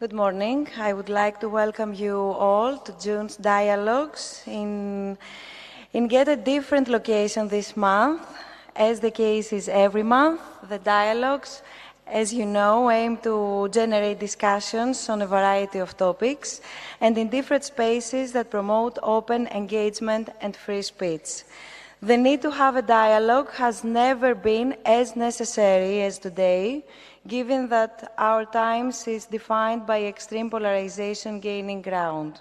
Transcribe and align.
Good 0.00 0.12
morning. 0.12 0.66
I 0.76 0.92
would 0.92 1.08
like 1.08 1.38
to 1.38 1.48
welcome 1.48 1.94
you 1.94 2.16
all 2.16 2.78
to 2.78 2.92
June's 2.98 3.36
Dialogues 3.36 4.42
in, 4.44 5.16
in 5.92 6.10
yet 6.10 6.26
a 6.26 6.34
different 6.34 6.88
location 6.88 7.46
this 7.46 7.76
month. 7.76 8.26
As 8.74 8.98
the 8.98 9.12
case 9.12 9.52
is 9.52 9.68
every 9.68 10.02
month, 10.02 10.40
the 10.68 10.80
dialogues, 10.80 11.62
as 12.08 12.34
you 12.34 12.44
know, 12.44 12.90
aim 12.90 13.18
to 13.18 13.68
generate 13.70 14.18
discussions 14.18 15.08
on 15.08 15.22
a 15.22 15.28
variety 15.28 15.78
of 15.78 15.96
topics 15.96 16.60
and 17.00 17.16
in 17.16 17.28
different 17.28 17.62
spaces 17.62 18.32
that 18.32 18.50
promote 18.50 18.98
open 19.00 19.46
engagement 19.46 20.28
and 20.40 20.56
free 20.56 20.82
speech. 20.82 21.44
The 22.02 22.16
need 22.16 22.42
to 22.42 22.50
have 22.50 22.74
a 22.74 22.82
dialogue 22.82 23.52
has 23.52 23.84
never 23.84 24.34
been 24.34 24.76
as 24.84 25.14
necessary 25.14 26.02
as 26.02 26.18
today, 26.18 26.84
given 27.26 27.68
that 27.68 28.12
our 28.18 28.44
times 28.44 29.06
is 29.08 29.26
defined 29.26 29.86
by 29.86 30.04
extreme 30.04 30.50
polarization 30.50 31.40
gaining 31.40 31.80
ground. 31.80 32.40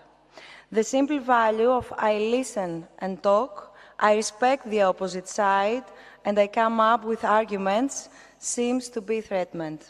The 0.71 0.83
simple 0.83 1.19
value 1.19 1.69
of 1.69 1.93
I 1.97 2.17
listen 2.17 2.87
and 2.99 3.21
talk, 3.21 3.75
I 3.99 4.15
respect 4.15 4.69
the 4.69 4.81
opposite 4.81 5.27
side, 5.27 5.83
and 6.25 6.37
I 6.37 6.47
come 6.47 6.79
up 6.79 7.05
with 7.05 7.23
arguments 7.23 8.09
seems 8.39 8.89
to 8.89 9.01
be 9.01 9.21
threatened. 9.21 9.85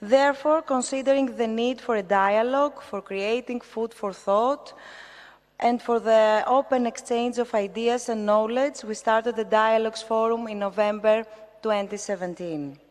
Therefore, 0.00 0.62
considering 0.62 1.36
the 1.36 1.46
need 1.46 1.80
for 1.80 1.96
a 1.96 2.02
dialogue, 2.02 2.82
for 2.82 3.00
creating 3.00 3.60
food 3.60 3.94
for 3.94 4.12
thought, 4.12 4.72
and 5.60 5.80
for 5.80 6.00
the 6.00 6.44
open 6.46 6.86
exchange 6.86 7.38
of 7.38 7.54
ideas 7.54 8.08
and 8.08 8.26
knowledge, 8.26 8.84
we 8.84 8.94
started 8.94 9.36
the 9.36 9.44
Dialogues 9.44 10.02
Forum 10.02 10.48
in 10.48 10.58
November 10.58 11.24
2017. 11.62 12.85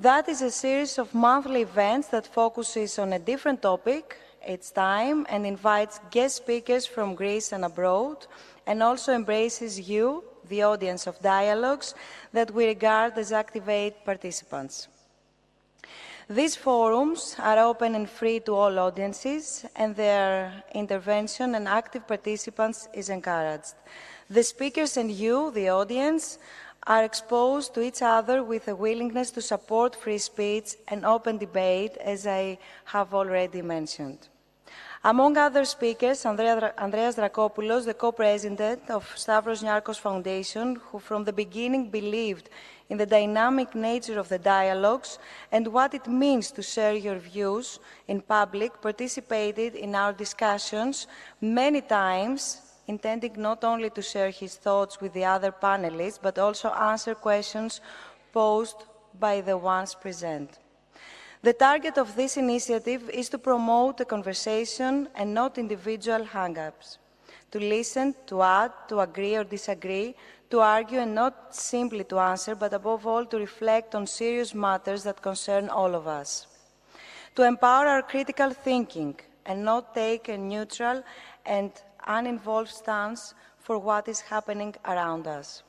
That 0.00 0.28
is 0.28 0.42
a 0.42 0.50
series 0.52 0.96
of 0.96 1.12
monthly 1.12 1.62
events 1.62 2.06
that 2.08 2.24
focuses 2.24 3.00
on 3.00 3.12
a 3.12 3.18
different 3.18 3.62
topic 3.62 4.16
each 4.48 4.72
time 4.72 5.26
and 5.28 5.44
invites 5.44 5.98
guest 6.12 6.36
speakers 6.36 6.86
from 6.86 7.16
Greece 7.16 7.50
and 7.50 7.64
abroad, 7.64 8.24
and 8.64 8.80
also 8.80 9.12
embraces 9.12 9.90
you, 9.90 10.22
the 10.48 10.62
audience 10.62 11.08
of 11.08 11.18
dialogues, 11.18 11.96
that 12.32 12.52
we 12.52 12.66
regard 12.66 13.18
as 13.18 13.32
activate 13.32 14.04
participants. 14.04 14.86
These 16.30 16.54
forums 16.54 17.34
are 17.40 17.58
open 17.58 17.96
and 17.96 18.08
free 18.08 18.38
to 18.40 18.54
all 18.54 18.78
audiences, 18.78 19.66
and 19.74 19.96
their 19.96 20.62
intervention 20.74 21.56
and 21.56 21.66
active 21.66 22.06
participants 22.06 22.88
is 22.94 23.08
encouraged. 23.08 23.74
The 24.30 24.44
speakers 24.44 24.96
and 24.96 25.10
you, 25.10 25.50
the 25.50 25.70
audience, 25.70 26.38
are 26.86 27.04
exposed 27.04 27.74
to 27.74 27.82
each 27.82 28.02
other 28.02 28.42
with 28.42 28.68
a 28.68 28.74
willingness 28.74 29.30
to 29.32 29.42
support 29.42 29.96
free 29.96 30.18
speech 30.18 30.76
and 30.88 31.04
open 31.04 31.38
debate, 31.38 31.96
as 31.98 32.26
I 32.26 32.58
have 32.86 33.12
already 33.14 33.62
mentioned. 33.62 34.28
Among 35.04 35.36
other 35.36 35.64
speakers, 35.64 36.26
Andrea, 36.26 36.74
Andreas 36.76 37.14
Drakopoulos, 37.14 37.84
the 37.84 37.94
co-president 37.94 38.90
of 38.90 39.06
Stavros 39.16 39.62
Niarchos 39.62 39.98
Foundation, 39.98 40.76
who 40.90 40.98
from 40.98 41.22
the 41.24 41.32
beginning 41.32 41.88
believed 41.88 42.50
in 42.88 42.98
the 42.98 43.06
dynamic 43.06 43.74
nature 43.76 44.18
of 44.18 44.28
the 44.28 44.38
dialogues 44.38 45.18
and 45.52 45.68
what 45.68 45.94
it 45.94 46.08
means 46.08 46.50
to 46.50 46.62
share 46.62 46.94
your 46.94 47.16
views 47.16 47.78
in 48.08 48.20
public, 48.20 48.80
participated 48.82 49.76
in 49.76 49.94
our 49.94 50.12
discussions 50.12 51.06
many 51.40 51.80
times, 51.80 52.67
intending 52.88 53.34
not 53.36 53.62
only 53.62 53.90
to 53.90 54.02
share 54.02 54.30
his 54.30 54.56
thoughts 54.56 55.00
with 55.00 55.12
the 55.12 55.24
other 55.24 55.52
panelists, 55.52 56.18
but 56.20 56.38
also 56.38 56.70
answer 56.70 57.14
questions 57.14 57.80
posed 58.32 58.84
by 59.20 59.40
the 59.40 59.56
ones 59.56 59.94
present. 59.94 60.58
The 61.42 61.52
target 61.52 61.98
of 61.98 62.16
this 62.16 62.36
initiative 62.36 63.08
is 63.10 63.28
to 63.28 63.38
promote 63.38 64.00
a 64.00 64.04
conversation 64.04 65.08
and 65.14 65.32
not 65.32 65.58
individual 65.58 66.24
hang-ups, 66.24 66.98
to 67.52 67.60
listen, 67.60 68.14
to 68.26 68.42
add, 68.42 68.72
to 68.88 69.00
agree 69.00 69.36
or 69.36 69.44
disagree, 69.44 70.16
to 70.50 70.60
argue 70.60 70.98
and 70.98 71.14
not 71.14 71.54
simply 71.54 72.04
to 72.04 72.18
answer, 72.18 72.54
but 72.54 72.72
above 72.72 73.06
all 73.06 73.24
to 73.26 73.36
reflect 73.36 73.94
on 73.94 74.06
serious 74.06 74.54
matters 74.54 75.04
that 75.04 75.22
concern 75.22 75.68
all 75.68 75.94
of 75.94 76.08
us. 76.08 76.46
To 77.36 77.42
empower 77.44 77.86
our 77.86 78.02
critical 78.02 78.50
thinking 78.50 79.14
and 79.46 79.64
not 79.64 79.94
take 79.94 80.28
a 80.28 80.38
neutral 80.38 81.04
and 81.46 81.70
uninvolved 82.08 82.70
stance 82.70 83.34
for 83.58 83.78
what 83.78 84.08
is 84.08 84.20
happening 84.20 84.74
around 84.86 85.26
us. 85.26 85.62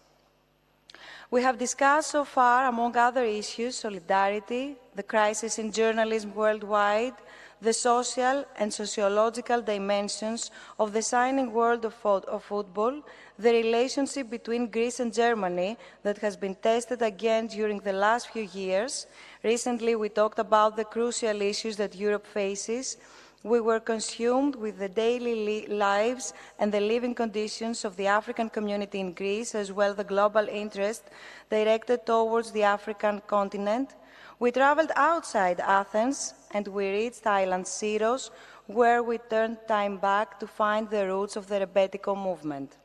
We 1.30 1.44
have 1.44 1.60
discussed 1.60 2.12
so 2.12 2.26
far, 2.26 2.66
among 2.68 2.98
other 2.98 3.24
issues, 3.24 3.76
solidarity, 3.76 4.76
the 4.96 5.04
crisis 5.04 5.60
in 5.60 5.72
journalism 5.72 6.34
worldwide, 6.34 7.14
the 7.62 7.74
social 7.74 8.46
and 8.58 8.74
sociological 8.74 9.62
dimensions 9.62 10.50
of 10.80 10.94
the 10.94 11.02
signing 11.02 11.52
world 11.52 11.86
of, 11.86 11.94
of, 12.04 12.44
football, 12.44 13.02
the 13.38 13.52
relationship 13.52 14.30
between 14.30 14.68
Greece 14.68 15.00
and 15.00 15.14
Germany 15.14 15.78
that 16.04 16.18
has 16.20 16.38
been 16.38 16.56
tested 16.56 17.02
again 17.02 17.48
during 17.48 17.80
the 17.80 17.94
last 17.94 18.30
few 18.30 18.44
years. 18.44 19.08
Recently, 19.44 19.96
we 19.96 20.10
talked 20.10 20.40
about 20.40 20.78
the 20.78 20.86
crucial 20.86 21.42
issues 21.42 21.76
that 21.78 21.96
Europe 21.96 22.26
faces. 22.26 22.98
We 23.44 23.62
were 23.62 23.80
consumed 23.80 24.56
with 24.56 24.80
the 24.80 24.90
daily 24.90 25.66
lives 25.68 26.34
and 26.60 26.74
the 26.74 26.82
living 26.82 27.16
conditions 27.16 27.86
of 27.86 27.96
the 27.96 28.08
African 28.08 28.50
community 28.50 29.00
in 29.00 29.14
Greece, 29.14 29.56
as 29.56 29.72
well 29.72 29.92
as 29.92 29.98
the 29.98 30.04
global 30.04 30.48
interest 30.48 31.04
directed 31.50 32.06
towards 32.06 32.52
the 32.52 32.64
African 32.64 33.22
continent 33.28 33.96
we 34.40 34.52
traveled 34.52 34.92
outside 34.96 35.60
Athens 35.60 36.34
and 36.52 36.66
we 36.70 36.90
reached 36.90 37.28
island 37.28 37.66
Syros, 37.66 38.30
where 38.68 39.04
we 39.04 39.18
turned 39.18 39.58
time 39.68 39.98
back 39.98 40.40
to 40.40 40.48
find 40.48 40.90
the 40.90 41.06
roots 41.08 41.36
of 41.36 41.48
the 41.48 41.60
Rebetiko 41.60 42.16
movement. 42.16 42.78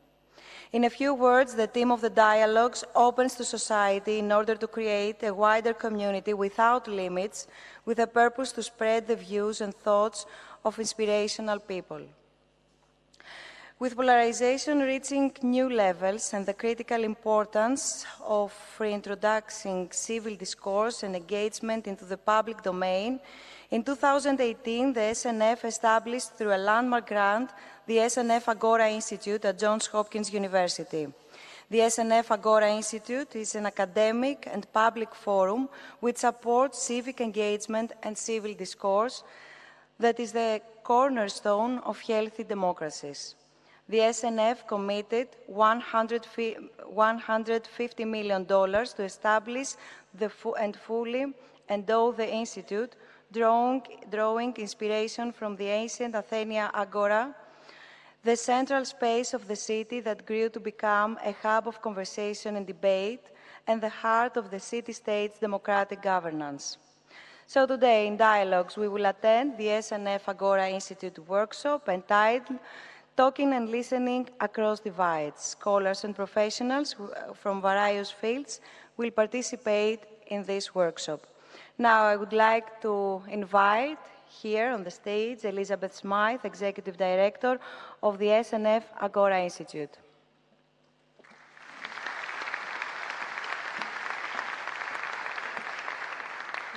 In 0.75 0.83
a 0.83 0.91
few 0.91 1.15
words, 1.15 1.55
the 1.55 1.69
theme 1.69 1.93
of 1.93 2.01
the 2.01 2.11
dialogues 2.11 2.83
opens 2.97 3.37
to 3.37 3.45
society 3.45 4.19
in 4.19 4.33
order 4.33 4.57
to 4.57 4.67
create 4.67 5.23
a 5.23 5.33
wider 5.33 5.73
community 5.73 6.35
without 6.35 6.89
limits, 6.89 7.47
with 7.85 8.01
a 8.01 8.09
purpose 8.09 8.51
to 8.51 8.63
spread 8.65 9.07
the 9.07 9.15
views 9.15 9.61
and 9.61 9.73
thoughts 9.73 10.27
of 10.65 10.81
inspirational 10.81 11.61
people. 11.61 12.01
With 13.79 13.95
polarization 13.95 14.81
reaching 14.81 15.31
new 15.43 15.71
levels 15.71 16.35
and 16.35 16.45
the 16.45 16.55
critical 16.55 17.05
importance 17.05 18.05
of 18.25 18.53
reintroducing 18.77 19.93
civil 19.93 20.35
discourse 20.35 21.05
and 21.05 21.15
engagement 21.15 21.87
into 21.87 22.05
the 22.05 22.17
public 22.17 22.65
domain, 22.65 23.21
in 23.71 23.85
2018 23.85 24.93
the 24.93 25.01
SNF 25.01 25.67
established 25.67 26.33
through 26.33 26.55
a 26.55 26.65
landmark 26.69 27.07
grant 27.07 27.51
the 27.87 27.99
SNF 27.99 28.49
Agora 28.49 28.91
Institute 28.91 29.45
at 29.45 29.59
Johns 29.59 29.87
Hopkins 29.87 30.33
University. 30.33 31.07
The 31.71 31.79
SNF 31.79 32.31
Agora 32.31 32.71
Institute 32.71 33.37
is 33.37 33.55
an 33.55 33.67
academic 33.67 34.49
and 34.51 34.71
public 34.73 35.15
forum 35.15 35.69
which 36.01 36.19
supports 36.19 36.83
civic 36.83 37.21
engagement 37.21 37.93
and 38.03 38.17
civil 38.17 38.55
discourse 38.55 39.23
that 39.99 40.21
is 40.21 40.33
the 40.33 40.61
cornerstone 40.83 41.79
of 41.81 42.01
healthy 42.01 42.45
democracies 42.45 43.35
the 43.89 43.99
SNF 43.99 44.67
committed 44.67 45.29
$150 45.51 48.07
million 48.07 48.47
to 48.47 49.03
establish 49.03 49.75
the 50.15 50.31
and 50.59 50.77
fully 50.77 51.27
endow 51.69 52.13
the 52.13 52.33
Institute, 52.33 52.97
drawing, 53.31 53.83
drawing 54.11 54.55
inspiration 54.57 55.33
from 55.33 55.57
the 55.57 55.67
ancient 55.67 56.15
Athenia 56.15 56.71
Agora, 56.73 57.35
the 58.25 58.37
central 58.37 58.85
space 58.87 59.35
of 59.35 59.47
the 59.47 59.57
city 59.57 60.01
that 60.01 60.25
grew 60.25 60.49
to 60.49 60.59
become 60.59 61.19
a 61.23 61.33
hub 61.43 61.69
of 61.69 61.83
conversation 61.83 62.57
and 62.57 62.67
debate 62.67 63.21
and 63.67 63.81
the 63.81 63.89
heart 63.89 64.37
of 64.39 64.51
the 64.51 64.59
city-state's 64.59 65.39
democratic 65.39 66.01
governance. 66.03 66.79
So 67.47 67.67
today 67.67 68.07
in 68.07 68.17
Dialogues, 68.17 68.79
we 68.79 68.89
will 68.89 69.05
attend 69.05 69.59
the 69.59 69.67
SNF 69.67 70.23
Agora 70.29 70.71
Institute 70.71 71.19
workshop 71.29 71.89
entitled 71.91 72.59
talking 73.15 73.53
and 73.53 73.69
listening 73.69 74.29
across 74.41 74.81
divides. 74.81 75.43
Scholars 75.43 76.05
and 76.05 76.17
professionals 76.17 76.97
uh, 76.99 77.33
from 77.35 77.61
various 77.61 78.11
fields 78.11 78.61
will 78.97 79.11
participate 79.11 80.01
in 80.29 80.43
this 80.45 80.75
workshop. 80.75 81.21
Now, 81.79 82.05
I 82.05 82.17
would 82.17 82.33
like 82.33 82.81
to 82.81 83.23
invite 83.29 83.99
here 84.43 84.71
on 84.71 84.83
the 84.83 84.91
stage 84.91 85.45
Elizabeth 85.45 85.95
Smyth, 85.95 86.45
Executive 86.45 86.97
Director 86.97 87.59
of 88.03 88.19
the 88.19 88.27
SNF 88.27 88.83
Agora 89.01 89.43
Institute. 89.43 89.99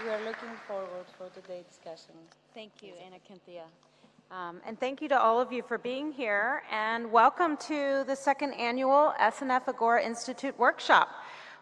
We 0.03 0.09
are 0.09 0.23
looking 0.23 0.55
forward 0.67 1.05
for 1.17 1.27
today's 1.29 1.65
discussion. 1.65 2.15
Thank 2.53 2.71
you, 2.81 2.93
Anna 3.05 3.17
Cynthia. 3.27 3.63
Um, 4.29 4.61
and 4.65 4.79
thank 4.79 5.01
you 5.01 5.09
to 5.09 5.19
all 5.19 5.39
of 5.39 5.51
you 5.51 5.63
for 5.63 5.77
being 5.77 6.11
here, 6.11 6.61
and 6.71 7.11
welcome 7.11 7.57
to 7.57 8.03
the 8.05 8.15
second 8.15 8.53
annual 8.53 9.13
SNF 9.19 9.67
Agora 9.67 10.03
Institute 10.03 10.57
workshop. 10.59 11.09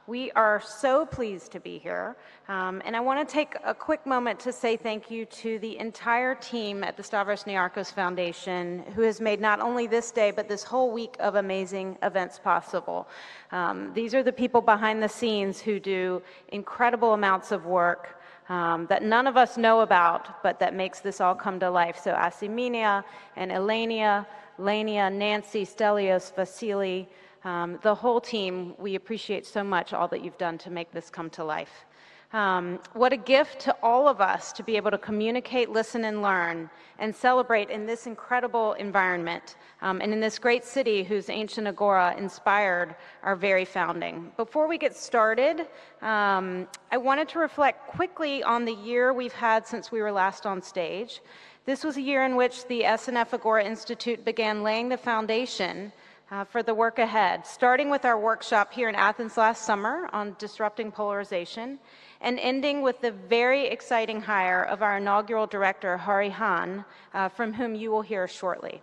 We 0.07 0.29
are 0.33 0.61
so 0.61 1.03
pleased 1.03 1.51
to 1.53 1.59
be 1.59 1.79
here. 1.79 2.15
Um, 2.47 2.79
and 2.85 2.95
I 2.95 2.99
want 2.99 3.27
to 3.27 3.33
take 3.33 3.55
a 3.63 3.73
quick 3.73 4.05
moment 4.05 4.39
to 4.41 4.53
say 4.53 4.77
thank 4.77 5.09
you 5.09 5.25
to 5.25 5.57
the 5.57 5.79
entire 5.79 6.35
team 6.35 6.83
at 6.83 6.95
the 6.95 7.01
Stavros 7.01 7.45
Niarchos 7.45 7.91
Foundation 7.91 8.83
who 8.93 9.01
has 9.01 9.19
made 9.19 9.41
not 9.41 9.59
only 9.59 9.87
this 9.87 10.11
day, 10.11 10.29
but 10.29 10.47
this 10.47 10.63
whole 10.63 10.91
week 10.91 11.15
of 11.19 11.33
amazing 11.33 11.97
events 12.03 12.37
possible. 12.37 13.07
Um, 13.51 13.93
these 13.95 14.13
are 14.13 14.21
the 14.21 14.31
people 14.31 14.61
behind 14.61 15.01
the 15.01 15.09
scenes 15.09 15.59
who 15.59 15.79
do 15.79 16.21
incredible 16.49 17.13
amounts 17.13 17.51
of 17.51 17.65
work. 17.65 18.21
Um, 18.47 18.85
that 18.91 19.01
none 19.01 19.25
of 19.25 19.37
us 19.37 19.57
know 19.57 19.79
about, 19.79 20.43
but 20.43 20.59
that 20.59 20.75
makes 20.75 20.99
this 20.99 21.19
all 21.19 21.33
come 21.33 21.59
to 21.61 21.71
life. 21.71 21.99
So 22.03 22.13
Asiminia 22.13 23.03
and 23.35 23.49
Elenia, 23.49 24.27
Lania, 24.59 25.11
Nancy, 25.11 25.65
Stelios, 25.65 26.31
Vasily, 26.35 27.09
um, 27.45 27.79
the 27.83 27.93
whole 27.93 28.19
team, 28.19 28.73
we 28.79 28.95
appreciate 28.95 29.45
so 29.45 29.63
much 29.63 29.93
all 29.93 30.07
that 30.07 30.23
you've 30.23 30.37
done 30.37 30.57
to 30.57 30.71
make 30.71 30.91
this 30.91 31.09
come 31.09 31.29
to 31.31 31.43
life. 31.43 31.85
Um, 32.33 32.79
what 32.93 33.13
a 33.13 33.17
gift 33.17 33.59
to 33.61 33.75
all 33.83 34.07
of 34.07 34.19
us 34.19 34.51
to 34.53 34.63
be 34.63 34.75
able 34.75 34.91
to 34.91 34.97
communicate, 34.97 35.69
listen, 35.69 36.05
and 36.05 36.21
learn, 36.21 36.69
and 36.97 37.15
celebrate 37.15 37.69
in 37.69 37.85
this 37.85 38.07
incredible 38.07 38.73
environment 38.73 39.55
um, 39.81 40.01
and 40.01 40.11
in 40.11 40.19
this 40.19 40.39
great 40.39 40.65
city 40.65 41.03
whose 41.03 41.29
ancient 41.29 41.67
agora 41.67 42.15
inspired 42.17 42.95
our 43.23 43.35
very 43.35 43.63
founding. 43.63 44.31
Before 44.37 44.67
we 44.67 44.77
get 44.77 44.97
started, 44.97 45.67
um, 46.01 46.67
I 46.91 46.97
wanted 46.97 47.29
to 47.29 47.39
reflect 47.39 47.87
quickly 47.87 48.43
on 48.43 48.65
the 48.65 48.73
year 48.73 49.13
we've 49.13 49.31
had 49.31 49.67
since 49.67 49.91
we 49.91 50.01
were 50.01 50.11
last 50.11 50.45
on 50.45 50.61
stage. 50.61 51.21
This 51.65 51.83
was 51.83 51.95
a 51.95 52.01
year 52.01 52.25
in 52.25 52.35
which 52.35 52.65
the 52.67 52.81
SNF 52.81 53.33
Agora 53.33 53.63
Institute 53.63 54.25
began 54.25 54.63
laying 54.63 54.89
the 54.89 54.97
foundation 54.97 55.91
uh, 56.31 56.43
for 56.43 56.63
the 56.63 56.73
work 56.73 56.99
ahead, 56.99 57.45
starting 57.45 57.89
with 57.89 58.05
our 58.05 58.19
workshop 58.19 58.73
here 58.73 58.89
in 58.89 58.95
Athens 58.95 59.37
last 59.37 59.63
summer 59.63 60.09
on 60.11 60.35
disrupting 60.39 60.91
polarization, 60.91 61.79
and 62.21 62.39
ending 62.39 62.81
with 62.81 62.99
the 63.01 63.11
very 63.11 63.67
exciting 63.67 64.21
hire 64.21 64.63
of 64.63 64.81
our 64.81 64.97
inaugural 64.97 65.45
director, 65.45 65.97
Hahrie 65.97 66.31
Han, 66.31 66.83
uh, 67.13 67.29
from 67.29 67.53
whom 67.53 67.75
you 67.75 67.91
will 67.91 68.01
hear 68.01 68.27
shortly. 68.27 68.81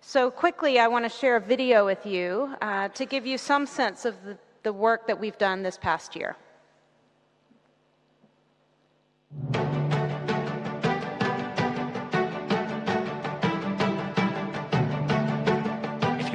So, 0.00 0.30
quickly, 0.30 0.78
I 0.78 0.88
want 0.88 1.04
to 1.04 1.10
share 1.10 1.36
a 1.36 1.40
video 1.40 1.84
with 1.84 2.06
you 2.06 2.54
uh, 2.62 2.88
to 2.88 3.04
give 3.04 3.26
you 3.26 3.36
some 3.38 3.66
sense 3.66 4.04
of 4.04 4.14
the, 4.24 4.38
the 4.62 4.72
work 4.72 5.06
that 5.06 5.20
we've 5.20 5.38
done 5.38 5.62
this 5.62 5.76
past 5.76 6.16
year. 6.16 6.36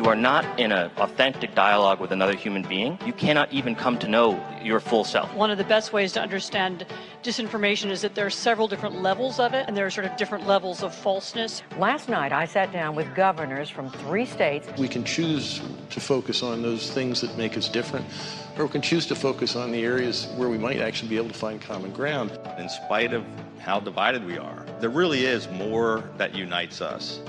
You 0.06 0.12
are 0.12 0.16
not 0.16 0.60
in 0.60 0.72
an 0.72 0.92
authentic 0.98 1.56
dialogue 1.56 2.00
with 2.00 2.12
another 2.12 2.36
human 2.36 2.62
being, 2.62 3.00
you 3.08 3.12
cannot 3.12 3.52
even 3.52 3.74
come 3.74 3.98
to 3.98 4.08
know 4.08 4.40
your 4.62 4.80
full 4.80 5.04
self. 5.04 5.34
One 5.34 5.50
of 5.50 5.58
the 5.58 5.64
best 5.64 5.94
ways 5.94 6.14
to 6.14 6.22
understand 6.22 6.86
disinformation 7.24 7.90
is 7.90 8.04
that 8.04 8.14
there 8.14 8.28
are 8.28 8.30
several 8.30 8.68
different 8.68 9.02
levels 9.02 9.40
of 9.40 9.56
it, 9.56 9.66
and 9.68 9.76
there 9.76 9.84
are 9.84 9.90
sort 9.90 10.06
of 10.06 10.16
different 10.16 10.46
levels 10.46 10.84
of 10.84 10.94
falseness. 10.94 11.64
Last 11.80 12.08
night, 12.08 12.32
I 12.32 12.46
sat 12.46 12.72
down 12.72 12.94
with 12.94 13.16
governors 13.16 13.68
from 13.68 13.90
three 13.90 14.28
states. 14.28 14.68
We 14.78 14.88
can 14.88 15.04
choose 15.04 15.60
to 15.90 16.00
focus 16.00 16.44
on 16.44 16.62
those 16.62 16.92
things 16.92 17.20
that 17.22 17.36
make 17.36 17.58
us 17.58 17.68
different, 17.68 18.06
or 18.60 18.66
we 18.66 18.72
can 18.72 18.84
choose 18.84 19.08
to 19.08 19.16
focus 19.16 19.56
on 19.56 19.72
the 19.72 19.84
areas 19.84 20.28
where 20.36 20.50
we 20.50 20.60
might 20.60 20.82
actually 20.82 21.10
be 21.10 21.18
able 21.18 21.30
to 21.30 21.34
find 21.34 21.60
common 21.60 21.92
ground. 21.92 22.30
In 22.60 22.70
spite 22.70 23.12
of 23.12 23.26
how 23.58 23.80
divided 23.80 24.24
we 24.24 24.38
are, 24.38 24.68
there 24.80 24.92
really 24.92 25.26
is 25.26 25.50
more 25.50 26.04
that 26.18 26.36
unites 26.36 26.80
us 26.80 27.22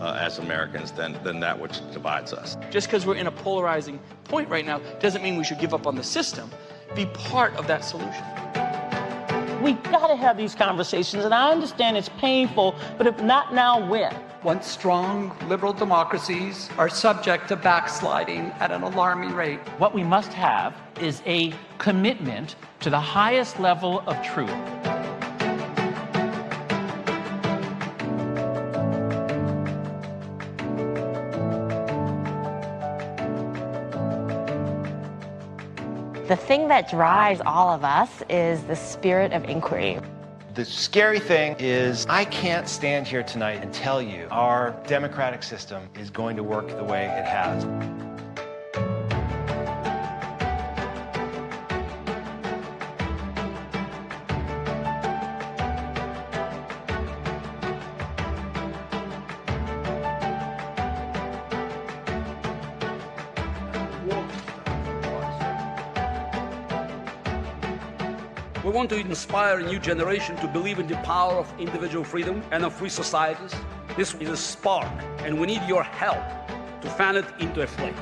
uh, 0.00 0.18
as 0.20 0.38
Americans 0.38 0.92
than, 0.92 1.22
than 1.22 1.40
that 1.40 1.58
which 1.58 1.80
divides 1.92 2.32
us. 2.32 2.56
Just 2.70 2.86
because 2.86 3.06
we're 3.06 3.16
in 3.16 3.26
a 3.26 3.32
polarizing 3.32 3.98
point 4.24 4.48
right 4.48 4.66
now 4.66 4.78
doesn't 5.00 5.22
mean 5.22 5.36
we 5.36 5.44
should 5.44 5.58
give 5.58 5.74
up 5.74 5.86
on 5.86 5.94
the 5.94 6.04
system. 6.04 6.50
Be 6.94 7.06
part 7.06 7.54
of 7.56 7.66
that 7.66 7.84
solution. 7.84 8.24
We 9.62 9.72
got 9.72 10.08
to 10.08 10.16
have 10.16 10.36
these 10.36 10.54
conversations, 10.54 11.24
and 11.24 11.34
I 11.34 11.50
understand 11.50 11.96
it's 11.96 12.10
painful, 12.20 12.74
but 12.98 13.06
if 13.06 13.20
not 13.22 13.54
now, 13.54 13.84
when? 13.88 14.14
Once 14.44 14.66
strong 14.66 15.36
liberal 15.48 15.72
democracies 15.72 16.68
are 16.78 16.88
subject 16.88 17.48
to 17.48 17.56
backsliding 17.56 18.52
at 18.60 18.70
an 18.70 18.82
alarming 18.82 19.32
rate. 19.32 19.58
What 19.78 19.94
we 19.94 20.04
must 20.04 20.32
have 20.34 20.76
is 21.00 21.22
a 21.26 21.52
commitment 21.78 22.54
to 22.80 22.90
the 22.90 23.00
highest 23.00 23.58
level 23.58 24.04
of 24.06 24.22
truth. 24.22 24.50
The 36.26 36.34
thing 36.34 36.66
that 36.66 36.90
drives 36.90 37.40
all 37.46 37.68
of 37.68 37.84
us 37.84 38.20
is 38.28 38.64
the 38.64 38.74
spirit 38.74 39.32
of 39.32 39.44
inquiry. 39.44 40.00
The 40.54 40.64
scary 40.64 41.20
thing 41.20 41.54
is, 41.60 42.04
I 42.08 42.24
can't 42.24 42.68
stand 42.68 43.06
here 43.06 43.22
tonight 43.22 43.62
and 43.62 43.72
tell 43.72 44.02
you 44.02 44.26
our 44.32 44.72
democratic 44.88 45.44
system 45.44 45.88
is 45.94 46.10
going 46.10 46.34
to 46.36 46.42
work 46.42 46.66
the 46.66 46.82
way 46.82 47.04
it 47.04 47.24
has. 47.24 47.64
Want 68.86 69.02
to 69.02 69.08
inspire 69.10 69.58
a 69.58 69.62
new 69.64 69.80
generation 69.80 70.36
to 70.36 70.46
believe 70.46 70.78
in 70.78 70.86
the 70.86 70.94
power 70.98 71.34
of 71.34 71.52
individual 71.58 72.04
freedom 72.04 72.40
and 72.52 72.64
of 72.64 72.72
free 72.72 72.88
societies. 72.88 73.52
This 73.96 74.14
is 74.14 74.28
a 74.28 74.36
spark, 74.36 74.86
and 75.24 75.40
we 75.40 75.48
need 75.48 75.62
your 75.66 75.82
help 75.82 76.22
to 76.82 76.88
fan 76.90 77.16
it 77.16 77.24
into 77.40 77.62
a 77.62 77.66
flame. 77.66 77.96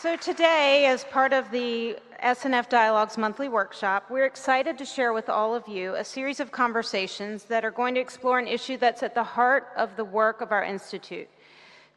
So 0.00 0.16
today, 0.16 0.86
as 0.86 1.04
part 1.04 1.32
of 1.32 1.52
the 1.52 1.96
SNF 2.24 2.68
Dialogues 2.68 3.16
monthly 3.16 3.48
workshop, 3.48 4.10
we're 4.10 4.24
excited 4.24 4.76
to 4.78 4.84
share 4.84 5.12
with 5.12 5.28
all 5.28 5.54
of 5.54 5.68
you 5.68 5.94
a 5.94 6.04
series 6.04 6.40
of 6.40 6.50
conversations 6.50 7.44
that 7.44 7.64
are 7.64 7.70
going 7.70 7.94
to 7.94 8.00
explore 8.00 8.40
an 8.40 8.48
issue 8.48 8.76
that's 8.76 9.04
at 9.04 9.14
the 9.14 9.22
heart 9.22 9.68
of 9.76 9.94
the 9.96 10.04
work 10.04 10.40
of 10.40 10.50
our 10.50 10.64
institute 10.64 11.28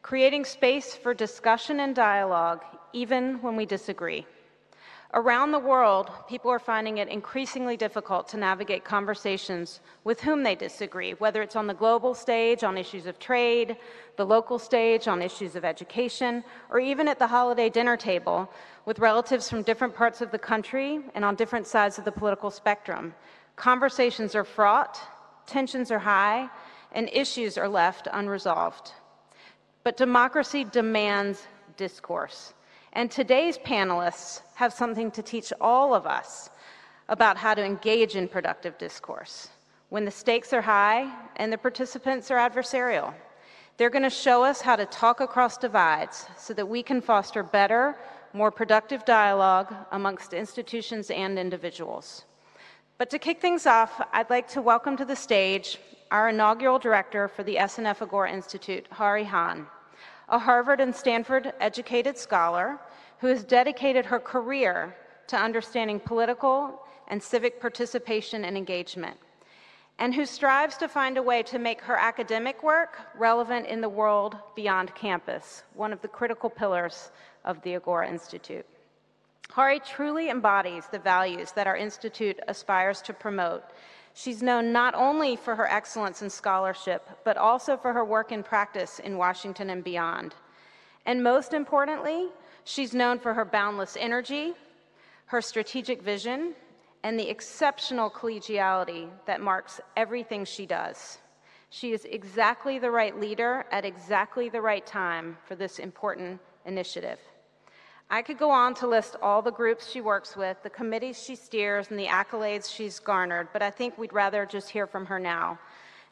creating 0.06 0.44
space 0.44 0.94
for 0.94 1.12
discussion 1.12 1.80
and 1.80 1.96
dialogue, 1.96 2.62
even 2.92 3.42
when 3.42 3.56
we 3.56 3.66
disagree. 3.66 4.24
Around 5.14 5.50
the 5.50 5.58
world, 5.58 6.12
people 6.28 6.48
are 6.48 6.60
finding 6.60 6.98
it 6.98 7.08
increasingly 7.08 7.76
difficult 7.76 8.28
to 8.28 8.36
navigate 8.36 8.84
conversations 8.84 9.80
with 10.04 10.20
whom 10.20 10.44
they 10.44 10.54
disagree, 10.54 11.14
whether 11.14 11.42
it's 11.42 11.56
on 11.56 11.66
the 11.66 11.74
global 11.74 12.14
stage 12.14 12.62
on 12.62 12.78
issues 12.78 13.06
of 13.06 13.18
trade, 13.18 13.76
the 14.16 14.24
local 14.24 14.60
stage 14.60 15.08
on 15.08 15.20
issues 15.20 15.56
of 15.56 15.64
education, 15.64 16.44
or 16.70 16.78
even 16.78 17.08
at 17.08 17.18
the 17.18 17.26
holiday 17.26 17.68
dinner 17.68 17.96
table 17.96 18.48
with 18.84 19.00
relatives 19.00 19.50
from 19.50 19.62
different 19.62 19.92
parts 19.92 20.20
of 20.20 20.30
the 20.30 20.38
country 20.38 21.00
and 21.16 21.24
on 21.24 21.34
different 21.34 21.66
sides 21.66 21.98
of 21.98 22.04
the 22.04 22.12
political 22.12 22.52
spectrum. 22.52 23.12
Conversations 23.56 24.36
are 24.36 24.44
fraught, 24.44 25.00
tensions 25.46 25.90
are 25.90 25.98
high, 25.98 26.48
and 26.92 27.10
issues 27.12 27.58
are 27.58 27.68
left 27.68 28.06
unresolved. 28.12 28.92
But 29.86 29.96
democracy 29.96 30.64
demands 30.64 31.46
discourse. 31.76 32.54
And 32.94 33.08
today's 33.08 33.56
panelists 33.56 34.40
have 34.56 34.72
something 34.72 35.12
to 35.12 35.22
teach 35.22 35.52
all 35.60 35.94
of 35.94 36.08
us 36.08 36.50
about 37.08 37.36
how 37.36 37.54
to 37.54 37.64
engage 37.64 38.16
in 38.16 38.26
productive 38.26 38.76
discourse 38.78 39.48
when 39.90 40.04
the 40.04 40.10
stakes 40.10 40.52
are 40.52 40.60
high 40.60 41.08
and 41.36 41.52
the 41.52 41.56
participants 41.56 42.32
are 42.32 42.50
adversarial. 42.50 43.14
They're 43.76 43.88
going 43.88 44.02
to 44.02 44.10
show 44.10 44.42
us 44.42 44.60
how 44.60 44.74
to 44.74 44.86
talk 44.86 45.20
across 45.20 45.56
divides 45.56 46.26
so 46.36 46.52
that 46.54 46.66
we 46.66 46.82
can 46.82 47.00
foster 47.00 47.44
better, 47.44 47.96
more 48.32 48.50
productive 48.50 49.04
dialogue 49.04 49.72
amongst 49.92 50.32
institutions 50.32 51.12
and 51.12 51.38
individuals. 51.38 52.24
But 52.98 53.08
to 53.10 53.20
kick 53.20 53.40
things 53.40 53.66
off, 53.66 54.04
I'd 54.12 54.30
like 54.30 54.48
to 54.48 54.60
welcome 54.60 54.96
to 54.96 55.04
the 55.04 55.14
stage 55.14 55.78
our 56.10 56.30
inaugural 56.30 56.80
director 56.80 57.28
for 57.28 57.44
the 57.44 57.54
SNF 57.54 58.02
Agora 58.02 58.32
Institute, 58.32 58.88
Hahrie 58.90 59.26
Han 59.26 59.68
a 60.28 60.38
Harvard 60.38 60.80
and 60.80 60.94
Stanford 60.94 61.52
educated 61.60 62.18
scholar 62.18 62.78
who 63.18 63.28
has 63.28 63.44
dedicated 63.44 64.06
her 64.06 64.18
career 64.18 64.96
to 65.28 65.36
understanding 65.36 66.00
political 66.00 66.82
and 67.08 67.22
civic 67.22 67.60
participation 67.60 68.44
and 68.44 68.56
engagement, 68.56 69.16
and 69.98 70.14
who 70.14 70.26
strives 70.26 70.76
to 70.76 70.88
find 70.88 71.16
a 71.16 71.22
way 71.22 71.42
to 71.42 71.58
make 71.58 71.80
her 71.80 71.96
academic 71.96 72.62
work 72.62 72.98
relevant 73.16 73.66
in 73.66 73.80
the 73.80 73.88
world 73.88 74.36
beyond 74.54 74.94
campus, 74.94 75.62
one 75.74 75.92
of 75.92 76.02
the 76.02 76.08
critical 76.08 76.50
pillars 76.50 77.10
of 77.44 77.62
the 77.62 77.74
Agora 77.76 78.08
Institute. 78.08 78.66
Hahrie 79.50 79.80
truly 79.84 80.28
embodies 80.28 80.86
the 80.90 80.98
values 80.98 81.52
that 81.52 81.68
our 81.68 81.76
institute 81.76 82.38
aspires 82.48 83.00
to 83.02 83.12
promote 83.12 83.62
She's 84.18 84.42
known 84.42 84.72
not 84.72 84.94
only 84.94 85.36
for 85.36 85.54
her 85.56 85.70
excellence 85.70 86.22
in 86.22 86.30
scholarship, 86.30 87.06
but 87.22 87.36
also 87.36 87.76
for 87.76 87.92
her 87.92 88.02
work 88.02 88.32
in 88.32 88.42
practice 88.42 88.98
in 88.98 89.18
Washington 89.18 89.68
and 89.68 89.84
beyond. 89.84 90.34
And 91.04 91.22
most 91.22 91.52
importantly, 91.52 92.28
she's 92.64 92.94
known 92.94 93.18
for 93.18 93.34
her 93.34 93.44
boundless 93.44 93.94
energy, 94.00 94.54
her 95.26 95.42
strategic 95.42 96.00
vision, 96.00 96.54
and 97.02 97.20
the 97.20 97.28
exceptional 97.28 98.08
collegiality 98.08 99.10
that 99.26 99.42
marks 99.42 99.82
everything 99.98 100.46
she 100.46 100.64
does. 100.64 101.18
She 101.68 101.92
is 101.92 102.06
exactly 102.06 102.78
the 102.78 102.90
right 102.90 103.20
leader 103.20 103.66
at 103.70 103.84
exactly 103.84 104.48
the 104.48 104.62
right 104.62 104.86
time 104.86 105.36
for 105.44 105.56
this 105.56 105.78
important 105.78 106.40
initiative. 106.64 107.18
I 108.08 108.22
could 108.22 108.38
go 108.38 108.50
on 108.50 108.74
to 108.74 108.86
list 108.86 109.16
all 109.20 109.42
the 109.42 109.50
groups 109.50 109.90
she 109.90 110.00
works 110.00 110.36
with, 110.36 110.62
the 110.62 110.70
committees 110.70 111.20
she 111.20 111.34
steers, 111.34 111.90
and 111.90 111.98
the 111.98 112.06
accolades 112.06 112.72
she's 112.72 113.00
garnered, 113.00 113.48
but 113.52 113.62
I 113.62 113.70
think 113.70 113.98
we'd 113.98 114.12
rather 114.12 114.46
just 114.46 114.70
hear 114.70 114.86
from 114.86 115.06
her 115.06 115.18
now. 115.18 115.58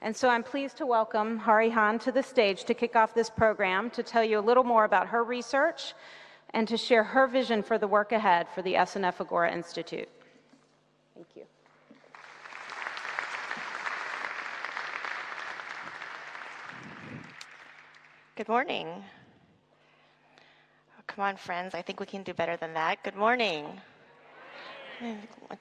And 0.02 0.14
so 0.14 0.28
I'm 0.28 0.42
pleased 0.42 0.76
to 0.78 0.86
welcome 0.86 1.38
Hahrie 1.38 1.72
Han 1.72 2.00
to 2.00 2.10
the 2.10 2.22
stage 2.22 2.64
to 2.64 2.74
kick 2.74 2.96
off 2.96 3.14
this 3.14 3.30
program 3.30 3.90
to 3.90 4.02
tell 4.02 4.24
you 4.24 4.40
a 4.40 4.40
little 4.40 4.64
more 4.64 4.84
about 4.84 5.06
her 5.06 5.22
research 5.22 5.94
and 6.52 6.66
to 6.66 6.76
share 6.76 7.04
her 7.04 7.28
vision 7.28 7.62
for 7.62 7.78
the 7.78 7.88
work 7.88 8.10
ahead 8.10 8.48
for 8.54 8.62
the 8.62 8.74
SNF 8.74 9.20
Agora 9.20 9.52
Institute. 9.52 10.08
Thank 11.14 11.28
you. 11.36 11.44
Good 18.36 18.48
morning. 18.48 19.04
Come 21.06 21.24
on, 21.24 21.36
friends. 21.36 21.74
I 21.74 21.82
think 21.82 22.00
we 22.00 22.06
can 22.06 22.22
do 22.22 22.34
better 22.34 22.56
than 22.56 22.74
that. 22.74 23.02
Good 23.04 23.14
morning. 23.14 23.66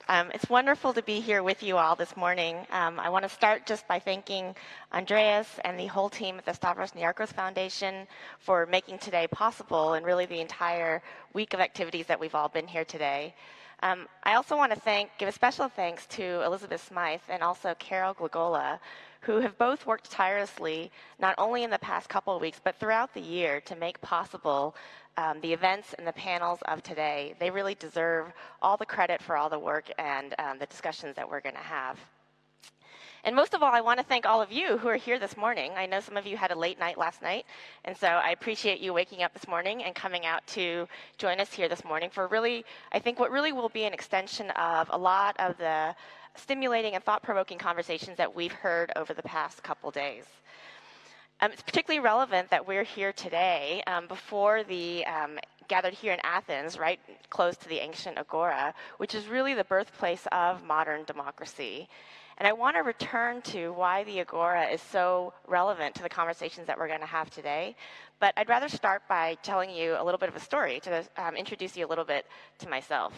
Um, 0.07 0.31
it's 0.33 0.49
wonderful 0.49 0.93
to 0.93 1.01
be 1.01 1.19
here 1.19 1.43
with 1.43 1.61
you 1.63 1.77
all 1.77 1.95
this 1.95 2.15
morning. 2.15 2.65
Um, 2.71 2.99
I 2.99 3.09
want 3.09 3.23
to 3.23 3.29
start 3.29 3.65
just 3.65 3.87
by 3.87 3.99
thanking 3.99 4.55
Andreas 4.93 5.47
and 5.65 5.77
the 5.79 5.87
whole 5.87 6.09
team 6.09 6.37
at 6.37 6.45
the 6.45 6.53
Stavros 6.53 6.91
Niarchos 6.91 7.33
Foundation 7.33 8.07
for 8.39 8.65
making 8.65 8.99
today 8.99 9.27
possible 9.27 9.93
and 9.93 10.05
really 10.05 10.25
the 10.25 10.39
entire 10.39 11.01
week 11.33 11.53
of 11.53 11.59
activities 11.59 12.05
that 12.07 12.19
we've 12.19 12.35
all 12.35 12.49
been 12.49 12.67
here 12.67 12.85
today. 12.85 13.35
Um, 13.81 14.07
I 14.23 14.35
also 14.35 14.55
want 14.55 14.73
to 14.73 14.79
thank, 14.79 15.09
give 15.17 15.27
a 15.27 15.31
special 15.33 15.67
thanks 15.67 16.05
to 16.07 16.41
Elizabeth 16.45 16.87
Smyth 16.87 17.23
and 17.27 17.43
also 17.43 17.75
Carol 17.79 18.13
Glagola, 18.13 18.79
who 19.23 19.39
have 19.39 19.57
both 19.57 19.85
worked 19.85 20.11
tirelessly, 20.11 20.91
not 21.19 21.35
only 21.37 21.63
in 21.63 21.69
the 21.69 21.79
past 21.79 22.09
couple 22.09 22.35
of 22.35 22.41
weeks, 22.41 22.59
but 22.63 22.75
throughout 22.75 23.13
the 23.13 23.21
year 23.21 23.61
to 23.61 23.75
make 23.75 23.99
possible 24.01 24.75
um, 25.17 25.39
the 25.41 25.53
events 25.53 25.93
and 25.97 26.05
the 26.05 26.13
panels 26.13 26.59
of 26.67 26.83
today. 26.83 27.33
They 27.39 27.49
really 27.49 27.75
deserve 27.75 28.33
all 28.61 28.77
the 28.77 28.85
credit 28.85 29.21
for 29.21 29.37
all 29.37 29.49
the 29.49 29.59
work 29.59 29.89
and 29.97 30.35
um, 30.39 30.59
the 30.59 30.65
discussions 30.65 31.15
that 31.15 31.29
we're 31.29 31.41
going 31.41 31.55
to 31.55 31.61
have. 31.61 31.97
And 33.25 33.37
most 33.37 33.53
of 33.53 33.63
all, 33.63 33.71
I 33.71 33.79
want 33.79 34.01
to 34.01 34.05
thank 34.05 34.25
all 34.25 34.41
of 34.41 34.51
you 34.51 34.77
who 34.77 34.89
are 34.89 34.97
here 34.97 35.17
this 35.17 35.37
morning. 35.37 35.71
I 35.77 35.85
know 35.85 36.01
some 36.01 36.17
of 36.17 36.27
you 36.27 36.35
had 36.35 36.51
a 36.51 36.59
late 36.59 36.77
night 36.77 36.97
last 36.97 37.21
night, 37.21 37.45
and 37.85 37.95
so 37.95 38.07
I 38.07 38.31
appreciate 38.31 38.81
you 38.81 38.91
waking 38.91 39.23
up 39.23 39.33
this 39.33 39.47
morning 39.47 39.81
and 39.85 39.95
coming 39.95 40.25
out 40.25 40.45
to 40.47 40.89
join 41.17 41.39
us 41.39 41.53
here 41.53 41.69
this 41.69 41.85
morning 41.85 42.09
for 42.09 42.27
really, 42.27 42.65
I 42.91 42.99
think, 42.99 43.19
what 43.19 43.31
really 43.31 43.53
will 43.53 43.69
be 43.69 43.85
an 43.85 43.93
extension 43.93 44.49
of 44.51 44.89
a 44.91 44.97
lot 44.97 45.37
of 45.39 45.57
the 45.57 45.95
stimulating 46.35 46.95
and 46.95 47.03
thought 47.03 47.23
provoking 47.23 47.57
conversations 47.57 48.17
that 48.17 48.35
we've 48.35 48.51
heard 48.51 48.91
over 48.95 49.13
the 49.13 49.23
past 49.23 49.63
couple 49.63 49.91
days. 49.91 50.25
Um, 51.41 51.51
it's 51.51 51.61
particularly 51.61 51.99
relevant 51.99 52.49
that 52.51 52.67
we're 52.67 52.83
here 52.83 53.11
today 53.11 53.83
um, 53.87 54.07
before 54.07 54.63
the 54.63 55.05
um, 55.05 55.39
gathered 55.67 55.93
here 55.93 56.13
in 56.13 56.19
Athens, 56.23 56.77
right 56.77 56.99
close 57.29 57.57
to 57.57 57.69
the 57.69 57.77
ancient 57.77 58.17
Agora, 58.17 58.73
which 58.97 59.15
is 59.15 59.27
really 59.27 59.53
the 59.53 59.63
birthplace 59.63 60.27
of 60.31 60.63
modern 60.63 61.03
democracy. 61.05 61.89
And 62.37 62.47
I 62.47 62.53
want 62.53 62.75
to 62.75 62.81
return 62.81 63.41
to 63.43 63.73
why 63.73 64.03
the 64.05 64.19
Agora 64.21 64.65
is 64.65 64.81
so 64.81 65.33
relevant 65.47 65.93
to 65.95 66.03
the 66.03 66.09
conversations 66.09 66.65
that 66.67 66.77
we're 66.77 66.87
going 66.87 66.99
to 66.99 67.05
have 67.05 67.29
today. 67.29 67.75
But 68.19 68.33
I'd 68.37 68.49
rather 68.49 68.69
start 68.69 69.03
by 69.07 69.37
telling 69.43 69.69
you 69.69 69.95
a 69.99 70.03
little 70.03 70.17
bit 70.17 70.29
of 70.29 70.35
a 70.35 70.39
story 70.39 70.79
to 70.81 71.03
um, 71.17 71.35
introduce 71.35 71.77
you 71.77 71.85
a 71.85 71.89
little 71.89 72.05
bit 72.05 72.25
to 72.59 72.69
myself. 72.69 73.13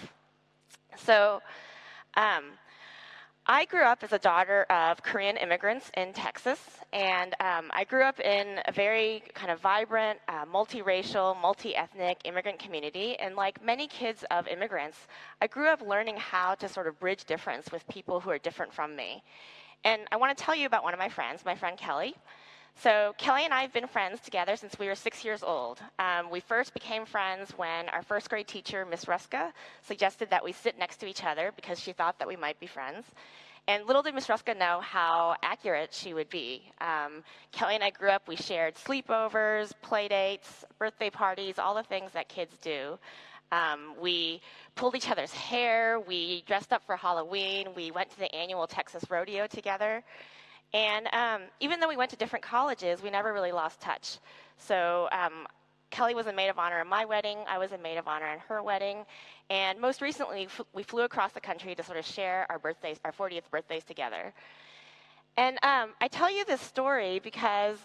So, 0.97 1.41
um, 2.15 2.43
I 3.47 3.65
grew 3.65 3.83
up 3.83 4.03
as 4.03 4.11
a 4.11 4.17
daughter 4.17 4.63
of 4.71 5.03
Korean 5.03 5.37
immigrants 5.37 5.91
in 5.95 6.13
Texas, 6.13 6.59
and 6.91 7.35
um, 7.39 7.69
I 7.69 7.83
grew 7.83 8.01
up 8.01 8.19
in 8.19 8.59
a 8.65 8.71
very 8.71 9.21
kind 9.35 9.51
of 9.51 9.59
vibrant, 9.59 10.17
uh, 10.27 10.45
multiracial, 10.45 11.39
multi 11.39 11.75
ethnic 11.75 12.17
immigrant 12.23 12.57
community. 12.57 13.15
And 13.17 13.35
like 13.35 13.63
many 13.63 13.87
kids 13.87 14.25
of 14.31 14.47
immigrants, 14.47 14.97
I 15.41 15.45
grew 15.45 15.67
up 15.67 15.83
learning 15.83 16.17
how 16.17 16.55
to 16.55 16.67
sort 16.67 16.87
of 16.87 16.99
bridge 16.99 17.25
difference 17.25 17.71
with 17.71 17.87
people 17.87 18.19
who 18.19 18.31
are 18.31 18.39
different 18.39 18.73
from 18.73 18.95
me. 18.95 19.21
And 19.83 20.07
I 20.11 20.17
want 20.17 20.35
to 20.35 20.43
tell 20.43 20.55
you 20.55 20.65
about 20.65 20.83
one 20.83 20.93
of 20.93 20.99
my 20.99 21.09
friends, 21.09 21.45
my 21.45 21.53
friend 21.53 21.77
Kelly. 21.77 22.15
So 22.77 23.13
Kelly 23.17 23.45
and 23.45 23.53
I 23.53 23.61
have 23.61 23.73
been 23.73 23.87
friends 23.87 24.19
together 24.19 24.55
since 24.57 24.77
we 24.77 24.87
were 24.87 24.95
six 24.95 25.23
years 25.23 25.43
old. 25.43 25.79
Um, 25.97 26.29
we 26.29 26.41
first 26.41 26.73
became 26.73 27.05
friends 27.05 27.51
when 27.57 27.87
our 27.89 28.03
first 28.03 28.29
grade 28.29 28.47
teacher, 28.47 28.85
Miss 28.85 29.05
Ruska, 29.05 29.53
suggested 29.81 30.29
that 30.29 30.43
we 30.43 30.51
sit 30.51 30.77
next 30.77 30.97
to 30.97 31.07
each 31.07 31.23
other 31.23 31.51
because 31.55 31.79
she 31.79 31.93
thought 31.93 32.19
that 32.19 32.27
we 32.27 32.35
might 32.35 32.59
be 32.59 32.67
friends. 32.67 33.05
And 33.67 33.87
little 33.87 34.03
did 34.03 34.13
Miss 34.13 34.27
Ruska 34.27 34.55
know 34.55 34.81
how 34.81 35.35
accurate 35.41 35.91
she 35.91 36.13
would 36.13 36.29
be. 36.29 36.61
Um, 36.81 37.23
Kelly 37.51 37.75
and 37.75 37.83
I 37.83 37.89
grew 37.89 38.09
up, 38.09 38.27
we 38.27 38.35
shared 38.35 38.75
sleepovers, 38.75 39.71
play 39.81 40.07
dates, 40.07 40.65
birthday 40.77 41.09
parties, 41.09 41.57
all 41.57 41.73
the 41.73 41.81
things 41.81 42.11
that 42.11 42.27
kids 42.27 42.55
do. 42.61 42.99
Um, 43.51 43.95
we 43.99 44.41
pulled 44.75 44.95
each 44.95 45.09
other's 45.09 45.31
hair, 45.31 45.99
we 45.99 46.43
dressed 46.45 46.73
up 46.73 46.83
for 46.85 46.95
Halloween, 46.95 47.69
we 47.75 47.89
went 47.89 48.11
to 48.11 48.19
the 48.19 48.33
annual 48.35 48.67
Texas 48.67 49.03
Rodeo 49.09 49.47
together. 49.47 50.03
And 50.75 51.07
um, 51.13 51.43
even 51.61 51.79
though 51.79 51.87
we 51.87 51.95
went 51.95 52.11
to 52.11 52.17
different 52.17 52.43
colleges, 52.43 53.01
we 53.01 53.09
never 53.09 53.31
really 53.31 53.53
lost 53.53 53.79
touch. 53.79 54.17
So 54.57 55.07
um, 55.13 55.47
Kelly 55.89 56.13
was 56.13 56.27
a 56.27 56.33
maid 56.33 56.49
of 56.49 56.59
honor 56.59 56.81
in 56.81 56.87
my 56.89 57.05
wedding. 57.05 57.37
I 57.47 57.57
was 57.57 57.71
a 57.71 57.77
maid 57.77 57.97
of 57.97 58.09
honor 58.09 58.27
in 58.33 58.39
her 58.39 58.61
wedding. 58.61 59.05
And 59.49 59.79
most 59.79 60.01
recently, 60.01 60.49
we 60.73 60.83
flew 60.83 61.03
across 61.03 61.31
the 61.31 61.39
country 61.39 61.75
to 61.75 61.81
sort 61.81 61.97
of 61.97 62.05
share 62.05 62.45
our 62.49 62.59
birthdays, 62.59 62.99
our 63.05 63.13
40th 63.13 63.49
birthdays 63.49 63.85
together. 63.85 64.33
And 65.37 65.57
um, 65.63 65.91
I 66.01 66.09
tell 66.09 66.29
you 66.29 66.43
this 66.43 66.59
story 66.59 67.19
because 67.19 67.77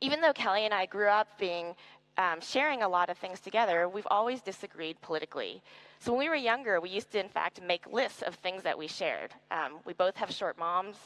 even 0.00 0.20
though 0.20 0.32
Kelly 0.32 0.64
and 0.64 0.72
I 0.72 0.86
grew 0.86 1.08
up 1.08 1.26
being 1.40 1.74
um, 2.18 2.40
sharing 2.40 2.84
a 2.84 2.88
lot 2.88 3.10
of 3.10 3.18
things 3.18 3.40
together, 3.40 3.88
we've 3.88 4.06
always 4.12 4.42
disagreed 4.42 4.96
politically. 5.02 5.60
So 5.98 6.12
when 6.12 6.20
we 6.20 6.28
were 6.28 6.36
younger, 6.36 6.80
we 6.80 6.90
used 6.90 7.10
to, 7.12 7.18
in 7.18 7.28
fact, 7.28 7.60
make 7.60 7.84
lists 7.92 8.22
of 8.22 8.36
things 8.36 8.62
that 8.62 8.78
we 8.78 8.86
shared. 8.86 9.32
Um, 9.50 9.80
we 9.84 9.92
both 9.92 10.14
have 10.14 10.30
short 10.30 10.56
moms. 10.56 10.96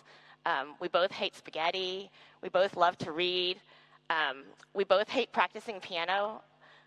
Um, 0.46 0.74
we 0.80 0.88
both 0.88 1.10
hate 1.10 1.36
spaghetti. 1.36 2.10
We 2.42 2.48
both 2.48 2.76
love 2.76 2.96
to 2.98 3.12
read. 3.12 3.60
Um, 4.08 4.44
we 4.74 4.84
both 4.84 5.08
hate 5.08 5.32
practicing 5.32 5.80
piano. 5.80 6.42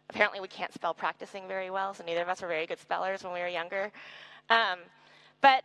Apparently, 0.10 0.40
we 0.42 0.48
can't 0.48 0.74
spell 0.74 0.94
practicing 0.94 1.48
very 1.48 1.70
well, 1.70 1.94
so 1.94 2.04
neither 2.04 2.22
of 2.22 2.30
us 2.30 2.42
were 2.42 2.48
very 2.48 2.66
good 2.66 2.80
spellers 2.80 3.24
when 3.24 3.34
we 3.34 3.40
were 3.40 3.48
younger. 3.48 3.92
Um, 4.50 4.80
but 5.42 5.64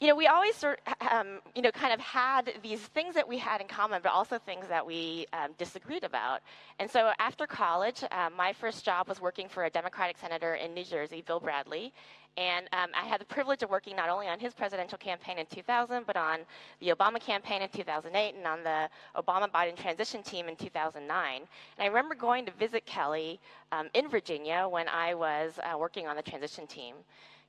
you 0.00 0.08
know, 0.08 0.14
we 0.14 0.26
always 0.26 0.56
sort, 0.56 0.80
um, 1.10 1.40
you 1.54 1.60
know, 1.60 1.70
kind 1.70 1.92
of 1.92 2.00
had 2.00 2.54
these 2.62 2.80
things 2.80 3.14
that 3.14 3.28
we 3.28 3.36
had 3.36 3.60
in 3.60 3.68
common, 3.68 4.00
but 4.02 4.12
also 4.12 4.38
things 4.38 4.66
that 4.68 4.84
we 4.84 5.26
um, 5.34 5.50
disagreed 5.58 6.04
about. 6.04 6.40
And 6.78 6.90
so 6.90 7.10
after 7.18 7.46
college, 7.46 8.02
um, 8.10 8.34
my 8.34 8.54
first 8.54 8.82
job 8.82 9.08
was 9.08 9.20
working 9.20 9.46
for 9.46 9.66
a 9.66 9.70
Democratic 9.70 10.16
senator 10.16 10.54
in 10.54 10.72
New 10.72 10.84
Jersey, 10.84 11.22
Bill 11.26 11.38
Bradley. 11.38 11.92
And 12.38 12.66
um, 12.72 12.88
I 12.98 13.04
had 13.06 13.20
the 13.20 13.26
privilege 13.26 13.62
of 13.62 13.68
working 13.68 13.94
not 13.94 14.08
only 14.08 14.26
on 14.26 14.38
his 14.38 14.54
presidential 14.54 14.96
campaign 14.96 15.36
in 15.38 15.44
2000, 15.46 16.06
but 16.06 16.16
on 16.16 16.38
the 16.80 16.88
Obama 16.88 17.20
campaign 17.20 17.60
in 17.60 17.68
2008 17.68 18.34
and 18.36 18.46
on 18.46 18.62
the 18.62 18.88
Obama 19.16 19.50
Biden 19.50 19.76
transition 19.76 20.22
team 20.22 20.48
in 20.48 20.56
2009. 20.56 21.36
And 21.36 21.46
I 21.78 21.86
remember 21.86 22.14
going 22.14 22.46
to 22.46 22.52
visit 22.52 22.86
Kelly 22.86 23.38
um, 23.72 23.88
in 23.92 24.08
Virginia 24.08 24.66
when 24.66 24.88
I 24.88 25.12
was 25.12 25.58
uh, 25.62 25.76
working 25.76 26.06
on 26.06 26.16
the 26.16 26.22
transition 26.22 26.66
team. 26.66 26.94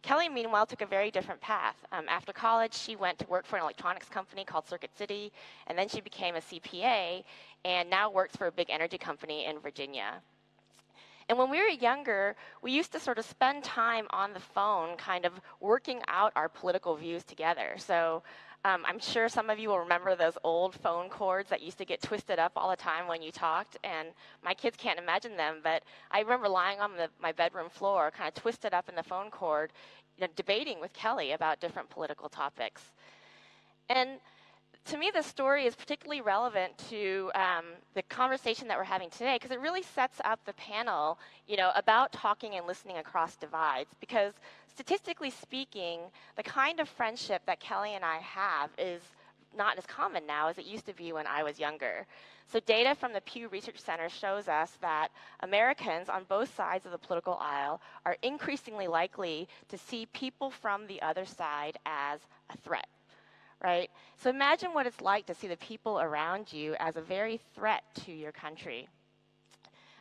Kelly, 0.01 0.29
meanwhile, 0.29 0.65
took 0.65 0.81
a 0.81 0.86
very 0.86 1.12
different 1.12 1.39
path. 1.41 1.75
Um, 1.91 2.05
after 2.10 2.34
college, 2.34 2.74
she 2.74 2.96
went 2.96 3.20
to 3.20 3.27
work 3.27 3.46
for 3.46 3.58
an 3.58 3.62
electronics 3.62 4.10
company 4.10 4.43
called 4.43 4.67
Circuit 4.67 4.89
City, 4.98 5.31
and 5.67 5.77
then 5.77 5.88
she 5.88 6.01
became 6.01 6.36
a 6.36 6.41
CPA 6.41 7.24
and 7.65 7.89
now 7.89 8.10
works 8.10 8.36
for 8.36 8.48
a 8.48 8.51
big 8.51 8.70
energy 8.70 8.98
company 8.98 9.46
in 9.46 9.60
Virginia. 9.60 10.22
And 11.29 11.38
when 11.38 11.50
we 11.50 11.60
were 11.60 11.70
younger, 11.70 12.36
we 12.62 12.72
used 12.72 12.91
to 12.93 13.00
sort 13.00 13.17
of 13.17 13.25
spend 13.25 13.63
time 13.63 14.08
on 14.10 14.34
the 14.34 14.39
phone, 14.39 14.98
kind 14.98 15.24
of 15.24 15.39
working 15.60 16.01
out 16.08 16.34
our 16.36 16.50
political 16.50 16.96
views 16.96 17.24
together. 17.24 17.75
So 17.77 18.24
um, 18.63 18.84
I'm 18.86 19.00
sure 19.00 19.27
some 19.27 19.50
of 19.50 19.58
you 19.58 19.70
will 19.70 19.80
remember 19.80 20.15
those 20.15 20.38
old 20.44 20.75
phone 20.75 21.10
cords 21.10 21.50
that 21.50 21.62
used 21.62 21.80
to 21.80 21.86
get 21.86 22.01
twisted 22.01 22.38
up 22.38 22.51
all 22.56 22.70
the 22.70 22.75
time 22.75 23.08
when 23.08 23.22
you 23.22 23.32
talked, 23.32 23.77
and 23.84 24.10
my 24.44 24.53
kids 24.53 24.77
can't 24.77 25.00
imagine 25.00 25.36
them, 25.36 25.58
but 25.63 25.84
I 26.12 26.20
remember 26.20 26.48
lying 26.48 26.80
on 26.80 26.96
the, 26.96 27.10
my 27.22 27.32
bedroom 27.32 27.70
floor, 27.70 28.12
kind 28.12 28.27
of 28.27 28.36
twisted 28.36 28.74
up 28.74 28.88
in 28.88 28.96
the 28.96 29.03
phone 29.03 29.32
cord, 29.32 29.72
you 30.18 30.27
know, 30.27 30.32
debating 30.36 30.80
with 30.80 30.94
Kelly 30.94 31.32
about 31.32 31.60
different 31.60 31.89
political 31.89 32.30
topics. 32.30 32.82
And 33.89 34.20
to 34.86 34.98
me, 34.98 35.12
this 35.13 35.25
story 35.25 35.65
is 35.65 35.75
particularly 35.75 36.22
relevant 36.22 36.77
to 36.89 37.32
um, 37.36 37.65
the 37.94 38.01
conversation 38.03 38.68
that 38.68 38.77
we're 38.77 38.84
having 38.84 39.10
today 39.10 39.36
because 39.36 39.51
it 39.51 39.60
really 39.60 39.84
sets 39.84 40.20
up 40.25 40.39
the 40.46 40.53
panel, 40.53 41.20
you 41.48 41.56
know, 41.56 41.72
about 41.75 42.12
talking 42.12 42.56
and 42.56 42.65
listening 42.65 42.98
across 42.98 43.36
divides. 43.36 43.89
Because 44.00 44.34
statistically 44.74 45.30
speaking, 45.30 46.00
the 46.36 46.44
kind 46.44 46.80
of 46.80 46.90
friendship 46.90 47.42
that 47.46 47.60
Kelly 47.60 47.94
and 47.94 48.04
I 48.04 48.18
have 48.18 48.70
is 48.78 49.01
not 49.56 49.78
as 49.78 49.86
common 49.86 50.25
now 50.25 50.48
as 50.48 50.58
it 50.58 50.66
used 50.66 50.86
to 50.86 50.94
be 50.94 51.12
when 51.12 51.28
I 51.28 51.44
was 51.44 51.60
younger. 51.60 52.08
So, 52.48 52.60
data 52.62 52.96
from 52.96 53.13
the 53.13 53.22
Pew 53.22 53.48
Research 53.50 53.80
Center 53.80 54.10
shows 54.10 54.48
us 54.48 54.78
that 54.82 55.10
Americans 55.42 56.10
on 56.10 56.24
both 56.28 56.54
sides 56.56 56.86
of 56.86 56.92
the 56.92 56.98
political 56.98 57.38
aisle 57.40 57.82
are 58.06 58.18
increasingly 58.22 58.88
likely 58.88 59.48
to 59.70 59.78
see 59.78 60.06
people 60.08 60.50
from 60.50 60.88
the 60.88 61.01
other 61.01 61.25
side 61.25 61.78
as 61.86 62.20
a 62.50 62.58
threat 62.58 62.88
right? 63.63 63.92
So 64.18 64.30
imagine 64.30 64.74
what 64.74 64.88
it's 64.88 65.01
like 65.01 65.25
to 65.28 65.36
see 65.36 65.48
the 65.48 65.58
people 65.58 66.00
around 66.00 66.51
you 66.51 66.75
as 66.80 66.96
a 66.96 67.01
very 67.01 67.40
threat 67.54 67.84
to 68.06 68.12
your 68.12 68.32
country. 68.32 68.88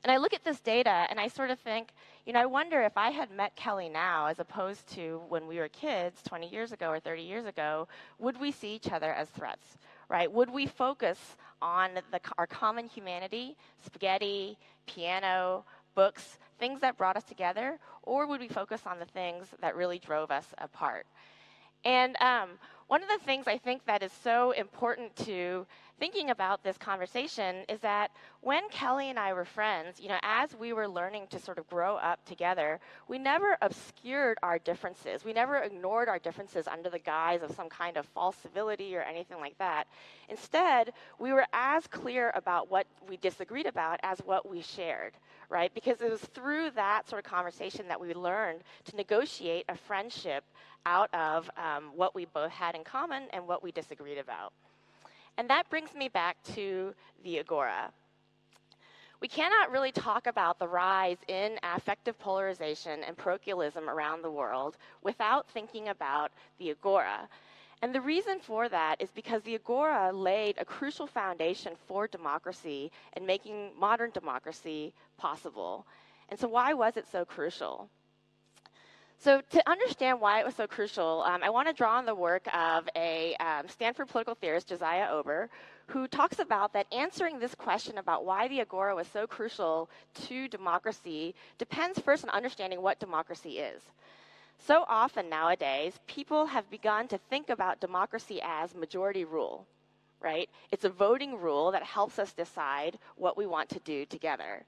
And 0.02 0.10
I 0.10 0.16
look 0.16 0.32
at 0.32 0.44
this 0.44 0.60
data 0.60 1.06
and 1.10 1.20
I 1.20 1.28
sort 1.28 1.50
of 1.50 1.58
think, 1.58 1.88
you 2.24 2.32
know, 2.32 2.40
I 2.40 2.46
wonder 2.46 2.80
if 2.82 2.96
I 2.96 3.10
had 3.10 3.30
met 3.30 3.54
Kelly 3.54 3.88
now 3.88 4.26
as 4.26 4.38
opposed 4.38 4.86
to 4.94 5.20
when 5.28 5.46
we 5.46 5.58
were 5.58 5.68
kids 5.68 6.22
20 6.22 6.48
years 6.48 6.72
ago 6.72 6.88
or 6.88 7.00
30 7.00 7.22
years 7.22 7.44
ago, 7.44 7.86
would 8.18 8.40
we 8.40 8.50
see 8.50 8.74
each 8.74 8.90
other 8.90 9.12
as 9.12 9.28
threats, 9.28 9.78
right? 10.08 10.30
Would 10.30 10.50
we 10.50 10.66
focus 10.66 11.36
on 11.60 11.90
the, 12.10 12.20
our 12.38 12.46
common 12.46 12.86
humanity, 12.86 13.56
spaghetti, 13.84 14.56
piano, 14.86 15.64
books, 15.94 16.38
things 16.58 16.80
that 16.80 16.96
brought 16.96 17.16
us 17.16 17.24
together, 17.24 17.78
or 18.02 18.26
would 18.26 18.40
we 18.40 18.48
focus 18.48 18.82
on 18.86 18.98
the 18.98 19.04
things 19.06 19.48
that 19.60 19.76
really 19.76 19.98
drove 19.98 20.30
us 20.30 20.46
apart? 20.58 21.06
And 21.84 22.16
um, 22.20 22.50
one 22.88 23.02
of 23.02 23.08
the 23.08 23.24
things 23.24 23.46
I 23.46 23.58
think 23.58 23.84
that 23.86 24.02
is 24.02 24.12
so 24.24 24.52
important 24.52 25.14
to 25.24 25.66
thinking 26.00 26.30
about 26.30 26.64
this 26.64 26.78
conversation 26.78 27.56
is 27.68 27.78
that 27.80 28.10
when 28.40 28.66
Kelly 28.70 29.10
and 29.10 29.18
I 29.18 29.34
were 29.34 29.44
friends, 29.44 30.00
you 30.00 30.08
know, 30.08 30.18
as 30.22 30.56
we 30.56 30.72
were 30.72 30.88
learning 30.88 31.26
to 31.28 31.38
sort 31.38 31.58
of 31.58 31.68
grow 31.68 31.96
up 31.96 32.24
together, 32.24 32.80
we 33.06 33.18
never 33.18 33.58
obscured 33.60 34.38
our 34.42 34.58
differences. 34.58 35.26
We 35.26 35.34
never 35.34 35.58
ignored 35.58 36.08
our 36.08 36.18
differences 36.18 36.66
under 36.66 36.88
the 36.88 36.98
guise 36.98 37.42
of 37.42 37.52
some 37.54 37.68
kind 37.68 37.98
of 37.98 38.06
false 38.06 38.34
civility 38.36 38.96
or 38.96 39.02
anything 39.02 39.38
like 39.40 39.58
that. 39.58 39.86
Instead, 40.30 40.94
we 41.18 41.34
were 41.34 41.46
as 41.52 41.86
clear 41.86 42.32
about 42.34 42.70
what 42.70 42.86
we 43.06 43.18
disagreed 43.18 43.66
about 43.66 44.00
as 44.02 44.20
what 44.20 44.48
we 44.48 44.62
shared, 44.62 45.12
right? 45.50 45.72
Because 45.74 46.00
it 46.00 46.10
was 46.10 46.20
through 46.20 46.70
that 46.70 47.10
sort 47.10 47.22
of 47.22 47.30
conversation 47.30 47.86
that 47.88 48.00
we 48.00 48.14
learned 48.14 48.62
to 48.86 48.96
negotiate 48.96 49.66
a 49.68 49.76
friendship 49.76 50.44
out 50.86 51.12
of 51.12 51.50
um, 51.58 51.90
what 51.94 52.14
we 52.14 52.24
both 52.24 52.52
had 52.52 52.74
in 52.74 52.84
common 52.84 53.24
and 53.34 53.46
what 53.46 53.62
we 53.62 53.70
disagreed 53.70 54.16
about. 54.16 54.54
And 55.40 55.48
that 55.48 55.70
brings 55.70 55.94
me 55.94 56.08
back 56.08 56.36
to 56.54 56.92
the 57.24 57.38
Agora. 57.38 57.90
We 59.22 59.28
cannot 59.28 59.70
really 59.70 59.90
talk 59.90 60.26
about 60.26 60.58
the 60.58 60.68
rise 60.68 61.16
in 61.28 61.58
affective 61.62 62.18
polarization 62.18 63.02
and 63.02 63.16
parochialism 63.16 63.88
around 63.88 64.20
the 64.20 64.30
world 64.30 64.76
without 65.02 65.48
thinking 65.48 65.88
about 65.88 66.30
the 66.58 66.72
Agora. 66.72 67.26
And 67.80 67.94
the 67.94 68.02
reason 68.02 68.38
for 68.38 68.68
that 68.68 69.00
is 69.00 69.10
because 69.12 69.40
the 69.40 69.54
Agora 69.54 70.12
laid 70.12 70.56
a 70.58 70.64
crucial 70.66 71.06
foundation 71.06 71.72
for 71.88 72.06
democracy 72.06 72.92
and 73.14 73.26
making 73.26 73.70
modern 73.78 74.10
democracy 74.10 74.92
possible. 75.16 75.86
And 76.28 76.38
so, 76.38 76.48
why 76.48 76.74
was 76.74 76.98
it 76.98 77.06
so 77.10 77.24
crucial? 77.24 77.88
So, 79.22 79.42
to 79.50 79.70
understand 79.70 80.18
why 80.18 80.40
it 80.40 80.46
was 80.46 80.54
so 80.54 80.66
crucial, 80.66 81.22
um, 81.26 81.42
I 81.42 81.50
want 81.50 81.68
to 81.68 81.74
draw 81.74 81.98
on 81.98 82.06
the 82.06 82.14
work 82.14 82.46
of 82.54 82.88
a 82.96 83.34
um, 83.34 83.68
Stanford 83.68 84.08
political 84.08 84.34
theorist, 84.34 84.68
Josiah 84.68 85.08
Ober, 85.10 85.50
who 85.88 86.08
talks 86.08 86.38
about 86.38 86.72
that 86.72 86.86
answering 86.90 87.38
this 87.38 87.54
question 87.54 87.98
about 87.98 88.24
why 88.24 88.48
the 88.48 88.62
Agora 88.62 88.96
was 88.96 89.06
so 89.08 89.26
crucial 89.26 89.90
to 90.26 90.48
democracy 90.48 91.34
depends 91.58 91.98
first 91.98 92.24
on 92.24 92.30
understanding 92.30 92.80
what 92.80 92.98
democracy 92.98 93.58
is. 93.58 93.82
So 94.66 94.86
often 94.88 95.28
nowadays, 95.28 96.00
people 96.06 96.46
have 96.46 96.70
begun 96.70 97.06
to 97.08 97.18
think 97.28 97.50
about 97.50 97.78
democracy 97.78 98.40
as 98.42 98.74
majority 98.74 99.26
rule, 99.26 99.66
right? 100.22 100.48
It's 100.72 100.86
a 100.86 100.90
voting 100.90 101.38
rule 101.38 101.72
that 101.72 101.82
helps 101.82 102.18
us 102.18 102.32
decide 102.32 102.98
what 103.16 103.36
we 103.36 103.44
want 103.46 103.68
to 103.68 103.80
do 103.80 104.06
together. 104.06 104.64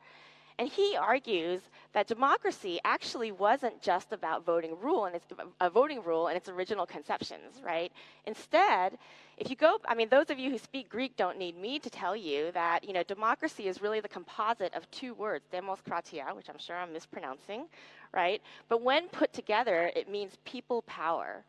And 0.58 0.68
he 0.68 0.96
argues 0.96 1.60
that 1.92 2.06
democracy 2.06 2.78
actually 2.84 3.32
wasn't 3.32 3.80
just 3.80 4.12
about 4.12 4.44
voting 4.44 4.76
rule 4.80 5.06
and 5.06 5.16
its 5.16 5.26
a 5.60 5.70
voting 5.70 6.02
rule 6.02 6.28
and 6.28 6.36
its 6.36 6.48
original 6.48 6.86
conceptions, 6.86 7.60
right? 7.64 7.92
Instead, 8.26 8.98
if 9.38 9.50
you 9.50 9.56
go, 9.56 9.78
I 9.86 9.94
mean, 9.94 10.08
those 10.08 10.30
of 10.30 10.38
you 10.38 10.50
who 10.50 10.58
speak 10.58 10.88
Greek 10.88 11.16
don't 11.16 11.38
need 11.38 11.56
me 11.58 11.78
to 11.78 11.90
tell 11.90 12.14
you 12.14 12.52
that 12.52 12.84
you 12.84 12.92
know 12.92 13.02
democracy 13.02 13.66
is 13.66 13.80
really 13.80 14.00
the 14.00 14.08
composite 14.08 14.74
of 14.74 14.90
two 14.90 15.14
words, 15.14 15.44
demokratia, 15.52 16.34
which 16.36 16.48
I'm 16.48 16.58
sure 16.58 16.76
I'm 16.76 16.92
mispronouncing, 16.92 17.66
right? 18.12 18.42
But 18.68 18.82
when 18.82 19.08
put 19.08 19.32
together, 19.32 19.90
it 19.96 20.08
means 20.08 20.36
people 20.44 20.82
power. 20.82 21.44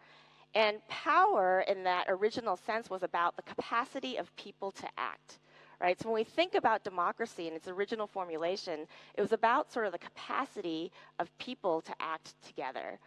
And 0.55 0.87
power, 0.87 1.61
in 1.67 1.83
that 1.83 2.05
original 2.07 2.55
sense, 2.55 2.89
was 2.89 3.01
about 3.01 3.35
the 3.35 3.41
capacity 3.41 4.17
of 4.17 4.35
people 4.35 4.71
to 4.71 4.87
act 4.97 5.39
right? 5.83 5.99
So 6.01 6.07
when 6.07 6.15
we 6.15 6.23
think 6.23 6.55
about 6.55 6.85
democracy 6.85 7.47
in 7.47 7.53
its 7.53 7.67
original 7.67 8.07
formulation, 8.07 8.87
it 9.15 9.21
was 9.21 9.33
about 9.33 9.71
sort 9.71 9.85
of 9.85 9.91
the 9.91 9.99
capacity 9.99 10.91
of 11.19 11.37
people 11.37 11.81
to 11.81 11.93
act 11.99 12.33
together. 12.41 12.97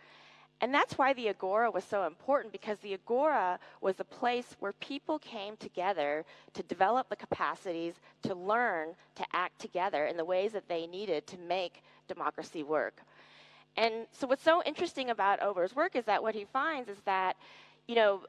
And 0.61 0.73
that's 0.73 0.97
why 0.97 1.12
the 1.15 1.29
Agora 1.31 1.71
was 1.71 1.85
so 1.85 2.07
important 2.07 2.53
because 2.53 2.79
the 2.79 2.95
Agora 2.95 3.59
was 3.81 3.99
a 3.99 4.05
place 4.05 4.57
where 4.61 4.73
people 4.75 5.19
came 5.19 5.57
together 5.57 6.25
to 6.55 6.62
develop 6.65 7.09
the 7.09 7.17
capacities 7.17 7.95
to 8.23 8.35
learn 8.35 8.89
to 9.17 9.25
act 9.33 9.59
together 9.59 10.07
in 10.07 10.17
the 10.17 10.25
ways 10.25 10.53
that 10.53 10.69
they 10.69 10.87
needed 10.87 11.27
to 11.29 11.39
make 11.39 11.83
democracy 12.09 12.62
work. 12.62 13.01
And 13.77 14.07
so 14.12 14.27
what's 14.27 14.43
so 14.43 14.62
interesting 14.65 15.11
about 15.11 15.43
Ober's 15.43 15.75
work 15.75 15.97
is 15.97 16.05
that 16.07 16.23
what 16.23 16.35
he 16.35 16.47
finds 16.53 16.89
is 16.89 16.99
that, 17.05 17.37
you 17.87 17.95
know, 17.95 18.23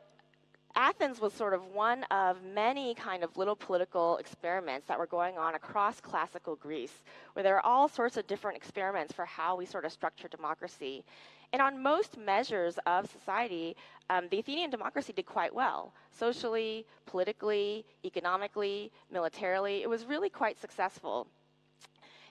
Athens 0.78 1.20
was 1.20 1.34
sort 1.34 1.56
of 1.56 1.74
one 1.74 2.04
of 2.12 2.44
many 2.44 2.94
kind 2.94 3.24
of 3.24 3.36
little 3.36 3.56
political 3.56 4.18
experiments 4.18 4.86
that 4.88 5.00
were 5.00 5.08
going 5.08 5.36
on 5.36 5.56
across 5.56 6.00
classical 6.00 6.56
Greece, 6.56 7.02
where 7.34 7.42
there 7.42 7.56
are 7.56 7.66
all 7.66 7.88
sorts 7.88 8.16
of 8.16 8.28
different 8.28 8.56
experiments 8.56 9.12
for 9.12 9.26
how 9.26 9.56
we 9.56 9.66
sort 9.66 9.86
of 9.86 9.92
structure 9.92 10.28
democracy. 10.28 11.04
And 11.52 11.63
on 11.63 11.82
most 11.82 12.16
measures 12.16 12.78
of 12.86 13.10
society, 13.10 13.76
um, 14.12 14.28
the 14.30 14.38
Athenian 14.38 14.70
democracy 14.70 15.13
did 15.13 15.26
quite 15.26 15.56
well. 15.56 15.96
Socially, 16.12 16.86
politically, 17.08 17.84
economically, 18.06 18.92
militarily, 19.12 19.82
it 19.82 19.90
was 19.90 20.06
really 20.06 20.30
quite 20.30 20.62
successful. 20.62 21.26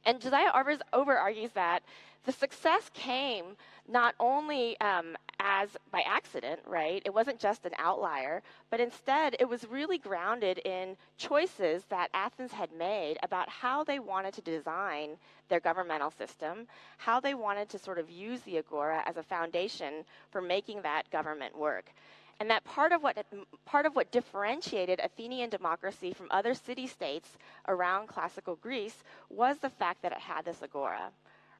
And 0.07 0.21
Josiah 0.21 0.53
Ober 0.92 1.19
argues 1.19 1.51
that 1.53 1.83
the 2.25 2.33
success 2.33 2.90
came 2.95 3.57
not 3.88 4.14
only 4.19 4.79
um, 4.81 5.16
as 5.40 5.69
by 5.92 6.03
accident, 6.07 6.61
right? 6.66 7.03
It 7.05 7.12
wasn't 7.14 7.38
just 7.38 7.64
an 7.66 7.73
outlier, 7.79 8.42
but 8.71 8.81
instead 8.81 9.37
it 9.38 9.49
was 9.49 9.66
really 9.66 9.99
grounded 9.99 10.59
in 10.59 10.97
choices 11.19 11.85
that 11.88 12.09
Athens 12.14 12.53
had 12.53 12.73
made 12.73 13.19
about 13.23 13.49
how 13.49 13.85
they 13.85 13.99
wanted 13.99 14.35
to 14.35 14.40
design 14.40 15.11
their 15.49 15.61
governmental 15.61 16.11
system, 16.11 16.66
how 16.99 17.21
they 17.21 17.35
wanted 17.35 17.69
to 17.69 17.79
sort 17.79 17.99
of 17.99 18.11
use 18.11 18.40
the 18.40 18.59
agora 18.59 19.03
as 19.07 19.16
a 19.16 19.23
foundation 19.23 20.05
for 20.31 20.40
making 20.40 20.83
that 20.83 21.11
government 21.11 21.57
work. 21.57 21.92
And 22.38 22.51
that 22.51 22.64
part 22.64 22.92
of 22.92 23.03
what 23.03 23.16
part 23.64 23.87
of 23.87 23.96
what 23.96 24.12
differentiated 24.12 25.01
Athenian 25.01 25.49
democracy 25.49 26.12
from 26.12 26.27
other 26.31 26.55
city 26.55 26.87
states 26.87 27.29
around 27.66 28.09
classical 28.09 28.57
Greece 28.57 29.05
was 29.31 29.59
the 29.59 29.70
fact 29.70 30.03
that 30.03 30.12
it 30.12 30.18
had 30.18 30.44
this 30.44 30.62
agora 30.62 31.11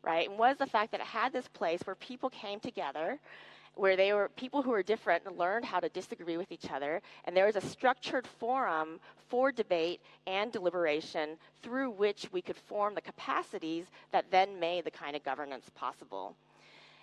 right? 0.07 0.29
And 0.31 0.39
was 0.39 0.57
the 0.57 0.67
fact 0.67 0.93
that 0.93 1.01
it 1.01 1.07
had 1.07 1.33
this 1.33 1.49
place 1.49 1.81
where 1.85 1.97
people 1.97 2.31
came 2.31 2.61
together, 2.61 3.19
where 3.75 3.97
they 3.97 4.13
were 4.13 4.31
people 4.37 4.63
who 4.63 4.71
were 4.71 4.83
different 4.83 5.25
and 5.27 5.37
learned 5.37 5.65
how 5.65 5.81
to 5.81 5.89
disagree 5.91 6.37
with 6.37 6.51
each 6.51 6.71
other, 6.71 7.03
and 7.25 7.37
there 7.37 7.47
was 7.47 7.57
a 7.57 7.61
structured 7.61 8.27
forum 8.27 9.01
for 9.29 9.53
debate 9.53 10.01
and 10.27 10.53
deliberation 10.53 11.37
through 11.63 11.91
which 11.91 12.29
we 12.33 12.41
could 12.41 12.57
form 12.57 12.95
the 12.95 13.01
capacities 13.01 13.87
that 14.13 14.31
then 14.31 14.59
made 14.59 14.85
the 14.85 14.91
kind 14.91 15.17
of 15.17 15.25
governance 15.25 15.69
possible. 15.75 16.35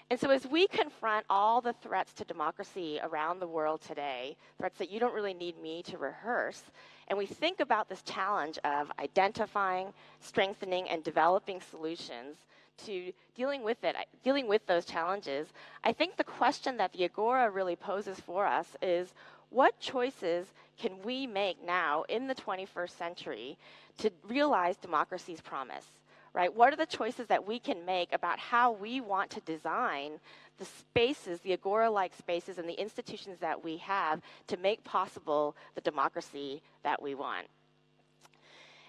And 0.10 0.20
so, 0.20 0.30
as 0.30 0.46
we 0.46 0.68
confront 0.68 1.26
all 1.30 1.62
the 1.62 1.74
threats 1.74 2.14
to 2.14 2.26
democracy 2.26 3.00
around 3.02 3.40
the 3.40 3.48
world 3.48 3.82
today, 3.82 4.38
threats 4.60 4.78
that 4.78 4.92
you 4.92 5.00
don't 5.00 5.14
really 5.14 5.34
need 5.34 5.60
me 5.62 5.82
to 5.84 5.98
rehearse, 5.98 6.62
and 7.08 7.18
we 7.18 7.26
think 7.26 7.60
about 7.60 7.90
this 7.90 8.02
challenge 8.02 8.60
of 8.64 8.92
identifying, 9.00 9.94
strengthening, 10.20 10.88
and 10.90 11.04
developing 11.04 11.62
solutions 11.62 12.38
to 12.86 13.12
dealing 13.36 13.64
with 13.64 13.84
it, 13.84 13.96
dealing 14.24 14.48
with 14.48 14.66
those 14.66 14.86
challenges, 14.86 15.48
I 15.84 15.94
think 15.94 16.16
the 16.16 16.24
question 16.24 16.78
that 16.78 16.94
the 16.94 17.06
Agora 17.06 17.50
really 17.50 17.76
poses 17.76 18.20
for 18.20 18.46
us 18.46 18.68
is 18.82 19.14
what 19.50 19.80
choices 19.80 20.48
can 20.78 21.02
we 21.04 21.28
make 21.28 21.64
now 21.64 22.04
in 22.10 22.28
the 22.28 22.36
21st 22.36 22.98
century 22.98 23.58
to 24.00 24.12
realize 24.28 24.76
democracy's 24.78 25.42
promise? 25.42 25.86
Right? 26.34 26.54
What 26.54 26.74
are 26.74 26.78
the 26.78 26.86
choices 26.86 27.28
that 27.28 27.46
we 27.46 27.60
can 27.60 27.86
make 27.86 28.12
about 28.12 28.40
how 28.40 28.72
we 28.72 29.02
want 29.02 29.30
to 29.32 29.42
design 29.42 30.14
the 30.58 30.66
spaces, 30.66 31.40
the 31.42 31.54
agora 31.54 31.90
like 31.90 32.14
spaces, 32.16 32.58
and 32.58 32.68
the 32.68 32.80
institutions 32.80 33.38
that 33.40 33.64
we 33.64 33.78
have 33.78 34.22
to 34.48 34.58
make 34.58 34.84
possible 34.84 35.56
the 35.76 35.82
democracy 35.82 36.62
that 36.84 37.02
we 37.02 37.16
want? 37.16 37.48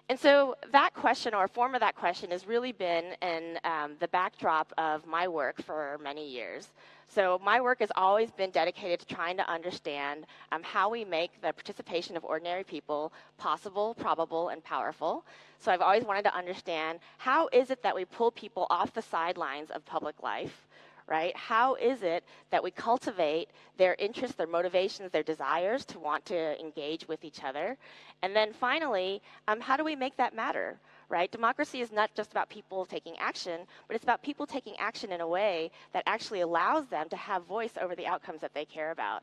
And 0.09 0.21
so 0.21 0.55
that 0.71 0.93
question, 0.93 1.33
or 1.33 1.45
a 1.45 1.49
form 1.49 1.75
of 1.75 1.81
that 1.81 1.95
question, 1.95 2.31
has 2.31 2.47
really 2.47 2.73
been 2.73 3.15
in 3.23 3.59
um, 3.65 3.93
the 4.01 4.09
backdrop 4.09 4.71
of 4.77 5.07
my 5.07 5.27
work 5.29 5.63
for 5.63 5.99
many 6.03 6.29
years. 6.29 6.69
So 7.09 7.41
my 7.45 7.61
work 7.61 7.81
has 7.81 7.93
always 7.97 8.31
been 8.31 8.51
dedicated 8.51 9.01
to 9.01 9.07
trying 9.07 9.37
to 9.37 9.51
understand 9.51 10.27
um, 10.53 10.63
how 10.63 10.89
we 10.89 11.05
make 11.05 11.41
the 11.41 11.53
participation 11.53 12.17
of 12.17 12.25
ordinary 12.25 12.65
people 12.65 13.13
possible, 13.39 13.95
probable, 13.95 14.49
and 14.49 14.63
powerful. 14.65 15.25
So 15.59 15.71
I've 15.71 15.81
always 15.81 16.05
wanted 16.05 16.25
to 16.25 16.37
understand 16.37 16.99
how 17.19 17.49
is 17.53 17.71
it 17.71 17.83
that 17.83 17.95
we 17.95 18.05
pull 18.05 18.31
people 18.31 18.67
off 18.71 18.93
the 18.93 19.03
sidelines 19.03 19.71
of 19.71 19.85
public 19.85 20.23
life 20.23 20.67
right? 21.07 21.37
How 21.37 21.75
is 21.75 22.03
it 22.03 22.25
that 22.51 22.63
we 22.63 22.71
cultivate 22.71 23.49
their 23.77 23.95
interests, 23.99 24.37
their 24.37 24.47
motivations, 24.47 25.11
their 25.11 25.23
desires 25.23 25.85
to 25.87 25.99
want 25.99 26.25
to 26.27 26.59
engage 26.61 27.07
with 27.07 27.25
each 27.25 27.45
other? 27.45 27.77
And 28.23 28.35
then 28.35 28.53
finally, 28.53 29.21
um, 29.47 29.61
how 29.61 29.77
do 29.77 29.85
we 29.85 29.97
make 29.97 30.17
that 30.17 30.35
matter? 30.35 30.79
Right? 31.09 31.31
Democracy 31.31 31.81
is 31.81 31.93
not 31.93 32.15
just 32.15 32.31
about 32.33 32.49
people 32.49 32.85
taking 32.87 33.17
action, 33.19 33.61
but 33.87 33.95
it's 33.95 34.05
about 34.05 34.23
people 34.23 34.47
taking 34.47 34.75
action 34.79 35.13
in 35.13 35.21
a 35.21 35.29
way 35.29 35.71
that 35.93 36.03
actually 36.07 36.41
allows 36.41 36.87
them 36.87 37.09
to 37.09 37.17
have 37.17 37.45
voice 37.45 37.73
over 37.81 37.95
the 37.95 38.07
outcomes 38.07 38.41
that 38.41 38.55
they 38.55 38.65
care 38.65 38.91
about. 38.91 39.23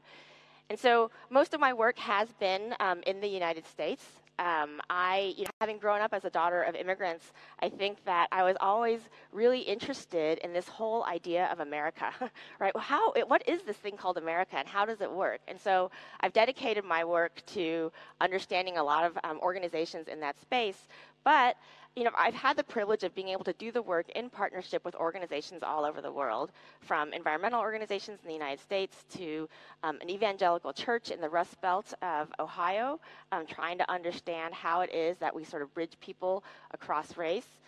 And 0.70 0.80
so 0.80 1.12
most 1.30 1.54
of 1.54 1.60
my 1.60 1.74
work 1.74 1.98
has 2.00 2.32
been 2.40 2.74
um, 2.80 3.02
in 3.06 3.20
the 3.20 3.28
United 3.28 3.68
States. 3.68 4.06
Um, 4.40 4.82
I, 4.90 5.36
you 5.38 5.44
know, 5.44 5.52
having 5.60 5.78
grown 5.78 6.02
up 6.02 6.14
as 6.14 6.24
a 6.24 6.30
daughter 6.30 6.64
of 6.64 6.76
immigrants, 6.76 7.34
I 7.60 7.70
think 7.70 8.04
that 8.06 8.28
I 8.32 8.44
was 8.44 8.56
always 8.60 9.02
really 9.32 9.60
interested 9.60 10.40
in 10.40 10.54
this 10.54 10.68
whole 10.68 11.04
idea 11.04 11.50
of 11.52 11.60
America, 11.60 12.12
right? 12.60 12.76
How, 12.76 13.12
what 13.28 13.44
is 13.48 13.62
this 13.64 13.76
thing 13.76 13.98
called 13.98 14.18
America, 14.18 14.56
and 14.58 14.68
how 14.68 14.86
does 14.86 15.02
it 15.02 15.12
work? 15.12 15.42
And 15.48 15.60
so 15.60 15.92
I've 16.22 16.34
dedicated 16.34 16.86
my 16.86 17.04
work 17.04 17.44
to 17.48 17.92
understanding 18.20 18.78
a 18.78 18.84
lot 18.84 19.04
of 19.04 19.18
um, 19.26 19.40
organizations 19.42 20.08
in 20.08 20.22
that 20.22 20.40
space, 20.40 20.88
but 21.24 21.58
you 21.96 22.06
know, 22.06 22.12
I've 22.18 22.34
had 22.34 22.56
the 22.56 22.64
privilege 22.64 23.04
of 23.04 23.14
being 23.14 23.28
able 23.30 23.44
to 23.44 23.54
do 23.54 23.72
the 23.72 23.82
work 23.82 24.10
in 24.12 24.30
partnership 24.30 24.86
with 24.86 24.96
organizations 24.96 25.62
all 25.62 25.84
over 25.84 26.00
the 26.00 26.12
world, 26.12 26.52
from 26.80 27.12
environmental 27.12 27.60
organizations 27.60 28.20
in 28.24 28.28
the 28.28 28.34
United 28.34 28.62
States 28.62 29.04
to 29.18 29.50
um, 29.84 29.98
an 30.02 30.10
evangelical 30.10 30.72
church 30.72 31.12
in 31.12 31.20
the 31.20 31.28
Rust 31.28 31.60
Belt 31.62 31.94
of 32.02 32.30
Ohio, 32.40 33.00
um, 33.34 33.46
trying 33.46 33.78
to 33.78 33.92
understand 33.92 34.54
how 34.54 34.82
it 34.82 34.94
is 34.94 35.18
that 35.18 35.36
we 35.36 35.44
sort 35.44 35.62
of 35.62 35.74
bridge 35.74 35.98
people 36.00 36.46
across 36.74 37.18
race. 37.18 37.60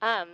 Um, 0.00 0.28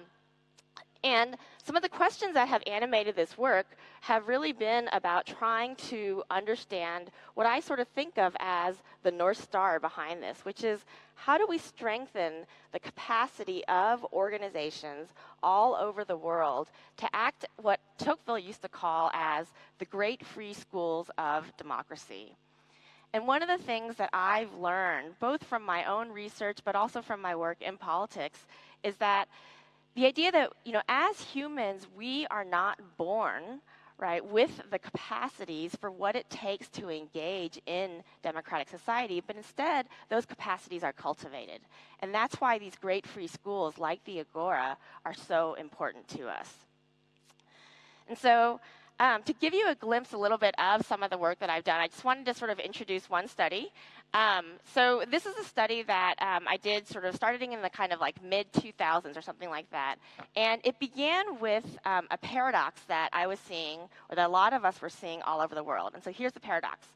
and 1.05 1.37
some 1.65 1.75
of 1.75 1.83
the 1.83 1.89
questions 1.89 2.35
that 2.35 2.49
have 2.49 2.63
animated 2.67 3.17
this 3.17 3.37
work 3.37 3.67
have 4.03 4.29
really 4.29 4.53
been 4.53 4.89
about 4.93 5.27
trying 5.27 5.75
to 5.77 6.23
understand 6.31 7.11
what 7.35 7.47
I 7.47 7.61
sort 7.61 7.81
of 7.81 7.89
think 7.89 8.19
of 8.19 8.37
as 8.39 8.77
the 9.03 9.11
North 9.11 9.43
Star 9.43 9.81
behind 9.81 10.23
this, 10.23 10.45
which 10.45 10.63
is 10.63 10.85
how 11.15 11.39
do 11.39 11.47
we 11.49 11.59
strengthen 11.59 12.47
the 12.73 12.79
capacity 12.79 13.65
of 13.67 14.05
organizations 14.13 15.09
all 15.43 15.75
over 15.75 16.05
the 16.05 16.17
world 16.17 16.69
to 16.99 17.09
act 17.13 17.47
what 17.61 17.81
Tocqueville 17.99 18.39
used 18.39 18.63
to 18.63 18.69
call 18.69 19.11
as 19.13 19.49
the 19.79 19.85
great 19.85 20.25
free 20.25 20.53
schools 20.53 21.11
of 21.19 21.57
democracy. 21.57 22.37
And 23.13 23.27
one 23.27 23.43
of 23.43 23.49
the 23.49 23.63
things 23.63 23.97
that 23.97 24.11
I've 24.13 24.55
learned, 24.55 25.19
both 25.21 25.45
from 25.45 25.65
my 25.65 25.85
own 25.85 26.11
research 26.11 26.59
but 26.65 26.77
also 26.77 27.03
from 27.03 27.21
my 27.21 27.35
work 27.35 27.59
in 27.61 27.77
politics, 27.77 28.47
is 28.83 28.97
that 28.97 29.29
the 29.95 30.07
idea 30.07 30.33
that, 30.33 30.53
you 30.65 30.73
know, 30.73 30.83
as 30.89 31.21
humans, 31.21 31.87
we 31.97 32.27
are 32.31 32.45
not 32.45 32.79
born, 32.97 33.61
right, 33.99 34.25
with 34.25 34.63
the 34.71 34.79
capacities 34.79 35.77
for 35.77 35.91
what 35.91 36.17
it 36.17 36.29
takes 36.31 36.69
to 36.71 36.89
engage 36.89 37.61
in 37.67 38.03
democratic 38.23 38.69
society, 38.69 39.23
but 39.25 39.37
instead, 39.37 39.87
those 40.09 40.25
capacities 40.25 40.83
are 40.83 40.93
cultivated. 40.93 41.61
And 42.01 42.15
that's 42.15 42.41
why 42.41 42.59
these 42.59 42.77
great 42.77 43.07
free 43.07 43.27
schools 43.27 43.79
like 43.79 44.03
the 44.05 44.21
Agora 44.21 44.77
are 45.05 45.15
so 45.15 45.55
important 45.55 46.09
to 46.09 46.29
us. 46.29 46.49
And 48.09 48.19
so, 48.19 48.61
um, 48.99 49.23
to 49.25 49.33
give 49.33 49.53
you 49.53 49.69
a 49.69 49.75
glimpse 49.75 50.13
a 50.13 50.19
little 50.19 50.39
bit 50.39 50.55
of 50.59 50.87
some 50.87 51.03
of 51.03 51.11
the 51.11 51.19
work 51.19 51.39
that 51.41 51.51
I've 51.51 51.65
done, 51.65 51.81
I 51.81 51.89
just 51.89 52.05
wanted 52.05 52.27
to 52.27 52.35
sort 52.35 52.51
of 52.51 52.59
introduce 52.59 53.11
one 53.11 53.27
study. 53.27 53.73
Um, 54.15 54.45
so 54.75 55.05
this 55.11 55.25
is 55.25 55.35
a 55.37 55.45
study 55.45 55.83
that 55.85 56.17
um, 56.21 56.45
I 56.47 56.59
did 56.59 56.87
sort 56.87 57.07
of 57.07 57.15
starting 57.15 57.53
in 57.53 57.63
the 57.63 57.71
kind 57.71 57.93
of 57.93 58.01
like 58.01 58.23
mid 58.23 58.53
2000s 58.53 59.17
or 59.17 59.23
something 59.23 59.49
like 59.49 59.71
that. 59.71 59.97
And 60.37 60.61
it 60.65 60.79
began 60.79 61.41
with 61.41 61.65
um, 61.87 62.07
a 62.11 62.19
paradox 62.19 62.83
that 62.89 63.09
I 63.13 63.27
was 63.27 63.39
seeing, 63.41 63.81
or 64.11 64.17
that 64.17 64.27
a 64.27 64.33
lot 64.33 64.53
of 64.53 64.65
us 64.65 64.81
were 64.83 64.91
seeing 64.91 65.23
all 65.23 65.41
over 65.41 65.55
the 65.55 65.65
world. 65.65 65.93
And 65.95 66.05
so 66.05 66.13
here's 66.13 66.33
the 66.33 66.41
paradox. 66.41 66.87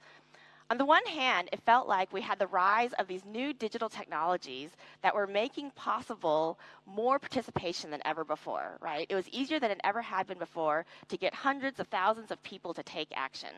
On 0.69 0.79
the 0.79 0.85
one 0.85 1.07
hand, 1.07 1.49
it 1.53 1.61
felt 1.61 1.87
like 1.87 2.13
we 2.13 2.21
had 2.21 2.41
the 2.41 2.49
rise 2.49 2.93
of 2.95 3.07
these 3.07 3.25
new 3.25 3.53
digital 3.55 3.89
technologies 3.89 4.71
that 5.03 5.15
were 5.15 5.29
making 5.29 5.71
possible 5.71 6.59
more 6.87 7.21
participation 7.21 7.91
than 7.93 8.03
ever 8.05 8.25
before, 8.25 8.77
right? 8.81 9.07
It 9.09 9.15
was 9.15 9.29
easier 9.29 9.61
than 9.61 9.71
it 9.71 9.81
ever 9.85 10.03
had 10.03 10.27
been 10.27 10.39
before 10.39 10.85
to 11.09 11.17
get 11.17 11.33
hundreds 11.35 11.79
of 11.79 11.87
thousands 11.87 12.33
of 12.33 12.43
people 12.43 12.75
to 12.75 12.83
take 12.83 13.09
action, 13.15 13.55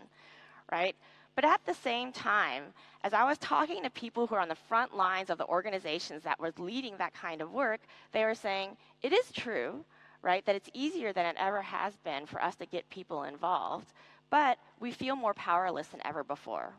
right? 0.70 0.94
But 1.38 1.44
at 1.44 1.64
the 1.66 1.74
same 1.74 2.10
time, 2.10 2.64
as 3.04 3.14
I 3.14 3.22
was 3.22 3.38
talking 3.38 3.84
to 3.84 3.90
people 3.90 4.26
who 4.26 4.34
are 4.34 4.40
on 4.40 4.48
the 4.48 4.56
front 4.56 4.96
lines 4.96 5.30
of 5.30 5.38
the 5.38 5.46
organizations 5.46 6.24
that 6.24 6.40
were 6.40 6.52
leading 6.58 6.96
that 6.96 7.14
kind 7.14 7.40
of 7.40 7.52
work, 7.52 7.78
they 8.10 8.24
were 8.24 8.34
saying, 8.34 8.70
it 9.02 9.12
is 9.12 9.30
true, 9.30 9.84
right, 10.20 10.44
that 10.46 10.56
it's 10.56 10.68
easier 10.74 11.12
than 11.12 11.26
it 11.26 11.36
ever 11.38 11.62
has 11.62 11.96
been 11.98 12.26
for 12.26 12.42
us 12.42 12.56
to 12.56 12.66
get 12.66 12.90
people 12.90 13.22
involved, 13.22 13.92
but 14.30 14.58
we 14.80 14.90
feel 14.90 15.14
more 15.14 15.32
powerless 15.32 15.86
than 15.86 16.04
ever 16.04 16.24
before, 16.24 16.72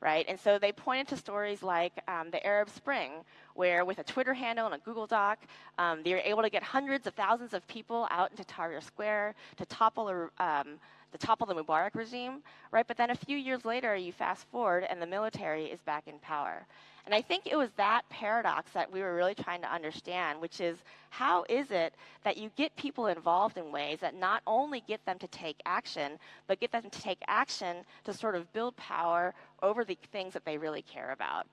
right? 0.00 0.24
And 0.28 0.38
so 0.38 0.56
they 0.56 0.70
pointed 0.70 1.08
to 1.08 1.16
stories 1.16 1.64
like 1.64 2.00
um, 2.06 2.30
the 2.30 2.46
Arab 2.46 2.70
Spring, 2.70 3.10
where 3.54 3.84
with 3.84 3.98
a 3.98 4.04
Twitter 4.04 4.34
handle 4.34 4.66
and 4.66 4.76
a 4.76 4.78
Google 4.78 5.08
Doc, 5.08 5.40
um, 5.78 6.04
they 6.04 6.12
were 6.14 6.22
able 6.24 6.42
to 6.42 6.50
get 6.50 6.62
hundreds 6.62 7.08
of 7.08 7.14
thousands 7.14 7.54
of 7.54 7.66
people 7.66 8.06
out 8.12 8.30
into 8.30 8.44
Tahrir 8.44 8.84
Square 8.84 9.34
to 9.56 9.66
topple 9.66 10.08
a, 10.08 10.44
um, 10.44 10.78
the 11.16 11.26
topple 11.26 11.46
the 11.46 11.54
Mubarak 11.54 11.94
regime, 11.94 12.42
right? 12.70 12.86
But 12.86 12.98
then 12.98 13.10
a 13.10 13.14
few 13.14 13.38
years 13.38 13.64
later, 13.64 13.96
you 13.96 14.12
fast 14.12 14.46
forward, 14.48 14.86
and 14.88 15.00
the 15.00 15.06
military 15.06 15.64
is 15.66 15.80
back 15.80 16.06
in 16.06 16.18
power. 16.18 16.66
And 17.06 17.14
I 17.14 17.22
think 17.22 17.46
it 17.46 17.56
was 17.56 17.70
that 17.76 18.02
paradox 18.10 18.72
that 18.72 18.92
we 18.92 19.00
were 19.00 19.14
really 19.14 19.34
trying 19.34 19.62
to 19.62 19.72
understand, 19.72 20.40
which 20.40 20.60
is 20.60 20.76
how 21.08 21.46
is 21.48 21.70
it 21.70 21.94
that 22.24 22.36
you 22.36 22.50
get 22.56 22.76
people 22.76 23.06
involved 23.06 23.56
in 23.56 23.72
ways 23.72 24.00
that 24.00 24.14
not 24.14 24.42
only 24.46 24.82
get 24.86 25.04
them 25.06 25.18
to 25.20 25.28
take 25.28 25.56
action, 25.64 26.18
but 26.48 26.60
get 26.60 26.72
them 26.72 26.82
to 26.82 27.00
take 27.00 27.22
action 27.28 27.76
to 28.04 28.12
sort 28.12 28.34
of 28.34 28.52
build 28.52 28.76
power 28.76 29.32
over 29.62 29.84
the 29.84 29.96
things 30.12 30.34
that 30.34 30.44
they 30.44 30.58
really 30.58 30.82
care 30.82 31.12
about. 31.12 31.46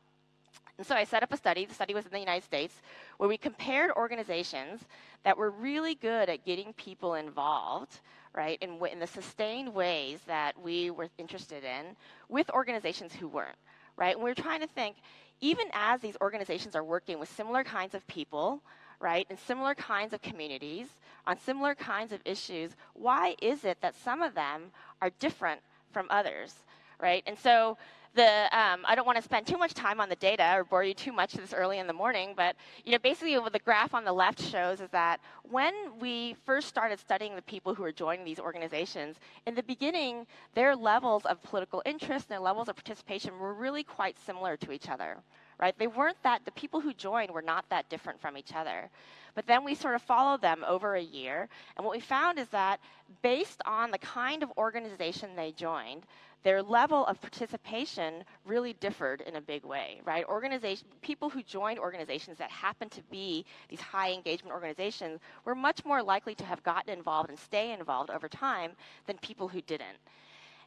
And 0.77 0.85
so 0.85 0.95
I 0.95 1.03
set 1.03 1.23
up 1.23 1.31
a 1.31 1.37
study. 1.37 1.65
The 1.65 1.73
study 1.73 1.93
was 1.93 2.05
in 2.05 2.11
the 2.11 2.19
United 2.19 2.43
States, 2.43 2.81
where 3.17 3.29
we 3.29 3.37
compared 3.37 3.91
organizations 3.91 4.81
that 5.23 5.37
were 5.37 5.51
really 5.51 5.95
good 5.95 6.29
at 6.29 6.45
getting 6.45 6.73
people 6.73 7.13
involved, 7.13 7.99
right, 8.35 8.57
in, 8.61 8.79
in 8.91 8.99
the 8.99 9.07
sustained 9.07 9.73
ways 9.73 10.19
that 10.27 10.59
we 10.61 10.89
were 10.89 11.09
interested 11.17 11.63
in, 11.63 11.95
with 12.29 12.49
organizations 12.49 13.13
who 13.13 13.27
weren't, 13.27 13.57
right? 13.95 14.15
And 14.15 14.23
we 14.23 14.31
were 14.31 14.35
trying 14.35 14.61
to 14.61 14.67
think, 14.67 14.95
even 15.41 15.67
as 15.73 16.01
these 16.01 16.17
organizations 16.21 16.75
are 16.75 16.83
working 16.83 17.19
with 17.19 17.29
similar 17.29 17.63
kinds 17.63 17.93
of 17.93 18.05
people, 18.07 18.61
right, 18.99 19.27
in 19.29 19.37
similar 19.37 19.75
kinds 19.75 20.13
of 20.13 20.21
communities, 20.21 20.87
on 21.27 21.37
similar 21.39 21.75
kinds 21.75 22.11
of 22.11 22.21
issues, 22.25 22.71
why 22.93 23.35
is 23.41 23.65
it 23.65 23.77
that 23.81 23.95
some 24.03 24.21
of 24.21 24.33
them 24.33 24.71
are 25.01 25.11
different 25.19 25.61
from 25.91 26.07
others, 26.09 26.53
right? 26.99 27.23
And 27.27 27.37
so 27.37 27.77
the 28.15 28.43
um, 28.57 28.81
I 28.85 28.95
don't 28.95 29.05
want 29.05 29.17
to 29.17 29.23
spend 29.23 29.47
too 29.47 29.57
much 29.57 29.73
time 29.73 29.99
on 29.99 30.09
the 30.09 30.15
data 30.15 30.53
or 30.55 30.63
bore 30.63 30.83
you 30.83 30.93
too 30.93 31.11
much 31.11 31.33
this 31.33 31.53
early 31.53 31.79
in 31.79 31.87
the 31.87 31.93
morning, 31.93 32.33
but 32.35 32.55
you 32.85 32.91
know 32.91 32.99
basically 32.99 33.37
what 33.39 33.53
the 33.53 33.59
graph 33.59 33.93
on 33.93 34.05
the 34.05 34.13
left 34.13 34.41
shows 34.41 34.81
is 34.81 34.89
that 34.91 35.19
when 35.43 35.73
we 35.99 36.35
first 36.45 36.67
started 36.67 36.99
studying 36.99 37.35
the 37.35 37.41
people 37.43 37.73
who 37.73 37.83
were 37.83 37.91
joining 37.91 38.23
these 38.25 38.39
organizations, 38.39 39.17
in 39.47 39.55
the 39.55 39.63
beginning 39.63 40.27
their 40.53 40.75
levels 40.75 41.25
of 41.25 41.41
political 41.43 41.81
interest 41.85 42.25
and 42.25 42.35
their 42.35 42.39
levels 42.39 42.69
of 42.69 42.75
participation 42.75 43.37
were 43.39 43.53
really 43.53 43.83
quite 43.83 44.17
similar 44.25 44.55
to 44.57 44.71
each 44.71 44.89
other. 44.89 45.17
Right? 45.59 45.77
They 45.77 45.87
weren't 45.87 46.21
that 46.23 46.43
the 46.45 46.51
people 46.51 46.81
who 46.81 46.93
joined 46.93 47.31
were 47.31 47.41
not 47.41 47.69
that 47.69 47.87
different 47.87 48.19
from 48.19 48.37
each 48.37 48.53
other. 48.53 48.89
But 49.35 49.47
then 49.47 49.63
we 49.63 49.75
sort 49.75 49.95
of 49.95 50.01
followed 50.01 50.41
them 50.41 50.63
over 50.67 50.95
a 50.95 51.01
year, 51.01 51.47
and 51.75 51.85
what 51.85 51.95
we 51.95 52.01
found 52.01 52.37
is 52.37 52.47
that 52.49 52.79
based 53.21 53.61
on 53.65 53.89
the 53.89 53.97
kind 53.97 54.43
of 54.43 54.51
organization 54.57 55.35
they 55.35 55.51
joined, 55.51 56.05
their 56.43 56.61
level 56.61 57.05
of 57.05 57.19
participation 57.21 58.23
really 58.45 58.73
differed 58.73 59.21
in 59.21 59.35
a 59.35 59.41
big 59.41 59.63
way, 59.63 60.01
right? 60.05 60.25
Organization, 60.25 60.87
people 61.01 61.29
who 61.29 61.41
joined 61.41 61.79
organizations 61.79 62.37
that 62.37 62.51
happened 62.51 62.91
to 62.91 63.01
be 63.03 63.45
these 63.69 63.81
high 63.81 64.11
engagement 64.11 64.53
organizations 64.53 65.19
were 65.45 65.55
much 65.55 65.85
more 65.85 66.03
likely 66.03 66.35
to 66.35 66.45
have 66.45 66.63
gotten 66.63 66.93
involved 66.93 67.29
and 67.29 67.39
stay 67.39 67.71
involved 67.71 68.09
over 68.09 68.27
time 68.27 68.71
than 69.07 69.17
people 69.19 69.47
who 69.47 69.61
didn't. 69.61 69.97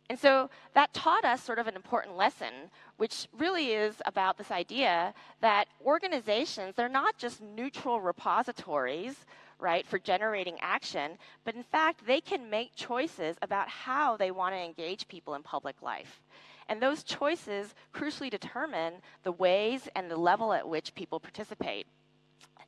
And 0.08 0.18
so 0.18 0.50
that 0.74 0.94
taught 0.94 1.24
us 1.24 1.42
sort 1.42 1.58
of 1.58 1.66
an 1.66 1.74
important 1.74 2.16
lesson, 2.16 2.70
which 2.96 3.28
really 3.36 3.72
is 3.72 4.00
about 4.06 4.38
this 4.38 4.50
idea 4.50 5.12
that 5.40 5.66
organizations, 5.84 6.74
they're 6.76 6.88
not 6.88 7.18
just 7.18 7.42
neutral 7.42 8.00
repositories 8.00 9.26
right, 9.58 9.86
for 9.86 9.98
generating 9.98 10.58
action, 10.60 11.12
but 11.44 11.54
in 11.54 11.62
fact, 11.62 12.06
they 12.06 12.20
can 12.20 12.50
make 12.50 12.74
choices 12.74 13.36
about 13.42 13.68
how 13.68 14.16
they 14.16 14.30
want 14.30 14.54
to 14.54 14.58
engage 14.58 15.08
people 15.08 15.34
in 15.34 15.42
public 15.42 15.80
life. 15.82 16.20
And 16.68 16.82
those 16.82 17.02
choices 17.02 17.74
crucially 17.94 18.30
determine 18.30 18.94
the 19.22 19.32
ways 19.32 19.88
and 19.94 20.10
the 20.10 20.16
level 20.16 20.52
at 20.52 20.68
which 20.68 20.94
people 20.94 21.20
participate. 21.20 21.86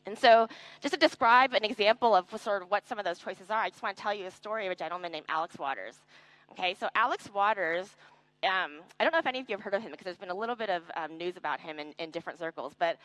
And 0.07 0.17
so, 0.17 0.49
just 0.81 0.95
to 0.95 0.99
describe 0.99 1.53
an 1.53 1.65
example 1.65 2.15
of 2.15 2.25
sort 2.41 2.63
of 2.63 2.71
what 2.71 2.89
some 2.89 2.99
of 2.99 3.05
those 3.05 3.19
choices 3.19 3.51
are, 3.51 3.61
I 3.61 3.69
just 3.69 3.83
want 3.83 3.97
to 3.97 4.03
tell 4.03 4.15
you 4.15 4.27
a 4.27 4.31
story 4.31 4.67
of 4.67 4.73
a 4.73 4.77
gentleman 4.77 5.13
named 5.13 5.27
Alex 5.29 5.59
Waters. 5.59 5.99
Okay, 6.53 6.75
so 6.81 6.89
Alex 6.95 7.29
Waters, 7.33 7.89
um, 8.43 8.81
I 8.99 9.05
don't 9.05 9.13
know 9.13 9.19
if 9.19 9.27
any 9.27 9.41
of 9.41 9.51
you 9.51 9.57
have 9.57 9.63
heard 9.63 9.75
of 9.75 9.83
him 9.83 9.91
because 9.91 10.07
there's 10.07 10.17
been 10.17 10.31
a 10.31 10.35
little 10.35 10.57
bit 10.57 10.71
of 10.71 10.83
um, 10.97 11.19
news 11.19 11.37
about 11.37 11.61
him 11.61 11.79
in, 11.79 11.93
in, 11.99 12.11
different 12.11 12.39
circles, 12.39 12.73
but 12.79 12.97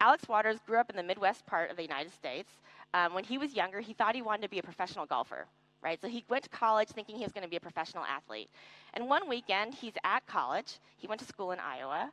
Alex 0.00 0.28
Waters 0.28 0.58
grew 0.64 0.78
up 0.78 0.88
in 0.88 0.94
the 0.94 1.02
Midwest 1.02 1.44
part 1.46 1.70
of 1.70 1.76
the 1.76 1.82
United 1.82 2.12
States. 2.12 2.50
Um, 2.94 3.14
when 3.14 3.24
he 3.24 3.38
was 3.38 3.54
younger, 3.54 3.80
he 3.80 3.92
thought 3.92 4.14
he 4.14 4.22
wanted 4.22 4.42
to 4.42 4.48
be 4.48 4.58
a 4.58 4.62
professional 4.62 5.06
golfer 5.06 5.46
right? 5.82 6.00
So 6.00 6.08
he 6.08 6.24
went 6.28 6.44
to 6.44 6.50
college 6.50 6.88
thinking 6.88 7.16
he 7.16 7.24
was 7.24 7.32
going 7.32 7.44
to 7.44 7.50
be 7.50 7.56
a 7.56 7.60
professional 7.60 8.04
athlete. 8.04 8.48
And 8.94 9.08
one 9.08 9.28
weekend, 9.28 9.74
he's 9.74 9.94
at 10.04 10.24
college. 10.26 10.78
He 10.96 11.06
went 11.06 11.20
to 11.20 11.26
school 11.26 11.50
in 11.50 11.58
Iowa. 11.58 12.10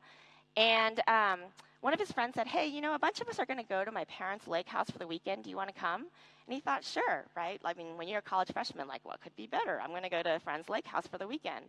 And 0.58 1.00
um, 1.08 1.40
one 1.82 1.94
of 1.94 2.00
his 2.00 2.12
friends 2.12 2.36
said, 2.36 2.48
Hey, 2.48 2.68
you 2.68 2.82
know, 2.82 2.96
a 2.96 3.00
bunch 3.00 3.22
of 3.22 3.28
us 3.28 3.40
are 3.40 3.46
going 3.46 3.60
to 3.60 3.66
go 3.66 3.86
to 3.86 3.92
my 3.92 4.06
parents' 4.06 4.48
lake 4.48 4.68
house 4.68 4.90
for 4.90 4.98
the 4.98 5.08
weekend. 5.08 5.44
Do 5.44 5.50
you 5.50 5.56
want 5.56 5.74
to 5.74 5.80
come? 5.80 6.02
And 6.48 6.54
he 6.54 6.60
thought, 6.60 6.84
Sure, 6.84 7.26
right? 7.38 7.62
I 7.64 7.74
mean, 7.76 7.96
when 7.96 8.08
you're 8.08 8.20
a 8.20 8.24
college 8.24 8.52
freshman, 8.52 8.88
like, 8.88 9.02
what 9.04 9.22
could 9.22 9.36
be 9.36 9.48
better? 9.48 9.80
I'm 9.82 9.92
going 9.92 10.04
to 10.04 10.10
go 10.10 10.24
to 10.24 10.36
a 10.36 10.40
friend's 10.40 10.68
lake 10.68 10.88
house 10.88 11.08
for 11.08 11.18
the 11.18 11.28
weekend. 11.28 11.66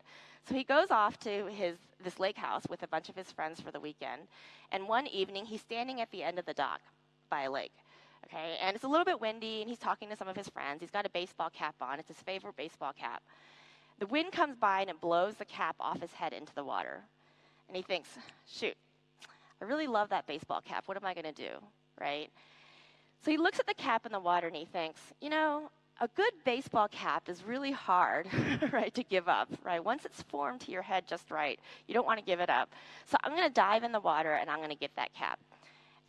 So 0.48 0.54
he 0.54 0.64
goes 0.64 0.90
off 0.90 1.18
to 1.20 1.46
his, 1.46 1.76
this 2.02 2.18
lake 2.18 2.36
house 2.36 2.64
with 2.70 2.82
a 2.82 2.88
bunch 2.88 3.10
of 3.10 3.16
his 3.16 3.30
friends 3.30 3.60
for 3.60 3.70
the 3.70 3.80
weekend. 3.80 4.22
And 4.72 4.88
one 4.88 5.06
evening, 5.06 5.44
he's 5.44 5.60
standing 5.60 6.00
at 6.00 6.10
the 6.10 6.22
end 6.22 6.38
of 6.38 6.46
the 6.46 6.54
dock 6.54 6.80
by 7.28 7.42
a 7.42 7.50
lake. 7.50 7.72
Okay, 8.26 8.56
and 8.62 8.74
it's 8.74 8.84
a 8.84 8.88
little 8.88 9.04
bit 9.04 9.20
windy, 9.20 9.60
and 9.60 9.68
he's 9.68 9.78
talking 9.78 10.08
to 10.10 10.16
some 10.16 10.28
of 10.28 10.36
his 10.36 10.48
friends. 10.48 10.80
He's 10.80 10.90
got 10.90 11.06
a 11.06 11.10
baseball 11.10 11.50
cap 11.50 11.74
on. 11.80 11.98
It's 11.98 12.08
his 12.08 12.18
favorite 12.18 12.56
baseball 12.56 12.92
cap. 12.92 13.22
The 14.00 14.06
wind 14.06 14.32
comes 14.32 14.56
by 14.56 14.80
and 14.80 14.90
it 14.90 15.00
blows 15.00 15.34
the 15.34 15.44
cap 15.44 15.76
off 15.78 16.00
his 16.00 16.12
head 16.12 16.32
into 16.32 16.54
the 16.54 16.64
water. 16.64 17.02
And 17.68 17.76
he 17.76 17.82
thinks, 17.82 18.08
shoot, 18.50 18.74
I 19.60 19.64
really 19.66 19.86
love 19.86 20.08
that 20.08 20.26
baseball 20.26 20.62
cap. 20.62 20.84
What 20.86 20.96
am 20.96 21.04
I 21.04 21.12
going 21.12 21.32
to 21.32 21.32
do? 21.32 21.50
Right? 22.00 22.30
So 23.22 23.30
he 23.30 23.36
looks 23.36 23.60
at 23.60 23.66
the 23.66 23.74
cap 23.74 24.06
in 24.06 24.12
the 24.12 24.18
water 24.18 24.46
and 24.46 24.56
he 24.56 24.64
thinks, 24.64 25.00
you 25.20 25.28
know, 25.28 25.70
a 26.00 26.08
good 26.16 26.32
baseball 26.46 26.88
cap 26.88 27.28
is 27.28 27.44
really 27.44 27.72
hard, 27.72 28.26
right, 28.72 28.92
to 28.94 29.02
give 29.02 29.28
up, 29.28 29.50
right? 29.62 29.84
Once 29.84 30.06
it's 30.06 30.22
formed 30.22 30.62
to 30.62 30.72
your 30.72 30.80
head 30.80 31.04
just 31.06 31.30
right, 31.30 31.60
you 31.86 31.92
don't 31.92 32.06
want 32.06 32.18
to 32.18 32.24
give 32.24 32.40
it 32.40 32.48
up. 32.48 32.70
So 33.04 33.18
I'm 33.22 33.32
going 33.32 33.46
to 33.46 33.52
dive 33.52 33.84
in 33.84 33.92
the 33.92 34.00
water 34.00 34.32
and 34.32 34.48
I'm 34.48 34.58
going 34.58 34.70
to 34.70 34.74
get 34.74 34.96
that 34.96 35.12
cap. 35.12 35.38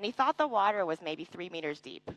And 0.01 0.05
he 0.07 0.11
thought 0.11 0.35
the 0.35 0.47
water 0.47 0.83
was 0.83 0.99
maybe 0.99 1.25
three 1.25 1.47
meters 1.49 1.79
deep, 1.79 2.09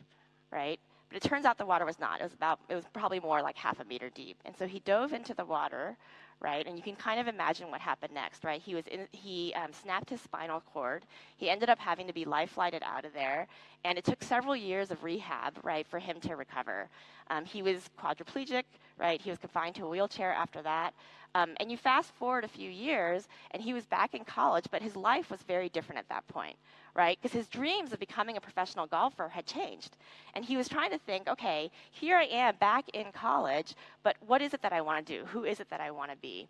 right? 0.49 0.79
But 1.07 1.17
it 1.17 1.21
turns 1.21 1.45
out 1.45 1.59
the 1.59 1.67
water 1.67 1.85
was 1.85 1.99
not. 1.99 2.19
It 2.19 2.23
was 2.23 2.33
about, 2.33 2.59
it 2.67 2.73
was 2.73 2.85
probably 2.93 3.19
more 3.19 3.43
like 3.43 3.55
half 3.55 3.79
a 3.79 3.85
meter 3.85 4.09
deep. 4.09 4.37
And 4.43 4.57
so 4.57 4.65
he 4.65 4.79
dove 4.79 5.13
into 5.13 5.35
the 5.35 5.45
water, 5.45 5.95
right? 6.39 6.65
And 6.65 6.77
you 6.77 6.81
can 6.81 6.95
kind 6.95 7.19
of 7.19 7.27
imagine 7.27 7.69
what 7.69 7.81
happened 7.81 8.11
next, 8.11 8.43
right? 8.43 8.59
He 8.59 8.73
was 8.73 8.87
in, 8.87 9.07
he 9.11 9.53
um, 9.53 9.71
snapped 9.71 10.09
his 10.09 10.19
spinal 10.19 10.63
cord. 10.73 11.03
He 11.37 11.47
ended 11.47 11.69
up 11.69 11.77
having 11.77 12.07
to 12.07 12.13
be 12.13 12.25
life 12.25 12.53
flighted 12.53 12.81
out 12.83 13.05
of 13.05 13.13
there, 13.13 13.45
and 13.83 13.99
it 13.99 14.03
took 14.03 14.23
several 14.23 14.55
years 14.55 14.89
of 14.89 15.03
rehab, 15.03 15.59
right, 15.61 15.85
for 15.85 15.99
him 15.99 16.19
to 16.21 16.35
recover. 16.35 16.89
Um, 17.29 17.45
he 17.45 17.61
was 17.61 17.87
quadriplegic, 18.01 18.63
right? 18.97 19.21
He 19.21 19.29
was 19.29 19.37
confined 19.37 19.75
to 19.75 19.85
a 19.85 19.89
wheelchair 19.89 20.33
after 20.33 20.63
that. 20.63 20.95
Um, 21.35 21.51
and 21.59 21.69
you 21.69 21.77
fast 21.77 22.13
forward 22.13 22.45
a 22.45 22.47
few 22.47 22.69
years, 22.69 23.27
and 23.51 23.61
he 23.61 23.73
was 23.73 23.85
back 23.85 24.15
in 24.15 24.23
college, 24.23 24.65
but 24.71 24.81
his 24.81 24.95
life 24.95 25.29
was 25.29 25.41
very 25.41 25.67
different 25.67 25.99
at 25.99 26.07
that 26.07 26.25
point, 26.29 26.55
right? 26.95 27.19
Because 27.21 27.35
his 27.35 27.49
dreams 27.49 27.91
of 27.91 27.99
becoming 27.99 28.37
a 28.37 28.41
professional 28.41 28.87
golfer 28.87 29.27
had 29.27 29.45
changed. 29.45 29.97
And 30.33 30.45
he 30.45 30.55
was 30.55 30.69
trying 30.69 30.91
to 30.91 30.97
think, 30.97 31.27
okay, 31.27 31.69
here 31.91 32.15
I 32.15 32.23
am 32.23 32.55
back 32.55 32.85
in 32.93 33.11
college, 33.11 33.75
but 34.01 34.15
what 34.25 34.41
is 34.41 34.53
it 34.53 34.61
that 34.61 34.71
I 34.71 34.79
want 34.79 35.05
to 35.05 35.19
do? 35.19 35.25
Who 35.25 35.43
is 35.43 35.59
it 35.59 35.69
that 35.71 35.81
I 35.81 35.91
want 35.91 36.11
to 36.11 36.17
be? 36.17 36.47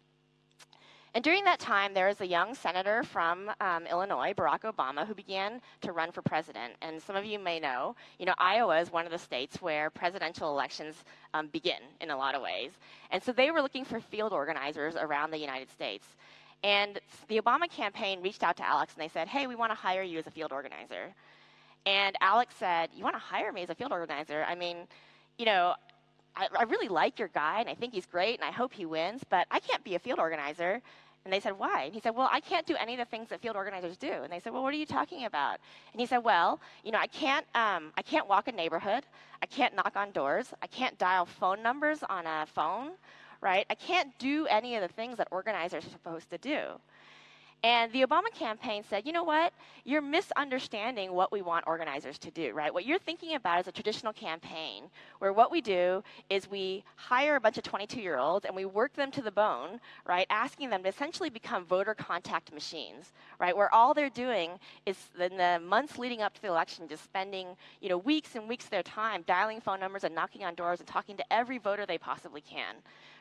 And 1.15 1.23
during 1.23 1.45
that 1.45 1.59
time, 1.59 1.93
there 1.93 2.07
was 2.07 2.19
a 2.19 2.27
young 2.27 2.53
senator 2.53 3.01
from 3.01 3.49
um, 3.61 3.87
Illinois, 3.87 4.33
Barack 4.33 4.63
Obama, 4.63 5.07
who 5.07 5.15
began 5.15 5.61
to 5.79 5.93
run 5.93 6.11
for 6.11 6.21
president. 6.21 6.73
And 6.81 7.01
some 7.01 7.15
of 7.15 7.23
you 7.23 7.39
may 7.39 7.57
know, 7.57 7.95
you 8.19 8.25
know, 8.25 8.33
Iowa 8.37 8.81
is 8.81 8.91
one 8.91 9.05
of 9.05 9.13
the 9.13 9.17
states 9.17 9.61
where 9.61 9.89
presidential 9.89 10.51
elections 10.51 11.05
um, 11.33 11.47
begin 11.47 11.79
in 12.01 12.11
a 12.11 12.17
lot 12.17 12.35
of 12.35 12.41
ways. 12.41 12.71
And 13.11 13.23
so 13.23 13.31
they 13.31 13.49
were 13.49 13.61
looking 13.61 13.85
for 13.85 14.01
field 14.01 14.33
organizers 14.33 14.97
around 14.97 15.31
the 15.31 15.37
United 15.37 15.71
States. 15.71 16.05
And 16.65 16.99
the 17.29 17.39
Obama 17.39 17.69
campaign 17.69 18.21
reached 18.21 18.43
out 18.43 18.57
to 18.57 18.67
Alex 18.67 18.93
and 18.93 19.01
they 19.01 19.07
said, 19.07 19.29
hey, 19.29 19.47
we 19.47 19.55
want 19.55 19.71
to 19.71 19.75
hire 19.75 20.03
you 20.03 20.19
as 20.19 20.27
a 20.27 20.31
field 20.31 20.51
organizer. 20.51 21.13
And 21.85 22.17
Alex 22.19 22.55
said, 22.59 22.89
you 22.93 23.05
want 23.05 23.15
to 23.15 23.21
hire 23.21 23.53
me 23.53 23.63
as 23.63 23.69
a 23.69 23.75
field 23.75 23.93
organizer? 23.93 24.43
I 24.45 24.55
mean, 24.55 24.79
you 25.37 25.45
know, 25.45 25.75
I, 26.35 26.47
I, 26.59 26.63
really 26.63 26.89
like 26.89 27.19
your 27.19 27.29
guy 27.29 27.61
and 27.61 27.69
I 27.69 27.75
think 27.75 27.93
he's 27.93 28.05
great 28.05 28.35
and 28.35 28.43
I 28.43 28.51
hope 28.51 28.73
he 28.73 28.85
wins, 28.85 29.21
but 29.29 29.47
I 29.51 29.59
can't 29.59 29.83
be 29.83 29.95
a 29.95 29.99
field 29.99 30.19
organizer. 30.19 30.81
And 31.25 31.33
they 31.33 31.39
said, 31.39 31.57
Why? 31.57 31.83
And 31.83 31.93
he 31.93 31.99
said, 31.99 32.15
Well, 32.15 32.29
I 32.31 32.39
can't 32.39 32.67
do 32.67 32.75
any 32.79 32.93
of 32.93 32.99
the 32.99 33.05
things 33.05 33.29
that 33.29 33.41
field 33.41 33.55
organizers 33.55 33.97
do. 33.97 34.11
And 34.11 34.31
they 34.31 34.39
said, 34.39 34.53
Well, 34.53 34.61
what 34.61 34.73
are 34.73 34.77
you 34.77 34.85
talking 34.85 35.25
about? 35.25 35.57
And 35.91 35.99
he 35.99 36.05
said, 36.05 36.19
Well, 36.19 36.61
you 36.83 36.91
know, 36.91 36.99
I 36.99 37.07
can't, 37.07 37.45
um, 37.55 37.91
I 37.97 38.03
can't 38.03 38.27
walk 38.29 38.47
a 38.47 38.51
neighborhood. 38.51 39.03
I 39.41 39.47
can't 39.47 39.75
knock 39.75 39.95
on 39.95 40.11
doors. 40.11 40.53
I 40.61 40.67
can't 40.67 40.97
dial 40.99 41.25
phone 41.25 41.63
numbers 41.63 42.03
on 42.07 42.27
a 42.27 42.45
phone, 42.45 42.91
right? 43.41 43.65
I 43.69 43.75
can't 43.75 44.17
do 44.19 44.45
any 44.47 44.75
of 44.75 44.83
the 44.83 44.87
things 44.87 45.17
that 45.17 45.27
organizers 45.31 45.85
are 45.85 45.89
supposed 45.89 46.29
to 46.29 46.37
do. 46.37 46.79
And 47.65 47.91
the 47.91 48.03
Obama 48.03 48.31
campaign 48.31 48.83
said, 48.87 49.07
you 49.07 49.11
know 49.11 49.23
what? 49.23 49.51
You're 49.85 49.99
misunderstanding 49.99 51.13
what 51.13 51.31
we 51.31 51.41
want 51.41 51.65
organizers 51.65 52.19
to 52.19 52.29
do, 52.29 52.53
right? 52.53 52.71
What 52.71 52.85
you're 52.85 52.99
thinking 52.99 53.33
about 53.33 53.59
is 53.61 53.67
a 53.67 53.71
traditional 53.71 54.13
campaign 54.13 54.83
where 55.17 55.33
what 55.33 55.49
we 55.49 55.61
do 55.61 56.03
is 56.29 56.47
we 56.47 56.83
hire 56.95 57.37
a 57.37 57.39
bunch 57.39 57.57
of 57.57 57.63
22 57.63 57.99
year 58.01 58.19
olds 58.19 58.45
and 58.45 58.55
we 58.55 58.65
work 58.65 58.93
them 58.93 59.09
to 59.09 59.21
the 59.23 59.31
bone, 59.31 59.79
right? 60.05 60.27
Asking 60.29 60.69
them 60.69 60.83
to 60.83 60.89
essentially 60.89 61.31
become 61.31 61.65
voter 61.65 61.95
contact 61.95 62.53
machines, 62.53 63.13
right? 63.39 63.57
Where 63.57 63.73
all 63.73 63.95
they're 63.95 64.11
doing 64.11 64.51
is 64.85 64.97
in 65.19 65.35
the 65.35 65.59
months 65.59 65.97
leading 65.97 66.21
up 66.21 66.35
to 66.35 66.41
the 66.43 66.49
election 66.49 66.87
just 66.87 67.03
spending, 67.03 67.47
you 67.81 67.89
know, 67.89 67.97
weeks 67.97 68.35
and 68.35 68.47
weeks 68.47 68.65
of 68.65 68.69
their 68.69 68.83
time 68.83 69.23
dialing 69.25 69.59
phone 69.59 69.79
numbers 69.79 70.03
and 70.03 70.13
knocking 70.13 70.43
on 70.43 70.53
doors 70.53 70.81
and 70.81 70.87
talking 70.87 71.17
to 71.17 71.33
every 71.33 71.57
voter 71.57 71.87
they 71.87 71.97
possibly 71.97 72.41
can 72.41 72.75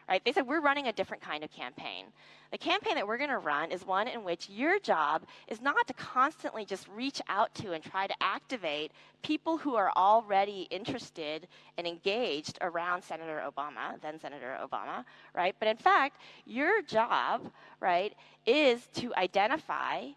right? 0.08 0.24
They 0.24 0.32
said, 0.32 0.46
we're 0.46 0.60
running 0.60 0.88
a 0.88 0.92
different 0.92 1.22
kind 1.22 1.44
of 1.44 1.50
campaign. 1.50 2.06
The 2.50 2.58
campaign 2.58 2.94
that 2.94 3.06
we're 3.06 3.18
going 3.18 3.30
to 3.30 3.38
run 3.38 3.72
is 3.72 3.84
one 3.84 4.06
in 4.06 4.22
which 4.22 4.48
your 4.48 4.78
job 4.78 5.22
is 5.48 5.60
not 5.60 5.86
to 5.88 5.94
constantly 5.94 6.64
just 6.64 6.86
reach 6.88 7.20
out 7.28 7.54
to 7.56 7.72
and 7.72 7.82
try 7.82 8.06
to 8.06 8.14
activate 8.20 8.92
people 9.22 9.56
who 9.56 9.74
are 9.74 9.90
already 9.96 10.68
interested 10.70 11.48
and 11.78 11.86
engaged 11.86 12.58
around 12.60 13.02
Senator 13.02 13.42
Obama, 13.44 14.00
then 14.02 14.20
Senator 14.20 14.56
Obama, 14.62 15.04
right? 15.34 15.56
But 15.58 15.68
in 15.68 15.76
fact, 15.76 16.20
your 16.46 16.82
job, 16.82 17.50
right, 17.80 18.14
is 18.46 18.86
to 18.94 19.12
identify 19.16 20.10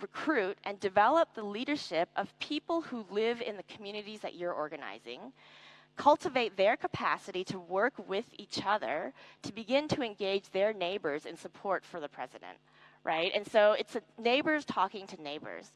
recruit 0.00 0.56
and 0.64 0.78
develop 0.78 1.34
the 1.34 1.42
leadership 1.42 2.08
of 2.16 2.38
people 2.38 2.80
who 2.80 3.04
live 3.10 3.42
in 3.42 3.56
the 3.56 3.64
communities 3.64 4.20
that 4.20 4.34
you're 4.36 4.52
organizing 4.52 5.32
cultivate 5.96 6.56
their 6.56 6.76
capacity 6.76 7.44
to 7.44 7.58
work 7.58 7.94
with 8.08 8.24
each 8.38 8.62
other 8.64 9.12
to 9.42 9.52
begin 9.52 9.88
to 9.88 10.02
engage 10.02 10.50
their 10.50 10.72
neighbors 10.72 11.26
in 11.26 11.36
support 11.36 11.84
for 11.84 12.00
the 12.00 12.08
president, 12.08 12.56
right? 13.04 13.32
And 13.34 13.46
so 13.46 13.72
it's 13.72 13.96
neighbors 14.18 14.64
talking 14.64 15.06
to 15.08 15.22
neighbors. 15.22 15.72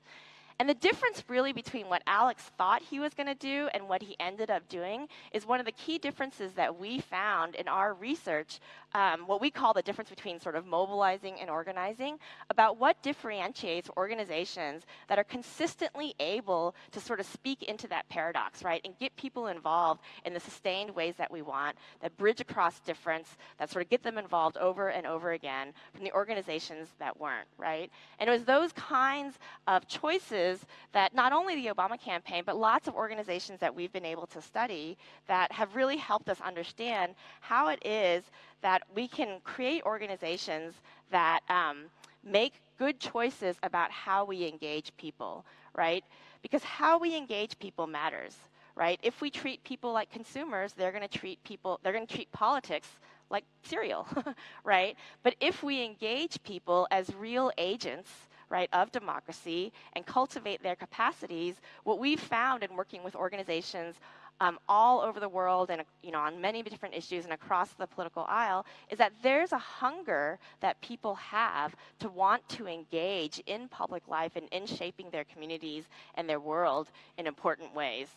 And 0.59 0.69
the 0.69 0.75
difference 0.75 1.25
really 1.27 1.53
between 1.53 1.89
what 1.89 2.03
Alex 2.07 2.45
thought 2.57 2.81
he 2.83 3.01
was 3.01 3.13
going 3.13 3.27
to 3.27 3.35
do 3.35 3.69
and 3.75 3.89
what 3.89 4.03
he 4.03 4.15
ended 4.21 4.51
up 4.51 4.69
doing 4.69 5.09
is 5.33 5.45
one 5.45 5.59
of 5.59 5.67
the 5.67 5.73
key 5.73 5.99
differences 5.99 6.53
that 6.53 6.79
we 6.79 7.01
found 7.01 7.57
in 7.57 7.67
our 7.67 7.93
research, 7.93 8.61
um, 8.95 9.21
what 9.27 9.41
we 9.41 9.51
call 9.51 9.73
the 9.73 9.83
difference 9.83 10.11
between 10.11 10.39
sort 10.39 10.55
of 10.55 10.67
mobilizing 10.67 11.41
and 11.41 11.51
organizing, 11.51 12.19
about 12.51 12.79
what 12.79 13.01
differentiates 13.03 13.91
organizations 13.97 14.85
that 15.09 15.19
are 15.19 15.25
consistently 15.25 16.15
able 16.21 16.75
to 16.93 17.01
sort 17.01 17.21
of 17.21 17.27
speak 17.27 17.65
into 17.65 17.89
that 17.89 18.09
paradox, 18.09 18.63
right, 18.63 18.81
and 18.85 18.97
get 18.99 19.15
people 19.17 19.49
involved 19.49 20.01
in 20.25 20.33
the 20.33 20.41
sustained 20.41 20.95
ways 20.95 21.15
that 21.17 21.31
we 21.31 21.43
want, 21.43 21.77
that 22.01 22.17
bridge 22.17 22.41
across 22.41 22.79
difference, 22.81 23.37
that 23.59 23.71
sort 23.71 23.85
of 23.85 23.91
get 23.91 24.03
them 24.03 24.17
involved 24.17 24.57
over 24.59 24.89
and 24.91 25.07
over 25.07 25.33
again 25.33 25.73
from 25.93 26.05
the 26.05 26.13
organizations 26.13 26.89
that 26.99 27.19
weren't, 27.19 27.49
right? 27.59 27.91
And 28.19 28.29
it 28.29 28.33
was 28.33 28.45
those 28.45 28.73
kinds 28.73 29.39
of 29.67 29.89
choices 29.89 30.65
that 30.93 31.15
not 31.15 31.33
only 31.33 31.57
the 31.57 31.75
Obama 31.75 32.01
campaign, 32.01 32.45
but 32.47 32.57
lots 32.57 32.87
of 32.87 32.95
organizations 32.95 33.59
that 33.61 33.75
we've 33.75 33.93
been 33.93 34.05
able 34.05 34.27
to 34.29 34.41
study 34.41 34.97
that 35.27 35.51
have 35.51 35.75
really 35.75 35.97
helped 35.97 36.29
us 36.29 36.41
understand 36.41 37.15
how 37.41 37.69
it 37.69 37.85
is 37.85 38.25
that 38.65 38.83
we 38.95 39.07
can 39.07 39.41
create 39.45 39.83
organizations 39.85 40.75
that 41.13 41.41
um, 41.51 41.85
make 42.25 42.55
good 42.79 42.99
choices 42.99 43.57
about 43.63 43.91
how 43.91 44.25
we 44.25 44.49
engage 44.49 44.91
people, 44.97 45.45
right? 45.77 46.03
Because 46.43 46.65
how 46.65 46.99
we 46.99 47.15
engage 47.15 47.59
people 47.59 47.87
matters, 47.87 48.35
right? 48.75 48.99
If 49.03 49.21
we 49.21 49.31
treat 49.31 49.63
people 49.65 49.93
like 49.93 50.11
consumers, 50.11 50.73
they're 50.73 50.93
going 50.93 51.07
to 51.07 51.19
treat 51.19 51.45
people, 51.45 51.79
they're 51.83 51.93
going 51.93 52.07
to 52.07 52.15
treat 52.15 52.33
politics 52.33 52.89
like 53.31 53.45
cereal, 53.65 54.09
right? 54.65 54.97
But 55.23 55.37
if 55.41 55.63
we 55.63 55.85
engage 55.85 56.43
people 56.43 56.89
as 56.91 57.15
real 57.15 57.53
agents, 57.59 58.11
right, 58.49 58.69
of 58.73 58.93
democracy 58.93 59.73
and 59.95 60.07
cultivate 60.07 60.63
their 60.63 60.77
capacities, 60.77 61.57
what 61.85 61.99
we've 61.99 62.21
found 62.21 62.63
in 62.63 62.75
working 62.77 63.05
with 63.05 63.15
organizations 63.17 63.97
um, 64.41 64.59
all 64.69 65.01
over 65.01 65.21
the 65.21 65.29
world 65.29 65.71
and 65.71 65.83
you 66.03 66.11
know 66.11 66.19
on 66.19 66.41
many 66.41 66.63
different 66.63 66.95
issues 66.95 67.25
and 67.25 67.33
across 67.33 67.71
the 67.71 67.87
political 67.87 68.27
aisle 68.29 68.67
is 68.91 68.99
that 68.99 69.13
there's 69.23 69.53
a 69.53 69.59
hunger 69.59 70.39
that 70.61 70.81
people 70.81 71.15
have 71.15 71.75
to 71.99 72.09
want 72.09 72.47
to 72.49 72.67
engage 72.67 73.43
in 73.47 73.69
public 73.69 74.07
life 74.09 74.33
and 74.37 74.49
in 74.51 74.67
shaping 74.67 75.09
their 75.11 75.25
communities 75.25 75.85
and 76.17 76.29
their 76.29 76.41
world 76.41 76.91
in 77.19 77.27
important 77.27 77.75
ways. 77.75 78.09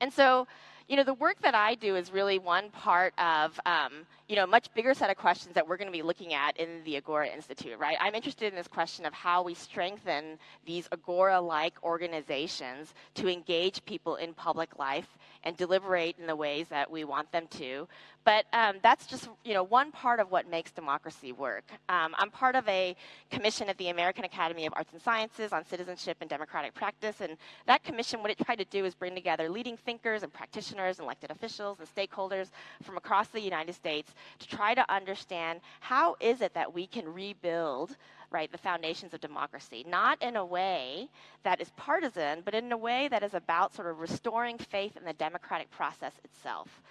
And 0.00 0.12
so 0.12 0.46
you 0.88 0.96
know, 0.96 1.04
the 1.04 1.14
work 1.14 1.36
that 1.42 1.54
I 1.54 1.74
do 1.76 1.96
is 1.96 2.12
really 2.12 2.38
one 2.38 2.70
part 2.70 3.14
of, 3.18 3.58
um, 3.64 4.06
you 4.28 4.36
know, 4.36 4.44
a 4.44 4.46
much 4.46 4.72
bigger 4.74 4.92
set 4.92 5.10
of 5.10 5.16
questions 5.16 5.54
that 5.54 5.66
we're 5.66 5.78
going 5.78 5.88
to 5.88 5.92
be 5.92 6.02
looking 6.02 6.34
at 6.34 6.56
in 6.58 6.82
the 6.84 6.96
Agora 6.96 7.28
Institute, 7.28 7.78
right? 7.78 7.96
I'm 8.00 8.14
interested 8.14 8.52
in 8.52 8.54
this 8.54 8.68
question 8.68 9.06
of 9.06 9.14
how 9.14 9.42
we 9.42 9.54
strengthen 9.54 10.38
these 10.66 10.86
Agora-like 10.92 11.82
organizations 11.82 12.94
to 13.14 13.28
engage 13.28 13.84
people 13.86 14.16
in 14.16 14.34
public 14.34 14.78
life 14.78 15.08
and 15.44 15.56
deliberate 15.56 16.16
in 16.18 16.26
the 16.26 16.36
ways 16.36 16.66
that 16.68 16.90
we 16.90 17.04
want 17.04 17.30
them 17.32 17.46
to. 17.50 17.86
But 18.24 18.46
um, 18.54 18.76
that's 18.82 19.06
just 19.06 19.28
you 19.44 19.52
know 19.52 19.62
one 19.62 19.92
part 19.92 20.18
of 20.18 20.30
what 20.30 20.48
makes 20.48 20.70
democracy 20.72 21.32
work. 21.32 21.64
Um, 21.88 22.14
I'm 22.18 22.30
part 22.30 22.56
of 22.56 22.66
a 22.68 22.96
commission 23.30 23.68
at 23.68 23.76
the 23.76 23.90
American 23.90 24.24
Academy 24.24 24.66
of 24.66 24.72
Arts 24.74 24.92
and 24.92 25.02
Sciences 25.02 25.52
on 25.52 25.64
citizenship 25.66 26.16
and 26.20 26.30
democratic 26.30 26.74
practice, 26.74 27.20
and 27.20 27.36
that 27.66 27.84
commission, 27.84 28.22
what 28.22 28.30
it 28.30 28.38
tried 28.38 28.58
to 28.58 28.64
do 28.64 28.84
is 28.86 28.94
bring 28.94 29.14
together 29.14 29.48
leading 29.48 29.76
thinkers 29.76 30.22
and 30.22 30.32
practitioners, 30.32 30.98
and 30.98 31.04
elected 31.04 31.30
officials, 31.30 31.78
and 31.80 31.88
stakeholders 31.94 32.48
from 32.82 32.96
across 32.96 33.28
the 33.28 33.40
United 33.40 33.74
States 33.74 34.14
to 34.38 34.48
try 34.48 34.74
to 34.74 34.92
understand 34.92 35.60
how 35.80 36.16
is 36.20 36.40
it 36.40 36.54
that 36.54 36.72
we 36.72 36.86
can 36.86 37.12
rebuild 37.12 37.96
right, 38.34 38.50
the 38.50 38.58
foundations 38.58 39.14
of 39.14 39.20
democracy, 39.20 39.84
not 39.88 40.20
in 40.20 40.36
a 40.36 40.44
way 40.44 41.08
that 41.44 41.60
is 41.60 41.70
partisan, 41.76 42.42
but 42.44 42.52
in 42.52 42.70
a 42.72 42.76
way 42.76 43.08
that 43.08 43.22
is 43.22 43.32
about 43.32 43.74
sort 43.74 43.88
of 43.88 44.00
restoring 44.00 44.58
faith 44.58 44.96
in 44.96 45.04
the 45.04 45.12
democratic 45.12 45.70
process 45.70 46.12
itself. 46.24 46.82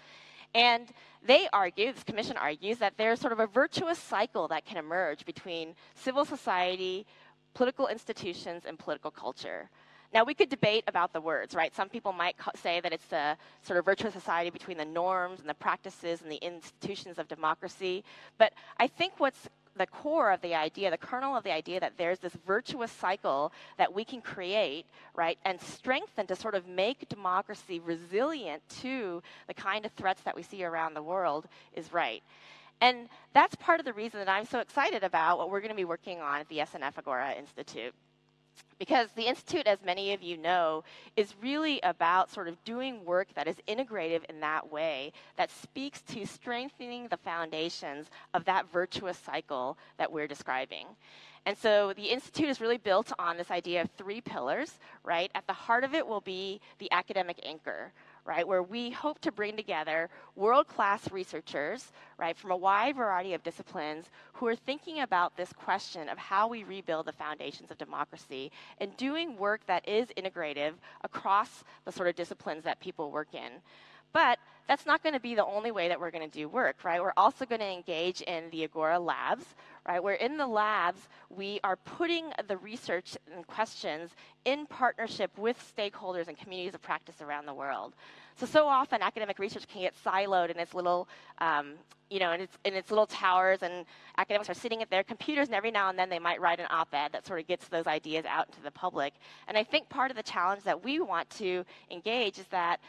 And 0.55 0.87
they 1.25 1.49
argue, 1.51 1.91
this 1.91 2.03
commission 2.03 2.37
argues, 2.37 2.77
that 2.77 2.93
there's 2.97 3.19
sort 3.19 3.33
of 3.33 3.39
a 3.39 3.47
virtuous 3.47 3.99
cycle 3.99 4.47
that 4.47 4.65
can 4.65 4.77
emerge 4.77 5.25
between 5.25 5.75
civil 5.95 6.25
society, 6.25 7.05
political 7.53 7.87
institutions, 7.87 8.63
and 8.65 8.79
political 8.79 9.11
culture. 9.11 9.69
Now, 10.13 10.23
we 10.23 10.35
could 10.35 10.49
debate 10.49 10.83
about 10.87 11.11
the 11.11 11.19
words, 11.19 11.55
right? 11.55 11.75
Some 11.75 11.89
people 11.89 12.13
might 12.13 12.35
say 12.55 12.79
that 12.81 12.93
it's 12.93 13.11
a 13.11 13.35
sort 13.63 13.79
of 13.79 13.85
virtuous 13.85 14.13
society 14.13 14.51
between 14.51 14.77
the 14.77 14.85
norms 14.85 15.39
and 15.39 15.49
the 15.49 15.55
practices 15.55 16.21
and 16.21 16.31
the 16.31 16.37
institutions 16.37 17.17
of 17.17 17.27
democracy. 17.27 18.03
But 18.37 18.53
I 18.77 18.87
think 18.87 19.13
what's 19.17 19.49
the 19.75 19.87
core 19.87 20.31
of 20.31 20.41
the 20.41 20.55
idea, 20.55 20.91
the 20.91 20.97
kernel 20.97 21.35
of 21.35 21.43
the 21.43 21.53
idea 21.53 21.79
that 21.79 21.93
there's 21.97 22.19
this 22.19 22.33
virtuous 22.45 22.91
cycle 22.91 23.51
that 23.77 23.93
we 23.93 24.05
can 24.05 24.21
create, 24.21 24.85
right, 25.15 25.37
and 25.45 25.59
strengthen 25.59 26.27
to 26.27 26.35
sort 26.35 26.55
of 26.55 26.67
make 26.67 27.09
democracy 27.09 27.79
resilient 27.79 28.61
to 28.81 29.21
the 29.47 29.53
kind 29.53 29.85
of 29.85 29.91
threats 29.93 30.21
that 30.23 30.35
we 30.35 30.43
see 30.43 30.63
around 30.63 30.93
the 30.93 31.03
world 31.03 31.47
is 31.73 31.91
right. 31.91 32.23
And 32.81 33.07
that's 33.33 33.55
part 33.55 33.79
of 33.79 33.85
the 33.85 33.93
reason 33.93 34.19
that 34.19 34.29
I'm 34.29 34.45
so 34.45 34.59
excited 34.59 35.03
about 35.03 35.37
what 35.37 35.49
we're 35.49 35.61
going 35.61 35.69
to 35.69 35.75
be 35.75 35.85
working 35.85 36.19
on 36.19 36.39
at 36.39 36.49
the 36.49 36.57
SNF 36.57 36.97
Agora 36.97 37.33
Institute. 37.33 37.93
Because 38.79 39.09
the 39.15 39.27
Institute, 39.27 39.65
as 39.67 39.79
many 39.85 40.13
of 40.13 40.21
you 40.21 40.35
know, 40.35 40.83
is 41.15 41.35
really 41.41 41.79
about 41.83 42.29
sort 42.29 42.47
of 42.47 42.61
doing 42.65 43.05
work 43.05 43.27
that 43.35 43.47
is 43.47 43.55
integrative 43.67 44.25
in 44.25 44.39
that 44.41 44.71
way, 44.71 45.13
that 45.37 45.51
speaks 45.51 46.01
to 46.01 46.25
strengthening 46.25 47.07
the 47.07 47.17
foundations 47.17 48.07
of 48.33 48.43
that 48.45 48.71
virtuous 48.71 49.17
cycle 49.17 49.77
that 49.97 50.11
we're 50.11 50.27
describing. 50.27 50.87
And 51.45 51.57
so 51.57 51.93
the 51.93 52.05
Institute 52.05 52.49
is 52.49 52.61
really 52.61 52.77
built 52.77 53.11
on 53.19 53.37
this 53.37 53.51
idea 53.51 53.81
of 53.81 53.89
three 53.91 54.21
pillars, 54.21 54.79
right? 55.03 55.29
At 55.35 55.45
the 55.45 55.53
heart 55.53 55.83
of 55.83 55.93
it 55.93 56.07
will 56.07 56.21
be 56.21 56.61
the 56.79 56.91
academic 56.91 57.39
anchor, 57.43 57.91
right, 58.25 58.47
where 58.47 58.63
we 58.63 58.89
hope 58.89 59.19
to 59.19 59.31
bring 59.31 59.55
together 59.55 60.09
world 60.35 60.67
class 60.67 61.11
researchers, 61.11 61.91
right, 62.17 62.37
from 62.37 62.51
a 62.51 62.57
wide 62.57 62.95
variety 62.95 63.33
of 63.33 63.43
disciplines 63.43 64.09
who 64.33 64.47
are 64.47 64.55
thinking 64.55 65.01
about 65.01 65.35
this 65.35 65.51
question 65.53 66.07
of 66.09 66.17
how 66.17 66.47
we 66.47 66.63
rebuild 66.63 67.05
the 67.05 67.11
foundations 67.11 67.71
of 67.71 67.77
democracy 67.77 68.51
and 68.79 68.95
doing 68.97 69.37
work 69.37 69.65
that 69.67 69.87
is 69.87 70.07
integrative 70.17 70.73
across 71.03 71.63
the 71.85 71.91
sort 71.91 72.07
of 72.07 72.15
disciplines 72.15 72.63
that 72.63 72.79
people 72.79 73.11
work 73.11 73.33
in. 73.33 73.51
But 74.13 74.39
that's 74.67 74.85
not 74.85 75.03
going 75.03 75.13
to 75.13 75.19
be 75.19 75.35
the 75.35 75.45
only 75.45 75.71
way 75.71 75.89
that 75.89 75.99
we're 75.99 76.11
going 76.11 76.29
to 76.29 76.37
do 76.37 76.47
work, 76.47 76.83
right? 76.83 77.01
We're 77.01 77.13
also 77.17 77.45
going 77.45 77.59
to 77.59 77.71
engage 77.71 78.21
in 78.21 78.49
the 78.49 78.63
Agora 78.63 78.99
labs, 78.99 79.45
right? 79.87 80.01
Where 80.01 80.15
in 80.15 80.37
the 80.37 80.47
labs, 80.47 81.01
we 81.29 81.59
are 81.63 81.75
putting 81.75 82.31
the 82.47 82.57
research 82.57 83.17
and 83.33 83.45
questions 83.45 84.11
in 84.45 84.65
partnership 84.65 85.37
with 85.37 85.57
stakeholders 85.75 86.27
and 86.27 86.37
communities 86.37 86.73
of 86.73 86.81
practice 86.81 87.21
around 87.21 87.45
the 87.45 87.53
world. 87.53 87.93
So, 88.35 88.45
so 88.45 88.67
often 88.67 89.01
academic 89.01 89.37
research 89.37 89.67
can 89.67 89.81
get 89.81 89.93
siloed 90.03 90.49
in 90.49 90.57
its 90.57 90.73
little, 90.73 91.07
um, 91.39 91.73
you 92.09 92.19
know, 92.19 92.31
in 92.31 92.41
its, 92.41 92.57
in 92.63 92.73
its 92.73 92.89
little 92.89 93.05
towers, 93.05 93.59
and 93.61 93.85
academics 94.17 94.49
are 94.49 94.55
sitting 94.55 94.81
at 94.81 94.89
their 94.89 95.03
computers, 95.03 95.49
and 95.49 95.55
every 95.55 95.71
now 95.71 95.89
and 95.89 95.99
then 95.99 96.09
they 96.09 96.19
might 96.19 96.41
write 96.41 96.59
an 96.59 96.67
op-ed 96.69 97.11
that 97.11 97.27
sort 97.27 97.39
of 97.39 97.47
gets 97.47 97.67
those 97.67 97.85
ideas 97.85 98.25
out 98.25 98.47
into 98.47 98.61
the 98.61 98.71
public. 98.71 99.13
And 99.47 99.57
I 99.57 99.63
think 99.63 99.89
part 99.89 100.09
of 100.09 100.17
the 100.17 100.23
challenge 100.23 100.63
that 100.63 100.83
we 100.83 100.99
want 100.99 101.29
to 101.31 101.63
engage 101.91 102.39
is 102.39 102.47
that 102.47 102.79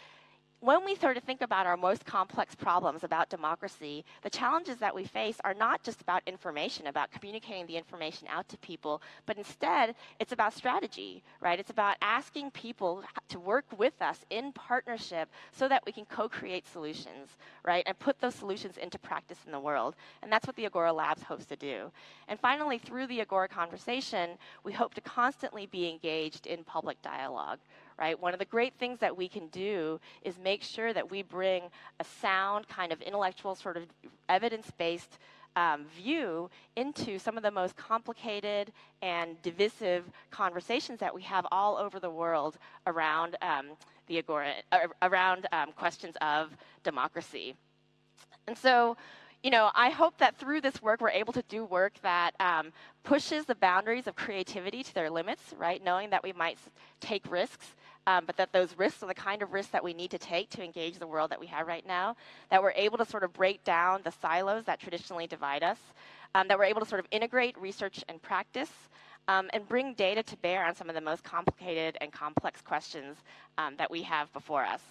when 0.64 0.82
we 0.82 0.94
start 0.94 1.14
to 1.14 1.20
think 1.20 1.42
about 1.42 1.66
our 1.66 1.76
most 1.76 2.06
complex 2.06 2.54
problems 2.54 3.04
about 3.04 3.28
democracy, 3.28 4.02
the 4.22 4.30
challenges 4.30 4.78
that 4.78 4.94
we 4.94 5.04
face 5.04 5.36
are 5.44 5.52
not 5.52 5.82
just 5.82 6.00
about 6.00 6.22
information, 6.26 6.86
about 6.86 7.10
communicating 7.10 7.66
the 7.66 7.76
information 7.76 8.26
out 8.30 8.48
to 8.48 8.56
people, 8.56 9.02
but 9.26 9.36
instead 9.36 9.94
it's 10.18 10.32
about 10.32 10.54
strategy, 10.54 11.22
right? 11.42 11.60
It's 11.60 11.68
about 11.68 11.96
asking 12.00 12.50
people 12.52 13.02
to 13.28 13.38
work 13.38 13.66
with 13.76 14.00
us 14.00 14.24
in 14.30 14.52
partnership 14.52 15.28
so 15.52 15.68
that 15.68 15.84
we 15.84 15.92
can 15.92 16.06
co 16.06 16.30
create 16.30 16.66
solutions, 16.66 17.36
right? 17.62 17.82
And 17.84 17.98
put 17.98 18.18
those 18.22 18.34
solutions 18.34 18.78
into 18.78 18.98
practice 18.98 19.40
in 19.44 19.52
the 19.52 19.60
world. 19.60 19.94
And 20.22 20.32
that's 20.32 20.46
what 20.46 20.56
the 20.56 20.64
Agora 20.64 20.94
Labs 20.94 21.24
hopes 21.24 21.44
to 21.46 21.56
do. 21.56 21.90
And 22.26 22.40
finally, 22.40 22.78
through 22.78 23.08
the 23.08 23.20
Agora 23.20 23.48
conversation, 23.48 24.30
we 24.64 24.72
hope 24.72 24.94
to 24.94 25.02
constantly 25.02 25.66
be 25.66 25.90
engaged 25.90 26.46
in 26.46 26.64
public 26.64 27.02
dialogue, 27.02 27.58
right? 27.98 28.20
One 28.20 28.32
of 28.32 28.38
the 28.38 28.44
great 28.44 28.74
things 28.74 28.98
that 29.00 29.16
we 29.16 29.28
can 29.28 29.48
do 29.48 30.00
is 30.22 30.38
make 30.38 30.62
sure 30.62 30.92
that 30.92 31.10
we 31.10 31.22
bring 31.22 31.64
a 32.00 32.04
sound, 32.04 32.68
kind 32.68 32.92
of 32.92 33.00
intellectual, 33.02 33.54
sort 33.54 33.76
of 33.76 33.84
evidence 34.28 34.70
based 34.78 35.18
um, 35.56 35.84
view 35.96 36.50
into 36.76 37.18
some 37.18 37.36
of 37.36 37.42
the 37.42 37.50
most 37.50 37.76
complicated 37.76 38.72
and 39.02 39.40
divisive 39.42 40.04
conversations 40.30 40.98
that 41.00 41.14
we 41.14 41.22
have 41.22 41.46
all 41.52 41.76
over 41.76 42.00
the 42.00 42.10
world 42.10 42.58
around 42.86 43.36
um, 43.42 43.66
the 44.06 44.18
agora, 44.18 44.54
uh, 44.72 44.78
around 45.02 45.46
um, 45.52 45.72
questions 45.72 46.16
of 46.20 46.50
democracy. 46.82 47.54
And 48.46 48.58
so, 48.58 48.96
you 49.42 49.50
know, 49.50 49.70
I 49.74 49.90
hope 49.90 50.18
that 50.18 50.36
through 50.36 50.60
this 50.60 50.82
work, 50.82 51.00
we're 51.00 51.10
able 51.10 51.32
to 51.34 51.42
do 51.48 51.64
work 51.64 51.92
that 52.02 52.32
um, 52.40 52.72
pushes 53.02 53.44
the 53.44 53.54
boundaries 53.54 54.06
of 54.06 54.16
creativity 54.16 54.82
to 54.82 54.94
their 54.94 55.10
limits, 55.10 55.54
right? 55.56 55.82
Knowing 55.82 56.10
that 56.10 56.22
we 56.22 56.32
might 56.32 56.58
take 57.00 57.30
risks 57.30 57.74
um, 58.06 58.24
but 58.26 58.36
that 58.36 58.52
those 58.52 58.76
risks 58.76 59.02
are 59.02 59.06
the 59.06 59.14
kind 59.14 59.42
of 59.42 59.52
risks 59.52 59.72
that 59.72 59.82
we 59.82 59.94
need 59.94 60.10
to 60.10 60.18
take 60.18 60.50
to 60.50 60.62
engage 60.62 60.98
the 60.98 61.06
world 61.06 61.30
that 61.30 61.40
we 61.40 61.46
have 61.46 61.66
right 61.66 61.86
now, 61.86 62.16
that 62.50 62.62
we're 62.62 62.72
able 62.72 62.98
to 62.98 63.04
sort 63.04 63.24
of 63.24 63.32
break 63.32 63.62
down 63.64 64.00
the 64.04 64.10
silos 64.10 64.64
that 64.64 64.80
traditionally 64.80 65.26
divide 65.26 65.62
us, 65.62 65.78
um, 66.34 66.48
that 66.48 66.58
we're 66.58 66.64
able 66.64 66.80
to 66.80 66.86
sort 66.86 67.00
of 67.00 67.06
integrate 67.10 67.58
research 67.58 68.04
and 68.08 68.20
practice. 68.22 68.70
Um, 69.26 69.48
and 69.54 69.66
bring 69.66 69.94
data 69.94 70.22
to 70.22 70.36
bear 70.36 70.66
on 70.66 70.74
some 70.74 70.90
of 70.90 70.94
the 70.94 71.00
most 71.00 71.24
complicated 71.24 71.96
and 72.02 72.12
complex 72.12 72.60
questions 72.60 73.16
um, 73.56 73.74
that 73.78 73.90
we 73.90 74.02
have 74.02 74.30
before 74.34 74.64
us. 74.64 74.82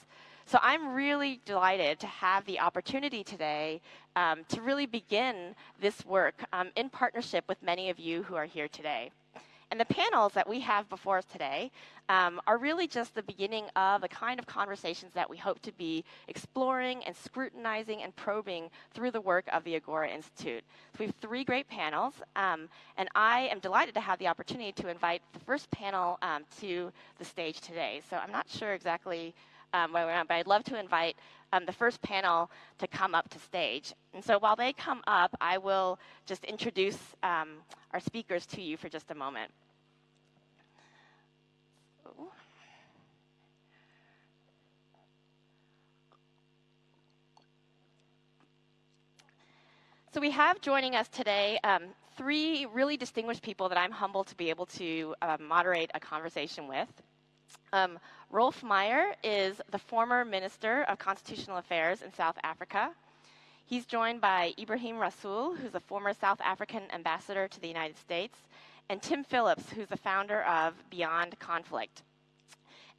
So 0.45 0.58
I'm 0.62 0.93
really 0.93 1.39
delighted 1.45 1.99
to 1.99 2.08
have 2.08 2.43
the 2.45 2.60
opportunity 2.60 3.23
today 3.23 3.80
um, 4.15 4.43
to 4.49 4.62
really 4.62 4.86
begin 4.86 5.56
this 5.80 6.06
work 6.06 6.43
um, 6.52 6.69
in 6.76 6.89
partnership 6.89 7.45
with 7.47 7.62
many 7.63 7.89
of 7.89 7.99
you 7.99 8.23
who 8.23 8.36
are 8.36 8.45
here 8.45 8.67
today. 8.67 9.12
And 9.74 9.80
the 9.80 9.86
panels 9.86 10.34
that 10.34 10.48
we 10.48 10.60
have 10.60 10.88
before 10.88 11.18
us 11.18 11.26
today 11.26 11.72
um, 12.08 12.40
are 12.46 12.60
really 12.60 12.86
just 12.86 13.16
the 13.16 13.24
beginning 13.24 13.66
of 13.76 14.02
the 14.02 14.08
kind 14.08 14.40
of 14.40 14.46
conversations 14.46 15.14
that 15.16 15.28
we 15.28 15.36
hope 15.36 15.60
to 15.64 15.72
be 15.72 16.06
exploring 16.28 17.04
and 17.06 17.16
scrutinizing 17.16 18.04
and 18.04 18.16
probing 18.16 18.70
through 18.94 19.10
the 19.10 19.22
work 19.22 19.46
of 19.52 19.64
the 19.64 19.76
Agora 19.76 20.10
Institute. 20.10 20.64
So 20.92 20.98
we 21.00 21.06
have 21.08 21.16
three 21.16 21.44
great 21.44 21.68
panels, 21.68 22.14
um, 22.36 22.70
and 22.98 23.10
I 23.16 23.48
am 23.52 23.58
delighted 23.58 23.96
to 23.96 24.00
have 24.00 24.20
the 24.20 24.28
opportunity 24.28 24.74
to 24.74 24.90
invite 24.90 25.24
the 25.34 25.40
first 25.40 25.72
panel 25.72 26.20
um, 26.22 26.44
to 26.62 26.92
the 27.18 27.26
stage 27.26 27.60
today. 27.60 28.00
So 28.12 28.18
I'm 28.18 28.32
not 28.32 28.48
sure 28.48 28.76
exactly 28.76 29.34
um, 29.74 29.92
where 29.92 30.06
we're 30.06 30.12
at, 30.12 30.28
but 30.28 30.36
I'd 30.36 30.46
love 30.46 30.64
to 30.66 30.80
invite 30.80 31.16
um, 31.52 31.66
the 31.66 31.74
first 31.74 32.00
panel 32.04 32.52
to 32.78 32.86
come 32.86 33.16
up 33.16 33.28
to 33.30 33.40
stage. 33.40 33.96
And 34.14 34.24
so 34.24 34.38
while 34.38 34.56
they 34.56 34.72
come 34.72 35.02
up, 35.08 35.36
I 35.42 35.58
will 35.58 35.98
just 36.28 36.46
introduce 36.46 37.00
um, 37.24 37.56
our 37.92 38.00
speakers 38.00 38.46
to 38.46 38.62
you 38.62 38.78
for 38.78 38.88
just 38.88 39.10
a 39.10 39.16
moment. 39.16 39.50
So 50.14 50.22
we 50.22 50.30
have 50.30 50.61
joining 50.61 50.95
us 50.95 51.07
today 51.07 51.57
um, 51.64 51.86
three 52.18 52.68
really 52.72 52.97
distinguished 52.97 53.41
people 53.41 53.68
that 53.70 53.80
I'm 53.80 53.89
humbled 53.89 54.28
to 54.28 54.36
be 54.36 54.51
able 54.51 54.68
to 54.68 55.16
uh, 55.24 55.38
moderate 55.39 55.89
a 55.95 55.99
conversation 55.99 56.68
with. 56.68 56.88
Um, 57.72 57.97
Roelf 58.32 58.61
Meyer 58.61 59.16
is 59.24 59.59
the 59.72 59.80
former 59.80 60.24
Minister 60.24 60.84
of 60.84 60.99
Constitutional 60.99 61.57
Affairs 61.57 62.03
in 62.03 62.14
South 62.14 62.38
Africa. 62.43 62.91
He's 63.66 63.88
joined 63.88 64.22
by 64.22 64.53
Ebrahim 64.59 64.99
Rasool, 64.99 65.57
who's 65.57 65.74
a 65.74 65.80
former 65.80 66.14
South 66.14 66.41
African 66.41 66.84
ambassador 66.93 67.47
to 67.47 67.59
the 67.59 67.68
United 67.68 67.97
States, 67.97 68.38
and 68.89 69.01
Tim 69.01 69.24
Phillips, 69.24 69.72
who's 69.72 69.88
the 69.88 69.97
founder 69.97 70.43
of 70.43 70.76
Beyond 70.91 71.39
Conflict. 71.39 72.03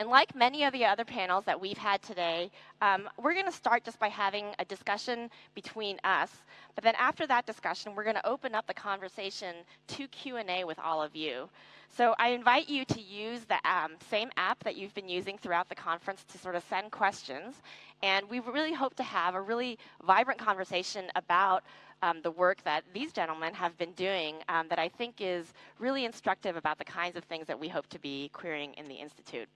And 0.00 0.08
like 0.08 0.34
many 0.34 0.64
of 0.64 0.72
the 0.72 0.84
other 0.84 1.04
panels 1.04 1.44
that 1.44 1.60
we've 1.60 1.78
had 1.78 2.02
today, 2.02 2.50
um, 2.82 3.08
we're 3.16 3.32
going 3.32 3.46
to 3.46 3.52
start 3.52 3.84
just 3.84 3.98
by 4.00 4.08
having 4.08 4.46
a 4.58 4.64
discussion 4.64 5.30
between 5.54 6.00
us. 6.02 6.30
But 6.74 6.82
then 6.82 6.94
after 6.98 7.26
that 7.28 7.46
discussion, 7.46 7.94
we're 7.94 8.02
going 8.02 8.16
to 8.16 8.26
open 8.26 8.54
up 8.56 8.66
the 8.66 8.74
conversation 8.74 9.54
to 9.88 10.08
Q&A 10.08 10.64
with 10.64 10.78
all 10.80 11.00
of 11.00 11.14
you. 11.14 11.48
So 11.96 12.12
I 12.18 12.30
invite 12.30 12.68
you 12.68 12.84
to 12.86 13.00
use 13.00 13.44
the 13.44 13.58
um, 13.70 13.92
same 14.10 14.30
app 14.36 14.64
that 14.64 14.76
you've 14.76 14.94
been 14.94 15.08
using 15.08 15.38
throughout 15.38 15.68
the 15.68 15.76
conference 15.76 16.24
to 16.32 16.38
sort 16.38 16.56
of 16.56 16.64
send 16.68 16.90
questions. 16.90 17.54
And 18.02 18.28
we 18.28 18.40
really 18.40 18.74
hope 18.74 18.94
to 18.96 19.04
have 19.04 19.36
a 19.36 19.40
really 19.40 19.78
vibrant 20.04 20.40
conversation 20.40 21.04
about 21.14 21.62
um, 22.02 22.20
the 22.22 22.32
work 22.32 22.62
that 22.64 22.82
these 22.92 23.12
gentlemen 23.12 23.54
have 23.54 23.78
been 23.78 23.92
doing 23.92 24.36
um, 24.48 24.66
that 24.68 24.80
I 24.80 24.88
think 24.88 25.16
is 25.20 25.54
really 25.78 26.04
instructive 26.04 26.56
about 26.56 26.78
the 26.78 26.84
kinds 26.84 27.16
of 27.16 27.22
things 27.24 27.46
that 27.46 27.58
we 27.58 27.68
hope 27.68 27.86
to 27.90 28.00
be 28.00 28.28
querying 28.32 28.74
in 28.74 28.88
the 28.88 28.96
Institute. 28.96 29.48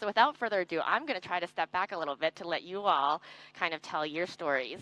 So 0.00 0.06
without 0.06 0.36
further 0.36 0.60
ado, 0.60 0.80
I'm 0.84 1.06
going 1.06 1.20
to 1.20 1.26
try 1.26 1.40
to 1.40 1.46
step 1.46 1.70
back 1.72 1.92
a 1.92 1.98
little 1.98 2.16
bit 2.16 2.34
to 2.36 2.48
let 2.48 2.62
you 2.62 2.82
all 2.82 3.22
kind 3.54 3.74
of 3.74 3.82
tell 3.82 4.04
your 4.04 4.26
stories. 4.26 4.80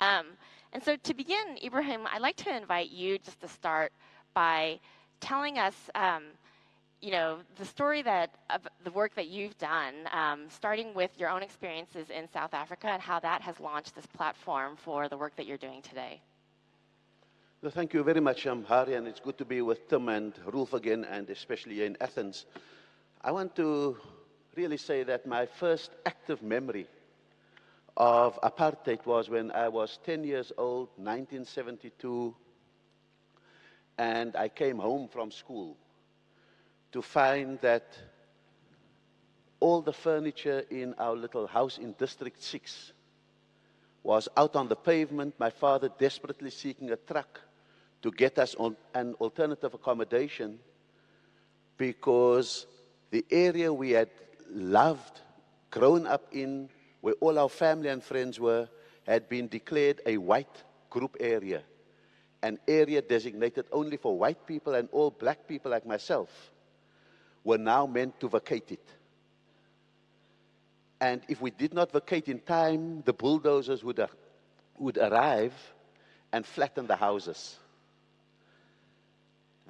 Um, 0.00 0.26
and 0.72 0.82
so 0.82 0.96
to 0.96 1.14
begin, 1.14 1.58
Ebrahim, 1.62 2.06
I'd 2.12 2.20
like 2.20 2.36
to 2.36 2.54
invite 2.54 2.90
you 2.90 3.18
just 3.18 3.40
to 3.40 3.48
start 3.48 3.92
by 4.34 4.80
telling 5.20 5.58
us, 5.58 5.74
um, 5.94 6.24
you 7.00 7.10
know, 7.12 7.38
the 7.56 7.64
story 7.64 8.02
that 8.02 8.30
of 8.50 8.66
the 8.84 8.90
work 8.90 9.14
that 9.14 9.28
you've 9.28 9.56
done, 9.58 9.94
um, 10.12 10.46
starting 10.48 10.94
with 10.94 11.10
your 11.18 11.30
own 11.30 11.42
experiences 11.42 12.10
in 12.10 12.28
South 12.28 12.52
Africa 12.52 12.88
and 12.88 13.00
how 13.00 13.20
that 13.20 13.40
has 13.42 13.60
launched 13.60 13.94
this 13.94 14.06
platform 14.06 14.76
for 14.76 15.08
the 15.08 15.16
work 15.16 15.34
that 15.36 15.46
you're 15.46 15.58
doing 15.58 15.80
today. 15.80 16.20
Well, 17.62 17.72
thank 17.72 17.92
you 17.92 18.04
very 18.04 18.20
much, 18.20 18.46
um, 18.46 18.64
and 18.68 19.08
it's 19.08 19.20
good 19.20 19.38
to 19.38 19.44
be 19.44 19.62
with 19.62 19.88
Tim 19.88 20.08
and 20.08 20.34
Roelf 20.46 20.74
again, 20.74 21.04
and 21.04 21.28
especially 21.30 21.84
in 21.84 21.96
Athens. 22.00 22.46
I 23.22 23.32
want 23.32 23.56
to 23.56 23.96
really 24.58 24.76
say 24.76 25.04
that 25.04 25.24
my 25.24 25.46
first 25.46 25.92
active 26.04 26.42
memory 26.42 26.88
of 27.96 28.40
apartheid 28.42 29.06
was 29.06 29.30
when 29.30 29.52
I 29.52 29.68
was 29.68 30.00
10 30.04 30.24
years 30.24 30.50
old, 30.58 30.88
1972, 30.96 32.34
and 33.98 34.34
I 34.34 34.48
came 34.48 34.78
home 34.78 35.06
from 35.06 35.30
school 35.30 35.76
to 36.90 37.00
find 37.02 37.60
that 37.60 37.86
all 39.60 39.80
the 39.80 39.92
furniture 39.92 40.64
in 40.70 40.92
our 40.98 41.14
little 41.14 41.46
house 41.46 41.78
in 41.78 41.92
District 41.92 42.42
6 42.42 42.92
was 44.02 44.28
out 44.36 44.56
on 44.56 44.66
the 44.66 44.74
pavement, 44.74 45.34
my 45.38 45.50
father 45.50 45.88
desperately 46.00 46.50
seeking 46.50 46.90
a 46.90 46.96
truck 46.96 47.40
to 48.02 48.10
get 48.10 48.40
us 48.40 48.56
on 48.56 48.76
an 48.92 49.14
alternative 49.20 49.74
accommodation 49.74 50.58
because 51.76 52.66
the 53.12 53.24
area 53.30 53.72
we 53.72 53.90
had 53.90 54.08
loved, 54.50 55.20
grown 55.70 56.06
up 56.06 56.26
in, 56.32 56.68
where 57.00 57.14
all 57.20 57.38
our 57.38 57.48
family 57.48 57.88
and 57.88 58.02
friends 58.02 58.38
were, 58.40 58.68
had 59.06 59.28
been 59.28 59.48
declared 59.48 60.00
a 60.06 60.18
white 60.18 60.62
group 60.90 61.16
area, 61.20 61.62
an 62.42 62.58
area 62.68 63.02
designated 63.02 63.66
only 63.72 63.96
for 63.96 64.18
white 64.18 64.46
people 64.46 64.74
and 64.74 64.88
all 64.92 65.10
black 65.10 65.46
people 65.48 65.70
like 65.70 65.86
myself 65.86 66.50
were 67.44 67.58
now 67.58 67.86
meant 67.86 68.18
to 68.20 68.28
vacate 68.28 68.72
it. 68.72 68.86
And 71.00 71.22
if 71.28 71.40
we 71.40 71.50
did 71.50 71.72
not 71.72 71.92
vacate 71.92 72.28
in 72.28 72.40
time, 72.40 73.02
the 73.04 73.12
bulldozers 73.12 73.84
would, 73.84 74.00
uh, 74.00 74.08
would 74.78 74.98
arrive 74.98 75.54
and 76.32 76.44
flatten 76.44 76.86
the 76.86 76.96
houses. 76.96 77.56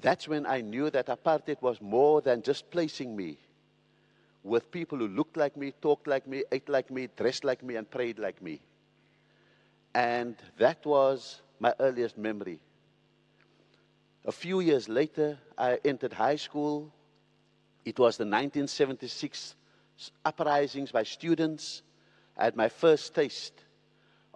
That's 0.01 0.27
when 0.27 0.47
I 0.47 0.61
knew 0.61 0.91
that 0.91 1.07
apartheid 1.07 1.61
was 1.61 1.81
more 1.81 2.23
than 2.23 2.43
just 2.43 2.71
placing 2.71 3.15
me 3.15 3.39
with 4.43 4.71
people 4.71 4.99
who 4.99 5.09
looked 5.09 5.37
like 5.37 5.57
me, 5.57 5.73
talked 5.81 6.07
like 6.07 6.27
me, 6.27 6.45
ate 6.53 6.69
like 6.69 6.91
me, 6.91 7.09
dressed 7.17 7.45
like 7.45 7.63
me, 7.63 7.77
and 7.77 7.91
prayed 7.91 8.19
like 8.19 8.41
me. 8.41 8.61
And 9.95 10.37
that 10.59 10.85
was 10.87 11.41
my 11.59 11.75
earliest 11.81 12.17
memory. 12.17 12.61
A 14.25 14.33
few 14.33 14.61
years 14.61 14.89
later, 14.89 15.39
I 15.57 15.79
entered 15.85 16.13
high 16.13 16.37
school. 16.37 16.93
It 17.85 17.99
was 17.99 18.17
the 18.17 18.25
1976 18.25 19.55
uprisings 20.25 20.93
by 20.93 21.03
students. 21.03 21.83
I 22.37 22.45
had 22.45 22.57
my 22.57 22.69
first 22.69 23.15
taste 23.15 23.65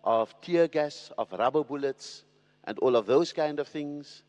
of 0.02 0.34
tear 0.40 0.66
gas, 0.66 1.12
of 1.16 1.32
rubber 1.32 1.62
bullets, 1.62 2.24
and 2.64 2.78
all 2.78 2.96
of 2.96 3.06
those 3.06 3.32
kind 3.32 3.60
of 3.60 3.68
things. 3.68 4.22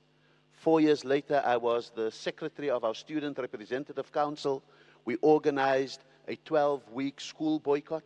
Four 0.51 0.81
years 0.81 1.03
later, 1.03 1.41
I 1.43 1.57
was 1.57 1.91
the 1.95 2.11
secretary 2.11 2.69
of 2.69 2.83
our 2.83 2.93
Student 2.93 3.37
Representative 3.37 4.11
Council, 4.11 4.63
we 5.05 5.15
organized 5.17 6.03
a 6.27 6.35
12 6.35 6.91
week 6.91 7.19
school 7.19 7.59
boycott, 7.59 8.03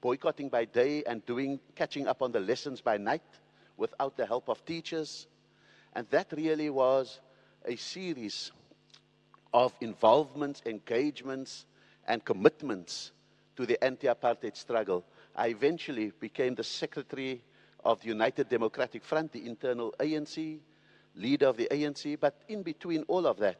boycotting 0.00 0.48
by 0.48 0.64
day 0.64 1.02
and 1.04 1.24
doing, 1.26 1.58
catching 1.74 2.06
up 2.06 2.22
on 2.22 2.32
the 2.32 2.40
lessons 2.40 2.80
by 2.80 2.96
night 2.96 3.22
without 3.76 4.16
the 4.16 4.26
help 4.26 4.48
of 4.48 4.64
teachers. 4.64 5.26
And 5.94 6.06
that 6.10 6.32
really 6.32 6.70
was 6.70 7.20
a 7.64 7.76
series 7.76 8.52
of 9.52 9.72
involvements, 9.80 10.62
engagements, 10.66 11.64
and 12.06 12.24
commitments 12.24 13.12
to 13.56 13.64
the 13.64 13.82
anti 13.82 14.08
apartheid 14.08 14.56
struggle. 14.56 15.04
I 15.36 15.48
eventually 15.48 16.12
became 16.20 16.54
the 16.54 16.64
secretary 16.64 17.42
of 17.84 18.00
the 18.00 18.08
United 18.08 18.48
Democratic 18.48 19.04
Front, 19.04 19.32
the 19.32 19.46
internal 19.46 19.94
ANC, 19.98 20.58
leader 21.14 21.46
of 21.46 21.56
the 21.56 21.68
ANC. 21.70 22.18
But 22.18 22.42
in 22.48 22.62
between 22.62 23.04
all 23.08 23.26
of 23.26 23.38
that, 23.38 23.58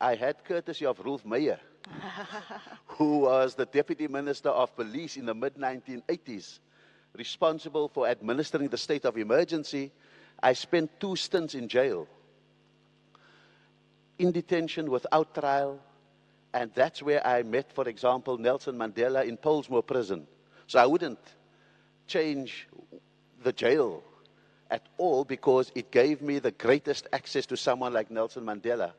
I 0.00 0.14
had 0.14 0.44
courtesy 0.44 0.86
of 0.86 0.98
Roelf 0.98 1.24
Meyer, 1.24 1.58
who 2.86 3.18
was 3.20 3.54
the 3.54 3.66
Deputy 3.66 4.08
Minister 4.08 4.48
of 4.48 4.74
Police 4.74 5.16
in 5.16 5.26
the 5.26 5.34
mid 5.34 5.54
1980s, 5.54 6.58
responsible 7.16 7.88
for 7.88 8.08
administering 8.08 8.68
the 8.68 8.78
state 8.78 9.04
of 9.04 9.16
emergency. 9.16 9.92
I 10.42 10.52
spent 10.52 10.98
two 10.98 11.16
stints 11.16 11.54
in 11.54 11.68
jail, 11.68 12.08
in 14.18 14.32
detention 14.32 14.90
without 14.90 15.34
trial, 15.34 15.78
and 16.52 16.70
that's 16.74 17.02
where 17.02 17.24
I 17.26 17.42
met, 17.42 17.72
for 17.72 17.88
example, 17.88 18.36
Nelson 18.36 18.76
Mandela 18.76 19.26
in 19.26 19.36
Pollsmoor 19.36 19.86
prison. 19.86 20.26
So 20.66 20.78
I 20.78 20.86
wouldn't 20.86 21.18
change 22.06 22.68
the 23.42 23.52
jail 23.52 24.02
at 24.70 24.82
all 24.98 25.24
because 25.24 25.70
it 25.74 25.90
gave 25.90 26.20
me 26.20 26.38
the 26.38 26.50
greatest 26.50 27.06
access 27.12 27.46
to 27.46 27.56
someone 27.56 27.92
like 27.92 28.10
Nelson 28.10 28.44
Mandela 28.44 28.92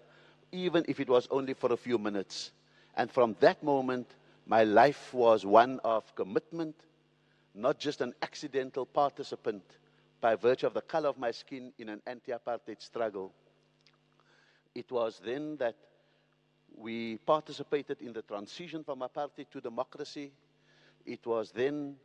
even 0.51 0.85
if 0.87 0.99
it 0.99 1.09
was 1.09 1.27
only 1.31 1.53
for 1.53 1.71
a 1.73 1.77
few 1.77 1.97
minutes. 1.97 2.51
And 2.95 3.11
from 3.11 3.35
that 3.39 3.61
moment, 3.63 4.07
my 4.47 4.63
life 4.63 5.13
was 5.13 5.45
one 5.45 5.79
of 5.83 6.13
commitment, 6.15 6.75
not 7.53 7.79
just 7.79 8.01
an 8.01 8.13
accidental 8.21 8.85
participant 8.85 9.63
by 10.21 10.35
virtue 10.35 10.67
of 10.67 10.73
the 10.73 10.81
color 10.81 11.09
of 11.09 11.17
my 11.17 11.31
skin 11.31 11.73
in 11.77 11.89
an 11.89 12.01
anti 12.07 12.31
apartheid 12.31 12.81
struggle. 12.81 13.31
It 14.73 14.91
was 14.91 15.21
then 15.23 15.57
that 15.57 15.75
we 16.77 17.17
participated 17.17 18.01
in 18.01 18.13
the 18.13 18.21
transition 18.21 18.83
from 18.83 18.99
apartheid 18.99 19.49
to 19.51 19.61
democracy. 19.61 20.31
It 21.05 21.25
was 21.25 21.51
then 21.51 21.95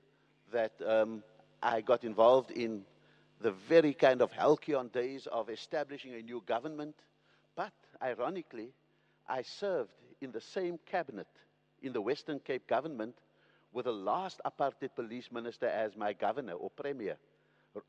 that 0.53 0.73
um, 0.87 1.23
I 1.63 1.81
got 1.81 2.05
involved 2.05 2.51
in 2.51 2.83
the 3.41 3.51
very 3.53 3.95
kind 3.95 4.21
of 4.23 4.33
halcyon 4.33 4.89
days 4.89 5.27
of 5.27 5.49
establishing 5.51 6.15
a 6.15 6.23
new 6.23 6.43
government. 6.47 6.95
Ironically, 8.03 8.73
I 9.29 9.43
served 9.43 9.93
in 10.21 10.33
the 10.33 10.41
same 10.41 10.79
cabinet 10.87 11.29
in 11.83 11.93
the 11.93 12.01
Western 12.01 12.39
Cape 12.41 12.67
government 12.67 13.15
with 13.73 13.85
the 13.85 13.93
last 13.93 14.41
apartheid 14.45 14.95
police 14.95 15.31
minister 15.31 15.67
as 15.67 15.97
my 15.97 16.13
governor 16.13 16.55
or 16.55 16.71
premier, 16.71 17.17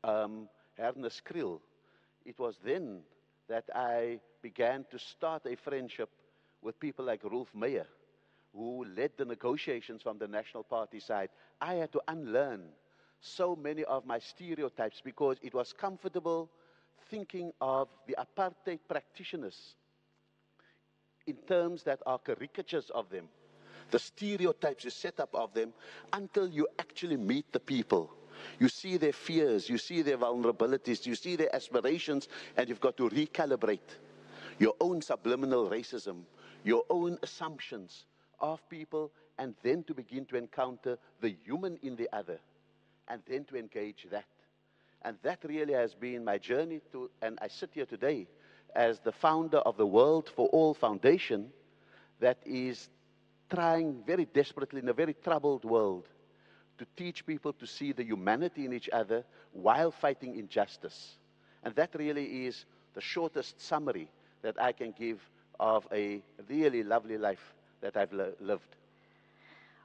um, 0.04 0.48
Hernus 0.78 1.20
Kriel. 1.22 1.60
It 2.24 2.38
was 2.38 2.56
then 2.64 3.02
that 3.48 3.64
I 3.74 4.20
began 4.42 4.84
to 4.90 4.98
start 4.98 5.42
a 5.46 5.56
friendship 5.56 6.08
with 6.62 6.78
people 6.78 7.04
like 7.04 7.22
Roelf 7.22 7.52
Meyer, 7.54 7.86
who 8.54 8.84
led 8.96 9.12
the 9.16 9.24
negotiations 9.24 10.02
from 10.02 10.18
the 10.18 10.28
National 10.28 10.62
Party 10.62 11.00
side. 11.00 11.30
I 11.60 11.74
had 11.74 11.92
to 11.92 12.02
unlearn 12.08 12.62
so 13.20 13.56
many 13.56 13.84
of 13.84 14.06
my 14.06 14.18
stereotypes 14.18 15.00
because 15.02 15.38
it 15.42 15.54
was 15.54 15.72
comfortable 15.72 16.50
thinking 17.10 17.52
of 17.60 17.88
the 18.06 18.16
apartheid 18.18 18.80
practitioners 18.88 19.74
in 21.26 21.36
terms 21.46 21.82
that 21.84 22.00
are 22.06 22.18
caricatures 22.18 22.90
of 22.90 23.08
them, 23.10 23.28
the 23.90 23.98
stereotypes 23.98 24.84
you 24.84 24.90
set 24.90 25.20
up 25.20 25.34
of 25.34 25.52
them, 25.54 25.72
until 26.12 26.48
you 26.48 26.66
actually 26.78 27.16
meet 27.16 27.52
the 27.52 27.60
people. 27.60 28.10
You 28.58 28.68
see 28.68 28.96
their 28.96 29.12
fears, 29.12 29.68
you 29.68 29.78
see 29.78 30.02
their 30.02 30.18
vulnerabilities, 30.18 31.06
you 31.06 31.14
see 31.14 31.36
their 31.36 31.54
aspirations, 31.54 32.28
and 32.56 32.68
you've 32.68 32.80
got 32.80 32.96
to 32.96 33.08
recalibrate 33.08 33.98
your 34.58 34.74
own 34.80 35.02
subliminal 35.02 35.68
racism, 35.68 36.22
your 36.64 36.84
own 36.90 37.18
assumptions, 37.22 38.04
of 38.42 38.68
people 38.68 39.12
and 39.38 39.54
then 39.62 39.84
to 39.84 39.94
begin 39.94 40.26
to 40.26 40.36
encounter 40.36 40.98
the 41.20 41.34
human 41.44 41.78
in 41.82 41.96
the 41.96 42.08
other 42.12 42.38
and 43.08 43.22
then 43.26 43.44
to 43.44 43.56
engage 43.56 44.06
that. 44.10 44.26
And 45.02 45.16
that 45.22 45.38
really 45.44 45.72
has 45.74 45.94
been 45.94 46.24
my 46.24 46.38
journey 46.38 46.80
to, 46.92 47.10
and 47.22 47.38
I 47.40 47.48
sit 47.48 47.70
here 47.72 47.86
today 47.86 48.26
as 48.74 49.00
the 49.00 49.12
founder 49.12 49.58
of 49.58 49.76
the 49.76 49.86
World 49.86 50.30
for 50.34 50.48
All 50.48 50.74
Foundation 50.74 51.50
that 52.20 52.38
is 52.44 52.88
trying 53.50 54.02
very 54.06 54.24
desperately 54.26 54.80
in 54.80 54.88
a 54.88 54.92
very 54.92 55.14
troubled 55.14 55.64
world 55.64 56.08
to 56.78 56.86
teach 56.96 57.26
people 57.26 57.52
to 57.52 57.66
see 57.66 57.92
the 57.92 58.04
humanity 58.04 58.64
in 58.64 58.72
each 58.72 58.88
other 58.90 59.24
while 59.52 59.90
fighting 59.90 60.36
injustice. 60.38 61.16
And 61.62 61.74
that 61.76 61.94
really 61.94 62.46
is 62.46 62.64
the 62.94 63.00
shortest 63.00 63.60
summary 63.60 64.08
that 64.42 64.60
I 64.60 64.72
can 64.72 64.92
give 64.92 65.20
of 65.60 65.86
a 65.92 66.22
really 66.48 66.82
lovely 66.82 67.18
life 67.18 67.54
that 67.80 67.96
I've 67.96 68.12
li- 68.12 68.32
lived. 68.40 68.76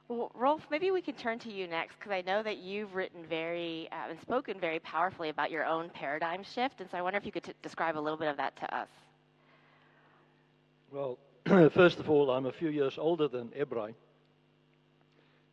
Well, 0.08 0.32
Roelf, 0.38 0.62
maybe 0.70 0.90
we 0.90 1.02
could 1.02 1.18
turn 1.18 1.38
to 1.40 1.52
you 1.52 1.66
next 1.66 1.98
because 1.98 2.12
I 2.12 2.22
know 2.22 2.42
that 2.42 2.56
you've 2.58 2.94
written 2.94 3.24
very 3.28 3.88
uh, 3.92 4.10
and 4.10 4.20
spoken 4.22 4.58
very 4.58 4.78
powerfully 4.78 5.28
about 5.28 5.50
your 5.50 5.66
own 5.66 5.90
paradigm 5.90 6.42
shift. 6.42 6.80
And 6.80 6.90
so 6.90 6.96
I 6.96 7.02
wonder 7.02 7.18
if 7.18 7.26
you 7.26 7.32
could 7.32 7.44
t- 7.44 7.52
describe 7.62 7.98
a 7.98 8.00
little 8.00 8.18
bit 8.18 8.28
of 8.28 8.38
that 8.38 8.56
to 8.56 8.74
us. 8.74 8.88
Well, 10.90 11.18
first 11.70 11.98
of 11.98 12.08
all, 12.08 12.30
I'm 12.30 12.46
a 12.46 12.52
few 12.52 12.70
years 12.70 12.96
older 12.96 13.28
than 13.28 13.50
Ebrahim. 13.50 13.94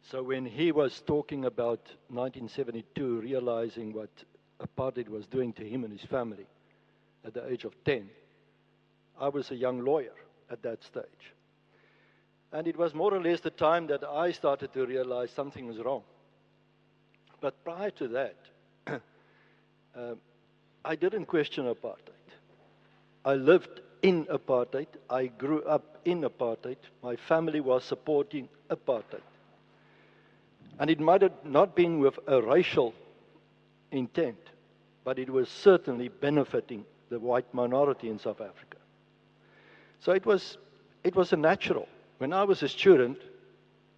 So 0.09 0.23
when 0.23 0.45
he 0.45 0.71
was 0.71 1.01
talking 1.05 1.43
about 1.43 1.81
1972, 2.09 3.19
realizing 3.19 3.91
what 3.91 4.09
apartheid 4.61 5.09
was 5.09 5.27
doing 5.27 5.51
to 5.53 5.67
him 5.67 5.83
and 5.83 5.91
his 5.91 6.07
family 6.07 6.45
at 7.25 7.33
the 7.33 7.45
age 7.51 7.65
of 7.65 7.73
10, 7.83 8.09
I 9.19 9.27
was 9.27 9.51
a 9.51 9.55
young 9.55 9.83
lawyer 9.83 10.13
at 10.49 10.61
that 10.63 10.81
stage. 10.81 11.34
And 12.55 12.69
it 12.69 12.77
was 12.77 12.93
more 12.93 13.13
or 13.13 13.21
less 13.21 13.41
the 13.41 13.49
time 13.49 13.87
that 13.87 14.05
I 14.05 14.31
started 14.31 14.71
to 14.71 14.85
realize 14.85 15.29
something 15.29 15.67
was 15.67 15.77
wrong. 15.77 16.03
But 17.41 17.61
prior 17.65 17.89
to 17.91 18.07
that, 18.07 18.35
uh, 18.87 20.15
I 20.85 20.95
didn't 20.95 21.25
question 21.25 21.65
apartheid. 21.65 22.29
I 23.25 23.33
lived 23.33 23.81
in 24.03 24.23
apartheid. 24.27 24.87
I 25.09 25.25
grew 25.25 25.63
up 25.63 25.97
in 26.05 26.21
apartheid. 26.21 26.77
My 27.03 27.17
family 27.17 27.59
was 27.59 27.83
supporting 27.83 28.47
apartheid. 28.69 29.27
And 30.79 30.89
it 30.89 31.01
might 31.01 31.23
have 31.23 31.43
not 31.43 31.75
been 31.75 31.99
with 31.99 32.17
a 32.25 32.41
racial 32.41 32.93
intent, 33.91 34.39
but 35.03 35.19
it 35.19 35.29
was 35.29 35.49
certainly 35.49 36.07
benefiting 36.07 36.85
the 37.09 37.19
white 37.19 37.53
minority 37.53 38.07
in 38.07 38.17
South 38.17 38.39
Africa. 38.39 38.77
So 39.99 40.13
it 40.13 40.25
was, 40.25 40.57
it 41.03 41.17
was 41.17 41.33
a 41.33 41.37
natural. 41.37 41.89
When 42.17 42.33
I 42.33 42.43
was 42.43 42.63
a 42.63 42.69
student, 42.69 43.19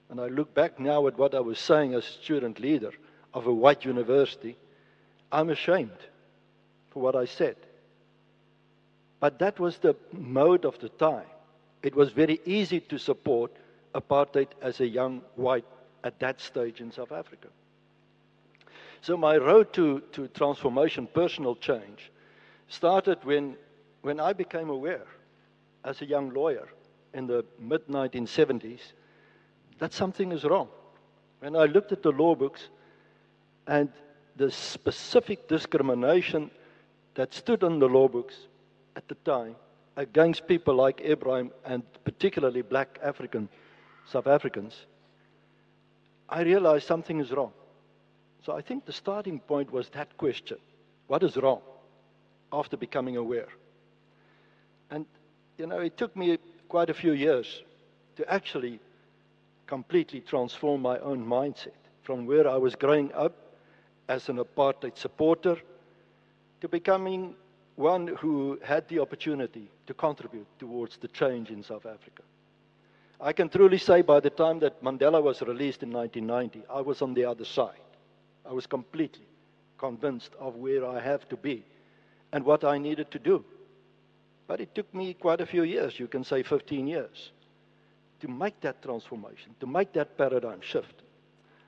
and 0.09 0.19
I 0.19 0.27
look 0.27 0.53
back 0.53 0.79
now 0.79 1.07
at 1.07 1.17
what 1.17 1.35
I 1.35 1.39
was 1.39 1.59
saying 1.59 1.93
as 1.93 2.05
a 2.07 2.23
student 2.23 2.59
leader 2.59 2.91
of 3.33 3.45
a 3.45 3.53
white 3.53 3.85
university, 3.85 4.57
I'm 5.31 5.49
ashamed 5.49 5.99
for 6.89 7.01
what 7.01 7.15
I 7.15 7.25
said. 7.25 7.57
But 9.19 9.39
that 9.39 9.59
was 9.59 9.77
the 9.77 9.95
mode 10.13 10.65
of 10.65 10.79
the 10.79 10.89
time. 10.89 11.25
It 11.83 11.95
was 11.95 12.11
very 12.11 12.39
easy 12.45 12.79
to 12.81 12.97
support 12.97 13.51
apartheid 13.93 14.47
as 14.61 14.79
a 14.79 14.87
young 14.87 15.21
white 15.35 15.65
at 16.03 16.19
that 16.19 16.39
stage 16.39 16.81
in 16.81 16.91
South 16.91 17.11
Africa. 17.11 17.47
So 19.01 19.17
my 19.17 19.37
road 19.37 19.73
to, 19.73 20.01
to 20.13 20.27
transformation, 20.29 21.07
personal 21.07 21.55
change, 21.55 22.11
started 22.67 23.23
when, 23.23 23.55
when 24.01 24.19
I 24.19 24.33
became 24.33 24.69
aware 24.69 25.05
as 25.83 26.01
a 26.01 26.05
young 26.05 26.33
lawyer 26.33 26.67
in 27.13 27.27
the 27.27 27.45
mid 27.59 27.87
1970s 27.87 28.93
that 29.79 29.93
something 29.93 30.31
is 30.31 30.43
wrong. 30.43 30.67
When 31.39 31.55
I 31.55 31.65
looked 31.65 31.91
at 31.91 32.01
the 32.01 32.11
law 32.11 32.35
books 32.35 32.69
and 33.67 33.89
the 34.35 34.51
specific 34.51 35.47
discrimination 35.47 36.51
that 37.15 37.33
stood 37.33 37.63
on 37.63 37.79
the 37.79 37.87
law 37.87 38.07
books 38.07 38.35
at 38.95 39.07
the 39.07 39.15
time 39.15 39.55
against 39.95 40.47
people 40.47 40.75
like 40.75 40.97
Ebrahim 41.01 41.51
and 41.65 41.83
particularly 42.03 42.61
black 42.61 42.99
African 43.03 43.49
South 44.05 44.27
Africans, 44.27 44.85
I 46.29 46.41
realized 46.41 46.87
something 46.87 47.19
is 47.19 47.31
wrong. 47.31 47.51
So 48.45 48.55
I 48.55 48.61
think 48.61 48.85
the 48.85 48.93
starting 48.93 49.39
point 49.39 49.71
was 49.71 49.89
that 49.89 50.17
question 50.17 50.57
what 51.07 51.23
is 51.23 51.37
wrong 51.37 51.61
after 52.51 52.77
becoming 52.77 53.17
aware? 53.17 53.47
And, 54.89 55.05
you 55.57 55.67
know, 55.67 55.79
it 55.79 55.97
took 55.97 56.15
me 56.15 56.37
quite 56.67 56.89
a 56.89 56.93
few 56.93 57.13
years 57.13 57.63
to 58.15 58.31
actually 58.31 58.79
completely 59.67 60.21
transform 60.21 60.81
my 60.81 60.97
own 60.99 61.25
mindset 61.25 61.81
from 62.03 62.25
where 62.25 62.47
I 62.47 62.57
was 62.57 62.75
growing 62.75 63.11
up 63.13 63.33
as 64.07 64.29
an 64.29 64.37
apartheid 64.37 64.97
supporter 64.97 65.57
to 66.61 66.67
becoming 66.67 67.35
one 67.75 68.07
who 68.07 68.59
had 68.63 68.87
the 68.87 68.99
opportunity 68.99 69.69
to 69.85 69.93
contribute 69.93 70.47
towards 70.57 70.97
the 70.97 71.07
change 71.09 71.51
in 71.51 71.61
South 71.61 71.85
Africa. 71.85 72.23
I 73.19 73.33
can 73.33 73.49
truly 73.49 73.77
say 73.77 74.01
by 74.01 74.19
the 74.19 74.29
time 74.29 74.59
that 74.59 74.83
Mandela 74.83 75.21
was 75.21 75.41
released 75.41 75.83
in 75.83 75.91
1990, 75.91 76.67
I 76.69 76.81
was 76.81 77.01
on 77.01 77.13
the 77.13 77.25
other 77.25 77.45
side. 77.45 77.81
I 78.45 78.53
was 78.53 78.67
completely 78.67 79.27
convinced 79.77 80.31
of 80.39 80.55
where 80.55 80.85
I 80.85 80.99
have 80.99 81.27
to 81.29 81.37
be 81.37 81.63
and 82.31 82.43
what 82.43 82.63
I 82.63 82.77
needed 82.77 83.11
to 83.11 83.19
do. 83.19 83.43
But 84.47 84.61
it 84.61 84.73
took 84.73 84.93
me 84.93 85.13
quite 85.13 85.41
a 85.41 85.45
few 85.45 85.63
years, 85.63 85.99
you 85.99 86.07
can 86.07 86.23
say 86.23 86.41
15 86.41 86.87
years, 86.87 87.31
to 88.21 88.27
make 88.27 88.59
that 88.61 88.81
transformation, 88.81 89.53
to 89.59 89.67
make 89.67 89.93
that 89.93 90.17
paradigm 90.17 90.61
shift. 90.61 91.03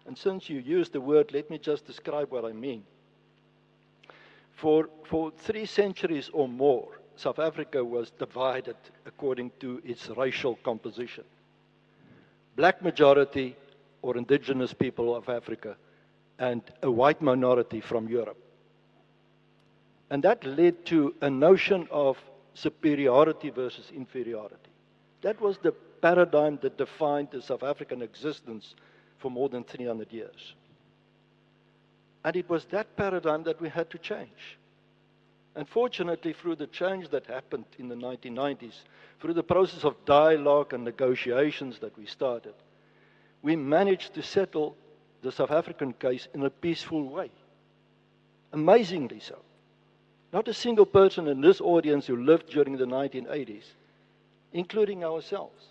And 0.07 0.17
since 0.17 0.49
you 0.49 0.59
used 0.59 0.93
the 0.93 1.01
word, 1.01 1.31
let 1.33 1.49
me 1.49 1.57
just 1.57 1.85
describe 1.85 2.31
what 2.31 2.45
I 2.45 2.53
mean. 2.53 2.83
For, 4.55 4.89
for 5.05 5.31
three 5.31 5.65
centuries 5.65 6.29
or 6.33 6.47
more, 6.47 6.99
South 7.15 7.39
Africa 7.39 7.83
was 7.83 8.11
divided 8.11 8.77
according 9.05 9.51
to 9.59 9.81
its 9.85 10.09
racial 10.09 10.55
composition. 10.63 11.25
Black 12.55 12.81
majority 12.81 13.55
or 14.01 14.17
indigenous 14.17 14.73
people 14.73 15.15
of 15.15 15.27
Africa, 15.27 15.75
and 16.39 16.61
a 16.81 16.89
white 16.89 17.21
minority 17.21 17.81
from 17.81 18.07
Europe. 18.07 18.37
And 20.09 20.23
that 20.23 20.45
led 20.45 20.85
to 20.85 21.13
a 21.21 21.29
notion 21.29 21.87
of 21.91 22.17
superiority 22.53 23.49
versus 23.49 23.91
inferiority. 23.95 24.55
That 25.21 25.39
was 25.41 25.57
the 25.57 25.71
paradigm 26.01 26.59
that 26.61 26.77
defined 26.77 27.29
the 27.31 27.41
South 27.41 27.63
African 27.63 28.01
existence 28.01 28.75
for 29.17 29.29
more 29.29 29.49
than 29.49 29.63
300 29.63 30.11
years. 30.11 30.53
And 32.23 32.35
it 32.35 32.49
was 32.49 32.65
that 32.65 32.95
paradigm 32.95 33.43
that 33.43 33.61
we 33.61 33.69
had 33.69 33.89
to 33.91 33.97
change. 33.97 34.57
Unfortunately, 35.55 36.33
through 36.33 36.55
the 36.55 36.67
change 36.67 37.09
that 37.09 37.25
happened 37.25 37.65
in 37.77 37.89
the 37.89 37.95
1990s, 37.95 38.83
through 39.19 39.33
the 39.33 39.43
process 39.43 39.83
of 39.83 40.05
dialogue 40.05 40.73
and 40.73 40.83
negotiations 40.83 41.79
that 41.79 41.97
we 41.97 42.05
started, 42.05 42.53
we 43.41 43.55
managed 43.55 44.13
to 44.13 44.21
settle 44.21 44.75
the 45.21 45.31
South 45.31 45.51
African 45.51 45.93
case 45.93 46.27
in 46.33 46.43
a 46.43 46.49
peaceful 46.49 47.09
way. 47.09 47.31
Amazingly 48.53 49.19
so. 49.19 49.37
Not 50.31 50.47
a 50.47 50.53
single 50.53 50.85
person 50.85 51.27
in 51.27 51.41
this 51.41 51.59
audience 51.59 52.05
who 52.05 52.23
lived 52.23 52.49
during 52.49 52.77
the 52.77 52.85
1980s, 52.85 53.63
including 54.53 55.03
ourselves, 55.03 55.65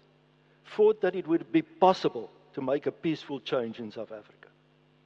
thought 0.76 1.00
that 1.00 1.14
it 1.14 1.26
would 1.28 1.50
be 1.52 1.62
possible 1.62 2.30
to 2.54 2.61
make 2.61 2.86
a 2.86 2.92
peaceful 2.92 3.40
change 3.40 3.78
in 3.78 3.92
South 3.92 4.11
Africa. 4.11 4.48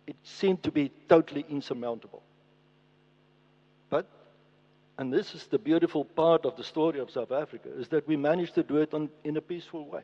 It 0.07 0.17
seemed 0.23 0.63
to 0.63 0.73
be 0.73 0.91
totally 1.09 1.45
insurmountable. 1.49 2.23
But, 3.91 4.09
and 4.97 5.13
this 5.13 5.35
is 5.35 5.47
the 5.47 5.59
beautiful 5.59 6.05
part 6.05 6.47
of 6.47 6.57
the 6.57 6.65
story 6.65 6.99
of 6.99 7.11
South 7.11 7.31
Africa, 7.31 7.69
is 7.77 7.89
that 7.89 8.09
we 8.09 8.17
managed 8.17 8.55
to 8.55 8.63
do 8.63 8.79
it 8.79 8.95
on, 8.95 9.11
in 9.23 9.37
a 9.37 9.41
peaceful 9.43 9.85
way. 9.87 10.03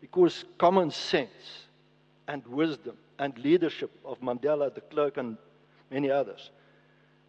Because 0.00 0.44
common 0.58 0.90
sense 0.90 1.66
and 2.28 2.46
wisdom 2.46 2.96
and 3.18 3.36
leadership 3.38 3.90
of 4.04 4.20
Mandela, 4.20 4.72
de 4.72 4.82
Klerk, 4.82 5.16
and 5.16 5.38
many 5.90 6.10
others 6.10 6.50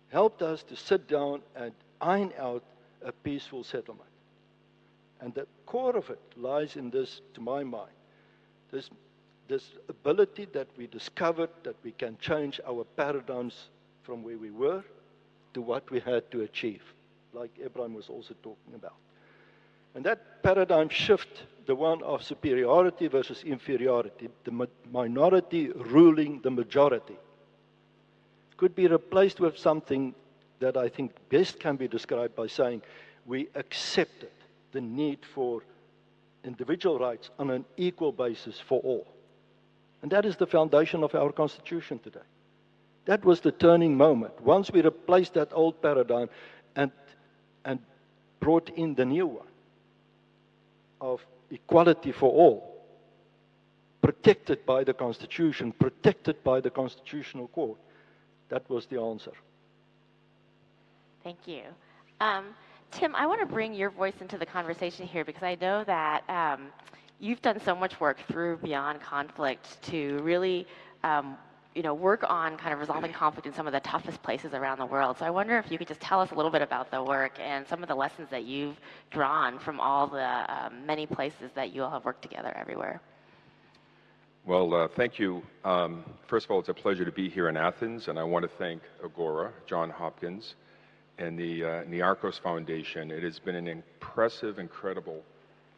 helped 0.09 0.41
us 0.41 0.63
to 0.63 0.75
sit 0.75 1.07
down 1.07 1.41
and 1.55 1.71
iron 2.01 2.31
out 2.37 2.63
a 3.03 3.11
peaceful 3.11 3.63
settlement. 3.63 4.09
And 5.21 5.33
the 5.33 5.47
core 5.65 5.95
of 5.97 6.09
it 6.09 6.19
lies 6.37 6.75
in 6.75 6.89
this, 6.89 7.21
to 7.33 7.41
my 7.41 7.63
mind, 7.63 7.91
this, 8.71 8.89
this 9.47 9.71
ability 9.87 10.47
that 10.53 10.67
we 10.77 10.87
discovered 10.87 11.49
that 11.63 11.75
we 11.83 11.91
can 11.91 12.17
change 12.19 12.59
our 12.67 12.83
paradigms 12.95 13.69
from 14.03 14.23
where 14.23 14.37
we 14.37 14.51
were 14.51 14.83
to 15.53 15.61
what 15.61 15.89
we 15.91 15.99
had 15.99 16.29
to 16.31 16.41
achieve, 16.41 16.81
like 17.33 17.51
Ebrahim 17.59 17.93
was 17.93 18.09
also 18.09 18.33
talking 18.41 18.75
about. 18.75 18.95
And 19.95 20.05
that 20.05 20.43
paradigm 20.43 20.89
shift, 20.89 21.43
the 21.65 21.75
one 21.75 22.01
of 22.03 22.23
superiority 22.23 23.07
versus 23.07 23.43
inferiority, 23.43 24.29
the 24.43 24.67
minority 24.91 25.69
ruling 25.69 26.41
the 26.41 26.51
majority, 26.51 27.17
could 28.59 28.75
be 28.75 28.87
replaced 28.87 29.39
with 29.39 29.57
something 29.57 30.13
that 30.59 30.75
I 30.75 30.89
think 30.89 31.13
best 31.29 31.61
can 31.61 31.77
be 31.77 31.87
described 31.87 32.35
by 32.35 32.47
saying 32.47 32.81
we 33.25 33.47
accepted 33.55 34.31
the 34.73 34.81
need 34.81 35.19
for 35.33 35.61
individual 36.43 36.99
rights 36.99 37.29
on 37.39 37.51
an 37.51 37.63
equal 37.77 38.11
basis 38.11 38.59
for 38.59 38.81
all. 38.81 39.07
And 40.01 40.11
that 40.11 40.25
is 40.25 40.35
the 40.35 40.45
foundation 40.45 41.05
of 41.05 41.15
our 41.15 41.31
Constitution 41.31 41.99
today. 41.99 42.27
That 43.05 43.23
was 43.23 43.39
the 43.39 43.53
turning 43.53 43.95
moment. 43.95 44.41
Once 44.41 44.69
we 44.71 44.81
replaced 44.81 45.35
that 45.35 45.53
old 45.53 45.81
paradigm 45.81 46.29
and, 46.75 46.91
and 47.63 47.79
brought 48.41 48.69
in 48.75 48.93
the 48.93 49.05
new 49.05 49.27
one 49.27 49.47
of 50.99 51.25
equality 51.49 52.11
for 52.11 52.29
all, 52.29 52.83
protected 54.01 54.65
by 54.65 54.83
the 54.83 54.93
Constitution, 54.93 55.71
protected 55.71 56.43
by 56.43 56.59
the 56.59 56.69
Constitutional 56.69 57.47
Court, 57.47 57.77
that 58.49 58.69
was 58.69 58.85
the 58.87 58.99
answer. 58.99 59.31
Thank 61.23 61.47
you. 61.47 61.63
Um, 62.19 62.45
Tim, 62.91 63.15
I 63.15 63.25
want 63.25 63.39
to 63.41 63.45
bring 63.45 63.73
your 63.73 63.89
voice 63.89 64.15
into 64.21 64.37
the 64.37 64.45
conversation 64.45 65.05
here 65.05 65.23
because 65.23 65.43
I 65.43 65.55
know 65.61 65.83
that 65.83 66.23
um, 66.29 66.67
you've 67.19 67.41
done 67.41 67.59
so 67.63 67.75
much 67.75 67.99
work 67.99 68.17
through 68.27 68.57
Beyond 68.57 69.01
Conflict 69.01 69.81
to 69.83 70.17
really 70.23 70.65
um, 71.03 71.37
you 71.75 71.83
know, 71.83 71.93
work 71.93 72.23
on 72.27 72.57
kind 72.57 72.73
of 72.73 72.79
resolving 72.79 73.13
conflict 73.13 73.45
in 73.45 73.53
some 73.53 73.67
of 73.67 73.73
the 73.73 73.79
toughest 73.81 74.21
places 74.23 74.53
around 74.53 74.79
the 74.79 74.85
world. 74.85 75.17
So 75.17 75.25
I 75.25 75.29
wonder 75.29 75.57
if 75.59 75.71
you 75.71 75.77
could 75.77 75.87
just 75.87 76.01
tell 76.01 76.19
us 76.19 76.31
a 76.31 76.35
little 76.35 76.51
bit 76.51 76.61
about 76.61 76.89
the 76.89 77.01
work 77.01 77.39
and 77.39 77.67
some 77.67 77.83
of 77.83 77.89
the 77.89 77.95
lessons 77.95 78.27
that 78.31 78.43
you've 78.43 78.79
drawn 79.11 79.59
from 79.59 79.79
all 79.79 80.07
the 80.07 80.45
um, 80.53 80.85
many 80.85 81.05
places 81.05 81.51
that 81.55 81.73
you 81.73 81.83
all 81.83 81.91
have 81.91 82.05
worked 82.05 82.23
together 82.23 82.51
everywhere. 82.57 83.01
Well, 84.49 84.73
uh, 84.73 84.87
thank 84.87 85.19
you. 85.19 85.43
Um, 85.63 86.03
first 86.25 86.45
of 86.47 86.51
all, 86.51 86.57
it's 86.57 86.69
a 86.69 86.73
pleasure 86.73 87.05
to 87.05 87.11
be 87.11 87.29
here 87.29 87.49
in 87.49 87.55
Athens, 87.55 88.07
and 88.07 88.17
I 88.17 88.23
want 88.23 88.41
to 88.41 88.49
thank 88.57 88.81
Agora, 89.05 89.51
John 89.67 89.91
Hopkins, 89.91 90.55
and 91.19 91.37
the 91.37 91.63
uh, 91.63 91.67
Niarchos 91.83 92.41
Foundation. 92.41 93.11
It 93.11 93.21
has 93.21 93.37
been 93.37 93.53
an 93.53 93.67
impressive, 93.67 94.57
incredible 94.57 95.21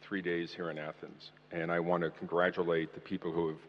three 0.00 0.22
days 0.22 0.54
here 0.54 0.70
in 0.70 0.78
Athens, 0.78 1.32
and 1.50 1.70
I 1.70 1.80
want 1.80 2.02
to 2.02 2.08
congratulate 2.12 2.94
the 2.94 3.00
people 3.00 3.30
who 3.30 3.48
have 3.48 3.60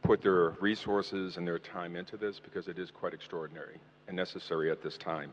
put 0.00 0.22
their 0.22 0.52
resources 0.62 1.36
and 1.36 1.46
their 1.46 1.58
time 1.58 1.94
into 1.94 2.16
this 2.16 2.40
because 2.40 2.68
it 2.68 2.78
is 2.78 2.90
quite 2.90 3.12
extraordinary 3.12 3.76
and 4.08 4.16
necessary 4.16 4.70
at 4.70 4.82
this 4.82 4.96
time. 4.96 5.30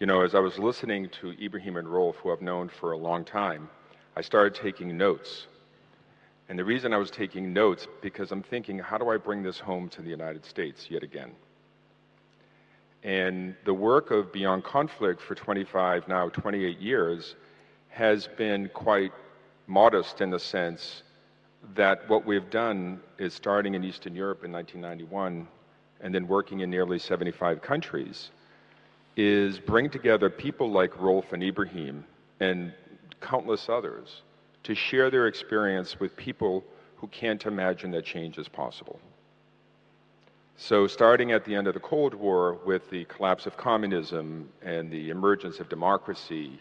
You 0.00 0.06
know, 0.06 0.22
as 0.22 0.34
I 0.34 0.40
was 0.40 0.58
listening 0.58 1.10
to 1.20 1.34
Ebrahim 1.34 1.76
and 1.76 1.86
Roelf, 1.86 2.14
who 2.14 2.32
I've 2.32 2.40
known 2.40 2.70
for 2.80 2.92
a 2.92 2.96
long 2.96 3.26
time, 3.26 3.68
I 4.16 4.22
started 4.22 4.54
taking 4.54 4.96
notes. 4.96 5.48
And 6.48 6.58
the 6.58 6.64
reason 6.64 6.92
I 6.92 6.98
was 6.98 7.10
taking 7.10 7.52
notes 7.52 7.86
because 8.00 8.32
I'm 8.32 8.42
thinking, 8.42 8.78
how 8.78 8.98
do 8.98 9.08
I 9.08 9.16
bring 9.16 9.42
this 9.42 9.58
home 9.58 9.88
to 9.90 10.02
the 10.02 10.10
United 10.10 10.44
States 10.44 10.88
yet 10.90 11.02
again? 11.02 11.32
And 13.02 13.56
the 13.64 13.74
work 13.74 14.10
of 14.10 14.32
Beyond 14.32 14.64
Conflict 14.64 15.20
for 15.20 15.34
25, 15.34 16.08
now 16.08 16.28
28 16.28 16.78
years, 16.78 17.34
has 17.88 18.28
been 18.36 18.68
quite 18.68 19.12
modest 19.66 20.20
in 20.20 20.30
the 20.30 20.38
sense 20.38 21.02
that 21.74 22.08
what 22.08 22.26
we've 22.26 22.50
done 22.50 23.00
is 23.18 23.34
starting 23.34 23.74
in 23.74 23.84
Eastern 23.84 24.14
Europe 24.14 24.44
in 24.44 24.52
1991 24.52 25.46
and 26.00 26.14
then 26.14 26.26
working 26.26 26.60
in 26.60 26.70
nearly 26.70 26.98
75 26.98 27.62
countries 27.62 28.30
is 29.16 29.58
bring 29.58 29.88
together 29.88 30.28
people 30.28 30.70
like 30.70 30.92
Roelf 30.92 31.32
and 31.32 31.42
Ebrahim 31.42 32.04
and 32.40 32.72
countless 33.20 33.68
others 33.68 34.22
to 34.64 34.74
share 34.74 35.10
their 35.10 35.26
experience 35.26 35.98
with 35.98 36.16
people 36.16 36.64
who 36.96 37.06
can't 37.08 37.44
imagine 37.46 37.90
that 37.90 38.04
change 38.04 38.38
is 38.38 38.48
possible. 38.48 39.00
So, 40.56 40.86
starting 40.86 41.32
at 41.32 41.44
the 41.44 41.54
end 41.54 41.66
of 41.66 41.74
the 41.74 41.80
Cold 41.80 42.14
War 42.14 42.58
with 42.64 42.88
the 42.90 43.04
collapse 43.06 43.46
of 43.46 43.56
communism 43.56 44.48
and 44.62 44.90
the 44.90 45.10
emergence 45.10 45.58
of 45.58 45.68
democracy, 45.68 46.60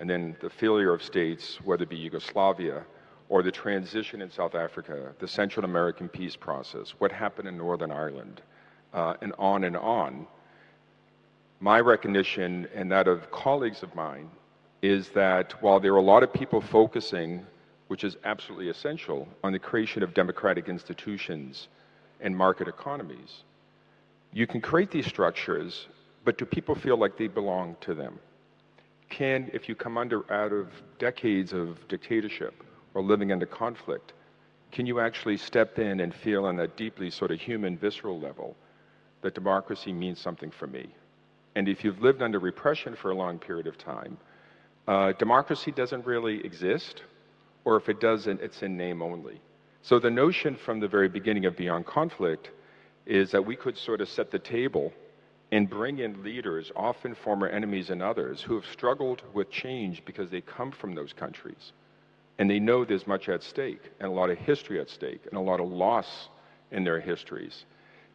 and 0.00 0.10
then 0.10 0.36
the 0.40 0.50
failure 0.50 0.92
of 0.92 1.02
states, 1.02 1.60
whether 1.62 1.84
it 1.84 1.88
be 1.88 1.96
Yugoslavia, 1.96 2.84
or 3.28 3.42
the 3.42 3.52
transition 3.52 4.22
in 4.22 4.30
South 4.30 4.54
Africa, 4.54 5.12
the 5.18 5.28
Central 5.28 5.64
American 5.64 6.08
peace 6.08 6.36
process, 6.36 6.94
what 6.98 7.12
happened 7.12 7.46
in 7.46 7.56
Northern 7.56 7.90
Ireland, 7.90 8.42
uh, 8.92 9.14
and 9.20 9.32
on 9.38 9.64
and 9.64 9.76
on. 9.76 10.26
My 11.60 11.80
recognition 11.80 12.68
and 12.74 12.90
that 12.92 13.08
of 13.08 13.30
colleagues 13.30 13.82
of 13.82 13.94
mine 13.94 14.30
is 14.86 15.08
that 15.10 15.60
while 15.62 15.80
there 15.80 15.92
are 15.94 16.04
a 16.06 16.12
lot 16.14 16.22
of 16.22 16.32
people 16.32 16.60
focusing, 16.60 17.44
which 17.88 18.04
is 18.04 18.16
absolutely 18.24 18.68
essential, 18.68 19.26
on 19.42 19.52
the 19.52 19.58
creation 19.58 20.02
of 20.02 20.14
democratic 20.14 20.68
institutions 20.68 21.68
and 22.20 22.36
market 22.36 22.68
economies, 22.68 23.42
you 24.32 24.46
can 24.46 24.60
create 24.60 24.90
these 24.90 25.06
structures, 25.06 25.88
but 26.24 26.38
do 26.38 26.44
people 26.44 26.74
feel 26.74 26.96
like 26.96 27.16
they 27.16 27.26
belong 27.26 27.76
to 27.80 27.94
them? 27.94 28.18
Can, 29.08 29.50
if 29.52 29.68
you 29.68 29.74
come 29.74 29.98
under 29.98 30.30
out 30.32 30.52
of 30.52 30.68
decades 30.98 31.52
of 31.52 31.86
dictatorship, 31.88 32.54
or 32.94 33.02
living 33.02 33.30
under 33.32 33.46
conflict, 33.46 34.12
can 34.72 34.86
you 34.86 35.00
actually 35.00 35.36
step 35.36 35.78
in 35.78 36.00
and 36.00 36.14
feel 36.14 36.44
on 36.46 36.56
that 36.56 36.76
deeply 36.76 37.10
sort 37.10 37.30
of 37.30 37.40
human, 37.40 37.76
visceral 37.76 38.18
level 38.18 38.56
that 39.22 39.34
democracy 39.34 39.92
means 39.92 40.18
something 40.20 40.50
for 40.50 40.66
me? 40.66 40.86
And 41.56 41.68
if 41.68 41.84
you've 41.84 42.00
lived 42.02 42.22
under 42.22 42.38
repression 42.38 42.94
for 42.94 43.10
a 43.10 43.14
long 43.14 43.38
period 43.38 43.66
of 43.66 43.78
time, 43.78 44.16
uh, 44.86 45.12
democracy 45.12 45.72
doesn't 45.72 46.06
really 46.06 46.44
exist, 46.44 47.02
or 47.64 47.76
if 47.76 47.88
it 47.88 48.00
doesn't, 48.00 48.40
it's 48.40 48.62
in 48.62 48.76
name 48.76 49.02
only. 49.02 49.40
So 49.82 49.98
the 49.98 50.10
notion 50.10 50.56
from 50.56 50.80
the 50.80 50.88
very 50.88 51.08
beginning 51.08 51.46
of 51.46 51.56
Beyond 51.56 51.86
Conflict 51.86 52.50
is 53.06 53.30
that 53.30 53.44
we 53.44 53.56
could 53.56 53.76
sort 53.76 54.00
of 54.00 54.08
set 54.08 54.30
the 54.30 54.38
table 54.38 54.92
and 55.52 55.70
bring 55.70 56.00
in 56.00 56.22
leaders, 56.24 56.72
often 56.74 57.14
former 57.14 57.46
enemies 57.46 57.90
and 57.90 58.02
others, 58.02 58.42
who 58.42 58.54
have 58.56 58.66
struggled 58.66 59.22
with 59.32 59.50
change 59.50 60.04
because 60.04 60.28
they 60.30 60.40
come 60.40 60.72
from 60.72 60.94
those 60.94 61.12
countries 61.12 61.72
and 62.38 62.50
they 62.50 62.58
know 62.58 62.84
there's 62.84 63.06
much 63.06 63.28
at 63.28 63.42
stake 63.42 63.80
and 64.00 64.08
a 64.08 64.12
lot 64.12 64.30
of 64.30 64.38
history 64.38 64.80
at 64.80 64.90
stake 64.90 65.22
and 65.26 65.38
a 65.38 65.40
lot 65.40 65.60
of 65.60 65.68
loss 65.68 66.28
in 66.72 66.84
their 66.84 67.00
histories 67.00 67.64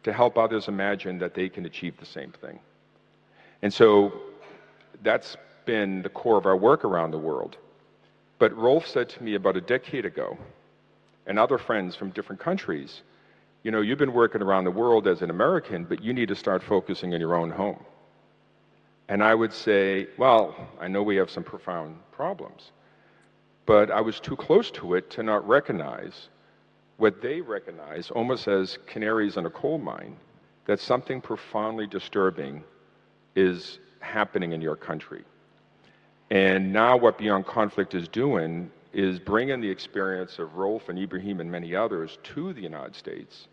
to 0.02 0.12
help 0.12 0.36
others 0.36 0.68
imagine 0.68 1.18
that 1.18 1.34
they 1.34 1.48
can 1.48 1.64
achieve 1.66 1.96
the 1.98 2.06
same 2.06 2.32
thing. 2.40 2.58
And 3.62 3.72
so 3.72 4.12
that's 5.02 5.36
been 5.64 6.02
the 6.02 6.08
core 6.08 6.38
of 6.38 6.46
our 6.46 6.56
work 6.56 6.84
around 6.84 7.10
the 7.10 7.18
world. 7.18 7.56
But 8.38 8.52
Roelf 8.52 8.86
said 8.86 9.08
to 9.10 9.22
me 9.22 9.34
about 9.34 9.56
a 9.56 9.60
decade 9.60 10.04
ago, 10.04 10.36
and 11.26 11.38
other 11.38 11.58
friends 11.58 11.94
from 11.94 12.10
different 12.10 12.40
countries, 12.40 13.02
you 13.62 13.70
know, 13.70 13.80
you've 13.80 13.98
been 13.98 14.12
working 14.12 14.42
around 14.42 14.64
the 14.64 14.70
world 14.70 15.06
as 15.06 15.22
an 15.22 15.30
American, 15.30 15.84
but 15.84 16.02
you 16.02 16.12
need 16.12 16.28
to 16.28 16.34
start 16.34 16.62
focusing 16.62 17.12
in 17.12 17.20
your 17.20 17.34
own 17.34 17.50
home. 17.50 17.78
And 19.08 19.22
I 19.22 19.34
would 19.34 19.52
say, 19.52 20.08
well, 20.18 20.54
I 20.80 20.88
know 20.88 21.02
we 21.02 21.16
have 21.16 21.30
some 21.30 21.44
profound 21.44 21.96
problems 22.10 22.72
but 23.66 23.90
I 23.90 24.00
was 24.00 24.20
too 24.20 24.36
close 24.36 24.70
to 24.72 24.94
it 24.94 25.10
to 25.10 25.22
not 25.22 25.46
recognize 25.46 26.28
what 26.96 27.22
they 27.22 27.40
recognize 27.40 28.10
almost 28.10 28.48
as 28.48 28.78
canaries 28.86 29.36
in 29.36 29.46
a 29.46 29.50
coal 29.50 29.78
mine 29.78 30.16
that 30.66 30.80
something 30.80 31.20
profoundly 31.20 31.86
disturbing 31.86 32.62
is 33.34 33.78
happening 34.00 34.52
in 34.52 34.60
your 34.60 34.76
country. 34.76 35.24
And 36.32 36.72
now, 36.72 36.96
what 36.96 37.18
Beyond 37.18 37.46
Conflict 37.46 37.94
is 37.94 38.08
doing 38.08 38.70
is 38.92 39.20
bringing 39.20 39.60
the 39.60 39.70
experience 39.70 40.38
of 40.38 40.56
Roelf 40.56 40.88
and 40.88 40.98
Ebrahim 40.98 41.40
and 41.40 41.50
many 41.50 41.74
others 41.74 42.18
to 42.34 42.52
the 42.52 42.60
United 42.60 42.96
States. 42.96 43.46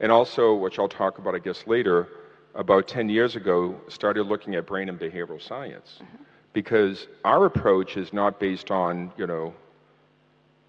And 0.00 0.10
also, 0.10 0.54
which 0.54 0.78
I'll 0.78 0.88
talk 0.88 1.18
about, 1.18 1.34
I 1.34 1.38
guess, 1.38 1.66
later, 1.66 2.08
about 2.54 2.88
10 2.88 3.08
years 3.08 3.36
ago, 3.36 3.74
started 3.88 4.24
looking 4.24 4.54
at 4.54 4.66
brain 4.66 4.88
and 4.88 4.98
behavioral 4.98 5.42
science. 5.42 5.98
Mm-hmm 6.00 6.22
because 6.52 7.06
our 7.24 7.46
approach 7.46 7.96
is 7.96 8.12
not 8.12 8.38
based 8.38 8.70
on, 8.70 9.12
you 9.16 9.26
know, 9.26 9.54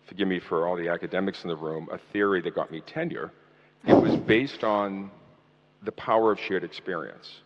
forgive 0.08 0.28
me 0.28 0.40
for 0.40 0.68
all 0.68 0.76
the 0.76 0.88
academics 0.88 1.44
in 1.44 1.50
the 1.50 1.56
room, 1.56 1.90
a 1.92 1.98
theory 2.12 2.42
that 2.42 2.56
got 2.56 2.72
me 2.72 2.82
tenure. 2.82 3.32
It 3.86 3.94
was 3.94 4.16
based 4.28 4.64
on 4.64 5.12
the 5.84 5.92
power 5.92 6.32
of 6.32 6.40
shared 6.40 6.64
experience. 6.64 7.42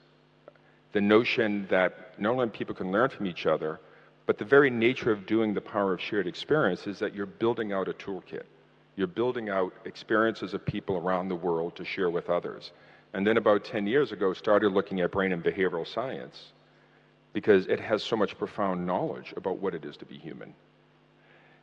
The 0.93 1.01
notion 1.01 1.67
that 1.69 2.19
not 2.19 2.31
only 2.33 2.47
people 2.47 2.75
can 2.75 2.91
learn 2.91 3.09
from 3.09 3.25
each 3.25 3.45
other, 3.45 3.79
but 4.27 4.37
the 4.37 4.45
very 4.45 4.69
nature 4.69 5.11
of 5.11 5.25
doing 5.25 5.53
the 5.53 5.61
power 5.61 5.93
of 5.93 6.01
shared 6.01 6.27
experience 6.27 6.85
is 6.85 6.99
that 6.99 7.15
you're 7.15 7.25
building 7.25 7.71
out 7.71 7.87
a 7.87 7.93
toolkit. 7.93 8.43
You're 8.97 9.07
building 9.07 9.49
out 9.49 9.73
experiences 9.85 10.53
of 10.53 10.65
people 10.65 10.97
around 10.97 11.29
the 11.29 11.35
world 11.35 11.75
to 11.77 11.85
share 11.85 12.09
with 12.09 12.29
others. 12.29 12.71
And 13.13 13.25
then 13.25 13.37
about 13.37 13.63
10 13.63 13.87
years 13.87 14.11
ago, 14.11 14.33
started 14.33 14.73
looking 14.73 14.99
at 14.99 15.11
brain 15.11 15.31
and 15.31 15.41
behavioral 15.41 15.87
science 15.87 16.51
because 17.31 17.67
it 17.67 17.79
has 17.79 18.03
so 18.03 18.17
much 18.17 18.37
profound 18.37 18.85
knowledge 18.85 19.33
about 19.37 19.59
what 19.59 19.73
it 19.73 19.85
is 19.85 19.95
to 19.97 20.05
be 20.05 20.17
human. 20.17 20.53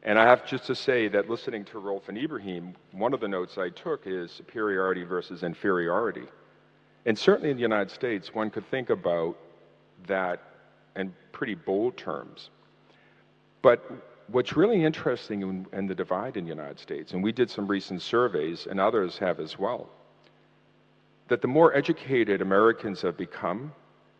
And 0.03 0.19
I 0.19 0.25
have 0.25 0.47
just 0.47 0.67
to 0.67 0.75
say 0.75 1.09
that 1.09 1.29
listening 1.29 1.65
to 1.67 1.81
Roelf 1.81 2.09
and 2.09 2.17
Ebrahim, 2.17 2.75
one 2.93 3.13
of 3.13 3.21
the 3.21 3.29
notes 3.29 3.59
I 3.59 3.69
took 3.71 4.07
is 4.07 4.31
superiority 4.31 5.03
versus 5.03 5.43
inferiority. 5.43 6.25
And 7.05 7.19
certainly 7.19 7.51
in 7.51 7.57
the 7.57 7.63
United 7.63 7.91
States, 7.91 8.33
one 8.33 8.49
could 8.49 8.71
think 8.71 8.89
about 8.89 9.37
that 10.07 10.41
in 10.97 11.15
pretty 11.33 11.55
bold 11.55 11.97
terms. 11.97 12.51
But 13.63 13.83
what's 14.29 14.57
really 14.57 14.85
interesting 14.85 15.43
in, 15.43 15.67
in, 15.73 15.87
the 15.87 15.95
divide 15.95 16.37
in 16.37 16.45
the 16.45 16.51
United 16.51 16.79
States, 16.79 17.13
and 17.13 17.23
we 17.23 17.33
did 17.33 17.51
some 17.51 17.67
recent 17.67 18.03
surveys, 18.03 18.67
and 18.67 18.81
others 18.81 19.19
have 19.19 19.41
as 19.41 19.59
well, 19.59 19.89
that 21.29 21.43
the 21.43 21.49
more 21.49 21.75
educated 21.75 22.43
Americans 22.43 23.03
have 23.03 23.17
become, 23.17 23.73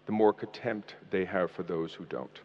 the 0.07 0.13
more 0.13 0.33
contempt 0.33 0.95
they 1.11 1.25
have 1.25 1.51
for 1.51 1.63
those 1.63 1.93
who 1.93 2.05
don't. 2.07 2.41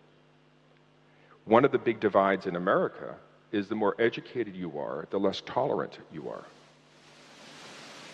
One 1.45 1.65
of 1.65 1.71
the 1.71 1.79
big 1.79 1.99
divides 1.99 2.45
in 2.45 2.55
America 2.55 3.15
is 3.51 3.67
the 3.67 3.75
more 3.75 3.95
educated 3.99 4.55
you 4.55 4.77
are, 4.77 5.07
the 5.09 5.19
less 5.19 5.41
tolerant 5.45 5.97
you 6.11 6.29
are. 6.29 6.43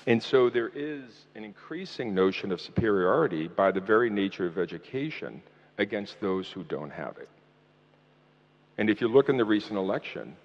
And 0.08 0.22
so 0.22 0.50
there 0.50 0.72
is 0.74 1.26
an 1.34 1.44
increasing 1.44 2.14
notion 2.14 2.52
of 2.52 2.62
superiority 2.62 3.48
by 3.48 3.72
the 3.72 3.82
very 3.82 4.10
nature 4.10 4.46
of 4.46 4.58
education 4.58 5.42
against 5.78 6.20
those 6.22 6.50
who 6.52 6.64
don't 6.64 6.92
have 6.92 7.18
it. 7.18 7.30
And 8.78 8.90
if 8.90 9.02
you 9.02 9.08
look 9.08 9.30
in 9.30 9.38
the 9.38 9.46
recent 9.46 9.78
election, 9.78 10.36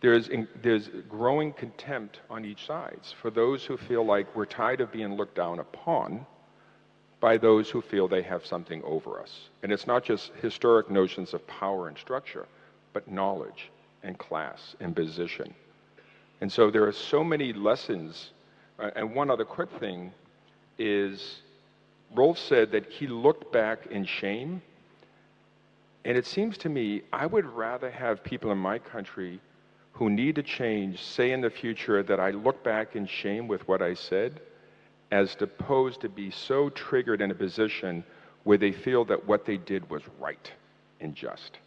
there's, 0.00 0.28
in, 0.28 0.46
there's 0.62 0.88
growing 1.08 1.52
contempt 1.52 2.20
on 2.30 2.44
each 2.44 2.66
side 2.66 3.00
for 3.20 3.30
those 3.30 3.64
who 3.64 3.76
feel 3.76 4.04
like 4.04 4.34
we're 4.36 4.46
tired 4.46 4.80
of 4.80 4.92
being 4.92 5.16
looked 5.16 5.34
down 5.34 5.58
upon 5.58 6.24
by 7.20 7.36
those 7.36 7.68
who 7.68 7.82
feel 7.82 8.06
they 8.06 8.22
have 8.22 8.46
something 8.46 8.82
over 8.84 9.20
us. 9.20 9.48
And 9.62 9.72
it's 9.72 9.86
not 9.86 10.04
just 10.04 10.30
historic 10.40 10.88
notions 10.90 11.34
of 11.34 11.44
power 11.46 11.88
and 11.88 11.98
structure, 11.98 12.46
but 12.92 13.10
knowledge 13.10 13.70
and 14.04 14.16
class 14.16 14.76
and 14.78 14.94
position. 14.94 15.52
And 16.40 16.50
so 16.50 16.70
there 16.70 16.86
are 16.86 16.92
so 16.92 17.24
many 17.24 17.52
lessons. 17.52 18.30
Uh, 18.78 18.90
and 18.94 19.14
one 19.14 19.30
other 19.30 19.44
quick 19.44 19.70
thing 19.80 20.12
is 20.78 21.42
Roelf 22.14 22.38
said 22.38 22.72
that 22.72 22.86
he 22.86 23.06
looked 23.06 23.52
back 23.52 23.86
in 23.86 24.04
shame. 24.04 24.62
And 26.04 26.16
it 26.16 26.26
seems 26.26 26.56
to 26.58 26.68
me 26.68 27.02
I 27.12 27.26
would 27.26 27.44
rather 27.44 27.90
have 27.90 28.24
people 28.24 28.50
in 28.50 28.58
my 28.58 28.78
country 28.78 29.40
who 29.92 30.08
need 30.08 30.36
to 30.36 30.42
change 30.42 31.02
say 31.02 31.32
in 31.32 31.40
the 31.40 31.50
future 31.50 32.02
that 32.02 32.20
I 32.20 32.30
look 32.30 32.62
back 32.62 32.94
in 32.94 33.06
shame 33.06 33.48
with 33.48 33.66
what 33.66 33.82
I 33.82 33.94
said, 33.94 34.40
as 35.10 35.36
opposed 35.40 36.00
to 36.02 36.08
be 36.08 36.30
so 36.30 36.70
triggered 36.70 37.20
in 37.20 37.30
a 37.30 37.34
position 37.34 38.04
where 38.44 38.58
they 38.58 38.72
feel 38.72 39.04
that 39.06 39.26
what 39.26 39.44
they 39.44 39.56
did 39.56 39.90
was 39.90 40.02
right 40.20 40.52
and 41.00 41.14
just. 41.14 41.58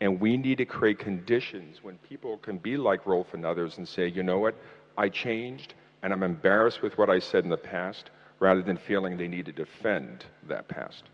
And 0.00 0.20
we 0.20 0.36
need 0.36 0.58
to 0.58 0.64
create 0.64 0.98
conditions 0.98 1.82
when 1.82 1.98
people 1.98 2.38
can 2.38 2.58
be 2.58 2.76
like 2.76 3.04
Roelf 3.04 3.32
and 3.32 3.44
others 3.44 3.78
and 3.78 3.88
say, 3.88 4.08
you 4.08 4.22
know 4.22 4.38
what, 4.38 4.54
I 4.96 5.08
changed 5.08 5.74
and 6.02 6.12
I'm 6.12 6.22
embarrassed 6.22 6.82
with 6.82 6.96
what 6.98 7.10
I 7.10 7.18
said 7.18 7.44
in 7.44 7.50
the 7.50 7.56
past, 7.56 8.10
rather 8.38 8.62
than 8.62 8.76
feeling 8.76 9.16
they 9.16 9.28
need 9.28 9.46
to 9.46 9.52
defend 9.52 10.24
that 10.48 10.68
past. 10.68 11.04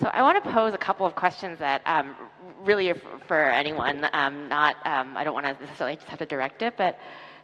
So 0.00 0.08
I 0.08 0.22
want 0.22 0.42
to 0.42 0.50
pose 0.50 0.74
a 0.74 0.78
couple 0.78 1.06
of 1.06 1.14
questions 1.14 1.58
that 1.58 1.82
um, 1.86 2.16
really 2.62 2.90
are 2.90 3.00
for 3.26 3.44
anyone. 3.50 4.08
Um, 4.12 4.48
not 4.48 4.76
um, 4.86 5.16
I 5.16 5.22
don't 5.22 5.34
want 5.34 5.46
to 5.46 5.64
necessarily 5.64 5.96
just 5.96 6.08
have 6.08 6.18
to 6.18 6.26
direct 6.26 6.62
it, 6.62 6.76
but 6.76 6.98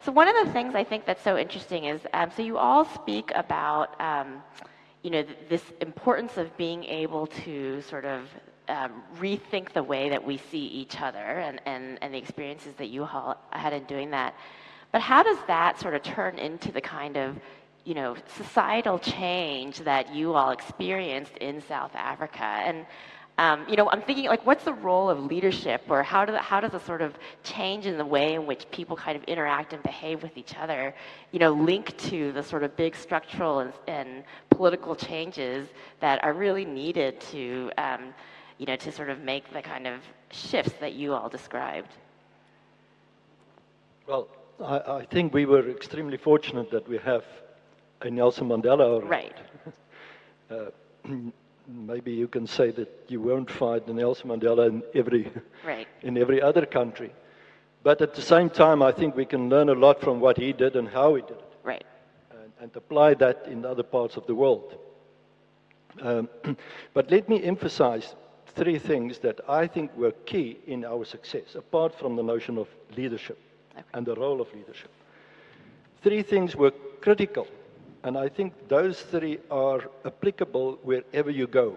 so 0.05 0.11
one 0.13 0.29
of 0.29 0.47
the 0.47 0.53
things 0.53 0.75
I 0.75 0.85
think 0.85 1.05
that's 1.05 1.23
so 1.23 1.37
interesting 1.37 1.85
is 1.85 2.01
um, 2.15 2.31
so 2.35 2.43
you 2.43 2.57
all 2.57 2.85
speak 2.85 3.31
about 3.35 4.01
um, 4.01 4.43
you 5.03 5.11
know 5.11 5.23
th- 5.23 5.39
this 5.49 5.63
importance 5.81 6.37
of 6.37 6.57
being 6.57 6.85
able 6.85 7.27
to 7.27 7.83
sort 7.83 8.05
of 8.05 8.29
um, 8.69 9.03
rethink 9.19 9.73
the 9.73 9.83
way 9.83 10.09
that 10.09 10.23
we 10.23 10.37
see 10.37 10.67
each 10.67 11.01
other 11.01 11.19
and, 11.19 11.61
and, 11.67 11.99
and 12.03 12.13
the 12.13 12.19
experiences 12.19 12.75
that 12.77 12.89
you 12.89 13.05
all 13.05 13.37
had 13.51 13.73
in 13.73 13.85
doing 13.85 14.11
that. 14.11 14.35
But 14.93 15.01
how 15.01 15.23
does 15.23 15.39
that 15.47 15.79
sort 15.79 15.95
of 15.95 16.03
turn 16.03 16.39
into 16.39 16.73
the 16.73 16.81
kind 16.81 17.17
of 17.17 17.37
you 17.89 17.95
know, 17.95 18.15
societal 18.37 18.99
change 18.99 19.79
that 19.79 20.15
you 20.15 20.35
all 20.35 20.51
experienced 20.51 21.39
in 21.39 21.59
South 21.63 21.95
Africa. 21.95 22.45
And, 22.45 22.85
um, 23.39 23.65
you 23.67 23.77
know, 23.77 23.89
I'm 23.89 24.03
thinking, 24.03 24.27
like, 24.27 24.45
what's 24.45 24.65
the 24.65 24.75
role 24.75 25.09
of 25.09 25.19
leadership, 25.25 25.81
or 25.89 26.03
how, 26.03 26.27
do 26.27 26.35
how 26.35 26.61
does 26.61 26.75
a 26.75 26.81
sort 26.81 27.01
of 27.01 27.15
change 27.43 27.87
in 27.87 27.97
the 27.97 28.05
way 28.05 28.35
in 28.35 28.45
which 28.45 28.71
people 28.71 28.95
kind 28.95 29.17
of 29.17 29.25
interact 29.25 29.73
and 29.73 29.83
behave 29.83 30.23
with 30.23 30.37
each 30.37 30.55
other, 30.59 30.95
you 31.33 31.39
know, 31.39 31.51
link 31.51 31.97
to 32.11 32.31
the 32.33 32.43
sort 32.43 32.63
of 32.63 32.77
big 32.77 32.95
structural 32.95 33.61
and, 33.61 33.73
and 33.87 34.23
political 34.51 34.95
changes 34.95 35.67
that 36.01 36.23
are 36.23 36.35
really 36.35 36.67
needed 36.67 37.19
to, 37.33 37.71
um, 37.79 38.13
you 38.59 38.67
know, 38.67 38.77
to 38.77 38.93
sort 38.93 39.09
of 39.09 39.21
make 39.21 39.51
the 39.51 39.63
kind 39.63 39.87
of 39.87 40.03
shifts 40.31 40.75
that 40.79 40.93
you 40.93 41.15
all 41.15 41.31
described? 41.31 41.93
Well, 44.07 44.29
I, 44.63 44.77
I 45.01 45.07
think 45.07 45.33
we 45.33 45.47
were 45.47 45.71
extremely 45.71 46.19
fortunate 46.19 46.71
that 46.71 46.87
we 46.87 46.99
have 46.99 47.25
a 48.03 48.11
Nelson 48.11 48.49
Mandela. 48.49 49.07
Right. 49.09 49.37
Uh, 50.51 50.71
maybe 51.69 52.11
you 52.11 52.27
can 52.27 52.47
say 52.47 52.71
that 52.71 52.89
you 53.09 53.21
won't 53.21 53.51
find 53.51 53.87
a 53.87 53.93
Nelson 53.93 54.31
Mandela 54.31 54.67
in 54.67 54.83
every 54.95 55.31
right. 55.63 55.87
in 56.03 56.17
every 56.17 56.41
other 56.41 56.65
country, 56.65 57.13
but 57.83 58.01
at 58.01 58.15
the 58.15 58.23
same 58.23 58.49
time, 58.49 58.83
I 58.83 58.91
think 58.91 59.15
we 59.15 59.27
can 59.27 59.51
learn 59.51 59.69
a 59.69 59.75
lot 59.75 60.01
from 60.01 60.21
what 60.21 60.39
he 60.39 60.55
did 60.55 60.75
and 60.75 60.89
how 60.89 61.17
he 61.17 61.21
did 61.21 61.33
it. 61.33 61.53
Right. 61.63 61.85
And, 62.31 62.51
and 62.61 62.77
apply 62.77 63.13
that 63.15 63.47
in 63.47 63.67
other 63.67 63.83
parts 63.83 64.17
of 64.17 64.27
the 64.27 64.35
world. 64.35 64.79
Um, 66.01 66.31
but 66.95 67.11
let 67.11 67.29
me 67.29 67.43
emphasize 67.43 68.15
three 68.55 68.79
things 68.79 69.19
that 69.19 69.41
I 69.47 69.67
think 69.67 69.95
were 69.99 70.13
key 70.25 70.61
in 70.67 70.83
our 70.85 71.05
success, 71.05 71.55
apart 71.55 71.95
from 71.99 72.17
the 72.17 72.23
notion 72.23 72.57
of 72.57 72.69
leadership 72.97 73.39
okay. 73.73 73.85
and 73.93 74.07
the 74.07 74.15
role 74.15 74.41
of 74.41 74.53
leadership. 74.55 74.91
Three 76.03 76.23
things 76.23 76.57
were 76.57 76.73
critical 77.03 77.47
and 78.05 78.17
I 78.17 78.29
think 78.29 78.69
those 78.69 79.01
three 79.01 79.39
are 79.51 79.83
applicable 80.05 80.79
wherever 80.83 81.31
you 81.31 81.47
go. 81.47 81.77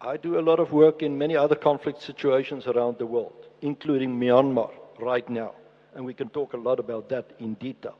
I 0.00 0.16
do 0.16 0.38
a 0.38 0.40
lot 0.40 0.60
of 0.60 0.72
work 0.72 1.02
in 1.02 1.16
many 1.16 1.36
other 1.36 1.54
conflict 1.54 2.02
situations 2.02 2.66
around 2.66 2.98
the 2.98 3.06
world, 3.06 3.46
including 3.60 4.18
Myanmar 4.18 4.70
right 4.98 5.28
now. 5.28 5.52
And 5.94 6.04
we 6.04 6.14
can 6.14 6.28
talk 6.28 6.52
a 6.52 6.56
lot 6.56 6.78
about 6.78 7.08
that 7.08 7.32
in 7.38 7.54
detail. 7.54 7.96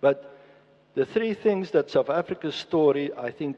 But 0.00 0.38
the 0.94 1.04
three 1.04 1.34
things 1.34 1.70
that 1.72 1.90
South 1.90 2.10
Africa's 2.10 2.54
story, 2.54 3.12
I 3.16 3.30
think, 3.30 3.56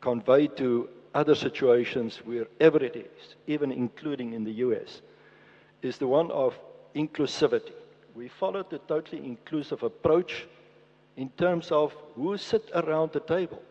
convey 0.00 0.46
to 0.48 0.88
other 1.14 1.34
situations 1.34 2.18
wherever 2.24 2.82
it 2.82 2.96
is, 2.96 3.34
even 3.46 3.72
including 3.72 4.34
in 4.34 4.44
the 4.44 4.52
US, 4.52 5.02
is 5.82 5.98
the 5.98 6.06
one 6.06 6.30
of 6.30 6.58
inclusivity. 6.94 7.72
We 8.14 8.28
followed 8.28 8.72
a 8.72 8.78
totally 8.78 9.24
inclusive 9.24 9.82
approach 9.82 10.46
in 11.16 11.30
terms 11.30 11.72
of 11.72 11.94
who 12.14 12.36
sit 12.36 12.70
around 12.74 13.12
the 13.12 13.20
table, 13.20 13.62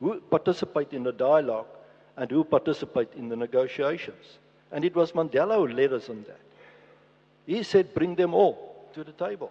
who 0.00 0.20
participate 0.20 0.92
in 0.92 1.02
the 1.02 1.12
dialogue, 1.12 1.66
and 2.16 2.30
who 2.30 2.44
participate 2.44 3.08
in 3.16 3.28
the 3.28 3.36
negotiations. 3.36 4.38
And 4.70 4.84
it 4.84 4.94
was 4.94 5.12
Mandela 5.12 5.56
who 5.56 5.68
led 5.68 5.92
us 5.92 6.08
in 6.08 6.22
that. 6.24 6.40
He 7.46 7.62
said, 7.62 7.94
bring 7.94 8.14
them 8.14 8.34
all 8.34 8.86
to 8.94 9.04
the 9.04 9.12
table. 9.12 9.50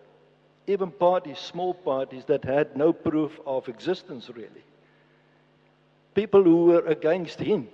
Even 0.67 0.91
parties, 0.91 1.39
small 1.39 1.73
parties 1.73 2.25
that 2.25 2.43
had 2.43 2.75
no 2.75 2.93
proof 2.93 3.39
of 3.45 3.67
existence 3.67 4.29
really. 4.29 4.63
People 6.13 6.43
who 6.43 6.65
were 6.65 6.85
against 6.85 7.39
him. 7.39 7.67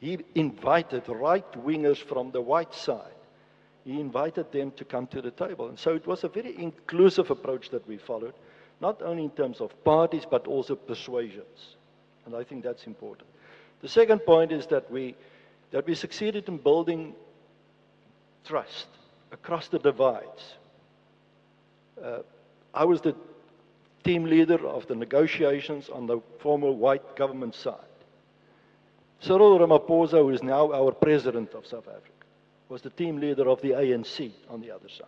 He 0.00 0.18
invited 0.34 1.08
right 1.08 1.50
wingers 1.52 1.98
from 1.98 2.30
the 2.30 2.40
white 2.40 2.74
side. 2.74 3.14
He 3.84 3.98
invited 3.98 4.52
them 4.52 4.70
to 4.72 4.84
come 4.84 5.06
to 5.08 5.20
the 5.20 5.30
table. 5.32 5.68
And 5.68 5.78
so 5.78 5.94
it 5.94 6.06
was 6.06 6.22
a 6.22 6.28
very 6.28 6.56
inclusive 6.56 7.30
approach 7.30 7.70
that 7.70 7.86
we 7.88 7.96
followed 7.96 8.34
not 8.80 9.02
only 9.02 9.24
in 9.24 9.30
terms 9.30 9.60
of 9.60 9.84
parties, 9.84 10.24
but 10.28 10.46
also 10.46 10.74
persuasions. 10.76 11.76
And 12.26 12.34
I 12.34 12.44
think 12.44 12.62
that's 12.62 12.86
important. 12.86 13.28
The 13.80 13.88
second 13.88 14.20
point 14.20 14.52
is 14.52 14.66
that 14.66 14.90
we, 14.90 15.14
that 15.70 15.86
we 15.86 15.94
succeeded 15.94 16.48
in 16.48 16.58
building 16.58 17.14
trust 18.44 18.88
across 19.32 19.68
the 19.68 19.78
divides. 19.78 20.56
Uh, 22.02 22.18
I 22.74 22.84
was 22.84 23.00
the 23.00 23.14
team 24.04 24.24
leader 24.24 24.66
of 24.66 24.86
the 24.86 24.94
negotiations 24.94 25.88
on 25.88 26.06
the 26.06 26.20
former 26.38 26.70
white 26.70 27.16
government 27.16 27.54
side. 27.54 27.74
Cyril 29.20 29.58
Ramaphosa, 29.58 30.18
who 30.18 30.30
is 30.30 30.42
now 30.42 30.72
our 30.72 30.92
president 30.92 31.52
of 31.54 31.66
South 31.66 31.88
Africa, 31.88 32.12
was 32.68 32.82
the 32.82 32.90
team 32.90 33.18
leader 33.18 33.48
of 33.48 33.60
the 33.62 33.70
ANC 33.70 34.30
on 34.48 34.60
the 34.60 34.70
other 34.70 34.88
side. 34.88 35.06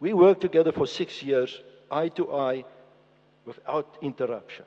We 0.00 0.12
worked 0.14 0.40
together 0.40 0.72
for 0.72 0.86
six 0.86 1.22
years 1.22 1.60
eye 1.90 2.08
to 2.08 2.32
eye 2.32 2.64
without 3.44 3.96
interruption. 4.02 4.64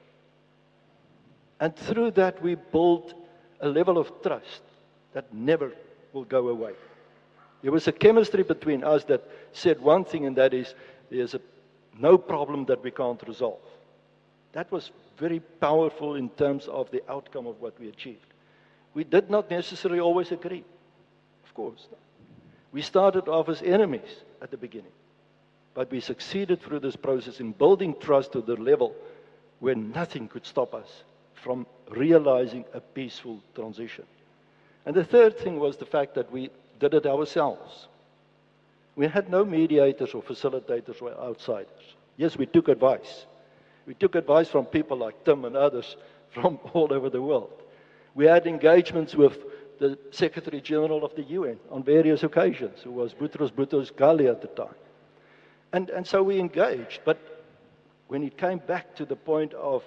And 1.60 1.76
through 1.76 2.12
that, 2.12 2.42
we 2.42 2.56
build 2.56 3.14
a 3.60 3.68
level 3.68 3.98
of 3.98 4.12
trust 4.22 4.62
that 5.14 5.34
never 5.34 5.74
will 6.14 6.24
go 6.24 6.48
away. 6.48 6.74
There 7.62 7.72
was 7.72 7.88
a 7.88 7.92
chemistry 7.92 8.44
between 8.44 8.84
us 8.84 9.04
that 9.06 9.28
said 9.52 9.82
one 9.82 10.06
thing, 10.06 10.26
and 10.26 10.36
that 10.38 10.54
is 10.54 10.74
there's 11.10 11.34
a, 11.34 11.42
no 11.98 12.18
problem 12.18 12.66
that 12.66 12.82
we 12.82 12.92
can't 12.92 13.22
resolve. 13.28 13.60
That 14.54 14.72
was 14.72 14.92
very 15.18 15.40
powerful 15.40 16.16
in 16.16 16.30
terms 16.30 16.68
of 16.68 16.90
the 16.92 17.04
outcome 17.12 17.48
of 17.48 17.60
what 17.60 17.78
we 17.80 17.90
achieved. 17.90 18.26
We 18.94 19.04
did 19.04 19.30
not 19.30 19.52
necessarily 19.52 20.00
always 20.00 20.32
agree, 20.32 20.64
of 21.44 21.54
course. 21.54 21.88
We 22.72 22.82
started 22.82 23.28
off 23.28 23.50
as 23.50 23.62
enemies 23.62 24.24
at 24.42 24.52
the 24.52 24.58
beginning. 24.58 24.92
But 25.74 25.92
we 25.92 26.00
succeeded 26.00 26.62
through 26.62 26.80
this 26.80 26.96
process 26.96 27.40
in 27.40 27.52
building 27.52 27.96
trust 28.00 28.34
to 28.34 28.42
the 28.42 28.56
level 28.56 28.96
where 29.60 29.76
nothing 29.76 30.28
could 30.28 30.46
stop 30.46 30.74
us 30.74 31.04
from 31.34 31.66
realizing 31.90 32.66
a 32.74 32.80
peaceful 32.80 33.42
transition. 33.56 34.06
And 34.86 34.96
the 34.96 35.04
third 35.04 35.38
thing 35.38 35.60
was 35.60 35.78
the 35.78 35.86
fact 35.86 36.16
that 36.16 36.32
we 36.32 36.50
did 36.80 36.94
it 36.94 37.06
ourselves. 37.06 37.88
We 38.96 39.08
had 39.08 39.30
no 39.30 39.46
mediators 39.46 40.14
or 40.14 40.22
facilitators 40.22 41.02
or 41.02 41.12
outsiders. 41.12 41.96
Yes, 42.18 42.38
we 42.38 42.46
took 42.46 42.68
advice. 42.68 43.26
We 43.86 43.94
took 43.94 44.16
advice 44.16 44.50
from 44.50 44.66
people 44.66 44.98
like 44.98 45.24
Tim 45.24 45.46
and 45.46 45.56
others 45.56 45.96
from 46.32 46.60
all 46.74 46.94
over 46.94 47.10
the 47.10 47.22
world. 47.22 47.52
We 48.16 48.26
had 48.26 48.48
engagements 48.48 49.16
with 49.16 49.38
the 49.80 49.98
Secretary 50.12 50.60
General 50.60 51.06
of 51.06 51.16
the 51.16 51.24
UN 51.24 51.58
on 51.72 51.84
various 51.84 52.24
occasions, 52.24 52.80
who 52.84 52.92
was 52.92 53.14
Boutros 53.14 53.52
Boutros 53.52 53.94
Ghali 53.94 54.30
at 54.30 54.42
the 54.42 54.48
time. 54.48 54.76
And, 55.72 55.90
and 55.90 56.06
so 56.06 56.24
we 56.24 56.40
engaged, 56.40 57.02
but 57.06 57.18
when 58.08 58.24
it 58.24 58.38
came 58.38 58.60
back 58.60 58.96
to 58.96 59.06
the 59.06 59.16
point 59.16 59.54
of 59.54 59.84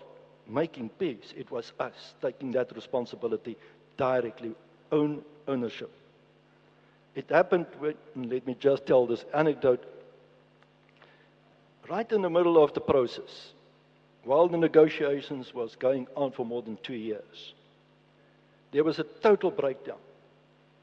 making 0.49 0.91
peace, 0.91 1.33
it 1.37 1.51
was 1.51 1.73
us 1.81 2.15
taking 2.23 2.53
that 2.53 2.75
responsibility 2.75 3.57
directly, 3.97 4.53
own 4.93 5.23
ownership. 5.49 5.91
It 7.15 7.29
happened, 7.31 7.67
when, 7.79 7.95
let 8.15 8.47
me 8.47 8.57
just 8.59 8.87
tell 8.87 9.07
this 9.07 9.25
anecdote. 9.35 9.85
Right 11.89 12.11
in 12.13 12.23
the 12.23 12.31
middle 12.31 12.63
of 12.63 12.73
the 12.75 12.81
process, 12.81 13.53
while 14.25 14.49
the 14.49 14.57
negotiations 14.57 15.53
was 15.53 15.75
going 15.75 16.07
on 16.17 16.31
for 16.31 16.47
more 16.47 16.63
than 16.63 16.79
two 16.83 16.95
years, 16.95 17.55
there 18.71 18.85
was 18.85 18.99
a 18.99 19.05
total 19.05 19.51
breakdown. 19.51 19.99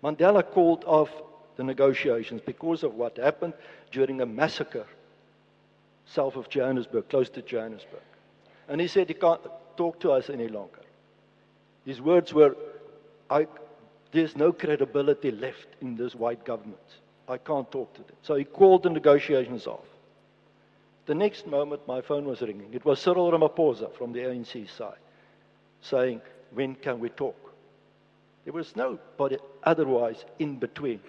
Mandela 0.03 0.43
called 0.43 0.83
off 0.85 1.09
the 1.55 1.63
negotiations 1.63 2.41
because 2.45 2.83
of 2.83 2.95
what 2.95 3.17
happened 3.17 3.53
during 3.91 4.21
a 4.21 4.25
massacre 4.25 4.85
south 6.05 6.35
of 6.35 6.49
Johannesburg, 6.49 7.09
close 7.09 7.29
to 7.29 7.41
Johannesburg. 7.41 8.01
And 8.67 8.81
he 8.81 8.87
said 8.87 9.07
he 9.07 9.13
can't 9.13 9.41
talk 9.77 9.99
to 10.01 10.11
us 10.11 10.29
any 10.29 10.47
longer. 10.47 10.81
His 11.85 12.01
words 12.01 12.33
were, 12.33 12.55
there's 14.11 14.35
no 14.35 14.51
credibility 14.51 15.31
left 15.31 15.67
in 15.81 15.95
this 15.95 16.15
white 16.15 16.45
government. 16.45 16.77
I 17.27 17.37
can't 17.37 17.71
talk 17.71 17.93
to 17.93 18.01
them. 18.01 18.15
So 18.23 18.35
he 18.35 18.43
called 18.43 18.83
the 18.83 18.89
negotiations 18.89 19.67
off. 19.67 19.85
The 21.05 21.15
next 21.15 21.47
moment, 21.47 21.87
my 21.87 22.01
phone 22.01 22.25
was 22.25 22.41
ringing. 22.41 22.73
It 22.73 22.85
was 22.85 22.99
Cyril 22.99 23.31
Ramaphosa 23.31 23.95
from 23.97 24.13
the 24.13 24.19
ANC 24.19 24.69
side 24.69 24.97
saying, 25.81 26.21
When 26.53 26.75
can 26.75 26.99
we 26.99 27.09
talk? 27.09 27.35
There 28.43 28.53
was 28.53 28.75
nobody 28.75 29.37
otherwise 29.63 30.25
in 30.39 30.57
between. 30.57 31.01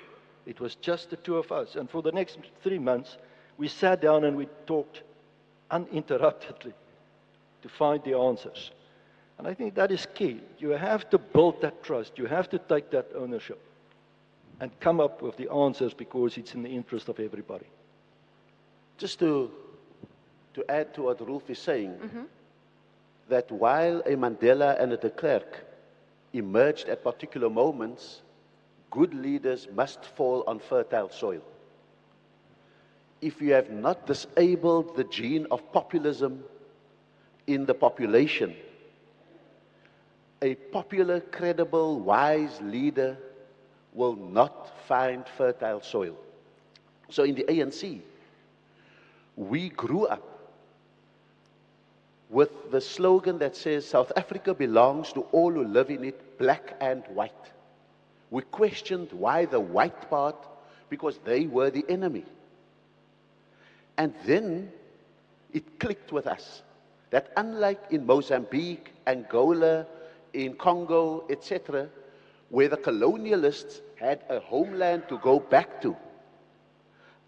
It 0.51 0.59
was 0.59 0.75
just 0.75 1.11
the 1.11 1.17
two 1.17 1.37
of 1.37 1.53
us. 1.53 1.77
And 1.77 1.89
for 1.89 2.03
the 2.03 2.11
next 2.11 2.39
three 2.65 2.81
months, 2.81 3.17
we 3.57 3.69
sat 3.69 4.03
down 4.03 4.25
and 4.25 4.37
we 4.37 4.49
talked 4.67 5.03
uninterruptedly 5.71 6.73
to 7.63 7.69
find 7.69 8.03
the 8.03 8.15
answers. 8.15 8.73
And 9.39 9.47
I 9.47 9.55
think 9.55 9.77
that 9.77 9.93
is 9.93 10.09
key. 10.13 10.41
You 10.59 10.71
have 10.71 11.09
to 11.11 11.19
build 11.19 11.63
that 11.63 11.85
trust, 11.85 12.19
you 12.19 12.27
have 12.27 12.51
to 12.51 12.59
take 12.59 12.91
that 12.91 13.07
ownership 13.15 13.61
and 14.59 14.73
come 14.81 14.99
up 14.99 15.23
with 15.23 15.37
the 15.37 15.49
answers 15.53 15.95
because 15.95 16.37
it's 16.37 16.53
in 16.55 16.65
the 16.65 16.69
interest 16.69 17.09
of 17.09 17.21
everybody. 17.21 17.67
Just 18.99 19.21
to, 19.21 19.53
to 20.55 20.69
add 20.69 20.93
to 20.95 21.03
what 21.03 21.21
Roelf 21.21 21.49
is 21.49 21.61
saying, 21.61 21.93
mm-hmm. 21.93 22.25
that 23.29 23.49
while 23.53 24.01
a 24.01 24.17
Mandela 24.17 24.83
and 24.83 24.93
a 24.93 24.97
de 24.97 25.11
Klerk 25.11 25.65
emerged 26.33 26.89
at 26.89 27.05
particular 27.05 27.49
moments, 27.49 28.23
good 28.91 29.15
leaders 29.15 29.69
must 29.75 30.05
fall 30.05 30.45
on 30.47 30.59
fertile 30.59 31.09
soil. 31.11 31.43
If 33.21 33.41
you 33.41 33.53
have 33.53 33.71
not 33.71 34.07
disabled 34.07 34.97
the 34.97 35.05
gene 35.05 35.47
of 35.51 35.73
populism 35.73 36.43
in 37.47 37.67
the 37.67 37.75
population, 37.75 38.55
a 40.43 40.55
popular, 40.55 41.21
credible, 41.21 42.01
wise 42.01 42.61
leader 42.63 43.19
will 43.93 44.17
not 44.17 44.73
find 44.87 45.25
fertile 45.37 45.83
soil. 45.83 46.17
So 47.11 47.25
in 47.25 47.35
the 47.35 47.45
ANC, 47.45 48.01
we 49.37 49.69
grew 49.71 50.07
up 50.07 50.27
with 52.31 52.71
the 52.71 52.81
slogan 52.81 53.39
that 53.39 53.57
says 53.57 53.87
South 53.87 54.13
Africa 54.17 54.55
belongs 54.55 55.13
to 55.13 55.23
all 55.33 55.53
who 55.53 55.65
live 55.65 55.91
in 55.91 56.05
it, 56.05 56.39
black 56.39 56.77
and 56.81 57.03
white. 57.09 57.51
We 58.31 58.43
questioned 58.43 59.13
why 59.13 59.45
the 59.45 59.61
white 59.61 60.09
part, 60.09 60.37
because 60.89 61.19
they 61.25 61.47
were 61.47 61.71
the 61.71 61.85
enemy. 61.89 62.25
And 63.99 64.15
then 64.25 64.73
it 65.53 65.79
clicked 65.79 66.13
with 66.13 66.27
us 66.27 66.63
that 67.11 67.33
unlike 67.37 67.81
in 67.91 68.07
Mozambique, 68.07 68.93
Angola, 69.07 69.87
in 70.33 70.55
Congo, 70.55 71.25
etc., 71.29 71.89
where 72.49 72.69
the 72.69 72.77
colonialists 72.77 73.81
had 73.97 74.25
a 74.29 74.41
homeland 74.41 75.09
to 75.09 75.19
go 75.19 75.41
back 75.41 75.83
to, 75.83 75.97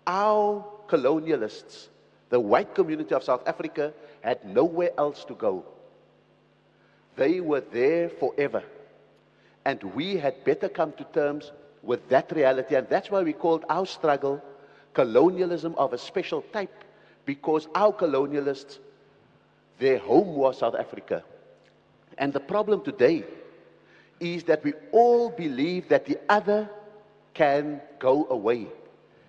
our 0.07 0.65
colonialists, 0.89 1.89
the 2.31 2.41
white 2.41 2.75
community 2.75 3.15
of 3.15 3.23
South 3.23 3.47
Africa, 3.47 3.93
had 4.21 4.45
nowhere 4.45 4.91
else 4.99 5.25
to 5.25 5.35
go. 5.35 5.65
They 7.17 7.41
were 7.41 7.61
there 7.61 8.09
forever. 8.09 8.63
And 9.65 9.83
we 9.95 10.17
had 10.17 10.45
better 10.45 10.69
come 10.69 10.93
to 10.93 11.05
terms 11.05 11.53
with 11.83 12.09
that 12.09 12.33
reality. 12.33 12.75
And 12.75 12.89
that's 12.89 13.11
why 13.11 13.23
we 13.23 13.33
called 13.33 13.65
our 13.69 13.87
struggle 13.87 14.43
colonialism 14.95 15.75
of 15.77 15.93
a 15.93 15.99
special 15.99 16.43
type, 16.53 16.85
because 17.25 17.69
our 17.75 17.93
colonialists, 17.93 18.79
their 19.79 19.99
home 19.99 20.35
was 20.35 20.59
South 20.59 20.75
Africa. 20.75 21.25
And 22.19 22.33
the 22.33 22.41
problem 22.41 22.83
today 22.83 23.25
is 24.21 24.45
that 24.45 24.63
we 24.63 24.75
all 24.93 25.31
believe 25.31 25.89
that 25.89 26.05
the 26.07 26.19
other 26.29 26.69
can 27.35 27.81
go 27.99 28.27
away. 28.29 28.67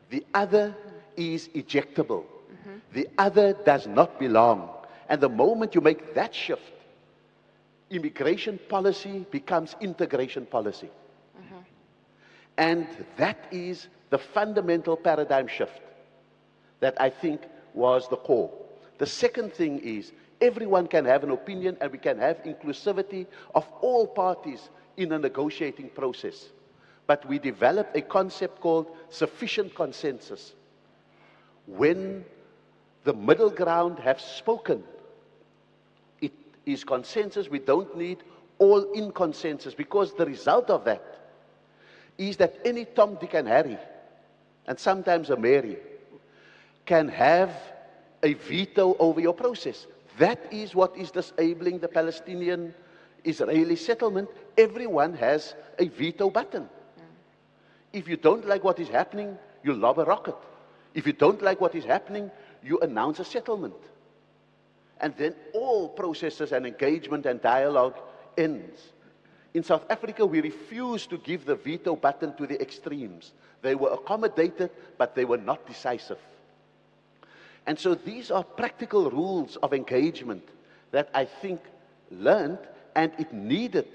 The 0.09 0.25
other 0.33 0.75
is 1.15 1.47
ejectable. 1.49 2.23
Mm-hmm. 2.23 2.77
The 2.93 3.07
other 3.17 3.53
does 3.53 3.87
not 3.87 4.19
belong. 4.19 4.69
And 5.09 5.21
the 5.21 5.29
moment 5.29 5.75
you 5.75 5.81
make 5.81 6.13
that 6.13 6.35
shift, 6.35 6.73
immigration 7.89 8.59
policy 8.69 9.25
becomes 9.31 9.75
integration 9.81 10.45
policy. 10.45 10.89
Uh-huh. 11.37 11.59
And 12.57 12.87
that 13.17 13.47
is 13.51 13.87
the 14.09 14.17
fundamental 14.17 14.95
paradigm 14.95 15.47
shift 15.47 15.81
that 16.79 16.99
I 17.01 17.09
think 17.09 17.41
was 17.73 18.07
the 18.09 18.17
core. 18.17 18.51
The 18.97 19.05
second 19.05 19.53
thing 19.53 19.79
is 19.79 20.11
everyone 20.41 20.87
can 20.87 21.05
have 21.05 21.23
an 21.23 21.31
opinion 21.31 21.77
and 21.81 21.91
we 21.91 21.97
can 21.97 22.19
have 22.19 22.37
inclusivity 22.43 23.25
of 23.55 23.65
all 23.81 24.05
parties 24.05 24.69
in 24.97 25.11
a 25.11 25.19
negotiating 25.19 25.89
process. 25.89 26.49
But 27.07 27.27
we 27.27 27.39
developed 27.39 27.95
a 27.97 28.01
concept 28.01 28.61
called 28.61 28.87
sufficient 29.09 29.75
consensus. 29.75 30.53
When 31.65 32.23
the 33.03 33.13
middle 33.13 33.49
ground 33.49 33.99
have 33.99 34.21
spoken, 34.21 34.83
is 36.65 36.83
consensus. 36.83 37.49
We 37.49 37.59
don't 37.59 37.95
need 37.97 38.23
all 38.59 38.91
in 38.93 39.11
consensus 39.11 39.73
because 39.73 40.13
the 40.13 40.25
result 40.25 40.69
of 40.69 40.85
that 40.85 41.03
is 42.17 42.37
that 42.37 42.59
any 42.63 42.85
Tom, 42.85 43.17
Dick, 43.19 43.33
and 43.33 43.47
Harry, 43.47 43.77
and 44.67 44.79
sometimes 44.79 45.29
a 45.29 45.35
Mary, 45.35 45.77
can 46.85 47.07
have 47.07 47.51
a 48.21 48.33
veto 48.33 48.95
over 48.99 49.19
your 49.19 49.33
process. 49.33 49.87
That 50.17 50.39
is 50.51 50.75
what 50.75 50.95
is 50.95 51.11
disabling 51.11 51.79
the 51.79 51.87
Palestinian 51.87 52.73
Israeli 53.23 53.75
settlement. 53.75 54.29
Everyone 54.57 55.13
has 55.15 55.55
a 55.79 55.87
veto 55.87 56.29
button. 56.29 56.69
If 57.91 58.07
you 58.07 58.17
don't 58.17 58.47
like 58.47 58.63
what 58.63 58.79
is 58.79 58.89
happening, 58.89 59.37
you 59.63 59.73
lob 59.73 59.99
a 59.99 60.05
rocket. 60.05 60.35
If 60.93 61.07
you 61.07 61.13
don't 61.13 61.41
like 61.41 61.59
what 61.59 61.75
is 61.75 61.85
happening, 61.85 62.29
you 62.63 62.79
announce 62.79 63.19
a 63.19 63.25
settlement. 63.25 63.75
And 65.03 65.13
then 65.17 65.35
all 65.53 65.89
processes 65.89 66.53
and 66.53 66.65
engagement 66.65 67.25
and 67.25 67.41
dialogue 67.41 67.97
ends. 68.37 68.79
In 69.53 69.61
South 69.61 69.83
Africa, 69.89 70.25
we 70.25 70.39
refused 70.39 71.09
to 71.09 71.17
give 71.17 71.45
the 71.45 71.55
veto 71.55 71.97
button 71.97 72.33
to 72.37 72.47
the 72.47 72.59
extremes. 72.61 73.33
They 73.61 73.75
were 73.75 73.91
accommodated, 73.91 74.71
but 74.97 75.13
they 75.13 75.25
were 75.25 75.37
not 75.37 75.67
decisive. 75.67 76.19
And 77.67 77.77
so 77.77 77.95
these 77.95 78.31
are 78.31 78.45
practical 78.45 79.11
rules 79.11 79.57
of 79.57 79.73
engagement 79.73 80.47
that 80.91 81.09
I 81.13 81.25
think 81.25 81.59
learned 82.09 82.59
and 82.95 83.11
it 83.19 83.33
needed 83.33 83.87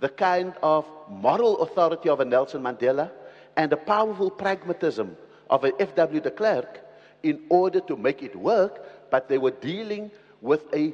the 0.00 0.10
kind 0.10 0.52
of 0.62 0.84
moral 1.08 1.62
authority 1.62 2.10
of 2.10 2.20
a 2.20 2.24
Nelson 2.24 2.62
Mandela 2.62 3.10
and 3.56 3.72
a 3.72 3.78
powerful 3.78 4.30
pragmatism 4.30 5.16
of 5.48 5.64
a 5.64 5.72
F.W. 5.80 6.20
de 6.20 6.30
Klerk 6.30 6.80
in 7.22 7.44
order 7.48 7.80
to 7.80 7.96
make 7.96 8.22
it 8.22 8.36
work, 8.36 9.10
but 9.10 9.28
they 9.28 9.38
were 9.38 9.50
dealing 9.50 10.10
with 10.44 10.62
a 10.74 10.92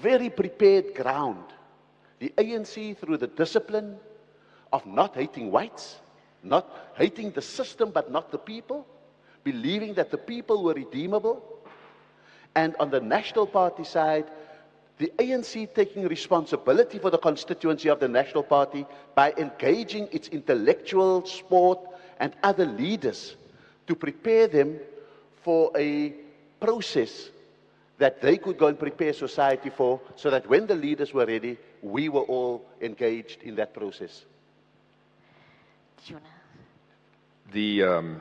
very 0.00 0.30
prepared 0.30 0.94
ground. 0.94 1.44
The 2.20 2.32
ANC, 2.38 2.96
through 2.96 3.18
the 3.18 3.26
discipline 3.26 3.98
of 4.72 4.86
not 4.86 5.14
hating 5.14 5.50
whites, 5.50 6.00
not 6.42 6.90
hating 6.96 7.32
the 7.32 7.42
system 7.42 7.90
but 7.90 8.10
not 8.10 8.32
the 8.32 8.38
people, 8.38 8.86
believing 9.44 9.92
that 9.94 10.10
the 10.10 10.16
people 10.16 10.64
were 10.64 10.72
redeemable, 10.72 11.44
and 12.54 12.74
on 12.80 12.90
the 12.90 13.00
National 13.00 13.46
Party 13.46 13.84
side, 13.84 14.24
the 14.96 15.12
ANC 15.18 15.74
taking 15.74 16.08
responsibility 16.08 16.98
for 16.98 17.10
the 17.10 17.18
constituency 17.18 17.90
of 17.90 18.00
the 18.00 18.08
National 18.08 18.42
Party 18.42 18.86
by 19.14 19.34
engaging 19.36 20.08
its 20.12 20.28
intellectual, 20.28 21.26
sport, 21.26 21.78
and 22.20 22.32
other 22.42 22.64
leaders 22.64 23.36
to 23.86 23.94
prepare 23.94 24.46
them 24.46 24.78
for 25.42 25.70
a 25.76 26.14
process 26.58 27.31
that 28.02 28.20
they 28.20 28.36
could 28.36 28.58
go 28.58 28.66
and 28.66 28.76
prepare 28.76 29.12
society 29.12 29.70
for, 29.70 30.00
so 30.16 30.28
that 30.28 30.44
when 30.48 30.66
the 30.66 30.74
leaders 30.74 31.14
were 31.14 31.24
ready, 31.24 31.56
we 31.82 32.08
were 32.08 32.22
all 32.22 32.66
engaged 32.80 33.40
in 33.44 33.54
that 33.54 33.72
process. 33.72 34.24
you? 36.06 36.16
The, 37.52 37.84
um, 37.84 38.20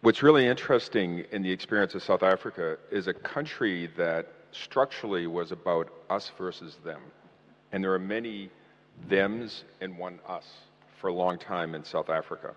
what's 0.00 0.22
really 0.22 0.46
interesting 0.46 1.26
in 1.30 1.42
the 1.42 1.52
experience 1.52 1.94
of 1.94 2.02
South 2.02 2.22
Africa 2.22 2.78
is 2.90 3.06
a 3.06 3.12
country 3.12 3.90
that 3.98 4.28
structurally 4.52 5.26
was 5.26 5.52
about 5.52 5.92
us 6.08 6.32
versus 6.38 6.78
them. 6.82 7.02
And 7.72 7.84
there 7.84 7.92
are 7.92 7.98
many 7.98 8.48
thems 9.10 9.64
and 9.82 9.98
one 9.98 10.20
us 10.26 10.46
for 10.98 11.08
a 11.08 11.12
long 11.12 11.36
time 11.36 11.74
in 11.74 11.84
South 11.84 12.08
Africa. 12.08 12.54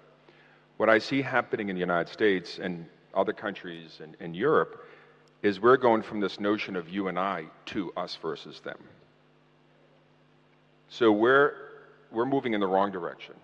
What 0.78 0.88
I 0.88 1.00
see 1.00 1.22
happening 1.22 1.68
in 1.68 1.76
the 1.76 1.82
United 1.82 2.10
States 2.14 2.60
and 2.60 2.86
other 3.14 3.34
countries 3.34 4.00
in, 4.02 4.16
in 4.26 4.34
Europe 4.34 4.88
is 5.42 5.60
we're 5.60 5.78
going 5.78 6.02
from 6.02 6.20
this 6.20 6.40
notion 6.40 6.76
of 6.76 6.90
you 6.90 7.08
and 7.08 7.18
I 7.18 7.46
to 7.68 7.92
us 7.98 8.18
versus 8.22 8.60
them. 8.60 8.78
So 10.90 11.12
we're, 11.12 11.54
we're 12.12 12.26
moving 12.26 12.54
in 12.54 12.60
the 12.60 12.68
wrong 12.68 12.92
direction. 12.92 13.36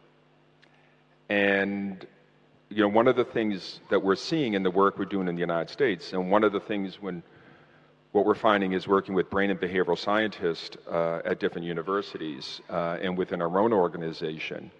And 1.29 2.05
you 2.69 2.81
know, 2.81 2.89
one 2.89 3.07
of 3.07 3.15
the 3.15 3.23
things 3.23 3.79
that 3.89 4.03
we're 4.03 4.15
seeing 4.15 4.53
in 4.53 4.63
the 4.63 4.71
work 4.71 4.99
we're 4.99 5.05
doing 5.05 5.27
in 5.27 5.35
the 5.35 5.41
United 5.41 5.71
States, 5.71 6.13
and 6.13 6.29
one 6.29 6.43
of 6.43 6.51
the 6.51 6.59
things 6.59 7.01
when 7.01 7.23
what 8.11 8.25
we're 8.25 8.35
finding 8.35 8.73
is 8.73 8.87
working 8.87 9.13
with 9.13 9.29
brain 9.29 9.49
and 9.49 9.59
behavioral 9.59 9.97
scientists 9.97 10.75
uh, 10.89 11.21
at 11.23 11.39
different 11.39 11.65
universities 11.65 12.61
uh, 12.69 12.97
and 13.01 13.17
within 13.17 13.41
our 13.41 13.59
own 13.59 13.71
organization, 13.71 14.71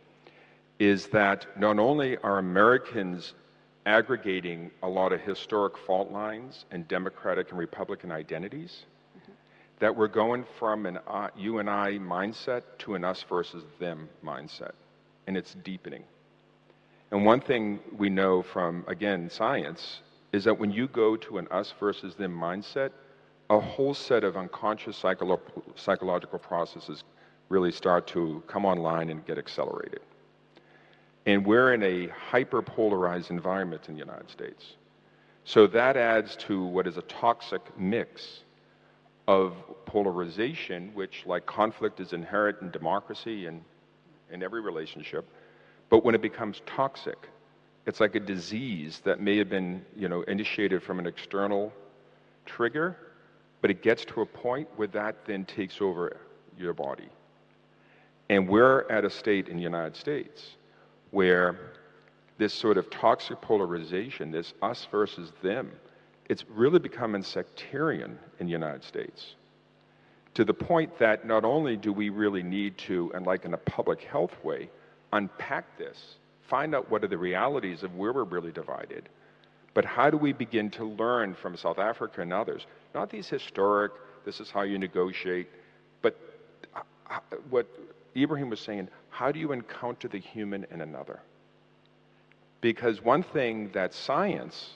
is 0.79 1.07
that 1.07 1.45
not 1.57 1.79
only 1.79 2.17
are 2.17 2.39
Americans 2.39 3.33
aggregating 3.87 4.69
a 4.83 4.87
lot 4.87 5.13
of 5.13 5.21
historic 5.21 5.77
fault 5.77 6.11
lines 6.11 6.65
and 6.71 6.87
Democratic 6.89 7.49
and 7.51 7.57
Republican 7.57 8.11
identities, 8.11 8.83
that 9.79 9.95
we're 9.95 10.09
going 10.09 10.43
from 10.59 10.85
an 10.85 10.99
uh, 11.07 11.29
you 11.37 11.59
and 11.59 11.69
I 11.69 11.91
mindset 11.93 12.63
to 12.79 12.95
an 12.95 13.05
us 13.05 13.23
versus 13.29 13.63
them 13.79 14.09
mindset, 14.23 14.73
and 15.25 15.37
it's 15.37 15.55
deepening. 15.63 16.03
And 17.11 17.25
one 17.25 17.39
thing 17.39 17.79
we 17.97 18.09
know 18.09 18.43
from, 18.43 18.83
again, 18.87 19.29
science 19.29 20.01
is 20.33 20.43
that 20.43 20.59
when 20.59 20.71
you 20.71 20.89
go 20.89 21.15
to 21.15 21.37
an 21.37 21.47
us 21.49 21.73
versus 21.79 22.15
them 22.15 22.37
mindset, 22.37 22.91
a 23.49 23.59
whole 23.59 23.93
set 23.93 24.25
of 24.25 24.35
unconscious 24.35 25.01
psycholo- 25.01 25.39
psychological 25.75 26.39
processes 26.39 27.05
really 27.47 27.71
start 27.71 28.05
to 28.07 28.43
come 28.47 28.65
online 28.65 29.09
and 29.09 29.25
get 29.25 29.37
accelerated. 29.37 30.01
And 31.27 31.45
we're 31.45 31.73
in 31.73 31.83
a 31.83 32.07
hyper 32.07 32.61
polarized 32.61 33.31
environment 33.31 33.89
in 33.89 33.95
the 33.95 33.99
United 33.99 34.31
States. 34.31 34.77
So 35.43 35.67
that 35.67 35.97
adds 35.97 36.37
to 36.47 36.65
what 36.65 36.87
is 36.87 36.95
a 36.95 37.01
toxic 37.03 37.61
mix 37.77 38.39
of 39.27 39.53
polarization, 39.85 40.89
which, 40.93 41.23
like 41.25 41.45
conflict, 41.45 41.99
is 41.99 42.13
inherent 42.13 42.61
in 42.61 42.71
democracy 42.71 43.45
and 43.45 43.61
in 44.31 44.41
every 44.41 44.61
relationship. 44.61 45.25
But 45.89 46.05
when 46.05 46.15
it 46.15 46.21
becomes 46.21 46.61
toxic, 46.65 47.17
it's 47.85 47.99
like 47.99 48.15
a 48.15 48.21
disease 48.21 49.01
that 49.03 49.19
may 49.19 49.37
have 49.37 49.49
been, 49.49 49.85
you 49.97 50.07
know, 50.07 50.21
initiated 50.23 50.81
from 50.81 50.97
an 50.97 51.07
external 51.07 51.73
trigger, 52.45 52.95
but 53.59 53.69
it 53.69 53.83
gets 53.83 54.05
to 54.05 54.21
a 54.21 54.25
point 54.25 54.69
where 54.77 54.87
that 54.89 55.25
then 55.25 55.43
takes 55.43 55.81
over 55.81 56.15
your 56.57 56.73
body. 56.73 57.09
And 58.29 58.47
we're 58.47 58.89
at 58.89 59.03
a 59.03 59.09
state 59.09 59.49
in 59.49 59.57
the 59.57 59.63
United 59.63 59.97
States 59.97 60.51
where 61.11 61.73
this 62.37 62.53
sort 62.53 62.77
of 62.77 62.89
toxic 62.89 63.41
polarization, 63.41 64.31
this 64.31 64.53
us 64.61 64.87
versus 64.91 65.31
them, 65.41 65.71
it's 66.29 66.45
really 66.49 66.79
becoming 66.79 67.23
sectarian 67.23 68.17
in 68.39 68.45
the 68.45 68.51
United 68.51 68.83
States. 68.83 69.35
To 70.35 70.45
the 70.45 70.53
point 70.53 70.97
that 70.99 71.25
not 71.25 71.43
only 71.43 71.77
do 71.77 71.91
we 71.91 72.09
really 72.09 72.43
need 72.43 72.77
to, 72.79 73.11
and 73.15 73.25
like 73.25 73.45
in 73.45 73.53
a 73.53 73.57
public 73.57 74.01
health 74.01 74.35
way, 74.43 74.69
unpack 75.13 75.77
this, 75.77 76.17
find 76.47 76.75
out 76.75 76.91
what 76.91 77.03
are 77.03 77.07
the 77.07 77.17
realities 77.17 77.83
of 77.83 77.95
where 77.95 78.13
we're 78.13 78.23
really 78.23 78.51
divided. 78.51 79.09
But 79.73 79.85
how 79.85 80.09
do 80.09 80.17
we 80.17 80.33
begin 80.33 80.69
to 80.71 80.85
learn 80.85 81.33
from 81.33 81.55
South 81.55 81.79
Africa 81.79 82.21
and 82.21 82.33
others? 82.33 82.67
Not 82.93 83.09
these 83.09 83.27
historic, 83.27 83.91
this 84.25 84.39
is 84.39 84.51
how 84.51 84.63
you 84.63 84.77
negotiate, 84.77 85.47
but 86.01 86.17
uh, 86.75 87.19
what 87.49 87.67
Ebrahim 88.17 88.49
was 88.49 88.59
saying, 88.59 88.89
how 89.09 89.31
do 89.31 89.39
you 89.39 89.51
encounter 89.51 90.07
the 90.07 90.19
human 90.19 90.65
in 90.71 90.81
another? 90.81 91.19
Because 92.61 93.03
one 93.03 93.23
thing 93.23 93.69
that 93.73 93.93
science 93.93 94.71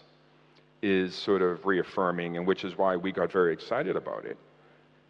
is 0.82 1.16
sort 1.16 1.42
of 1.42 1.66
reaffirming, 1.66 2.38
and 2.38 2.46
which 2.46 2.64
is 2.64 2.78
why 2.78 2.96
we 2.96 3.12
got 3.12 3.32
very 3.32 3.54
excited 3.54 3.96
about 3.96 4.26
it, 4.26 4.38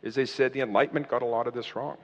is 0.02 0.16
they 0.16 0.26
said 0.26 0.54
the 0.54 0.62
Enlightenment 0.62 1.08
got 1.08 1.22
a 1.22 1.26
lot 1.26 1.48
of 1.48 1.54
this 1.54 1.76
wrong. 1.76 1.98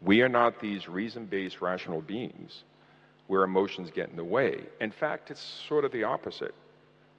We 0.00 0.22
are 0.22 0.28
not 0.28 0.60
these 0.60 0.88
reason 0.88 1.26
based 1.26 1.60
rational 1.60 2.00
beings 2.00 2.64
where 3.26 3.42
emotions 3.42 3.90
get 3.90 4.08
in 4.08 4.16
the 4.16 4.24
way. 4.24 4.60
In 4.80 4.90
fact, 4.90 5.30
it's 5.30 5.40
sort 5.68 5.84
of 5.84 5.92
the 5.92 6.04
opposite 6.04 6.54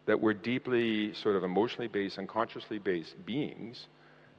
that 0.05 0.19
we're 0.19 0.33
deeply 0.33 1.13
sort 1.13 1.35
of 1.35 1.43
emotionally 1.43 1.87
based 1.87 2.17
and 2.17 2.27
consciously 2.27 2.79
based 2.79 3.23
beings 3.25 3.87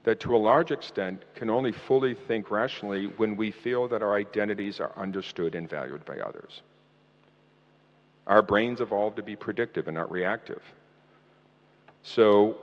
that 0.05 0.21
to 0.21 0.35
a 0.35 0.39
large 0.39 0.71
extent 0.71 1.23
can 1.35 1.51
only 1.51 1.73
fully 1.73 2.15
think 2.15 2.51
rationally 2.51 3.07
when 3.19 3.37
we 3.37 3.51
feel 3.51 3.87
that 3.89 4.03
our 4.03 4.15
identities 4.15 4.81
are 4.81 4.93
understood 4.97 5.55
and 5.55 5.69
valued 5.69 6.05
by 6.05 6.19
others. 6.19 6.63
Our 8.27 8.43
brains 8.43 8.81
evolved 8.81 9.17
to 9.17 9.23
be 9.23 9.37
predictive 9.37 9.89
and 9.89 9.97
not 9.97 10.11
reactive. 10.11 10.63
So 12.03 12.57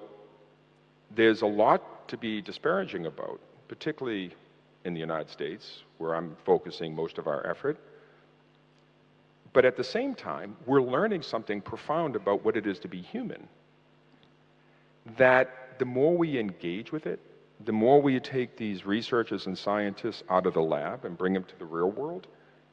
there's 1.16 1.42
a 1.42 1.48
lot 1.48 2.08
to 2.08 2.18
be 2.18 2.42
disparaging 2.42 3.06
about, 3.06 3.40
particularly 3.68 4.32
in 4.86 4.94
the 4.94 5.00
United 5.00 5.30
States, 5.30 5.84
where 5.98 6.16
I'm 6.16 6.36
focusing 6.46 6.96
most 6.96 7.18
of 7.18 7.28
our 7.28 7.46
effort. 7.46 7.78
But 9.54 9.66
at 9.66 9.76
the 9.76 9.84
same 9.84 10.16
time, 10.16 10.56
we're 10.66 10.82
learning 10.82 11.22
something 11.22 11.62
profound 11.62 12.16
about 12.16 12.44
what 12.46 12.56
it 12.58 12.66
is 12.66 12.80
to 12.80 12.88
be 12.88 13.02
human. 13.02 13.48
That 15.18 15.67
the 15.80 15.86
more 15.86 16.16
we 16.16 16.40
engage 16.40 16.92
with 16.92 17.06
it, 17.06 17.20
the 17.66 17.72
more 17.72 18.02
we 18.02 18.20
take 18.20 18.56
these 18.56 18.86
researchers 18.86 19.48
and 19.48 19.58
scientists 19.58 20.24
out 20.30 20.46
of 20.46 20.54
the 20.54 20.62
lab 20.62 21.06
and 21.06 21.18
bring 21.18 21.34
them 21.34 21.44
to 21.44 21.58
the 21.58 21.66
real 21.66 21.92
world 21.92 22.28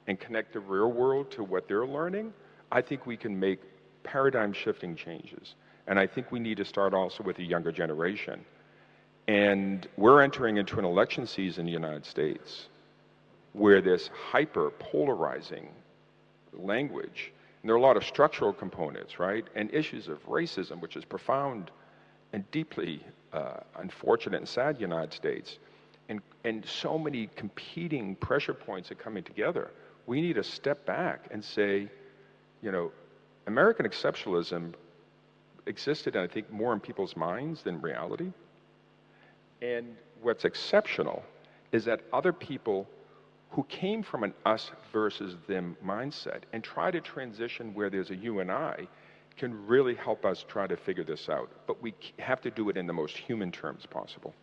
and 0.07 0.21
connect 0.21 0.53
the 0.53 0.61
real 0.61 0.93
world 0.93 1.31
to 1.31 1.43
what 1.43 1.67
they're 1.67 1.87
learning, 1.87 2.33
I 2.71 2.83
think 2.83 3.07
we 3.07 3.17
can 3.17 3.39
make 3.39 3.61
paradigm 4.03 4.53
shifting 4.53 4.95
changes. 4.95 5.55
And 5.87 5.99
I 5.99 6.07
think 6.07 6.31
we 6.31 6.39
need 6.39 6.59
to 6.59 6.65
start 6.65 6.93
also 6.93 7.23
with 7.23 7.37
the 7.37 7.45
younger 7.45 7.73
generation 7.73 8.45
and 9.27 9.89
we're 9.97 10.21
entering 10.21 10.59
into 10.59 10.79
an 10.79 10.85
election 10.85 11.27
season 11.27 11.61
in 11.61 11.67
the 11.67 11.73
United 11.73 12.05
States 12.05 12.69
where 13.53 13.81
this 13.81 14.11
hyper 14.31 14.71
polarizing 14.71 15.69
language, 16.53 17.33
and 17.63 17.69
there 17.69 17.75
are 17.75 17.79
a 17.79 17.83
lot 17.83 17.97
of 17.97 18.05
structural 18.05 18.53
components, 18.53 19.19
right? 19.19 19.47
And 19.55 19.73
issues 19.73 20.09
of 20.09 20.25
racism, 20.27 20.81
which 20.81 20.97
is 20.97 21.05
profound 21.05 21.71
and 22.35 22.51
deeply 22.51 23.01
uh, 23.33 23.59
unfortunate 23.77 24.39
and 24.39 24.49
sad 24.49 24.81
United 24.81 25.13
States. 25.13 25.59
And, 26.09 26.21
and 26.43 26.67
so 26.67 26.99
many 26.99 27.29
competing 27.37 28.17
pressure 28.17 28.53
points 28.53 28.91
are 28.91 28.97
coming 28.97 29.23
together. 29.23 29.71
We 30.07 30.21
need 30.21 30.35
to 30.35 30.43
step 30.43 30.85
back 30.85 31.29
and 31.31 31.43
say, 31.43 31.89
you 32.61 32.73
know, 32.73 32.91
American 33.47 33.87
exceptionalism 33.87 34.75
existed, 35.67 36.17
and 36.17 36.29
I 36.29 36.33
think, 36.33 36.51
more 36.51 36.73
in 36.73 36.81
people's 36.81 37.17
minds 37.17 37.63
than 37.63 37.81
reality. 37.81 38.33
And 39.63 39.97
what's 40.21 40.45
exceptional 40.45 41.23
is 41.71 41.85
that 41.85 42.01
other 42.13 42.33
people 42.33 42.89
who 43.51 43.63
came 43.65 44.03
from 44.03 44.25
an 44.25 44.35
us 44.45 44.73
versus 44.93 45.37
them 45.47 45.77
mindset 45.87 46.41
and 46.53 46.65
try 46.65 46.91
to 46.91 47.01
transition 47.01 47.73
where 47.75 47.91
there's 47.91 48.11
a 48.11 48.17
you 48.17 48.41
and 48.41 48.51
I 48.51 48.89
can 49.37 49.67
really 49.67 49.95
help 49.95 50.25
us 50.25 50.45
try 50.49 50.67
to 50.67 50.77
figure 50.77 51.05
this 51.05 51.29
out. 51.29 51.51
But 51.67 51.83
we 51.83 51.95
have 52.19 52.41
to 52.43 52.51
do 52.51 52.69
it 52.71 52.77
in 52.77 52.87
the 52.87 52.93
most 52.93 53.17
human 53.17 53.51
terms 53.51 53.87
possible. 53.87 54.35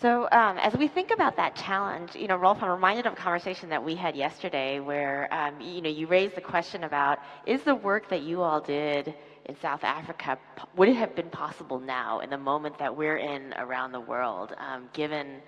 So 0.00 0.28
um, 0.32 0.56
as 0.56 0.74
we 0.78 0.88
think 0.88 1.10
about 1.10 1.36
that 1.36 1.54
challenge, 1.54 2.14
you 2.14 2.26
know, 2.26 2.38
Roelf, 2.38 2.62
I'm 2.62 2.70
reminded 2.70 3.06
of 3.06 3.12
a 3.12 3.16
conversation 3.16 3.68
that 3.68 3.84
we 3.84 3.94
had 3.94 4.16
yesterday 4.16 4.80
where, 4.80 5.28
um, 5.30 5.60
you 5.60 5.82
know, 5.82 5.90
you 5.90 6.06
raised 6.06 6.34
the 6.36 6.40
question 6.40 6.84
about, 6.84 7.18
is 7.44 7.62
the 7.64 7.74
work 7.74 8.08
that 8.08 8.22
you 8.22 8.40
all 8.40 8.62
did 8.62 9.14
in 9.44 9.56
South 9.60 9.84
Africa, 9.84 10.38
would 10.74 10.88
it 10.88 10.96
have 10.96 11.14
been 11.14 11.28
possible 11.28 11.78
now 11.78 12.20
in 12.20 12.30
the 12.30 12.38
moment 12.38 12.78
that 12.78 12.96
we're 12.96 13.18
in 13.18 13.52
around 13.58 13.92
the 13.92 14.00
world, 14.00 14.54
um, 14.56 14.88
given, 14.94 15.42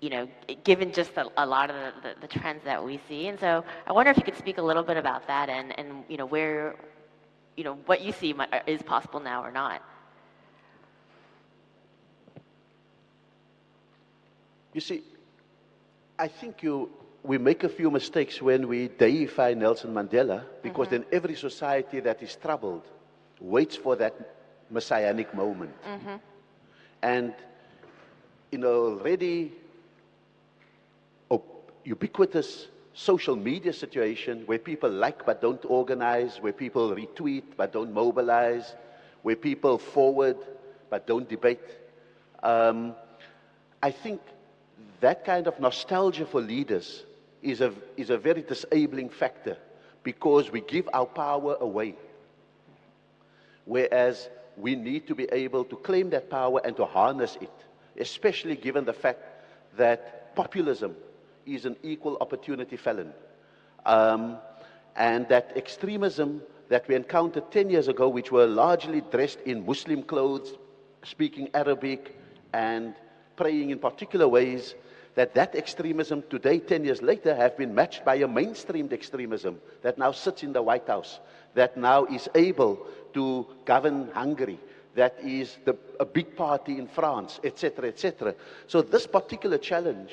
you 0.00 0.10
know, 0.10 0.28
given 0.64 0.92
just 0.92 1.12
a, 1.16 1.26
a 1.38 1.46
lot 1.46 1.70
of 1.70 1.76
the, 1.76 2.08
the, 2.08 2.20
the, 2.20 2.26
trends 2.26 2.62
that 2.64 2.84
we 2.84 3.00
see? 3.08 3.28
And 3.28 3.40
so 3.40 3.64
I 3.86 3.92
wonder 3.92 4.10
if 4.10 4.18
you 4.18 4.22
could 4.22 4.36
speak 4.36 4.58
a 4.58 4.62
little 4.62 4.82
bit 4.82 4.98
about 4.98 5.26
that 5.28 5.48
and, 5.48 5.78
and 5.78 6.04
you 6.10 6.18
know, 6.18 6.26
where, 6.26 6.74
you 7.56 7.64
know, 7.64 7.74
what 7.86 8.00
you 8.00 8.12
see 8.12 8.34
is 8.66 8.82
possible 8.82 9.20
now 9.20 9.42
or 9.42 9.50
not. 9.50 9.82
You 14.72 14.80
see, 14.80 15.02
I 16.18 16.26
think 16.28 16.62
you, 16.62 16.90
we 17.22 17.38
make 17.38 17.62
a 17.62 17.68
few 17.68 17.90
mistakes 17.90 18.42
when 18.42 18.66
we 18.66 18.88
deify 18.88 19.54
Nelson 19.54 19.94
Mandela 19.94 20.44
because 20.62 20.88
mm-hmm. 20.88 20.96
in 20.96 21.04
every 21.12 21.36
society 21.36 22.00
that 22.00 22.22
is 22.22 22.34
troubled, 22.36 22.82
waits 23.40 23.76
for 23.76 23.94
that 23.96 24.14
messianic 24.70 25.32
moment. 25.34 25.74
Mm-hmm. 25.86 26.16
And 27.02 27.34
in 28.50 28.64
already 28.64 29.52
ubiquitous 31.84 32.66
social 32.94 33.34
media 33.34 33.72
situation 33.72 34.44
where 34.46 34.58
people 34.58 34.88
like 34.88 35.26
but 35.26 35.42
don't 35.42 35.64
organize, 35.66 36.38
where 36.40 36.52
people 36.52 36.94
retweet 36.94 37.42
but 37.56 37.72
don't 37.72 37.92
mobilize, 37.92 38.74
where 39.22 39.36
people 39.36 39.78
forward 39.78 40.36
but 40.88 41.06
don't 41.06 41.28
debate. 41.28 41.60
Um, 42.42 42.94
I 43.82 43.90
think 43.90 44.20
that 45.00 45.24
kind 45.24 45.46
of 45.48 45.58
nostalgia 45.58 46.24
for 46.24 46.40
leaders 46.40 47.04
is 47.42 47.60
a, 47.60 47.72
is 47.96 48.10
a 48.10 48.16
very 48.16 48.42
disabling 48.42 49.10
factor 49.10 49.56
because 50.04 50.52
we 50.52 50.60
give 50.60 50.88
our 50.92 51.06
power 51.06 51.56
away. 51.60 51.96
Whereas 53.64 54.28
we 54.56 54.76
need 54.76 55.08
to 55.08 55.14
be 55.14 55.24
able 55.32 55.64
to 55.64 55.76
claim 55.76 56.10
that 56.10 56.30
power 56.30 56.60
and 56.64 56.76
to 56.76 56.84
harness 56.84 57.36
it, 57.40 57.50
especially 57.98 58.54
given 58.54 58.84
the 58.84 58.92
fact 58.92 59.20
that 59.76 60.36
populism 60.36 60.94
is 61.46 61.64
an 61.64 61.76
equal 61.82 62.16
opportunity 62.20 62.76
felon. 62.76 63.12
Um, 63.86 64.38
and 64.96 65.28
that 65.28 65.52
extremism 65.56 66.42
that 66.68 66.88
we 66.88 66.94
encountered 66.94 67.50
10 67.50 67.70
years 67.70 67.88
ago, 67.88 68.08
which 68.08 68.32
were 68.32 68.46
largely 68.46 69.02
dressed 69.10 69.40
in 69.42 69.66
Muslim 69.66 70.02
clothes, 70.02 70.54
speaking 71.02 71.48
Arabic, 71.54 72.16
and 72.52 72.94
praying 73.36 73.70
in 73.70 73.78
particular 73.78 74.28
ways, 74.28 74.74
that 75.14 75.34
that 75.34 75.54
extremism 75.54 76.24
today, 76.28 76.58
10 76.58 76.84
years 76.84 77.02
later, 77.02 77.34
have 77.34 77.56
been 77.56 77.74
matched 77.74 78.04
by 78.04 78.16
a 78.16 78.26
mainstreamed 78.26 78.92
extremism 78.92 79.60
that 79.82 79.98
now 79.98 80.10
sits 80.10 80.42
in 80.42 80.52
the 80.52 80.62
White 80.62 80.88
House, 80.88 81.20
that 81.54 81.76
now 81.76 82.04
is 82.06 82.28
able 82.34 82.86
to 83.12 83.46
govern 83.64 84.10
Hungary, 84.12 84.58
that 84.94 85.16
is 85.22 85.58
the, 85.64 85.76
a 86.00 86.04
big 86.04 86.36
party 86.36 86.78
in 86.78 86.88
France, 86.88 87.38
etc., 87.44 87.88
etc. 87.88 88.34
So 88.66 88.82
this 88.82 89.06
particular 89.06 89.58
challenge 89.58 90.10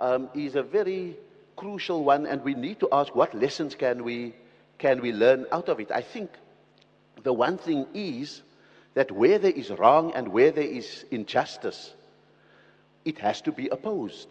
um, 0.00 0.28
is 0.34 0.54
a 0.54 0.62
very 0.62 1.16
crucial 1.56 2.04
one, 2.04 2.26
and 2.26 2.42
we 2.42 2.54
need 2.54 2.80
to 2.80 2.88
ask 2.92 3.14
what 3.14 3.34
lessons 3.34 3.74
can 3.74 4.04
we, 4.04 4.34
can 4.78 5.00
we 5.00 5.12
learn 5.12 5.46
out 5.52 5.68
of 5.68 5.80
it. 5.80 5.90
I 5.90 6.02
think 6.02 6.30
the 7.22 7.32
one 7.32 7.58
thing 7.58 7.86
is 7.94 8.42
that 8.94 9.10
where 9.10 9.38
there 9.38 9.52
is 9.52 9.70
wrong 9.70 10.12
and 10.14 10.28
where 10.28 10.50
there 10.50 10.64
is 10.64 11.04
injustice, 11.10 11.94
it 13.04 13.18
has 13.18 13.40
to 13.42 13.52
be 13.52 13.68
opposed. 13.68 14.28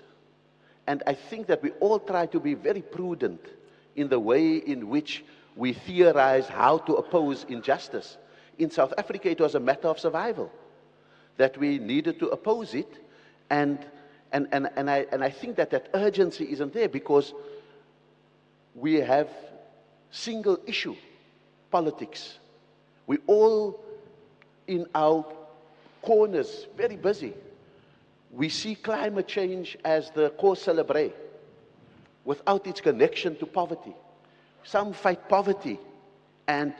And 0.87 1.03
I 1.07 1.13
think 1.13 1.47
that 1.47 1.63
we 1.63 1.71
all 1.79 1.99
try 1.99 2.25
to 2.27 2.39
be 2.39 2.55
very 2.55 2.81
prudent 2.81 3.41
in 3.95 4.09
the 4.09 4.19
way 4.19 4.55
in 4.57 4.89
which 4.89 5.23
we 5.55 5.73
theorize 5.73 6.47
how 6.47 6.79
to 6.79 6.95
oppose 6.95 7.45
injustice. 7.47 8.17
In 8.57 8.69
South 8.69 8.93
Africa, 8.97 9.29
it 9.29 9.39
was 9.39 9.55
a 9.55 9.59
matter 9.59 9.87
of 9.87 9.99
survival 9.99 10.51
that 11.37 11.57
we 11.57 11.79
needed 11.79 12.19
to 12.19 12.29
oppose 12.29 12.73
it. 12.73 12.99
And, 13.49 13.79
and, 14.33 14.47
and, 14.51 14.69
and, 14.75 14.89
I, 14.89 15.05
and 15.11 15.23
I 15.23 15.29
think 15.29 15.55
that 15.57 15.69
that 15.69 15.89
urgency 15.93 16.51
isn't 16.51 16.73
there 16.73 16.89
because 16.89 17.33
we 18.73 18.95
have 18.95 19.29
single 20.09 20.59
issue 20.65 20.95
politics. 21.69 22.39
We 23.05 23.19
all 23.27 23.79
in 24.67 24.87
our 24.95 25.23
corners, 26.01 26.65
very 26.75 26.95
busy. 26.95 27.33
We 28.31 28.49
see 28.49 28.73
climate 28.73 29.27
change 29.27 29.77
as 29.85 30.09
the 30.11 30.31
cause 30.31 30.61
celebre 30.61 31.11
without 32.25 32.65
its 32.65 32.81
connection 32.81 33.35
to 33.37 33.45
poverty. 33.45 33.93
Some 34.63 34.93
fight 34.93 35.29
poverty 35.29 35.79
and 36.47 36.73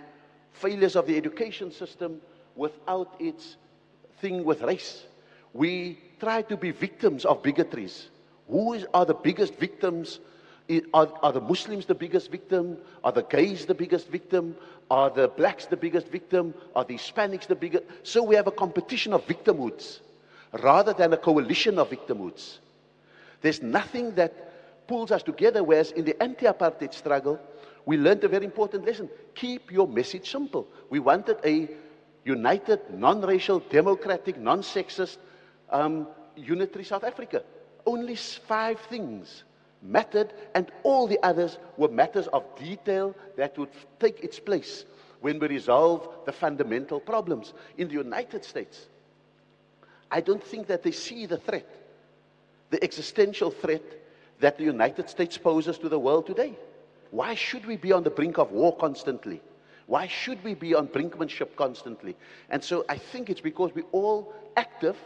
failures 0.54 0.96
of 0.96 1.06
the 1.06 1.16
education 1.16 1.72
system 1.72 2.20
without 2.56 3.16
its 3.20 3.58
thing 4.20 4.44
with 4.44 4.62
race. 4.62 5.04
We 5.54 6.00
try 6.20 6.42
to 6.44 6.58
be 6.58 6.72
victims 6.72 7.26
of 7.26 7.44
bigotries. 7.44 8.08
Who 8.50 8.74
is, 8.74 8.86
are 8.94 9.06
the 9.06 9.14
biggest 9.14 9.56
victims? 9.56 10.20
Are, 10.94 11.10
are 11.22 11.32
the 11.32 11.42
Muslims 11.42 11.86
the 11.86 11.96
biggest 11.96 12.32
victim? 12.32 12.78
Are 13.04 13.12
the 13.12 13.24
gays 13.24 13.66
the 13.66 13.74
biggest 13.74 14.08
victim? 14.10 14.56
Are 14.90 15.10
the 15.10 15.28
blacks 15.28 15.66
the 15.66 15.78
biggest 15.78 16.08
victim? 16.08 16.54
Are 16.76 16.84
the 16.84 16.96
Hispanics 16.96 17.48
the 17.48 17.56
biggest? 17.56 17.84
So 18.04 18.24
we 18.24 18.36
have 18.36 18.48
a 18.48 18.52
competition 18.52 19.14
of 19.14 19.26
victimhoods 19.28 20.00
rather 20.62 20.94
than 20.94 21.14
a 21.14 21.18
coalition 21.18 21.80
of 21.80 21.90
victimhoods. 21.90 22.60
There's 23.42 23.62
nothing 23.62 24.16
that 24.16 24.88
pulls 24.88 25.12
us 25.12 25.24
together, 25.24 25.64
whereas 25.64 25.92
in 25.92 26.06
the 26.06 26.22
anti 26.22 26.46
apartheid 26.46 26.94
struggle, 26.94 27.40
we 27.86 27.98
learned 27.98 28.24
a 28.24 28.28
very 28.28 28.46
important 28.46 28.86
lesson. 28.86 29.10
Keep 29.36 29.72
your 29.72 29.88
message 29.88 30.32
simple. 30.32 30.68
We 30.90 31.00
wanted 31.00 31.38
a 31.44 31.70
united, 32.24 32.80
non 32.94 33.22
racial, 33.22 33.60
democratic, 33.60 34.38
non 34.38 34.62
sexist, 34.62 35.18
um, 35.74 36.08
unitary 36.36 36.86
South 36.86 37.04
Africa. 37.04 37.44
Only 37.86 38.16
five 38.16 38.80
things 38.82 39.44
mattered, 39.82 40.34
and 40.56 40.72
all 40.84 41.08
the 41.08 41.20
others 41.24 41.58
were 41.76 41.90
matters 41.90 42.28
of 42.28 42.44
detail 42.58 43.14
that 43.36 43.58
would 43.58 43.70
take 44.00 44.24
its 44.24 44.40
place 44.40 44.86
when 45.20 45.40
we 45.40 45.48
resolve 45.48 46.08
the 46.26 46.32
fundamental 46.32 47.00
problems. 47.00 47.54
In 47.78 47.88
the 47.88 47.94
United 47.96 48.46
States, 48.46 48.88
I 50.10 50.22
don't 50.22 50.44
think 50.44 50.68
that 50.68 50.84
they 50.84 50.92
see 50.92 51.26
the 51.26 51.38
threat, 51.38 51.68
the 52.70 52.82
existential 52.84 53.52
threat 53.52 53.84
that 54.40 54.58
the 54.58 54.64
United 54.64 55.10
States 55.10 55.38
poses 55.38 55.78
to 55.80 55.90
the 55.90 56.00
world 56.00 56.28
today. 56.28 56.58
Why 57.12 57.36
should 57.36 57.66
we 57.66 57.78
be 57.78 57.92
on 57.92 58.04
the 58.04 58.10
brink 58.10 58.38
of 58.38 58.52
war 58.52 58.76
constantly? 58.76 59.42
Why 59.86 60.08
should 60.08 60.44
we 60.44 60.54
be 60.54 60.76
on 60.76 60.88
brinkmanship 60.88 61.56
constantly? 61.56 62.16
And 62.50 62.64
so 62.64 62.86
I 62.88 62.98
think 62.98 63.30
it's 63.30 63.42
because 63.42 63.72
we're 63.76 63.92
all 63.92 64.34
active, 64.56 64.98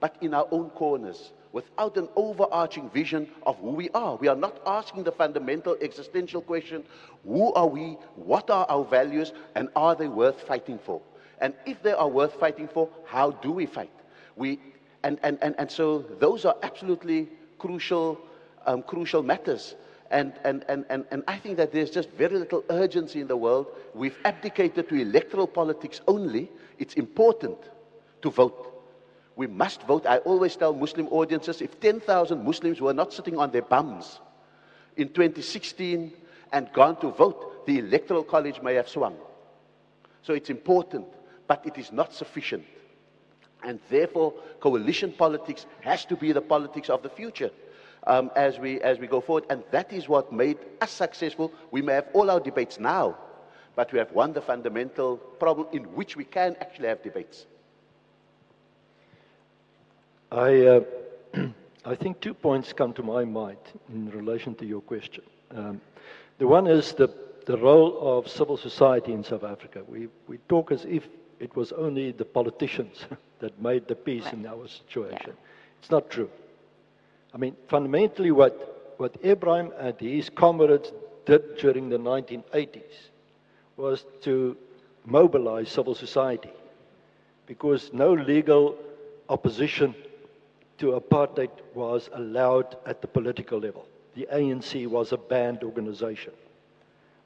but 0.00 0.16
in 0.20 0.34
our 0.34 0.48
own 0.50 0.70
corners, 0.70 1.32
without 1.52 1.96
an 1.96 2.08
overarching 2.16 2.88
vision 2.90 3.28
of 3.44 3.58
who 3.58 3.70
we 3.70 3.90
are. 3.90 4.16
We 4.16 4.28
are 4.28 4.36
not 4.36 4.60
asking 4.66 5.04
the 5.04 5.12
fundamental 5.12 5.76
existential 5.80 6.40
question 6.40 6.84
who 7.24 7.52
are 7.52 7.66
we? 7.66 7.98
What 8.16 8.50
are 8.50 8.66
our 8.68 8.84
values? 8.84 9.32
And 9.54 9.68
are 9.76 9.94
they 9.94 10.08
worth 10.08 10.40
fighting 10.46 10.78
for? 10.78 11.02
And 11.40 11.54
if 11.66 11.82
they 11.82 11.92
are 11.92 12.08
worth 12.08 12.34
fighting 12.34 12.68
for, 12.68 12.88
how 13.06 13.32
do 13.32 13.50
we 13.50 13.66
fight? 13.66 13.90
We, 14.36 14.58
and, 15.02 15.18
and, 15.22 15.38
and, 15.42 15.54
and 15.58 15.70
so 15.70 15.98
those 16.18 16.44
are 16.44 16.56
absolutely 16.62 17.28
crucial, 17.58 18.20
um, 18.66 18.82
crucial 18.82 19.22
matters. 19.22 19.74
And, 20.10 20.32
and, 20.44 20.64
and, 20.68 20.84
and, 20.88 21.04
and 21.10 21.22
I 21.28 21.38
think 21.38 21.56
that 21.58 21.72
there's 21.72 21.90
just 21.90 22.10
very 22.10 22.36
little 22.38 22.64
urgency 22.70 23.20
in 23.20 23.28
the 23.28 23.36
world. 23.36 23.66
We've 23.94 24.16
abdicated 24.24 24.88
to 24.88 24.94
electoral 24.94 25.46
politics 25.46 26.00
only. 26.08 26.50
It's 26.78 26.94
important 26.94 27.58
to 28.22 28.30
vote. 28.30 28.69
We 29.40 29.46
must 29.46 29.80
vote. 29.84 30.04
I 30.04 30.18
always 30.18 30.54
tell 30.54 30.74
Muslim 30.74 31.08
audiences 31.08 31.62
if 31.62 31.80
10,000 31.80 32.44
Muslims 32.44 32.78
were 32.78 32.92
not 32.92 33.10
sitting 33.10 33.38
on 33.38 33.50
their 33.50 33.62
bums 33.62 34.20
in 34.98 35.08
2016 35.08 36.12
and 36.52 36.70
gone 36.74 37.00
to 37.00 37.08
vote, 37.08 37.64
the 37.64 37.78
electoral 37.78 38.22
college 38.22 38.60
may 38.60 38.74
have 38.74 38.86
swung. 38.86 39.16
So 40.20 40.34
it's 40.34 40.50
important, 40.50 41.06
but 41.46 41.64
it 41.64 41.78
is 41.78 41.90
not 41.90 42.12
sufficient. 42.12 42.66
And 43.64 43.80
therefore, 43.88 44.34
coalition 44.60 45.10
politics 45.10 45.64
has 45.80 46.04
to 46.04 46.16
be 46.16 46.32
the 46.32 46.42
politics 46.42 46.90
of 46.90 47.02
the 47.02 47.08
future 47.08 47.50
um, 48.06 48.30
as, 48.36 48.58
we, 48.58 48.78
as 48.82 48.98
we 48.98 49.06
go 49.06 49.22
forward. 49.22 49.44
And 49.48 49.64
that 49.70 49.90
is 49.90 50.06
what 50.06 50.30
made 50.34 50.58
us 50.82 50.90
successful. 50.90 51.50
We 51.70 51.80
may 51.80 51.94
have 51.94 52.08
all 52.12 52.30
our 52.30 52.40
debates 52.40 52.78
now, 52.78 53.16
but 53.74 53.90
we 53.90 54.00
have 54.00 54.12
won 54.12 54.34
the 54.34 54.42
fundamental 54.42 55.16
problem 55.16 55.68
in 55.72 55.84
which 55.94 56.14
we 56.14 56.24
can 56.26 56.56
actually 56.60 56.88
have 56.88 57.02
debates. 57.02 57.46
I, 60.32 60.66
uh, 60.66 60.80
I 61.84 61.94
think 61.96 62.20
two 62.20 62.34
points 62.34 62.72
come 62.72 62.92
to 62.94 63.02
my 63.02 63.24
mind 63.24 63.58
in 63.92 64.10
relation 64.10 64.54
to 64.56 64.66
your 64.66 64.80
question. 64.80 65.24
Um, 65.54 65.80
the 66.38 66.46
one 66.46 66.68
is 66.68 66.92
the, 66.92 67.12
the 67.46 67.58
role 67.58 67.98
of 68.00 68.28
civil 68.28 68.56
society 68.56 69.12
in 69.12 69.24
South 69.24 69.42
Africa. 69.42 69.82
We, 69.88 70.08
we 70.28 70.38
talk 70.48 70.70
as 70.70 70.84
if 70.84 71.08
it 71.40 71.54
was 71.56 71.72
only 71.72 72.12
the 72.12 72.24
politicians 72.24 73.04
that 73.40 73.60
made 73.60 73.88
the 73.88 73.96
peace 73.96 74.24
right. 74.24 74.34
in 74.34 74.46
our 74.46 74.68
situation. 74.68 75.18
Yeah. 75.26 75.32
It's 75.80 75.90
not 75.90 76.10
true. 76.10 76.30
I 77.34 77.38
mean, 77.38 77.56
fundamentally, 77.68 78.30
what, 78.30 78.94
what 78.98 79.20
Ebrahim 79.22 79.72
and 79.78 79.98
his 79.98 80.30
comrades 80.30 80.92
did 81.26 81.56
during 81.58 81.88
the 81.88 81.98
1980s 81.98 83.10
was 83.76 84.04
to 84.22 84.56
mobilize 85.04 85.70
civil 85.70 85.94
society 85.94 86.50
because 87.46 87.90
no 87.92 88.12
legal 88.12 88.76
opposition 89.28 89.94
to 90.80 91.00
apartheid 91.00 91.50
was 91.74 92.10
allowed 92.14 92.76
at 92.86 93.00
the 93.00 93.06
political 93.06 93.58
level. 93.58 93.86
The 94.14 94.28
ANC 94.32 94.86
was 94.86 95.12
a 95.12 95.16
banned 95.16 95.62
organization. 95.62 96.32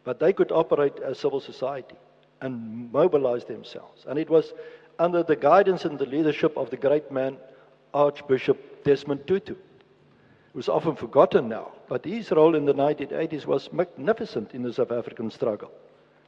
But 0.04 0.20
they 0.20 0.32
could 0.32 0.52
operate 0.52 0.98
as 0.98 1.18
civil 1.18 1.40
society 1.40 1.96
and 2.40 2.92
mobilize 2.92 3.44
themselves. 3.44 4.04
And 4.06 4.18
it 4.18 4.28
was 4.28 4.52
under 4.98 5.22
the 5.22 5.36
guidance 5.36 5.84
and 5.86 5.98
the 5.98 6.06
leadership 6.06 6.56
of 6.56 6.70
the 6.70 6.76
great 6.76 7.10
man, 7.10 7.38
Archbishop 7.94 8.84
Desmond 8.84 9.26
Tutu 9.26 9.54
who's 10.54 10.68
often 10.68 10.94
forgotten 10.94 11.48
now, 11.48 11.72
but 11.88 12.04
his 12.04 12.30
role 12.30 12.54
in 12.54 12.64
the 12.64 12.72
1980s 12.72 13.44
was 13.44 13.72
magnificent 13.72 14.54
in 14.54 14.62
the 14.62 14.72
South 14.72 14.92
African 14.92 15.30
struggle 15.30 15.70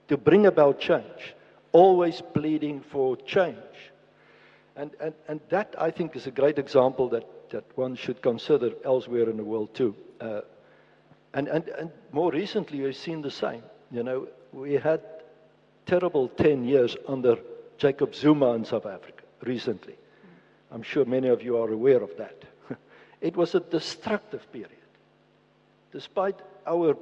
to 0.09 0.17
bring 0.17 0.47
about 0.47 0.81
change, 0.81 1.35
always 1.73 2.21
pleading 2.35 2.81
for 2.81 3.17
change. 3.19 3.57
And, 4.77 4.91
and, 5.01 5.15
and 5.29 5.41
that, 5.49 5.75
I 5.79 5.91
think, 5.91 6.17
is 6.17 6.27
a 6.27 6.31
great 6.31 6.59
example 6.59 7.09
that, 7.11 7.25
that 7.51 7.65
one 7.77 7.97
should 7.97 8.21
consider 8.23 8.73
elsewhere 8.85 9.31
in 9.31 9.37
the 9.37 9.45
world 9.45 9.75
too. 9.75 9.95
Uh, 10.21 10.43
And, 11.37 11.49
and, 11.49 11.69
and 11.69 11.91
more 12.13 12.33
recently, 12.33 12.81
we've 12.81 12.97
seen 12.97 13.21
the 13.21 13.31
same. 13.31 13.63
You 13.91 14.03
know, 14.03 14.29
we 14.53 14.73
had 14.73 15.03
terrible 15.85 16.29
10 16.29 16.65
years 16.65 16.97
under 17.07 17.37
Jacob 17.77 18.15
Zuma 18.15 18.55
in 18.55 18.65
South 18.65 18.87
Africa 18.87 19.23
recently. 19.43 19.97
I'm 20.71 20.83
sure 20.83 21.05
many 21.05 21.29
of 21.29 21.43
you 21.43 21.59
are 21.59 21.71
aware 21.71 22.03
of 22.03 22.17
that. 22.17 22.43
it 23.21 23.37
was 23.37 23.55
a 23.55 23.61
destructive 23.61 24.51
period. 24.51 24.89
Despite 25.93 26.41
our 26.67 26.97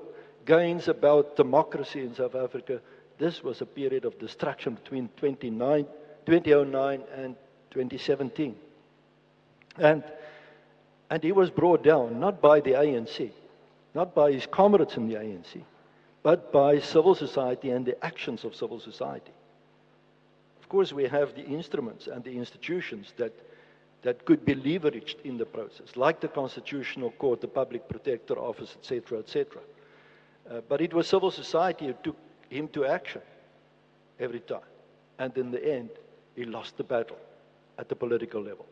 gains 0.45 0.89
about 0.89 1.37
democracy 1.37 2.01
in 2.01 2.15
South 2.17 2.35
Africa, 2.35 2.81
this 3.19 3.45
was 3.45 3.61
a 3.61 3.67
period 3.67 4.05
of 4.05 4.19
destruction 4.19 4.75
between 4.75 5.09
2009 5.17 7.03
and 7.17 7.37
2017. 7.75 8.55
And, 9.79 10.05
and 11.11 11.23
he 11.23 11.33
was 11.33 11.51
brought 11.51 11.83
down 11.83 12.21
not 12.21 12.41
by 12.41 12.61
the 12.61 12.73
ANC, 12.73 13.31
not 13.95 14.15
by 14.15 14.33
his 14.33 14.47
comrades 14.47 14.97
in 14.97 15.09
the 15.09 15.17
ANC, 15.17 15.61
but 16.23 16.53
by 16.53 16.79
civil 16.79 17.15
society 17.15 17.71
and 17.71 17.85
the 17.85 18.03
actions 18.05 18.45
of 18.45 18.55
civil 18.55 18.81
society. 18.81 19.33
Of 20.63 20.69
course, 20.69 20.93
we 20.93 21.05
have 21.05 21.35
the 21.35 21.45
instruments 21.45 22.07
and 22.07 22.25
the 22.25 22.37
institutions 22.37 23.13
that, 23.17 23.33
that 24.03 24.25
could 24.25 24.45
be 24.45 24.55
leveraged 24.55 25.21
in 25.25 25.37
the 25.37 25.45
process, 25.45 25.97
like 25.97 26.21
the 26.21 26.29
Constitutional 26.29 27.11
Court, 27.11 27.41
the 27.41 27.49
Public 27.49 27.89
Protector 27.89 28.39
Office, 28.39 28.75
etc., 28.79 29.19
etc. 29.19 29.61
Uh, 30.49 30.61
but 30.69 30.81
it 30.81 30.95
was 30.95 31.09
civil 31.09 31.31
society 31.31 31.87
who 31.87 31.95
took 32.03 32.17
him 32.49 32.69
to 32.69 32.87
action 32.87 33.23
every 34.21 34.41
time. 34.41 34.71
And 35.19 35.37
in 35.37 35.51
the 35.51 35.65
end, 35.65 35.91
he 36.35 36.45
lost 36.45 36.77
the 36.77 36.85
battle 36.85 37.19
at 37.79 37.89
the 37.89 37.97
political 37.97 38.43
level. 38.43 38.67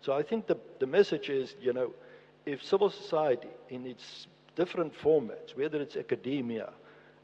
So 0.00 0.12
I 0.12 0.22
think 0.22 0.46
the, 0.46 0.56
the 0.78 0.86
message 0.86 1.28
is, 1.28 1.54
you 1.60 1.72
know, 1.72 1.92
if 2.46 2.62
civil 2.62 2.90
society 2.90 3.48
in 3.68 3.86
its 3.86 4.26
different 4.56 4.94
formats, 4.94 5.56
whether 5.56 5.80
it's 5.80 5.96
academia, 5.96 6.70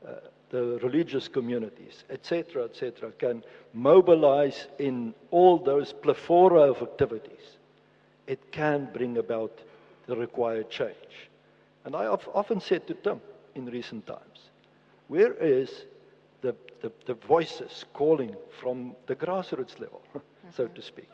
uh, 0.07 0.12
the 0.51 0.78
religious 0.82 1.28
communities, 1.28 2.05
etc., 2.11 2.65
etc., 2.65 3.11
can 3.12 3.43
mobilize 3.73 4.66
in 4.78 5.15
all 5.31 5.59
those 5.59 5.93
plethora 5.93 6.62
of 6.70 6.82
activities, 6.82 7.57
it 8.27 8.53
can 8.53 8.89
bring 8.93 9.19
about 9.19 9.59
the 10.07 10.16
required 10.16 10.70
change. 10.70 11.28
And 11.85 11.97
I 11.97 12.05
have 12.05 12.28
often 12.32 12.61
said 12.61 12.86
to 12.86 12.95
Tim 12.95 13.20
in 13.55 13.66
recent 13.66 14.07
times, 14.07 14.51
where 15.09 15.32
is 15.35 15.86
the, 16.85 16.93
the, 17.06 17.15
voices 17.27 17.86
calling 17.94 18.36
from 18.61 18.94
the 19.06 19.16
grassroots 19.16 19.81
level, 19.81 20.02
so 20.55 20.65
mm-hmm. 20.65 20.74
to 20.74 20.82
speak? 20.82 21.09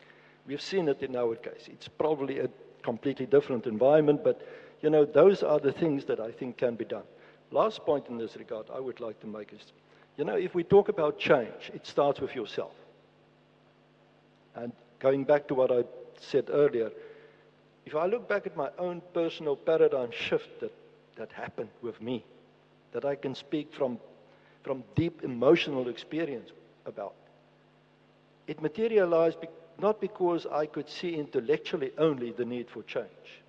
We've 0.45 0.61
seen 0.61 0.89
it 0.89 1.01
in 1.01 1.15
our 1.15 1.35
case. 1.35 1.67
It's 1.67 1.87
probably 1.87 2.39
a 2.39 2.49
completely 2.83 3.25
different 3.25 3.65
environment, 3.65 4.21
but 4.23 4.41
you 4.81 4.89
know, 4.89 5.05
those 5.05 5.43
are 5.43 5.59
the 5.59 5.71
things 5.71 6.03
that 6.05 6.19
I 6.19 6.31
think 6.31 6.57
can 6.57 6.75
be 6.75 6.85
done. 6.85 7.03
Last 7.51 7.85
point 7.85 8.07
in 8.09 8.17
this 8.17 8.35
regard 8.35 8.65
I 8.73 8.79
would 8.79 8.99
like 8.99 9.19
to 9.21 9.27
make 9.27 9.53
is, 9.53 9.71
you 10.17 10.25
know, 10.25 10.35
if 10.35 10.53
we 10.53 10.63
talk 10.63 10.89
about 10.89 11.17
change, 11.17 11.71
it 11.73 11.87
starts 11.87 12.19
with 12.19 12.35
yourself. 12.35 12.73
And 14.55 14.73
going 14.99 15.23
back 15.23 15.47
to 15.47 15.55
what 15.55 15.71
I 15.71 15.83
said 16.19 16.49
earlier, 16.51 16.91
if 17.85 17.95
I 17.95 18.07
look 18.07 18.27
back 18.27 18.45
at 18.45 18.57
my 18.57 18.69
own 18.77 19.01
personal 19.13 19.55
paradigm 19.55 20.11
shift 20.11 20.59
that, 20.59 20.73
that 21.15 21.31
happened 21.31 21.69
with 21.81 22.01
me, 22.01 22.25
that 22.91 23.05
I 23.05 23.15
can 23.15 23.35
speak 23.35 23.73
from, 23.73 23.99
from 24.63 24.83
deep 24.95 25.23
emotional 25.23 25.87
experience 25.87 26.49
about, 26.85 27.13
it 28.47 28.61
materialized 28.61 29.41
be- 29.41 29.47
not 29.79 29.99
because 29.99 30.45
I 30.45 30.65
could 30.65 30.89
see 30.89 31.15
intellectually 31.15 31.91
only 31.97 32.31
the 32.31 32.45
need 32.45 32.69
for 32.69 32.83
change. 32.83 33.41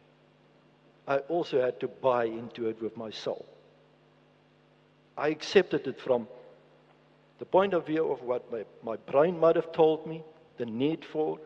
I 1.07 1.19
also 1.19 1.61
had 1.61 1.81
to 1.81 1.89
buy 1.89 2.25
into 2.25 2.69
it 2.69 2.81
with 2.81 2.97
my 2.97 3.11
soul. 3.11 3.45
I 5.17 5.29
accepted 5.29 5.87
it 5.87 6.01
from 6.01 6.29
the 7.39 7.45
point 7.45 7.75
of 7.75 7.87
view 7.87 8.11
of 8.13 8.23
what 8.23 8.51
my, 8.53 8.65
my 8.83 8.97
brain 8.97 9.39
might 9.39 9.57
have 9.57 9.73
told 9.73 10.07
me, 10.07 10.23
the 10.59 10.67
need 10.67 11.05
for, 11.05 11.39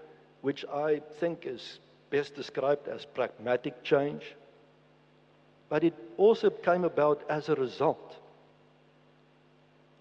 which 0.42 0.64
I 0.66 1.00
think 1.20 1.46
is 1.46 1.78
best 2.10 2.34
described 2.34 2.86
as 2.86 3.04
pragmatic 3.04 3.82
change. 3.82 4.22
But 5.68 5.84
it 5.84 5.94
also 6.16 6.50
came 6.50 6.84
about 6.84 7.22
as 7.28 7.48
a 7.48 7.54
result 7.54 8.16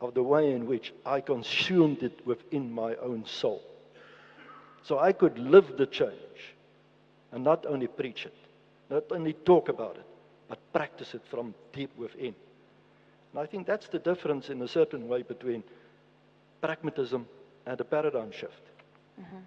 of 0.01 0.13
the 0.13 0.23
way 0.23 0.51
in 0.51 0.67
which 0.67 0.93
I 1.05 1.21
consumed 1.21 2.03
it 2.03 2.25
within 2.25 2.71
my 2.71 2.95
own 2.95 3.25
soul. 3.25 3.61
So 4.83 4.99
I 4.99 5.13
could 5.13 5.37
live 5.39 5.77
the 5.77 5.85
change 5.85 6.55
and 7.31 7.43
not 7.43 7.65
only 7.65 7.87
preach 7.87 8.25
it, 8.25 8.35
not 8.89 9.03
only 9.11 9.33
talk 9.33 9.69
about 9.69 9.95
it, 9.95 10.05
but 10.47 10.59
practice 10.73 11.13
it 11.13 11.21
from 11.29 11.53
deep 11.73 11.95
within. 11.97 12.35
And 13.31 13.41
I 13.41 13.45
think 13.45 13.65
that's 13.65 13.87
the 13.87 13.99
difference 13.99 14.49
in 14.49 14.61
a 14.61 14.67
certain 14.67 15.07
way 15.07 15.23
between 15.23 15.63
pragmatism 16.61 17.25
and 17.65 17.79
a 17.79 17.83
paradigm 17.83 18.31
shift. 18.31 18.61
Mm-hmm. 19.19 19.37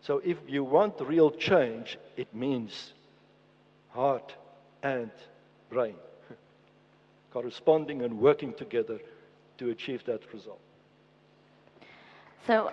So 0.00 0.20
if 0.24 0.38
you 0.48 0.64
want 0.64 0.94
real 1.00 1.30
change, 1.30 1.98
it 2.16 2.34
means 2.34 2.92
heart 3.90 4.34
and 4.82 5.10
brain 5.70 5.94
corresponding 7.32 8.02
and 8.02 8.18
working 8.18 8.54
together 8.54 8.98
to 9.62 9.70
achieve 9.70 10.04
that 10.04 10.20
result. 10.32 10.60
So, 12.46 12.72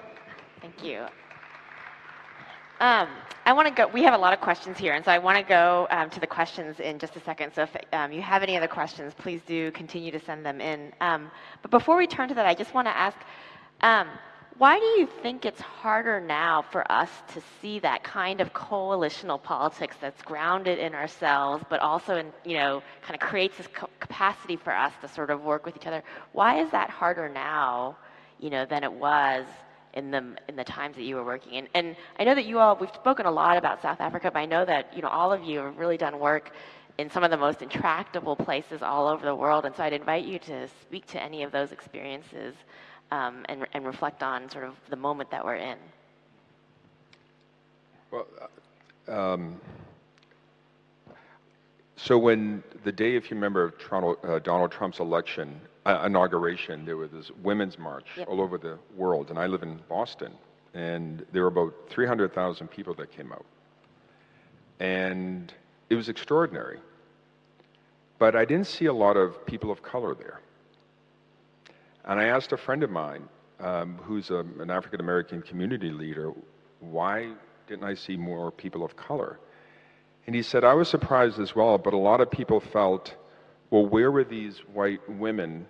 thank 0.61 0.84
you. 0.84 1.06
Um, 2.80 3.10
I 3.45 3.53
want 3.53 3.68
to 3.68 3.74
go. 3.74 3.88
We 3.88 4.03
have 4.03 4.14
a 4.14 4.18
lot 4.18 4.34
of 4.34 4.41
questions 4.41 4.78
here, 4.78 4.94
and 4.94 5.03
so 5.06 5.11
I 5.11 5.20
want 5.20 5.38
to 5.38 5.44
go 5.44 5.88
um, 5.91 6.10
to 6.11 6.20
the 6.20 6.28
questions 6.28 6.80
in 6.80 6.98
just 6.98 7.16
a 7.16 7.20
second. 7.20 7.53
So 7.53 7.64
if 7.64 7.76
um, 7.94 8.11
you 8.11 8.22
have 8.22 8.41
any 8.41 8.56
other 8.57 8.68
questions, 8.68 9.14
please 9.18 9.41
do 9.45 9.70
continue 9.72 10.11
to 10.11 10.20
send 10.20 10.45
them 10.45 10.61
in. 10.61 10.94
Um, 11.02 11.30
but 11.61 11.70
before 11.70 11.98
we 11.98 12.07
turn 12.07 12.30
to 12.30 12.36
that, 12.36 12.45
I 12.45 12.56
just 12.56 12.74
want 12.74 12.88
to 12.88 12.98
ask, 12.98 13.18
um, 13.82 14.07
why 14.60 14.77
do 14.77 14.86
you 14.99 15.07
think 15.23 15.45
it's 15.45 15.61
harder 15.61 16.19
now 16.19 16.61
for 16.61 16.90
us 16.91 17.10
to 17.34 17.41
see 17.61 17.80
that 17.80 18.03
kind 18.03 18.41
of 18.41 18.52
coalitional 18.52 19.41
politics 19.41 19.95
that's 20.02 20.22
grounded 20.22 20.77
in 20.77 20.94
ourselves, 20.94 21.64
but 21.69 21.80
also 21.80 22.18
in 22.18 22.27
you 22.44 22.57
know 22.57 22.84
kind 23.02 23.15
of 23.15 23.26
creates 23.26 23.56
this 23.56 23.69
capacity 24.02 24.57
for 24.57 24.76
us 24.76 24.91
to 25.02 25.07
sort 25.07 25.30
of 25.30 25.41
work 25.44 25.65
with 25.65 25.77
each 25.77 25.88
other? 25.88 26.03
Why 26.34 26.61
is 26.61 26.69
that 26.72 26.90
harder 26.90 27.30
now, 27.30 27.98
you 28.38 28.49
know, 28.49 28.65
than 28.65 28.84
it 28.84 28.94
was? 28.94 29.45
in 29.95 30.11
the 30.11 30.23
in 30.48 30.56
the 30.56 30.64
times 30.64 30.95
that 30.95 31.02
you 31.02 31.15
were 31.15 31.26
working. 31.26 31.57
And, 31.57 31.68
and 31.73 31.95
I 32.19 32.23
know 32.23 32.36
that 32.36 32.45
you 32.45 32.60
all 32.60 32.76
we've 32.80 32.94
spoken 32.94 33.26
a 33.26 33.31
lot 33.31 33.57
about 33.57 33.81
South 33.81 33.99
Africa, 33.99 34.30
but 34.31 34.38
I 34.38 34.45
know 34.45 34.64
that 34.64 34.95
you 34.95 35.02
know 35.02 35.07
all 35.07 35.34
of 35.34 35.44
you 35.44 35.57
have 35.61 35.80
really 35.80 35.98
done 35.98 36.19
work 36.19 36.52
in 36.99 37.10
some 37.10 37.23
of 37.23 37.31
the 37.31 37.38
most 37.38 37.64
intractable 37.64 38.36
places 38.36 38.84
all 38.84 39.07
over 39.07 39.26
the 39.26 39.34
world. 39.34 39.65
And 39.65 39.76
so 39.76 39.81
I'd 39.81 39.94
invite 39.94 40.26
you 40.26 40.38
to 40.38 40.68
speak 40.68 41.07
to 41.07 41.23
any 41.23 41.41
of 41.41 41.52
those 41.52 41.72
experiences 41.72 42.53
um, 43.11 43.45
and 43.49 43.68
and 43.73 43.86
reflect 43.86 44.23
on 44.23 44.49
sort 44.49 44.64
of 44.64 44.76
the 44.90 44.95
moment 44.95 45.31
that 45.31 45.44
we're 45.44 45.56
in. 45.56 45.77
Well. 48.11 48.27
Uh, 48.40 48.48
um, 49.11 49.60
so 51.95 52.18
when 52.18 52.64
the 52.86 52.94
day, 52.94 53.15
if 53.18 53.30
you 53.30 53.36
remember, 53.36 53.72
Toronto, 53.72 54.15
uh, 54.23 54.40
Donald 54.40 54.72
Trump's 54.72 54.99
election, 54.99 55.60
uh, 55.86 56.03
inauguration, 56.06 56.86
there 56.86 56.95
was 56.95 57.11
this 57.11 57.30
women's 57.44 57.77
march 57.77 58.06
yep. 58.15 58.30
all 58.30 58.40
over 58.40 58.57
the 58.57 58.77
world, 58.95 59.30
and 59.30 59.38
I 59.38 59.48
live 59.48 59.64
in 59.64 59.80
Boston, 59.90 60.31
and 60.73 61.26
there 61.34 61.41
were 61.41 61.49
about 61.49 61.73
300,000 61.90 62.69
people 62.69 62.94
that 62.94 63.11
came 63.11 63.34
out, 63.34 63.45
and 64.80 65.53
it 65.90 65.95
was 65.95 66.07
extraordinary. 66.07 66.80
But 68.18 68.34
I 68.34 68.45
didn't 68.45 68.68
see 68.68 68.86
a 68.86 68.94
lot 68.94 69.18
of 69.18 69.45
people 69.45 69.69
of 69.69 69.81
color 69.81 70.15
there. 70.15 70.40
And 72.06 72.20
I 72.20 72.26
asked 72.26 72.52
a 72.52 72.58
friend 72.58 72.84
of 72.84 72.90
mine, 72.90 73.28
um, 73.60 74.00
who's 74.04 74.30
a, 74.30 74.40
an 74.60 74.70
African 74.72 75.00
American 75.00 75.42
community 75.42 75.92
leader, 75.92 76.34
why 76.80 77.32
didn't 77.68 77.84
I 77.84 77.94
see 77.94 78.18
more 78.18 78.52
people 78.52 78.84
of 78.84 78.96
color? 78.96 79.40
And 80.26 80.36
he 80.36 80.42
said, 80.42 80.64
I 80.64 80.74
was 80.74 80.88
surprised 80.88 81.40
as 81.40 81.56
well, 81.56 81.78
but 81.78 81.94
a 81.94 81.98
lot 81.98 82.22
of 82.22 82.30
people 82.32 82.60
felt, 82.60 83.16
well, 83.70 83.86
where 83.86 84.12
were 84.12 84.24
these 84.24 84.60
white 84.74 85.02
women 85.10 85.66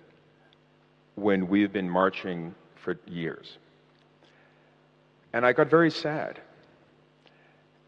when 1.16 1.48
we've 1.48 1.72
been 1.72 1.90
marching 1.90 2.56
for 2.76 2.98
years. 3.06 3.58
And 5.34 5.46
I 5.46 5.54
got 5.54 5.70
very 5.70 5.92
sad. 5.92 6.40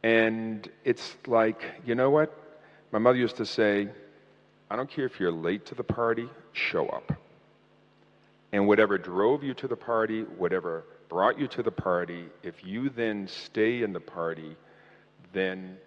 And 0.03 0.69
it's 0.83 1.15
like, 1.27 1.63
you 1.85 1.95
know 1.95 2.09
what? 2.09 2.37
My 2.91 2.99
mother 2.99 3.17
used 3.17 3.37
to 3.37 3.45
say, 3.45 3.87
I 4.69 4.75
don't 4.75 4.89
care 4.89 5.05
if 5.05 5.19
you're 5.19 5.31
late 5.31 5.65
to 5.67 5.75
the 5.75 5.83
party, 5.83 6.27
show 6.53 6.87
up. 6.87 7.13
And 8.53 8.67
whatever 8.67 8.97
drove 8.97 9.43
you 9.43 9.53
to 9.55 9.67
the 9.67 9.75
party, 9.75 10.23
whatever 10.37 10.85
brought 11.09 11.39
you 11.39 11.47
to 11.47 11.63
the 11.63 11.71
party, 11.71 12.25
if 12.43 12.65
you 12.65 12.89
then 12.89 13.27
stay 13.27 13.83
in 13.83 13.93
the 13.93 13.99
party, 13.99 14.55
then 15.33 15.77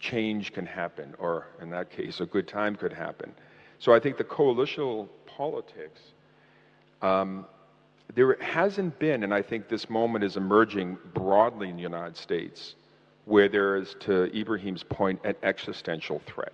change 0.00 0.52
can 0.52 0.66
happen, 0.66 1.14
or 1.18 1.46
in 1.60 1.70
that 1.70 1.90
case, 1.90 2.20
a 2.20 2.26
good 2.26 2.48
time 2.48 2.76
could 2.76 2.92
happen. 2.92 3.32
So 3.78 3.92
I 3.92 4.00
think 4.00 4.16
the 4.16 4.24
coalitional 4.24 5.08
politics 5.26 6.00
um, 7.02 7.46
there 8.14 8.36
hasn't 8.40 8.98
been, 8.98 9.22
and 9.22 9.34
I 9.34 9.42
think 9.42 9.68
this 9.68 9.90
moment 9.90 10.24
is 10.24 10.36
emerging 10.36 10.96
broadly 11.12 11.68
in 11.68 11.76
the 11.76 11.82
United 11.82 12.16
States, 12.16 12.74
where 13.24 13.48
there 13.48 13.76
is, 13.76 13.96
to 14.00 14.30
Ebrahim's 14.32 14.82
point, 14.82 15.20
an 15.24 15.34
existential 15.42 16.22
threat. 16.26 16.52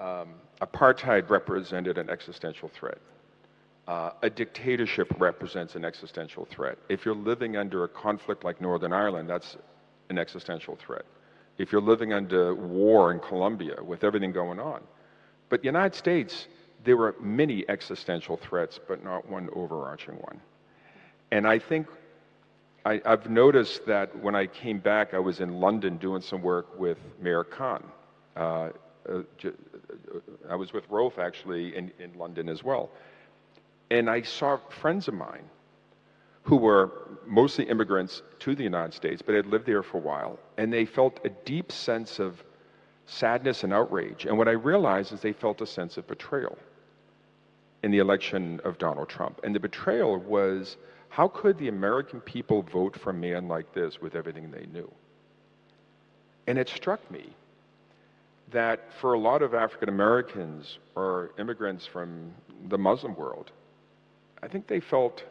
um, 0.00 0.28
apartheid 0.60 1.30
represented 1.30 1.98
an 1.98 2.10
existential 2.10 2.68
threat. 2.68 2.98
Uh, 3.88 4.10
a 4.22 4.30
dictatorship 4.30 5.12
represents 5.18 5.74
an 5.74 5.84
existential 5.84 6.44
threat. 6.44 6.78
If 6.88 7.04
you're 7.04 7.14
living 7.14 7.56
under 7.56 7.84
a 7.84 7.88
conflict 7.88 8.44
like 8.44 8.60
Northern 8.60 8.92
Ireland, 8.92 9.28
that's 9.28 9.56
an 10.10 10.18
existential 10.18 10.76
threat. 10.76 11.04
If 11.58 11.72
you're 11.72 11.80
living 11.80 12.12
under 12.12 12.54
war 12.54 13.10
in 13.10 13.20
Colombia 13.20 13.82
with 13.82 14.04
everything 14.04 14.32
going 14.32 14.60
on. 14.60 14.82
But 15.48 15.62
the 15.62 15.66
United 15.66 15.96
States, 15.96 16.46
there 16.84 16.96
were 16.96 17.16
many 17.20 17.68
existential 17.68 18.36
threats, 18.36 18.78
but 18.86 19.02
not 19.02 19.28
one 19.28 19.48
overarching 19.54 20.14
one. 20.14 20.40
And 21.32 21.46
I 21.46 21.58
think 21.58 21.86
I, 22.84 23.00
have 23.04 23.28
noticed 23.28 23.86
that 23.86 24.16
when 24.22 24.34
I 24.34 24.46
came 24.46 24.78
back, 24.78 25.12
I 25.14 25.18
was 25.18 25.40
in 25.40 25.60
London 25.60 25.96
doing 25.98 26.22
some 26.22 26.42
work 26.42 26.78
with 26.78 26.98
Mayor 27.20 27.44
Khan. 27.44 27.84
Uh, 28.36 28.70
uh, 29.08 29.22
I 30.48 30.56
was 30.56 30.72
with 30.72 30.88
Roelf 30.88 31.18
actually 31.18 31.76
in, 31.76 31.90
in 31.98 32.16
London 32.18 32.48
as 32.48 32.62
well. 32.62 32.90
And 33.90 34.08
I 34.08 34.22
saw 34.22 34.58
friends 34.68 35.08
of 35.08 35.14
mine 35.14 35.44
who 36.42 36.56
were 36.56 36.90
mostly 37.26 37.64
immigrants 37.68 38.22
to 38.40 38.54
the 38.54 38.62
United 38.62 38.94
States, 38.94 39.22
but 39.22 39.34
had 39.34 39.46
lived 39.46 39.66
there 39.66 39.82
for 39.82 39.98
a 39.98 40.00
while, 40.00 40.38
and 40.56 40.72
they 40.72 40.84
felt 40.84 41.20
a 41.24 41.28
deep 41.28 41.70
sense 41.70 42.18
of 42.18 42.42
sadness 43.06 43.64
and 43.64 43.72
outrage. 43.72 44.24
And 44.24 44.38
what 44.38 44.48
I 44.48 44.52
realized 44.52 45.12
is 45.12 45.20
they 45.20 45.32
felt 45.32 45.60
a 45.60 45.66
sense 45.66 45.96
of 45.96 46.06
betrayal 46.06 46.56
in 47.82 47.90
the 47.90 47.98
election 47.98 48.60
of 48.64 48.78
Donald 48.78 49.08
Trump. 49.08 49.40
And 49.42 49.54
the 49.54 49.60
betrayal 49.60 50.18
was 50.18 50.76
how 51.08 51.28
could 51.28 51.58
the 51.58 51.68
American 51.68 52.20
people 52.20 52.62
vote 52.62 52.96
for 52.96 53.10
a 53.10 53.14
man 53.14 53.48
like 53.48 53.72
this 53.74 54.00
with 54.00 54.14
everything 54.14 54.50
they 54.50 54.66
knew? 54.66 54.90
And 56.46 56.58
it 56.58 56.68
struck 56.68 57.08
me 57.10 57.30
that 58.52 58.80
for 59.00 59.14
a 59.14 59.18
lot 59.18 59.42
of 59.42 59.54
African 59.54 59.88
Americans 59.88 60.78
or 60.96 61.30
immigrants 61.38 61.86
from 61.86 62.32
the 62.68 62.78
Muslim 62.78 63.14
world, 63.14 63.50
I 64.42 64.48
think 64.48 64.66
they 64.66 64.80
felt 64.80 65.22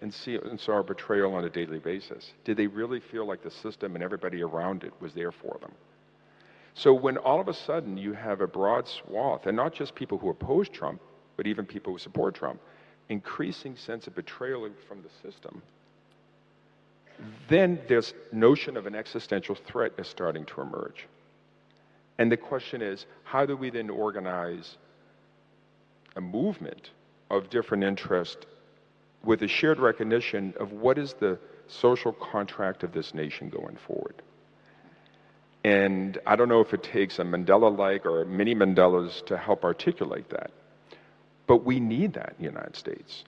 and, 0.00 0.12
see, 0.12 0.36
and 0.36 0.60
saw 0.60 0.82
betrayal 0.82 1.34
on 1.34 1.44
a 1.44 1.50
daily 1.50 1.78
basis. 1.78 2.32
Did 2.44 2.56
they 2.56 2.66
really 2.66 3.00
feel 3.00 3.26
like 3.26 3.42
the 3.42 3.50
system 3.50 3.94
and 3.94 4.04
everybody 4.04 4.42
around 4.42 4.84
it 4.84 4.92
was 5.00 5.12
there 5.14 5.32
for 5.32 5.58
them? 5.60 5.72
So 6.74 6.92
when 6.92 7.16
all 7.16 7.40
of 7.40 7.48
a 7.48 7.54
sudden 7.54 7.96
you 7.96 8.12
have 8.12 8.40
a 8.40 8.46
broad 8.46 8.88
swath, 8.88 9.46
and 9.46 9.56
not 9.56 9.72
just 9.72 9.94
people 9.94 10.18
who 10.18 10.28
oppose 10.28 10.68
Trump, 10.68 11.00
but 11.36 11.46
even 11.46 11.64
people 11.64 11.92
who 11.92 11.98
support 11.98 12.34
Trump, 12.34 12.60
increasing 13.08 13.76
sense 13.76 14.06
of 14.06 14.14
betrayal 14.14 14.68
from 14.88 15.02
the 15.02 15.30
system, 15.30 15.62
then 17.48 17.80
this 17.88 18.12
notion 18.32 18.76
of 18.76 18.86
an 18.86 18.94
existential 18.94 19.54
threat 19.54 19.92
is 19.98 20.08
starting 20.08 20.44
to 20.46 20.60
emerge. 20.60 21.06
And 22.18 22.30
the 22.30 22.36
question 22.36 22.82
is, 22.82 23.06
how 23.24 23.44
do 23.46 23.56
we 23.56 23.70
then 23.70 23.90
organize 23.90 24.76
a 26.16 26.20
movement 26.20 26.90
of 27.30 27.50
different 27.50 27.82
interests 27.82 28.46
with 29.24 29.42
a 29.42 29.48
shared 29.48 29.80
recognition 29.80 30.54
of 30.60 30.72
what 30.72 30.98
is 30.98 31.14
the 31.14 31.38
social 31.66 32.12
contract 32.12 32.82
of 32.84 32.92
this 32.92 33.14
nation 33.14 33.48
going 33.48 33.76
forward? 33.86 34.22
And 35.64 36.18
I 36.26 36.36
don't 36.36 36.48
know 36.48 36.60
if 36.60 36.74
it 36.74 36.82
takes 36.82 37.18
a 37.18 37.22
Mandela 37.22 37.76
like 37.76 38.04
or 38.04 38.24
many 38.26 38.54
Mandelas 38.54 39.24
to 39.26 39.36
help 39.36 39.64
articulate 39.64 40.28
that. 40.28 40.50
But 41.46 41.64
we 41.64 41.80
need 41.80 42.12
that 42.14 42.34
in 42.38 42.44
the 42.44 42.50
United 42.50 42.76
States. 42.76 43.24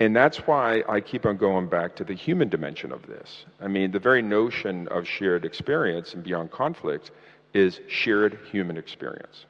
And 0.00 0.14
that's 0.14 0.38
why 0.38 0.82
I 0.88 1.00
keep 1.00 1.24
on 1.24 1.36
going 1.36 1.68
back 1.68 1.96
to 1.96 2.04
the 2.04 2.14
human 2.14 2.48
dimension 2.48 2.92
of 2.92 3.06
this. 3.06 3.46
I 3.60 3.68
mean, 3.68 3.92
the 3.92 3.98
very 3.98 4.20
notion 4.20 4.88
of 4.88 5.06
shared 5.06 5.44
experience 5.44 6.12
and 6.12 6.22
beyond 6.22 6.50
conflict 6.50 7.12
is 7.56 7.80
shared 7.88 8.38
human 8.52 8.76
experience. 8.76 9.46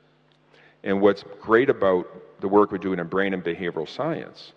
And 0.85 1.01
what's 1.01 1.25
great 1.41 1.69
about 1.69 2.07
the 2.41 2.47
work 2.47 2.71
we're 2.71 2.79
doing 2.79 3.01
in 3.01 3.09
brain 3.09 3.35
and 3.35 3.43
behavioral 3.43 3.89
science, 3.89 4.53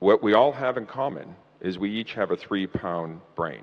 what 0.00 0.24
we 0.24 0.34
all 0.34 0.50
have 0.50 0.76
in 0.76 0.84
common 0.84 1.36
is 1.60 1.78
we 1.78 1.88
each 1.88 2.14
have 2.14 2.32
a 2.32 2.36
three 2.36 2.66
pound 2.66 3.20
brain. 3.36 3.62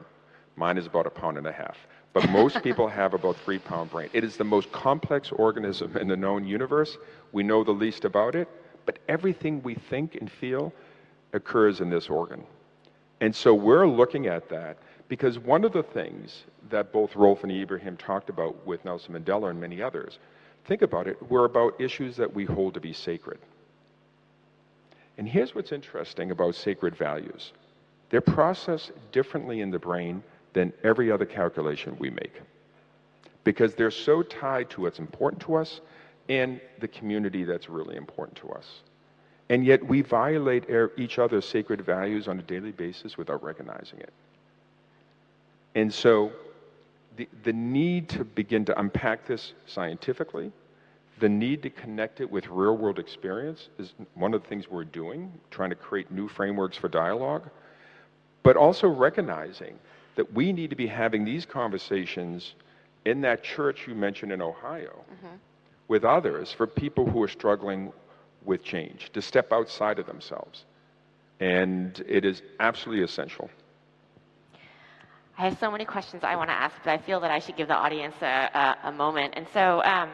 Mine 0.56 0.78
is 0.78 0.86
about 0.86 1.06
a 1.06 1.10
pound 1.10 1.38
and 1.38 1.46
a 1.46 1.52
half. 1.52 1.76
But 2.14 2.30
most 2.30 2.64
people 2.64 2.88
have 2.88 3.14
about 3.14 3.36
three 3.44 3.60
pound 3.60 3.92
brain. 3.92 4.10
It 4.14 4.24
is 4.24 4.38
the 4.38 4.46
most 4.46 4.72
complex 4.72 5.30
organism 5.34 5.98
in 5.98 6.08
the 6.08 6.16
known 6.16 6.48
universe. 6.48 6.98
We 7.34 7.44
know 7.44 7.66
the 7.66 7.72
least 7.72 8.06
about 8.06 8.34
it, 8.34 8.48
but 8.86 9.00
everything 9.10 9.62
we 9.62 9.76
think 9.76 10.16
and 10.16 10.32
feel 10.32 10.72
occurs 11.34 11.82
in 11.82 11.90
this 11.90 12.08
organ. 12.08 12.46
And 13.20 13.36
so 13.36 13.54
we're 13.54 13.86
looking 13.86 14.28
at 14.28 14.48
that 14.48 14.78
because 15.10 15.40
one 15.40 15.66
of 15.66 15.74
the 15.74 15.84
things 15.84 16.44
that 16.70 16.94
both 16.94 17.14
Roelf 17.14 17.44
and 17.44 17.52
Ebrahim 17.52 17.98
talked 17.98 18.30
about 18.30 18.66
with 18.66 18.86
Nelson 18.86 19.16
Mandela 19.16 19.50
and 19.50 19.60
many 19.60 19.82
others, 19.82 20.20
think 20.66 20.84
about 20.84 21.08
it, 21.08 21.30
were 21.30 21.46
about 21.46 21.82
issues 21.82 22.16
that 22.16 22.34
we 22.34 22.46
hold 22.46 22.76
to 22.76 22.80
be 22.80 22.94
sacred. 22.94 23.40
And 25.18 25.28
here's 25.28 25.54
what's 25.54 25.74
interesting 25.74 26.32
about 26.32 26.56
sacred 26.56 26.96
values 26.96 27.52
they're 28.10 28.22
processed 28.22 28.92
differently 29.12 29.62
in 29.62 29.70
the 29.70 29.78
brain 29.78 30.24
than 30.54 30.74
every 30.84 31.12
other 31.12 31.26
calculation 31.26 31.96
we 32.00 32.10
make 32.10 32.42
because 33.44 33.76
they're 33.76 33.92
so 33.92 34.24
tied 34.24 34.70
to 34.70 34.82
what's 34.82 35.00
important 35.00 35.42
to 35.42 35.56
us 35.56 35.82
and 36.28 36.60
the 36.80 36.88
community 36.88 37.44
that's 37.44 37.70
really 37.70 37.96
important 37.96 38.38
to 38.38 38.50
us. 38.50 38.82
And 39.50 39.66
yet 39.66 39.84
we 39.86 40.02
violate 40.02 40.66
each 40.98 41.18
other's 41.20 41.46
sacred 41.46 41.82
values 41.82 42.28
on 42.28 42.40
a 42.40 42.44
daily 42.44 42.72
basis 42.72 43.18
without 43.18 43.44
recognizing 43.44 44.00
it. 44.00 44.14
And 45.76 45.94
so 45.94 46.32
the, 47.18 47.28
the 47.44 47.54
need 47.54 48.10
to 48.10 48.24
begin 48.24 48.66
to 48.66 48.80
unpack 48.80 49.26
this 49.26 49.54
scientifically, 49.66 50.52
the 51.20 51.30
need 51.30 51.62
to 51.64 51.70
connect 51.70 52.22
it 52.22 52.32
with 52.32 52.48
real 52.48 52.78
world 52.78 52.98
experience 52.98 53.70
is 53.78 53.94
one 54.16 54.34
of 54.34 54.42
the 54.42 54.48
things 54.48 54.70
we're 54.70 54.86
doing, 54.86 55.32
trying 55.52 55.70
to 55.70 55.76
create 55.76 56.10
new 56.12 56.28
frameworks 56.28 56.78
for 56.78 56.88
dialogue, 56.88 57.50
but 58.42 58.56
also 58.56 58.88
recognizing 58.88 59.78
that 60.16 60.34
we 60.34 60.52
need 60.52 60.70
to 60.70 60.76
be 60.76 60.88
having 60.88 61.26
these 61.26 61.46
conversations 61.46 62.56
in 63.06 63.22
that 63.22 63.44
church 63.44 63.88
you 63.88 63.96
mentioned 63.96 64.32
in 64.32 64.42
Ohio 64.42 65.04
mm-hmm. 65.14 65.36
with 65.88 66.04
others 66.04 66.52
for 66.52 66.68
people 66.68 67.10
who 67.10 67.22
are 67.22 67.28
struggling 67.28 67.92
with 68.46 68.64
change, 68.64 69.12
to 69.14 69.22
step 69.22 69.52
outside 69.52 70.00
of 70.00 70.06
themselves. 70.06 70.66
And 71.40 72.02
it 72.08 72.26
is 72.26 72.42
absolutely 72.60 73.04
essential. 73.04 73.50
I 75.40 75.44
have 75.44 75.58
so 75.58 75.72
many 75.72 75.86
questions 75.86 76.26
I 76.26 76.36
want 76.36 76.50
to 76.50 76.54
ask, 76.54 76.76
but 76.84 76.92
I 76.92 76.98
feel 76.98 77.22
that 77.22 77.32
I 77.32 77.40
should 77.40 77.56
give 77.56 77.70
the 77.70 77.74
audience 77.74 78.16
a, 78.22 78.50
a, 78.84 78.90
a 78.90 78.92
moment. 78.92 79.36
And 79.38 79.48
so 79.54 79.82
um, 79.86 80.10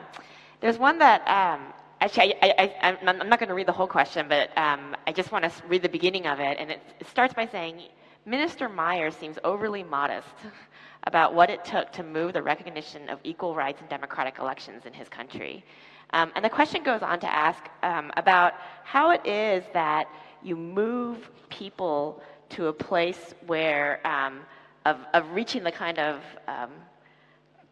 there's 0.61 0.77
one 0.77 0.99
that, 0.99 1.21
um, 1.21 1.73
actually, 1.99 2.35
I, 2.43 2.71
am 2.81 3.17
not 3.27 3.39
going 3.39 3.49
to 3.49 3.55
read 3.55 3.65
the 3.65 3.71
whole 3.71 3.87
question, 3.87 4.27
but 4.29 4.55
um, 4.55 4.95
I 5.07 5.11
just 5.11 5.31
want 5.31 5.43
to 5.43 5.51
read 5.67 5.81
the 5.81 5.89
beginning 5.89 6.27
of 6.27 6.39
it. 6.39 6.59
And 6.59 6.69
it, 6.69 6.79
it 6.99 7.07
starts 7.07 7.33
by 7.33 7.47
saying, 7.47 7.81
Minister 8.27 8.69
Meyer 8.69 9.09
seems 9.09 9.39
overly 9.43 9.81
modest 9.81 10.27
about 11.07 11.33
what 11.33 11.49
it 11.49 11.65
took 11.65 11.91
to 11.93 12.03
move 12.03 12.33
the 12.33 12.43
recognition 12.43 13.09
of 13.09 13.17
equal 13.23 13.55
rights 13.55 13.81
in 13.81 13.87
democratic 13.87 14.37
elections 14.37 14.85
in 14.85 14.93
his 14.93 15.09
country. 15.09 15.65
Um, 16.11 16.31
and 16.35 16.45
the 16.45 16.51
question 16.51 16.83
goes 16.83 17.01
on 17.01 17.19
to 17.21 17.27
ask 17.27 17.63
um, 17.81 18.11
about 18.15 18.53
how 18.83 19.09
it 19.09 19.25
is 19.25 19.63
that 19.73 20.07
you 20.43 20.55
move 20.55 21.31
people 21.49 22.21
to 22.49 22.67
a 22.67 22.73
place 22.73 23.33
where 23.47 24.05
um, 24.05 24.41
of, 24.85 24.97
of 25.13 25.29
reaching 25.31 25.63
the 25.63 25.71
kind 25.71 25.99
of 25.99 26.21
um, 26.47 26.71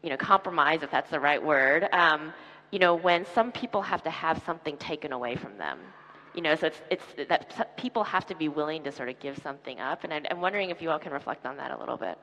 you 0.02 0.10
know 0.10 0.18
compromise, 0.18 0.84
if 0.84 0.92
that's 0.92 1.10
the 1.10 1.20
right 1.20 1.44
word. 1.44 1.88
Um, 1.92 2.34
you 2.72 2.80
know, 2.80 2.96
when 2.96 3.26
some 3.36 3.52
people 3.52 3.84
have 3.84 4.04
to 4.04 4.10
have 4.10 4.42
something 4.46 4.78
taken 4.78 5.14
away 5.14 5.36
from 5.36 5.58
them. 5.60 5.78
You 6.34 6.42
know, 6.42 6.56
so 6.56 6.66
it's, 6.66 6.82
it's 6.90 7.30
that 7.30 7.78
people 7.78 8.04
have 8.04 8.26
to 8.26 8.36
be 8.36 8.48
willing 8.48 8.84
to 8.86 8.92
sort 8.92 9.10
of 9.10 9.20
give 9.20 9.38
something 9.44 9.80
up. 9.80 10.04
And 10.04 10.12
I'm, 10.12 10.26
I'm 10.32 10.42
wondering 10.42 10.72
if 10.72 10.82
you 10.82 10.90
all 10.90 10.98
can 10.98 11.14
reflect 11.14 11.46
on 11.46 11.56
that 11.58 11.70
a 11.70 11.78
little 11.78 11.98
bit. 11.98 12.18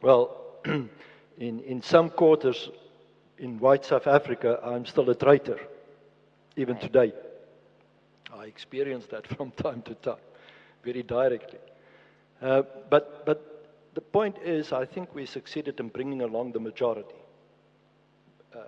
Well, 0.00 0.40
in, 0.64 0.88
in 1.38 1.82
some 1.82 2.08
quarters 2.08 2.70
in 3.38 3.58
white 3.58 3.84
South 3.84 4.06
Africa, 4.06 4.58
I'm 4.64 4.86
still 4.86 5.10
a 5.10 5.14
traitor, 5.14 5.58
even 6.56 6.78
today. 6.78 7.12
I 8.34 8.44
experience 8.44 9.04
that 9.10 9.26
from 9.36 9.50
time 9.50 9.82
to 9.82 9.94
time, 9.96 10.16
very 10.82 11.02
directly. 11.02 11.58
Uh, 12.44 12.62
but, 12.90 13.24
but 13.24 13.70
the 13.94 14.02
point 14.02 14.36
is, 14.44 14.70
I 14.70 14.84
think 14.84 15.14
we 15.14 15.24
succeeded 15.24 15.80
in 15.80 15.88
bringing 15.88 16.20
along 16.20 16.52
the 16.52 16.60
majority. 16.60 17.14
Uh, 18.54 18.58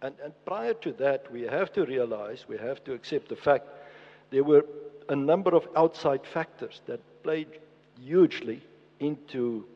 and, 0.00 0.14
and 0.24 0.32
prior 0.46 0.72
to 0.74 0.92
that, 0.92 1.30
we 1.30 1.42
have 1.42 1.70
to 1.74 1.84
realize, 1.84 2.46
we 2.48 2.56
have 2.56 2.82
to 2.84 2.94
accept 2.94 3.28
the 3.28 3.36
fact 3.36 3.68
there 4.30 4.42
were 4.42 4.64
a 5.10 5.16
number 5.16 5.54
of 5.54 5.68
outside 5.76 6.22
factors 6.32 6.80
that 6.86 7.00
played 7.22 7.48
hugely 8.02 8.62
into, 9.00 9.66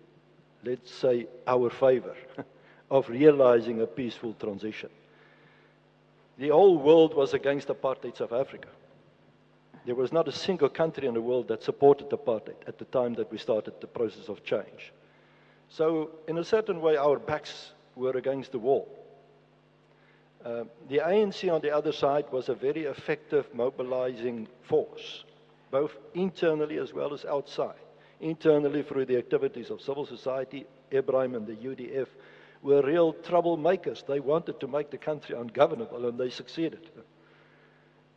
let's 0.64 0.90
say, 0.90 1.26
our 1.46 1.68
favor 1.68 2.16
of 2.90 3.10
realizing 3.10 3.82
a 3.82 3.86
peaceful 3.86 4.32
transition. 4.40 4.88
The 6.38 6.48
whole 6.48 6.78
world 6.78 7.14
was 7.14 7.34
against 7.34 7.68
apartheid 7.68 8.16
South 8.16 8.32
Africa. 8.32 8.68
There 9.84 9.94
was 9.94 10.12
not 10.12 10.28
a 10.28 10.32
single 10.32 10.68
country 10.70 11.06
in 11.06 11.14
the 11.14 11.20
world 11.20 11.48
that 11.48 11.62
supported 11.62 12.08
apartheid 12.10 12.56
at 12.66 12.78
the 12.78 12.86
time 12.86 13.14
that 13.14 13.30
we 13.30 13.38
started 13.38 13.74
the 13.80 13.86
process 13.86 14.28
of 14.28 14.42
change. 14.42 14.92
So, 15.68 16.10
in 16.26 16.38
a 16.38 16.44
certain 16.44 16.80
way, 16.80 16.96
our 16.96 17.18
backs 17.18 17.72
were 17.94 18.16
against 18.16 18.52
the 18.52 18.58
wall. 18.58 18.88
Uh, 20.44 20.64
the 20.88 20.98
ANC 20.98 21.52
on 21.52 21.60
the 21.60 21.70
other 21.70 21.92
side 21.92 22.26
was 22.30 22.48
a 22.48 22.54
very 22.54 22.84
effective 22.84 23.46
mobilizing 23.54 24.46
force, 24.62 25.24
both 25.70 25.92
internally 26.14 26.78
as 26.78 26.92
well 26.92 27.12
as 27.12 27.24
outside. 27.24 27.74
Internally, 28.20 28.82
through 28.82 29.06
the 29.06 29.16
activities 29.16 29.70
of 29.70 29.80
civil 29.80 30.06
society, 30.06 30.66
Ebrahim 30.92 31.34
and 31.34 31.46
the 31.46 31.56
UDF 31.56 32.08
were 32.62 32.82
real 32.82 33.12
troublemakers. 33.12 34.06
They 34.06 34.20
wanted 34.20 34.60
to 34.60 34.66
make 34.66 34.90
the 34.90 34.98
country 34.98 35.36
ungovernable, 35.36 36.06
and 36.06 36.18
they 36.18 36.30
succeeded. 36.30 36.90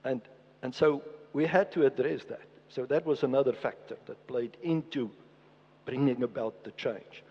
And, 0.04 0.22
and 0.62 0.74
so 0.74 1.02
we 1.38 1.46
had 1.46 1.72
to 1.72 1.86
address 1.86 2.24
that. 2.30 2.48
So 2.70 2.88
that 2.88 3.06
was 3.06 3.22
another 3.22 3.54
factor 3.54 3.96
that 4.08 4.26
played 4.26 4.58
into 4.64 5.12
bringing 5.86 6.24
about 6.24 6.64
the 6.64 6.72
change. 6.72 7.22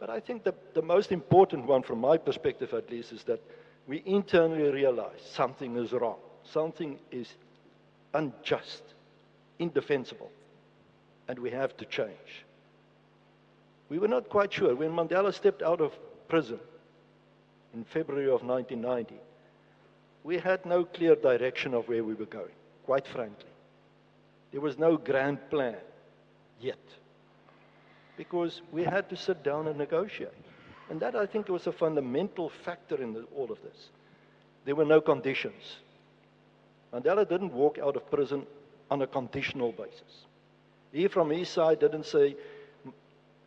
But 0.00 0.08
I 0.08 0.18
think 0.18 0.44
the, 0.44 0.54
the 0.72 0.80
most 0.80 1.12
important 1.12 1.66
one, 1.66 1.82
from 1.82 2.00
my 2.00 2.16
perspective 2.16 2.72
at 2.72 2.90
least, 2.90 3.12
is 3.12 3.22
that 3.24 3.42
we 3.86 4.02
internally 4.06 4.70
realize 4.70 5.20
something 5.34 5.76
is 5.76 5.92
wrong, 5.92 6.16
something 6.42 6.98
is 7.10 7.28
unjust, 8.14 8.82
indefensible, 9.58 10.30
and 11.28 11.38
we 11.38 11.50
have 11.50 11.76
to 11.76 11.84
change. 11.84 12.46
We 13.90 13.98
were 13.98 14.08
not 14.08 14.30
quite 14.30 14.54
sure. 14.54 14.74
When 14.74 14.92
Mandela 14.92 15.34
stepped 15.34 15.60
out 15.60 15.82
of 15.82 15.92
prison 16.28 16.60
in 17.74 17.84
February 17.84 18.30
of 18.30 18.42
1990, 18.42 19.16
we 20.22 20.38
had 20.38 20.64
no 20.64 20.86
clear 20.86 21.14
direction 21.14 21.74
of 21.74 21.86
where 21.88 22.02
we 22.02 22.14
were 22.14 22.24
going, 22.40 22.56
quite 22.84 23.06
frankly. 23.06 23.50
There 24.52 24.60
was 24.60 24.78
no 24.78 24.96
grand 24.96 25.38
plan 25.50 25.76
yet 26.60 26.78
because 28.16 28.62
we 28.72 28.84
had 28.84 29.08
to 29.10 29.16
sit 29.16 29.42
down 29.42 29.66
and 29.66 29.76
negotiate. 29.76 30.30
And 30.90 31.00
that, 31.00 31.16
I 31.16 31.26
think, 31.26 31.48
was 31.48 31.66
a 31.66 31.72
fundamental 31.72 32.50
factor 32.64 33.02
in 33.02 33.14
the, 33.14 33.24
all 33.34 33.50
of 33.50 33.60
this. 33.62 33.88
There 34.64 34.74
were 34.74 34.84
no 34.84 35.00
conditions. 35.00 35.78
Mandela 36.92 37.28
didn't 37.28 37.52
walk 37.52 37.78
out 37.78 37.96
of 37.96 38.10
prison 38.10 38.46
on 38.90 39.02
a 39.02 39.06
conditional 39.06 39.72
basis. 39.72 40.26
He, 40.92 41.08
from 41.08 41.30
his 41.30 41.48
side, 41.48 41.80
didn't 41.80 42.06
say 42.06 42.36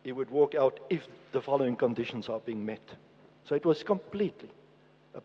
he 0.04 0.12
would 0.12 0.30
walk 0.30 0.54
out 0.54 0.80
if 0.90 1.06
the 1.32 1.40
following 1.40 1.76
conditions 1.76 2.28
are 2.28 2.40
being 2.40 2.64
met. 2.64 2.86
So 3.48 3.54
it 3.54 3.64
was 3.64 3.82
completely 3.82 4.50
a, 5.14 5.22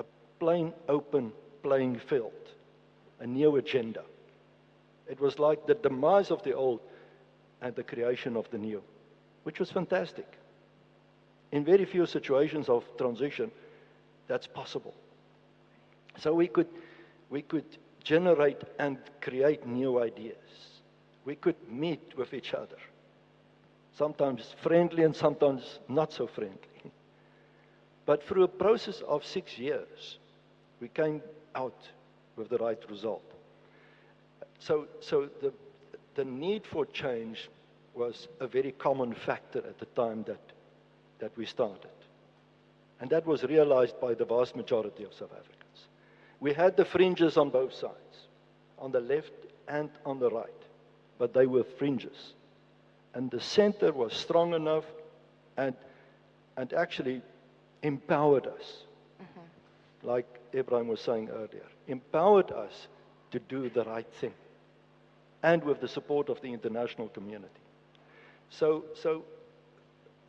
a 0.00 0.04
plain, 0.38 0.72
open 0.88 1.32
playing 1.62 1.98
field, 1.98 2.32
a 3.20 3.26
new 3.26 3.56
agenda. 3.56 4.02
It 5.08 5.20
was 5.20 5.38
like 5.38 5.66
the 5.66 5.74
demise 5.74 6.30
of 6.30 6.42
the 6.42 6.52
old 6.52 6.80
and 7.60 7.74
the 7.74 7.82
creation 7.82 8.36
of 8.36 8.48
the 8.50 8.58
new, 8.58 8.82
which 9.44 9.58
was 9.58 9.70
fantastic. 9.70 10.26
In 11.50 11.64
very 11.64 11.84
few 11.84 12.06
situations 12.06 12.68
of 12.68 12.84
transition, 12.98 13.50
that's 14.26 14.46
possible. 14.46 14.94
So 16.18 16.34
we 16.34 16.46
could, 16.46 16.68
we 17.30 17.42
could 17.42 17.64
generate 18.04 18.60
and 18.78 18.98
create 19.20 19.66
new 19.66 20.02
ideas. 20.02 20.36
We 21.24 21.36
could 21.36 21.56
meet 21.70 22.16
with 22.16 22.34
each 22.34 22.54
other, 22.54 22.76
sometimes 23.96 24.54
friendly 24.62 25.04
and 25.04 25.14
sometimes 25.14 25.78
not 25.88 26.12
so 26.12 26.26
friendly. 26.26 26.58
But 28.06 28.22
through 28.22 28.44
a 28.44 28.48
process 28.48 29.02
of 29.06 29.24
six 29.24 29.58
years, 29.58 30.18
we 30.80 30.88
came 30.88 31.22
out 31.54 31.76
with 32.38 32.48
the 32.48 32.58
right 32.58 32.78
result. 32.88 33.24
So, 34.60 34.86
so 35.00 35.28
the, 35.42 35.52
the 36.14 36.24
need 36.24 36.66
for 36.66 36.86
change 36.86 37.48
was 37.94 38.28
a 38.40 38.46
very 38.46 38.72
common 38.72 39.14
factor 39.14 39.58
at 39.58 39.78
the 39.78 39.86
time 39.86 40.24
that, 40.26 40.40
that 41.18 41.36
we 41.36 41.44
started. 41.44 41.90
And 43.00 43.10
that 43.10 43.26
was 43.26 43.44
realized 43.44 44.00
by 44.00 44.14
the 44.14 44.24
vast 44.24 44.56
majority 44.56 45.04
of 45.04 45.12
South 45.12 45.32
Africans. 45.32 45.88
We 46.40 46.52
had 46.52 46.76
the 46.76 46.84
fringes 46.84 47.36
on 47.36 47.50
both 47.50 47.72
sides, 47.72 48.26
on 48.78 48.92
the 48.92 49.00
left 49.00 49.32
and 49.66 49.90
on 50.06 50.18
the 50.18 50.30
right, 50.30 50.48
but 51.18 51.34
they 51.34 51.46
were 51.46 51.64
fringes. 51.64 52.34
And 53.14 53.30
the 53.30 53.40
center 53.40 53.92
was 53.92 54.14
strong 54.14 54.54
enough 54.54 54.84
and, 55.56 55.74
and 56.56 56.72
actually 56.72 57.22
empowered 57.82 58.46
us. 58.46 58.84
Like 60.02 60.26
Ebrahim 60.52 60.86
was 60.86 61.00
saying 61.00 61.28
earlier, 61.30 61.66
empowered 61.86 62.50
us 62.52 62.88
to 63.30 63.38
do 63.38 63.68
the 63.68 63.84
right 63.84 64.10
thing 64.20 64.34
and 65.42 65.62
with 65.62 65.80
the 65.80 65.88
support 65.88 66.28
of 66.28 66.40
the 66.40 66.52
international 66.52 67.08
community. 67.08 67.60
So, 68.50 68.84
so 68.94 69.24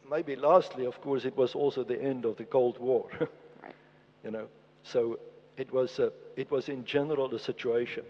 maybe 0.10 0.36
lastly, 0.36 0.86
of 0.86 1.02
course, 1.02 1.26
it 1.26 1.36
was 1.36 1.56
also 1.56 1.84
the 1.84 2.02
end 2.02 2.26
of 2.26 2.38
the 2.38 2.44
Cold 2.44 2.80
War. 2.80 3.08
right. 3.64 3.76
You 4.24 4.32
know, 4.32 4.48
so 4.84 5.20
it 5.58 5.72
was, 5.74 6.00
a, 6.00 6.12
it 6.36 6.50
was 6.52 6.70
in 6.70 6.84
general 6.86 7.34
a 7.34 7.40
situation 7.40 8.04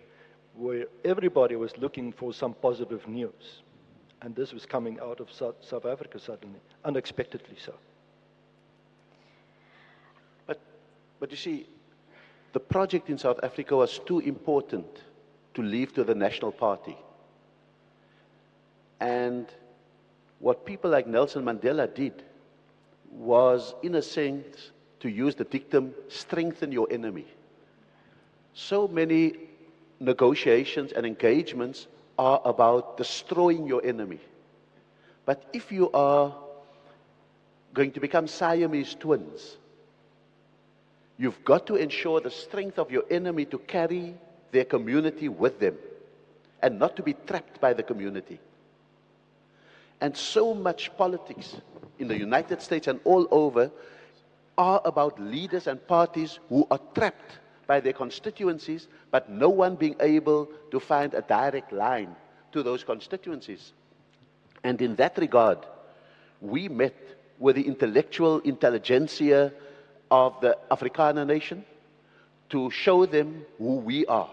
where 0.56 0.86
everybody 1.06 1.56
was 1.56 1.77
looking 1.77 2.11
for 2.11 2.34
some 2.34 2.53
positive 2.53 3.07
news. 3.07 3.61
And 4.22 4.36
this 4.36 4.53
was 4.53 4.65
coming 4.65 4.99
out 4.99 5.19
of 5.22 5.31
South, 5.31 5.56
South 5.61 5.86
Africa 5.86 6.19
suddenly, 6.19 6.60
unexpectedly 6.84 7.56
so. 7.64 7.73
But, 10.45 10.60
but 11.19 11.31
you 11.31 11.37
see, 11.37 11.67
the 12.53 12.59
project 12.59 13.09
in 13.09 13.17
South 13.17 13.39
Africa 13.43 13.75
was 13.75 13.99
too 13.99 14.19
important 14.19 14.87
to 15.53 15.61
leave 15.61 15.93
to 15.93 16.03
the 16.03 16.15
National 16.15 16.51
Party. 16.51 16.97
And 18.99 19.47
what 20.39 20.65
people 20.65 20.89
like 20.89 21.07
Nelson 21.07 21.43
Mandela 21.43 21.93
did 21.93 22.23
was, 23.11 23.75
in 23.83 23.95
a 23.95 24.01
sense, 24.01 24.71
to 25.01 25.09
use 25.09 25.35
the 25.35 25.43
dictum, 25.43 25.93
strengthen 26.07 26.71
your 26.71 26.87
enemy. 26.91 27.25
So 28.53 28.87
many 28.87 29.33
negotiations 29.99 30.91
and 30.91 31.05
engagements 31.05 31.87
are 32.17 32.41
about 32.45 32.97
destroying 32.97 33.67
your 33.67 33.85
enemy. 33.85 34.19
But 35.25 35.45
if 35.53 35.71
you 35.71 35.91
are 35.91 36.35
going 37.73 37.91
to 37.91 37.99
become 37.99 38.27
Siamese 38.27 38.95
twins, 38.95 39.57
you've 41.19 41.43
got 41.43 41.67
to 41.67 41.75
ensure 41.75 42.21
the 42.21 42.31
strength 42.31 42.79
of 42.79 42.89
your 42.89 43.03
enemy 43.11 43.45
to 43.45 43.59
carry 43.59 44.15
their 44.51 44.63
community 44.63 45.27
with 45.27 45.59
them 45.59 45.75
and 46.61 46.79
not 46.79 46.95
to 46.95 47.03
be 47.03 47.13
trapped 47.27 47.59
by 47.61 47.73
the 47.73 47.83
community. 47.83 48.39
And 50.01 50.15
so 50.15 50.53
much 50.53 50.95
politics 50.97 51.57
in 51.99 52.07
the 52.07 52.17
United 52.17 52.61
States 52.61 52.87
and 52.87 53.01
all 53.03 53.27
over 53.31 53.69
are 54.57 54.81
about 54.85 55.19
leaders 55.19 55.67
and 55.67 55.85
parties 55.87 56.39
who 56.47 56.65
are 56.71 56.79
trapped 56.95 57.39
by 57.67 57.81
their 57.81 57.93
constituencies, 57.93 58.87
but 59.11 59.29
no 59.29 59.49
one 59.49 59.75
being 59.75 59.95
able 59.99 60.49
to 60.71 60.79
find 60.79 61.13
a 61.13 61.21
direct 61.21 61.71
line 61.73 62.15
to 62.53 62.63
those 62.63 62.83
constituencies. 62.83 63.73
And 64.63 64.81
in 64.81 64.95
that 64.95 65.17
regard, 65.17 65.59
we 66.41 66.69
met 66.69 66.95
with 67.37 67.57
the 67.57 67.67
intellectual 67.67 68.39
intelligentsia 68.39 69.53
of 70.11 70.40
the 70.41 70.57
Afrikaner 70.72 71.26
nation 71.26 71.65
to 72.49 72.69
show 72.72 73.06
them 73.06 73.45
who 73.57 73.76
we 73.76 74.06
are. 74.07 74.30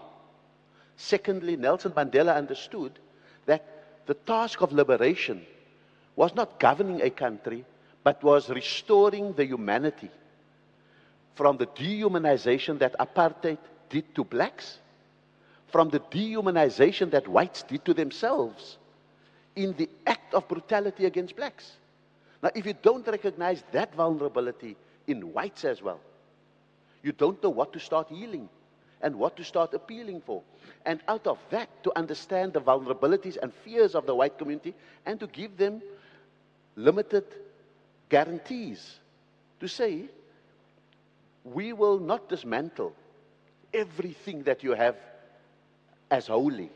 Secondly, 0.95 1.55
Nelson 1.55 1.91
Mandela 1.91 2.35
understood 2.35 2.99
that 3.45 3.63
the 4.07 4.15
task 4.15 4.61
of 4.61 4.71
liberation 4.73 5.45
was 6.15 6.33
not 6.33 6.59
governing 6.59 7.01
a 7.01 7.09
country, 7.09 7.63
but 8.03 8.23
was 8.23 8.49
restoring 8.49 9.33
the 9.33 9.45
humanity 9.45 10.09
from 11.35 11.57
the 11.57 11.67
dehumanization 11.67 12.79
that 12.79 12.97
apartheid 12.99 13.59
did 13.89 14.15
to 14.15 14.23
blacks, 14.23 14.79
from 15.67 15.89
the 15.89 15.99
dehumanization 15.99 17.11
that 17.11 17.27
whites 17.27 17.61
did 17.63 17.85
to 17.85 17.93
themselves 17.93 18.77
in 19.55 19.73
the 19.77 19.89
act 20.07 20.33
of 20.33 20.47
brutality 20.47 21.05
against 21.05 21.35
blacks. 21.35 21.73
Now, 22.41 22.49
if 22.55 22.65
you 22.65 22.73
don't 22.73 23.05
recognize 23.07 23.63
that 23.71 23.93
vulnerability 23.93 24.75
in 25.07 25.33
whites 25.33 25.65
as 25.65 25.81
well, 25.81 25.99
you 27.03 27.11
don't 27.11 27.41
know 27.41 27.49
what 27.49 27.73
to 27.73 27.79
start 27.79 28.09
healing 28.09 28.49
and 29.01 29.15
what 29.15 29.37
to 29.37 29.43
start 29.43 29.73
appealing 29.73 30.21
for. 30.25 30.41
And 30.85 30.99
out 31.07 31.27
of 31.27 31.37
that, 31.51 31.69
to 31.83 31.97
understand 31.97 32.53
the 32.53 32.61
vulnerabilities 32.61 33.37
and 33.41 33.53
fears 33.53 33.95
of 33.95 34.05
the 34.05 34.15
white 34.15 34.37
community 34.37 34.73
and 35.05 35.19
to 35.19 35.27
give 35.27 35.57
them 35.57 35.81
limited 36.75 37.25
guarantees 38.09 38.99
to 39.59 39.67
say, 39.67 40.05
we 41.43 41.73
will 41.73 41.99
not 41.99 42.27
dismantle 42.27 42.93
everything 43.73 44.43
that 44.43 44.63
you 44.63 44.73
have 44.73 44.95
as 46.11 46.27
holy. 46.27 46.71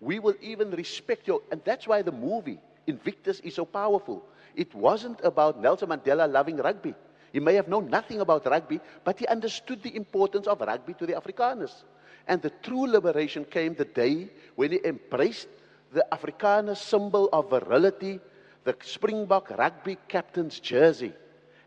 We 0.00 0.18
will 0.18 0.34
even 0.40 0.70
respect 0.70 1.26
your, 1.26 1.42
and 1.50 1.60
that's 1.64 1.86
why 1.86 2.02
the 2.02 2.12
movie 2.12 2.60
Invictus 2.88 3.40
is 3.40 3.54
so 3.54 3.66
powerful. 3.66 4.24
It 4.56 4.74
wasn't 4.74 5.20
about 5.22 5.60
Nelson 5.60 5.90
Mandela 5.90 6.30
loving 6.30 6.56
rugby. 6.56 6.94
He 7.32 7.40
may 7.40 7.54
have 7.54 7.68
known 7.68 7.90
nothing 7.90 8.20
about 8.20 8.46
rugby, 8.46 8.80
but 9.04 9.18
he 9.18 9.26
understood 9.26 9.82
the 9.82 9.94
importance 9.94 10.46
of 10.46 10.60
rugby 10.60 10.94
to 10.94 11.06
the 11.06 11.12
Afrikaners. 11.14 11.84
And 12.26 12.40
the 12.42 12.50
true 12.62 12.86
liberation 12.86 13.44
came 13.44 13.74
the 13.74 13.84
day 13.84 14.28
when 14.56 14.72
he 14.72 14.80
embraced 14.84 15.48
the 15.92 16.06
Afrikaner 16.12 16.76
symbol 16.76 17.28
of 17.32 17.50
virility, 17.50 18.20
the 18.64 18.76
Springbok 18.82 19.50
rugby 19.50 19.96
captain's 20.08 20.60
jersey, 20.60 21.12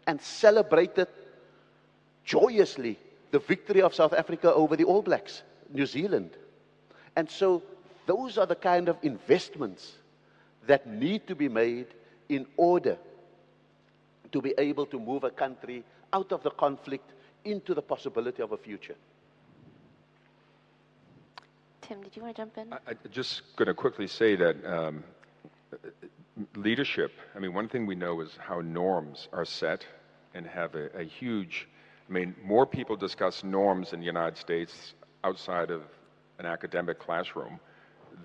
and 0.08 0.22
celebrated 0.22 1.08
joyously 2.24 3.00
the 3.32 3.40
victory 3.40 3.82
of 3.82 3.96
South 3.96 4.14
Africa 4.14 4.54
over 4.54 4.76
the 4.76 4.84
All 4.84 5.02
Blacks, 5.02 5.42
New 5.74 5.86
Zealand. 5.86 6.32
And 7.16 7.30
so 7.30 7.64
those 8.06 8.38
are 8.38 8.46
the 8.46 8.56
kind 8.56 8.90
of 8.90 8.98
investments 9.02 9.94
that 10.68 10.88
need 10.88 11.28
to 11.28 11.36
be 11.36 11.50
made 11.50 11.88
in 12.30 12.46
order 12.58 12.98
to 14.32 14.41
be 14.41 14.53
able 14.58 14.86
to 14.88 14.99
move 14.99 15.24
a 15.24 15.30
country 15.30 15.84
out 16.14 16.32
of 16.32 16.44
the 16.44 16.52
conflict 16.52 17.14
into 17.45 17.74
the 17.74 17.82
possibility 17.82 18.41
of 18.41 18.52
a 18.52 18.58
future. 18.58 18.95
Tim, 21.82 22.02
did 22.02 22.16
you 22.16 22.22
want 22.22 22.36
to 22.36 22.41
jump 22.41 22.58
in? 22.58 22.74
I, 22.74 22.78
I 22.88 22.94
just 23.12 23.56
going 23.56 23.68
to 23.68 23.74
quickly 23.74 24.08
say 24.08 24.36
that 24.36 24.56
um, 24.66 25.03
leadership, 26.56 27.12
I 27.36 27.40
mean, 27.40 27.53
one 27.53 27.68
thing 27.68 27.86
we 27.86 27.95
know 27.95 28.22
is 28.22 28.38
how 28.40 28.62
norms 28.62 29.28
are 29.34 29.45
set 29.45 29.86
and 30.34 30.45
have 30.48 30.76
a, 30.76 30.86
a 30.98 31.03
huge, 31.03 31.68
I 32.10 32.14
mean, 32.14 32.36
more 32.44 32.66
people 32.66 32.95
discuss 32.95 33.44
norms 33.44 33.94
in 33.94 33.99
the 33.99 34.06
United 34.06 34.38
States 34.38 34.94
outside 35.24 35.72
of 35.72 35.82
an 36.40 36.45
academic 36.45 36.99
classroom 36.99 37.60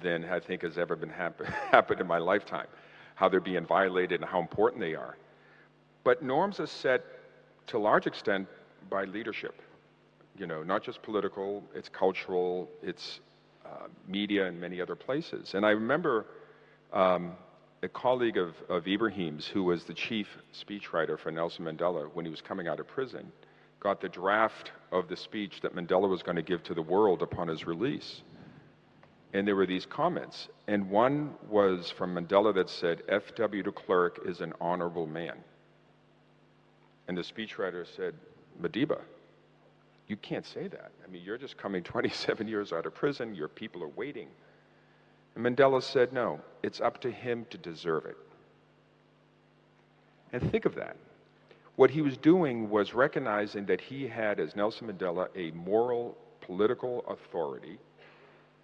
than 0.03 0.25
I 0.25 0.41
think 0.41 0.63
has 0.63 0.79
ever 0.79 0.97
been 0.97 1.09
happen, 1.09 1.47
happened 1.71 2.01
in 2.01 2.07
my 2.07 2.19
lifetime. 2.19 2.67
How 3.15 3.29
they're 3.29 3.41
being 3.41 3.65
violated 3.65 4.21
and 4.21 4.29
how 4.29 4.41
important 4.41 4.81
they 4.81 4.95
are. 4.95 5.17
But 6.07 6.23
norms 6.23 6.61
are 6.61 6.69
set 6.69 7.05
to 7.67 7.79
a 7.79 7.81
large 7.81 8.07
extent 8.07 8.47
by 8.89 9.07
leadership. 9.07 9.61
You 10.39 10.47
know, 10.47 10.63
not 10.63 10.85
just 10.85 11.03
political, 11.03 11.65
it's 11.75 11.89
cultural, 11.89 12.71
it's 12.81 13.19
uh, 13.65 13.89
media, 14.07 14.47
and 14.47 14.61
many 14.61 14.81
other 14.81 14.95
places. 14.95 15.55
And 15.55 15.67
I 15.67 15.71
remember 15.71 16.27
um, 16.93 17.33
a 17.83 17.89
colleague 17.89 18.37
of, 18.37 18.55
of 18.69 18.85
Ebrahim's, 18.85 19.49
who 19.49 19.65
was 19.65 19.83
the 19.83 19.95
chief 19.95 20.29
speechwriter 20.55 21.19
for 21.19 21.33
Nelson 21.33 21.65
Mandela 21.65 22.09
when 22.15 22.25
he 22.25 22.31
was 22.31 22.41
coming 22.41 22.69
out 22.69 22.79
of 22.79 22.87
prison, 22.87 23.33
got 23.81 24.01
the 24.01 24.09
draft 24.09 24.71
of 24.93 25.09
the 25.09 25.17
speech 25.17 25.61
that 25.63 25.75
Mandela 25.75 26.09
was 26.09 26.23
going 26.23 26.37
to 26.37 26.43
give 26.43 26.63
to 26.63 26.75
the 26.75 26.83
world 26.83 27.21
upon 27.21 27.49
his 27.49 27.67
release. 27.67 28.23
And 29.35 29.45
there 29.45 29.57
were 29.57 29.67
these 29.67 29.87
comments. 29.87 30.51
And 30.69 30.89
one 30.89 31.35
was 31.51 31.93
from 31.99 32.15
Mandela 32.15 32.55
that 32.55 32.71
said, 32.71 33.03
F.W. 33.09 33.65
de 33.65 33.73
Klerk 33.73 34.21
is 34.25 34.41
an 34.41 34.53
honorable 34.61 35.09
man. 35.09 35.35
And 37.09 37.17
the 37.17 37.23
speechwriter 37.23 37.87
said, 37.97 38.15
Madiba, 38.61 39.01
you 40.09 40.17
can't 40.17 40.47
say 40.47 40.69
that. 40.69 40.93
I 41.05 41.11
mean, 41.11 41.23
you're 41.25 41.39
just 41.39 41.57
coming 41.57 41.83
27 41.85 42.49
years 42.49 42.73
out 42.73 42.87
of 42.87 42.95
prison, 42.95 43.35
your 43.35 43.49
people 43.49 43.83
are 43.83 43.89
waiting. 43.89 44.29
And 45.35 45.45
Mandela 45.45 45.83
said, 45.83 46.13
no, 46.13 46.41
it's 46.63 46.81
up 46.81 47.01
to 47.03 47.11
him 47.11 47.47
to 47.51 47.59
deserve 47.59 48.07
it. 48.07 48.17
And 50.33 50.51
think 50.51 50.65
of 50.65 50.75
that. 50.77 50.97
What 51.77 51.91
he 51.91 52.01
was 52.01 52.17
doing 52.17 52.71
was 52.71 52.95
recognizing 52.95 53.67
that 53.67 53.81
he 53.81 54.09
had, 54.09 54.41
as 54.41 54.57
Nelson 54.57 54.89
Mandela, 54.89 55.29
a 55.37 55.51
moral, 55.51 56.17
political 56.41 57.05
authority, 57.07 57.79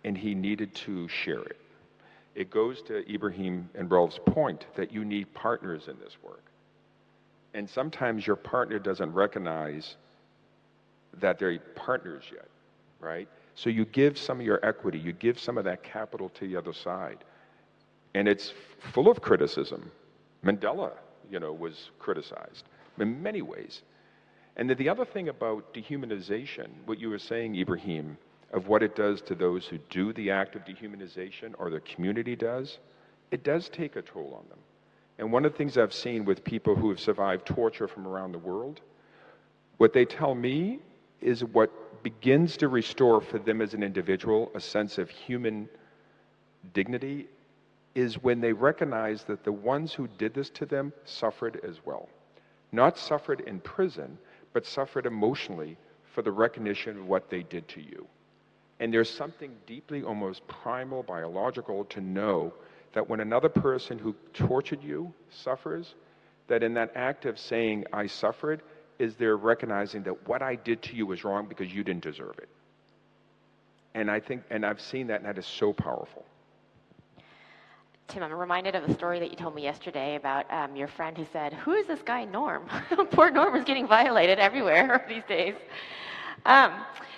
and 0.04 0.16
he 0.16 0.34
needed 0.34 0.74
to 0.74 1.06
share 1.08 1.42
it. 1.42 1.58
It 2.34 2.50
goes 2.50 2.80
to 2.82 3.04
Ebrahim 3.04 3.68
and 3.74 3.90
Roelf's 3.90 4.18
point 4.26 4.66
that 4.74 4.90
you 4.90 5.04
need 5.04 5.32
partners 5.34 5.88
in 5.88 5.98
this 5.98 6.16
work. 6.22 6.42
And 7.54 7.68
sometimes 7.68 8.26
your 8.26 8.36
partner 8.36 8.78
doesn't 8.78 9.12
recognize 9.12 9.96
that 11.20 11.38
they're 11.38 11.58
partners 11.58 12.24
yet, 12.32 12.48
right? 13.00 13.28
So 13.54 13.68
you 13.68 13.84
give 13.84 14.16
some 14.16 14.40
of 14.40 14.46
your 14.46 14.64
equity, 14.64 14.98
you 14.98 15.12
give 15.12 15.38
some 15.38 15.58
of 15.58 15.64
that 15.64 15.82
capital 15.82 16.30
to 16.30 16.46
the 16.46 16.56
other 16.56 16.72
side. 16.72 17.18
And 18.14 18.26
it's 18.26 18.52
full 18.92 19.10
of 19.10 19.20
criticism. 19.20 19.90
Mandela, 20.44 20.92
you 21.30 21.38
know, 21.38 21.52
was 21.52 21.90
criticized 21.98 22.64
in 22.98 23.22
many 23.22 23.42
ways. 23.42 23.82
And 24.56 24.68
then 24.68 24.76
the 24.76 24.88
other 24.88 25.04
thing 25.04 25.28
about 25.28 25.72
dehumanization, 25.72 26.68
what 26.84 26.98
you 26.98 27.08
were 27.10 27.18
saying, 27.18 27.54
Ebrahim, 27.54 28.16
of 28.52 28.68
what 28.68 28.82
it 28.82 28.94
does 28.94 29.22
to 29.22 29.34
those 29.34 29.66
who 29.66 29.78
do 29.88 30.12
the 30.12 30.30
act 30.30 30.54
of 30.56 30.64
dehumanization 30.64 31.54
or 31.58 31.70
the 31.70 31.80
community 31.80 32.36
does, 32.36 32.78
it 33.30 33.44
does 33.44 33.70
take 33.70 33.96
a 33.96 34.02
toll 34.02 34.38
on 34.38 34.48
them. 34.50 34.58
And 35.22 35.30
one 35.30 35.44
of 35.44 35.52
the 35.52 35.56
things 35.56 35.78
I've 35.78 35.94
seen 35.94 36.24
with 36.24 36.42
people 36.42 36.74
who 36.74 36.88
have 36.88 36.98
survived 36.98 37.46
torture 37.46 37.86
from 37.86 38.08
around 38.08 38.32
the 38.32 38.40
world, 38.40 38.80
what 39.76 39.92
they 39.92 40.04
tell 40.04 40.34
me 40.34 40.80
is 41.20 41.44
what 41.44 42.02
begins 42.02 42.56
to 42.56 42.66
restore 42.66 43.20
for 43.20 43.38
them 43.38 43.62
as 43.62 43.72
an 43.72 43.84
individual 43.84 44.50
a 44.56 44.60
sense 44.60 44.98
of 44.98 45.08
human 45.08 45.68
dignity 46.74 47.28
is 47.94 48.20
when 48.20 48.40
they 48.40 48.52
recognize 48.52 49.22
that 49.22 49.44
the 49.44 49.52
ones 49.52 49.92
who 49.92 50.08
did 50.18 50.34
this 50.34 50.50
to 50.50 50.66
them 50.66 50.92
suffered 51.04 51.60
as 51.62 51.76
well. 51.84 52.08
Not 52.72 52.98
suffered 52.98 53.42
in 53.42 53.60
prison, 53.60 54.18
but 54.52 54.66
suffered 54.66 55.06
emotionally 55.06 55.76
for 56.12 56.22
the 56.22 56.32
recognition 56.32 56.98
of 56.98 57.06
what 57.06 57.30
they 57.30 57.44
did 57.44 57.68
to 57.68 57.80
you. 57.80 58.08
And 58.80 58.92
there's 58.92 59.08
something 59.08 59.52
deeply, 59.66 60.02
almost 60.02 60.44
primal, 60.48 61.04
biological 61.04 61.84
to 61.84 62.00
know 62.00 62.52
that 62.92 63.08
when 63.08 63.20
another 63.20 63.48
person 63.48 63.98
who 63.98 64.14
tortured 64.32 64.82
you 64.82 65.12
suffers, 65.30 65.94
that 66.48 66.62
in 66.62 66.74
that 66.74 66.92
act 66.94 67.24
of 67.24 67.38
saying, 67.38 67.84
I 67.92 68.06
suffered, 68.06 68.62
is 68.98 69.16
they're 69.16 69.36
recognizing 69.36 70.02
that 70.04 70.28
what 70.28 70.42
I 70.42 70.54
did 70.54 70.82
to 70.82 70.96
you 70.96 71.06
was 71.06 71.24
wrong 71.24 71.46
because 71.46 71.72
you 71.72 71.82
didn't 71.82 72.02
deserve 72.02 72.38
it. 72.38 72.48
And 73.94 74.10
I 74.10 74.20
think, 74.20 74.42
and 74.50 74.64
I've 74.64 74.80
seen 74.80 75.08
that, 75.08 75.16
and 75.20 75.26
that 75.26 75.38
is 75.38 75.46
so 75.46 75.72
powerful. 75.72 76.24
Tim, 78.08 78.22
I'm 78.22 78.32
reminded 78.32 78.74
of 78.74 78.84
a 78.84 78.92
story 78.94 79.20
that 79.20 79.30
you 79.30 79.36
told 79.36 79.54
me 79.54 79.62
yesterday 79.62 80.16
about 80.16 80.50
um, 80.52 80.76
your 80.76 80.88
friend 80.88 81.16
who 81.16 81.26
said, 81.32 81.54
Who 81.54 81.72
is 81.72 81.86
this 81.86 82.02
guy, 82.02 82.24
Norm? 82.24 82.66
Poor 83.12 83.30
Norm 83.30 83.56
is 83.56 83.64
getting 83.64 83.86
violated 83.86 84.38
everywhere 84.38 85.04
these 85.08 85.22
days. 85.28 85.54
Um, 86.44 86.72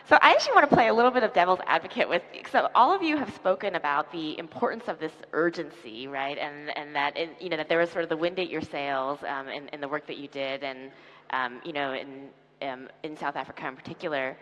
so 0.08 0.18
I 0.20 0.32
actually 0.32 0.52
want 0.54 0.68
to 0.68 0.76
play 0.76 0.88
a 0.88 0.94
little 0.94 1.10
bit 1.10 1.22
of 1.22 1.32
devil's 1.32 1.60
advocate 1.66 2.08
with. 2.08 2.22
So 2.52 2.68
all 2.74 2.94
of 2.94 3.02
you 3.02 3.16
have 3.16 3.32
spoken 3.34 3.74
about 3.74 4.12
the 4.12 4.38
importance 4.38 4.84
of 4.88 4.98
this 4.98 5.12
urgency, 5.32 6.06
right? 6.08 6.36
And 6.36 6.76
and 6.76 6.94
that 6.94 7.16
you 7.40 7.48
know 7.48 7.56
that 7.56 7.68
there 7.68 7.78
was 7.78 7.90
sort 7.90 8.04
of 8.04 8.10
the 8.10 8.16
wind 8.16 8.38
at 8.38 8.50
your 8.50 8.60
sails 8.60 9.18
um, 9.26 9.48
in, 9.48 9.68
in 9.68 9.80
the 9.80 9.88
work 9.88 10.06
that 10.06 10.18
you 10.18 10.28
did, 10.28 10.62
and 10.62 10.90
um, 11.30 11.60
you 11.64 11.72
know 11.72 11.94
in 11.94 12.28
um, 12.68 12.88
in 13.02 13.16
South 13.16 13.36
Africa 13.36 13.66
in 13.66 13.76
particular. 13.76 14.36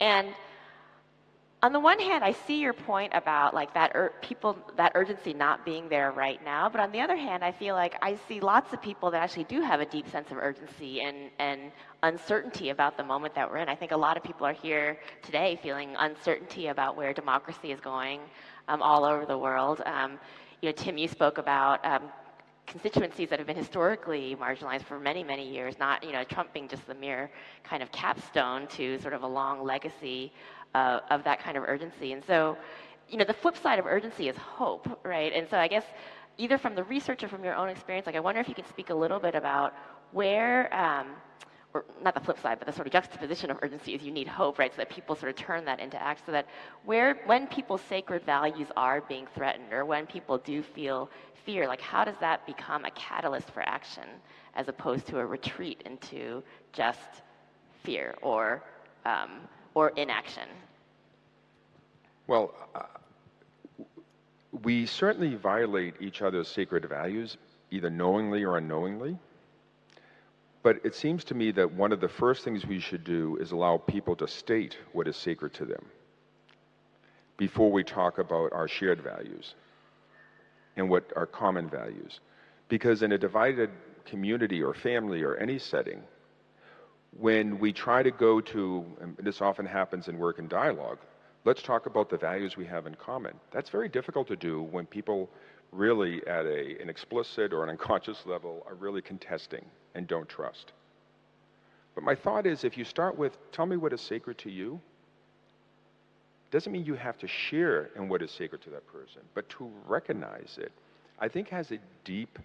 And 0.00 0.28
on 1.62 1.72
the 1.72 1.80
one 1.80 1.98
hand, 1.98 2.22
I 2.22 2.32
see 2.32 2.60
your 2.60 2.74
point 2.74 3.12
about 3.14 3.54
like 3.54 3.72
that 3.74 3.92
ur- 3.94 4.12
people 4.20 4.58
that 4.76 4.92
urgency 4.94 5.32
not 5.32 5.64
being 5.64 5.88
there 5.88 6.12
right 6.12 6.42
now. 6.44 6.68
But 6.68 6.80
on 6.80 6.92
the 6.92 7.00
other 7.00 7.16
hand, 7.16 7.42
I 7.42 7.50
feel 7.50 7.74
like 7.74 7.96
I 8.02 8.16
see 8.28 8.40
lots 8.40 8.72
of 8.74 8.82
people 8.82 9.10
that 9.10 9.22
actually 9.22 9.44
do 9.44 9.62
have 9.62 9.80
a 9.80 9.86
deep 9.86 10.06
sense 10.08 10.30
of 10.30 10.36
urgency 10.36 11.00
and 11.00 11.30
and 11.38 11.72
uncertainty 12.02 12.70
about 12.70 12.96
the 12.98 13.04
moment 13.04 13.34
that 13.34 13.50
we're 13.50 13.56
in. 13.56 13.68
I 13.68 13.74
think 13.74 13.92
a 13.92 13.96
lot 13.96 14.16
of 14.16 14.22
people 14.22 14.46
are 14.46 14.52
here 14.52 14.98
today 15.22 15.58
feeling 15.62 15.94
uncertainty 15.98 16.68
about 16.68 16.96
where 16.96 17.12
democracy 17.14 17.72
is 17.72 17.80
going 17.80 18.20
um, 18.68 18.82
all 18.82 19.04
over 19.04 19.24
the 19.24 19.38
world. 19.38 19.82
Um, 19.86 20.18
you 20.60 20.68
know, 20.68 20.72
Tim, 20.72 20.98
you 20.98 21.08
spoke 21.08 21.38
about 21.38 21.84
um, 21.84 22.02
constituencies 22.66 23.30
that 23.30 23.38
have 23.38 23.46
been 23.46 23.56
historically 23.56 24.36
marginalized 24.36 24.82
for 24.82 24.98
many, 24.98 25.22
many 25.22 25.48
years, 25.48 25.78
not, 25.78 26.02
you 26.04 26.12
know, 26.12 26.24
Trump 26.24 26.52
being 26.52 26.68
just 26.68 26.86
the 26.86 26.94
mere 26.94 27.30
kind 27.64 27.82
of 27.82 27.90
capstone 27.92 28.66
to 28.68 28.98
sort 29.00 29.14
of 29.14 29.22
a 29.22 29.26
long 29.26 29.64
legacy 29.64 30.32
uh, 30.76 31.00
of 31.14 31.24
that 31.24 31.38
kind 31.44 31.56
of 31.56 31.62
urgency. 31.74 32.12
And 32.12 32.22
so, 32.30 32.56
you 33.08 33.16
know, 33.18 33.24
the 33.24 33.38
flip 33.42 33.56
side 33.56 33.78
of 33.78 33.86
urgency 33.86 34.28
is 34.28 34.36
hope, 34.36 34.86
right? 35.04 35.32
And 35.32 35.48
so 35.48 35.56
I 35.56 35.68
guess 35.68 35.86
either 36.36 36.58
from 36.58 36.74
the 36.74 36.84
research 36.84 37.24
or 37.24 37.28
from 37.28 37.42
your 37.42 37.54
own 37.54 37.68
experience, 37.70 38.06
like 38.06 38.16
I 38.16 38.20
wonder 38.20 38.40
if 38.40 38.48
you 38.48 38.54
can 38.54 38.66
speak 38.66 38.90
a 38.90 38.94
little 38.94 39.18
bit 39.18 39.34
about 39.34 39.72
where, 40.12 40.72
um, 40.74 41.06
or 41.72 41.84
not 42.02 42.14
the 42.14 42.20
flip 42.20 42.38
side, 42.44 42.58
but 42.58 42.66
the 42.66 42.72
sort 42.72 42.86
of 42.86 42.92
juxtaposition 42.92 43.50
of 43.50 43.56
urgency 43.62 43.94
is 43.94 44.02
you 44.02 44.12
need 44.12 44.28
hope, 44.28 44.58
right? 44.58 44.72
So 44.72 44.78
that 44.78 44.90
people 44.90 45.14
sort 45.16 45.30
of 45.30 45.36
turn 45.36 45.64
that 45.64 45.80
into 45.80 46.00
act, 46.10 46.26
so 46.26 46.32
that 46.32 46.46
where, 46.84 47.10
when 47.24 47.46
people's 47.46 47.84
sacred 47.88 48.22
values 48.24 48.68
are 48.76 49.00
being 49.00 49.26
threatened, 49.34 49.72
or 49.72 49.84
when 49.84 50.04
people 50.06 50.36
do 50.38 50.62
feel 50.62 51.08
fear, 51.46 51.66
like 51.66 51.80
how 51.80 52.04
does 52.04 52.18
that 52.20 52.46
become 52.46 52.84
a 52.84 52.90
catalyst 52.90 53.48
for 53.50 53.62
action 53.62 54.08
as 54.54 54.68
opposed 54.68 55.06
to 55.06 55.18
a 55.18 55.26
retreat 55.26 55.82
into 55.86 56.42
just 56.72 57.12
fear 57.82 58.14
or 58.20 58.62
um, 59.04 59.32
or 59.76 59.90
inaction? 59.90 60.48
Well, 62.26 62.54
uh, 62.74 62.84
we 64.62 64.86
certainly 64.86 65.34
violate 65.34 65.94
each 66.00 66.22
other's 66.22 66.48
sacred 66.48 66.88
values, 66.88 67.36
either 67.70 67.90
knowingly 67.90 68.42
or 68.42 68.56
unknowingly. 68.56 69.18
But 70.62 70.80
it 70.82 70.94
seems 70.94 71.24
to 71.24 71.34
me 71.34 71.50
that 71.52 71.70
one 71.70 71.92
of 71.92 72.00
the 72.00 72.08
first 72.08 72.42
things 72.42 72.64
we 72.64 72.80
should 72.80 73.04
do 73.04 73.36
is 73.36 73.52
allow 73.52 73.76
people 73.76 74.16
to 74.16 74.26
state 74.26 74.78
what 74.92 75.06
is 75.06 75.16
sacred 75.16 75.52
to 75.54 75.66
them 75.66 75.84
before 77.36 77.70
we 77.70 77.84
talk 77.84 78.18
about 78.18 78.54
our 78.54 78.66
shared 78.66 79.02
values 79.02 79.54
and 80.76 80.88
what 80.88 81.12
are 81.16 81.26
common 81.26 81.68
values. 81.68 82.20
Because 82.68 83.02
in 83.02 83.12
a 83.12 83.18
divided 83.18 83.68
community 84.06 84.62
or 84.62 84.72
family 84.72 85.22
or 85.22 85.36
any 85.36 85.58
setting, 85.58 86.02
when 87.18 87.58
we 87.58 87.72
try 87.72 88.02
to 88.02 88.10
go 88.10 88.40
to, 88.40 88.84
and 89.00 89.16
this 89.18 89.40
often 89.40 89.66
happens 89.66 90.08
in 90.08 90.18
work 90.18 90.38
and 90.38 90.48
dialogue, 90.48 90.98
let's 91.44 91.62
talk 91.62 91.86
about 91.86 92.10
the 92.10 92.16
values 92.16 92.56
we 92.56 92.66
have 92.66 92.86
in 92.86 92.94
common. 92.94 93.34
That's 93.52 93.70
very 93.70 93.88
difficult 93.88 94.28
to 94.28 94.36
do 94.36 94.62
when 94.62 94.86
people 94.86 95.30
really 95.72 96.26
at 96.26 96.46
a, 96.46 96.80
an 96.80 96.88
explicit 96.88 97.52
or 97.52 97.64
an 97.64 97.70
unconscious 97.70 98.24
level 98.26 98.64
are 98.66 98.74
really 98.74 99.02
contesting 99.02 99.64
and 99.94 100.06
don't 100.06 100.28
trust. 100.28 100.72
But 101.94 102.04
my 102.04 102.14
thought 102.14 102.46
is 102.46 102.64
if 102.64 102.76
you 102.76 102.84
start 102.84 103.16
with, 103.16 103.36
tell 103.52 103.66
me 103.66 103.76
what 103.76 103.92
is 103.92 104.00
sacred 104.00 104.38
to 104.38 104.50
you, 104.50 104.80
doesn't 106.50 106.72
mean 106.72 106.84
you 106.84 106.94
have 106.94 107.18
to 107.18 107.26
share 107.26 107.90
in 107.96 108.08
what 108.08 108.22
is 108.22 108.30
sacred 108.30 108.62
to 108.62 108.70
that 108.70 108.86
person, 108.86 109.22
but 109.34 109.48
to 109.48 109.70
recognize 109.86 110.58
it, 110.60 110.72
I 111.18 111.28
think 111.28 111.48
has 111.48 111.72
a 111.72 111.78
deep 112.04 112.38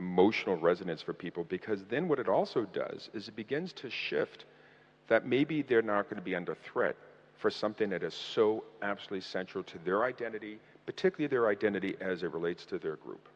emotional 0.00 0.56
resonance 0.56 1.02
for 1.02 1.12
people 1.12 1.44
because 1.44 1.84
then 1.90 2.08
what 2.08 2.18
it 2.18 2.26
also 2.28 2.64
does 2.72 3.10
is 3.12 3.28
it 3.28 3.36
begins 3.36 3.72
to 3.74 3.90
shift 3.90 4.46
that 5.08 5.26
maybe 5.26 5.60
they're 5.60 5.82
not 5.82 6.04
going 6.04 6.16
to 6.16 6.24
be 6.24 6.34
under 6.34 6.54
threat 6.54 6.96
for 7.36 7.50
something 7.50 7.90
that 7.90 8.02
is 8.02 8.14
so 8.14 8.64
absolutely 8.80 9.20
central 9.20 9.62
to 9.62 9.78
their 9.84 10.04
identity, 10.04 10.58
particularly 10.86 11.28
their 11.28 11.48
identity 11.48 11.96
as 12.00 12.22
it 12.22 12.32
relates 12.32 12.64
to 12.64 12.78
their 12.78 12.96
group. 12.96 13.28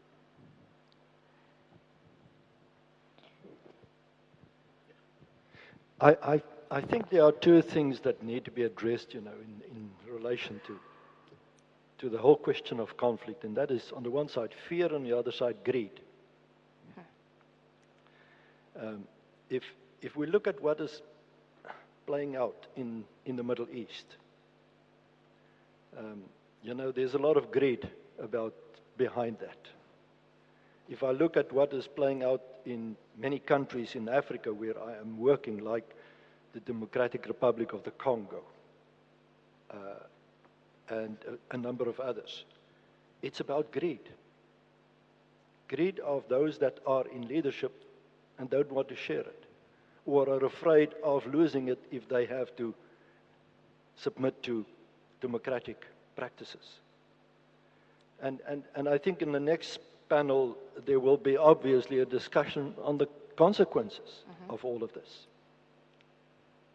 I, 6.00 6.16
I, 6.34 6.42
I 6.70 6.80
think 6.80 7.10
there 7.10 7.24
are 7.24 7.32
two 7.32 7.60
things 7.60 8.00
that 8.00 8.22
need 8.22 8.44
to 8.46 8.50
be 8.50 8.62
addressed, 8.62 9.12
you 9.14 9.20
know, 9.20 9.30
in, 9.30 9.76
in 9.76 9.90
relation 10.12 10.60
to, 10.66 10.78
to 11.98 12.08
the 12.08 12.18
whole 12.18 12.36
question 12.36 12.80
of 12.80 12.96
conflict, 12.96 13.44
and 13.44 13.56
that 13.56 13.70
is, 13.70 13.92
on 13.94 14.02
the 14.02 14.10
one 14.10 14.28
side, 14.28 14.54
fear, 14.68 14.94
on 14.94 15.04
the 15.04 15.16
other 15.16 15.32
side, 15.32 15.56
greed. 15.64 16.00
Um, 18.80 19.04
if, 19.50 19.62
if 20.02 20.16
we 20.16 20.26
look 20.26 20.46
at 20.46 20.60
what 20.62 20.80
is 20.80 21.02
playing 22.06 22.36
out 22.36 22.66
in, 22.76 23.04
in 23.26 23.36
the 23.36 23.42
Middle 23.42 23.68
East, 23.72 24.16
um, 25.98 26.22
you 26.62 26.74
know, 26.74 26.90
there's 26.90 27.14
a 27.14 27.18
lot 27.18 27.36
of 27.36 27.52
greed 27.52 27.88
about 28.18 28.54
behind 28.96 29.38
that. 29.40 29.58
If 30.88 31.02
I 31.02 31.12
look 31.12 31.36
at 31.36 31.52
what 31.52 31.72
is 31.72 31.86
playing 31.86 32.22
out 32.22 32.42
in 32.66 32.96
many 33.18 33.38
countries 33.38 33.94
in 33.94 34.08
Africa 34.08 34.52
where 34.52 34.78
I 34.82 34.96
am 34.96 35.18
working, 35.18 35.58
like 35.58 35.88
the 36.52 36.60
Democratic 36.60 37.26
Republic 37.26 37.72
of 37.72 37.84
the 37.84 37.90
Congo 37.92 38.42
uh, 39.70 39.76
and 40.88 41.16
a, 41.50 41.54
a 41.54 41.58
number 41.58 41.88
of 41.88 42.00
others, 42.00 42.44
it's 43.22 43.40
about 43.40 43.72
greed. 43.72 44.08
Greed 45.68 46.00
of 46.00 46.24
those 46.28 46.58
that 46.58 46.78
are 46.86 47.06
in 47.08 47.26
leadership 47.28 47.72
and 48.38 48.50
don't 48.50 48.70
want 48.70 48.88
to 48.88 48.96
share 48.96 49.20
it, 49.20 49.44
or 50.06 50.28
are 50.28 50.44
afraid 50.44 50.90
of 51.02 51.26
losing 51.26 51.68
it 51.68 51.78
if 51.90 52.08
they 52.08 52.26
have 52.26 52.54
to 52.56 52.74
submit 53.96 54.42
to 54.42 54.64
democratic 55.20 55.86
practices. 56.16 56.80
And, 58.20 58.40
and, 58.48 58.62
and 58.74 58.88
I 58.88 58.98
think 58.98 59.22
in 59.22 59.32
the 59.32 59.40
next 59.40 59.78
panel, 60.08 60.56
there 60.86 61.00
will 61.00 61.16
be 61.16 61.36
obviously 61.36 62.00
a 62.00 62.06
discussion 62.06 62.74
on 62.82 62.98
the 62.98 63.08
consequences 63.36 64.24
mm-hmm. 64.30 64.52
of 64.52 64.64
all 64.64 64.82
of 64.82 64.92
this. 64.92 65.26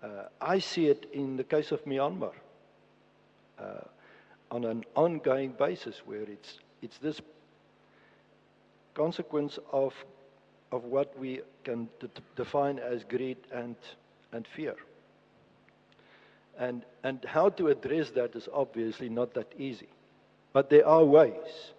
Uh, 0.02 0.08
I 0.42 0.60
see 0.60 0.88
it 0.88 1.08
in 1.14 1.38
the 1.38 1.44
case 1.44 1.72
of 1.72 1.84
Myanmar 1.86 2.32
uh, 3.60 3.64
on 4.52 4.64
an 4.66 4.86
ongoing 4.96 5.52
basis 5.52 6.02
where 6.06 6.22
it's, 6.22 6.60
it's 6.82 6.98
this 7.00 7.22
consequence 8.94 9.60
of 9.72 9.94
of 10.72 10.84
what 10.84 11.18
we 11.18 11.42
can 11.64 11.90
define 12.36 12.80
as 12.80 13.04
greed 13.04 13.38
and, 13.52 13.76
and 14.32 14.48
fear. 14.48 14.76
And, 16.58 16.84
and 17.04 17.24
how 17.26 17.50
to 17.50 17.70
address 17.70 18.10
that 18.12 18.36
is 18.36 18.48
obviously 18.54 19.10
not 19.10 19.34
that 19.34 19.52
easy. 19.58 19.88
But 20.54 20.70
there 20.70 20.86
are 20.86 21.04
ways. 21.04 21.72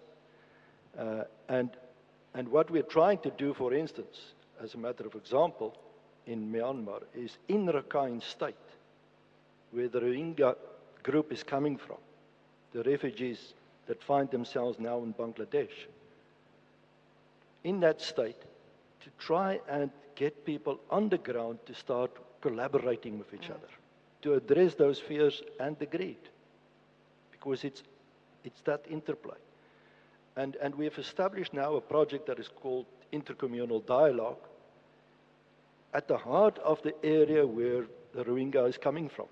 Uh, 0.97 1.23
and, 1.47 1.69
and 2.33 2.47
what 2.49 2.69
we're 2.69 2.81
trying 2.83 3.19
to 3.19 3.31
do, 3.31 3.53
for 3.53 3.73
instance, 3.73 4.33
as 4.61 4.73
a 4.73 4.77
matter 4.77 5.05
of 5.05 5.15
example, 5.15 5.77
in 6.25 6.51
Myanmar, 6.51 7.03
is 7.15 7.37
in 7.47 7.67
Rakhine 7.67 8.21
State, 8.21 8.55
where 9.71 9.87
the 9.87 9.99
Rohingya 9.99 10.55
group 11.03 11.31
is 11.31 11.43
coming 11.43 11.77
from, 11.77 11.97
the 12.73 12.83
refugees 12.83 13.53
that 13.87 14.03
find 14.03 14.29
themselves 14.31 14.79
now 14.79 14.99
in 14.99 15.13
Bangladesh. 15.13 15.87
In 17.63 17.79
that 17.81 18.01
state, 18.01 18.37
to 19.01 19.09
try 19.19 19.59
and 19.69 19.89
get 20.15 20.45
people 20.45 20.79
on 20.89 21.09
the 21.09 21.17
ground 21.17 21.59
to 21.65 21.73
start 21.73 22.11
collaborating 22.41 23.17
with 23.17 23.33
each 23.33 23.49
other, 23.49 23.67
to 24.21 24.33
address 24.33 24.75
those 24.75 24.99
fears 24.99 25.41
and 25.59 25.77
the 25.79 25.85
greed, 25.85 26.29
because 27.31 27.63
it's, 27.63 27.83
it's 28.43 28.61
that 28.61 28.83
interplay. 28.89 29.37
And, 30.35 30.55
and 30.57 30.73
we 30.75 30.85
have 30.85 30.97
established 30.97 31.53
now 31.53 31.75
a 31.75 31.81
project 31.81 32.27
that 32.27 32.39
is 32.39 32.47
called 32.47 32.85
Intercommunal 33.11 33.85
Dialogue 33.85 34.39
at 35.93 36.07
the 36.07 36.17
heart 36.17 36.57
of 36.59 36.81
the 36.83 36.93
area 37.03 37.45
where 37.45 37.85
the 38.13 38.23
Rohingya 38.23 38.69
is 38.69 38.77
coming 38.77 39.09
from. 39.09 39.25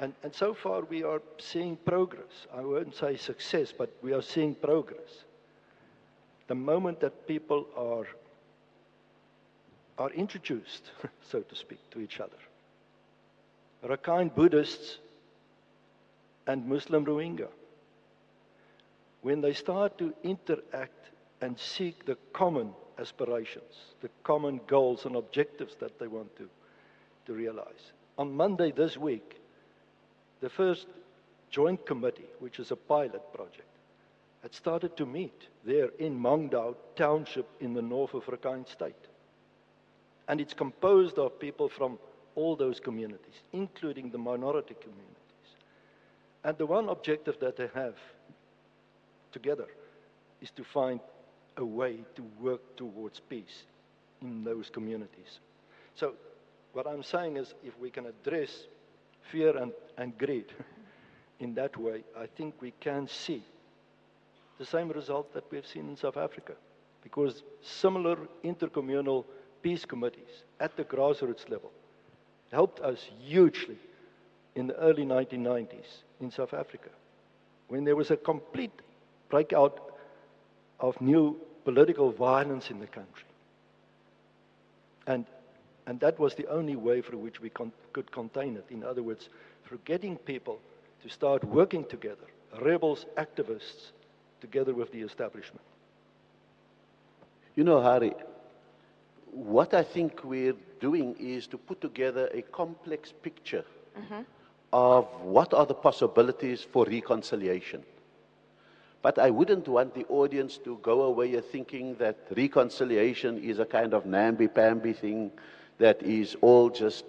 And, 0.00 0.14
and 0.22 0.34
so 0.34 0.54
far 0.54 0.82
we 0.82 1.02
are 1.02 1.22
seeing 1.38 1.76
progress. 1.76 2.46
I 2.54 2.60
won't 2.60 2.94
say 2.94 3.16
success, 3.16 3.72
but 3.76 3.92
we 4.02 4.12
are 4.12 4.22
seeing 4.22 4.54
progress 4.54 5.24
the 6.48 6.54
moment 6.54 7.00
that 7.00 7.28
people 7.28 7.66
are, 7.76 8.06
are 9.98 10.10
introduced, 10.10 10.90
so 11.30 11.40
to 11.40 11.54
speak, 11.54 11.78
to 11.90 12.00
each 12.00 12.20
other, 12.20 12.36
Rakhine 13.84 14.34
Buddhists 14.34 14.98
and 16.46 16.66
Muslim 16.66 17.04
Rohingya, 17.04 17.48
when 19.22 19.40
they 19.40 19.52
start 19.52 19.98
to 19.98 20.12
interact 20.24 21.10
and 21.40 21.58
seek 21.58 22.04
the 22.06 22.16
common 22.32 22.72
aspirations, 22.98 23.94
the 24.00 24.10
common 24.24 24.60
goals 24.66 25.04
and 25.04 25.16
objectives 25.16 25.76
that 25.80 25.98
they 25.98 26.06
want 26.06 26.34
to, 26.36 26.48
to 27.26 27.32
realize. 27.32 27.92
On 28.16 28.34
Monday 28.34 28.72
this 28.72 28.96
week, 28.96 29.40
the 30.40 30.48
first 30.48 30.86
joint 31.50 31.84
committee, 31.86 32.28
which 32.40 32.58
is 32.58 32.70
a 32.70 32.76
pilot 32.76 33.22
project, 33.32 33.62
had 34.48 34.54
started 34.54 34.96
to 34.96 35.04
meet 35.04 35.46
there 35.62 35.90
in 35.98 36.18
Maung 36.18 36.50
Daw 36.50 36.72
township 36.96 37.46
in 37.60 37.74
the 37.74 37.82
north 37.82 38.14
of 38.14 38.24
Rakhine 38.24 38.66
State. 38.66 39.06
And 40.26 40.40
it's 40.40 40.54
composed 40.54 41.18
of 41.18 41.38
people 41.38 41.68
from 41.68 41.98
all 42.34 42.56
those 42.56 42.80
communities, 42.80 43.34
including 43.52 44.08
the 44.08 44.16
minority 44.16 44.74
communities. 44.80 45.50
And 46.44 46.56
the 46.56 46.64
one 46.64 46.88
objective 46.88 47.38
that 47.40 47.58
they 47.58 47.68
have 47.74 47.96
together 49.32 49.66
is 50.40 50.50
to 50.52 50.64
find 50.64 51.00
a 51.58 51.64
way 51.64 51.98
to 52.14 52.22
work 52.40 52.74
towards 52.78 53.20
peace 53.20 53.64
in 54.22 54.44
those 54.44 54.70
communities. 54.70 55.40
So, 55.94 56.14
what 56.72 56.86
I'm 56.86 57.02
saying 57.02 57.36
is 57.36 57.52
if 57.62 57.78
we 57.78 57.90
can 57.90 58.06
address 58.06 58.66
fear 59.30 59.54
and, 59.58 59.72
and 59.98 60.16
greed 60.16 60.46
in 61.38 61.52
that 61.56 61.76
way, 61.76 62.04
I 62.16 62.24
think 62.24 62.54
we 62.62 62.72
can 62.80 63.08
see 63.08 63.42
the 64.58 64.66
same 64.66 64.88
result 64.90 65.32
that 65.34 65.44
we've 65.50 65.66
seen 65.66 65.88
in 65.88 65.96
South 65.96 66.16
Africa. 66.16 66.52
Because 67.02 67.42
similar 67.62 68.18
intercommunal 68.44 69.24
peace 69.62 69.84
committees 69.84 70.42
at 70.60 70.76
the 70.76 70.84
grassroots 70.84 71.48
level 71.48 71.70
helped 72.50 72.80
us 72.80 73.08
hugely 73.20 73.78
in 74.54 74.66
the 74.66 74.76
early 74.76 75.04
1990s 75.04 76.02
in 76.20 76.30
South 76.30 76.54
Africa 76.54 76.90
when 77.68 77.84
there 77.84 77.96
was 77.96 78.10
a 78.10 78.16
complete 78.16 78.72
breakout 79.28 79.94
of 80.80 81.00
new 81.00 81.36
political 81.64 82.10
violence 82.10 82.70
in 82.70 82.80
the 82.80 82.86
country. 82.86 83.28
And, 85.06 85.26
and 85.86 86.00
that 86.00 86.18
was 86.18 86.34
the 86.34 86.46
only 86.48 86.76
way 86.76 87.02
through 87.02 87.18
which 87.18 87.40
we 87.40 87.50
con- 87.50 87.72
could 87.92 88.10
contain 88.10 88.56
it. 88.56 88.64
In 88.70 88.82
other 88.82 89.02
words, 89.02 89.28
through 89.66 89.80
getting 89.84 90.16
people 90.16 90.58
to 91.02 91.08
start 91.08 91.44
working 91.44 91.84
together, 91.84 92.26
rebels, 92.62 93.06
activists, 93.16 93.92
together 94.40 94.74
with 94.74 94.92
the 94.92 95.00
establishment. 95.00 95.64
You 97.56 97.64
know, 97.64 97.78
Hahrie, 97.80 98.14
what 99.32 99.74
I 99.74 99.82
think 99.82 100.24
we're 100.24 100.54
doing 100.80 101.16
is 101.18 101.46
to 101.48 101.58
put 101.58 101.80
together 101.80 102.28
a 102.32 102.42
complex 102.42 103.12
picture 103.22 103.64
mm-hmm. 103.98 104.22
of 104.72 105.06
what 105.22 105.52
are 105.54 105.66
the 105.66 105.74
possibilities 105.74 106.62
for 106.62 106.84
reconciliation. 106.84 107.82
But 109.02 109.18
I 109.18 109.30
wouldn't 109.30 109.68
want 109.68 109.94
the 109.94 110.04
audience 110.06 110.58
to 110.58 110.78
go 110.82 111.02
away 111.02 111.40
thinking 111.40 111.94
that 111.96 112.16
reconciliation 112.36 113.38
is 113.38 113.58
a 113.58 113.64
kind 113.64 113.94
of 113.94 114.06
namby-pamby 114.06 114.92
thing 114.92 115.30
that 115.78 116.02
is 116.02 116.36
all 116.40 116.68
just 116.68 117.04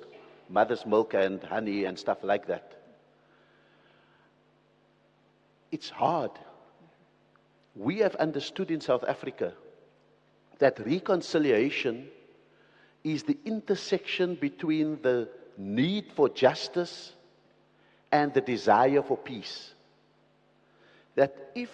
mother's 0.50 0.86
milk 0.86 1.14
and 1.14 1.44
honey 1.44 1.86
and 1.86 1.98
stuff 1.98 2.20
like 2.24 2.48
that. 2.48 2.74
It's 5.72 5.90
hard 5.90 6.32
we 7.76 7.98
have 8.00 8.16
understood 8.16 8.72
in 8.72 8.82
South 8.82 9.04
Africa 9.08 9.54
that 10.60 10.80
reconciliation 10.86 12.08
is 13.04 13.24
the 13.24 13.38
intersection 13.46 14.36
between 14.36 15.02
the 15.02 15.30
need 15.58 16.06
for 16.16 16.30
justice 16.30 17.14
and 18.12 18.34
the 18.34 18.42
desire 18.42 19.02
for 19.02 19.18
peace. 19.18 19.74
That 21.16 21.52
if 21.56 21.70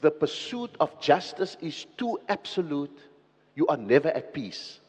the 0.00 0.10
pursuit 0.10 0.70
of 0.80 1.00
justice 1.00 1.56
is 1.60 1.86
too 1.96 2.20
absolute, 2.28 2.98
you 3.54 3.66
are 3.68 3.76
never 3.76 4.08
at 4.08 4.34
peace. 4.34 4.80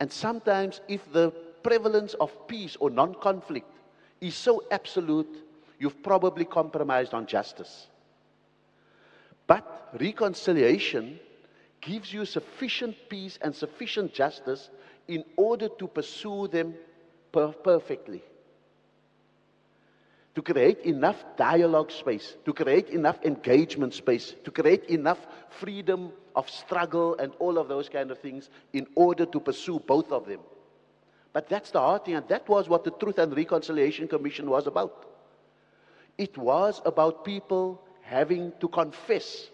And 0.00 0.12
sometimes, 0.12 0.80
if 0.88 1.00
the 1.12 1.30
prevalence 1.62 2.14
of 2.14 2.46
peace 2.46 2.76
or 2.76 2.90
non 2.90 3.14
conflict 3.14 3.70
is 4.20 4.34
so 4.34 4.62
absolute, 4.70 5.42
you've 5.78 6.02
probably 6.02 6.44
compromised 6.44 7.14
on 7.14 7.26
justice. 7.26 7.86
But 9.46 9.96
reconciliation 10.00 11.20
gives 11.80 12.12
you 12.12 12.24
sufficient 12.24 12.96
peace 13.08 13.38
and 13.42 13.54
sufficient 13.54 14.14
justice 14.14 14.70
in 15.06 15.24
order 15.36 15.68
to 15.68 15.86
pursue 15.86 16.48
them 16.48 16.74
per- 17.30 17.52
perfectly. 17.52 18.22
To 20.34 20.42
create 20.42 20.80
enough 20.80 21.22
dialogue 21.36 21.92
space, 21.92 22.36
to 22.44 22.52
create 22.52 22.88
enough 22.88 23.22
engagement 23.24 23.94
space, 23.94 24.34
to 24.44 24.50
create 24.50 24.84
enough 24.86 25.24
freedom 25.50 26.10
of 26.34 26.50
struggle 26.50 27.16
and 27.18 27.32
all 27.38 27.58
of 27.58 27.68
those 27.68 27.88
kind 27.88 28.10
of 28.10 28.18
things 28.18 28.50
in 28.72 28.86
order 28.96 29.26
to 29.26 29.38
pursue 29.38 29.78
both 29.78 30.10
of 30.10 30.26
them. 30.26 30.40
But 31.32 31.48
that's 31.48 31.70
the 31.70 31.80
hard 31.80 32.04
thing, 32.04 32.14
and 32.14 32.28
that 32.28 32.48
was 32.48 32.68
what 32.68 32.82
the 32.84 32.90
Truth 32.90 33.18
and 33.18 33.36
Reconciliation 33.36 34.08
Commission 34.08 34.48
was 34.48 34.66
about. 34.66 35.06
It 36.16 36.36
was 36.38 36.80
about 36.84 37.24
people 37.24 37.83
having 38.04 38.52
to 38.60 38.68
confess 38.68 39.48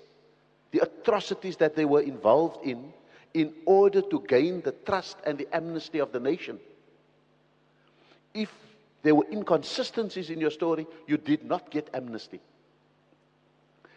the 0.71 0.81
atrocities 0.81 1.57
that 1.57 1.75
they 1.75 1.85
were 1.85 2.03
involved 2.03 2.65
in 2.65 2.93
in 3.35 3.53
order 3.65 4.03
to 4.03 4.25
gain 4.27 4.61
the 4.63 4.73
trust 4.73 5.17
and 5.25 5.39
the 5.39 5.49
amnesty 5.55 6.01
of 6.01 6.13
the 6.13 6.21
nation. 6.21 6.59
If 8.35 8.53
there 9.03 9.15
were 9.15 9.27
inconsistencies 9.31 10.31
in 10.31 10.41
your 10.41 10.51
story, 10.51 10.87
you 11.07 11.17
did 11.17 11.45
not 11.45 11.71
get 11.71 11.89
amnesty. 11.95 12.41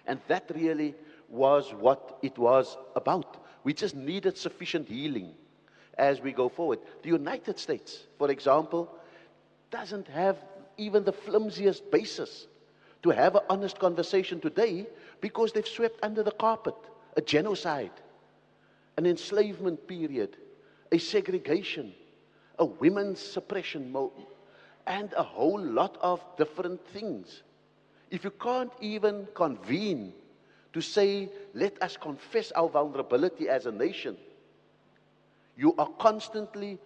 And 0.05 0.19
that 0.27 0.51
really 0.53 0.95
was 1.29 1.73
what 1.73 2.19
it 2.21 2.37
was 2.37 2.77
about. 2.95 3.37
We 3.63 3.73
just 3.73 3.95
needed 3.95 4.37
sufficient 4.37 4.87
healing 4.87 5.33
as 5.97 6.21
we 6.21 6.31
go 6.31 6.49
forward. 6.49 6.79
The 7.01 7.09
United 7.09 7.57
States, 7.57 8.03
for 8.17 8.29
example, 8.29 8.89
doesn't 9.71 10.07
have 10.07 10.37
even 10.77 11.03
the 11.03 11.13
flimsiest 11.13 11.89
basis 11.91 12.47
to 13.03 13.09
have 13.09 13.35
an 13.35 13.41
honest 13.49 13.79
conversation 13.79 14.39
today 14.39 14.87
because 15.21 15.51
they've 15.51 15.67
swept 15.67 15.99
under 16.03 16.23
the 16.23 16.31
carpet 16.31 16.75
a 17.15 17.21
genocide, 17.21 17.91
an 18.97 19.05
enslavement 19.05 19.87
period, 19.87 20.37
a 20.91 20.97
segregation, 20.97 21.93
a 22.59 22.65
women's 22.65 23.19
suppression 23.19 23.91
mode, 23.91 24.11
and 24.87 25.13
a 25.13 25.23
whole 25.23 25.61
lot 25.61 25.97
of 26.01 26.23
different 26.37 26.85
things. 26.87 27.43
If 28.09 28.23
you 28.23 28.31
can't 28.31 28.71
even 28.81 29.27
convene 29.35 30.13
to 30.73 30.81
say, 30.81 31.29
let 31.53 31.81
us 31.81 31.97
confess 31.97 32.51
our 32.53 32.67
vulnerability 32.67 33.47
as 33.47 33.65
a 33.65 33.71
nation, 33.71 34.17
you 35.55 35.75
are 35.77 35.89
constantly 35.99 36.79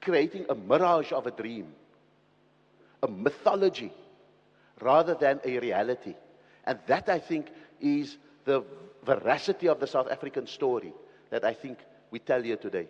creating 0.00 0.46
a 0.48 0.54
mirage 0.54 1.12
of 1.12 1.26
a 1.26 1.30
dream, 1.30 1.72
a 3.02 3.08
mythology, 3.08 3.92
rather 4.80 5.14
than 5.14 5.40
a 5.44 5.58
reality. 5.58 6.14
And 6.64 6.78
that, 6.86 7.08
I 7.08 7.18
think, 7.18 7.48
is 7.80 8.18
the 8.44 8.64
veracity 9.04 9.68
of 9.68 9.80
the 9.80 9.86
South 9.86 10.08
African 10.10 10.46
story 10.46 10.92
that 11.30 11.44
I 11.44 11.54
think 11.54 11.78
we 12.10 12.18
tell 12.18 12.42
here 12.42 12.56
today. 12.56 12.88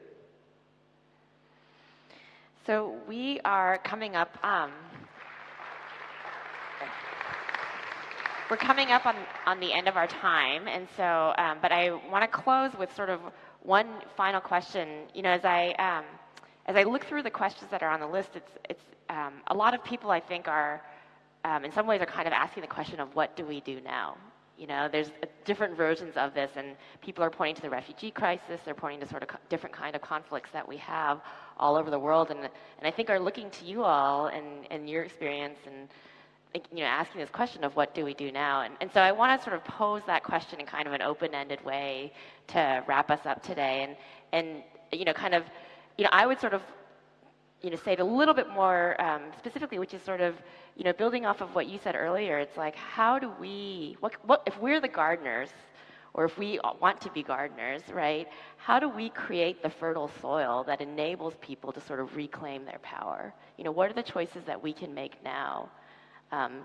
So 2.66 2.94
we 3.08 3.40
are 3.44 3.78
coming 3.78 4.16
up. 4.16 4.36
Um, 4.44 4.70
we're 8.50 8.56
coming 8.56 8.90
up 8.90 9.06
on, 9.06 9.16
on 9.46 9.60
the 9.60 9.72
end 9.72 9.88
of 9.88 9.96
our 9.96 10.06
time, 10.08 10.66
and 10.66 10.86
so, 10.96 11.32
um, 11.38 11.58
but 11.62 11.72
I 11.72 11.90
want 12.10 12.22
to 12.22 12.28
close 12.28 12.72
with 12.78 12.94
sort 12.94 13.08
of 13.08 13.20
one 13.62 13.86
final 14.16 14.40
question. 14.40 14.88
You 15.14 15.22
know, 15.22 15.30
as 15.30 15.44
I 15.44 15.70
um, 15.78 16.04
as 16.70 16.76
I 16.76 16.84
look 16.84 17.04
through 17.04 17.24
the 17.24 17.30
questions 17.30 17.68
that 17.72 17.82
are 17.82 17.90
on 17.90 17.98
the 17.98 18.06
list, 18.06 18.30
it's 18.36 18.52
it's 18.68 18.84
um, 19.08 19.34
a 19.48 19.54
lot 19.54 19.74
of 19.74 19.82
people 19.82 20.12
I 20.12 20.20
think 20.20 20.46
are, 20.46 20.80
um, 21.44 21.64
in 21.64 21.72
some 21.72 21.84
ways, 21.84 22.00
are 22.00 22.06
kind 22.06 22.28
of 22.28 22.32
asking 22.32 22.60
the 22.60 22.68
question 22.68 23.00
of 23.00 23.12
what 23.16 23.34
do 23.36 23.44
we 23.44 23.60
do 23.60 23.80
now. 23.80 24.16
You 24.56 24.68
know, 24.68 24.88
there's 24.92 25.10
different 25.44 25.76
versions 25.76 26.16
of 26.16 26.32
this, 26.32 26.50
and 26.54 26.76
people 27.02 27.24
are 27.24 27.30
pointing 27.30 27.56
to 27.56 27.62
the 27.62 27.70
refugee 27.70 28.12
crisis. 28.12 28.60
They're 28.64 28.82
pointing 28.86 29.00
to 29.00 29.08
sort 29.08 29.24
of 29.24 29.30
different 29.48 29.74
kind 29.74 29.96
of 29.96 30.02
conflicts 30.02 30.50
that 30.52 30.68
we 30.68 30.76
have 30.76 31.20
all 31.58 31.74
over 31.74 31.90
the 31.90 31.98
world, 31.98 32.30
and 32.30 32.38
and 32.38 32.84
I 32.84 32.92
think 32.92 33.10
are 33.10 33.18
looking 33.18 33.50
to 33.50 33.64
you 33.64 33.82
all 33.82 34.28
and 34.28 34.46
and 34.70 34.88
your 34.88 35.02
experience 35.02 35.58
and 35.66 35.88
you 36.72 36.84
know 36.84 36.90
asking 37.02 37.20
this 37.20 37.30
question 37.30 37.64
of 37.64 37.74
what 37.74 37.96
do 37.96 38.04
we 38.04 38.14
do 38.14 38.30
now, 38.30 38.60
and 38.62 38.74
and 38.80 38.88
so 38.94 39.00
I 39.00 39.10
want 39.10 39.36
to 39.36 39.44
sort 39.44 39.56
of 39.56 39.64
pose 39.64 40.02
that 40.06 40.22
question 40.22 40.60
in 40.60 40.66
kind 40.66 40.86
of 40.86 40.92
an 40.92 41.02
open-ended 41.02 41.64
way 41.64 42.12
to 42.48 42.84
wrap 42.86 43.10
us 43.10 43.24
up 43.24 43.42
today, 43.42 43.82
and 43.82 43.96
and 44.32 44.62
you 44.92 45.04
know 45.04 45.14
kind 45.14 45.34
of 45.34 45.42
you 45.96 46.04
know 46.04 46.10
I 46.12 46.26
would 46.26 46.40
sort 46.40 46.54
of 46.54 46.62
you 47.62 47.70
know, 47.70 47.76
say 47.76 47.92
it 47.92 48.00
a 48.00 48.04
little 48.04 48.34
bit 48.34 48.48
more 48.48 49.00
um, 49.00 49.22
specifically, 49.38 49.78
which 49.78 49.92
is 49.92 50.02
sort 50.02 50.20
of, 50.20 50.34
you 50.76 50.84
know, 50.84 50.92
building 50.94 51.26
off 51.26 51.40
of 51.40 51.54
what 51.54 51.66
you 51.66 51.78
said 51.82 51.94
earlier. 51.94 52.38
It's 52.38 52.56
like, 52.56 52.74
how 52.74 53.18
do 53.18 53.30
we, 53.38 53.96
what, 54.00 54.14
what, 54.26 54.42
if 54.46 54.58
we're 54.58 54.80
the 54.80 54.88
gardeners, 54.88 55.50
or 56.14 56.24
if 56.24 56.38
we 56.38 56.58
want 56.80 57.00
to 57.02 57.10
be 57.10 57.22
gardeners, 57.22 57.82
right? 57.92 58.26
How 58.56 58.80
do 58.80 58.88
we 58.88 59.10
create 59.10 59.62
the 59.62 59.70
fertile 59.70 60.10
soil 60.20 60.64
that 60.66 60.80
enables 60.80 61.34
people 61.40 61.70
to 61.72 61.80
sort 61.80 62.00
of 62.00 62.16
reclaim 62.16 62.64
their 62.64 62.80
power? 62.82 63.32
You 63.58 63.64
know, 63.64 63.70
what 63.70 63.90
are 63.90 63.94
the 63.94 64.02
choices 64.02 64.42
that 64.44 64.60
we 64.60 64.72
can 64.72 64.92
make 64.92 65.22
now 65.22 65.68
um, 66.32 66.62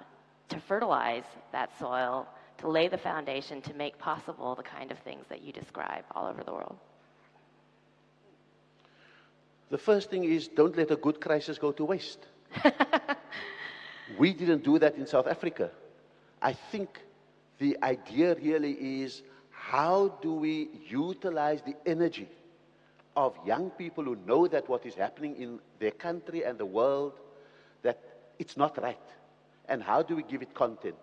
to 0.49 0.59
fertilize 0.59 1.25
that 1.51 1.77
soil, 1.77 2.27
to 2.59 2.69
lay 2.69 2.87
the 2.87 2.97
foundation, 2.97 3.61
to 3.63 3.73
make 3.75 3.99
possible 3.99 4.55
the 4.55 4.63
kind 4.63 4.91
of 4.91 4.97
things 4.99 5.25
that 5.29 5.41
you 5.41 5.51
describe 5.51 6.05
all 6.15 6.25
over 6.25 6.43
the 6.43 6.53
world? 6.53 6.77
The 9.69 9.77
first 9.77 10.09
thing 10.09 10.23
is 10.23 10.47
don't 10.47 10.77
let 10.77 10.91
a 10.91 10.95
good 10.95 11.19
crisis 11.19 11.57
go 11.57 11.71
to 11.71 11.85
waste. 11.85 12.19
we 14.17 14.33
didn't 14.33 14.63
do 14.63 14.77
that 14.79 14.95
in 14.95 15.07
South 15.07 15.27
Africa. 15.27 15.71
I 16.41 16.53
think 16.53 16.99
the 17.57 17.77
idea 17.81 18.35
really 18.35 18.73
is 19.01 19.23
how 19.49 20.19
do 20.21 20.33
we 20.33 20.69
utilize 20.87 21.61
the 21.63 21.75
energy 21.85 22.29
of 23.15 23.35
young 23.45 23.71
people 23.71 24.03
who 24.03 24.15
know 24.27 24.47
that 24.47 24.67
what 24.69 24.85
is 24.85 24.93
happening 24.93 25.35
in 25.37 25.59
their 25.79 25.91
country 25.91 26.43
and 26.43 26.57
the 26.57 26.65
world, 26.65 27.13
that 27.81 27.99
it's 28.37 28.57
not 28.57 28.81
right? 28.81 28.99
And 29.67 29.81
how 29.81 30.03
do 30.03 30.15
we 30.15 30.23
give 30.23 30.41
it 30.41 30.53
content? 30.53 30.95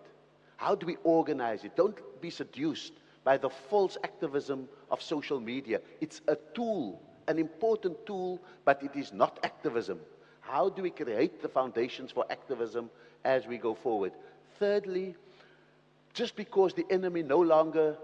How 0.55 0.75
do 0.75 0.85
we 0.85 0.95
organize 1.03 1.65
it? 1.65 1.75
Don't 1.75 1.97
be 2.21 2.29
seduced 2.29 2.93
by 3.23 3.37
the 3.37 3.49
false 3.49 3.97
activism 4.03 4.69
of 4.89 5.01
social 5.01 5.39
media. 5.39 5.81
It's 5.99 6.21
a 6.27 6.37
tool 6.53 7.01
an 7.27 7.39
important 7.39 8.05
tool, 8.05 8.39
but 8.65 8.81
it 8.83 8.95
is 8.95 9.13
not 9.13 9.39
activism. 9.43 9.99
How 10.41 10.69
do 10.69 10.81
we 10.83 10.89
create 10.89 11.41
the 11.41 11.47
foundations 11.49 12.11
for 12.11 12.25
activism 12.29 12.89
as 13.23 13.47
we 13.47 13.57
go 13.57 13.73
forward? 13.73 14.11
Thirdly, 14.59 15.15
just 16.13 16.35
because 16.35 16.73
the 16.73 16.85
enemy 16.89 17.23
no 17.23 17.39
longer 17.39 17.97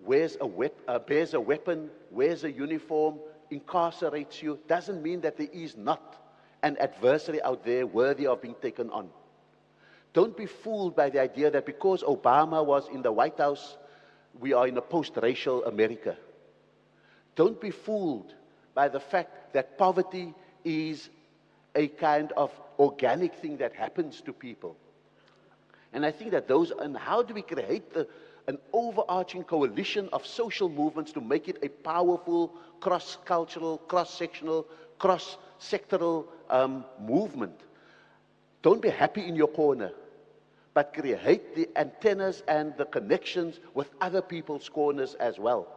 wears 0.00 0.36
a 0.40 0.46
wep- 0.46 0.78
uh, 0.86 0.98
bears 0.98 1.34
a 1.34 1.40
weapon, 1.40 1.90
wears 2.10 2.44
a 2.44 2.52
uniform, 2.52 3.18
incarcerates 3.50 4.42
you, 4.42 4.58
doesn't 4.68 5.02
mean 5.02 5.20
that 5.22 5.36
there 5.36 5.48
is 5.52 5.76
not 5.76 6.22
an 6.62 6.76
adversary 6.78 7.42
out 7.42 7.64
there 7.64 7.86
worthy 7.86 8.26
of 8.26 8.40
being 8.42 8.54
taken 8.60 8.90
on. 8.90 9.08
Don't 10.12 10.36
be 10.36 10.46
fooled 10.46 10.96
by 10.96 11.10
the 11.10 11.20
idea 11.20 11.50
that 11.50 11.66
because 11.66 12.02
Obama 12.02 12.64
was 12.64 12.88
in 12.88 13.02
the 13.02 13.12
White 13.12 13.38
House, 13.38 13.76
we 14.38 14.52
are 14.52 14.66
in 14.66 14.76
a 14.76 14.82
post 14.82 15.12
racial 15.20 15.64
America. 15.64 16.16
Don't 17.34 17.60
be 17.60 17.70
fooled 17.70 18.34
by 18.76 18.88
the 18.88 19.00
fact 19.00 19.54
that 19.54 19.78
poverty 19.78 20.34
is 20.64 21.08
a 21.74 21.88
kind 21.88 22.30
of 22.32 22.52
organic 22.78 23.34
thing 23.36 23.56
that 23.56 23.74
happens 23.74 24.20
to 24.20 24.32
people. 24.34 24.76
And 25.94 26.04
I 26.04 26.10
think 26.10 26.30
that 26.32 26.46
those, 26.46 26.70
and 26.70 26.94
how 26.94 27.22
do 27.22 27.32
we 27.32 27.40
create 27.40 27.94
the, 27.94 28.06
an 28.46 28.58
overarching 28.74 29.44
coalition 29.44 30.10
of 30.12 30.26
social 30.26 30.68
movements 30.68 31.10
to 31.12 31.22
make 31.22 31.48
it 31.48 31.58
a 31.62 31.68
powerful, 31.68 32.52
cross 32.80 33.16
cultural, 33.24 33.78
cross 33.78 34.12
sectional, 34.12 34.66
cross 34.98 35.38
sectoral 35.58 36.26
um, 36.50 36.84
movement? 37.00 37.58
Don't 38.60 38.82
be 38.82 38.90
happy 38.90 39.26
in 39.26 39.36
your 39.36 39.48
corner, 39.48 39.92
but 40.74 40.92
create 40.92 41.54
the 41.56 41.66
antennas 41.76 42.42
and 42.46 42.76
the 42.76 42.84
connections 42.84 43.58
with 43.72 43.88
other 44.02 44.20
people's 44.20 44.68
corners 44.68 45.14
as 45.14 45.38
well. 45.38 45.75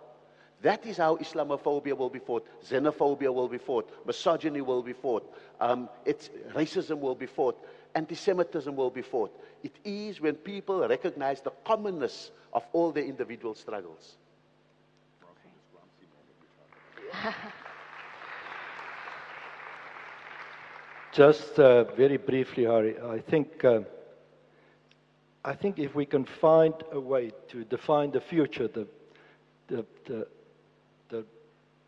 That 0.61 0.85
is 0.85 0.97
how 0.97 1.15
Islamophobia 1.17 1.95
will 1.95 2.09
be 2.09 2.19
fought, 2.19 2.45
xenophobia 2.65 3.33
will 3.33 3.47
be 3.47 3.57
fought, 3.57 3.89
misogyny 4.05 4.59
will 4.59 4.83
be 4.83 4.91
fought, 4.91 5.33
um, 5.61 5.87
it's, 6.05 6.29
racism 6.53 6.99
will 6.99 7.15
be 7.15 7.27
fought, 7.27 7.57
anti 7.95 8.15
Semitism 8.15 8.75
will 8.75 8.89
be 8.89 9.01
fought. 9.01 9.31
It 9.63 9.71
is 9.85 10.19
when 10.19 10.35
people 10.35 10.85
recognize 10.87 11.39
the 11.41 11.51
commonness 11.65 12.31
of 12.51 12.65
all 12.73 12.91
their 12.91 13.05
individual 13.05 13.55
struggles. 13.55 14.17
Just 21.13 21.57
uh, 21.57 21.85
very 21.95 22.17
briefly, 22.17 22.65
Hahrie, 22.65 23.01
I 23.01 23.19
think, 23.19 23.63
uh, 23.63 23.79
I 25.43 25.53
think 25.53 25.79
if 25.79 25.95
we 25.95 26.05
can 26.05 26.25
find 26.25 26.73
a 26.91 26.99
way 26.99 27.31
to 27.47 27.63
define 27.63 28.11
the 28.11 28.21
future, 28.21 28.67
the, 28.67 28.85
the, 29.67 29.85
the 30.05 30.27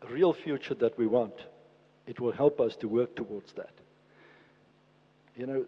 real 0.08 0.32
future 0.32 0.74
that 0.74 0.98
we 0.98 1.06
want, 1.06 1.34
it 2.06 2.20
will 2.20 2.32
help 2.32 2.60
us 2.60 2.76
to 2.76 2.88
work 2.88 3.14
towards 3.14 3.52
that. 3.52 3.72
You 5.36 5.46
know, 5.46 5.66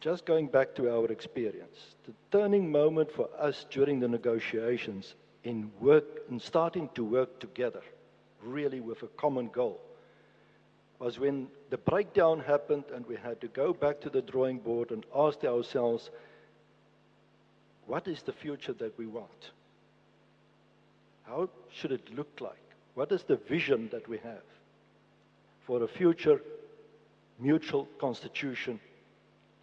just 0.00 0.24
going 0.24 0.46
back 0.46 0.74
to 0.76 0.90
our 0.90 1.06
experience, 1.06 1.94
the 2.06 2.12
turning 2.30 2.70
moment 2.70 3.10
for 3.12 3.28
us 3.38 3.66
during 3.70 4.00
the 4.00 4.08
negotiations 4.08 5.14
in 5.44 5.70
work 5.80 6.04
in 6.30 6.38
starting 6.38 6.88
to 6.94 7.04
work 7.04 7.38
together, 7.40 7.82
really 8.42 8.80
with 8.80 9.02
a 9.02 9.08
common 9.08 9.48
goal, 9.48 9.80
was 10.98 11.18
when 11.18 11.48
the 11.70 11.78
breakdown 11.78 12.40
happened 12.40 12.84
and 12.94 13.06
we 13.06 13.16
had 13.16 13.40
to 13.40 13.48
go 13.48 13.72
back 13.72 14.00
to 14.00 14.10
the 14.10 14.22
drawing 14.22 14.58
board 14.58 14.90
and 14.90 15.04
ask 15.14 15.44
ourselves, 15.44 16.10
what 17.86 18.06
is 18.06 18.22
the 18.22 18.32
future 18.32 18.74
that 18.74 18.96
we 18.98 19.06
want? 19.06 19.50
How 21.24 21.48
should 21.72 21.92
it 21.92 22.14
look 22.14 22.40
like? 22.40 22.69
What 23.00 23.12
is 23.12 23.22
the 23.22 23.36
vision 23.36 23.88
that 23.92 24.06
we 24.06 24.18
have 24.18 24.44
for 25.66 25.82
a 25.82 25.88
future 25.88 26.42
mutual 27.38 27.88
constitution 27.98 28.78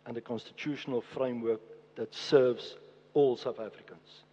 and 0.08 0.18
a 0.18 0.22
constitutional 0.22 1.04
framework 1.14 1.62
that 1.98 2.16
serves 2.16 2.78
all 3.14 3.38
South 3.38 3.60
Africans? 3.60 4.24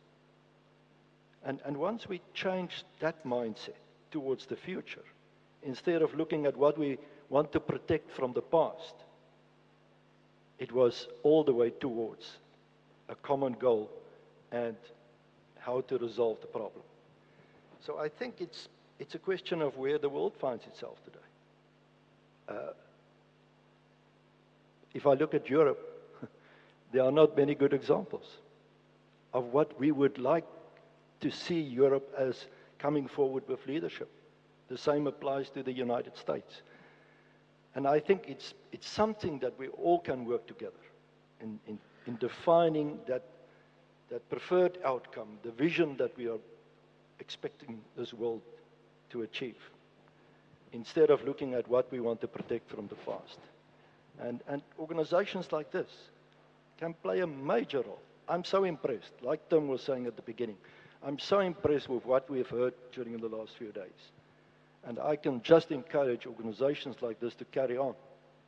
And, 1.44 1.60
and 1.66 1.76
once 1.76 2.08
we 2.08 2.22
change 2.32 2.82
that 3.00 3.22
mindset 3.26 3.76
towards 4.10 4.46
the 4.46 4.56
future, 4.56 5.04
instead 5.62 6.00
of 6.00 6.14
looking 6.14 6.46
at 6.46 6.56
what 6.56 6.78
we 6.78 6.96
want 7.28 7.52
to 7.52 7.60
protect 7.60 8.10
from 8.10 8.32
the 8.32 8.40
past, 8.40 8.94
it 10.58 10.72
was 10.72 11.08
all 11.22 11.44
the 11.44 11.52
way 11.52 11.68
towards 11.68 12.38
a 13.10 13.14
common 13.16 13.52
goal 13.52 13.90
and 14.50 14.76
how 15.58 15.82
to 15.82 15.98
resolve 15.98 16.40
the 16.40 16.46
problem. 16.46 16.84
So 17.84 17.98
I 17.98 18.08
think 18.08 18.36
it's, 18.40 18.68
it's 18.98 19.14
a 19.14 19.18
question 19.18 19.62
of 19.62 19.76
where 19.76 19.98
the 19.98 20.08
world 20.08 20.34
finds 20.40 20.64
itself 20.66 20.96
today. 21.04 21.18
Uh, 22.48 22.72
if 24.92 25.06
I 25.06 25.14
look 25.14 25.34
at 25.34 25.48
Europe, 25.50 25.78
there 26.92 27.02
are 27.02 27.12
not 27.12 27.36
many 27.36 27.54
good 27.54 27.72
examples 27.72 28.24
of 29.32 29.46
what 29.46 29.78
we 29.80 29.90
would 29.90 30.18
like 30.18 30.44
to 31.20 31.30
see 31.30 31.60
Europe 31.60 32.08
as 32.16 32.46
coming 32.78 33.08
forward 33.08 33.42
with 33.48 33.66
leadership. 33.66 34.08
The 34.68 34.78
same 34.78 35.06
applies 35.06 35.50
to 35.50 35.62
the 35.62 35.72
United 35.72 36.16
States. 36.16 36.62
And 37.74 37.88
I 37.88 37.98
think 37.98 38.24
it's, 38.28 38.54
it's 38.72 38.88
something 38.88 39.40
that 39.40 39.58
we 39.58 39.68
all 39.68 39.98
can 39.98 40.24
work 40.24 40.46
together 40.46 40.72
in, 41.40 41.58
in, 41.66 41.78
in 42.06 42.16
defining 42.16 42.98
that, 43.08 43.24
that 44.10 44.28
preferred 44.30 44.78
outcome, 44.84 45.38
the 45.42 45.50
vision 45.50 45.96
that 45.96 46.16
we 46.16 46.28
are 46.28 46.38
expecting 47.18 47.80
this 47.96 48.12
world 48.12 48.42
to 49.14 49.22
achieve, 49.22 49.56
instead 50.72 51.08
of 51.08 51.24
looking 51.24 51.54
at 51.54 51.68
what 51.68 51.90
we 51.92 52.00
want 52.00 52.20
to 52.20 52.26
protect 52.26 52.68
from 52.68 52.88
the 52.88 52.96
past. 53.06 53.38
And, 54.20 54.40
and 54.48 54.60
organizations 54.76 55.52
like 55.52 55.70
this 55.70 55.88
can 56.80 56.94
play 56.94 57.20
a 57.20 57.26
major 57.26 57.82
role. 57.82 58.02
I'm 58.28 58.42
so 58.42 58.64
impressed, 58.64 59.12
like 59.22 59.48
Tim 59.48 59.68
was 59.68 59.82
saying 59.82 60.06
at 60.06 60.16
the 60.16 60.22
beginning, 60.22 60.56
I'm 61.06 61.20
so 61.20 61.38
impressed 61.38 61.88
with 61.88 62.04
what 62.04 62.28
we've 62.28 62.48
heard 62.48 62.74
during 62.92 63.16
the 63.18 63.28
last 63.28 63.52
few 63.56 63.70
days. 63.70 64.00
And 64.84 64.98
I 64.98 65.14
can 65.14 65.40
just 65.42 65.70
encourage 65.70 66.26
organizations 66.26 66.96
like 67.00 67.20
this 67.20 67.34
to 67.36 67.44
carry 67.44 67.78
on 67.78 67.94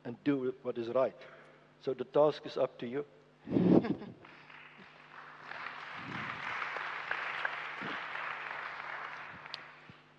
and 0.03 0.17
do 0.25 0.53
what 0.63 0.77
is 0.77 0.89
right. 0.89 1.15
So 1.81 1.93
the 1.93 2.03
task 2.05 2.41
is 2.45 2.57
up 2.57 2.77
to 2.79 2.87
you. 2.87 3.05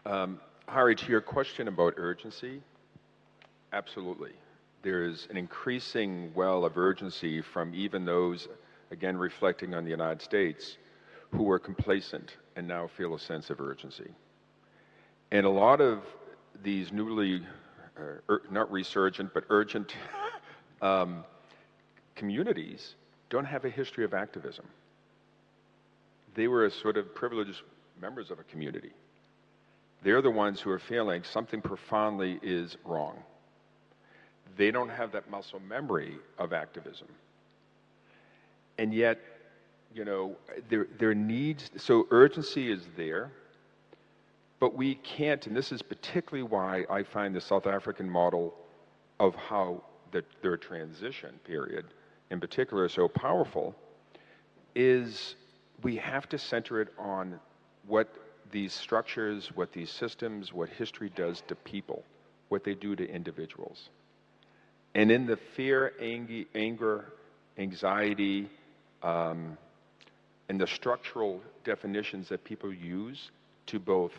um, 0.08 0.40
Hahrie, 0.68 0.96
to 0.96 1.10
your 1.10 1.20
question 1.20 1.68
about 1.68 1.94
urgency, 1.98 2.62
absolutely. 3.72 4.32
There's 4.82 5.28
an 5.30 5.36
increasing 5.36 6.32
well 6.34 6.64
of 6.64 6.78
urgency 6.78 7.42
from 7.42 7.74
even 7.74 8.06
those, 8.06 8.48
again, 8.90 9.18
reflecting 9.18 9.74
on 9.74 9.84
the 9.84 9.90
United 9.90 10.22
States, 10.22 10.78
who 11.30 11.42
were 11.42 11.58
complacent 11.58 12.36
and 12.56 12.66
now 12.66 12.86
feel 12.86 13.14
a 13.14 13.18
sense 13.18 13.50
of 13.50 13.60
urgency. 13.60 14.10
And 15.30 15.44
a 15.44 15.50
lot 15.50 15.82
of 15.82 16.04
these 16.62 16.90
newly, 16.90 17.42
uh, 17.98 18.36
not 18.50 18.72
resurgent, 18.72 19.34
but 19.34 19.44
urgent 19.50 19.94
um, 20.82 21.22
communities 22.14 22.94
don't 23.28 23.44
have 23.44 23.66
a 23.66 23.70
history 23.70 24.04
of 24.04 24.14
activism. 24.14 24.66
They 26.34 26.48
were 26.48 26.64
a 26.64 26.70
sort 26.70 26.96
of 26.96 27.14
privileged 27.14 27.60
members 28.00 28.30
of 28.30 28.38
a 28.38 28.44
community. 28.44 28.92
They're 30.02 30.22
the 30.22 30.30
ones 30.30 30.60
who 30.60 30.70
are 30.70 30.78
feeling 30.78 31.22
something 31.24 31.60
profoundly 31.60 32.38
is 32.42 32.76
wrong. 32.84 33.16
They 34.56 34.70
don't 34.70 34.88
have 34.88 35.12
that 35.12 35.30
muscle 35.30 35.60
memory 35.60 36.16
of 36.38 36.52
activism. 36.52 37.08
And 38.78 38.94
yet, 38.94 39.18
you 39.94 40.04
know, 40.04 40.36
there, 40.68 40.86
there 40.98 41.14
needs, 41.14 41.70
so 41.76 42.06
urgency 42.10 42.70
is 42.70 42.82
there. 42.96 43.30
But 44.60 44.74
we 44.74 44.96
can't, 44.96 45.46
and 45.46 45.56
this 45.56 45.70
is 45.70 45.82
particularly 45.82 46.42
why 46.42 46.84
I 46.90 47.02
find 47.02 47.34
the 47.34 47.40
South 47.40 47.66
African 47.66 48.10
model 48.10 48.54
of 49.20 49.34
how 49.36 49.82
the, 50.10 50.24
their 50.42 50.56
transition 50.56 51.38
period 51.44 51.86
in 52.30 52.40
particular 52.40 52.84
is 52.84 52.92
so 52.92 53.08
powerful, 53.08 53.74
is 54.74 55.36
we 55.82 55.96
have 55.96 56.28
to 56.28 56.38
center 56.38 56.80
it 56.80 56.88
on 56.98 57.38
what 57.86 58.12
these 58.50 58.72
structures, 58.72 59.50
what 59.54 59.72
these 59.72 59.90
systems, 59.90 60.52
what 60.52 60.68
history 60.68 61.10
does 61.14 61.42
to 61.48 61.54
people, 61.54 62.02
what 62.48 62.64
they 62.64 62.74
do 62.74 62.96
to 62.96 63.08
individuals. 63.08 63.88
And 64.94 65.10
in 65.10 65.26
the 65.26 65.36
fear, 65.56 65.92
anger, 66.54 67.04
anxiety, 67.58 68.48
um, 69.02 69.56
and 70.48 70.60
the 70.60 70.66
structural 70.66 71.40
definitions 71.64 72.28
that 72.30 72.44
people 72.44 72.72
use 72.72 73.30
to 73.66 73.78
both 73.78 74.12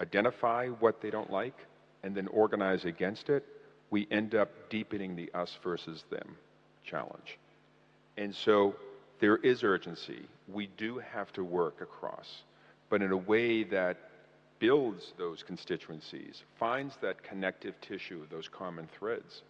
identify 0.00 0.68
what 0.68 1.00
they 1.00 1.10
don't 1.10 1.30
like 1.30 1.54
and 2.02 2.14
then 2.14 2.26
organize 2.28 2.84
against 2.84 3.28
it, 3.28 3.44
we 3.90 4.08
end 4.10 4.34
up 4.34 4.48
deepening 4.70 5.14
the 5.14 5.30
us 5.34 5.58
versus 5.62 6.04
them 6.10 6.36
challenge. 6.84 7.38
And 8.16 8.34
so 8.34 8.74
there 9.20 9.36
is 9.36 9.62
urgency. 9.62 10.22
We 10.48 10.68
do 10.76 10.98
have 10.98 11.32
to 11.34 11.44
work 11.44 11.80
across, 11.80 12.42
but 12.92 13.00
in 13.00 13.10
a 13.10 13.16
way 13.16 13.64
that 13.64 13.96
builds 14.58 15.14
those 15.16 15.42
constituencies, 15.42 16.42
finds 16.58 16.94
that 17.00 17.22
connective 17.22 17.74
tissue, 17.80 18.26
those 18.30 18.48
common 18.48 18.86
threads. 18.98 19.44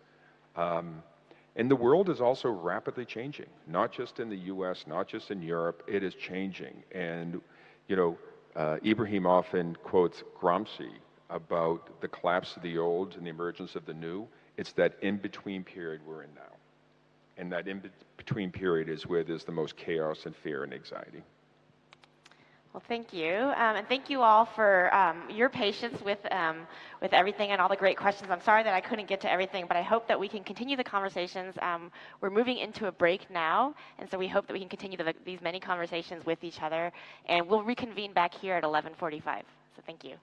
Um, 0.54 1.02
and 1.56 1.68
the 1.68 1.74
world 1.74 2.08
is 2.08 2.20
also 2.20 2.50
rapidly 2.50 3.04
changing, 3.04 3.48
not 3.66 3.90
just 3.90 4.20
in 4.20 4.30
the 4.30 4.36
US, 4.36 4.84
not 4.86 5.08
just 5.08 5.32
in 5.32 5.42
Europe, 5.42 5.82
it 5.88 6.04
is 6.04 6.14
changing. 6.14 6.84
And, 6.92 7.40
you 7.88 7.96
know, 7.96 8.16
uh, 8.54 8.76
Ebrahim 8.84 9.26
often 9.26 9.76
quotes 9.82 10.22
Gramsci 10.40 10.92
about 11.28 12.00
the 12.00 12.06
collapse 12.06 12.56
of 12.56 12.62
the 12.62 12.78
old 12.78 13.16
and 13.16 13.26
the 13.26 13.30
emergence 13.30 13.74
of 13.74 13.84
the 13.86 13.94
new. 13.94 14.28
It's 14.56 14.70
that 14.74 14.94
in 15.02 15.16
between 15.16 15.64
period 15.64 16.00
we're 16.06 16.22
in 16.22 16.32
now. 16.36 16.54
And 17.38 17.50
that 17.50 17.66
in 17.66 17.82
between 18.16 18.52
period 18.52 18.88
is 18.88 19.04
where 19.04 19.24
there's 19.24 19.42
the 19.42 19.50
most 19.50 19.76
chaos 19.76 20.26
and 20.26 20.36
fear 20.36 20.62
and 20.62 20.72
anxiety. 20.72 21.24
Well, 22.72 22.82
thank 22.88 23.12
you, 23.12 23.34
um, 23.34 23.76
and 23.76 23.86
thank 23.86 24.08
you 24.08 24.22
all 24.22 24.46
for 24.46 24.94
um, 24.94 25.28
your 25.28 25.50
patience 25.50 26.00
with 26.00 26.18
um, 26.32 26.66
with 27.02 27.12
everything 27.12 27.50
and 27.50 27.60
all 27.60 27.68
the 27.68 27.76
great 27.76 27.98
questions. 27.98 28.30
I'm 28.30 28.40
sorry 28.40 28.62
that 28.62 28.72
I 28.72 28.80
couldn't 28.80 29.08
get 29.08 29.20
to 29.22 29.30
everything, 29.30 29.66
but 29.68 29.76
I 29.76 29.82
hope 29.82 30.08
that 30.08 30.18
we 30.18 30.26
can 30.26 30.42
continue 30.42 30.74
the 30.78 30.84
conversations. 30.84 31.54
Um, 31.60 31.92
we're 32.22 32.30
moving 32.30 32.56
into 32.56 32.86
a 32.86 32.92
break 32.92 33.30
now, 33.30 33.74
and 33.98 34.10
so 34.10 34.16
we 34.16 34.26
hope 34.26 34.46
that 34.46 34.54
we 34.54 34.60
can 34.60 34.70
continue 34.70 34.96
the, 34.96 35.12
these 35.26 35.42
many 35.42 35.60
conversations 35.60 36.24
with 36.24 36.42
each 36.42 36.62
other, 36.62 36.90
and 37.28 37.46
we'll 37.46 37.62
reconvene 37.62 38.14
back 38.14 38.32
here 38.32 38.54
at 38.54 38.64
11:45. 38.64 39.42
So 39.76 39.82
thank 39.84 40.02
you. 40.02 40.14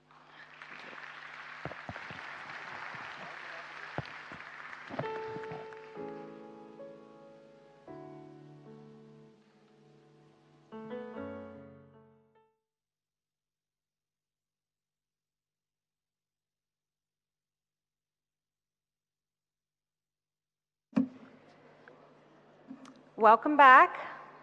Welcome 23.20 23.58
back. 23.58 24.00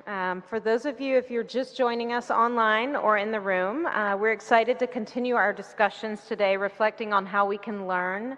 Um, 0.06 0.42
for 0.42 0.60
those 0.60 0.84
of 0.84 1.00
you, 1.00 1.16
if 1.16 1.30
you're 1.30 1.42
just 1.42 1.78
joining 1.78 2.12
us 2.12 2.30
online 2.30 2.94
or 2.94 3.16
in 3.16 3.30
the 3.30 3.40
room, 3.40 3.86
uh, 3.86 4.18
we're 4.18 4.32
excited 4.32 4.78
to 4.80 4.86
continue 4.86 5.34
our 5.34 5.54
discussions 5.54 6.26
today 6.28 6.58
reflecting 6.58 7.14
on 7.14 7.24
how 7.24 7.46
we 7.46 7.56
can 7.56 7.88
learn 7.88 8.36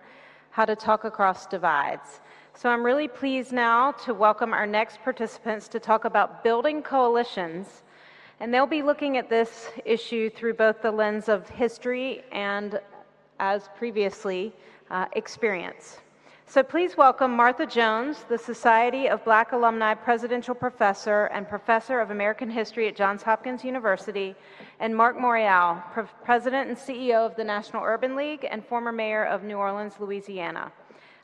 how 0.50 0.64
to 0.64 0.76
talk 0.76 1.02
across 1.02 1.48
divides. 1.48 2.20
So 2.54 2.68
I'm 2.68 2.84
really 2.84 3.08
pleased 3.08 3.50
now 3.50 3.90
to 4.04 4.14
welcome 4.14 4.52
our 4.52 4.64
next 4.64 5.02
participants 5.02 5.66
to 5.70 5.80
talk 5.80 6.04
about 6.04 6.44
building 6.44 6.84
coalitions. 6.84 7.82
And 8.38 8.54
they'll 8.54 8.64
be 8.64 8.82
looking 8.82 9.16
at 9.16 9.28
this 9.28 9.72
issue 9.84 10.30
through 10.30 10.54
both 10.54 10.82
the 10.82 10.92
lens 10.92 11.28
of 11.28 11.48
history 11.48 12.22
and 12.30 12.78
as 13.40 13.68
previously 13.76 14.52
uh, 14.88 15.06
experienced. 15.16 15.98
So 16.50 16.62
please 16.62 16.96
welcome 16.96 17.36
Martha 17.36 17.66
Jones, 17.66 18.24
the 18.26 18.38
Society 18.38 19.06
of 19.06 19.22
Black 19.22 19.52
Alumni 19.52 19.92
Presidential 19.92 20.54
Professor 20.54 21.26
and 21.26 21.46
Professor 21.46 22.00
of 22.00 22.10
American 22.10 22.48
History 22.48 22.88
at 22.88 22.96
Johns 22.96 23.22
Hopkins 23.22 23.62
University, 23.62 24.34
and 24.80 24.96
Marc 24.96 25.18
Morial, 25.18 25.82
Pre- 25.92 26.04
President 26.24 26.70
and 26.70 26.78
CEO 26.78 27.26
of 27.26 27.36
the 27.36 27.44
National 27.44 27.84
Urban 27.84 28.16
League 28.16 28.46
and 28.50 28.64
former 28.64 28.92
mayor 28.92 29.26
of 29.26 29.42
New 29.42 29.56
Orleans, 29.58 29.96
Louisiana. 30.00 30.72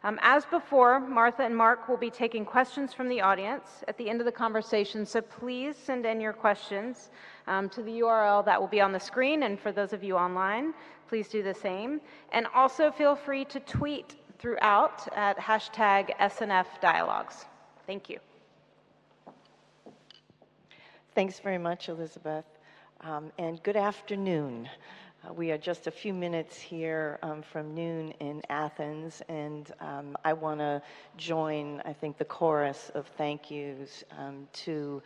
Um, 0.03 0.19
as 0.21 0.45
before, 0.45 1.01
Martha 1.01 1.43
and 1.43 1.57
Marc 1.57 1.89
will 1.89 1.97
be 1.97 2.11
taking 2.11 2.45
questions 2.45 2.93
from 2.93 3.09
the 3.09 3.23
audience 3.23 3.83
at 3.89 3.97
the 3.97 4.11
end 4.11 4.21
of 4.21 4.27
the 4.27 4.33
conversation, 4.33 5.07
so 5.07 5.23
please 5.23 5.75
send 5.75 6.05
in 6.05 6.21
your 6.21 6.35
questions 6.35 7.09
um, 7.47 7.71
to 7.71 7.83
the 7.83 8.01
URL 8.01 8.45
that 8.45 8.61
will 8.61 8.69
be 8.69 8.83
on 8.83 8.93
the 8.93 9.01
screen, 9.01 9.45
and 9.45 9.59
for 9.59 9.73
those 9.73 9.95
of 9.95 10.05
you 10.05 10.19
online, 10.19 10.75
please 11.09 11.29
do 11.29 11.43
the 11.43 11.55
same. 11.55 12.03
And 12.33 12.47
also 12.55 12.91
feel 12.91 13.17
free 13.17 13.47
to 13.47 13.61
tweet 13.61 14.17
throughout 14.39 15.07
at 15.17 15.39
hashtag 15.39 16.17
SNF 16.19 16.67
Dialogues. 16.81 17.45
Thank 17.87 18.09
you. 18.09 18.19
Thanks 21.15 21.39
very 21.39 21.59
much, 21.59 21.89
Elizabeth. 21.89 22.45
Um, 23.01 23.31
and 23.39 23.63
good 23.63 23.77
afternoon. 23.77 24.69
Uh, 25.25 25.33
we 25.33 25.51
are 25.51 25.59
just 25.59 25.87
a 25.87 25.91
few 25.91 26.13
minutes 26.13 26.61
here 26.61 27.19
um, 27.23 27.41
from 27.41 27.75
noon 27.75 28.13
in 28.21 28.43
Athens, 28.51 29.23
and 29.29 29.73
um, 29.81 30.17
I 30.25 30.33
want 30.33 30.61
to 30.61 30.83
join, 31.17 31.83
I 31.85 31.93
think, 31.93 32.19
the 32.19 32.25
chorus 32.25 32.91
of 32.95 33.07
thank 33.17 33.51
yous 33.51 34.05
um, 34.19 34.49
to 34.65 35.03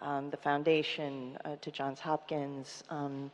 um, 0.00 0.30
the 0.30 0.36
foundation, 0.36 1.38
uh, 1.44 1.56
to 1.60 1.70
Johns 1.70 2.00
Hopkins, 2.00 2.82
um, 2.90 3.30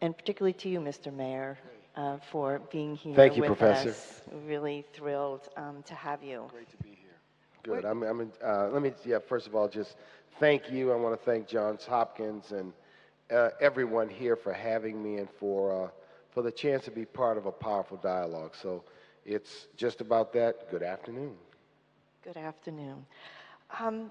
and 0.00 0.16
particularly 0.16 0.54
to 0.54 0.68
you, 0.68 0.80
Mr. 0.80 1.12
Mayor 1.12 1.58
uh, 1.98 2.16
for 2.30 2.60
being 2.70 2.94
here 2.94 3.14
Thank 3.14 3.36
you, 3.36 3.42
with 3.42 3.58
Professor. 3.58 3.90
us. 3.90 4.22
Really 4.46 4.84
thrilled 4.92 5.48
um, 5.56 5.82
to 5.82 5.94
have 5.94 6.22
you. 6.22 6.46
Great 6.50 6.70
to 6.70 6.76
be 6.76 6.90
here. 6.90 7.16
Good. 7.64 7.84
I'm, 7.84 8.02
I'm 8.04 8.20
in, 8.20 8.32
uh, 8.42 8.68
let 8.68 8.82
me, 8.82 8.92
yeah, 9.04 9.18
first 9.18 9.46
of 9.48 9.56
all, 9.56 9.68
just 9.68 9.96
thank 10.38 10.70
you. 10.70 10.92
I 10.92 10.96
want 10.96 11.18
to 11.18 11.24
thank 11.24 11.48
Johns 11.48 11.84
Hopkins 11.84 12.52
and 12.52 12.72
uh, 13.32 13.50
everyone 13.60 14.08
here 14.08 14.36
for 14.36 14.52
having 14.52 15.02
me 15.02 15.16
and 15.16 15.28
for, 15.28 15.86
uh, 15.86 15.88
for 16.30 16.42
the 16.42 16.52
chance 16.52 16.84
to 16.84 16.92
be 16.92 17.04
part 17.04 17.36
of 17.36 17.46
a 17.46 17.52
powerful 17.52 17.96
dialogue. 17.96 18.54
So 18.54 18.84
it's 19.26 19.66
just 19.76 20.00
about 20.00 20.32
that. 20.34 20.70
Good 20.70 20.84
afternoon. 20.84 21.34
Good 22.22 22.36
afternoon. 22.36 23.04
Um, 23.80 24.10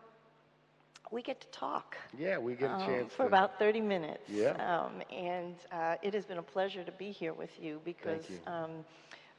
we 1.11 1.21
get 1.21 1.39
to 1.41 1.47
talk. 1.47 1.97
Yeah, 2.17 2.37
we 2.37 2.55
get 2.55 2.69
a 2.69 2.73
um, 2.73 2.85
chance 2.85 3.13
for 3.13 3.23
to- 3.23 3.27
about 3.27 3.59
30 3.59 3.81
minutes. 3.81 4.29
Yeah. 4.29 4.51
Um, 4.53 5.01
and 5.11 5.55
uh, 5.71 5.95
it 6.01 6.13
has 6.13 6.25
been 6.25 6.37
a 6.37 6.43
pleasure 6.43 6.83
to 6.83 6.91
be 6.91 7.11
here 7.11 7.33
with 7.33 7.51
you 7.61 7.81
because 7.83 8.29
you. 8.29 8.39
Um, 8.47 8.85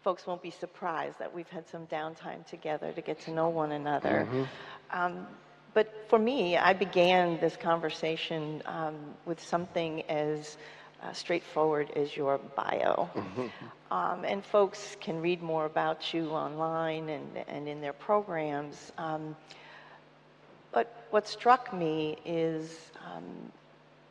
folks 0.02 0.26
won't 0.26 0.42
be 0.42 0.50
surprised 0.50 1.18
that 1.18 1.32
we've 1.34 1.48
had 1.48 1.66
some 1.68 1.86
downtime 1.86 2.46
together 2.46 2.92
to 2.92 3.00
get 3.02 3.20
to 3.20 3.30
know 3.30 3.48
one 3.48 3.72
another. 3.72 4.26
Mhm. 4.30 4.46
Um, 4.90 5.26
but 5.74 5.92
for 6.08 6.18
me, 6.18 6.56
I 6.56 6.72
began 6.72 7.38
this 7.38 7.56
conversation 7.56 8.62
um, 8.66 8.94
with 9.26 9.40
something 9.40 10.02
as 10.08 10.56
uh, 11.02 11.12
straightforward 11.12 11.90
as 11.96 12.16
your 12.16 12.38
bio. 12.38 13.08
Um, 13.90 14.24
and 14.24 14.44
folks 14.44 14.96
can 15.00 15.20
read 15.20 15.42
more 15.42 15.64
about 15.66 16.12
you 16.12 16.30
online 16.30 17.08
and, 17.08 17.36
and 17.48 17.68
in 17.68 17.80
their 17.80 17.92
programs. 17.92 18.92
What 21.10 21.26
struck 21.26 21.72
me 21.72 22.18
is 22.24 22.90
um, 23.06 23.52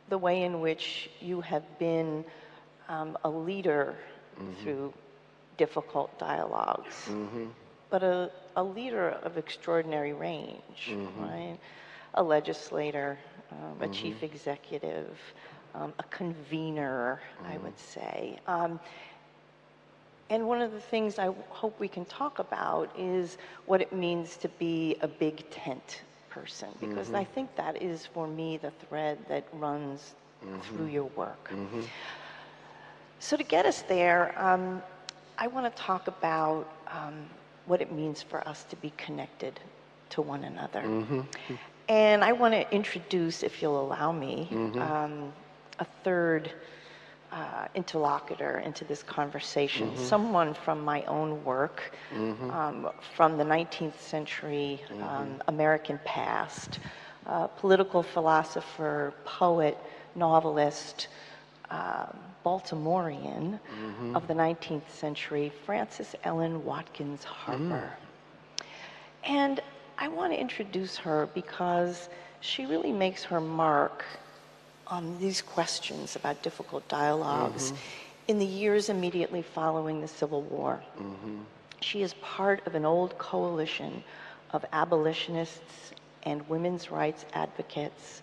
the 0.09 0.17
way 0.17 0.43
in 0.43 0.61
which 0.61 1.09
you 1.19 1.41
have 1.41 1.63
been 1.79 2.25
um, 2.89 3.17
a 3.23 3.29
leader 3.29 3.95
through 4.61 4.93
difficult 5.57 6.17
dialogues, 6.19 7.09
Mhm. 7.09 7.51
but 7.89 8.03
a, 8.03 8.31
a 8.55 8.63
leader 8.63 9.09
of 9.23 9.37
extraordinary 9.37 10.13
range, 10.13 10.97
Mhm. 10.97 11.11
right? 11.17 11.57
A 12.15 12.23
legislator, 12.23 13.17
um, 13.51 13.81
a 13.81 13.87
chief 13.87 14.21
Mhm. 14.21 14.23
executive, 14.23 15.17
um, 15.75 15.93
a 15.99 16.03
convener, 16.03 17.21
I 17.43 17.57
would 17.57 17.77
say. 17.77 18.39
Um, 18.47 18.79
and 20.29 20.47
one 20.47 20.61
of 20.61 20.71
the 20.71 20.79
things 20.81 21.19
I 21.19 21.31
hope 21.49 21.79
we 21.79 21.87
can 21.87 22.05
talk 22.05 22.39
about 22.39 22.89
is 22.97 23.37
what 23.65 23.81
it 23.81 23.93
means 23.93 24.37
to 24.37 24.49
be 24.49 24.97
a 25.01 25.07
big 25.07 25.49
tent 25.49 26.01
person, 26.37 26.69
because 26.79 27.13
I 27.13 27.23
think 27.23 27.55
that 27.55 27.81
is 27.81 28.05
for 28.05 28.27
me 28.27 28.57
the 28.57 28.71
thread 28.71 29.17
that 29.29 29.43
runs 29.53 30.15
through 30.61 30.87
Mhm. 30.87 30.91
your 30.97 31.09
work. 31.15 31.51
Mhm. 31.51 31.89
So 33.19 33.37
to 33.37 33.43
get 33.43 33.65
us 33.65 33.81
there, 33.83 34.33
um, 34.37 34.81
I 35.37 35.47
want 35.47 35.65
to 35.75 35.83
talk 35.83 36.07
about 36.07 36.67
um, 36.91 37.25
what 37.65 37.81
it 37.81 37.91
means 37.91 38.21
for 38.23 38.47
us 38.47 38.63
to 38.65 38.75
be 38.77 38.91
connected 38.97 39.59
to 40.09 40.21
one 40.21 40.43
another. 40.43 40.85
Mhm. 40.85 41.25
And 41.89 42.23
I 42.23 42.33
want 42.33 42.53
to 42.53 42.63
introduce, 42.73 43.43
if 43.43 43.61
you'll 43.61 43.79
allow 43.81 44.11
me, 44.11 44.51
Mhm. 44.51 44.91
um, 44.91 45.33
a 45.79 45.85
third 46.03 46.51
uh, 47.31 47.67
interlocutor 47.75 48.59
into 48.59 48.85
this 48.85 49.03
conversation, 49.03 49.89
Mhm. 49.89 49.97
someone 49.97 50.53
from 50.53 50.83
my 50.83 51.03
own 51.05 51.43
work, 51.43 51.91
Mhm. 52.11 52.53
um, 52.53 52.89
from 52.99 53.37
the 53.37 53.43
19th 53.43 53.99
century 53.99 54.81
um, 55.01 55.41
American 55.47 55.99
past, 56.05 56.79
uh, 57.25 57.47
political 57.47 58.01
philosopher, 58.03 59.13
poet, 59.25 59.77
novelist, 60.15 61.07
um, 61.69 62.17
Baltimorean 62.45 63.59
Mhm. 63.69 64.15
of 64.15 64.27
the 64.27 64.33
19th 64.33 64.89
century, 64.93 65.49
Frances 65.49 66.15
Ellen 66.23 66.63
Watkins 66.63 67.23
Harper. 67.23 67.97
And 69.23 69.59
I 69.97 70.07
want 70.07 70.31
to 70.33 70.39
introduce 70.39 70.97
her 70.97 71.27
because 71.33 72.09
she 72.39 72.65
really 72.65 72.91
makes 72.93 73.23
her 73.25 73.41
mark 73.41 74.05
on 74.89 75.17
these 75.19 75.41
questions 75.41 76.15
about 76.15 76.41
difficult 76.41 76.87
dialogues 76.87 77.71
Mhm. 77.71 77.77
in 78.27 78.39
the 78.39 78.45
years 78.45 78.89
immediately 78.89 79.41
following 79.41 80.01
the 80.01 80.07
Civil 80.07 80.41
War. 80.41 80.81
Mhm. 80.97 81.45
She 81.81 82.01
is 82.01 82.13
part 82.15 82.65
of 82.65 82.75
an 82.75 82.85
old 82.85 83.17
coalition 83.17 84.03
of 84.51 84.65
abolitionists 84.73 85.91
and 86.23 86.47
women's 86.49 86.89
rights 86.91 87.25
advocates 87.33 88.21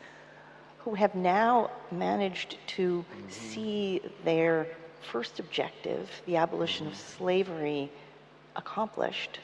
who 0.78 0.94
have 0.94 1.14
now 1.14 1.70
managed 1.90 2.58
to 2.66 3.04
see 3.28 4.00
their 4.24 4.66
first 5.00 5.38
objective, 5.38 6.22
the 6.26 6.36
abolition 6.36 6.86
of 6.86 6.94
slavery, 6.96 7.90
accomplished. 8.56 9.40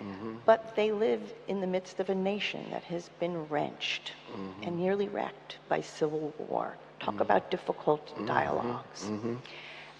Mhm. 0.00 0.38
But 0.44 0.74
they 0.76 0.92
live 0.92 1.34
in 1.48 1.60
the 1.60 1.66
midst 1.66 2.00
of 2.00 2.08
a 2.10 2.14
nation 2.14 2.64
that 2.70 2.84
has 2.84 3.08
been 3.20 3.48
wrenched 3.48 4.12
Mhm. 4.32 4.66
and 4.66 4.76
nearly 4.76 5.08
wrecked 5.08 5.58
by 5.68 5.80
civil 5.80 6.32
war. 6.38 6.76
Talk 7.00 7.16
Mhm. 7.16 7.20
about 7.20 7.50
difficult 7.50 8.14
Mhm. 8.16 8.26
dialogues. 8.26 9.04
Mhm. 9.08 9.38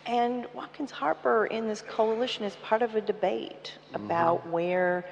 And 0.06 0.46
Watkins 0.54 0.90
Harper 0.90 1.46
in 1.46 1.68
this 1.68 1.82
coalition 1.82 2.44
is 2.44 2.56
part 2.56 2.82
of 2.82 2.94
a 2.94 3.00
debate 3.00 3.76
about 3.94 4.46
where 4.46 5.04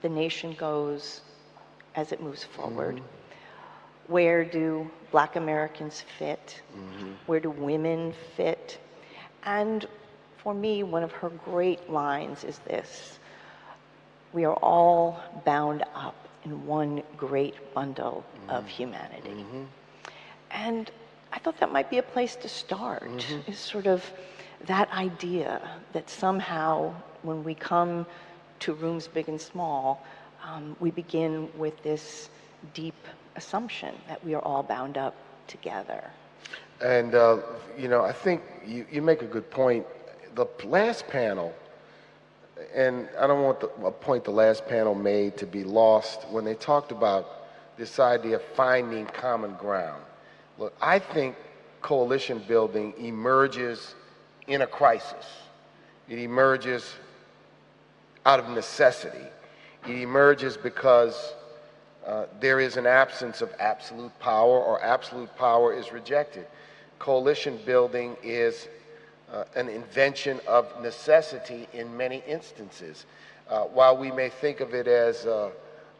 the 0.00 0.08
nation 0.08 0.54
goes 0.54 1.20
as 1.94 2.12
it 2.12 2.20
moves 2.20 2.44
forward. 2.44 3.02
Where 4.06 4.44
do 4.44 4.90
black 5.10 5.36
Americans 5.36 6.00
fit? 6.00 6.62
Where 7.26 7.40
do 7.40 7.50
women 7.50 8.12
fit? 8.36 8.78
And 9.44 9.86
for 10.38 10.54
me, 10.54 10.82
one 10.82 11.02
of 11.02 11.12
her 11.12 11.28
great 11.28 11.90
lines 11.90 12.44
is 12.44 12.58
this 12.60 13.18
We 14.32 14.44
are 14.44 14.54
all 14.56 15.20
bound 15.44 15.84
up 15.94 16.14
in 16.44 16.66
one 16.66 17.02
great 17.16 17.74
bundle 17.74 18.24
of 18.48 18.66
humanity. 18.66 19.44
Mhm. 19.52 19.66
And 20.50 20.90
I 21.32 21.38
thought 21.38 21.58
that 21.58 21.72
might 21.72 21.90
be 21.90 21.98
a 21.98 22.02
place 22.02 22.36
to 22.36 22.48
start, 22.48 23.02
Mhm. 23.02 23.48
is 23.48 23.58
sort 23.58 23.86
of 23.86 24.12
that 24.66 24.90
idea 24.92 25.60
that 25.92 26.08
somehow 26.10 26.94
when 27.22 27.44
we 27.44 27.54
come 27.54 28.06
to 28.60 28.72
rooms 28.74 29.08
big 29.08 29.28
and 29.28 29.40
small, 29.40 30.02
um, 30.42 30.76
we 30.80 30.90
begin 30.90 31.50
with 31.56 31.82
this 31.82 32.30
deep 32.74 33.06
assumption 33.36 33.94
that 34.08 34.22
we 34.24 34.34
are 34.34 34.42
all 34.42 34.62
bound 34.62 34.98
up 34.98 35.14
together. 35.46 36.10
And, 36.80 37.14
uh, 37.14 37.38
you 37.76 37.88
know, 37.88 38.02
I 38.04 38.12
think 38.12 38.42
you, 38.64 38.86
you 38.90 39.02
make 39.02 39.22
a 39.22 39.26
good 39.26 39.50
point. 39.50 39.86
The 40.34 40.46
last 40.64 41.06
panel, 41.08 41.52
and 42.74 43.08
I 43.18 43.26
don't 43.26 43.42
want 43.42 43.60
the, 43.60 43.68
a 43.84 43.90
point 43.90 44.24
the 44.24 44.30
last 44.30 44.66
panel 44.66 44.94
made 44.94 45.36
to 45.38 45.46
be 45.46 45.64
lost 45.64 46.26
when 46.30 46.44
they 46.44 46.54
talked 46.54 46.92
about 46.92 47.76
this 47.76 47.98
idea 47.98 48.36
of 48.36 48.42
finding 48.42 49.06
common 49.06 49.54
ground. 49.54 50.02
Look, 50.58 50.74
I 50.80 50.98
think 50.98 51.36
coalition 51.82 52.42
building 52.48 52.92
emerges 52.98 53.94
in 54.48 54.62
a 54.62 54.66
crisis. 54.66 55.26
It 56.08 56.18
emerges 56.18 56.94
out 58.26 58.40
of 58.40 58.48
necessity. 58.48 59.26
It 59.86 59.96
emerges 59.96 60.56
because 60.56 61.34
uh, 62.06 62.26
there 62.40 62.58
is 62.58 62.76
an 62.76 62.86
absence 62.86 63.42
of 63.42 63.52
absolute 63.60 64.16
power 64.18 64.58
or 64.58 64.82
absolute 64.82 65.34
power 65.36 65.72
is 65.72 65.92
rejected. 65.92 66.46
Coalition 66.98 67.58
building 67.64 68.16
is 68.22 68.68
uh, 69.32 69.44
an 69.56 69.68
invention 69.68 70.40
of 70.46 70.66
necessity 70.82 71.68
in 71.72 71.94
many 71.96 72.22
instances. 72.26 73.06
Uh, 73.48 73.62
while 73.64 73.96
we 73.96 74.10
may 74.10 74.28
think 74.28 74.60
of 74.60 74.74
it 74.74 74.86
as 74.86 75.24
a, 75.24 75.50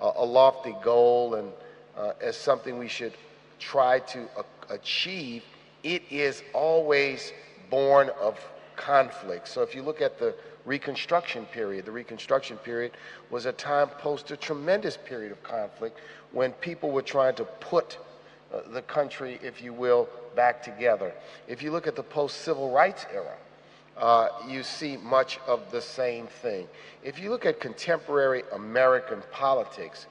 a 0.00 0.24
lofty 0.24 0.74
goal 0.82 1.34
and 1.34 1.50
uh, 1.96 2.12
as 2.20 2.36
something 2.36 2.78
we 2.78 2.88
should 2.88 3.14
try 3.58 3.98
to 4.00 4.28
achieve, 4.70 5.42
it 5.82 6.02
is 6.10 6.42
always 6.52 7.32
born 7.70 8.10
of 8.20 8.38
conflict. 8.76 9.48
So 9.48 9.62
if 9.62 9.74
you 9.74 9.82
look 9.82 10.00
at 10.00 10.18
the 10.18 10.34
Reconstruction 10.64 11.46
period, 11.46 11.86
the 11.86 11.92
Reconstruction 11.92 12.58
period 12.58 12.92
was 13.30 13.46
a 13.46 13.52
time 13.52 13.88
post 13.88 14.30
a 14.30 14.36
tremendous 14.36 14.96
period 14.96 15.32
of 15.32 15.42
conflict 15.42 15.98
when 16.32 16.52
people 16.52 16.90
were 16.90 17.02
trying 17.02 17.34
to 17.36 17.44
put 17.44 17.98
uh, 18.52 18.60
the 18.70 18.82
country, 18.82 19.38
if 19.42 19.62
you 19.62 19.72
will, 19.72 20.08
back 20.38 20.62
together. 20.62 21.12
If 21.48 21.64
you 21.64 21.72
look 21.72 21.88
at 21.88 21.96
the 21.96 22.02
post 22.04 22.42
civil 22.42 22.70
rights 22.70 23.04
era, 23.12 23.36
uh, 23.96 24.28
you 24.46 24.62
see 24.62 24.96
much 24.96 25.40
of 25.48 25.68
the 25.72 25.82
same 25.82 26.28
thing. 26.28 26.68
If 27.02 27.18
you 27.18 27.30
look 27.30 27.44
at 27.44 27.58
contemporary 27.58 28.44
American 28.52 29.20
politics, 29.32 30.06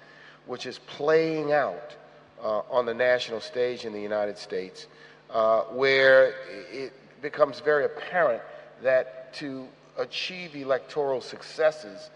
which 0.45 0.65
is 0.65 0.79
playing 0.79 1.53
out 1.53 1.95
uh, 2.43 2.59
on 2.69 2.85
the 2.85 2.93
national 2.93 3.39
stage 3.39 3.85
in 3.85 3.93
the 3.93 4.01
United 4.01 4.37
States, 4.37 4.87
uh, 5.29 5.61
where 5.81 6.33
it 6.73 6.91
becomes 7.21 7.61
very 7.61 7.85
apparent 7.85 8.43
that 8.83 9.33
to 9.35 9.65
achieve 9.97 10.57
electoral 10.57 11.21
successes, 11.21 12.09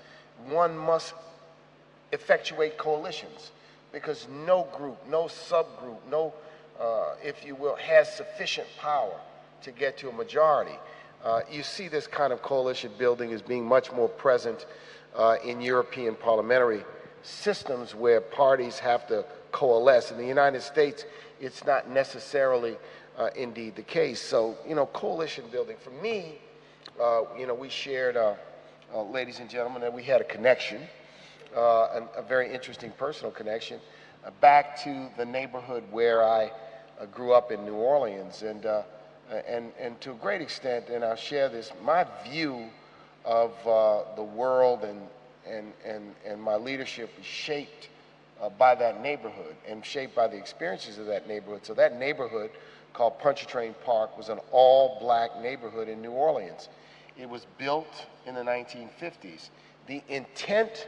one 0.50 0.78
must 0.78 1.14
effectuate 2.12 2.78
coalitions 2.78 3.52
because 3.94 4.28
no 4.46 4.68
group, 4.76 4.98
no 5.10 5.24
subgroup, 5.28 6.00
no, 6.10 6.34
uh, 6.82 7.14
if 7.24 7.46
you 7.46 7.56
will, 7.56 7.76
has 7.76 8.12
sufficient 8.14 8.68
power 8.80 9.14
to 9.62 9.72
get 9.72 9.98
to 10.00 10.10
a 10.10 10.14
majority. 10.14 10.78
Uh, 11.24 11.42
you 11.52 11.62
see 11.62 11.88
this 11.88 12.08
kind 12.08 12.34
of 12.34 12.42
coalition 12.42 12.92
building 12.98 13.32
as 13.32 13.42
being 13.42 13.64
much 13.66 13.92
more 13.92 14.10
present 14.10 14.66
uh, 15.16 15.36
in 15.46 15.62
European 15.62 16.16
parliamentary 16.16 16.84
systems 17.22 17.94
where 17.94 18.20
parties 18.20 18.80
have 18.80 19.08
to 19.08 19.24
coalesce. 19.52 20.10
In 20.10 20.18
the 20.18 20.26
United 20.26 20.62
States, 20.62 21.06
it's 21.40 21.64
not 21.66 21.90
necessarily 21.90 22.78
uh, 23.18 23.30
indeed 23.36 23.76
the 23.76 23.84
case. 23.84 24.20
So, 24.20 24.58
you 24.68 24.74
know, 24.74 24.88
coalition 24.88 25.46
building, 25.52 25.76
for 25.80 25.92
me, 26.02 26.40
uh, 27.00 27.24
you 27.38 27.46
know, 27.46 27.54
we 27.54 27.70
shared, 27.70 28.18
uh, 28.18 28.34
ladies 29.12 29.40
and 29.40 29.50
gentlemen, 29.50 29.82
that 29.82 29.94
we 29.94 30.04
had 30.04 30.22
a 30.22 30.26
connection 30.26 30.82
a, 31.56 32.08
a, 32.16 32.24
very 32.28 32.54
interesting 32.54 32.92
personal 32.98 33.32
connection 33.32 33.80
back 34.40 34.82
to 34.84 35.10
the 35.18 35.26
neighborhood 35.26 35.84
where 35.92 36.24
I 36.24 36.52
grew 37.06 37.34
up 37.34 37.52
in 37.52 37.66
New 37.66 37.76
Orleans. 37.76 38.44
And, 38.44 38.66
uh, 38.66 38.84
and, 39.48 39.72
and 39.80 40.00
to 40.02 40.12
a 40.12 40.16
great 40.16 40.42
extent, 40.42 40.90
and 40.90 41.04
I'll 41.04 41.16
share 41.16 41.50
this, 41.50 41.72
my 41.84 42.06
view 42.28 42.70
of 43.26 43.52
uh, 43.68 44.16
the 44.16 44.24
world 44.24 44.84
and, 44.84 45.02
and, 45.48 45.74
and, 45.86 46.14
and 46.26 46.42
my 46.42 46.56
leadership 46.56 47.10
is 47.20 47.26
shaped 47.26 47.90
uh, 48.42 48.50
by 48.50 48.76
that 48.76 49.02
neighborhood 49.02 49.56
and 49.68 49.86
shaped 49.86 50.16
by 50.16 50.28
the 50.28 50.38
experiences 50.38 50.98
of 50.98 51.06
that 51.06 51.28
neighborhood. 51.28 51.66
So 51.66 51.74
that 51.76 51.98
neighborhood 51.98 52.52
called 52.94 53.20
Pontchartrain 53.20 53.76
Park 53.86 54.18
was 54.18 54.30
an 54.30 54.40
all-black 54.52 55.42
neighborhood 55.42 55.88
in 55.88 56.02
New 56.02 56.12
Orleans. 56.12 56.70
It 57.18 57.30
was 57.30 57.46
built 57.58 58.08
in 58.26 58.36
the 58.36 58.42
1950s. 58.42 59.50
The 59.88 60.02
intent 60.10 60.88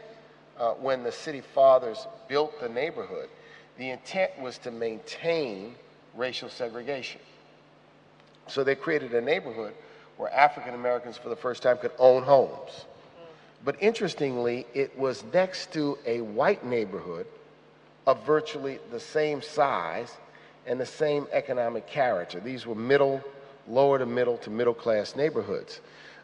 uh, 0.57 0.71
when 0.73 1.03
the 1.03 1.11
city 1.11 1.41
fathers 1.41 2.07
built 2.27 2.59
the 2.59 2.69
neighborhood, 2.69 3.29
the 3.77 3.89
intent 3.89 4.31
was 4.39 4.57
to 4.59 4.71
maintain 4.71 5.75
racial 6.15 6.49
segregation. 6.49 7.21
So 8.47 8.63
they 8.63 8.75
created 8.75 9.13
a 9.13 9.21
neighborhood 9.21 9.73
where 10.17 10.31
African 10.33 10.73
Americans 10.73 11.17
for 11.17 11.29
the 11.29 11.35
first 11.35 11.63
time 11.63 11.77
could 11.77 11.91
own 11.97 12.23
homes. 12.23 12.85
But 13.65 13.77
interestingly, 13.81 14.65
it 14.73 14.97
was 14.97 15.23
next 15.33 15.71
to 15.73 15.97
a 16.05 16.21
white 16.21 16.65
neighborhood 16.65 17.25
of 18.05 18.25
virtually 18.25 18.79
the 18.91 18.99
same 18.99 19.41
size 19.41 20.11
and 20.67 20.79
the 20.79 20.85
same 20.85 21.27
economic 21.31 21.87
character. 21.87 22.39
These 22.39 22.65
were 22.65 22.75
middle, 22.75 23.21
lower 23.67 23.97
to 23.97 24.05
middle 24.05 24.37
to 24.39 24.49
middle 24.49 24.73
class 24.73 25.15
neighborhoods. 25.15 25.79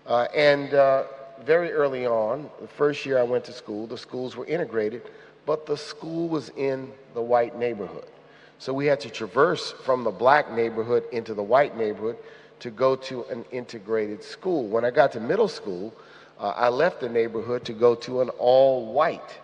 Uh, 0.05 0.27
and 0.35 0.73
uh, 0.73 1.03
very 1.45 1.71
early 1.71 2.05
on, 2.05 2.49
the 2.59 2.67
first 2.67 3.05
year 3.05 3.17
I 3.17 3.23
went 3.23 3.45
to 3.45 3.53
school, 3.53 3.87
the 3.87 3.97
schools 3.97 4.35
were 4.35 4.45
integrated, 4.45 5.03
but 5.45 5.65
the 5.65 5.77
school 5.77 6.27
was 6.27 6.49
in 6.57 6.91
the 7.13 7.21
white 7.21 7.57
neighborhood. 7.57 8.07
So 8.59 8.73
we 8.73 8.85
had 8.85 8.99
to 9.01 9.09
traverse 9.09 9.71
from 9.71 10.03
the 10.03 10.11
black 10.11 10.51
neighborhood 10.51 11.05
into 11.13 11.33
the 11.33 11.41
white 11.41 11.77
neighborhood 11.77 12.17
to 12.59 12.69
go 12.69 12.97
to 12.97 13.23
an 13.25 13.45
integrated 13.51 14.21
school. 14.21 14.67
When 14.67 14.83
I 14.83 14.91
got 14.91 15.13
to 15.13 15.21
middle 15.21 15.47
school, 15.47 15.93
uh, 16.37 16.49
I 16.49 16.67
left 16.67 16.99
the 16.99 17.07
neighborhood 17.07 17.63
to 17.65 17.73
go 17.73 17.95
to 17.95 18.19
an 18.19 18.29
all 18.37 18.91
white 18.91 19.39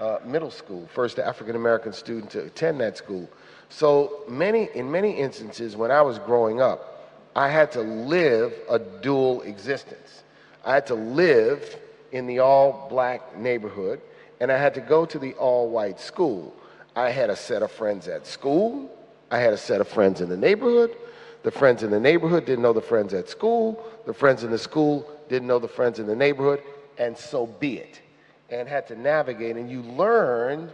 uh, 0.00 0.18
middle 0.24 0.50
school, 0.50 0.88
first 0.94 1.18
African 1.18 1.56
American 1.56 1.92
student 1.92 2.30
to 2.32 2.44
attend 2.44 2.80
that 2.80 2.96
school. 2.96 3.28
So 3.68 4.22
many, 4.28 4.70
in 4.74 4.90
many 4.90 5.12
instances, 5.12 5.76
when 5.76 5.90
I 5.90 6.00
was 6.00 6.18
growing 6.18 6.62
up, 6.62 7.12
I 7.36 7.50
had 7.50 7.70
to 7.72 7.82
live 7.82 8.54
a 8.70 8.78
dual 8.78 9.42
existence. 9.42 10.22
I 10.64 10.74
had 10.74 10.86
to 10.86 10.94
live 10.94 11.76
in 12.12 12.26
the 12.26 12.38
all 12.38 12.86
black 12.88 13.36
neighborhood 13.36 14.00
and 14.40 14.50
I 14.50 14.56
had 14.56 14.72
to 14.74 14.80
go 14.80 15.04
to 15.04 15.18
the 15.18 15.34
all 15.34 15.68
white 15.68 16.00
school. 16.00 16.54
I 16.96 17.10
had 17.10 17.30
a 17.30 17.36
set 17.36 17.62
of 17.62 17.70
friends 17.70 18.08
at 18.08 18.26
school, 18.26 18.90
I 19.30 19.38
had 19.38 19.52
a 19.52 19.58
set 19.58 19.80
of 19.80 19.88
friends 19.88 20.20
in 20.20 20.28
the 20.28 20.36
neighborhood. 20.36 20.96
The 21.42 21.50
friends 21.50 21.82
in 21.82 21.90
the 21.90 22.00
neighborhood 22.00 22.46
didn't 22.46 22.62
know 22.62 22.72
the 22.72 22.80
friends 22.80 23.12
at 23.12 23.28
school, 23.28 23.84
the 24.06 24.14
friends 24.14 24.44
in 24.44 24.50
the 24.50 24.58
school 24.58 25.06
didn't 25.28 25.46
know 25.46 25.58
the 25.58 25.68
friends 25.68 25.98
in 25.98 26.06
the 26.06 26.16
neighborhood, 26.16 26.62
and 26.96 27.16
so 27.16 27.46
be 27.46 27.76
it. 27.76 28.00
And 28.48 28.66
had 28.66 28.86
to 28.88 28.96
navigate, 28.98 29.56
and 29.56 29.70
you 29.70 29.82
learn 29.82 30.72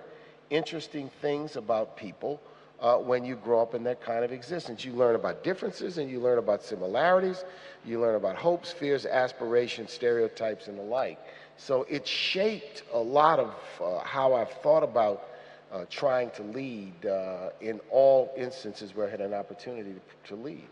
interesting 0.50 1.10
things 1.20 1.56
about 1.56 1.96
people 1.96 2.40
uh, 2.80 2.96
when 2.96 3.24
you 3.24 3.36
grow 3.36 3.60
up 3.60 3.74
in 3.74 3.82
that 3.84 4.00
kind 4.00 4.24
of 4.24 4.32
existence. 4.32 4.84
You 4.84 4.92
learn 4.92 5.14
about 5.14 5.44
differences 5.44 5.98
and 5.98 6.10
you 6.10 6.20
learn 6.20 6.38
about 6.38 6.62
similarities. 6.62 7.44
You 7.84 8.00
learn 8.00 8.14
about 8.14 8.36
hopes, 8.36 8.70
fears, 8.70 9.06
aspirations, 9.06 9.92
stereotypes, 9.92 10.68
and 10.68 10.78
the 10.78 10.82
like. 10.82 11.18
So 11.56 11.84
it 11.88 12.06
shaped 12.06 12.84
a 12.92 12.98
lot 12.98 13.38
of 13.38 13.54
uh, 13.82 13.98
how 14.00 14.34
I've 14.34 14.50
thought 14.62 14.82
about 14.82 15.29
uh, 15.72 15.84
trying 15.88 16.30
to 16.32 16.42
lead 16.42 17.06
uh, 17.06 17.50
in 17.60 17.80
all 17.90 18.32
instances 18.36 18.94
where 18.94 19.06
I 19.06 19.10
had 19.10 19.20
an 19.20 19.34
opportunity 19.34 19.92
to, 19.92 20.34
to 20.34 20.42
lead. 20.42 20.66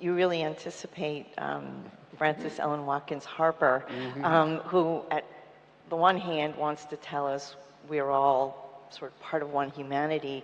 You 0.00 0.14
really 0.14 0.42
anticipate 0.42 1.26
um, 1.38 1.84
Frances 2.16 2.58
Ellen 2.58 2.86
Watkins 2.86 3.24
Harper, 3.24 3.84
mm-hmm. 3.88 4.24
um, 4.24 4.56
who, 4.58 5.02
at 5.10 5.24
the 5.90 5.96
one 5.96 6.16
hand, 6.16 6.56
wants 6.56 6.86
to 6.86 6.96
tell 6.96 7.26
us 7.26 7.56
we're 7.88 8.10
all 8.10 8.86
sort 8.90 9.12
of 9.12 9.20
part 9.20 9.42
of 9.42 9.52
one 9.52 9.70
humanity, 9.70 10.42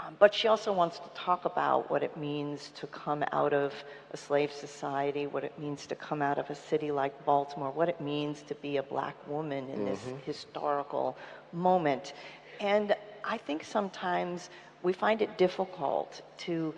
um, 0.00 0.16
but 0.18 0.34
she 0.34 0.48
also 0.48 0.72
wants 0.72 0.98
to 0.98 1.08
talk 1.14 1.44
about 1.44 1.90
what 1.90 2.02
it 2.02 2.16
means 2.16 2.70
to 2.76 2.86
come 2.88 3.24
out 3.32 3.52
of 3.52 3.72
a 4.12 4.16
slave 4.16 4.52
society, 4.52 5.26
what 5.26 5.44
it 5.44 5.58
means 5.58 5.86
to 5.86 5.94
come 5.94 6.20
out 6.20 6.38
of 6.38 6.50
a 6.50 6.54
city 6.54 6.90
like 6.90 7.24
Baltimore, 7.24 7.70
what 7.70 7.88
it 7.88 8.00
means 8.00 8.42
to 8.42 8.54
be 8.56 8.78
a 8.78 8.82
black 8.82 9.14
woman 9.28 9.68
in 9.68 9.80
mm-hmm. 9.80 9.86
this 9.86 10.00
historical 10.24 11.16
moment. 11.52 12.12
And 12.60 12.94
I 13.24 13.38
think 13.38 13.64
sometimes 13.64 14.50
we 14.82 14.92
find 14.92 15.22
it 15.22 15.38
difficult 15.38 16.22
to 16.38 16.74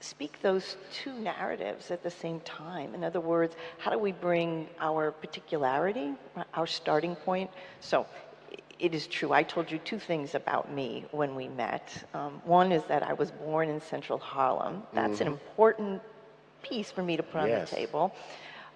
speak 0.00 0.40
those 0.40 0.76
two 0.92 1.12
narratives 1.12 1.90
at 1.90 2.02
the 2.02 2.10
same 2.10 2.40
time. 2.40 2.94
In 2.94 3.04
other 3.04 3.20
words, 3.20 3.54
how 3.78 3.90
do 3.90 3.98
we 3.98 4.12
bring 4.12 4.66
our 4.80 5.12
particularity, 5.12 6.14
our 6.54 6.66
starting 6.66 7.14
point? 7.14 7.50
So 7.80 8.06
it 8.78 8.94
is 8.94 9.06
true. 9.06 9.32
I 9.32 9.42
told 9.42 9.70
you 9.70 9.78
two 9.78 9.98
things 9.98 10.34
about 10.34 10.72
me 10.72 11.04
when 11.10 11.34
we 11.34 11.48
met. 11.48 11.92
Um, 12.14 12.40
one 12.44 12.72
is 12.72 12.82
that 12.84 13.02
I 13.02 13.12
was 13.12 13.30
born 13.30 13.68
in 13.68 13.80
central 13.80 14.18
Harlem. 14.18 14.82
That's 14.94 15.14
mm-hmm. 15.14 15.22
an 15.22 15.28
important 15.28 16.02
piece 16.62 16.90
for 16.90 17.02
me 17.02 17.18
to 17.18 17.22
put 17.22 17.46
yes. 17.46 17.58
on 17.58 17.60
the 17.60 17.86
table. 17.86 18.14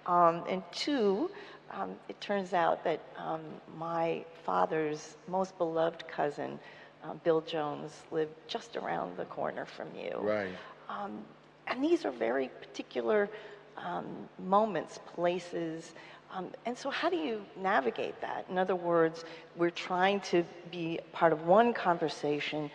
Um, 0.05 0.43
and 0.47 0.61
two, 0.71 1.31
um, 1.71 1.91
it 2.09 2.19
turns 2.21 2.53
out 2.53 2.83
that 2.83 2.99
um, 3.17 3.41
my 3.77 4.23
father's 4.43 5.17
most 5.27 5.57
beloved 5.57 6.07
cousin, 6.07 6.59
uh, 7.03 7.13
Bill 7.23 7.41
Jones, 7.41 7.91
lived 8.11 8.33
just 8.47 8.75
around 8.75 9.17
the 9.17 9.25
corner 9.25 9.65
from 9.65 9.87
you. 9.97 10.17
Right. 10.19 10.55
Um, 10.89 11.19
and 11.67 11.83
these 11.83 12.05
are 12.05 12.11
very 12.11 12.49
particular 12.59 13.29
um, 13.77 14.05
moments, 14.39 14.99
places. 15.15 15.93
Um, 16.33 16.49
and 16.65 16.77
so, 16.77 16.89
how 16.89 17.09
do 17.09 17.17
you 17.17 17.41
navigate 17.57 18.19
that? 18.21 18.45
In 18.49 18.57
other 18.57 18.75
words, 18.75 19.25
we're 19.55 19.69
trying 19.69 20.19
to 20.21 20.43
be 20.71 20.99
part 21.11 21.33
of 21.33 21.45
one 21.45 21.73
conversation, 21.73 22.69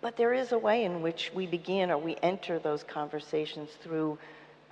but 0.00 0.16
there 0.16 0.32
is 0.32 0.52
a 0.52 0.58
way 0.58 0.84
in 0.84 1.02
which 1.02 1.30
we 1.34 1.46
begin 1.46 1.90
or 1.90 1.98
we 1.98 2.16
enter 2.22 2.58
those 2.58 2.82
conversations 2.82 3.70
through 3.82 4.18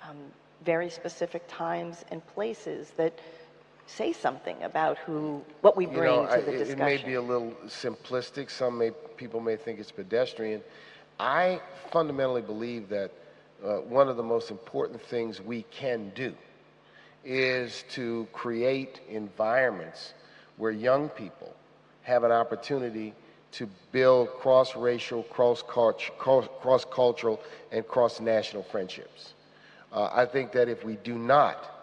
um, 0.09 0.17
very 0.65 0.91
specific 0.91 1.43
times 1.49 2.05
and 2.11 2.27
places 2.29 2.91
that 2.97 3.19
say 3.89 4.13
something 4.13 4.63
about 4.63 4.99
who, 4.99 5.43
what 5.63 5.77
we 5.77 5.87
bring 5.87 6.15
you 6.15 6.23
know, 6.23 6.37
to 6.37 6.43
the 6.43 6.55
I, 6.55 6.59
discussion. 6.59 6.81
It 6.81 6.85
may 6.85 7.05
be 7.05 7.15
a 7.15 7.23
little 7.23 7.53
simplistic. 7.67 8.51
Some 8.51 8.79
may, 8.79 8.93
people 9.17 9.41
may 9.41 9.57
think 9.57 9.81
it's 9.81 9.91
pedestrian. 9.91 10.61
I 11.19 11.61
fundamentally 11.91 12.43
believe 12.43 12.89
that 12.91 13.11
uh, 13.65 13.79
one 13.79 14.09
of 14.09 14.17
the 14.17 14.23
most 14.23 14.51
important 14.51 15.03
things 15.03 15.41
we 15.41 15.63
can 15.71 16.13
do 16.15 16.35
is 17.25 17.85
to 17.91 18.29
create 18.33 19.01
environments 19.09 20.15
where 20.59 20.71
young 20.71 21.09
people 21.09 21.55
have 22.03 22.25
an 22.25 22.31
opportunity 22.31 23.15
to 23.51 23.69
build 23.93 24.29
cross-racial, 24.29 25.23
cross-cultural, 25.25 27.41
and 27.73 27.89
cross-national 27.89 28.63
friendships. 28.63 29.33
Uh, 29.93 30.11
I 30.13 30.27
think 30.27 30.53
that 30.53 30.69
if 30.69 30.85
we 30.85 30.97
do 30.97 31.19
not 31.19 31.78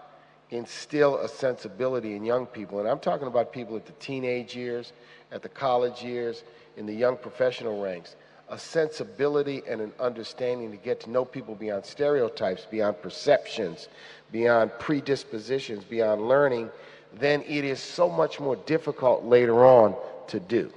instill 0.58 1.18
a 1.18 1.28
sensibility 1.28 2.16
in 2.16 2.24
young 2.24 2.46
people, 2.46 2.80
and 2.80 2.88
I'm 2.88 3.00
talking 3.00 3.28
about 3.28 3.52
people 3.52 3.76
at 3.76 3.86
the 3.86 3.92
teenage 3.94 4.56
years, 4.56 4.94
at 5.32 5.42
the 5.42 5.50
college 5.50 6.04
years, 6.04 6.44
in 6.78 6.86
the 6.86 6.94
young 6.94 7.18
professional 7.18 7.82
ranks, 7.82 8.16
a 8.50 8.58
sensibility 8.58 9.64
and 9.68 9.82
an 9.82 9.92
understanding 10.00 10.72
to 10.72 10.78
get 10.78 11.00
to 11.02 11.10
know 11.10 11.26
people 11.26 11.56
beyond 11.56 11.86
stereotypes, 11.86 12.66
beyond 12.70 13.02
perceptions, 13.02 13.88
beyond 14.32 14.72
predispositions, 14.80 15.84
beyond 15.84 16.28
learning, 16.28 16.70
then 17.14 17.42
it 17.48 17.64
is 17.64 17.80
so 17.80 18.10
much 18.10 18.40
more 18.40 18.56
difficult 18.56 19.24
later 19.24 19.66
on 19.66 19.96
to 20.28 20.40
do. 20.40 20.72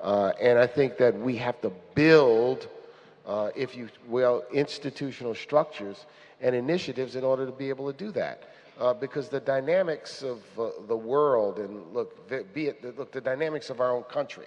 Uh, 0.00 0.32
and 0.40 0.58
I 0.58 0.66
think 0.66 0.96
that 0.98 1.18
we 1.18 1.36
have 1.36 1.60
to 1.62 1.72
build, 1.94 2.68
uh, 3.26 3.50
if 3.56 3.76
you 3.76 3.88
will, 4.06 4.44
institutional 4.52 5.34
structures 5.34 6.06
and 6.40 6.54
initiatives 6.54 7.16
in 7.16 7.24
order 7.24 7.46
to 7.46 7.52
be 7.52 7.68
able 7.68 7.90
to 7.92 7.98
do 7.98 8.12
that. 8.12 8.44
Uh, 8.78 8.94
because 8.94 9.28
the 9.28 9.40
dynamics 9.40 10.22
of 10.22 10.40
uh, 10.56 10.70
the 10.86 10.96
world 10.96 11.58
and 11.58 11.92
look, 11.92 12.28
be 12.54 12.68
it, 12.68 12.96
look, 12.96 13.10
the 13.10 13.20
dynamics 13.20 13.70
of 13.70 13.80
our 13.80 13.90
own 13.90 14.04
country 14.04 14.46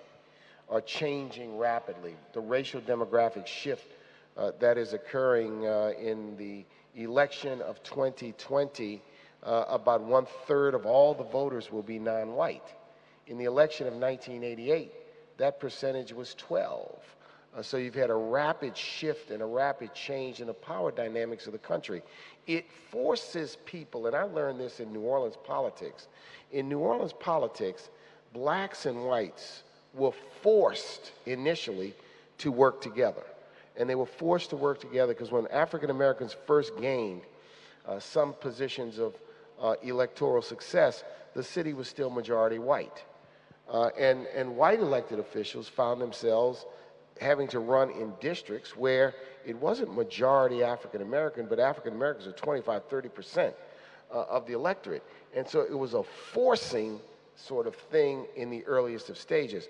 are 0.70 0.80
changing 0.80 1.58
rapidly. 1.58 2.16
The 2.32 2.40
racial 2.40 2.80
demographic 2.80 3.46
shift 3.46 3.92
uh, 4.38 4.52
that 4.60 4.78
is 4.78 4.94
occurring 4.94 5.68
uh, 5.68 5.92
in 6.00 6.38
the 6.38 6.64
election 6.96 7.62
of 7.62 7.84
2020, 7.84 9.02
about 9.44 10.02
one 10.02 10.26
third 10.46 10.76
of 10.76 10.86
all 10.86 11.14
the 11.14 11.24
voters 11.24 11.72
will 11.72 11.82
be 11.82 12.00
non-white. 12.00 12.74
In 13.28 13.38
the 13.38 13.46
election 13.46 13.88
of 13.88 13.94
1988, 13.94 14.94
that 15.38 15.60
percentage 15.60 16.14
was 16.14 16.36
12. 16.36 17.00
Uh, 17.56 17.62
so 17.62 17.78
you've 17.78 17.96
had 17.96 18.10
a 18.10 18.16
rapid 18.16 18.78
shift 18.78 19.30
and 19.32 19.42
a 19.42 19.46
rapid 19.46 19.94
change 19.94 20.40
in 20.40 20.48
the 20.48 20.54
power 20.54 20.92
dynamics 20.92 21.48
of 21.48 21.54
the 21.54 21.60
country. 21.60 22.02
It 22.48 22.66
forces 22.90 23.58
people, 23.66 24.08
and 24.08 24.16
I 24.16 24.24
learned 24.24 24.60
this 24.60 24.80
in 24.80 24.94
New 24.94 25.02
Orleans 25.02 25.38
politics. 25.44 26.08
In 26.52 26.70
New 26.70 26.80
Orleans 26.80 27.14
politics, 27.14 27.90
blacks 28.34 28.86
and 28.86 29.04
whites 29.06 29.64
were 29.94 30.14
forced 30.42 31.12
initially 31.26 31.94
to 32.38 32.52
work 32.52 32.82
together. 32.82 33.24
And 33.78 33.90
they 33.90 33.96
were 33.96 34.06
forced 34.06 34.50
to 34.52 34.56
work 34.56 34.80
together 34.80 35.14
because 35.14 35.32
when 35.32 35.48
African 35.48 35.90
Americans 35.90 36.36
first 36.46 36.72
gained 36.80 37.22
uh, 37.86 38.00
some 38.00 38.34
positions 38.34 38.98
of 38.98 39.16
uh, 39.62 39.76
electoral 39.84 40.42
success, 40.42 41.04
the 41.34 41.44
city 41.44 41.74
was 41.74 41.88
still 41.88 42.10
majority 42.10 42.60
white. 42.60 43.04
Uh, 43.70 43.90
and, 43.98 44.26
and 44.36 44.56
white 44.56 44.80
elected 44.80 45.20
officials 45.20 45.68
found 45.68 46.02
themselves 46.02 46.66
having 47.22 47.48
to 47.48 47.60
run 47.60 47.92
in 47.92 48.12
districts 48.20 48.76
where 48.76 49.14
it 49.46 49.56
wasn't 49.56 49.96
majority 49.96 50.64
African 50.64 51.02
American, 51.02 51.46
but 51.46 51.60
African 51.60 51.94
Americans 51.94 52.28
are 52.28 52.32
25, 52.32 52.90
30% 52.90 53.54
uh, 54.12 54.24
of 54.30 54.48
the 54.48 54.54
electorate. 54.54 55.04
And 55.36 55.48
so 55.48 55.62
it 55.62 55.78
was 55.78 55.94
a 55.94 56.04
forcing 56.04 57.00
sort 57.36 57.68
of 57.68 57.76
thing 57.76 58.26
in 58.36 58.50
the 58.50 58.66
earliest 58.66 59.10
of 59.10 59.18
stages. 59.18 59.70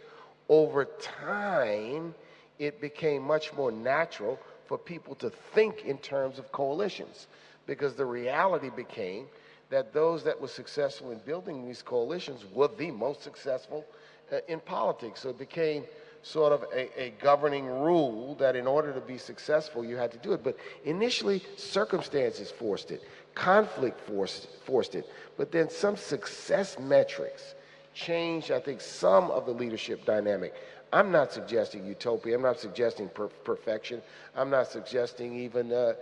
Over 0.50 0.86
time, 1.20 2.16
it 2.58 2.82
became 2.82 3.22
much 3.22 3.54
more 3.54 3.72
natural 3.72 4.40
for 4.66 4.78
people 4.78 5.16
to 5.16 5.30
think 5.54 5.84
in 5.86 5.98
terms 5.98 6.40
of 6.40 6.52
coalitions 6.52 7.28
because 7.68 7.96
the 7.96 8.06
reality 8.06 8.70
became 8.70 9.28
that 9.70 9.94
those 9.94 10.24
that 10.24 10.40
were 10.40 10.48
successful 10.48 11.12
in 11.12 11.20
building 11.20 11.66
these 11.66 11.82
coalitions 11.82 12.46
were 12.54 12.70
the 12.78 12.92
most 12.92 13.22
successful 13.22 13.86
uh, 14.32 14.38
in 14.48 14.60
politics. 14.60 15.22
So 15.22 15.30
it 15.30 15.38
became 15.38 15.84
sort 16.24 16.54
of 16.54 16.64
a, 16.74 17.02
a, 17.02 17.10
governing 17.22 17.66
rule 17.66 18.36
that 18.36 18.56
in 18.56 18.68
order 18.68 18.94
to 18.94 19.02
be 19.02 19.18
successful, 19.18 19.84
you 19.84 19.96
had 19.96 20.12
to 20.12 20.18
do 20.20 20.34
it. 20.34 20.44
But 20.44 20.56
initially, 20.86 21.44
circumstances 21.58 22.52
forced 22.52 22.92
it, 22.92 23.04
conflict 23.34 24.00
forced, 24.02 24.48
forced 24.66 24.96
it, 24.96 25.10
but 25.38 25.52
then 25.52 25.70
some 25.70 25.98
success 25.98 26.78
metrics 26.80 27.56
changed, 27.94 28.52
I 28.52 28.60
think, 28.60 28.82
some 28.82 29.32
of 29.32 29.46
the 29.46 29.52
leadership 29.52 30.06
dynamic. 30.06 30.54
I'm 30.94 31.12
not 31.12 31.32
suggesting 31.32 31.86
utopia. 31.86 32.36
I'm 32.36 32.42
not 32.42 32.60
suggesting 32.60 33.10
per 33.10 33.28
perfection. 33.28 34.02
I'm 34.36 34.50
not 34.50 34.68
suggesting 34.68 35.36
even, 35.40 35.72
uh, 35.72 35.94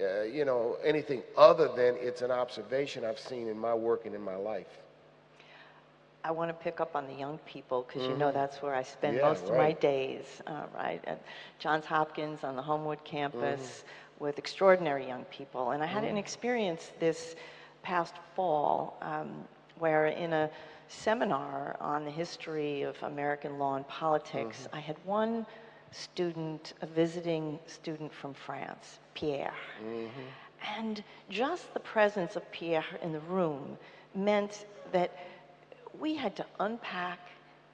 uh, 0.00 0.22
you 0.22 0.44
know, 0.44 0.76
anything 0.84 1.22
other 1.36 1.68
than 1.68 1.96
it's 1.98 2.22
an 2.22 2.30
observation 2.30 3.04
I've 3.04 3.18
seen 3.18 3.48
in 3.48 3.58
my 3.58 3.74
work 3.74 4.06
and 4.06 4.14
in 4.14 4.22
my 4.22 4.36
life. 4.36 4.68
I 6.26 6.32
want 6.32 6.48
to 6.48 6.54
pick 6.54 6.80
up 6.80 6.96
on 6.96 7.06
the 7.06 7.14
young 7.14 7.38
people 7.46 7.84
because 7.86 8.02
mm-hmm. 8.02 8.12
you 8.12 8.18
know 8.18 8.26
mm-hmm. 8.26 8.38
that's 8.38 8.60
where 8.60 8.74
I 8.74 8.82
spend 8.82 9.16
yeah, 9.16 9.28
most 9.28 9.42
right. 9.44 9.50
of 9.50 9.56
my 9.58 9.72
days, 9.72 10.24
uh, 10.48 10.64
right? 10.74 11.00
At 11.06 11.22
Johns 11.60 11.84
Hopkins 11.84 12.42
on 12.42 12.56
the 12.56 12.62
Homewood 12.62 13.02
campus 13.04 13.60
mm-hmm. 13.60 14.24
with 14.24 14.36
extraordinary 14.36 15.06
young 15.06 15.24
people. 15.26 15.70
And 15.70 15.84
I 15.84 15.86
had 15.86 16.02
mm-hmm. 16.02 16.12
an 16.12 16.16
experience 16.16 16.90
this 16.98 17.36
past 17.82 18.16
fall 18.34 18.98
um, 19.02 19.28
where 19.78 20.08
in 20.08 20.32
a 20.32 20.50
seminar 20.88 21.76
on 21.80 22.04
the 22.04 22.10
history 22.10 22.82
of 22.82 23.00
American 23.04 23.56
law 23.60 23.76
and 23.76 23.86
politics, 23.86 24.64
mm-hmm. 24.64 24.76
I 24.76 24.80
had 24.80 24.96
one 25.04 25.46
student, 25.92 26.74
a 26.82 26.86
visiting 26.86 27.60
student 27.66 28.12
from 28.12 28.34
France, 28.34 28.98
Pierre. 29.14 29.54
Mm-hmm. 29.80 30.76
And 30.76 31.04
just 31.30 31.72
the 31.72 31.80
presence 31.80 32.34
of 32.34 32.50
Pierre 32.50 32.84
in 33.00 33.12
the 33.12 33.20
room 33.20 33.78
meant 34.16 34.66
that 34.90 35.12
we 36.00 36.14
had 36.14 36.36
to 36.36 36.46
unpack 36.60 37.18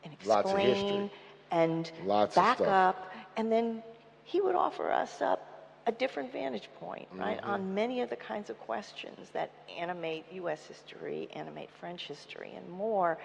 and 0.05 0.13
explain 0.13 1.11
and 1.51 1.91
Lots 2.05 2.35
back 2.35 2.61
up, 2.61 3.13
and 3.37 3.53
then 3.53 3.83
he 4.25 4.41
would 4.41 4.55
offer 4.55 4.91
us 4.91 5.21
up 5.21 5.49
a 5.87 5.93
different 5.93 6.33
vantage 6.33 6.69
point, 6.79 7.09
right, 7.13 7.39
mm-hmm. 7.39 7.51
on 7.51 7.75
many 7.75 8.01
of 8.01 8.09
the 8.09 8.17
kinds 8.17 8.51
of 8.51 8.59
questions 8.61 9.29
that 9.33 9.51
animate 9.79 10.25
U.S. 10.33 10.65
history, 10.67 11.29
animate 11.35 11.71
French 11.71 12.07
history, 12.07 12.53
and 12.57 12.69
more. 12.71 13.19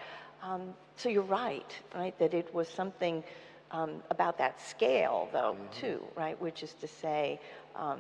Um, 0.43 0.73
so 0.95 1.07
you're 1.09 1.21
right, 1.21 1.71
right, 1.95 2.17
that 2.19 2.33
it 2.33 2.53
was 2.53 2.67
something 2.67 3.23
um, 3.71 4.01
about 4.09 4.37
that 4.39 4.59
scale, 4.61 5.29
though, 5.31 5.53
mm-hmm. 5.53 5.79
too, 5.79 6.03
right, 6.15 6.39
which 6.41 6.63
is 6.63 6.73
to 6.73 6.87
say, 6.87 7.39
um, 7.75 7.99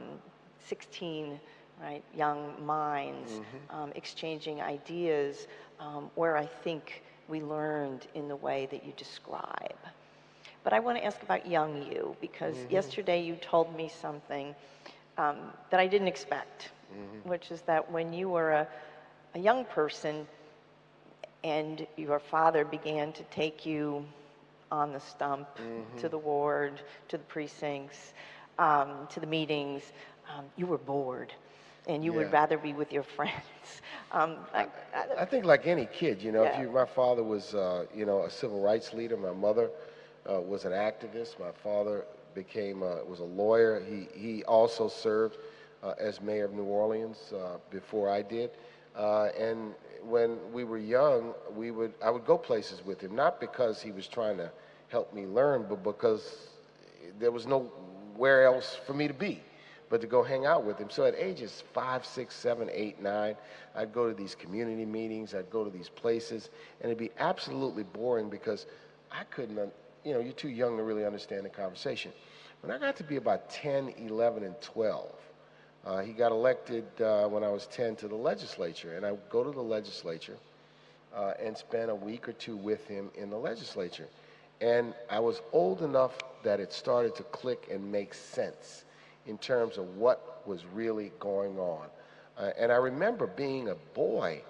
16 0.65 1.39
right, 1.81 2.03
young 2.15 2.53
minds 2.65 3.31
mm-hmm. 3.31 3.75
um, 3.75 3.91
exchanging 3.95 4.61
ideas 4.61 5.47
um, 5.79 6.09
where 6.15 6.37
I 6.37 6.45
think 6.45 7.03
we 7.27 7.41
learned 7.41 8.07
in 8.13 8.27
the 8.27 8.35
way 8.35 8.67
that 8.71 8.85
you 8.85 8.93
describe. 8.95 9.77
But 10.63 10.73
I 10.73 10.79
want 10.79 10.97
to 10.97 11.05
ask 11.05 11.21
about 11.21 11.47
young 11.47 11.81
you 11.91 12.15
because 12.19 12.55
mm-hmm. 12.55 12.73
yesterday 12.73 13.23
you 13.23 13.35
told 13.35 13.75
me 13.75 13.89
something 13.89 14.53
um, 15.17 15.37
that 15.69 15.79
I 15.79 15.87
didn't 15.87 16.07
expect, 16.07 16.71
mm-hmm. 16.91 17.29
which 17.29 17.51
is 17.51 17.61
that 17.61 17.89
when 17.91 18.13
you 18.13 18.29
were 18.29 18.51
a, 18.51 18.67
a 19.35 19.39
young 19.39 19.65
person 19.65 20.27
and 21.43 21.87
your 21.95 22.19
father 22.19 22.65
began 22.65 23.13
to 23.13 23.23
take 23.23 23.65
you 23.65 24.05
on 24.71 24.91
the 24.91 24.99
stump 24.99 25.47
mm-hmm. 25.57 25.97
to 25.99 26.09
the 26.09 26.17
ward, 26.17 26.81
to 27.07 27.17
the 27.17 27.23
precincts, 27.23 28.13
um, 28.59 29.07
to 29.09 29.19
the 29.19 29.27
meetings, 29.27 29.83
um, 30.35 30.45
you 30.57 30.65
were 30.65 30.77
bored 30.77 31.33
and 31.87 32.03
you 32.03 32.11
yeah. 32.11 32.17
would 32.19 32.31
rather 32.31 32.57
be 32.57 32.73
with 32.73 32.91
your 32.91 33.03
friends. 33.15 33.81
Um, 34.11 34.37
I, 34.53 34.67
I, 34.93 35.21
I, 35.21 35.25
think 35.25 35.45
like 35.45 35.67
any 35.67 35.85
kid, 35.85 36.21
you 36.21 36.31
know, 36.31 36.43
yeah. 36.43 36.57
if 36.57 36.61
you, 36.61 36.71
my 36.71 36.85
father 36.85 37.23
was, 37.23 37.53
uh, 37.53 37.85
you 37.95 38.05
know, 38.05 38.23
a 38.23 38.29
civil 38.29 38.61
rights 38.61 38.93
leader. 38.93 39.17
My 39.17 39.33
mother 39.33 39.69
uh, 40.29 40.39
was 40.39 40.65
an 40.65 40.71
activist. 40.71 41.39
My 41.39 41.51
father 41.51 42.05
became, 42.33 42.83
uh, 42.83 43.03
was 43.03 43.19
a 43.19 43.25
lawyer. 43.25 43.81
He, 43.81 44.07
he 44.17 44.43
also 44.45 44.87
served 44.87 45.37
uh, 45.83 45.93
as 45.99 46.21
mayor 46.21 46.45
of 46.45 46.53
New 46.53 46.63
Orleans 46.63 47.33
uh, 47.33 47.57
before 47.69 48.09
I 48.09 48.21
did. 48.21 48.51
Uh, 48.95 49.29
and 49.37 49.73
when 50.03 50.37
we 50.53 50.63
were 50.63 50.77
young, 50.77 51.33
we 51.55 51.71
would, 51.71 51.93
I 52.03 52.09
would 52.09 52.25
go 52.25 52.37
places 52.37 52.83
with 52.85 53.01
him, 53.01 53.15
not 53.15 53.39
because 53.39 53.81
he 53.81 53.91
was 53.91 54.07
trying 54.07 54.37
to 54.37 54.51
help 54.87 55.13
me 55.13 55.25
learn, 55.25 55.65
but 55.67 55.83
because 55.83 56.47
there 57.19 57.31
was 57.31 57.45
nowhere 57.45 58.45
else 58.45 58.79
for 58.85 58.93
me 58.93 59.07
to 59.07 59.13
be 59.13 59.41
but 59.89 60.01
to 60.01 60.07
go 60.07 60.23
hang 60.23 60.45
out 60.45 60.63
with 60.63 60.77
him. 60.77 60.89
So 60.89 61.05
at 61.05 61.15
ages 61.15 61.63
five, 61.73 62.05
six, 62.05 62.35
seven, 62.35 62.69
eight, 62.71 63.01
nine, 63.01 63.35
I'd 63.75 63.93
go 63.93 64.07
to 64.07 64.13
these 64.13 64.35
community 64.35 64.85
meetings, 64.85 65.33
I'd 65.33 65.49
go 65.49 65.63
to 65.63 65.69
these 65.69 65.89
places, 65.89 66.49
and 66.81 66.91
it'd 66.91 66.97
be 66.97 67.11
absolutely 67.19 67.83
boring 67.83 68.29
because 68.29 68.65
I 69.11 69.23
couldn't, 69.25 69.57
you 70.03 70.13
know, 70.13 70.19
you're 70.19 70.33
too 70.33 70.49
young 70.49 70.77
to 70.77 70.83
really 70.83 71.05
understand 71.05 71.45
the 71.45 71.49
conversation. 71.49 72.11
When 72.61 72.71
I 72.71 72.79
got 72.79 72.95
to 72.97 73.03
be 73.03 73.17
about 73.17 73.49
10, 73.49 73.93
11, 73.97 74.43
and 74.43 74.59
12, 74.61 75.15
uh, 75.85 75.99
he 75.99 76.11
got 76.11 76.31
elected 76.31 76.85
uh, 77.01 77.27
when 77.27 77.43
I 77.43 77.49
was 77.49 77.67
10 77.67 77.95
to 77.97 78.07
the 78.07 78.15
legislature, 78.15 78.95
and 78.95 79.05
I 79.05 79.11
would 79.11 79.29
go 79.29 79.43
to 79.43 79.51
the 79.51 79.61
legislature 79.61 80.37
uh, 81.15 81.33
and 81.41 81.55
spend 81.55 81.89
a 81.89 81.95
week 81.95 82.27
or 82.27 82.33
two 82.33 82.57
with 82.57 82.87
him 82.87 83.09
in 83.15 83.29
the 83.29 83.37
legislature. 83.37 84.07
And 84.59 84.93
I 85.09 85.19
was 85.19 85.41
old 85.53 85.83
enough 85.83 86.17
that 86.43 86.59
it 86.59 86.73
started 86.73 87.15
to 87.15 87.23
click 87.23 87.67
and 87.71 87.91
make 87.91 88.13
sense 88.13 88.83
in 89.27 89.37
terms 89.37 89.77
of 89.77 89.97
what 89.97 90.41
was 90.47 90.65
really 90.73 91.11
going 91.19 91.57
on. 91.59 91.87
Uh, 92.37 92.51
and 92.57 92.71
I 92.71 92.75
remember 92.75 93.27
being 93.27 93.69
a 93.69 93.75
boy 93.93 94.41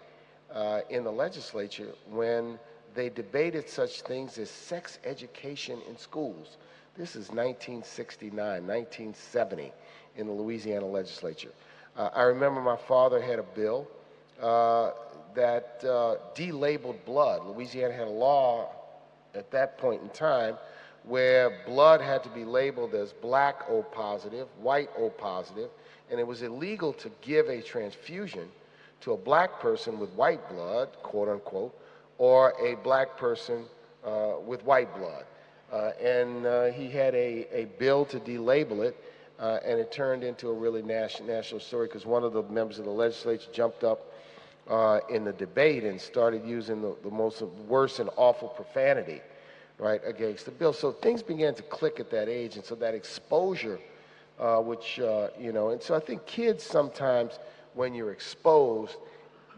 uh, 0.53 0.81
in 0.89 1.03
the 1.03 1.11
legislature 1.11 1.89
when 2.09 2.59
they 2.93 3.09
debated 3.09 3.69
such 3.69 4.01
things 4.01 4.37
as 4.37 4.49
sex 4.49 4.99
education 5.03 5.79
in 5.89 5.97
schools. 5.97 6.57
This 6.97 7.11
is 7.11 7.29
1969, 7.29 8.35
1970 8.37 9.71
in 10.15 10.27
the 10.27 10.33
Louisiana 10.33 10.85
legislature. 10.85 11.51
Uh, 11.95 12.09
I 12.13 12.23
remember 12.23 12.61
my 12.61 12.75
father 12.75 13.21
had 13.21 13.39
a 13.39 13.43
bill 13.43 13.87
uh, 14.41 14.91
that 15.35 15.83
uh, 15.83 16.15
delabeled 16.35 17.03
blood. 17.05 17.45
Louisiana 17.45 17.93
had 17.93 18.07
a 18.07 18.11
law 18.11 18.69
at 19.35 19.51
that 19.51 19.77
point 19.77 20.01
in 20.01 20.09
time 20.09 20.57
where 21.07 21.59
blood 21.65 22.01
had 22.01 22.23
to 22.23 22.29
be 22.29 22.43
labeled 22.43 22.93
as 22.93 23.13
black 23.13 23.63
O 23.69 23.81
positive, 23.81 24.47
white 24.61 24.89
O 24.97 25.09
positive, 25.09 25.69
and 26.11 26.19
it 26.19 26.27
was 26.27 26.41
illegal 26.41 26.93
to 26.93 27.09
give 27.21 27.47
a 27.47 27.61
transfusion 27.61 28.47
to 29.01 29.13
a 29.13 29.17
black 29.17 29.59
person 29.59 29.99
with 29.99 30.09
white 30.11 30.47
blood, 30.49 30.89
quote 31.03 31.29
unquote, 31.29 31.77
or 32.17 32.53
a 32.59 32.75
black 32.83 33.17
person 33.17 33.63
uh, 34.03 34.33
with 34.45 34.63
white 34.65 34.93
blood. 34.97 35.25
Uh, 35.71 35.91
and 36.01 36.45
uh, 36.45 36.65
he 36.65 36.89
had 36.89 37.13
a, 37.13 37.47
a 37.53 37.65
bill 37.77 38.05
to 38.05 38.19
delabel 38.19 38.85
it, 38.85 38.97
uh, 39.39 39.59
and 39.65 39.79
it 39.79 39.91
turned 39.91 40.23
into 40.23 40.49
a 40.49 40.53
really 40.53 40.81
national, 40.81 41.27
national 41.27 41.59
story 41.59 41.87
because 41.87 42.05
one 42.05 42.23
of 42.23 42.33
the 42.33 42.43
members 42.43 42.79
of 42.79 42.85
the 42.85 42.91
legislature 42.91 43.49
jumped 43.53 43.83
up 43.83 44.11
uh, 44.69 44.99
in 45.09 45.23
the 45.23 45.33
debate 45.33 45.83
and 45.83 45.99
started 45.99 46.43
using 46.45 46.81
the, 46.81 46.95
the 47.03 47.11
most 47.11 47.41
worst 47.67 47.99
and 47.99 48.09
awful 48.17 48.49
profanity 48.49 49.21
right, 49.79 50.01
against 50.05 50.45
the 50.45 50.51
bill. 50.51 50.73
So 50.73 50.91
things 50.91 51.21
began 51.21 51.53
to 51.55 51.63
click 51.63 51.99
at 51.99 52.09
that 52.11 52.27
age, 52.27 52.55
and 52.55 52.65
so 52.65 52.75
that 52.75 52.93
exposure, 52.93 53.79
uh, 54.39 54.57
which, 54.57 54.99
uh, 54.99 55.29
you 55.39 55.51
know, 55.51 55.69
and 55.69 55.81
so 55.81 55.95
I 55.95 55.99
think 55.99 56.25
kids 56.25 56.63
sometimes, 56.63 57.39
when 57.73 57.93
you're 57.93 58.11
exposed, 58.11 58.95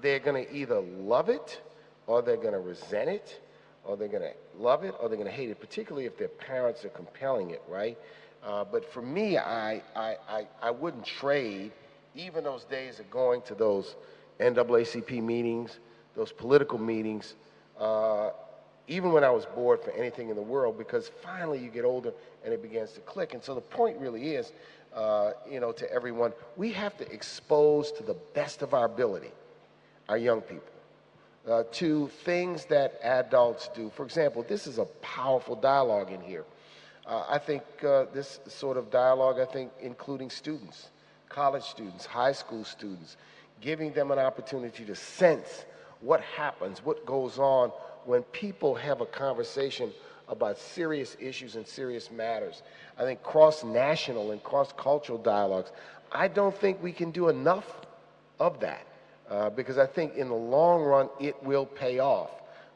they're 0.02 0.20
going 0.20 0.46
to 0.46 0.54
either 0.54 0.80
love 0.80 1.30
it 1.30 1.62
or 2.08 2.22
they're 2.22 2.38
going 2.38 2.54
to 2.54 2.60
resent 2.60 3.10
it 3.10 3.42
or 3.86 3.96
they're 3.98 4.08
going 4.08 4.24
to 4.24 4.34
love 4.58 4.84
it 4.84 4.94
or 5.00 5.08
they're 5.08 5.18
going 5.18 5.30
to 5.30 5.36
hate 5.36 5.50
it, 5.50 5.60
particularly 5.60 6.06
if 6.06 6.18
their 6.18 6.28
parents 6.28 6.84
are 6.86 6.90
compelling 6.90 7.52
it, 7.52 7.62
right? 7.68 7.98
Uh, 8.44 8.64
but 8.64 8.92
for 8.92 9.02
me, 9.02 9.38
I, 9.38 9.82
I, 9.96 10.16
I, 10.30 10.48
I 10.62 10.72
wouldn't 10.72 11.06
trade 11.06 11.72
even 12.16 12.44
those 12.44 12.66
days 12.66 13.00
of 13.00 13.10
going 13.10 13.42
to 13.44 13.56
those 13.56 13.96
NAACP 14.40 15.22
meetings, 15.22 15.80
those 16.16 16.32
political 16.32 16.78
meetings, 16.78 17.36
uh, 17.80 18.32
even 18.90 19.14
when 19.14 19.24
I 19.24 19.30
was 19.30 19.46
bored 19.46 19.84
for 19.84 19.92
anything 19.92 20.30
in 20.30 20.36
the 20.36 20.42
world, 20.42 20.78
because 20.78 21.10
finally 21.22 21.60
you 21.60 21.70
get 21.70 21.86
older 21.86 22.12
and 22.44 22.52
it 22.52 22.62
begins 22.62 22.92
to 22.94 23.00
click. 23.02 23.36
And 23.36 23.42
so 23.42 23.54
the 23.54 23.62
point 23.62 23.98
really 24.00 24.34
is, 24.34 24.52
uh, 24.96 25.34
you 25.50 25.60
know, 25.60 25.72
to 25.72 25.90
everyone, 25.94 26.34
we 26.58 26.72
have 26.72 26.98
to 26.98 27.10
expose 27.14 27.92
to 27.94 28.04
the 28.04 28.16
best 28.34 28.64
of 28.64 28.74
our 28.74 28.86
ability 28.86 29.32
our 30.10 30.18
young 30.18 30.42
people 30.42 30.74
uh, 31.48 31.64
to 31.72 32.08
things 32.26 32.66
that 32.66 33.00
adults 33.04 33.70
do. 33.76 33.92
For 33.96 34.04
example, 34.04 34.44
this 34.50 34.66
is 34.66 34.80
a 34.80 34.86
powerful 34.86 35.56
dialogue 35.56 36.12
in 36.12 36.20
here. 36.22 36.44
Uh, 37.06 37.26
I 37.30 37.38
think 37.38 37.62
uh, 37.84 38.06
this 38.12 38.40
sort 38.48 38.76
of 38.76 38.90
dialogue, 38.90 39.40
I 39.40 39.46
think, 39.46 39.72
including 39.80 40.32
students, 40.32 40.90
college 41.30 41.64
students, 41.64 42.08
high 42.08 42.32
school 42.32 42.64
students, 42.64 43.18
giving 43.62 43.94
them 43.94 44.10
an 44.10 44.18
opportunity 44.18 44.84
to 44.86 44.96
sense 44.96 45.66
what 46.02 46.22
happens, 46.22 46.84
what 46.84 47.06
goes 47.06 47.38
on 47.38 47.72
when 48.10 48.24
people 48.24 48.74
have 48.74 49.02
a 49.02 49.06
conversation 49.06 49.92
about 50.30 50.58
serious 50.58 51.16
issues 51.20 51.56
and 51.56 51.68
serious 51.68 52.10
matters. 52.10 52.64
I 52.98 53.04
think 53.04 53.22
cross 53.22 53.64
national 53.64 54.32
and 54.32 54.42
cross 54.42 54.74
cultural 54.76 55.20
dialogues, 55.20 55.72
I 56.12 56.28
don't 56.28 56.58
think 56.58 56.82
we 56.82 56.92
can 56.92 57.12
do 57.12 57.30
enough 57.30 57.68
of 58.40 58.60
that 58.62 58.88
uh, 59.30 59.52
because 59.52 59.78
I 59.78 59.86
think 59.86 60.16
in 60.16 60.28
the 60.28 60.34
long 60.34 60.82
run 60.82 61.08
it 61.20 61.36
will 61.44 61.68
pay 61.68 62.00
off. 62.00 62.32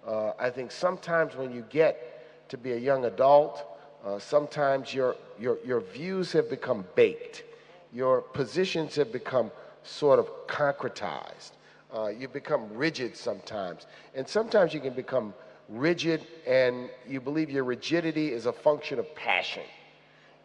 Uh, 0.06 0.34
I 0.38 0.52
think 0.52 0.70
sometimes 0.70 1.36
when 1.36 1.52
you 1.52 1.66
get 1.68 2.50
to 2.50 2.58
be 2.58 2.74
a 2.74 2.78
young 2.78 3.06
adult, 3.06 3.66
uh, 4.06 4.20
sometimes 4.20 4.94
your, 4.94 5.16
your, 5.40 5.58
your 5.66 5.80
views 5.80 6.32
have 6.34 6.48
become 6.48 6.86
baked, 6.94 7.44
your 7.92 8.22
positions 8.22 8.94
have 8.98 9.12
become 9.12 9.50
sort 9.82 10.20
of 10.20 10.28
concretized. 10.46 11.54
Uh, 11.94 12.08
you 12.08 12.28
become 12.28 12.74
rigid 12.74 13.16
sometimes. 13.16 13.86
And 14.16 14.28
sometimes 14.28 14.74
you 14.74 14.80
can 14.80 14.94
become 14.94 15.34
rigid 15.70 16.26
and 16.48 16.90
you 17.08 17.22
believe 17.22 17.52
your 17.52 17.64
rigidity 17.64 18.32
is 18.32 18.48
a 18.48 18.54
function 18.54 18.98
of 18.98 19.14
passion. 19.16 19.64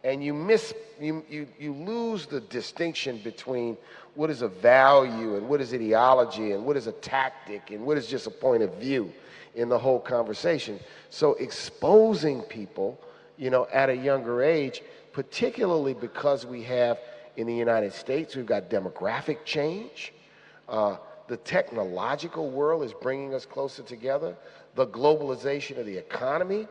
And 0.03 0.23
you 0.23 0.33
miss, 0.33 0.73
you, 0.99 1.25
you, 1.27 1.47
you 1.59 1.73
lose 1.73 2.27
the 2.27 2.39
distinction 2.39 3.19
between 3.23 3.77
what 4.13 4.29
is 4.29 4.43
a 4.43 4.47
value 4.47 5.35
and 5.35 5.49
what 5.49 5.59
is 5.59 5.73
ideology 5.73 6.51
and 6.51 6.65
what 6.65 6.77
is 6.77 6.87
a 6.87 6.91
tactic 6.93 7.71
and 7.71 7.85
what 7.85 7.97
is 7.97 8.07
just 8.07 8.27
a 8.27 8.31
point 8.31 8.61
of 8.61 8.75
view 8.75 9.11
in 9.55 9.69
the 9.69 9.77
whole 9.77 9.99
conversation. 9.99 10.79
So 11.09 11.33
exposing 11.33 12.43
people, 12.43 12.99
you 13.37 13.49
know, 13.49 13.67
at 13.73 13.89
a 13.89 13.95
younger 13.95 14.43
age, 14.43 14.83
particularly 15.13 15.95
because 15.95 16.45
we 16.45 16.63
have 16.63 16.99
in 17.35 17.47
the 17.47 17.55
United 17.55 17.93
States, 17.93 18.35
we've 18.35 18.45
got 18.45 18.69
demographic 18.69 19.43
change. 19.45 20.13
Uh, 20.67 20.97
the 21.29 21.37
technological 21.37 22.49
world 22.49 22.83
is 22.83 22.91
bringing 22.91 23.35
us 23.35 23.45
closer 23.45 23.83
together. 23.83 24.35
The 24.75 24.87
globalization 24.87 25.77
of 25.77 25.85
the 25.85 25.95
economy 25.95 26.67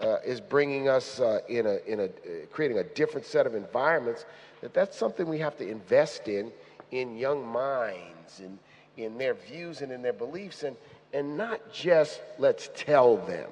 uh, 0.00 0.16
is 0.24 0.40
bringing 0.40 0.88
us 0.88 1.20
uh, 1.20 1.40
in 1.48 1.66
a, 1.66 1.76
in 1.86 2.00
a, 2.00 2.04
uh, 2.04 2.08
creating 2.50 2.78
a 2.78 2.84
different 2.84 3.26
set 3.26 3.46
of 3.46 3.54
environments. 3.54 4.24
That 4.62 4.72
that's 4.72 4.96
something 4.96 5.28
we 5.28 5.38
have 5.38 5.58
to 5.58 5.68
invest 5.68 6.26
in, 6.26 6.50
in 6.90 7.18
young 7.18 7.46
minds 7.46 8.40
and 8.40 8.58
in 8.96 9.18
their 9.18 9.34
views 9.34 9.82
and 9.82 9.92
in 9.92 10.00
their 10.00 10.14
beliefs, 10.14 10.62
and, 10.62 10.74
and 11.12 11.36
not 11.36 11.72
just 11.72 12.20
let's 12.38 12.70
tell 12.74 13.18
them. 13.18 13.50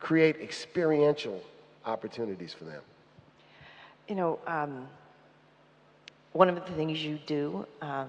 Create 0.00 0.36
experiential 0.40 1.42
opportunities 1.84 2.54
for 2.54 2.64
them. 2.64 2.82
You 4.08 4.14
know, 4.14 4.38
um, 4.46 4.88
one 6.32 6.48
of 6.48 6.54
the 6.54 6.72
things 6.72 7.04
you 7.04 7.18
do 7.26 7.66
um, 7.80 8.08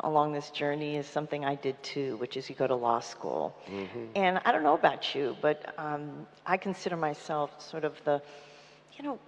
along 0.00 0.32
this 0.32 0.50
journey 0.50 0.96
is 0.96 1.06
something 1.06 1.44
I 1.44 1.54
did 1.54 1.82
too, 1.82 2.16
which 2.16 2.36
is 2.36 2.48
you 2.48 2.54
go 2.56 2.66
to 2.66 2.74
law 2.74 3.00
school. 3.00 3.54
Mm-hmm. 3.68 4.04
And 4.16 4.40
I 4.44 4.52
don't 4.52 4.62
know 4.62 4.74
about 4.74 5.14
you, 5.14 5.36
but 5.40 5.74
um, 5.78 6.26
I 6.46 6.56
consider 6.56 6.96
myself 6.96 7.50
sort 7.60 7.84
of 7.84 8.02
the, 8.04 8.22
you 8.96 9.04
know, 9.04 9.18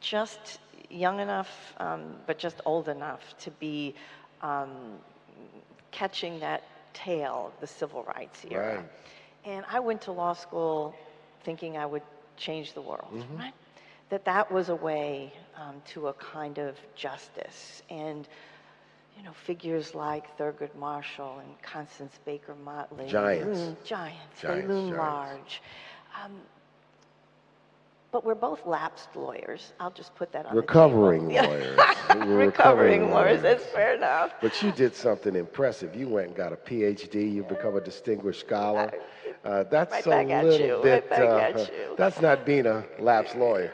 just 0.00 0.60
young 0.90 1.20
enough, 1.20 1.74
um, 1.78 2.16
but 2.26 2.38
just 2.38 2.60
old 2.64 2.88
enough 2.88 3.36
to 3.38 3.50
be 3.52 3.94
um, 4.42 4.98
catching 5.90 6.40
that 6.40 6.62
tail 6.94 7.52
of 7.52 7.60
the 7.60 7.66
civil 7.66 8.04
rights 8.04 8.44
era. 8.50 8.76
Right. 8.76 8.84
And 9.44 9.64
I 9.70 9.80
went 9.80 10.02
to 10.02 10.12
law 10.12 10.32
school 10.32 10.94
thinking 11.44 11.76
I 11.76 11.86
would 11.86 12.02
change 12.36 12.74
the 12.74 12.82
world, 12.82 13.12
mm-hmm. 13.12 13.36
right? 13.36 13.54
That 14.10 14.24
that 14.24 14.50
was 14.50 14.68
a 14.68 14.74
way 14.74 15.32
um, 15.56 15.82
to 15.88 16.08
a 16.08 16.12
kind 16.14 16.58
of 16.58 16.76
justice. 16.94 17.82
And 17.90 18.26
you 19.18 19.24
know, 19.24 19.32
figures 19.32 19.94
like 19.94 20.36
Thurgood 20.38 20.74
Marshall 20.76 21.40
and 21.40 21.62
Constance 21.62 22.18
Baker 22.24 22.54
Motley. 22.64 23.08
Giants. 23.08 23.58
Mm, 23.58 23.84
giants. 23.84 24.40
giants. 24.40 24.42
They 24.42 24.62
loom 24.62 24.90
giants. 24.90 24.98
large. 24.98 25.62
Um, 26.24 26.32
but 28.10 28.24
we're 28.24 28.34
both 28.34 28.64
lapsed 28.64 29.14
lawyers. 29.16 29.72
I'll 29.80 29.90
just 29.90 30.14
put 30.14 30.32
that 30.32 30.46
on 30.46 30.56
recovering 30.56 31.28
the 31.28 31.34
lawyers. 31.42 31.76
recovering, 31.76 32.38
recovering 32.38 33.10
lawyers. 33.10 33.42
That's 33.42 33.64
fair 33.66 33.96
enough. 33.96 34.32
But 34.40 34.62
you 34.62 34.72
did 34.72 34.94
something 34.94 35.34
impressive. 35.36 35.94
You 35.94 36.08
went 36.08 36.28
and 36.28 36.36
got 36.36 36.52
a 36.52 36.56
PhD. 36.56 37.30
You've 37.34 37.48
become 37.48 37.76
a 37.76 37.80
distinguished 37.80 38.40
scholar. 38.40 38.92
Uh, 39.44 39.62
that's 39.70 39.92
right 39.92 40.04
a 40.04 40.10
back 40.10 40.42
little 40.44 40.52
at 40.52 40.60
you. 40.60 40.80
bit. 40.82 41.06
Right 41.12 41.22
uh, 41.22 41.36
at 41.38 41.58
you. 41.72 41.94
That's 41.96 42.20
not 42.20 42.44
being 42.44 42.66
a 42.66 42.84
lapsed 42.98 43.36
lawyer. 43.36 43.72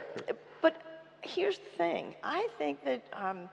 But 0.61 0.77
here's 1.23 1.57
the 1.59 1.71
thing. 1.79 2.15
I 2.23 2.47
think 2.59 2.85
that. 2.85 3.03
Um, 3.15 3.49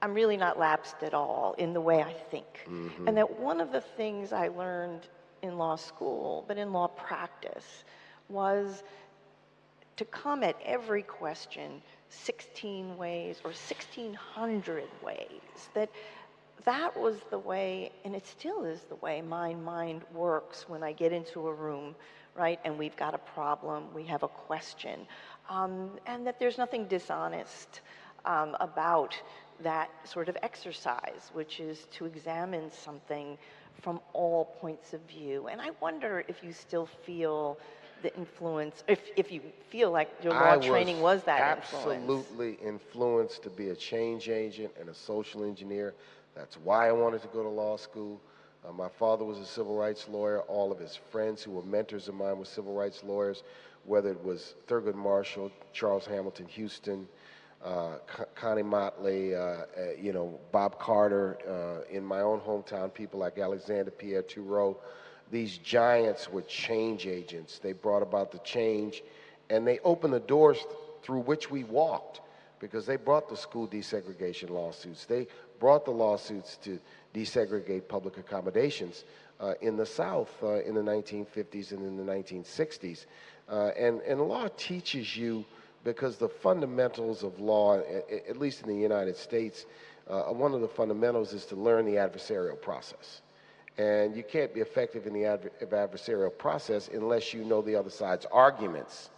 I'm 0.00 0.14
really 0.14 0.36
not 0.36 0.58
lapsed 0.58 1.02
at 1.02 1.14
all 1.14 1.54
in 1.58 1.72
the 1.72 1.80
way 1.80 2.02
I 2.02 2.12
think. 2.12 2.46
Mm-hmm. 2.68 3.08
And 3.08 3.16
that 3.16 3.38
one 3.38 3.60
of 3.60 3.72
the 3.72 3.80
things 3.80 4.32
I 4.32 4.48
learned 4.48 5.08
in 5.42 5.58
law 5.58 5.76
school, 5.76 6.44
but 6.46 6.56
in 6.58 6.72
law 6.72 6.88
practice, 6.88 7.84
was 8.28 8.82
to 9.96 10.04
come 10.04 10.44
at 10.44 10.56
every 10.64 11.02
question 11.02 11.82
16 12.10 12.96
ways 12.96 13.40
or 13.44 13.50
1600 13.50 14.84
ways. 15.02 15.68
That 15.74 15.90
that 16.64 16.98
was 16.98 17.16
the 17.30 17.38
way, 17.38 17.92
and 18.04 18.14
it 18.14 18.26
still 18.26 18.64
is 18.64 18.80
the 18.88 18.96
way 18.96 19.22
my 19.22 19.54
mind 19.54 20.02
works 20.12 20.68
when 20.68 20.82
I 20.82 20.92
get 20.92 21.12
into 21.12 21.46
a 21.46 21.52
room, 21.52 21.94
right? 22.34 22.58
And 22.64 22.78
we've 22.78 22.96
got 22.96 23.14
a 23.14 23.18
problem, 23.18 23.84
we 23.94 24.02
have 24.04 24.22
a 24.22 24.28
question, 24.28 25.06
um, 25.48 25.90
and 26.06 26.26
that 26.26 26.38
there's 26.38 26.58
nothing 26.58 26.86
dishonest 26.86 27.80
um, 28.24 28.56
about 28.60 29.14
that 29.62 29.90
sort 30.04 30.28
of 30.28 30.36
exercise, 30.42 31.30
which 31.32 31.60
is 31.60 31.86
to 31.92 32.04
examine 32.04 32.70
something 32.70 33.38
from 33.80 34.00
all 34.12 34.56
points 34.60 34.92
of 34.92 35.00
view. 35.02 35.48
And 35.48 35.60
I 35.60 35.70
wonder 35.80 36.24
if 36.28 36.42
you 36.42 36.52
still 36.52 36.86
feel 36.86 37.58
the 38.02 38.14
influence, 38.16 38.84
if, 38.86 39.00
if 39.16 39.32
you 39.32 39.40
feel 39.70 39.90
like 39.90 40.10
your 40.22 40.32
law 40.32 40.40
I 40.40 40.56
was 40.56 40.66
training 40.66 41.00
was 41.00 41.22
that 41.24 41.58
influence. 41.58 42.02
absolutely 42.04 42.58
influenced 42.64 43.42
to 43.42 43.50
be 43.50 43.70
a 43.70 43.74
change 43.74 44.28
agent 44.28 44.72
and 44.78 44.88
a 44.88 44.94
social 44.94 45.44
engineer. 45.44 45.94
That's 46.34 46.56
why 46.56 46.88
I 46.88 46.92
wanted 46.92 47.22
to 47.22 47.28
go 47.28 47.42
to 47.42 47.48
law 47.48 47.76
school. 47.76 48.20
Uh, 48.66 48.72
my 48.72 48.88
father 48.88 49.24
was 49.24 49.38
a 49.38 49.46
civil 49.46 49.76
rights 49.76 50.08
lawyer. 50.08 50.42
All 50.42 50.70
of 50.70 50.78
his 50.78 50.94
friends 50.94 51.42
who 51.42 51.52
were 51.52 51.62
mentors 51.62 52.08
of 52.08 52.14
mine 52.14 52.38
were 52.38 52.44
civil 52.44 52.74
rights 52.74 53.02
lawyers, 53.04 53.42
whether 53.84 54.10
it 54.10 54.22
was 54.24 54.54
Thurgood 54.68 54.94
Marshall, 54.94 55.50
Charles 55.72 56.06
Hamilton 56.06 56.46
Houston, 56.46 57.08
uh, 57.64 57.96
Connie 58.34 58.62
Motley, 58.62 59.34
uh, 59.34 59.38
uh, 59.38 59.64
you 60.00 60.12
know, 60.12 60.38
Bob 60.52 60.78
Carter, 60.78 61.38
uh, 61.48 61.94
in 61.94 62.04
my 62.04 62.20
own 62.20 62.40
hometown, 62.40 62.92
people 62.92 63.18
like 63.18 63.38
Alexander 63.38 63.90
Pierre 63.90 64.22
Tureaud. 64.22 64.76
These 65.30 65.58
giants 65.58 66.30
were 66.30 66.42
change 66.42 67.06
agents. 67.06 67.58
They 67.58 67.72
brought 67.72 68.02
about 68.02 68.30
the 68.30 68.38
change, 68.38 69.02
and 69.50 69.66
they 69.66 69.78
opened 69.80 70.14
the 70.14 70.20
doors 70.20 70.58
through 71.02 71.20
which 71.20 71.50
we 71.50 71.64
walked 71.64 72.20
because 72.60 72.86
they 72.86 72.96
brought 72.96 73.28
the 73.28 73.36
school 73.36 73.68
desegregation 73.68 74.50
lawsuits. 74.50 75.04
They 75.04 75.26
brought 75.58 75.84
the 75.84 75.90
lawsuits 75.90 76.56
to 76.58 76.78
desegregate 77.14 77.88
public 77.88 78.18
accommodations 78.18 79.04
uh, 79.40 79.54
in 79.60 79.76
the 79.76 79.86
South 79.86 80.30
uh, 80.42 80.62
in 80.62 80.74
the 80.74 80.80
1950s 80.80 81.72
and 81.72 81.82
in 81.82 81.96
the 81.96 82.12
1960s. 82.12 83.06
Uh, 83.48 83.70
and, 83.78 84.00
and 84.02 84.20
law 84.20 84.48
teaches 84.56 85.16
you 85.16 85.44
because 85.88 86.18
the 86.18 86.28
fundamentals 86.28 87.22
of 87.22 87.40
law, 87.40 87.80
at 88.28 88.36
least 88.36 88.60
in 88.60 88.68
the 88.68 88.76
United 88.76 89.16
States, 89.16 89.64
uh, 90.10 90.24
one 90.24 90.52
of 90.52 90.60
the 90.60 90.68
fundamentals 90.68 91.32
is 91.32 91.46
to 91.46 91.56
learn 91.56 91.86
the 91.86 91.92
adversarial 91.92 92.60
process. 92.60 93.22
And 93.78 94.14
you 94.14 94.22
can't 94.22 94.52
be 94.52 94.60
effective 94.60 95.06
in 95.06 95.14
the 95.14 95.24
adver- 95.24 95.50
adversarial 95.62 96.36
process 96.36 96.90
unless 96.92 97.32
you 97.32 97.42
know 97.42 97.62
the 97.62 97.74
other 97.74 97.88
side's 97.88 98.26
arguments. 98.30 99.08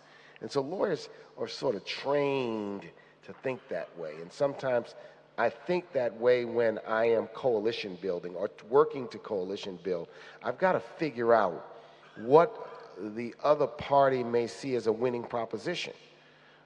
And 0.42 0.50
so 0.50 0.60
lawyers 0.60 1.08
are 1.40 1.48
sort 1.48 1.74
of 1.74 1.84
trained 1.84 2.82
to 3.24 3.32
think 3.42 3.66
that 3.68 3.88
way. 3.98 4.14
And 4.20 4.32
sometimes 4.32 4.94
I 5.38 5.48
think 5.48 5.90
that 5.92 6.14
way 6.20 6.44
when 6.44 6.78
I 6.86 7.06
am 7.06 7.26
coalition 7.28 7.98
building 8.00 8.36
or 8.36 8.48
working 8.68 9.08
to 9.08 9.18
coalition 9.18 9.76
build. 9.82 10.06
I've 10.40 10.58
got 10.58 10.72
to 10.72 10.80
figure 10.80 11.34
out 11.34 11.78
what 12.16 12.68
the 13.16 13.34
other 13.42 13.66
party 13.66 14.22
may 14.22 14.46
see 14.46 14.76
as 14.76 14.86
a 14.86 14.92
winning 14.92 15.24
proposition, 15.24 15.94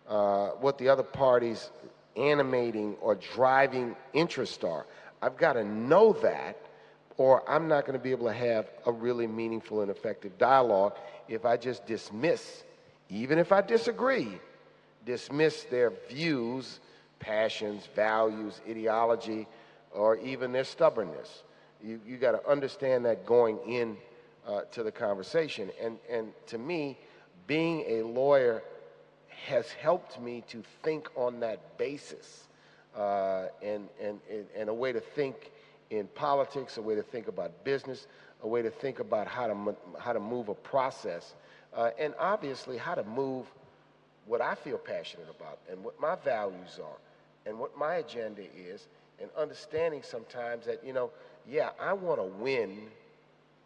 uh, 0.08 0.48
what 0.60 0.78
the 0.78 0.88
other 0.88 1.02
party's 1.02 1.70
animating 2.16 2.96
or 3.00 3.14
driving 3.14 3.96
interest 4.12 4.64
are. 4.64 4.86
I've 5.22 5.36
got 5.36 5.54
to 5.54 5.64
know 5.64 6.12
that, 6.22 6.56
or 7.16 7.48
I'm 7.48 7.68
not 7.68 7.86
going 7.86 7.98
to 7.98 8.02
be 8.02 8.10
able 8.10 8.26
to 8.26 8.32
have 8.32 8.68
a 8.86 8.92
really 8.92 9.26
meaningful 9.26 9.80
and 9.80 9.90
effective 9.90 10.36
dialogue 10.38 10.94
if 11.28 11.44
I 11.44 11.56
just 11.56 11.86
dismiss, 11.86 12.64
even 13.08 13.38
if 13.38 13.52
I 13.52 13.62
disagree, 13.62 14.38
dismiss 15.06 15.64
their 15.64 15.92
views, 16.08 16.80
passions, 17.18 17.88
values, 17.94 18.60
ideology, 18.68 19.46
or 19.92 20.16
even 20.18 20.52
their 20.52 20.64
stubbornness. 20.64 21.42
You, 21.82 22.00
you 22.06 22.16
got 22.16 22.32
to 22.32 22.50
understand 22.50 23.04
that 23.06 23.24
going 23.24 23.58
in 23.66 23.96
uh, 24.46 24.62
to 24.72 24.82
the 24.82 24.92
conversation. 24.92 25.70
And, 25.82 25.98
and 26.10 26.32
to 26.48 26.58
me, 26.58 26.98
being 27.46 27.84
a 27.88 28.02
lawyer 28.02 28.62
has 29.46 29.70
helped 29.72 30.20
me 30.20 30.42
to 30.48 30.62
think 30.82 31.08
on 31.16 31.40
that 31.40 31.78
basis 31.78 32.44
uh, 32.96 33.46
and, 33.62 33.88
and, 34.00 34.20
and, 34.56 34.68
a 34.68 34.74
way 34.74 34.92
to 34.92 35.00
think 35.00 35.50
in 35.90 36.06
politics, 36.14 36.76
a 36.76 36.82
way 36.82 36.94
to 36.94 37.02
think 37.02 37.28
about 37.28 37.64
business, 37.64 38.06
a 38.42 38.48
way 38.48 38.62
to 38.62 38.70
think 38.70 39.00
about 39.00 39.26
how 39.26 39.46
to, 39.46 39.76
how 39.98 40.12
to 40.12 40.20
move 40.20 40.48
a 40.48 40.54
process, 40.54 41.34
uh, 41.74 41.90
and 41.98 42.14
obviously 42.18 42.78
how 42.78 42.94
to 42.94 43.04
move 43.04 43.46
what 44.26 44.40
I 44.40 44.54
feel 44.54 44.78
passionate 44.78 45.28
about 45.28 45.58
and 45.70 45.82
what 45.82 46.00
my 46.00 46.14
values 46.24 46.78
are 46.82 46.96
and 47.46 47.58
what 47.58 47.76
my 47.76 47.96
agenda 47.96 48.42
is, 48.56 48.86
and 49.20 49.28
understanding 49.36 50.02
sometimes 50.02 50.66
that, 50.66 50.82
you 50.84 50.92
know, 50.92 51.10
yeah, 51.48 51.70
I 51.80 51.92
want 51.92 52.18
to 52.18 52.24
win 52.42 52.88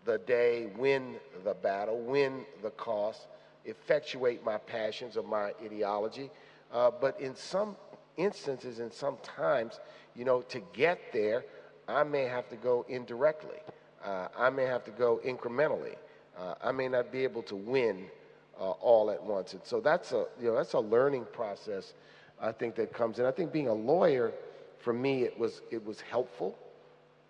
the 0.04 0.18
day, 0.18 0.68
win 0.76 1.16
the 1.44 1.54
battle, 1.54 1.98
win 2.00 2.44
the 2.62 2.70
cause, 2.70 3.26
effectuate 3.64 4.44
my 4.44 4.58
passions 4.58 5.16
or 5.16 5.22
my 5.22 5.52
ideology. 5.64 6.30
Uh, 6.72 6.90
but 6.90 7.18
in 7.20 7.34
some 7.34 7.76
instances 8.16 8.78
and 8.78 8.92
sometimes, 8.92 9.80
you 10.14 10.24
know, 10.24 10.42
to 10.42 10.60
get 10.72 10.98
there, 11.12 11.44
I 11.88 12.02
may 12.04 12.24
have 12.24 12.48
to 12.50 12.56
go 12.56 12.84
indirectly. 12.88 13.58
Uh, 14.04 14.28
I 14.36 14.50
may 14.50 14.64
have 14.64 14.84
to 14.84 14.90
go 14.90 15.20
incrementally. 15.24 15.96
Uh, 16.38 16.54
I 16.62 16.72
may 16.72 16.88
not 16.88 17.10
be 17.10 17.24
able 17.24 17.42
to 17.44 17.56
win 17.56 18.06
uh, 18.60 18.70
all 18.70 19.10
at 19.10 19.22
once. 19.22 19.52
And 19.54 19.62
so 19.64 19.80
that's 19.80 20.12
a, 20.12 20.26
you 20.40 20.48
know, 20.48 20.56
that's 20.56 20.74
a 20.74 20.80
learning 20.80 21.26
process, 21.32 21.94
I 22.40 22.52
think, 22.52 22.74
that 22.76 22.92
comes 22.92 23.18
in. 23.18 23.24
I 23.24 23.30
think 23.30 23.52
being 23.52 23.68
a 23.68 23.74
lawyer, 23.74 24.32
for 24.78 24.92
me, 24.92 25.22
it 25.22 25.36
was, 25.38 25.62
it 25.70 25.84
was 25.84 26.00
helpful 26.00 26.56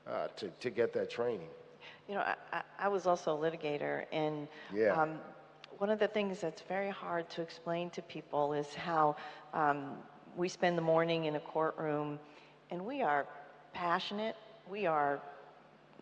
uh, 0.06 0.28
to, 0.36 0.48
to 0.60 0.70
get 0.70 0.92
that 0.94 1.10
training. 1.10 1.48
You 2.09 2.14
know, 2.16 2.20
I, 2.20 2.34
I, 2.52 2.62
I 2.80 2.88
was 2.88 3.06
also 3.06 3.36
a 3.36 3.38
litigator, 3.38 4.05
and 4.12 4.48
Yeah. 4.74 5.00
um, 5.00 5.18
one 5.78 5.90
of 5.90 5.98
the 5.98 6.09
things 6.09 6.40
that's 6.40 6.62
very 6.62 6.90
hard 6.90 7.28
to 7.30 7.42
explain 7.42 7.90
to 7.90 8.02
people 8.02 8.52
is 8.52 8.74
how 8.74 9.16
um, 9.55 9.94
we 10.36 10.48
spend 10.48 10.76
the 10.78 10.82
morning 10.82 11.24
in 11.24 11.36
a 11.36 11.40
courtroom, 11.40 12.18
and 12.70 12.84
we 12.84 13.02
are 13.02 13.26
passionate, 13.72 14.36
we 14.70 14.86
are 14.86 15.20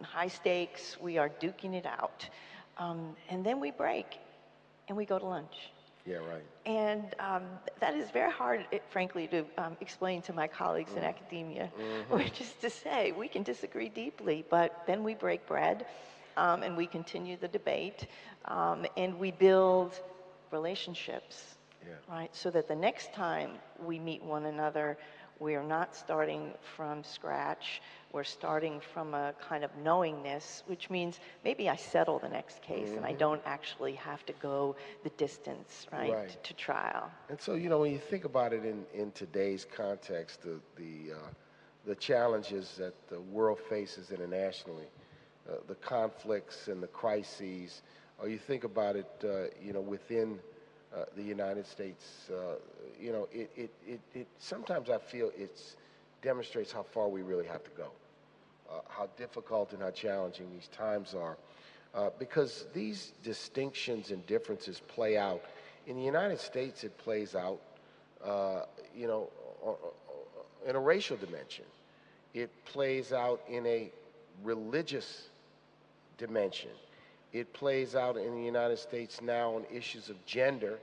high 0.03 0.29
stakes, 0.29 0.97
we 1.01 1.19
are 1.19 1.29
duking 1.29 1.75
it 1.75 1.87
out, 1.87 2.29
um, 2.79 3.17
and 3.29 3.45
then 3.45 3.61
we 3.61 3.71
break, 3.71 4.19
and 4.89 4.97
we 4.97 5.05
go 5.05 5.19
to 5.19 5.27
lunch. 5.27 5.71
Yeah, 6.07 6.17
right. 6.17 6.45
And 6.67 7.15
um, 7.21 7.45
that 7.81 7.95
is 7.95 8.11
very 8.11 8.31
hard, 8.33 8.67
frankly, 8.91 9.27
to 9.29 9.45
um, 9.59 9.77
explain 9.81 10.23
to 10.23 10.33
my 10.33 10.47
colleagues 10.49 10.97
in 10.97 11.03
Mm. 11.03 11.09
academia, 11.09 11.71
Mhm. 11.79 12.19
which 12.19 12.41
is 12.41 12.53
to 12.61 12.71
say, 12.71 13.13
we 13.13 13.29
can 13.29 13.43
disagree 13.43 13.89
deeply, 13.89 14.45
but 14.49 14.71
then 14.87 15.03
we 15.05 15.15
break 15.15 15.47
bread 15.47 15.87
um, 16.37 16.63
and 16.63 16.77
we 16.77 16.87
continue 16.87 17.37
the 17.37 17.49
debate 17.49 18.07
um, 18.47 18.87
and 18.97 19.19
we 19.19 19.31
build 19.33 20.01
relationships, 20.51 21.57
Yeah. 21.87 21.95
right? 22.09 22.35
So 22.35 22.51
that 22.51 22.69
the 22.69 22.77
next 22.77 23.13
time 23.13 23.53
we 23.85 23.99
meet 23.99 24.23
one 24.23 24.47
another, 24.47 24.97
we 25.39 25.55
are 25.55 25.63
not 25.63 25.95
starting 25.95 26.53
from 26.77 27.03
scratch. 27.05 27.83
We're 28.13 28.25
starting 28.25 28.81
from 28.81 29.15
a 29.15 29.35
kind 29.41 29.65
of 29.65 29.71
knowingness, 29.77 30.63
which 30.67 30.91
means 30.91 31.21
maybe 31.45 31.69
I 31.69 31.77
settle 31.77 32.19
the 32.19 32.29
next 32.29 32.63
case 32.63 32.97
and 32.97 33.05
I 33.05 33.13
Mhm. 33.13 33.19
don't 33.19 33.43
actually 33.45 33.95
have 33.95 34.25
to 34.27 34.33
go 34.35 34.77
the 35.03 35.11
distance, 35.11 35.87
right, 35.93 36.17
Right. 36.19 36.43
to 36.45 36.55
trial. 36.55 37.11
And 37.29 37.41
so, 37.41 37.55
you 37.55 37.69
know, 37.69 37.81
when 37.81 37.93
you 37.93 37.99
think 37.99 38.25
about 38.25 38.53
it 38.53 38.65
in, 38.65 38.85
in 38.95 39.11
today's 39.13 39.65
context, 39.65 40.43
the, 40.43 40.61
the, 40.77 41.13
uh, 41.15 41.29
the 41.85 41.95
challenges 41.97 42.77
that 42.77 42.95
the 43.09 43.21
world 43.21 43.59
faces 43.59 44.11
internationally, 44.11 44.87
uh, 45.49 45.57
the 45.69 45.75
conflicts 45.77 46.69
and 46.69 46.83
the 46.83 46.89
crises, 46.89 47.83
or 48.19 48.29
you 48.29 48.39
think 48.39 48.65
about 48.65 48.97
it, 48.97 49.11
uh, 49.25 49.45
you 49.63 49.73
know, 49.73 49.81
within 49.81 50.39
uh, 50.95 51.05
the 51.17 51.23
United 51.23 51.67
States, 51.67 52.31
uh, 52.31 52.55
you 53.01 53.13
know, 53.13 53.29
it, 53.33 53.51
it, 53.57 53.71
it, 53.87 54.01
it, 54.15 54.27
sometimes 54.39 54.91
I 54.91 54.99
feel 54.99 55.31
it 55.37 55.61
demonstrates 56.23 56.73
how 56.73 56.83
far 56.83 57.09
we 57.09 57.23
really 57.23 57.47
have 57.47 57.63
to 57.65 57.71
go, 57.77 57.91
uh, 58.71 58.81
how 58.89 59.09
difficult 59.17 59.73
and 59.73 59.83
how 59.83 59.91
challenging 59.91 60.47
these 60.53 60.69
times 60.69 61.15
are. 61.15 61.37
Uh, 61.95 62.11
because 62.19 62.67
these 62.75 63.13
distinctions 63.25 64.11
and 64.11 64.27
differences 64.27 64.83
play 64.87 65.17
out. 65.17 65.43
In 65.87 65.97
the 65.97 66.03
United 66.03 66.39
States, 66.39 66.85
it 66.85 66.97
plays 66.99 67.35
out, 67.35 67.59
uh, 68.23 68.63
you 68.95 69.07
know, 69.07 69.31
in 70.67 70.77
a 70.77 70.81
racial 70.81 71.17
dimension. 71.17 71.65
It 72.35 72.51
plays 72.67 73.13
out 73.13 73.41
in 73.49 73.65
a 73.67 73.91
religious 74.45 75.29
dimension. 76.19 76.71
It 77.33 77.53
plays 77.53 77.95
out 77.95 78.17
in 78.17 78.35
the 78.35 78.43
United 78.43 78.79
States 78.79 79.21
now 79.21 79.55
on 79.55 79.65
issues 79.73 80.09
of 80.09 80.25
gender, 80.27 80.79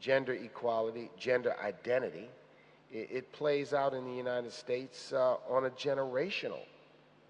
gender 0.00 0.32
equality, 0.32 1.10
gender 1.18 1.54
identity. 1.62 2.28
It, 2.90 3.08
it 3.10 3.32
plays 3.32 3.72
out 3.72 3.94
in 3.94 4.04
the 4.04 4.14
United 4.14 4.52
States 4.52 5.12
uh, 5.12 5.36
on 5.48 5.66
a 5.66 5.70
generational 5.70 6.64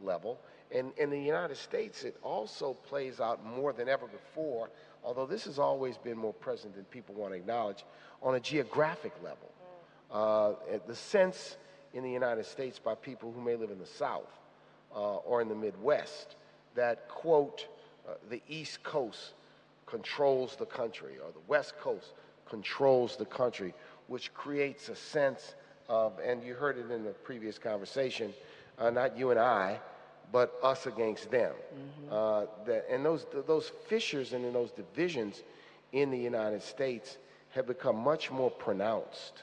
level. 0.03 0.39
And 0.75 0.93
in 0.99 1.11
the 1.11 1.21
United 1.21 1.57
States, 1.57 2.05
it 2.05 2.17
also 2.23 2.75
plays 2.75 3.21
out 3.21 3.45
more 3.45 3.73
than 3.73 3.89
ever 3.89 4.07
before, 4.07 4.69
although 5.03 5.27
this 5.27 5.45
has 5.45 5.59
always 5.59 5.97
been 5.97 6.17
more 6.17 6.35
present 6.35 6.75
than 6.75 6.85
people 6.85 7.15
want 7.15 7.33
to 7.33 7.39
acknowledge, 7.39 7.85
on 8.23 8.35
a 8.35 8.41
geographic 8.41 9.13
level. 9.23 9.51
Uh, 10.11 10.53
the 10.87 10.95
sense 10.95 11.57
in 11.95 12.03
the 12.03 12.11
United 12.11 12.45
States 12.47 12.79
by 12.79 12.95
people 12.95 13.33
who 13.33 13.41
may 13.41 13.57
live 13.57 13.71
in 13.71 13.79
the 13.79 13.87
South 13.87 14.31
uh, 14.95 15.17
or 15.17 15.41
in 15.41 15.49
the 15.49 15.55
Midwest 15.55 16.37
that, 16.79 17.09
quote, 17.09 17.67
uh, 18.09 18.13
the 18.31 18.41
East 18.49 18.83
Coast 18.83 19.33
controls 19.87 20.57
the 20.57 20.67
country 20.67 21.15
or 21.23 21.33
the 21.33 21.47
West 21.49 21.79
Coast 21.81 22.13
controls 22.49 23.17
the 23.17 23.25
country, 23.25 23.75
which 24.07 24.33
creates 24.33 24.89
a 24.89 24.97
sense 24.97 25.55
of, 25.89 26.13
and 26.25 26.43
you 26.43 26.55
heard 26.55 26.79
it 26.79 26.91
in 26.91 27.05
the 27.05 27.11
previous 27.11 27.59
conversation, 27.59 28.33
uh, 28.79 28.91
not 28.91 29.19
you 29.19 29.31
and 29.31 29.41
I, 29.41 29.81
but 30.31 30.55
us 30.63 30.87
against 30.87 31.31
them. 31.31 31.53
Uh, 32.11 32.47
that, 32.67 32.87
and 32.91 33.05
those, 33.05 33.27
those 33.47 33.73
fissures 33.87 34.33
and 34.33 34.45
in 34.45 34.53
those 34.53 34.71
divisions 34.71 35.43
in 35.93 36.11
the 36.11 36.19
United 36.19 36.63
States 36.63 37.17
have 37.51 37.67
become 37.67 37.97
much 37.97 38.31
more 38.31 38.51
pronounced. 38.51 39.43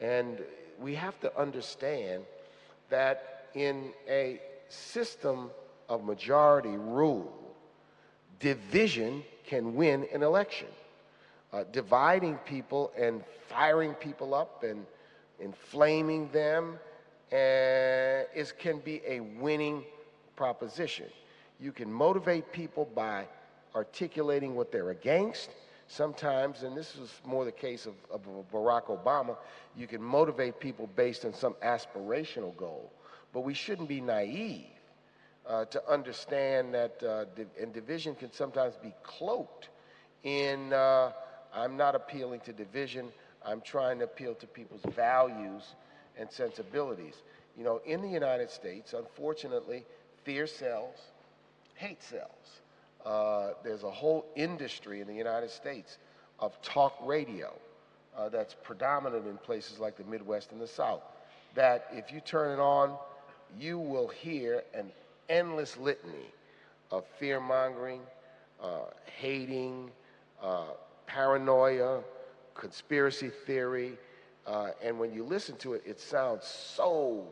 And 0.00 0.40
we 0.80 0.94
have 0.94 1.18
to 1.20 1.38
understand 1.38 2.24
that 2.88 3.48
in 3.54 3.90
a 4.08 4.40
system 4.68 5.50
of 5.90 6.04
majority 6.04 6.76
rule, 6.76 7.36
division 8.38 9.22
can 9.44 9.74
win 9.74 10.06
an 10.14 10.22
election. 10.22 10.68
Uh, 11.52 11.64
dividing 11.72 12.36
people 12.46 12.92
and 12.96 13.22
firing 13.48 13.92
people 13.94 14.32
up 14.32 14.62
and 14.62 14.86
inflaming 15.40 16.30
them 16.30 16.78
uh, 17.32 17.36
is, 18.34 18.52
can 18.56 18.78
be 18.78 19.02
a 19.06 19.18
winning 19.18 19.84
proposition. 20.36 21.06
You 21.58 21.72
can 21.72 21.92
motivate 21.92 22.52
people 22.52 22.88
by 22.94 23.26
articulating 23.74 24.54
what 24.54 24.70
they're 24.70 24.90
against. 24.90 25.50
Sometimes, 25.88 26.62
and 26.62 26.76
this 26.76 26.94
is 26.94 27.10
more 27.26 27.44
the 27.44 27.50
case 27.50 27.86
of, 27.86 27.94
of 28.12 28.20
Barack 28.52 28.84
Obama, 28.86 29.36
you 29.76 29.88
can 29.88 30.00
motivate 30.00 30.60
people 30.60 30.88
based 30.94 31.24
on 31.24 31.34
some 31.34 31.54
aspirational 31.64 32.56
goal. 32.56 32.92
But 33.32 33.40
we 33.40 33.54
shouldn't 33.54 33.88
be 33.88 34.00
naive 34.00 34.79
uh, 35.48 35.64
to 35.66 35.90
understand 35.90 36.74
that, 36.74 37.02
uh, 37.02 37.24
and 37.60 37.72
division 37.72 38.14
can 38.14 38.32
sometimes 38.32 38.74
be 38.82 38.92
cloaked 39.02 39.68
in 40.24 40.72
uh, 40.72 41.12
I'm 41.54 41.76
not 41.76 41.94
appealing 41.94 42.40
to 42.40 42.52
division, 42.52 43.08
I'm 43.44 43.60
trying 43.60 43.98
to 43.98 44.04
appeal 44.04 44.34
to 44.34 44.46
people's 44.46 44.84
values 44.94 45.62
and 46.18 46.30
sensibilities. 46.30 47.14
You 47.56 47.64
know, 47.64 47.80
in 47.84 48.02
the 48.02 48.08
United 48.08 48.50
States, 48.50 48.92
unfortunately, 48.92 49.84
fear 50.24 50.46
sells, 50.46 50.96
hate 51.74 52.02
sells. 52.02 52.60
Uh, 53.04 53.54
there's 53.64 53.82
a 53.82 53.90
whole 53.90 54.26
industry 54.36 55.00
in 55.00 55.06
the 55.06 55.14
United 55.14 55.50
States 55.50 55.98
of 56.38 56.60
talk 56.62 56.94
radio 57.02 57.52
uh, 58.16 58.28
that's 58.28 58.54
predominant 58.62 59.26
in 59.26 59.36
places 59.38 59.78
like 59.78 59.96
the 59.96 60.04
Midwest 60.04 60.52
and 60.52 60.60
the 60.60 60.66
South. 60.66 61.02
That 61.54 61.86
if 61.92 62.12
you 62.12 62.20
turn 62.20 62.58
it 62.58 62.62
on, 62.62 62.96
you 63.58 63.78
will 63.78 64.08
hear 64.08 64.62
an 64.74 64.90
endless 65.30 65.78
litany 65.78 66.26
of 66.90 67.06
fear 67.18 67.40
mongering, 67.40 68.02
uh, 68.62 68.84
hating, 69.06 69.90
uh, 70.42 70.64
paranoia, 71.06 72.00
conspiracy 72.54 73.30
theory. 73.46 73.96
Uh, 74.46 74.70
and 74.82 74.98
when 74.98 75.12
you 75.14 75.24
listen 75.24 75.56
to 75.56 75.74
it, 75.74 75.82
it 75.86 76.00
sounds 76.00 76.44
so, 76.44 77.24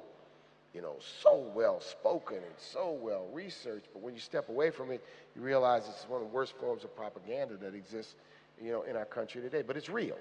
you 0.73 0.81
know, 0.81 0.97
so 1.23 1.51
well 1.55 1.81
spoken 1.81 2.37
and 2.37 2.55
so 2.57 2.97
well 3.03 3.27
researched. 3.33 3.89
But 3.93 4.03
when 4.03 4.15
you 4.15 4.20
step 4.20 4.49
away 4.49 4.70
from 4.70 4.91
it, 4.91 5.05
you 5.35 5.43
realize 5.43 5.89
it's 5.89 6.09
one 6.09 6.23
of 6.23 6.29
the 6.29 6.35
worst 6.35 6.55
forms 6.57 6.85
of 6.85 6.95
propaganda 6.97 7.57
that 7.57 7.75
exists, 7.75 8.15
you 8.62 8.73
know, 8.73 8.83
in 8.83 8.97
our 8.97 9.05
country 9.05 9.43
today. 9.43 9.62
But 9.62 9.77
it's 9.77 9.91
real. 9.91 10.16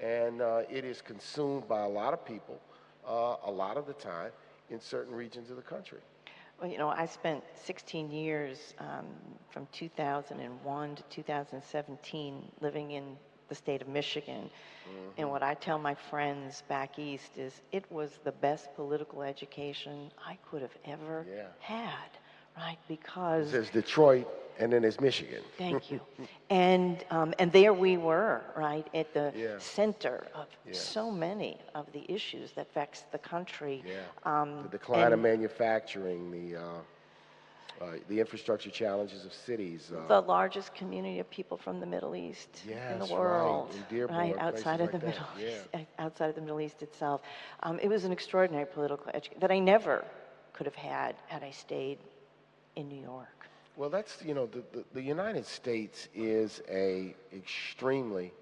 And 0.00 0.42
uh, 0.42 0.62
it 0.70 0.84
is 0.84 1.00
consumed 1.00 1.66
by 1.68 1.82
a 1.82 1.88
lot 1.88 2.12
of 2.12 2.24
people 2.24 2.60
uh, 3.08 3.36
a 3.46 3.50
lot 3.50 3.76
of 3.76 3.86
the 3.86 3.92
time 3.94 4.30
in 4.70 4.80
certain 4.80 5.14
regions 5.14 5.50
of 5.50 5.56
the 5.56 5.62
country. 5.62 5.98
Well, 6.62 6.70
you 6.70 6.78
know, 6.78 6.90
I 6.90 7.06
spent 7.06 7.42
16 7.64 8.12
years 8.12 8.74
um, 8.78 9.04
from 9.50 9.66
2001 9.72 10.94
to 10.94 11.02
2017 11.10 12.52
living 12.60 12.92
in 12.92 13.16
the 13.48 13.54
state 13.56 13.82
of 13.82 13.88
Michigan. 13.88 14.48
Mm-hmm. 14.88 15.08
And 15.18 15.28
what 15.28 15.42
I 15.42 15.54
tell 15.54 15.80
my 15.80 15.96
friends 16.08 16.62
back 16.68 17.00
east 17.00 17.36
is 17.36 17.62
it 17.72 17.84
was 17.90 18.20
the 18.22 18.30
best 18.30 18.72
political 18.76 19.22
education 19.22 20.12
I 20.24 20.38
could 20.48 20.62
have 20.62 20.76
ever 20.84 21.26
yeah. 21.28 21.46
had, 21.58 22.10
right? 22.56 22.78
Because. 22.86 23.50
There's 23.50 23.70
Detroit 23.70 24.28
and 24.58 24.72
then 24.72 24.82
there's 24.82 25.00
Michigan. 25.00 25.42
Thank 25.58 25.90
you. 25.90 26.00
and 26.50 27.04
um, 27.10 27.34
and 27.38 27.52
there 27.52 27.72
we 27.72 27.96
were, 27.96 28.42
right, 28.56 28.86
at 28.94 29.12
the 29.14 29.32
yeah. 29.36 29.58
center 29.58 30.26
of 30.34 30.46
yeah. 30.66 30.72
so 30.72 31.10
many 31.10 31.58
of 31.74 31.86
the 31.92 32.10
issues 32.10 32.52
that 32.52 32.68
affects 32.68 33.04
the 33.12 33.18
country. 33.18 33.82
Yeah. 33.86 34.40
Um, 34.40 34.62
the 34.64 34.68
decline 34.68 35.12
of 35.12 35.20
manufacturing, 35.20 36.30
the 36.30 36.60
uh, 36.60 36.62
uh, 37.80 37.86
the 38.08 38.20
infrastructure 38.20 38.70
challenges 38.70 39.24
of 39.24 39.32
cities. 39.32 39.90
Uh, 39.96 40.06
the 40.06 40.20
largest 40.20 40.74
community 40.74 41.18
of 41.18 41.28
people 41.30 41.56
from 41.56 41.80
the 41.80 41.86
Middle 41.86 42.14
East 42.14 42.62
yes, 42.68 42.92
in 42.92 42.98
the 42.98 43.12
world, 43.12 43.70
right, 43.74 43.90
Dearborn, 43.90 44.18
right 44.18 44.38
outside 44.38 44.80
of 44.80 44.92
the. 44.92 44.98
Middle. 44.98 45.26
East, 45.40 45.86
outside 45.98 46.28
of 46.28 46.34
the 46.34 46.40
Middle 46.40 46.60
East 46.60 46.82
itself. 46.82 47.22
Um, 47.62 47.78
it 47.80 47.88
was 47.88 48.04
an 48.04 48.12
extraordinary 48.12 48.66
political 48.66 49.08
education 49.14 49.40
that 49.40 49.50
I 49.50 49.58
never 49.58 50.04
could 50.52 50.66
have 50.66 50.74
had 50.74 51.16
had 51.26 51.42
I 51.42 51.50
stayed 51.50 51.98
in 52.76 52.88
New 52.88 53.00
York. 53.00 53.41
Well, 53.74 53.88
that's 53.88 54.22
you 54.22 54.34
know 54.34 54.46
the, 54.46 54.62
the, 54.72 54.84
the, 54.92 55.02
United 55.02 55.46
States 55.46 56.08
is 56.14 56.62
a 56.70 57.14
extremely 57.34 58.32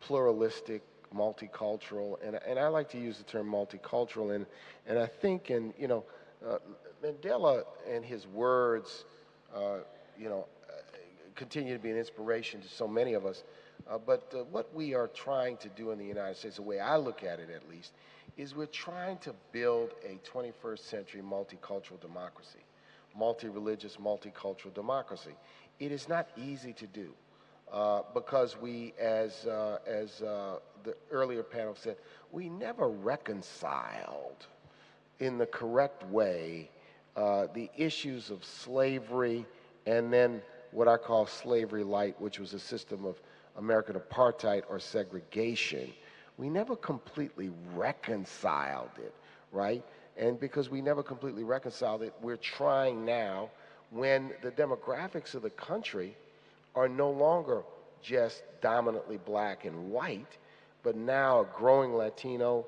pluralistic, 0.00 0.82
multicultural, 1.14 2.18
and 2.22 2.38
and 2.46 2.58
I 2.58 2.68
like 2.68 2.90
to 2.90 2.98
use 2.98 3.16
the 3.16 3.24
term 3.24 3.50
multicultural, 3.50 4.34
and 4.34 4.44
and 4.86 4.98
I 4.98 5.06
think 5.06 5.48
and 5.48 5.72
you 5.78 5.88
know 5.88 6.04
uh, 6.46 6.58
Mandela 7.02 7.64
and 7.90 8.04
his 8.04 8.26
words, 8.26 9.06
uh, 9.54 9.78
you 10.18 10.28
know, 10.28 10.46
uh, 10.68 10.72
continue 11.36 11.72
to 11.72 11.82
be 11.82 11.90
an 11.90 11.96
inspiration 11.96 12.60
to 12.60 12.68
so 12.68 12.86
many 12.86 13.14
of 13.14 13.24
us. 13.24 13.44
Uh, 13.90 13.96
but 13.96 14.30
uh, 14.34 14.44
what 14.50 14.74
we 14.74 14.92
are 14.94 15.08
trying 15.08 15.56
to 15.56 15.70
do 15.70 15.90
in 15.90 15.98
the 15.98 16.04
United 16.04 16.36
States, 16.36 16.56
the 16.56 16.62
way 16.62 16.78
I 16.80 16.96
look 16.96 17.24
at 17.24 17.40
it 17.40 17.48
at 17.48 17.66
least, 17.70 17.92
is 18.36 18.54
we're 18.54 18.66
trying 18.66 19.16
to 19.18 19.34
build 19.52 19.92
a 20.06 20.18
21st 20.28 20.80
century 20.80 21.22
multicultural 21.22 21.98
democracy 21.98 22.60
multi-religious, 23.16 23.96
multicultural 23.96 24.72
democracy. 24.74 25.34
It 25.78 25.92
is 25.92 26.08
not 26.08 26.28
easy 26.36 26.72
to 26.74 26.86
do 26.86 27.12
uh, 27.72 28.02
because 28.14 28.56
we, 28.60 28.94
as, 29.00 29.46
uh, 29.46 29.78
as 29.86 30.22
uh, 30.22 30.58
the 30.84 30.96
earlier 31.10 31.42
panel 31.42 31.74
said, 31.74 31.96
we 32.32 32.48
never 32.48 32.88
reconciled 32.88 34.46
in 35.20 35.38
the 35.38 35.46
correct 35.46 36.04
way 36.06 36.70
uh, 37.16 37.46
the 37.54 37.70
issues 37.76 38.30
of 38.30 38.44
slavery 38.44 39.44
and 39.86 40.12
then 40.12 40.42
what 40.72 40.88
I 40.88 40.96
call 40.96 41.26
slavery 41.26 41.84
light, 41.84 42.20
which 42.20 42.38
was 42.38 42.54
a 42.54 42.58
system 42.58 43.04
of 43.04 43.20
American 43.56 43.96
apartheid 43.96 44.62
or 44.68 44.78
segregation. 44.78 45.92
We 46.38 46.48
never 46.48 46.76
completely 46.76 47.50
reconciled 47.74 48.90
it, 48.98 49.14
right? 49.52 49.84
And 50.16 50.38
because 50.38 50.68
we 50.68 50.80
never 50.80 51.02
completely 51.02 51.44
reconciled 51.44 52.02
it, 52.02 52.14
we're 52.20 52.36
trying 52.36 53.04
now 53.04 53.50
when 53.90 54.32
the 54.42 54.50
demographics 54.50 55.34
of 55.34 55.42
the 55.42 55.50
country 55.50 56.16
are 56.74 56.88
no 56.88 57.10
longer 57.10 57.62
just 58.02 58.42
dominantly 58.60 59.18
black 59.18 59.64
and 59.64 59.90
white, 59.90 60.38
but 60.82 60.96
now 60.96 61.46
growing 61.56 61.94
Latino, 61.94 62.66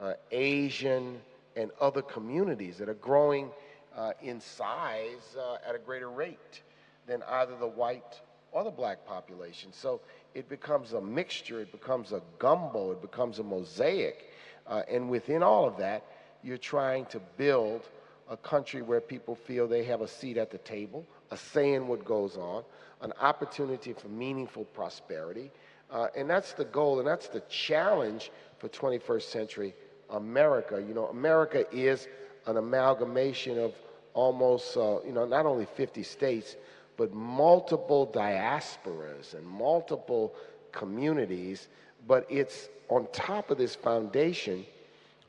uh, 0.00 0.14
Asian, 0.32 1.20
and 1.56 1.70
other 1.80 2.02
communities 2.02 2.78
that 2.78 2.88
are 2.88 2.94
growing 2.94 3.50
uh, 3.96 4.12
in 4.22 4.40
size 4.40 5.36
uh, 5.38 5.56
at 5.68 5.74
a 5.74 5.78
greater 5.78 6.10
rate 6.10 6.62
than 7.06 7.22
either 7.22 7.56
the 7.58 7.66
white 7.66 8.20
or 8.52 8.64
the 8.64 8.70
black 8.70 9.06
population. 9.06 9.72
So 9.72 10.00
it 10.34 10.48
becomes 10.48 10.92
a 10.92 11.00
mixture, 11.00 11.60
it 11.60 11.70
becomes 11.72 12.12
a 12.12 12.22
gumbo, 12.38 12.92
it 12.92 13.02
becomes 13.02 13.38
a 13.38 13.42
mosaic. 13.42 14.30
Uh, 14.66 14.82
and 14.90 15.08
within 15.08 15.42
all 15.42 15.66
of 15.66 15.76
that, 15.78 16.04
you're 16.44 16.58
trying 16.58 17.06
to 17.06 17.20
build 17.38 17.88
a 18.30 18.36
country 18.36 18.82
where 18.82 19.00
people 19.00 19.34
feel 19.34 19.66
they 19.66 19.84
have 19.84 20.02
a 20.02 20.08
seat 20.08 20.36
at 20.36 20.50
the 20.50 20.58
table, 20.58 21.06
a 21.30 21.36
say 21.36 21.72
in 21.72 21.86
what 21.86 22.04
goes 22.04 22.36
on, 22.36 22.62
an 23.00 23.12
opportunity 23.20 23.92
for 23.92 24.08
meaningful 24.08 24.64
prosperity. 24.66 25.50
Uh, 25.90 26.08
and 26.16 26.28
that's 26.28 26.52
the 26.52 26.64
goal, 26.64 26.98
and 26.98 27.08
that's 27.08 27.28
the 27.28 27.40
challenge 27.48 28.30
for 28.58 28.68
21st 28.68 29.22
century 29.22 29.74
America. 30.10 30.82
You 30.86 30.94
know, 30.94 31.06
America 31.06 31.64
is 31.74 32.08
an 32.46 32.56
amalgamation 32.56 33.58
of 33.58 33.74
almost, 34.12 34.76
uh, 34.76 34.98
you 35.04 35.12
know, 35.12 35.26
not 35.26 35.46
only 35.46 35.66
50 35.66 36.02
states, 36.02 36.56
but 36.96 37.12
multiple 37.12 38.06
diasporas 38.06 39.34
and 39.34 39.46
multiple 39.46 40.34
communities. 40.72 41.68
But 42.06 42.26
it's 42.30 42.68
on 42.88 43.06
top 43.12 43.50
of 43.50 43.58
this 43.58 43.74
foundation 43.74 44.66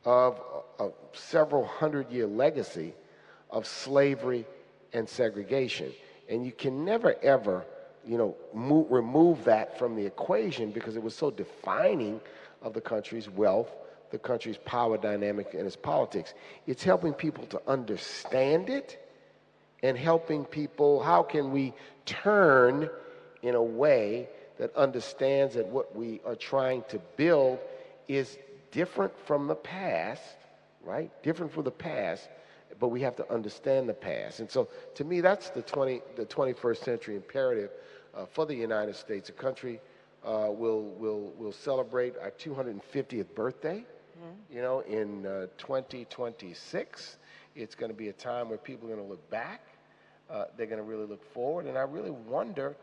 of 0.05 0.39
a 0.79 0.89
several 1.13 1.65
hundred 1.65 2.11
year 2.11 2.27
legacy 2.27 2.93
of 3.49 3.65
slavery 3.65 4.45
and 4.93 5.07
segregation. 5.07 5.91
And 6.29 6.45
you 6.45 6.51
can 6.51 6.85
never, 6.85 7.15
ever, 7.21 7.65
you 8.05 8.17
know, 8.17 8.35
move, 8.53 8.91
remove 8.91 9.43
that 9.45 9.77
from 9.77 9.95
the 9.95 10.05
equation 10.05 10.71
because 10.71 10.95
it 10.95 11.03
was 11.03 11.15
so 11.15 11.31
defining 11.31 12.21
of 12.61 12.73
the 12.73 12.81
country's 12.81 13.29
wealth, 13.29 13.69
the 14.11 14.19
country's 14.19 14.57
power 14.57 14.97
dynamic, 14.97 15.53
and 15.53 15.65
its 15.65 15.75
politics. 15.75 16.33
It's 16.67 16.83
helping 16.83 17.13
people 17.13 17.45
to 17.47 17.61
understand 17.67 18.69
it 18.69 19.01
and 19.83 19.97
helping 19.97 20.45
people, 20.45 21.03
how 21.03 21.21
can 21.21 21.51
we 21.51 21.73
turn 22.05 22.89
in 23.43 23.55
a 23.55 23.61
way 23.61 24.27
that 24.57 24.75
understands 24.75 25.53
that 25.55 25.67
what 25.67 25.95
we 25.95 26.21
are 26.25 26.35
trying 26.35 26.83
to 26.89 26.99
build 27.17 27.59
is 28.07 28.37
different 28.71 29.17
from 29.25 29.47
the 29.47 29.55
past 29.55 30.23
right? 30.83 31.11
Different 31.23 31.51
from 31.51 31.63
the 31.63 31.71
past, 31.71 32.29
but 32.79 32.89
we 32.89 33.01
have 33.01 33.15
to 33.15 33.31
understand 33.31 33.89
the 33.89 33.93
past. 33.93 34.39
And 34.39 34.49
so, 34.49 34.69
to 34.95 35.03
me, 35.03 35.21
that's 35.21 35.49
the 35.49 35.61
20, 35.61 36.01
the 36.15 36.25
21st 36.25 36.83
century 36.83 37.15
imperative 37.15 37.71
uh, 38.15 38.25
for 38.25 38.45
the 38.45 38.55
United 38.55 38.95
States, 38.95 39.29
a 39.29 39.33
country 39.33 39.79
uh, 40.23 40.47
we'll, 40.49 40.81
we'll, 40.97 41.33
we'll 41.37 41.51
celebrate 41.51 42.15
our 42.21 42.31
250th 42.31 43.33
birthday. 43.35 43.83
You 44.49 44.61
know, 44.61 44.79
in 44.81 45.25
uh, 45.25 45.47
2026, 45.57 47.17
it's 47.55 47.75
going 47.75 47.91
to 47.91 47.97
be 47.97 48.09
a 48.09 48.13
time 48.13 48.49
where 48.49 48.57
people 48.57 48.89
are 48.89 48.95
going 48.95 49.05
to 49.05 49.09
look 49.09 49.29
back. 49.29 49.61
Uh, 50.29 50.45
they're 50.57 50.65
going 50.67 50.79
to 50.79 50.83
really 50.83 51.05
look 51.05 51.23
forward. 51.33 51.65
And 51.65 51.77
I 51.77 51.81
really 51.81 52.11
wonder, 52.11 52.75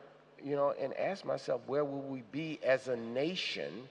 you 0.42 0.56
know, 0.56 0.74
and 0.80 0.94
ask 0.96 1.24
myself, 1.24 1.60
where 1.66 1.84
will 1.84 2.02
we 2.02 2.22
be 2.32 2.58
as 2.62 2.88
a 2.88 2.96
nation? 2.96 3.88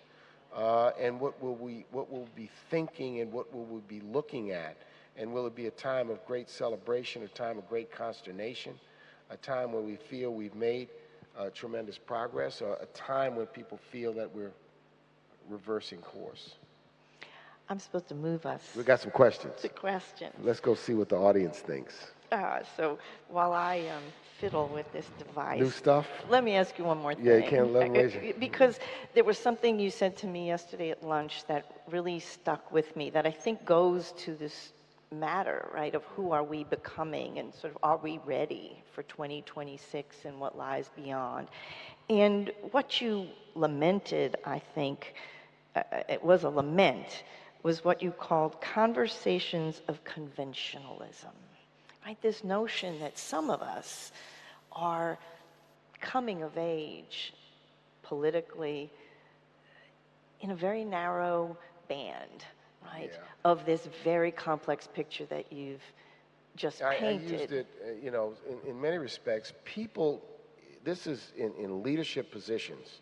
Uh, 0.55 0.91
and 0.99 1.19
what 1.19 1.41
will 1.41 1.55
we 1.55 1.85
what 1.91 2.11
will 2.11 2.23
we 2.35 2.43
be 2.43 2.49
thinking 2.69 3.21
and 3.21 3.31
what 3.31 3.53
will 3.53 3.65
we 3.65 3.81
be 3.87 4.01
looking 4.01 4.51
at? 4.51 4.75
And 5.17 5.33
will 5.33 5.45
it 5.47 5.55
be 5.55 5.67
a 5.67 5.71
time 5.71 6.09
of 6.09 6.25
great 6.25 6.49
celebration, 6.49 7.23
a 7.23 7.27
time 7.27 7.57
of 7.57 7.67
great 7.69 7.91
consternation, 7.91 8.73
a 9.29 9.37
time 9.37 9.71
where 9.71 9.81
we 9.81 9.95
feel 9.95 10.33
we've 10.33 10.55
made 10.55 10.89
uh, 11.37 11.49
tremendous 11.53 11.97
progress, 11.97 12.61
or 12.61 12.77
a 12.81 12.85
time 12.87 13.35
when 13.35 13.45
people 13.47 13.77
feel 13.91 14.13
that 14.13 14.33
we're 14.33 14.51
reversing 15.49 15.99
course? 15.99 16.55
I'm 17.69 17.79
supposed 17.79 18.09
to 18.09 18.15
move 18.15 18.45
us. 18.45 18.61
We 18.75 18.83
got 18.83 18.99
some 18.99 19.11
questions. 19.11 19.61
to 19.61 19.69
questions. 19.69 20.33
Let's 20.41 20.59
go 20.59 20.75
see 20.75 20.93
what 20.93 21.07
the 21.07 21.15
audience 21.15 21.59
thinks. 21.59 22.11
Uh, 22.31 22.63
so 22.77 22.97
while 23.27 23.51
I 23.51 23.79
um, 23.95 24.03
fiddle 24.39 24.69
with 24.69 24.91
this 24.93 25.09
device, 25.17 25.59
New 25.59 25.69
stuff? 25.69 26.07
Let 26.29 26.43
me 26.43 26.55
ask 26.55 26.77
you 26.77 26.85
one 26.85 26.97
more 26.97 27.13
thing. 27.13 27.25
Yeah, 27.25 27.35
you 27.37 27.43
can't 27.43 27.73
let 27.73 27.83
'em 27.89 27.95
Uh. 27.97 28.33
Because 28.39 28.79
there 29.13 29.25
was 29.25 29.37
something 29.37 29.79
you 29.79 29.89
said 29.91 30.15
to 30.17 30.27
me 30.27 30.47
yesterday 30.47 30.91
at 30.91 31.03
lunch 31.03 31.45
that 31.47 31.65
really 31.89 32.19
stuck 32.19 32.71
with 32.71 32.95
me. 32.95 33.09
That 33.09 33.25
I 33.27 33.31
think 33.31 33.65
goes 33.65 34.13
to 34.23 34.33
this 34.35 34.71
matter, 35.11 35.69
right? 35.73 35.93
Of 35.93 36.05
who 36.15 36.31
are 36.31 36.43
we 36.43 36.63
becoming, 36.63 37.37
and 37.39 37.53
sort 37.53 37.73
of 37.75 37.79
are 37.83 37.97
we 37.97 38.19
ready 38.25 38.81
for 38.93 39.03
2026 39.03 40.23
and 40.25 40.39
what 40.39 40.57
lies 40.57 40.89
beyond? 40.95 41.49
And 42.09 42.51
what 42.71 43.01
you 43.01 43.27
lamented, 43.55 44.37
I 44.45 44.59
think, 44.59 45.15
uh, 45.75 45.83
it 46.07 46.23
was 46.23 46.43
a 46.45 46.49
lament, 46.49 47.23
was 47.63 47.83
what 47.83 48.01
you 48.01 48.11
called 48.11 48.61
conversations 48.61 49.81
of 49.89 50.03
conventionalism 50.05 51.35
right? 52.05 52.21
This 52.21 52.43
notion 52.43 52.99
that 52.99 53.17
some 53.17 53.49
of 53.49 53.61
us 53.61 54.11
are 54.71 55.17
coming 55.99 56.43
of 56.43 56.57
age 56.57 57.33
politically 58.03 58.91
in 60.41 60.51
a 60.51 60.55
very 60.55 60.83
narrow 60.83 61.55
band, 61.87 62.45
right? 62.83 63.11
Of 63.45 63.65
this 63.65 63.87
very 64.03 64.31
complex 64.31 64.87
picture 64.87 65.25
that 65.25 65.51
you've 65.51 65.83
just 66.55 66.81
I, 66.81 66.95
I 66.95 67.09
used 67.11 67.51
it, 67.51 67.67
uh, 67.85 67.91
you 68.03 68.11
know, 68.11 68.33
in, 68.49 68.71
in 68.71 68.81
many 68.81 68.97
respects, 68.97 69.53
people, 69.63 70.21
this 70.83 71.07
is 71.07 71.31
in, 71.37 71.53
in 71.59 71.81
leadership 71.83 72.31
positions 72.31 72.99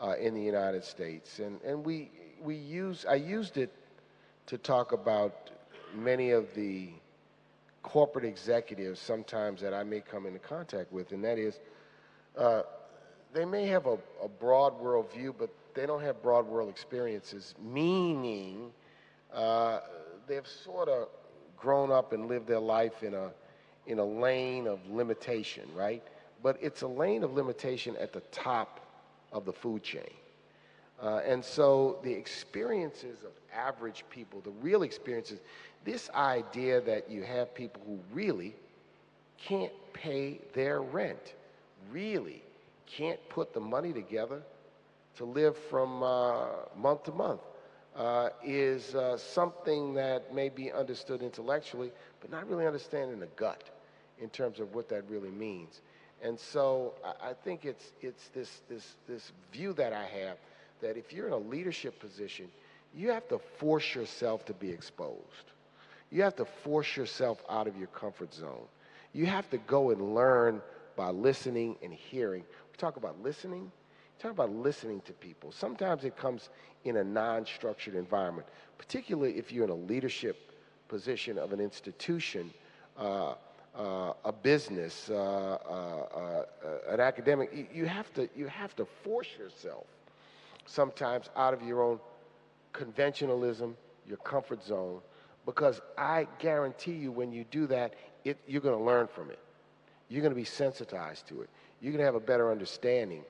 uh, 0.00 0.14
in 0.20 0.34
the 0.34 0.42
United 0.42 0.84
States. 0.84 1.40
And, 1.40 1.60
and 1.62 1.84
we, 1.84 2.10
we 2.40 2.54
use, 2.54 3.04
I 3.08 3.16
used 3.16 3.56
it 3.56 3.72
to 4.46 4.58
talk 4.58 4.92
about 4.92 5.50
many 5.94 6.30
of 6.30 6.54
the 6.54 6.90
corporate 7.88 8.24
executives 8.26 9.00
sometimes 9.00 9.62
that 9.62 9.72
I 9.72 9.82
may 9.82 10.00
come 10.00 10.26
into 10.26 10.38
contact 10.38 10.92
with, 10.92 11.12
and 11.12 11.24
that 11.24 11.38
is 11.38 11.58
uh, 12.36 12.62
they 13.32 13.46
may 13.46 13.66
have 13.66 13.86
a, 13.86 13.96
a 14.22 14.28
broad 14.28 14.78
world 14.78 15.10
view, 15.10 15.34
but 15.36 15.48
they 15.74 15.86
don't 15.86 16.02
have 16.02 16.22
broad 16.22 16.46
world 16.46 16.68
experiences, 16.68 17.54
meaning 17.62 18.70
uh, 19.32 19.80
they've 20.26 20.46
sort 20.46 20.90
of 20.90 21.08
grown 21.56 21.90
up 21.90 22.12
and 22.12 22.28
lived 22.28 22.46
their 22.46 22.58
life 22.58 23.02
in 23.02 23.14
a, 23.14 23.30
in 23.86 23.98
a 23.98 24.04
lane 24.04 24.66
of 24.66 24.78
limitation, 24.90 25.64
right? 25.74 26.02
But 26.42 26.58
it's 26.60 26.82
a 26.82 26.86
lane 26.86 27.24
of 27.24 27.32
limitation 27.32 27.96
at 27.96 28.12
the 28.12 28.20
top 28.32 28.80
of 29.32 29.46
the 29.46 29.52
food 29.52 29.82
chain. 29.82 30.12
Uh, 31.02 31.20
and 31.24 31.42
so 31.42 32.00
the 32.02 32.12
experiences 32.12 33.22
of 33.22 33.30
average 33.54 34.04
people, 34.10 34.40
the 34.40 34.50
real 34.62 34.82
experiences, 34.82 35.40
this 35.84 36.10
idea 36.10 36.80
that 36.80 37.10
you 37.10 37.22
have 37.22 37.54
people 37.54 37.80
who 37.86 37.98
really 38.12 38.54
can't 39.38 39.72
pay 39.92 40.40
their 40.54 40.82
rent, 40.82 41.34
really 41.90 42.42
can't 42.86 43.20
put 43.28 43.52
the 43.52 43.60
money 43.60 43.92
together 43.92 44.42
to 45.16 45.24
live 45.24 45.56
from 45.56 46.02
uh, 46.02 46.46
month 46.76 47.04
to 47.04 47.12
month, 47.12 47.40
uh, 47.96 48.28
is 48.44 48.94
uh, 48.94 49.16
something 49.16 49.94
that 49.94 50.32
may 50.34 50.48
be 50.48 50.70
understood 50.72 51.22
intellectually, 51.22 51.90
but 52.20 52.30
not 52.30 52.48
really 52.48 52.66
understand 52.66 53.12
in 53.12 53.18
the 53.18 53.26
gut 53.36 53.64
in 54.20 54.28
terms 54.30 54.60
of 54.60 54.74
what 54.74 54.88
that 54.88 55.02
really 55.08 55.30
means. 55.30 55.80
And 56.22 56.38
so 56.38 56.94
I, 57.04 57.30
I 57.30 57.32
think 57.32 57.64
it's, 57.64 57.92
it's 58.00 58.28
this, 58.28 58.62
this, 58.68 58.96
this 59.08 59.32
view 59.52 59.72
that 59.74 59.92
I 59.92 60.04
have 60.04 60.36
that 60.80 60.96
if 60.96 61.12
you're 61.12 61.26
in 61.26 61.32
a 61.32 61.38
leadership 61.38 61.98
position, 61.98 62.46
you 62.98 63.10
have 63.10 63.28
to 63.28 63.38
force 63.38 63.94
yourself 63.94 64.44
to 64.46 64.52
be 64.52 64.68
exposed. 64.70 65.52
You 66.10 66.22
have 66.22 66.34
to 66.36 66.44
force 66.44 66.96
yourself 66.96 67.40
out 67.48 67.68
of 67.68 67.76
your 67.76 67.86
comfort 67.88 68.34
zone. 68.34 68.66
You 69.12 69.26
have 69.26 69.48
to 69.50 69.58
go 69.58 69.90
and 69.90 70.16
learn 70.16 70.60
by 70.96 71.10
listening 71.10 71.76
and 71.80 71.92
hearing. 71.92 72.42
We 72.72 72.76
talk 72.76 72.96
about 72.96 73.22
listening. 73.22 73.70
Talk 74.18 74.32
about 74.32 74.50
listening 74.50 75.00
to 75.02 75.12
people. 75.12 75.52
Sometimes 75.52 76.04
it 76.04 76.16
comes 76.16 76.48
in 76.84 76.96
a 76.96 77.04
non-structured 77.04 77.94
environment, 77.94 78.48
particularly 78.78 79.38
if 79.38 79.52
you're 79.52 79.64
in 79.64 79.70
a 79.70 79.74
leadership 79.74 80.50
position 80.88 81.38
of 81.38 81.52
an 81.52 81.60
institution, 81.60 82.52
uh, 82.98 83.34
uh, 83.76 84.12
a 84.24 84.32
business, 84.32 85.08
uh, 85.08 85.14
uh, 85.14 86.18
uh, 86.18 86.92
an 86.92 86.98
academic. 86.98 87.68
You 87.72 87.86
have 87.86 88.12
to 88.14 88.28
you 88.34 88.48
have 88.48 88.74
to 88.74 88.84
force 89.04 89.28
yourself 89.38 89.84
sometimes 90.66 91.30
out 91.36 91.54
of 91.54 91.62
your 91.62 91.80
own 91.80 92.00
conventionalism, 92.72 93.74
your 94.06 94.16
comfort 94.18 94.64
zone, 94.64 95.00
because 95.46 95.80
I 95.96 96.26
guarantee 96.38 96.92
you 96.92 97.10
when 97.10 97.32
you 97.32 97.44
do 97.50 97.66
that, 97.68 97.94
it, 98.24 98.38
you're 98.46 98.60
going 98.60 98.78
to 98.78 98.84
learn 98.84 99.06
from 99.06 99.30
it. 99.30 99.38
You're 100.08 100.22
going 100.22 100.32
to 100.32 100.36
be 100.36 100.44
sensitized 100.44 101.26
to 101.28 101.42
it. 101.42 101.50
You're 101.80 101.92
going 101.92 102.00
to 102.00 102.06
have 102.06 102.14
a 102.14 102.20
better 102.20 102.50
understanding 102.50 103.22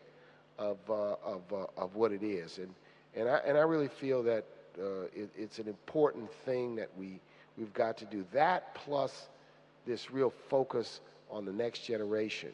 of, 0.58 0.78
uh, 0.88 1.14
of, 1.24 1.42
uh, 1.52 1.66
of 1.76 1.94
what 1.94 2.12
it 2.12 2.22
is. 2.22 2.58
And, 2.58 2.74
and, 3.14 3.28
I, 3.28 3.36
and 3.38 3.56
I 3.56 3.62
really 3.62 3.88
feel 3.88 4.22
that 4.24 4.44
uh, 4.78 5.02
it, 5.14 5.30
it's 5.36 5.58
an 5.58 5.68
important 5.68 6.32
thing 6.44 6.76
that 6.76 6.88
we, 6.96 7.20
we've 7.56 7.72
got 7.72 7.96
to 7.98 8.04
do. 8.04 8.24
That 8.32 8.74
plus 8.74 9.28
this 9.86 10.10
real 10.10 10.32
focus 10.48 11.00
on 11.30 11.44
the 11.44 11.52
next 11.52 11.80
generation. 11.80 12.50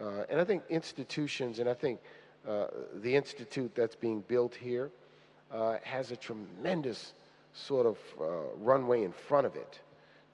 Uh, 0.00 0.24
and 0.28 0.40
I 0.40 0.44
think 0.44 0.62
institutions, 0.68 1.58
and 1.58 1.68
I 1.68 1.74
think 1.74 2.00
uh, 2.46 2.66
the 2.96 3.14
institute 3.14 3.74
that's 3.74 3.96
being 3.96 4.20
built 4.28 4.54
here 4.54 4.90
uh, 5.52 5.76
has 5.82 6.10
a 6.10 6.16
tremendous 6.16 7.12
sort 7.54 7.86
of 7.86 7.98
uh, 8.20 8.24
runway 8.58 9.04
in 9.04 9.12
front 9.12 9.46
of 9.46 9.56
it 9.56 9.80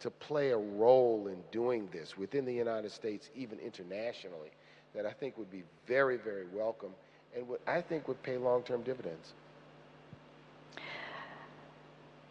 to 0.01 0.11
play 0.11 0.51
a 0.51 0.57
role 0.59 1.29
in 1.29 1.37
doing 1.53 1.89
this 1.93 2.19
within 2.19 2.45
the 2.45 2.53
United 2.55 2.91
States, 2.91 3.31
even 3.37 3.59
internationally, 3.61 4.51
that 4.95 5.07
I 5.07 5.13
think 5.13 5.39
would 5.39 5.51
be 5.51 5.63
very, 5.87 6.17
very 6.17 6.47
welcome 6.53 6.91
and 7.35 7.49
what 7.49 7.61
I 7.67 7.81
think 7.81 8.09
would 8.09 8.23
pay 8.23 8.37
long-term 8.37 8.83
dividends. 8.83 9.33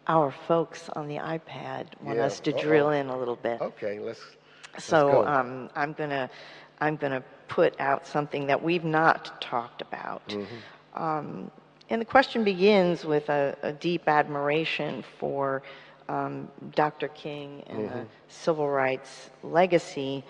Our 0.06 0.30
folks 0.32 0.88
on 0.90 1.08
the 1.08 1.16
iPad 1.16 1.86
want 2.02 2.18
Yeah, 2.18 2.26
us 2.26 2.40
to 2.40 2.52
uh-oh. 2.52 2.60
drill 2.60 2.90
in 2.90 3.08
a 3.08 3.18
little 3.18 3.36
bit. 3.36 3.60
Okay, 3.60 3.98
let's. 4.00 4.20
let's 4.72 4.84
So 4.84 5.08
go. 5.10 5.26
um, 5.26 5.70
I'm 5.74 5.92
gonna 5.92 6.30
I'm 6.80 6.96
gonna 6.96 7.22
put 7.48 7.78
out 7.80 8.06
something 8.06 8.46
that 8.48 8.62
we've 8.62 8.84
not 8.84 9.40
talked 9.40 9.80
about. 9.82 10.26
Mm-hmm. 10.28 11.02
Um, 11.02 11.50
and 11.90 12.00
the 12.00 12.04
question 12.06 12.44
begins 12.44 13.04
with 13.04 13.28
a, 13.28 13.56
a 13.62 13.72
deep 13.72 14.08
admiration 14.08 15.02
for 15.18 15.62
um, 16.08 16.48
Dr. 16.74 17.08
King 17.08 17.62
and 17.68 17.88
the 17.88 17.94
Mhm. 17.94 18.06
civil 18.28 18.68
rights 18.68 19.30
legacy, 19.42 20.24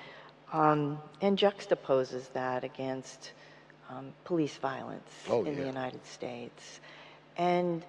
um, 0.52 1.00
and 1.20 1.38
juxtaposes 1.38 2.32
that 2.32 2.64
against 2.64 3.32
um, 3.90 4.12
police 4.24 4.56
violence 4.56 5.10
Oh, 5.28 5.44
in 5.44 5.56
the. 5.56 5.64
United 5.64 6.04
States. 6.06 6.80
And 7.36 7.84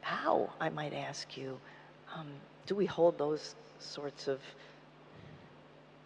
how, 0.00 0.50
I 0.60 0.68
might 0.70 0.92
ask 0.94 1.36
you, 1.36 1.58
um, 2.14 2.26
do 2.66 2.74
we 2.74 2.86
hold 2.86 3.18
those 3.18 3.54
sorts 3.78 4.28
of 4.28 4.40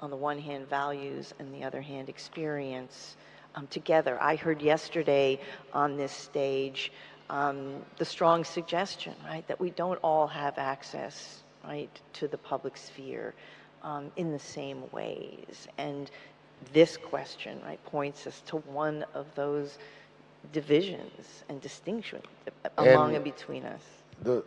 on 0.00 0.10
the 0.10 0.16
one 0.16 0.38
hand 0.38 0.68
values 0.68 1.34
and 1.38 1.52
the 1.54 1.64
other 1.64 1.80
hand 1.80 2.08
experience 2.08 3.16
um, 3.56 3.66
together. 3.68 4.18
I 4.20 4.36
heard 4.36 4.62
yesterday 4.62 5.40
on 5.72 5.96
this 5.96 6.12
stage 6.12 6.92
um, 7.28 7.82
the 7.96 8.04
strong 8.04 8.44
suggestion, 8.44 9.14
right, 9.24 9.46
that 9.48 9.58
we 9.58 9.70
don't 9.70 9.98
all 10.02 10.26
have 10.28 10.58
access, 10.58 11.42
right, 11.64 11.90
to 12.14 12.28
the 12.28 12.38
public 12.38 12.76
sphere 12.76 13.34
um, 13.82 14.12
in 14.16 14.30
the 14.30 14.38
same 14.38 14.84
ways. 14.92 15.66
And 15.78 16.10
this 16.72 16.96
question, 16.96 17.60
right, 17.64 17.84
points 17.86 18.26
us 18.26 18.42
to 18.46 18.58
one 18.58 19.04
of 19.14 19.26
those 19.34 19.78
divisions 20.52 21.44
and 21.48 21.60
distinctions 21.60 22.24
among 22.78 23.08
And- 23.08 23.16
and 23.16 23.24
between 23.24 23.64
us. 23.64 23.82
the 24.22 24.44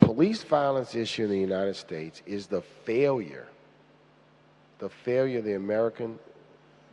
police 0.00 0.42
violence 0.42 0.94
issue 0.94 1.24
in 1.24 1.30
the 1.30 1.38
United 1.38 1.76
States 1.76 2.22
is 2.26 2.46
the 2.46 2.60
failure, 2.60 3.48
the 4.78 4.90
failure 4.90 5.38
of 5.38 5.44
the 5.44 5.54
American 5.54 6.18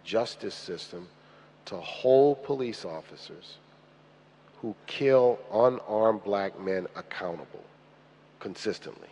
justice 0.06 0.56
system 0.56 1.08
to 1.70 1.78
hold 1.78 2.44
police 2.44 2.84
officers 2.84 3.58
who 4.60 4.76
kill 4.88 5.38
unarmed 5.54 6.24
black 6.24 6.60
men 6.60 6.88
accountable 6.96 7.64
consistently. 8.40 9.08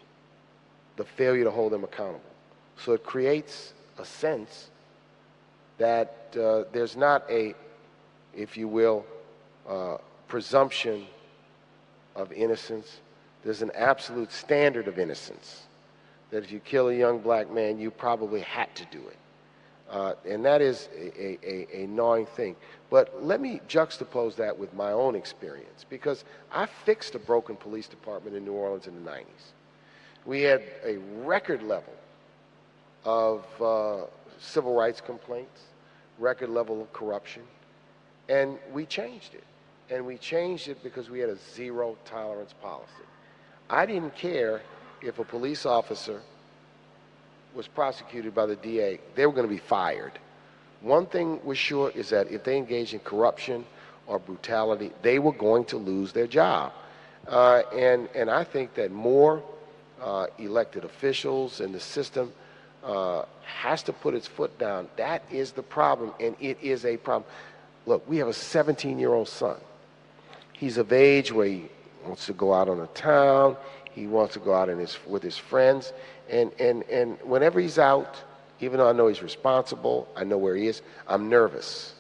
The 0.96 1.06
failure 1.06 1.44
to 1.44 1.52
hold 1.52 1.72
them 1.72 1.84
accountable. 1.84 2.22
So 2.78 2.94
it 2.94 3.04
creates 3.04 3.74
a 4.00 4.06
sense 4.06 4.72
that 5.78 6.36
uh, 6.36 6.64
there's 6.72 6.98
not 6.98 7.30
a, 7.30 7.54
if 8.36 8.58
you 8.58 8.68
will, 8.68 9.06
uh, 9.70 9.98
presumption 10.28 11.06
of 12.16 12.32
innocence. 12.32 13.02
There's 13.44 13.62
an 13.62 13.72
absolute 13.76 14.32
standard 14.32 14.88
of 14.88 14.98
innocence. 14.98 15.68
That 16.32 16.44
if 16.44 16.52
you 16.52 16.60
kill 16.60 16.90
a 16.90 16.96
young 16.96 17.20
black 17.20 17.52
man, 17.52 17.78
you 17.78 17.92
probably 17.92 18.42
had 18.42 18.74
to 18.76 18.86
do 18.86 18.98
it. 19.08 19.18
Uh, 19.90 20.14
and 20.28 20.44
that 20.44 20.62
is 20.62 20.90
a, 20.98 21.38
a, 21.44 21.84
a, 21.84 21.88
gnawing 21.88 22.26
thing. 22.26 22.58
But 22.90 23.24
let 23.24 23.40
me 23.40 23.62
juxtapose 23.70 24.36
that 24.36 24.58
with 24.58 24.74
my 24.74 24.92
own 24.92 25.16
experience 25.16 25.86
because 25.90 26.26
I 26.52 26.66
fixed 26.66 27.16
a 27.16 27.20
broken 27.20 27.56
police 27.56 27.88
department 27.88 28.36
in 28.36 28.44
New 28.44 28.52
Orleans 28.52 28.88
in 28.88 29.02
the 29.02 29.10
90s. 29.10 29.24
We 30.26 30.42
had 30.42 30.62
a 30.84 30.98
record 31.24 31.64
level 31.64 31.94
of 33.06 33.46
uh, 33.62 34.08
civil 34.40 34.76
rights 34.76 35.00
complaints, 35.00 35.62
record 36.20 36.50
level 36.50 36.82
of 36.82 36.92
corruption, 36.92 37.44
and 38.28 38.58
we 38.74 38.86
changed 38.86 39.36
it. 39.36 39.44
And 39.90 40.06
we 40.06 40.18
changed 40.18 40.68
it 40.68 40.84
because 40.84 41.10
we 41.10 41.20
had 41.20 41.30
a 41.30 41.38
zero 41.56 41.96
tolerance 42.04 42.54
policy. 42.62 42.92
I 43.70 43.86
didn't 43.86 44.16
care 44.16 44.62
if 45.02 45.20
a 45.20 45.24
police 45.24 45.66
officer 45.66 46.22
was 47.58 47.68
prosecuted 47.68 48.34
by 48.36 48.46
the 48.46 48.56
DA, 48.56 49.00
they 49.16 49.26
were 49.26 49.34
going 49.34 49.48
to 49.48 49.54
be 49.54 49.60
fired. 49.60 50.14
One 50.82 51.08
thing 51.08 51.44
was 51.44 51.58
sure 51.58 51.90
is 51.90 52.10
that 52.12 52.32
if 52.32 52.44
they 52.44 52.56
engaged 52.56 52.94
in 52.94 53.00
corruption 53.00 53.66
or 54.06 54.20
brutality, 54.20 54.92
they 55.02 55.18
were 55.18 55.34
going 55.34 55.66
to 55.66 55.78
lose 55.78 56.14
their 56.14 56.28
job. 56.28 56.72
Uh, 57.28 57.64
and, 57.76 58.08
and 58.16 58.30
I 58.30 58.44
think 58.44 58.76
that 58.76 58.92
more 58.92 59.42
uh, 60.02 60.28
elected 60.38 60.86
officials 60.86 61.60
and 61.60 61.74
the 61.74 61.80
system 61.80 62.32
uh, 62.84 63.24
has 63.44 63.82
to 63.84 63.92
put 63.92 64.14
its 64.14 64.28
foot 64.28 64.58
down. 64.60 64.88
That 64.96 65.24
is 65.32 65.52
the 65.52 65.64
problem, 65.64 66.14
and 66.20 66.36
it 66.40 66.60
is 66.62 66.86
a 66.86 66.96
problem. 66.96 67.30
Look, 67.88 68.08
we 68.08 68.18
have 68.18 68.28
a 68.28 68.34
17 68.34 69.00
year 69.00 69.14
old 69.14 69.28
son. 69.28 69.58
He's 70.54 70.78
of 70.78 70.94
age 70.94 71.32
where 71.32 71.48
he 71.48 71.66
wants 72.06 72.28
to 72.28 72.34
go 72.34 72.54
out 72.54 72.70
on 72.70 72.78
the 72.78 72.88
town, 72.88 73.58
he 73.92 74.06
wants 74.06 74.36
to 74.36 74.40
go 74.40 74.54
out 74.54 74.70
his, 74.70 74.98
with 75.08 75.24
his 75.24 75.38
friends. 75.38 75.92
And, 76.30 76.52
and, 76.60 76.84
and 76.84 77.18
whenever 77.24 77.60
he's 77.60 77.80
out, 77.80 78.18
even 78.60 78.78
though 78.78 78.90
I 78.90 78.94
know 78.94 79.08
he's 79.08 79.22
responsible, 79.22 80.08
I 80.16 80.24
know 80.24 80.38
where 80.38 80.56
he 80.56 80.68
is, 80.68 80.82
I'm 81.08 81.30
nervous. 81.30 81.94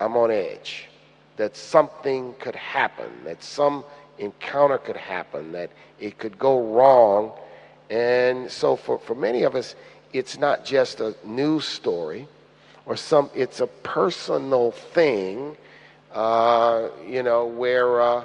I'm 0.00 0.16
on 0.16 0.30
edge 0.30 0.88
that 1.36 1.56
something 1.56 2.34
could 2.38 2.54
happen, 2.56 3.10
that 3.24 3.42
some 3.42 3.84
encounter 4.18 4.78
could 4.78 4.96
happen, 4.96 5.52
that 5.52 5.70
it 5.98 6.18
could 6.18 6.38
go 6.38 6.62
wrong. 6.62 7.32
And 7.90 8.50
so 8.50 8.76
for, 8.76 8.98
for 8.98 9.14
many 9.14 9.42
of 9.42 9.54
us, 9.54 9.74
it's 10.12 10.38
not 10.38 10.64
just 10.64 11.00
a 11.00 11.14
news 11.24 11.64
story 11.64 12.28
or 12.84 12.96
some, 12.96 13.30
it's 13.34 13.60
a 13.60 13.66
personal 13.66 14.72
thing, 14.72 15.56
uh, 16.12 16.88
you 17.06 17.22
know, 17.22 17.46
where 17.46 18.00
uh, 18.00 18.24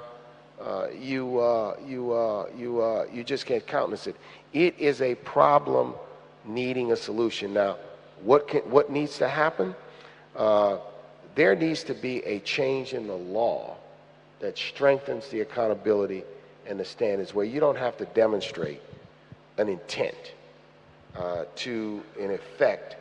uh, 0.61 0.87
you, 0.99 1.39
uh, 1.39 1.77
you, 1.85 2.11
uh, 2.11 2.47
you, 2.57 2.81
uh, 2.81 3.05
you 3.13 3.23
just 3.23 3.45
can't 3.45 3.65
countenance 3.65 4.07
it. 4.07 4.15
It 4.53 4.80
is 4.80 5.01
a 5.01 5.16
problem 5.16 5.93
needing 6.45 6.92
a 6.92 6.95
solution. 6.95 7.53
Now, 7.53 7.77
what, 8.24 8.48
can, 8.48 8.61
what 8.61 8.90
needs 8.90 9.17
to 9.17 9.27
happen? 9.27 9.76
Uh, 10.35 10.77
there 11.35 11.56
needs 11.56 11.84
to 11.84 11.93
be 11.93 12.24
a 12.24 12.40
change 12.40 12.93
in 12.93 13.08
the 13.08 13.16
law 13.16 13.76
that 14.40 14.58
strengthens 14.58 15.27
the 15.30 15.42
accountability 15.42 16.24
and 16.67 16.80
the 16.80 16.85
standards 16.85 17.34
where 17.34 17.45
you 17.45 17.59
don't 17.59 17.77
have 17.77 17.98
to 17.98 18.06
demonstrate 18.06 18.82
an 19.58 19.69
intent 19.69 20.34
uh, 21.16 21.45
to, 21.56 22.03
in 22.19 22.32
effect, 22.32 22.95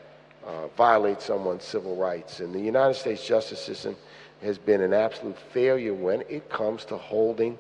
uh, 0.46 0.68
violate 0.76 1.20
someone's 1.20 1.64
civil 1.64 1.96
rights. 1.96 2.40
And 2.40 2.54
the 2.54 2.60
United 2.60 2.94
States 2.94 3.26
justice 3.26 3.60
system 3.60 3.96
has 4.42 4.58
been 4.58 4.80
an 4.80 4.92
absolute 4.92 5.36
failure 5.52 5.94
when 5.94 6.22
it 6.28 6.48
comes 6.48 6.84
to 6.86 6.96
holding 6.96 7.58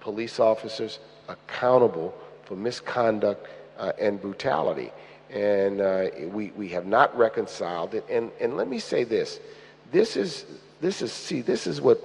police 0.00 0.40
officers 0.40 0.98
accountable 1.28 2.14
for 2.50 2.56
misconduct 2.56 3.46
uh, 3.78 3.92
and 4.00 4.20
brutality. 4.20 4.90
And 5.30 5.80
uh, 5.80 6.06
we, 6.32 6.50
we 6.56 6.68
have 6.70 6.84
not 6.84 7.16
reconciled 7.16 7.94
it. 7.94 8.04
And, 8.10 8.32
and 8.40 8.56
let 8.56 8.66
me 8.68 8.80
say 8.80 9.04
this 9.04 9.38
this 9.92 10.16
is, 10.16 10.46
this 10.80 11.00
is, 11.00 11.12
see, 11.12 11.42
this 11.42 11.68
is 11.68 11.80
what 11.80 12.02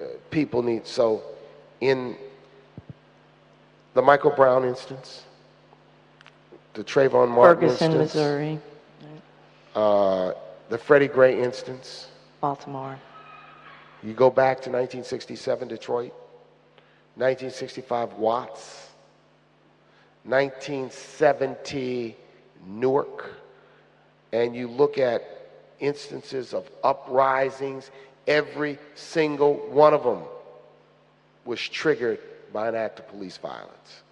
uh, 0.00 0.04
people 0.30 0.62
need. 0.62 0.86
So, 0.86 1.22
in 1.80 2.16
the 3.94 4.02
Michael 4.02 4.30
Brown 4.30 4.64
instance, 4.64 5.24
the 6.74 6.84
Trayvon 6.84 7.28
Martin 7.28 7.68
Ferguson, 7.68 7.92
instance, 7.92 8.14
Missouri, 8.14 8.60
uh, 9.74 10.32
the 10.68 10.78
Freddie 10.78 11.08
Gray 11.08 11.42
instance, 11.42 12.08
Baltimore. 12.40 12.98
You 14.04 14.12
go 14.12 14.30
back 14.30 14.58
to 14.58 14.70
1967 14.70 15.68
Detroit, 15.68 16.12
1965 17.16 18.12
Watts, 18.14 18.85
1970 20.26 22.16
Newark, 22.66 23.30
and 24.32 24.56
you 24.56 24.66
look 24.68 24.98
at 24.98 25.22
instances 25.78 26.52
of 26.52 26.68
uprisings, 26.82 27.90
every 28.26 28.78
single 28.94 29.54
one 29.70 29.94
of 29.94 30.02
them 30.02 30.22
was 31.44 31.60
triggered 31.60 32.18
by 32.52 32.68
an 32.68 32.74
act 32.74 32.98
of 32.98 33.08
police 33.08 33.36
violence, 33.36 34.02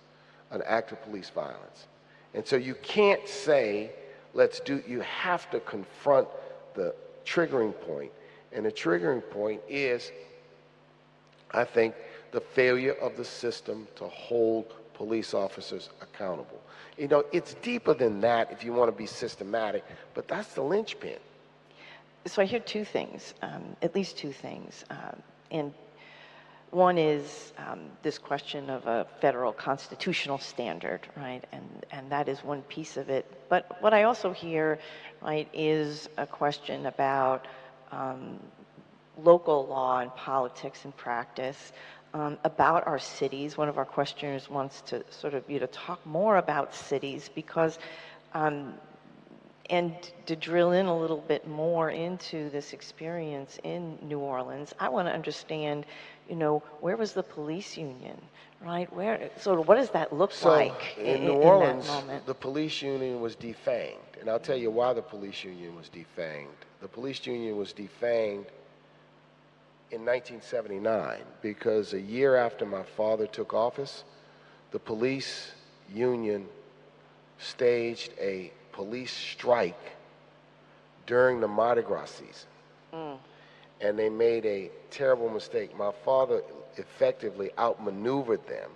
an 0.50 0.62
act 0.66 0.92
of 0.92 1.02
police 1.02 1.30
violence. 1.30 1.88
And 2.34 2.46
so 2.46 2.56
you 2.56 2.74
can't 2.76 3.28
say, 3.28 3.90
let's 4.34 4.60
do, 4.60 4.82
you 4.86 5.00
have 5.00 5.50
to 5.50 5.60
confront 5.60 6.28
the 6.74 6.94
triggering 7.24 7.74
point. 7.86 8.12
And 8.52 8.66
the 8.66 8.72
triggering 8.72 9.28
point 9.30 9.60
is, 9.68 10.12
I 11.50 11.64
think, 11.64 11.94
the 12.30 12.40
failure 12.40 12.94
of 12.94 13.16
the 13.16 13.24
system 13.24 13.88
to 13.96 14.04
hold 14.08 14.74
police 14.94 15.34
officers 15.34 15.90
accountable. 16.00 16.60
You 16.96 17.08
know, 17.08 17.24
it's 17.32 17.54
deeper 17.54 17.94
than 17.94 18.20
that 18.20 18.52
if 18.52 18.64
you 18.64 18.72
want 18.72 18.90
to 18.90 18.96
be 18.96 19.06
systematic, 19.06 19.84
but 20.14 20.28
that's 20.28 20.54
the 20.54 20.62
linchpin. 20.62 21.18
So 22.26 22.40
I 22.40 22.46
hear 22.46 22.60
two 22.60 22.84
things, 22.84 23.34
um, 23.42 23.76
at 23.82 23.94
least 23.94 24.16
two 24.16 24.32
things. 24.32 24.84
Um, 24.90 25.22
and 25.50 25.74
one 26.70 26.98
is 26.98 27.52
um, 27.58 27.80
this 28.02 28.18
question 28.18 28.70
of 28.70 28.86
a 28.86 29.06
federal 29.20 29.52
constitutional 29.52 30.38
standard, 30.38 31.06
right? 31.16 31.44
And, 31.52 31.86
and 31.92 32.10
that 32.10 32.28
is 32.28 32.42
one 32.42 32.62
piece 32.62 32.96
of 32.96 33.10
it. 33.10 33.30
But 33.48 33.80
what 33.80 33.94
I 33.94 34.04
also 34.04 34.32
hear, 34.32 34.78
right, 35.22 35.48
is 35.52 36.08
a 36.16 36.26
question 36.26 36.86
about 36.86 37.46
um, 37.92 38.40
local 39.22 39.66
law 39.66 40.00
and 40.00 40.14
politics 40.16 40.84
and 40.84 40.96
practice, 40.96 41.72
um, 42.14 42.38
about 42.44 42.86
our 42.86 42.98
cities. 42.98 43.58
One 43.58 43.68
of 43.68 43.76
our 43.76 43.84
questioners 43.84 44.48
wants 44.48 44.80
to 44.82 45.04
sort 45.10 45.34
of 45.34 45.48
you 45.50 45.60
know 45.60 45.66
talk 45.66 46.04
more 46.06 46.38
about 46.38 46.74
cities 46.74 47.28
because, 47.34 47.78
um, 48.32 48.74
and 49.68 49.94
to 50.26 50.36
drill 50.36 50.72
in 50.72 50.86
a 50.86 50.96
little 50.96 51.22
bit 51.28 51.46
more 51.46 51.90
into 51.90 52.48
this 52.50 52.72
experience 52.72 53.58
in 53.64 53.98
New 54.02 54.20
Orleans. 54.20 54.72
I 54.78 54.88
want 54.88 55.08
to 55.08 55.12
understand, 55.12 55.86
you 56.30 56.36
know, 56.36 56.62
where 56.80 56.96
was 56.96 57.12
the 57.12 57.22
police 57.22 57.76
union, 57.76 58.20
right? 58.64 58.90
Where? 58.92 59.30
So 59.40 59.60
what 59.62 59.74
does 59.74 59.90
that 59.90 60.12
look 60.12 60.32
so 60.32 60.50
like 60.50 60.96
in, 60.96 61.16
in, 61.16 61.24
New 61.24 61.40
in 61.40 61.48
Orleans? 61.48 61.90
The 62.26 62.34
police 62.34 62.80
union 62.80 63.20
was 63.20 63.34
defanged, 63.34 64.20
and 64.20 64.30
I'll 64.30 64.38
tell 64.38 64.56
you 64.56 64.70
why 64.70 64.92
the 64.92 65.02
police 65.02 65.42
union 65.42 65.74
was 65.74 65.90
defanged. 65.90 66.62
The 66.80 66.88
police 66.88 67.26
union 67.26 67.56
was 67.56 67.72
defanged 67.72 68.46
in 69.94 70.04
1979 70.04 71.20
because 71.40 71.92
a 71.92 72.00
year 72.00 72.34
after 72.34 72.66
my 72.66 72.82
father 72.82 73.28
took 73.28 73.54
office, 73.54 74.02
the 74.72 74.78
police 74.78 75.52
union 75.92 76.46
staged 77.38 78.10
a 78.20 78.50
police 78.72 79.12
strike 79.12 79.92
during 81.06 81.40
the 81.40 81.46
Mardi 81.46 81.82
Gras 81.82 82.10
season. 82.10 82.48
Mm. 82.92 83.18
And 83.80 83.98
they 83.98 84.08
made 84.08 84.44
a 84.46 84.70
terrible 84.90 85.28
mistake. 85.28 85.76
My 85.78 85.92
father 86.04 86.42
effectively 86.76 87.50
outmaneuvered 87.56 88.44
them 88.48 88.70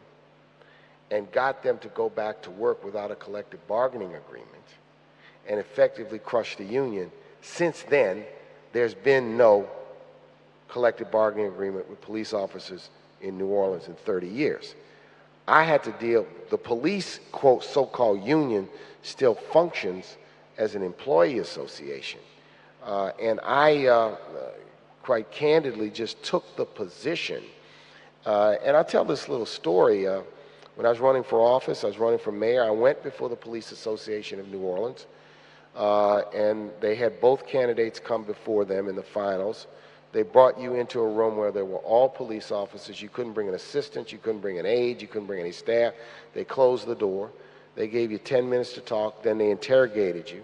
and 1.11 1.31
got 1.33 1.65
them 1.65 1.79
to 1.79 1.89
go 1.89 2.09
back 2.09 2.43
to 2.43 2.51
work 2.53 2.85
without 2.85 3.11
a 3.11 3.17
collective 3.17 3.67
bargaining 3.67 4.15
agreement 4.15 4.53
and 5.49 5.59
effectively 5.59 6.21
crushed 6.21 6.59
the 6.59 6.65
union. 6.65 7.11
Since 7.41 7.83
then, 7.89 8.25
there's 8.73 8.95
been 8.95 9.37
no 9.37 9.69
collective 10.69 11.11
bargaining 11.11 11.47
agreement 11.47 11.89
with 11.89 12.01
police 12.01 12.33
officers 12.33 12.91
in 13.21 13.37
New 13.37 13.47
Orleans 13.47 13.89
in 13.89 13.95
30 13.95 14.29
years. 14.29 14.75
I 15.47 15.65
had 15.65 15.83
to 15.85 15.93
deal, 15.93 16.27
the 16.51 16.59
police, 16.59 17.21
quote, 17.33 17.65
so 17.65 17.87
called 17.87 18.23
union 18.23 18.69
still 19.03 19.35
functions 19.35 20.19
as 20.59 20.75
an 20.75 20.83
employee 20.83 21.39
association. 21.39 22.21
Uh, 22.85 23.13
and 23.21 23.41
I 23.43 23.87
uh, 23.87 24.17
quite 25.03 25.31
candidly 25.31 25.89
just 25.89 26.23
took 26.23 26.57
the 26.57 26.67
position. 26.67 27.43
Uh, 28.27 28.57
and 28.63 28.77
I'll 28.77 28.85
tell 28.85 29.05
this 29.05 29.29
little 29.29 29.47
story. 29.47 30.07
Uh, 30.07 30.21
when 30.75 30.87
I 30.87 30.91
was 30.91 31.01
running 31.01 31.25
for 31.25 31.41
office, 31.41 31.83
I 31.83 31.87
was 31.87 31.99
running 31.99 32.19
for 32.19 32.31
mayor, 32.31 32.63
I 32.63 32.71
went 32.71 33.03
before 33.03 33.29
the 33.29 33.37
Police 33.37 33.73
Association 33.73 34.39
of 34.39 34.49
New 34.49 34.61
Orleans, 34.61 35.07
uh, 35.75 36.19
and 36.35 36.71
they 36.81 36.95
had 36.95 37.21
both 37.21 37.47
candidates 37.47 37.99
come 37.99 38.23
before 38.23 38.65
them 38.65 38.89
in 38.89 38.95
the 38.95 39.03
finals. 39.03 39.67
They 40.13 40.23
brought 40.23 40.59
you 40.59 40.75
into 40.75 41.01
a 41.01 41.09
room 41.09 41.37
where 41.37 41.53
there 41.53 41.65
were 41.65 41.79
all 41.79 42.09
police 42.09 42.51
officers. 42.51 43.03
You 43.03 43.09
couldn't 43.09 43.33
bring 43.33 43.49
an 43.49 43.55
assistant, 43.55 44.11
you 44.11 44.19
couldn't 44.19 44.41
bring 44.41 44.59
an 44.59 44.67
aide, 44.67 45.03
you 45.03 45.09
couldn't 45.09 45.27
bring 45.27 45.41
any 45.41 45.53
staff. 45.53 45.93
They 46.33 46.45
closed 46.45 46.87
the 46.87 46.95
door. 46.95 47.31
They 47.75 47.89
gave 47.89 48.11
you 48.11 48.19
10 48.19 48.49
minutes 48.49 48.73
to 48.73 48.81
talk, 48.81 49.23
then 49.23 49.39
they 49.39 49.51
interrogated 49.51 50.31
you 50.31 50.43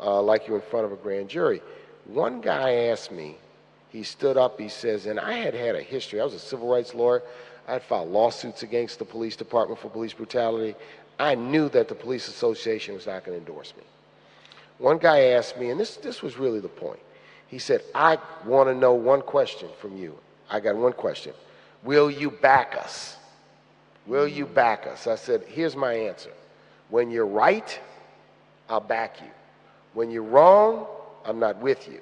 uh, 0.00 0.20
like 0.20 0.46
you 0.46 0.54
were 0.54 0.60
in 0.60 0.66
front 0.66 0.86
of 0.86 0.92
a 0.92 0.96
grand 0.96 1.28
jury. 1.28 1.62
One 2.06 2.40
guy 2.40 2.72
asked 2.88 3.12
me, 3.12 3.36
he 3.90 4.02
stood 4.02 4.36
up, 4.36 4.58
he 4.58 4.68
says, 4.68 5.06
and 5.06 5.18
I 5.18 5.34
had 5.34 5.54
had 5.54 5.74
a 5.74 5.82
history. 5.82 6.20
I 6.20 6.24
was 6.24 6.34
a 6.34 6.38
civil 6.38 6.68
rights 6.68 6.94
lawyer. 6.94 7.22
I 7.68 7.74
had 7.74 7.82
filed 7.82 8.10
lawsuits 8.10 8.62
against 8.62 8.98
the 8.98 9.04
police 9.04 9.36
department 9.36 9.80
for 9.80 9.88
police 9.88 10.12
brutality. 10.12 10.74
I 11.18 11.34
knew 11.34 11.68
that 11.70 11.88
the 11.88 11.94
police 11.94 12.28
association 12.28 12.94
was 12.94 13.06
not 13.06 13.24
going 13.24 13.38
to 13.40 13.46
endorse 13.46 13.74
me. 13.76 13.84
One 14.78 14.98
guy 14.98 15.20
asked 15.32 15.58
me, 15.58 15.70
and 15.70 15.78
this, 15.78 15.96
this 15.96 16.22
was 16.22 16.38
really 16.38 16.60
the 16.60 16.68
point. 16.68 17.00
He 17.50 17.58
said, 17.58 17.82
I 17.96 18.16
want 18.46 18.68
to 18.68 18.74
know 18.74 18.94
one 18.94 19.22
question 19.22 19.68
from 19.80 19.96
you. 19.96 20.16
I 20.48 20.60
got 20.60 20.76
one 20.76 20.92
question. 20.92 21.32
Will 21.82 22.08
you 22.08 22.30
back 22.30 22.76
us? 22.76 23.16
Will 24.06 24.28
you 24.28 24.46
hmm. 24.46 24.54
back 24.54 24.86
us? 24.86 25.08
I 25.08 25.16
said, 25.16 25.42
here's 25.48 25.74
my 25.74 25.92
answer. 25.92 26.30
When 26.90 27.10
you're 27.10 27.26
right, 27.26 27.78
I'll 28.68 28.80
back 28.80 29.20
you. 29.20 29.30
When 29.94 30.12
you're 30.12 30.22
wrong, 30.22 30.86
I'm 31.24 31.40
not 31.40 31.58
with 31.58 31.88
you. 31.88 32.00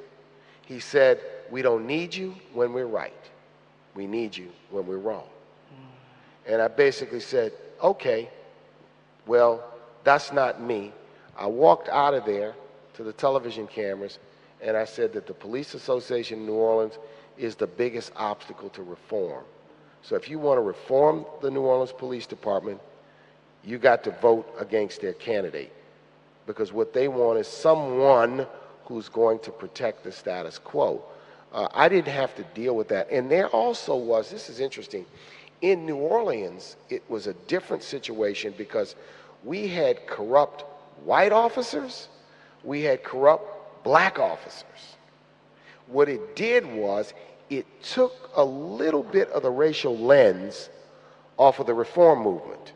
He 0.66 0.80
said, 0.80 1.18
We 1.50 1.62
don't 1.62 1.86
need 1.86 2.14
you 2.14 2.34
when 2.52 2.74
we're 2.74 2.86
right. 2.86 3.12
We 3.94 4.06
need 4.06 4.36
you 4.36 4.50
when 4.70 4.86
we're 4.86 4.98
wrong. 4.98 5.24
Hmm. 5.70 6.52
And 6.52 6.62
I 6.62 6.68
basically 6.68 7.20
said, 7.20 7.52
Okay, 7.82 8.28
well, 9.26 9.64
that's 10.04 10.30
not 10.30 10.60
me. 10.60 10.92
I 11.38 11.46
walked 11.46 11.88
out 11.88 12.12
of 12.12 12.26
there 12.26 12.54
to 12.94 13.02
the 13.02 13.14
television 13.14 13.66
cameras 13.66 14.18
and 14.62 14.76
I 14.76 14.84
said 14.84 15.12
that 15.12 15.26
the 15.26 15.34
Police 15.34 15.74
Association 15.74 16.40
in 16.40 16.46
New 16.46 16.54
Orleans 16.54 16.98
is 17.36 17.54
the 17.54 17.66
biggest 17.66 18.12
obstacle 18.16 18.68
to 18.70 18.82
reform. 18.82 19.44
So 20.02 20.16
if 20.16 20.28
you 20.28 20.38
want 20.38 20.58
to 20.58 20.62
reform 20.62 21.24
the 21.42 21.50
New 21.50 21.62
Orleans 21.62 21.92
Police 21.92 22.26
Department, 22.26 22.80
you 23.64 23.78
got 23.78 24.04
to 24.04 24.10
vote 24.10 24.52
against 24.58 25.00
their 25.00 25.12
candidate 25.12 25.72
because 26.46 26.72
what 26.72 26.92
they 26.92 27.08
want 27.08 27.38
is 27.38 27.46
someone 27.46 28.46
who's 28.86 29.08
going 29.08 29.38
to 29.40 29.50
protect 29.50 30.02
the 30.02 30.10
status 30.10 30.58
quo. 30.58 31.02
Uh, 31.52 31.68
I 31.74 31.88
didn't 31.88 32.12
have 32.12 32.34
to 32.36 32.42
deal 32.54 32.74
with 32.74 32.88
that. 32.88 33.10
And 33.10 33.30
there 33.30 33.48
also 33.48 33.96
was, 33.96 34.30
this 34.30 34.48
is 34.48 34.60
interesting, 34.60 35.04
in 35.60 35.84
New 35.84 35.96
Orleans, 35.96 36.76
it 36.88 37.02
was 37.10 37.26
a 37.26 37.34
different 37.34 37.82
situation 37.82 38.54
because 38.56 38.94
we 39.44 39.68
had 39.68 40.06
corrupt 40.06 40.64
white 41.04 41.32
officers, 41.32 42.08
we 42.64 42.82
had 42.82 43.02
corrupt 43.02 43.57
black 43.82 44.18
officers. 44.18 44.96
What 45.86 46.08
it 46.08 46.36
did 46.36 46.66
was 46.66 47.14
it 47.50 47.66
took 47.82 48.30
a 48.36 48.44
little 48.44 49.02
bit 49.02 49.28
of 49.30 49.42
the 49.42 49.50
racial 49.50 49.96
lens 49.96 50.68
off 51.36 51.60
of 51.60 51.66
the 51.66 51.74
reform 51.74 52.22
movement 52.22 52.72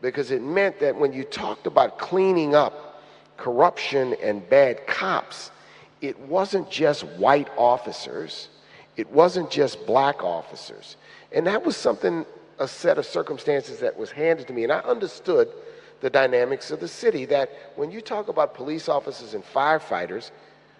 because 0.00 0.30
it 0.30 0.42
meant 0.42 0.80
that 0.80 0.96
when 0.96 1.12
you 1.12 1.24
talked 1.24 1.66
about 1.66 1.98
cleaning 1.98 2.54
up 2.54 3.02
corruption 3.36 4.16
and 4.22 4.48
bad 4.48 4.86
cops, 4.86 5.50
it 6.00 6.18
wasn't 6.20 6.70
just 6.70 7.04
white 7.04 7.48
officers, 7.56 8.48
it 8.96 9.10
wasn't 9.10 9.50
just 9.50 9.86
black 9.86 10.22
officers. 10.22 10.96
And 11.32 11.46
that 11.46 11.64
was 11.64 11.76
something, 11.76 12.24
a 12.58 12.66
set 12.66 12.98
of 12.98 13.06
circumstances 13.06 13.78
that 13.80 13.96
was 13.96 14.10
handed 14.10 14.46
to 14.48 14.52
me. 14.52 14.64
And 14.64 14.72
I 14.72 14.80
understood 14.80 15.48
the 16.00 16.10
dynamics 16.10 16.70
of 16.70 16.80
the 16.80 16.88
city 16.88 17.24
that 17.26 17.50
when 17.76 17.90
you 17.90 18.00
talk 18.00 18.28
about 18.28 18.54
police 18.54 18.88
officers 18.88 19.34
and 19.34 19.44
firefighters 19.44 20.30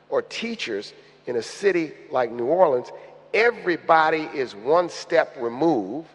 or 0.08 0.22
teachers 0.22 0.92
in 1.26 1.36
a 1.36 1.42
city 1.42 1.92
like 2.10 2.30
New 2.30 2.46
Orleans, 2.46 2.90
everybody 3.34 4.28
is 4.34 4.54
one 4.54 4.88
step 4.88 5.36
removed. 5.38 6.08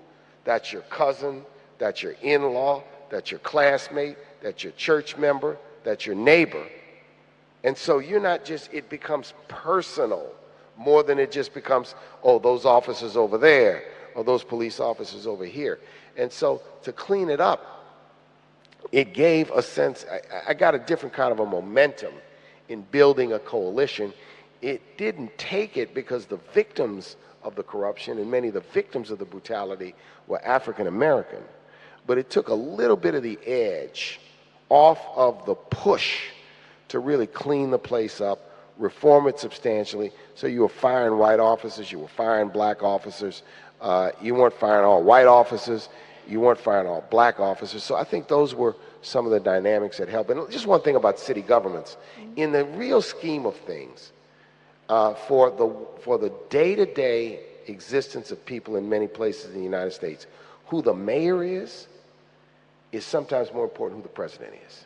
That's 0.44 0.74
your 0.74 0.82
cousin, 0.84 1.44
that's 1.78 2.04
your 2.04 2.14
in 2.22 2.42
law, 2.54 2.84
that's 3.10 3.32
your 3.32 3.40
classmate, 3.40 4.18
that's 4.42 4.64
your 4.64 4.74
church 4.74 5.18
member, 5.18 5.58
that's 5.84 6.06
your 6.06 6.16
neighbor. 6.16 6.66
And 7.64 7.78
so 7.78 8.00
you're 8.00 8.20
not 8.20 8.46
just, 8.46 8.72
it 8.74 8.90
becomes 8.90 9.34
personal 9.48 10.32
more 10.78 11.04
than 11.04 11.18
it 11.18 11.32
just 11.32 11.54
becomes, 11.54 11.96
oh, 12.24 12.38
those 12.38 12.66
officers 12.66 13.16
over 13.16 13.38
there 13.38 13.84
or 14.14 14.24
those 14.24 14.44
police 14.44 14.80
officers 14.80 15.26
over 15.26 15.46
here. 15.46 15.80
And 16.18 16.32
so 16.32 16.62
to 16.84 16.92
clean 16.92 17.30
it 17.30 17.42
up, 17.42 17.75
it 18.92 19.14
gave 19.14 19.52
a 19.52 19.62
sense, 19.62 20.06
I, 20.12 20.52
I 20.52 20.54
got 20.54 20.76
a 20.76 20.80
different 20.80 21.14
kind 21.14 21.32
of 21.32 21.40
a 21.40 21.46
momentum 21.46 22.14
in 22.70 22.82
building 22.92 23.34
a 23.34 23.40
coalition. 23.40 24.14
It 24.62 24.98
didn't 24.98 25.38
take 25.38 25.78
it 25.78 25.94
because 25.94 26.26
the 26.26 26.40
victims 26.54 27.16
of 27.44 27.56
the 27.56 27.64
corruption 27.64 28.18
and 28.18 28.30
many 28.30 28.48
of 28.48 28.56
the 28.56 28.62
victims 28.62 29.12
of 29.12 29.20
the 29.20 29.26
brutality 29.26 29.94
were 30.28 30.44
African 30.44 30.88
American. 30.88 31.44
But 32.08 32.18
it 32.18 32.30
took 32.30 32.50
a 32.50 32.54
little 32.54 32.98
bit 32.98 33.16
of 33.16 33.24
the 33.24 33.40
edge 33.46 34.20
off 34.70 35.00
of 35.16 35.46
the 35.46 35.56
push 35.56 36.24
to 36.88 37.00
really 37.00 37.28
clean 37.28 37.72
the 37.72 37.80
place 37.80 38.22
up, 38.22 38.52
reform 38.78 39.28
it 39.28 39.40
substantially. 39.40 40.12
So 40.34 40.48
you 40.48 40.62
were 40.62 40.70
firing 40.70 41.18
white 41.18 41.40
officers, 41.40 41.92
you 41.92 42.00
were 42.00 42.08
firing 42.08 42.50
black 42.50 42.84
officers, 42.84 43.44
uh, 43.82 44.12
you 44.22 44.36
weren't 44.36 44.54
firing 44.56 44.86
all 44.86 45.04
white 45.04 45.28
officers, 45.28 45.90
you 46.28 46.40
weren't 46.40 46.60
firing 46.60 46.88
all 46.88 47.04
black 47.10 47.40
officers. 47.40 47.84
So 47.84 47.96
I 47.96 48.04
think 48.04 48.28
those 48.28 48.56
were 48.56 48.76
some 49.02 49.26
of 49.26 49.32
the 49.32 49.40
dynamics 49.40 49.98
that 49.98 50.10
helped. 50.10 50.30
And 50.30 50.50
just 50.52 50.68
one 50.68 50.82
thing 50.82 50.96
about 50.96 51.20
city 51.20 51.42
governments, 51.42 51.98
in 52.36 52.52
the 52.52 52.66
real 52.66 53.02
scheme 53.02 53.46
of 53.46 53.56
things, 53.56 54.12
uh, 54.90 55.14
for 55.14 55.52
the 55.52 55.74
for 56.02 56.18
the 56.18 56.32
day-to-day 56.50 57.40
existence 57.68 58.32
of 58.32 58.46
people 58.46 58.76
in 58.76 58.88
many 58.88 59.08
places 59.08 59.52
in 59.52 59.58
the 59.58 59.64
United 59.64 59.92
States, 59.92 60.28
who 60.68 60.82
the 60.82 60.94
mayor 60.94 61.44
is, 61.44 61.88
is 62.92 63.04
sometimes 63.04 63.52
more 63.52 63.64
important 63.64 64.00
who 64.00 64.04
the 64.04 64.10
president 64.14 64.54
is 64.68 64.86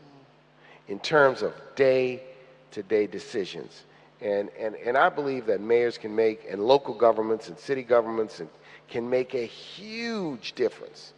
in 0.87 0.99
terms 0.99 1.41
of 1.41 1.53
day 1.75 2.21
to 2.71 2.83
day 2.83 3.07
decisions. 3.07 3.83
And, 4.21 4.49
and, 4.59 4.75
and 4.75 4.97
I 4.97 5.07
believe 5.07 5.45
that 5.45 5.61
mayors 5.61 5.97
can 5.97 6.13
make, 6.13 6.45
and 6.49 6.61
local 6.61 6.93
governments 6.93 7.47
and 7.47 7.57
city 7.57 7.83
governments 7.83 8.41
and, 8.41 8.49
can 8.89 9.09
make 9.09 9.33
a 9.33 9.45
huge 9.45 10.53
difference 10.53 11.13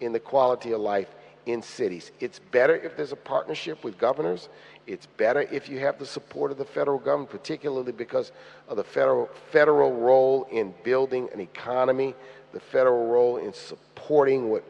in 0.00 0.12
the 0.12 0.20
quality 0.20 0.72
of 0.72 0.80
life 0.80 1.08
in 1.46 1.62
cities. 1.62 2.10
It's 2.20 2.38
better 2.38 2.76
if 2.76 2.96
there's 2.96 3.12
a 3.12 3.16
partnership 3.16 3.84
with 3.84 3.98
governors. 3.98 4.48
It's 4.86 5.06
better 5.06 5.42
if 5.42 5.68
you 5.68 5.78
have 5.80 5.98
the 5.98 6.06
support 6.06 6.50
of 6.50 6.58
the 6.58 6.64
federal 6.64 6.98
government, 6.98 7.30
particularly 7.30 7.92
because 7.92 8.32
of 8.68 8.76
the 8.76 8.84
federal, 8.84 9.28
federal 9.50 9.92
role 9.92 10.46
in 10.50 10.74
building 10.82 11.28
an 11.32 11.40
economy, 11.40 12.14
the 12.52 12.60
federal 12.60 13.06
role 13.06 13.38
in 13.38 13.52
supporting 13.52 14.48
what 14.48 14.64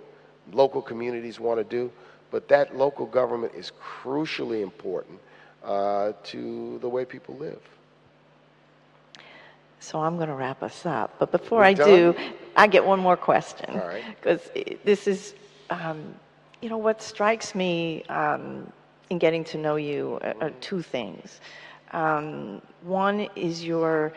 local 0.52 0.82
communities 0.82 1.40
want 1.40 1.58
to 1.58 1.64
do, 1.64 1.90
but 2.30 2.48
that 2.48 2.76
local 2.76 3.06
government 3.06 3.54
is 3.54 3.72
crucially 3.80 4.62
important 4.62 5.18
uh, 5.64 6.12
to 6.22 6.78
the 6.80 6.88
way 6.88 7.04
people 7.04 7.36
live. 7.36 7.60
So 9.80 10.00
I'm 10.00 10.16
going 10.16 10.28
to 10.28 10.34
wrap 10.34 10.62
us 10.62 10.86
up. 10.86 11.14
But 11.18 11.30
before 11.30 11.58
We're 11.58 11.64
I 11.64 11.74
done? 11.74 11.88
do, 11.88 12.14
I 12.56 12.66
get 12.66 12.84
one 12.84 13.00
more 13.00 13.16
question. 13.16 13.80
Because 14.20 14.50
this 14.84 15.06
is, 15.06 15.34
um, 15.70 16.14
you 16.62 16.68
know, 16.68 16.78
what 16.78 17.02
strikes 17.02 17.54
me 17.54 18.04
um, 18.04 18.70
in 19.10 19.18
getting 19.18 19.44
to 19.44 19.58
know 19.58 19.76
you 19.76 20.18
are, 20.22 20.34
are 20.40 20.50
two 20.60 20.80
things. 20.80 21.40
Um, 21.92 22.62
one 22.82 23.28
is 23.36 23.64
your 23.64 24.12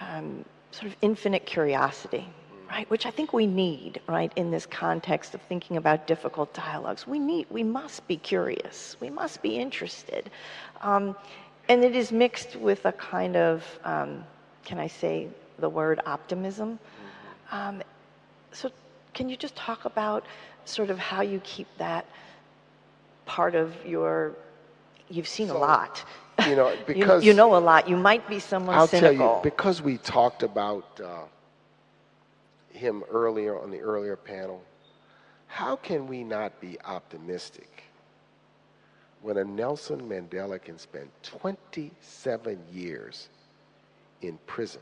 um, 0.00 0.44
sort 0.70 0.86
of 0.86 0.96
infinite 1.02 1.44
curiosity 1.46 2.26
right? 2.70 2.88
Which 2.90 3.06
I 3.06 3.10
think 3.10 3.32
we 3.32 3.46
need, 3.46 4.00
right, 4.08 4.32
in 4.36 4.50
this 4.50 4.66
context 4.66 5.34
of 5.34 5.42
thinking 5.42 5.76
about 5.76 6.06
difficult 6.06 6.52
dialogues. 6.52 7.06
We 7.06 7.18
need, 7.18 7.46
we 7.50 7.62
must 7.62 8.06
be 8.06 8.16
curious. 8.16 8.96
We 9.00 9.10
must 9.10 9.42
be 9.42 9.58
interested. 9.58 10.30
Um, 10.82 11.16
and 11.68 11.84
it 11.84 11.96
is 11.96 12.12
mixed 12.12 12.56
with 12.56 12.84
a 12.86 12.92
kind 12.92 13.36
of, 13.36 13.64
um, 13.84 14.24
can 14.68 14.78
I 14.78 14.86
say 14.86 15.28
the 15.58 15.68
word 15.68 15.98
optimism? 16.04 16.78
Um, 17.50 17.82
so 18.52 18.70
can 19.14 19.30
you 19.30 19.36
just 19.36 19.56
talk 19.56 19.86
about 19.86 20.26
sort 20.66 20.90
of 20.90 20.98
how 20.98 21.22
you 21.22 21.40
keep 21.42 21.66
that 21.78 22.04
part 23.24 23.54
of 23.54 23.74
your, 23.86 24.34
you've 25.08 25.26
seen 25.26 25.48
so, 25.48 25.56
a 25.56 25.58
lot. 25.58 26.04
You 26.46 26.54
know, 26.54 26.76
because 26.86 27.24
you, 27.24 27.30
you, 27.30 27.36
know 27.36 27.56
a 27.56 27.62
lot. 27.70 27.88
You 27.88 27.96
might 27.96 28.28
be 28.28 28.38
someone 28.38 28.76
I'll 28.76 28.86
cynical. 28.86 29.16
tell 29.16 29.36
you, 29.36 29.42
because 29.42 29.80
we 29.80 29.96
talked 29.96 30.42
about 30.42 31.00
uh, 31.02 31.22
him 32.70 33.02
earlier 33.10 33.58
on 33.58 33.70
the 33.70 33.80
earlier 33.80 34.16
panel, 34.16 34.62
how 35.46 35.76
can 35.76 36.06
we 36.06 36.22
not 36.22 36.60
be 36.60 36.76
optimistic 36.84 37.84
when 39.22 39.38
a 39.38 39.44
Nelson 39.44 40.02
Mandela 40.02 40.62
can 40.62 40.78
spend 40.78 41.08
27 41.22 42.58
years 42.70 43.30
in 44.22 44.38
prison 44.46 44.80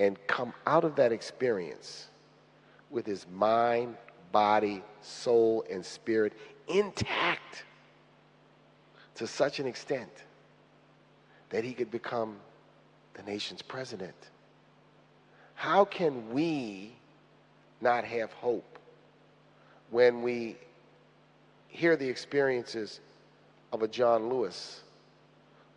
and 0.00 0.18
come 0.26 0.52
out 0.66 0.84
of 0.84 0.96
that 0.96 1.12
experience 1.12 2.08
with 2.90 3.04
his 3.04 3.26
mind, 3.34 3.96
body, 4.32 4.82
soul, 5.02 5.64
and 5.70 5.84
spirit 5.84 6.32
intact 6.68 7.64
to 9.14 9.26
such 9.26 9.58
an 9.58 9.66
extent 9.66 10.10
that 11.50 11.64
he 11.64 11.72
could 11.72 11.90
become 11.90 12.36
the 13.14 13.22
nation's 13.22 13.62
president. 13.62 14.14
How 15.54 15.84
can 15.84 16.30
we 16.30 16.92
not 17.80 18.04
have 18.04 18.32
hope 18.32 18.78
when 19.90 20.22
we 20.22 20.56
hear 21.68 21.96
the 21.96 22.08
experiences 22.08 23.00
of 23.72 23.82
a 23.82 23.88
John 23.88 24.28
Lewis 24.28 24.82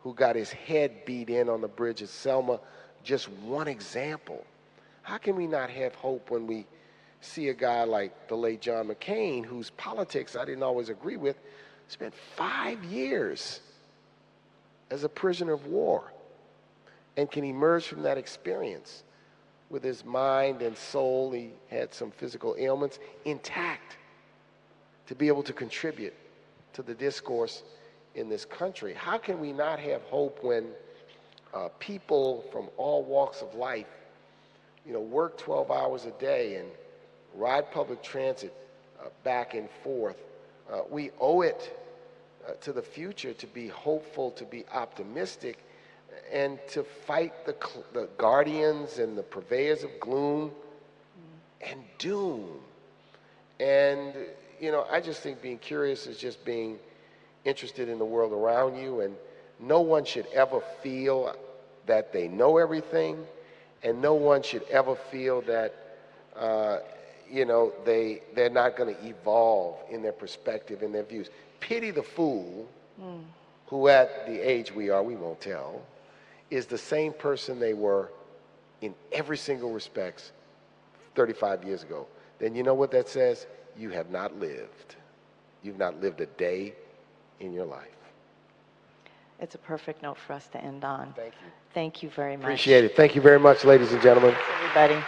who 0.04 0.14
got 0.14 0.36
his 0.36 0.52
head 0.52 1.06
beat 1.06 1.30
in 1.30 1.50
on 1.50 1.62
the 1.62 1.68
bridge 1.68 2.02
at 2.02 2.10
Selma? 2.10 2.60
Just 3.04 3.30
one 3.30 3.68
example. 3.68 4.46
How 5.02 5.18
can 5.18 5.36
we 5.36 5.48
not 5.48 5.70
have 5.70 5.96
hope 5.96 6.30
when 6.30 6.48
we 6.48 6.66
see 7.22 7.50
a 7.50 7.54
guy 7.54 7.84
like 7.84 8.28
the 8.28 8.36
late 8.36 8.62
John 8.62 8.88
McCain, 8.88 9.46
whose 9.46 9.70
politics 9.72 10.36
I 10.36 10.46
didn't 10.46 10.64
always 10.64 10.90
agree 10.90 11.18
with, 11.18 11.38
spent 11.88 12.14
five 12.36 12.84
years 12.86 13.62
as 14.90 15.04
a 15.04 15.10
prisoner 15.10 15.54
of 15.54 15.68
war 15.68 16.12
and 17.18 17.30
can 17.30 17.44
emerge 17.44 17.86
from 17.86 18.02
that 18.04 18.18
experience 18.18 19.04
with 19.70 19.84
his 19.84 20.04
mind 20.04 20.62
and 20.62 20.78
soul, 20.78 21.32
he 21.32 21.52
had 21.70 21.94
some 21.94 22.12
physical 22.12 22.56
ailments, 22.60 23.00
intact 23.26 23.98
to 25.08 25.16
be 25.16 25.28
able 25.28 25.44
to 25.44 25.54
contribute 25.54 26.14
to 26.74 26.84
the 26.84 26.94
discourse 26.94 27.64
in 28.16 28.30
this 28.30 28.46
country. 28.46 28.94
How 28.94 29.18
can 29.18 29.40
we 29.40 29.52
not 29.52 29.80
have 29.80 30.02
hope 30.04 30.44
when 30.44 30.68
uh, 31.54 31.70
people 31.80 32.46
from 32.52 32.70
all 32.78 33.04
walks 33.04 33.42
of 33.42 33.56
life, 33.56 33.88
you 34.86 34.94
know, 34.94 35.00
work 35.00 35.38
12 35.38 35.72
hours 35.72 36.06
a 36.06 36.12
day 36.12 36.56
and 36.56 36.68
ride 37.36 37.72
public 37.72 38.04
transit 38.04 38.54
uh, 39.00 39.10
back 39.24 39.54
and 39.54 39.70
forth? 39.84 40.18
Uh, 40.72 40.82
we 40.90 41.12
owe 41.20 41.42
it 41.42 41.78
uh, 42.48 42.54
to 42.62 42.74
the 42.74 42.82
future 42.82 43.34
to 43.34 43.48
be 43.48 43.68
hopeful, 43.68 44.32
to 44.32 44.46
be 44.46 44.66
optimistic, 44.74 45.64
and 46.32 46.60
to 46.70 46.84
fight 46.84 47.46
the, 47.46 47.56
the 47.94 48.08
guardians 48.18 49.00
and 49.00 49.18
the 49.18 49.24
purveyors 49.24 49.84
of 49.84 49.90
gloom 50.00 50.52
and 51.62 51.84
doom. 51.98 52.50
And, 53.60 54.14
you 54.60 54.72
know, 54.72 54.86
I 54.90 55.02
just 55.02 55.22
think 55.22 55.42
being 55.42 55.60
curious 55.60 56.08
is 56.08 56.18
just 56.18 56.44
being 56.44 56.80
interested 57.46 57.90
in 57.90 58.00
the 58.00 58.06
world 58.06 58.34
around 58.34 58.78
you, 58.78 59.02
and 59.02 59.16
no 59.60 59.82
one 59.82 60.06
should 60.06 60.28
ever 60.34 60.62
feel 60.82 61.36
that 61.86 62.14
they 62.14 62.28
know 62.28 62.58
everything, 62.58 63.18
and 63.84 64.02
no 64.02 64.14
one 64.14 64.44
should 64.44 64.64
ever 64.70 64.96
feel 64.96 65.42
that, 65.42 65.74
uh, 66.38 66.78
you 67.30 67.46
know, 67.46 67.72
they, 67.86 68.22
they're 68.36 68.50
not 68.50 68.76
going 68.76 68.94
to 68.94 69.08
evolve 69.08 69.78
in 69.90 70.02
their 70.02 70.12
perspective 70.12 70.82
and 70.82 70.94
their 70.94 71.04
views. 71.04 71.30
Pity 71.60 71.92
the 71.92 72.04
fool 72.04 72.68
mm. 73.02 73.22
who, 73.68 73.88
at 73.88 74.26
the 74.28 74.40
age 74.40 74.74
we 74.74 74.90
are, 74.90 75.02
we 75.02 75.16
won't 75.16 75.42
tell, 75.42 75.82
is 76.50 76.66
the 76.66 76.78
same 76.78 77.14
person 77.14 77.60
they 77.60 77.74
were 77.74 78.12
in 78.82 78.94
every 79.12 79.38
single 79.38 79.72
respects 79.72 80.32
35 81.16 81.64
years 81.64 81.84
ago, 81.84 82.08
then 82.40 82.56
you 82.56 82.64
know 82.64 82.74
what 82.74 82.92
that 82.92 83.08
says? 83.08 83.46
You 83.78 83.90
have 83.92 84.10
not 84.10 84.40
lived. 84.40 84.96
You've 85.64 85.78
not 85.78 86.02
lived 86.02 86.22
a 86.22 86.26
day 86.26 86.74
in 87.44 87.54
your 87.54 87.66
life. 87.66 87.88
It's 89.40 89.56
a 89.56 89.60
perfect 89.60 90.04
note 90.04 90.18
for 90.18 90.34
us 90.34 90.48
to 90.50 90.64
end 90.64 90.84
on. 90.84 91.14
Thank 91.16 91.34
you. 91.34 91.52
Thank 91.74 92.04
you 92.04 92.10
very 92.10 92.38
much. 92.38 92.46
Appreciate 92.46 92.84
it. 92.84 92.96
Thank 92.96 93.16
you 93.16 93.22
very 93.22 93.40
much, 93.40 93.66
ladies 93.66 93.92
and 93.92 94.02
gentlemen. 94.02 94.34
Thanks, 94.34 94.50
everybody. 94.78 95.06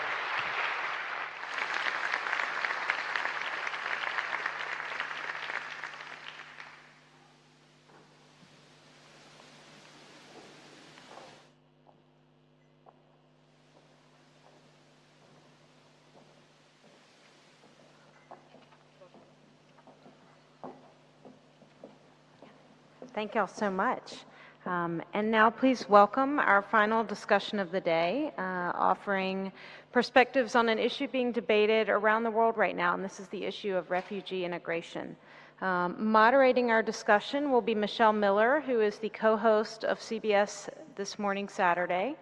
Thank 23.14 23.36
y'all 23.36 23.46
so 23.46 23.70
much. 23.70 24.16
Um, 24.66 25.00
and 25.14 25.30
now 25.30 25.52
please 25.52 25.88
welcome 25.88 26.40
our 26.40 26.64
final 26.64 27.04
discussion 27.04 27.60
of 27.60 27.70
the 27.70 27.80
day, 27.80 28.32
uh, 28.40 28.72
offering 28.74 29.52
perspectives 29.92 30.56
on 30.56 30.68
an 30.68 30.80
issue 30.80 31.08
being 31.08 31.32
debated 31.32 31.90
around 31.90 32.24
the 32.24 32.32
world 32.32 32.58
right 32.58 32.76
now, 32.76 32.96
and 32.96 33.04
this 33.04 33.20
is 33.20 33.28
the 33.28 33.44
issue 33.46 33.76
of 33.76 33.92
refugee 33.92 34.46
integration. 34.46 35.16
Um, 35.62 35.96
moderating 36.00 36.72
our 36.72 36.82
discussion 36.82 37.52
will 37.52 37.62
be 37.62 37.76
Michelle 37.76 38.14
Miller, 38.14 38.64
who 38.66 38.82
is 38.82 38.98
the 38.98 39.10
co-host 39.10 39.84
of 39.84 40.00
CBS 40.00 40.68
This 40.96 41.20
Morning 41.20 41.48
Saturday, 41.48 42.16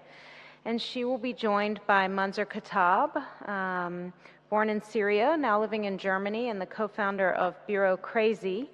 and 0.66 0.82
she 0.82 1.06
will 1.06 1.18
be 1.18 1.32
joined 1.32 1.80
by 1.88 2.06
Munzer 2.10 2.46
Khattab, 2.46 3.16
um, 3.48 4.12
born 4.50 4.68
in 4.68 4.82
Syria, 4.82 5.38
now 5.38 5.62
living 5.62 5.86
in 5.86 5.98
Germany, 5.98 6.50
and 6.50 6.60
the 6.60 6.66
co-founder 6.66 7.32
of 7.32 7.56
BureauCrazy, 7.66 8.68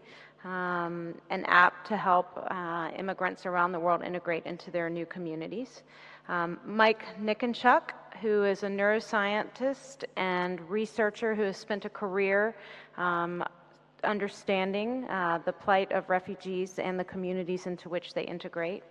um, 0.47 1.13
an 1.29 1.43
app 1.45 1.85
to 1.87 1.97
help 1.97 2.27
uh, 2.49 2.89
immigrants 2.97 3.45
around 3.45 3.73
the 3.73 3.79
world 3.79 4.01
integrate 4.01 4.45
into 4.45 4.71
their 4.71 4.89
new 4.89 5.05
communities. 5.05 5.83
Um, 6.29 6.59
Mike 6.65 7.03
Niconchuk, 7.21 7.91
who 8.21 8.43
is 8.43 8.63
a 8.63 8.67
neuroscientist 8.67 10.05
and 10.15 10.59
researcher 10.69 11.35
who 11.35 11.43
has 11.43 11.57
spent 11.57 11.85
a 11.85 11.89
career 11.89 12.55
um, 12.97 13.43
understanding 14.03 15.03
uh, 15.09 15.39
the 15.45 15.51
plight 15.51 15.91
of 15.91 16.09
refugees 16.09 16.79
and 16.79 16.99
the 16.99 17.03
communities 17.03 17.65
into 17.65 17.89
which 17.89 18.13
they 18.13 18.23
integrate. 18.23 18.83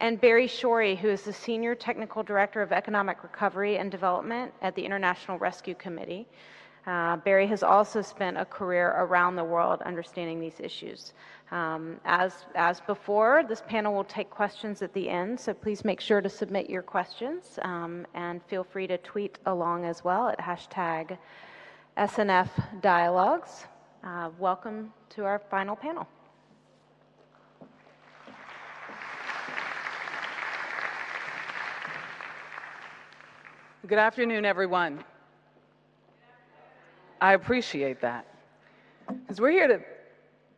And 0.00 0.20
Barri 0.20 0.46
Shorey, 0.46 0.96
who 0.96 1.08
is 1.08 1.22
the 1.22 1.32
Senior 1.32 1.74
Technical 1.74 2.22
Director 2.22 2.62
of 2.62 2.72
Economic 2.72 3.22
Recovery 3.22 3.78
and 3.78 3.90
Development 3.90 4.52
at 4.62 4.74
the 4.74 4.84
International 4.84 5.38
Rescue 5.38 5.74
Committee. 5.74 6.26
Uh, 6.86 7.16
Barri 7.16 7.48
has 7.48 7.64
also 7.64 8.00
spent 8.00 8.38
a 8.38 8.44
career 8.44 8.94
around 8.98 9.34
the 9.34 9.42
world 9.42 9.82
understanding 9.82 10.38
these 10.38 10.60
issues. 10.60 11.14
Um, 11.50 11.96
as, 12.04 12.46
as 12.54 12.80
before, 12.80 13.42
this 13.48 13.60
panel 13.66 13.92
will 13.92 14.04
take 14.04 14.30
questions 14.30 14.82
at 14.82 14.92
the 14.92 15.08
end, 15.08 15.38
so 15.38 15.52
please 15.52 15.84
make 15.84 16.00
sure 16.00 16.20
to 16.20 16.28
submit 16.28 16.70
your 16.70 16.82
questions 16.82 17.58
um, 17.62 18.06
and 18.14 18.40
feel 18.44 18.62
free 18.62 18.86
to 18.86 18.98
tweet 18.98 19.40
along 19.46 19.84
as 19.84 20.04
well 20.04 20.28
at 20.28 20.38
hashtag 20.38 21.18
SNF 21.96 22.48
Dialogues. 22.82 23.66
Uh, 24.04 24.30
welcome 24.38 24.92
to 25.08 25.24
our 25.24 25.40
final 25.50 25.74
panel. 25.74 26.06
Good 33.88 33.98
afternoon, 33.98 34.44
everyone. 34.44 35.04
I 37.20 37.32
appreciate 37.32 38.00
that. 38.02 38.26
Because 39.08 39.40
we're 39.40 39.50
here 39.50 39.68
to 39.68 39.80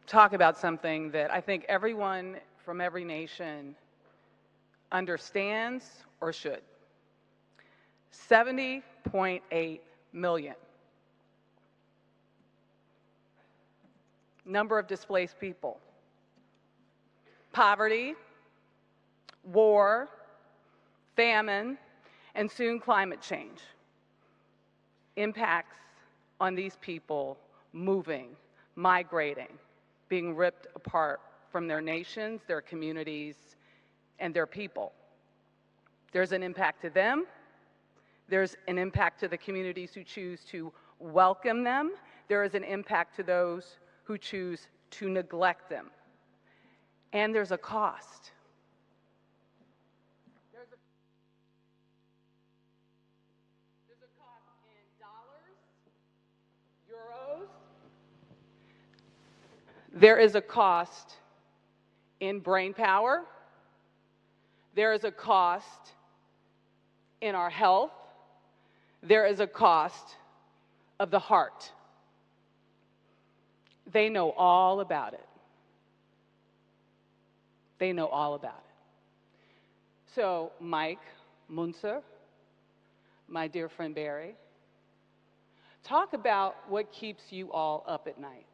talk 0.07 0.33
about 0.33 0.59
something 0.59 1.11
that 1.12 1.33
I 1.33 1.41
think 1.41 1.65
everyone 1.69 2.37
from 2.65 2.81
every 2.81 3.05
nation 3.05 3.77
understands 4.91 5.85
or 6.20 6.33
should. 6.33 6.62
70.8 8.12 9.81
million. 10.12 10.55
Number 14.45 14.78
of 14.78 14.87
displaced 14.87 15.39
people. 15.39 15.78
Poverty, 17.53 18.15
war, 19.45 20.09
famine, 21.17 21.78
and 22.35 22.51
soon 22.51 22.81
climate 22.81 23.20
change 23.20 23.61
impacts 25.17 25.77
on 26.41 26.55
these 26.55 26.76
people 26.81 27.39
moving, 27.73 28.36
migrating, 28.76 29.58
being 30.08 30.34
ripped 30.34 30.67
apart 30.75 31.20
from 31.50 31.67
their 31.67 31.81
nations, 31.81 32.41
their 32.47 32.60
communities, 32.60 33.57
and 34.18 34.34
their 34.34 34.47
people. 34.47 34.92
There's 36.12 36.33
an 36.33 36.42
impact 36.42 36.83
to 36.83 36.91
them. 36.91 37.26
There's 38.28 38.57
an 38.67 38.78
impact 38.78 39.20
to 39.20 39.28
the 39.28 39.39
communities 39.39 39.92
who 39.94 40.05
choose 40.05 40.44
to 40.50 40.73
welcome 40.99 41.65
them. 41.65 41.92
There 42.28 42.44
is 42.44 42.55
an 42.55 42.65
impact 42.65 43.17
to 43.17 43.23
those 43.23 43.78
who 44.05 44.18
choose 44.18 44.68
to 44.91 45.08
neglect 45.08 45.68
them. 45.68 45.86
And 47.12 47.34
there's 47.34 47.52
a 47.52 47.58
cost. 47.58 48.33
There 59.92 60.18
is 60.18 60.34
a 60.34 60.41
cost 60.41 61.17
in 62.20 62.41
brain 62.41 62.75
power. 62.75 63.25
There 64.75 64.92
is 64.92 65.05
a 65.05 65.10
cost 65.10 65.92
in 67.20 67.34
our 67.34 67.50
health, 67.50 67.91
there 69.02 69.26
is 69.26 69.41
a 69.41 69.47
cost 69.47 70.17
of 71.00 71.10
the 71.10 71.18
heart. 71.18 71.73
They 73.91 74.08
know 74.08 74.31
all 74.33 74.81
about 74.81 75.15
it. 75.15 75.26
They 77.78 77.92
know 77.92 78.07
all 78.07 78.34
about 78.34 78.58
it. 78.58 80.15
So, 80.15 80.52
Mike 80.60 81.00
Munzer, 81.49 82.02
my 83.28 83.47
dear 83.47 83.68
friend 83.68 83.94
Barri, 83.94 84.34
talk 85.84 86.12
about 86.12 86.57
what 86.68 86.92
keeps 86.92 87.23
you 87.31 87.50
all 87.52 87.84
up 87.86 88.07
at 88.08 88.20
night. 88.20 88.48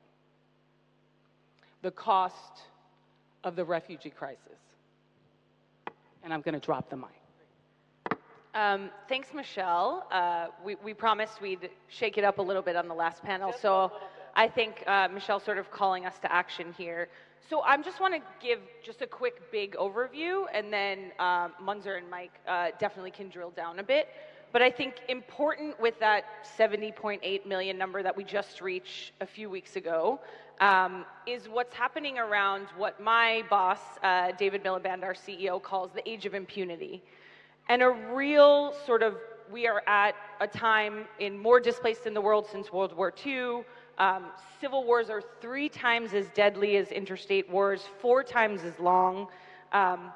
The 1.84 1.90
cost 1.90 2.62
of 3.44 3.56
the 3.56 3.64
refugee 3.66 4.08
crisis. 4.08 4.38
And 6.22 6.32
I'm 6.32 6.40
going 6.40 6.54
to 6.54 6.58
drop 6.58 6.88
the 6.88 6.96
mic. 6.96 8.16
Um, 8.54 8.88
thanks, 9.06 9.34
Michelle. 9.34 10.06
Uh, 10.10 10.46
we, 10.64 10.76
we 10.76 10.94
promised 10.94 11.42
we'd 11.42 11.68
shake 11.88 12.16
it 12.16 12.24
up 12.24 12.38
a 12.38 12.42
little 12.42 12.62
bit 12.62 12.74
on 12.74 12.88
the 12.88 12.94
last 12.94 13.22
panel, 13.22 13.52
so 13.60 13.92
I 14.34 14.48
think 14.48 14.82
uh, 14.86 15.08
Michelle's 15.12 15.42
sort 15.42 15.58
of 15.58 15.70
calling 15.70 16.06
us 16.06 16.18
to 16.20 16.32
action 16.32 16.72
here. 16.78 17.08
So 17.50 17.60
I 17.60 17.76
just 17.76 18.00
want 18.00 18.14
to 18.14 18.20
give 18.40 18.60
just 18.82 19.02
a 19.02 19.06
quick, 19.06 19.52
big 19.52 19.74
overview, 19.74 20.46
and 20.54 20.72
then 20.72 21.12
um, 21.18 21.52
Munzer 21.60 21.96
and 21.96 22.08
Mike 22.08 22.32
uh, 22.48 22.68
definitely 22.78 23.10
can 23.10 23.28
drill 23.28 23.50
down 23.50 23.78
a 23.78 23.82
bit. 23.84 24.08
But 24.52 24.62
I 24.62 24.70
think 24.70 24.94
important 25.10 25.78
with 25.78 26.00
that 26.00 26.24
70.8 26.56 27.44
million 27.44 27.76
number 27.76 28.02
that 28.02 28.16
we 28.16 28.24
just 28.24 28.62
reached 28.62 29.12
a 29.20 29.26
few 29.26 29.50
weeks 29.50 29.76
ago 29.76 30.20
um, 30.60 31.04
is 31.26 31.48
what's 31.48 31.74
happening 31.74 32.18
around 32.18 32.66
what 32.76 33.00
my 33.00 33.42
boss, 33.50 33.80
uh, 34.02 34.32
David 34.32 34.62
Miliband, 34.62 35.02
our 35.02 35.14
CEO, 35.14 35.62
calls 35.62 35.90
the 35.92 36.08
age 36.08 36.26
of 36.26 36.34
impunity. 36.34 37.02
And 37.68 37.82
a 37.82 37.90
real 37.90 38.74
sort 38.86 39.02
of, 39.02 39.16
we 39.50 39.66
are 39.66 39.82
at 39.86 40.14
a 40.40 40.46
time 40.46 41.06
in 41.18 41.38
more 41.38 41.60
displaced 41.60 42.06
in 42.06 42.14
the 42.14 42.20
world 42.20 42.46
since 42.50 42.72
World 42.72 42.96
War 42.96 43.12
II. 43.24 43.64
Um, 43.98 44.26
civil 44.60 44.84
wars 44.84 45.10
are 45.10 45.22
three 45.40 45.68
times 45.68 46.14
as 46.14 46.28
deadly 46.30 46.76
as 46.76 46.88
interstate 46.88 47.48
wars, 47.48 47.82
four 48.00 48.22
times 48.22 48.62
as 48.64 48.78
long. 48.78 49.28
Um, 49.72 50.12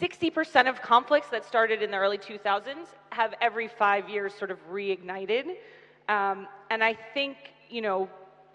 60% 0.00 0.68
of 0.68 0.80
conflicts 0.80 1.28
that 1.30 1.44
started 1.44 1.82
in 1.82 1.90
the 1.90 1.96
early 1.96 2.18
2000s 2.18 2.86
have 3.10 3.34
every 3.40 3.68
five 3.68 4.08
years 4.08 4.32
sort 4.32 4.50
of 4.50 4.58
reignited. 4.70 5.56
Um, 6.08 6.46
and 6.70 6.84
I 6.84 6.94
think, 7.14 7.36
you 7.68 7.82
know, 7.82 8.08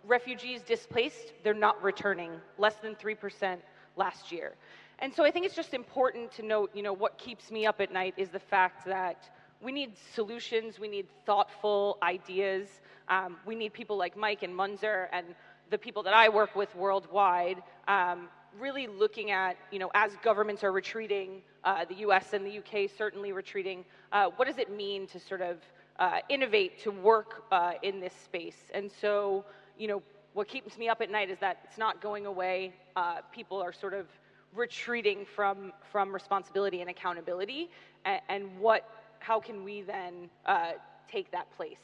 refugees 0.05 0.61
displaced, 0.61 1.33
they're 1.43 1.53
not 1.53 1.81
returning, 1.83 2.31
less 2.57 2.75
than 2.75 2.95
3% 2.95 3.57
last 3.95 4.31
year. 4.31 4.53
And 4.99 5.13
so 5.13 5.23
I 5.23 5.31
think 5.31 5.45
it's 5.45 5.55
just 5.55 5.73
important 5.73 6.31
to 6.33 6.43
note, 6.43 6.71
you 6.73 6.83
know, 6.83 6.93
what 6.93 7.17
keeps 7.17 7.51
me 7.51 7.65
up 7.65 7.81
at 7.81 7.91
night 7.91 8.13
is 8.17 8.29
the 8.29 8.39
fact 8.39 8.85
that 8.85 9.29
we 9.61 9.71
need 9.71 9.93
solutions, 10.13 10.79
we 10.79 10.87
need 10.87 11.07
thoughtful 11.25 11.97
ideas, 12.03 12.67
um, 13.09 13.37
we 13.45 13.55
need 13.55 13.73
people 13.73 13.97
like 13.97 14.15
Mike 14.15 14.43
and 14.43 14.55
Munzer 14.55 15.09
and 15.11 15.25
the 15.69 15.77
people 15.77 16.03
that 16.03 16.13
I 16.13 16.29
work 16.29 16.55
with 16.55 16.73
worldwide 16.75 17.63
um, 17.87 18.27
really 18.59 18.87
looking 18.87 19.31
at, 19.31 19.57
you 19.71 19.79
know, 19.79 19.89
as 19.95 20.11
governments 20.23 20.63
are 20.63 20.71
retreating, 20.71 21.41
uh, 21.63 21.85
the 21.85 21.95
US 21.95 22.33
and 22.33 22.45
the 22.45 22.59
UK 22.59 22.89
certainly 22.97 23.31
retreating, 23.31 23.85
uh, 24.11 24.29
what 24.35 24.47
does 24.47 24.57
it 24.57 24.71
mean 24.71 25.07
to 25.07 25.19
sort 25.19 25.41
of 25.41 25.57
uh, 25.99 26.19
innovate, 26.29 26.79
to 26.83 26.91
work 26.91 27.43
uh, 27.51 27.73
in 27.81 27.99
this 27.99 28.13
space? 28.13 28.57
And 28.73 28.91
so, 29.01 29.45
you 29.77 29.87
know, 29.87 30.01
what 30.33 30.47
keeps 30.47 30.77
me 30.77 30.89
up 30.89 31.01
at 31.01 31.11
night 31.11 31.29
is 31.29 31.37
that 31.39 31.59
it's 31.63 31.77
not 31.77 32.01
going 32.01 32.25
away. 32.25 32.73
Uh, 32.95 33.17
people 33.31 33.61
are 33.61 33.71
sort 33.73 33.93
of 33.93 34.07
retreating 34.55 35.25
from, 35.25 35.73
from 35.91 36.13
responsibility 36.13 36.81
and 36.81 36.89
accountability. 36.89 37.69
And, 38.05 38.21
and 38.29 38.59
what, 38.59 38.87
how 39.19 39.39
can 39.39 39.63
we 39.63 39.81
then 39.81 40.29
uh, 40.45 40.71
take 41.11 41.31
that 41.31 41.51
place? 41.55 41.79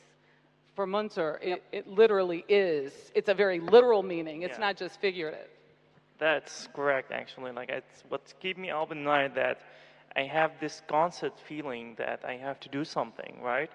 For 0.75 0.85
Munzer, 0.87 1.39
it, 1.41 1.63
it 1.71 1.87
literally 1.87 2.45
is. 2.47 3.11
It's 3.13 3.29
a 3.29 3.33
very 3.33 3.59
literal 3.59 4.01
meaning. 4.03 4.43
It's 4.43 4.57
Yeah. 4.57 4.67
not 4.67 4.77
just 4.77 4.99
figurative. 4.99 5.47
That's 6.19 6.67
correct, 6.73 7.11
actually. 7.11 7.51
Like, 7.51 7.69
it's 7.69 8.03
what's 8.09 8.33
keep 8.39 8.57
me 8.57 8.69
up 8.71 8.91
at 8.91 8.97
night 8.97 9.35
that 9.35 9.61
I 10.15 10.23
have 10.23 10.51
this 10.59 10.81
constant 10.87 11.33
feeling 11.39 11.95
that 11.97 12.23
I 12.25 12.35
have 12.37 12.59
to 12.61 12.69
do 12.69 12.83
something, 12.83 13.41
right? 13.41 13.69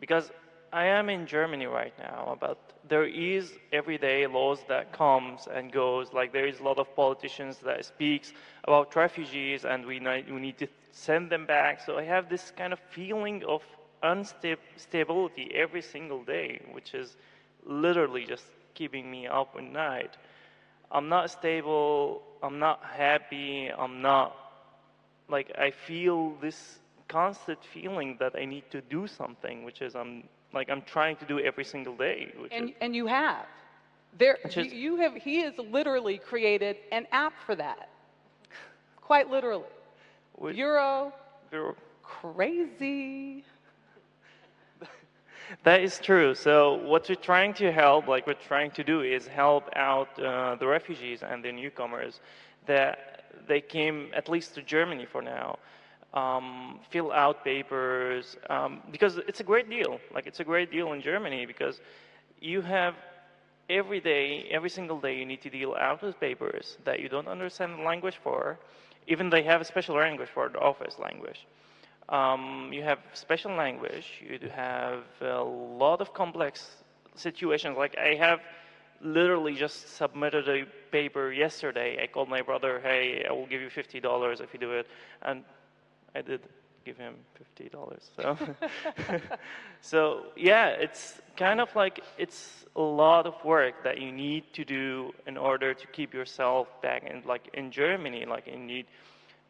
Because 0.00 0.30
I 0.76 0.84
am 0.88 1.08
in 1.08 1.26
Germany 1.26 1.64
right 1.64 1.94
now, 1.98 2.36
but 2.38 2.58
there 2.86 3.06
is 3.06 3.50
everyday 3.72 4.26
laws 4.26 4.62
that 4.68 4.92
comes 4.92 5.48
and 5.50 5.72
goes. 5.72 6.12
Like 6.12 6.34
there 6.34 6.46
is 6.46 6.60
a 6.60 6.64
lot 6.64 6.78
of 6.78 6.94
politicians 6.94 7.56
that 7.64 7.82
speaks 7.86 8.34
about 8.62 8.94
refugees, 8.94 9.64
and 9.64 9.86
we 9.86 9.98
we 10.00 10.38
need 10.38 10.58
to 10.58 10.68
send 10.92 11.30
them 11.30 11.46
back. 11.46 11.80
So 11.80 11.96
I 11.96 12.02
have 12.02 12.28
this 12.28 12.52
kind 12.54 12.74
of 12.74 12.78
feeling 12.90 13.42
of 13.44 13.62
instability 14.04 15.50
every 15.54 15.80
single 15.80 16.22
day, 16.24 16.60
which 16.72 16.92
is 16.92 17.16
literally 17.64 18.26
just 18.26 18.44
keeping 18.74 19.10
me 19.10 19.26
up 19.26 19.54
at 19.56 19.64
night. 19.64 20.18
I'm 20.90 21.08
not 21.08 21.30
stable. 21.30 22.20
I'm 22.42 22.58
not 22.58 22.84
happy. 22.84 23.70
I'm 23.72 24.02
not 24.02 24.36
like 25.30 25.50
I 25.56 25.70
feel 25.70 26.34
this 26.42 26.80
constant 27.08 27.64
feeling 27.64 28.18
that 28.20 28.36
I 28.36 28.44
need 28.44 28.70
to 28.72 28.82
do 28.82 29.06
something, 29.06 29.64
which 29.64 29.80
is 29.80 29.94
I'm 29.96 30.24
like 30.56 30.70
I'm 30.70 30.82
trying 30.82 31.16
to 31.16 31.24
do 31.26 31.38
every 31.38 31.64
single 31.64 31.94
day. 31.94 32.32
Which 32.40 32.50
And, 32.52 32.70
is, 32.70 32.74
and 32.80 32.96
you 32.96 33.06
have. 33.06 33.46
There, 34.18 34.38
Which 34.42 34.56
you, 34.56 34.64
is- 34.64 34.72
you 34.72 34.96
have. 34.96 35.14
He 35.14 35.36
has 35.42 35.54
literally 35.58 36.18
created 36.18 36.76
an 36.90 37.06
app 37.12 37.34
for 37.44 37.54
that. 37.54 37.90
Quite 39.00 39.30
literally. 39.30 39.64
Euro, 40.42 41.12
Bureau. 41.50 41.76
Crazy. 42.02 43.44
That 45.62 45.80
is 45.80 46.00
true. 46.00 46.34
So 46.34 46.54
what 46.92 47.08
we're 47.08 47.14
trying 47.32 47.54
to 47.54 47.70
help, 47.70 48.08
like 48.08 48.26
we're 48.26 48.34
trying 48.52 48.72
to 48.72 48.82
do, 48.82 49.02
is 49.02 49.28
help 49.28 49.64
out 49.76 50.08
uh, 50.18 50.56
the 50.56 50.66
refugees 50.66 51.22
and 51.22 51.38
the 51.44 51.52
newcomers 51.52 52.18
that 52.66 52.96
they 53.46 53.60
came 53.60 54.10
at 54.12 54.28
least 54.28 54.54
to 54.56 54.62
Germany 54.62 55.06
for 55.06 55.22
now. 55.22 55.58
Um, 56.16 56.80
fill 56.90 57.12
out 57.12 57.44
papers 57.44 58.36
um, 58.48 58.80
because 58.90 59.18
it's 59.30 59.40
a 59.40 59.44
great 59.52 59.68
deal. 59.68 60.00
Like 60.14 60.26
it's 60.26 60.40
a 60.40 60.44
great 60.52 60.70
deal 60.76 60.92
in 60.94 61.00
Germany 61.02 61.44
because 61.46 61.76
you 62.40 62.62
have 62.62 62.94
every 63.68 64.00
day, 64.00 64.48
every 64.50 64.70
single 64.70 65.00
day, 65.00 65.14
you 65.18 65.26
need 65.26 65.42
to 65.42 65.50
deal 65.50 65.74
out 65.74 66.02
with 66.02 66.18
papers 66.20 66.78
that 66.84 67.00
you 67.00 67.08
don't 67.08 67.28
understand 67.28 67.78
the 67.78 67.82
language 67.82 68.18
for. 68.22 68.58
Even 69.06 69.30
they 69.30 69.42
have 69.42 69.60
a 69.60 69.64
special 69.64 69.96
language 69.96 70.30
for 70.34 70.48
the 70.48 70.58
office 70.58 70.96
language. 70.98 71.46
Um, 72.08 72.70
you 72.72 72.82
have 72.82 72.98
special 73.12 73.52
language. 73.52 74.06
You 74.28 74.38
do 74.38 74.48
have 74.48 75.00
a 75.20 75.42
lot 75.42 76.00
of 76.00 76.14
complex 76.14 76.76
situations. 77.14 77.76
Like 77.76 77.96
I 77.98 78.14
have 78.14 78.40
literally 79.02 79.54
just 79.54 79.96
submitted 79.96 80.48
a 80.48 80.64
paper 80.90 81.32
yesterday. 81.32 82.02
I 82.02 82.06
called 82.06 82.28
my 82.28 82.42
brother, 82.42 82.80
"Hey, 82.80 83.24
I 83.28 83.32
will 83.32 83.46
give 83.46 83.60
you 83.60 83.70
fifty 83.70 84.00
dollars 84.00 84.40
if 84.40 84.54
you 84.54 84.60
do 84.60 84.72
it," 84.72 84.86
and 85.22 85.44
I 86.16 86.22
did 86.22 86.40
give 86.86 86.96
him 86.96 87.14
fifty 87.34 87.68
dollars. 87.68 88.10
So, 88.16 88.38
so 89.80 90.00
yeah, 90.36 90.68
it's 90.68 91.20
kind 91.36 91.60
of 91.60 91.74
like 91.76 92.00
it's 92.16 92.64
a 92.74 92.80
lot 92.80 93.26
of 93.26 93.34
work 93.44 93.74
that 93.84 94.00
you 94.00 94.12
need 94.12 94.44
to 94.54 94.64
do 94.64 95.12
in 95.26 95.36
order 95.36 95.74
to 95.74 95.86
keep 95.88 96.14
yourself 96.14 96.68
back 96.80 97.04
in, 97.04 97.22
like 97.26 97.50
in 97.54 97.70
Germany. 97.70 98.24
Like 98.24 98.46
you 98.46 98.58
need 98.58 98.86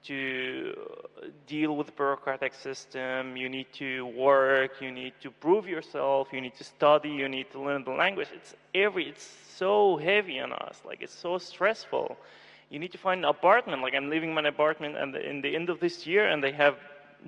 to 0.05 0.75
deal 1.47 1.77
with 1.77 1.87
the 1.89 1.93
bureaucratic 1.93 2.55
system. 2.55 3.37
You 3.37 3.49
need 3.49 3.67
to 3.75 4.07
work. 4.07 4.81
You 4.81 4.91
need 4.91 5.15
to 5.21 5.31
prove 5.31 5.69
yourself. 5.69 6.29
You 6.33 6.41
need 6.41 6.57
to 6.57 6.65
study. 6.65 7.11
You 7.11 7.29
need 7.29 7.51
to 7.53 7.61
learn 7.61 7.85
the 7.85 7.93
language. 7.93 8.29
It's 8.35 8.55
every. 8.75 9.09
It's 9.09 9.29
so 9.57 9.97
heavy 9.97 10.41
on 10.41 10.53
us. 10.53 10.81
Like 10.85 11.03
it's 11.03 11.15
so 11.15 11.39
stressful. 11.39 12.17
You 12.71 12.79
need 12.79 12.93
to 12.93 12.99
find 12.99 13.25
an 13.25 13.31
apartment. 13.31 13.83
Like 13.83 13.95
I'm 13.95 14.11
leaving 14.11 14.35
my 14.35 14.43
apartment, 14.43 14.97
and 14.97 15.15
in 15.15 15.41
the 15.41 15.55
end 15.55 15.71
of 15.71 15.81
this 15.81 16.07
year, 16.07 16.29
and 16.29 16.43
they 16.43 16.53
have 16.53 16.77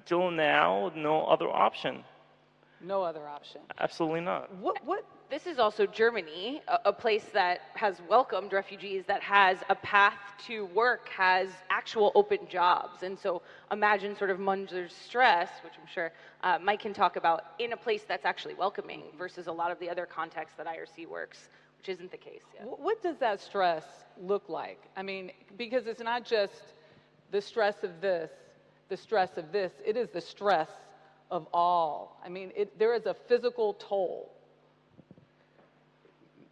till 0.07 0.31
now 0.31 0.93
no 0.95 1.25
other 1.27 1.49
option. 1.49 2.05
No 2.81 3.03
other 3.03 3.27
option. 3.27 3.61
Absolutely 3.79 4.21
not. 4.21 4.55
What? 4.57 4.85
What? 4.85 5.05
This 5.31 5.47
is 5.47 5.59
also 5.59 5.85
Germany, 5.85 6.63
a, 6.69 6.79
a 6.87 6.93
place 6.93 7.27
that 7.35 7.61
has 7.75 8.01
welcomed 8.09 8.55
refugees, 8.55 9.05
that 9.09 9.21
has 9.23 9.59
a 9.69 9.75
path 9.75 10.19
to 10.47 10.65
work, 10.67 11.11
has 11.11 11.51
actual 11.69 12.13
open 12.15 12.39
jobs. 12.49 13.03
And 13.03 13.19
so 13.19 13.43
imagine 13.71 14.17
sort 14.17 14.31
of 14.31 14.39
Munzer's 14.39 14.95
stress, 14.95 15.51
which 15.63 15.75
I'm 15.79 15.87
sure 15.87 16.13
uh, 16.43 16.59
Mike 16.63 16.81
can 16.81 16.95
talk 16.95 17.17
about, 17.17 17.45
in 17.59 17.75
a 17.75 17.77
place 17.77 18.05
that's 18.09 18.25
actually 18.25 18.55
welcoming 18.55 19.03
versus 19.19 19.49
a 19.49 19.53
lot 19.53 19.71
of 19.71 19.79
the 19.81 19.91
other 19.91 20.07
contexts 20.07 20.57
that 20.57 20.67
IRC 20.67 21.07
works, 21.07 21.51
which 21.79 21.89
isn't 21.89 22.11
the 22.11 22.17
case 22.19 22.43
yet. 22.55 22.67
What 22.67 23.03
does 23.03 23.17
that 23.19 23.41
stress 23.41 23.85
look 24.21 24.49
like? 24.49 24.81
I 24.97 25.03
mean, 25.03 25.31
because 25.57 25.87
it's 25.87 26.01
not 26.01 26.25
just 26.25 26.63
the 27.31 27.41
stress 27.41 27.83
of 27.85 28.01
this, 28.01 28.31
the 28.89 28.97
stress 28.97 29.37
of 29.37 29.53
this, 29.53 29.73
it 29.85 29.97
is 29.97 30.09
the 30.11 30.21
stress 30.21 30.69
of 31.31 31.47
all. 31.53 32.21
I 32.25 32.29
mean, 32.29 32.53
it, 32.57 32.79
there 32.79 32.95
is 32.95 33.07
a 33.07 33.15
physical 33.15 33.75
toll. 33.75 34.33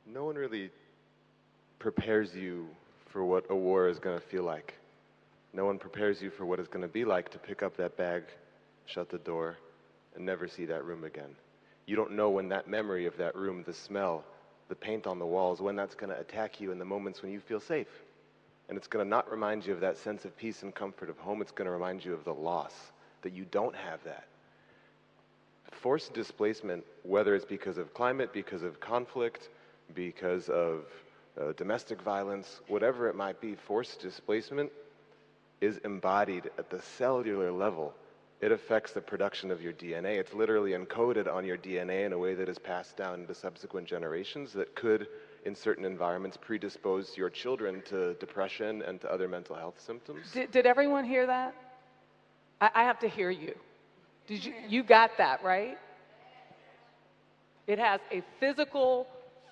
no 0.06 0.24
one 0.24 0.36
really 0.36 0.70
prepares 1.78 2.34
you 2.34 2.66
for 3.06 3.24
what 3.24 3.44
a 3.50 3.54
war 3.54 3.88
is 3.88 3.98
going 3.98 4.18
to 4.18 4.26
feel 4.26 4.44
like. 4.44 4.74
No 5.52 5.64
one 5.64 5.78
prepares 5.78 6.22
you 6.22 6.30
for 6.30 6.46
what 6.46 6.58
it's 6.58 6.68
going 6.68 6.82
to 6.82 6.88
be 6.88 7.04
like 7.04 7.30
to 7.30 7.38
pick 7.38 7.62
up 7.62 7.76
that 7.76 7.96
bag, 7.96 8.24
shut 8.86 9.10
the 9.10 9.18
door, 9.18 9.56
and 10.14 10.24
never 10.24 10.46
see 10.48 10.64
that 10.66 10.84
room 10.84 11.04
again. 11.04 11.34
You 11.86 11.96
don't 11.96 12.12
know 12.12 12.30
when 12.30 12.48
that 12.50 12.68
memory 12.68 13.06
of 13.06 13.16
that 13.16 13.34
room, 13.36 13.62
the 13.66 13.72
smell, 13.72 14.24
the 14.68 14.74
paint 14.74 15.06
on 15.06 15.18
the 15.18 15.26
walls, 15.26 15.60
when 15.60 15.76
that's 15.76 15.94
going 15.94 16.10
to 16.10 16.18
attack 16.18 16.60
you 16.60 16.72
in 16.72 16.78
the 16.78 16.84
moments 16.84 17.22
when 17.22 17.32
you 17.32 17.40
feel 17.40 17.60
safe. 17.60 17.86
And 18.68 18.76
it's 18.76 18.88
going 18.88 19.04
to 19.04 19.08
not 19.08 19.30
remind 19.30 19.64
you 19.64 19.72
of 19.72 19.80
that 19.80 19.96
sense 19.96 20.24
of 20.24 20.36
peace 20.36 20.62
and 20.62 20.74
comfort 20.74 21.08
of 21.08 21.18
home. 21.18 21.40
It's 21.40 21.52
going 21.52 21.66
to 21.66 21.72
remind 21.72 22.04
you 22.04 22.12
of 22.12 22.24
the 22.24 22.34
loss 22.34 22.74
that 23.22 23.32
you 23.32 23.46
don't 23.50 23.74
have 23.76 24.02
that. 24.04 24.26
Forced 25.70 26.14
displacement, 26.14 26.84
whether 27.04 27.34
it's 27.34 27.44
because 27.44 27.78
of 27.78 27.94
climate, 27.94 28.32
because 28.32 28.62
of 28.62 28.80
conflict, 28.80 29.48
because 29.94 30.48
of 30.48 30.84
uh, 31.40 31.52
domestic 31.56 32.00
violence, 32.02 32.60
whatever 32.66 33.08
it 33.08 33.14
might 33.14 33.40
be, 33.40 33.54
forced 33.54 34.00
displacement 34.00 34.72
is 35.60 35.78
embodied 35.78 36.50
at 36.58 36.70
the 36.70 36.80
cellular 36.80 37.52
level. 37.52 37.94
It 38.40 38.52
affects 38.52 38.92
the 38.92 39.00
production 39.00 39.50
of 39.50 39.62
your 39.62 39.72
DNA. 39.72 40.18
It's 40.18 40.34
literally 40.34 40.72
encoded 40.72 41.32
on 41.32 41.44
your 41.44 41.56
DNA 41.56 42.04
in 42.04 42.12
a 42.12 42.18
way 42.18 42.34
that 42.34 42.48
is 42.48 42.58
passed 42.58 42.96
down 42.96 43.26
to 43.26 43.34
subsequent 43.34 43.88
generations 43.88 44.52
that 44.52 44.74
could, 44.74 45.06
in 45.46 45.54
certain 45.54 45.86
environments, 45.86 46.36
predispose 46.36 47.16
your 47.16 47.30
children 47.30 47.82
to 47.86 48.12
depression 48.14 48.82
and 48.82 49.00
to 49.00 49.10
other 49.10 49.26
mental 49.26 49.56
health 49.56 49.80
symptoms. 49.80 50.32
Did, 50.32 50.50
did 50.50 50.66
everyone 50.66 51.04
hear 51.04 51.26
that? 51.26 51.54
I, 52.60 52.70
I 52.74 52.82
have 52.84 52.98
to 53.00 53.08
hear 53.08 53.30
you. 53.30 53.54
Did 54.26 54.44
you, 54.44 54.52
you 54.68 54.82
got 54.82 55.12
that, 55.16 55.42
right? 55.42 55.78
It 57.66 57.78
has 57.78 58.00
a 58.12 58.22
physical, 58.38 59.06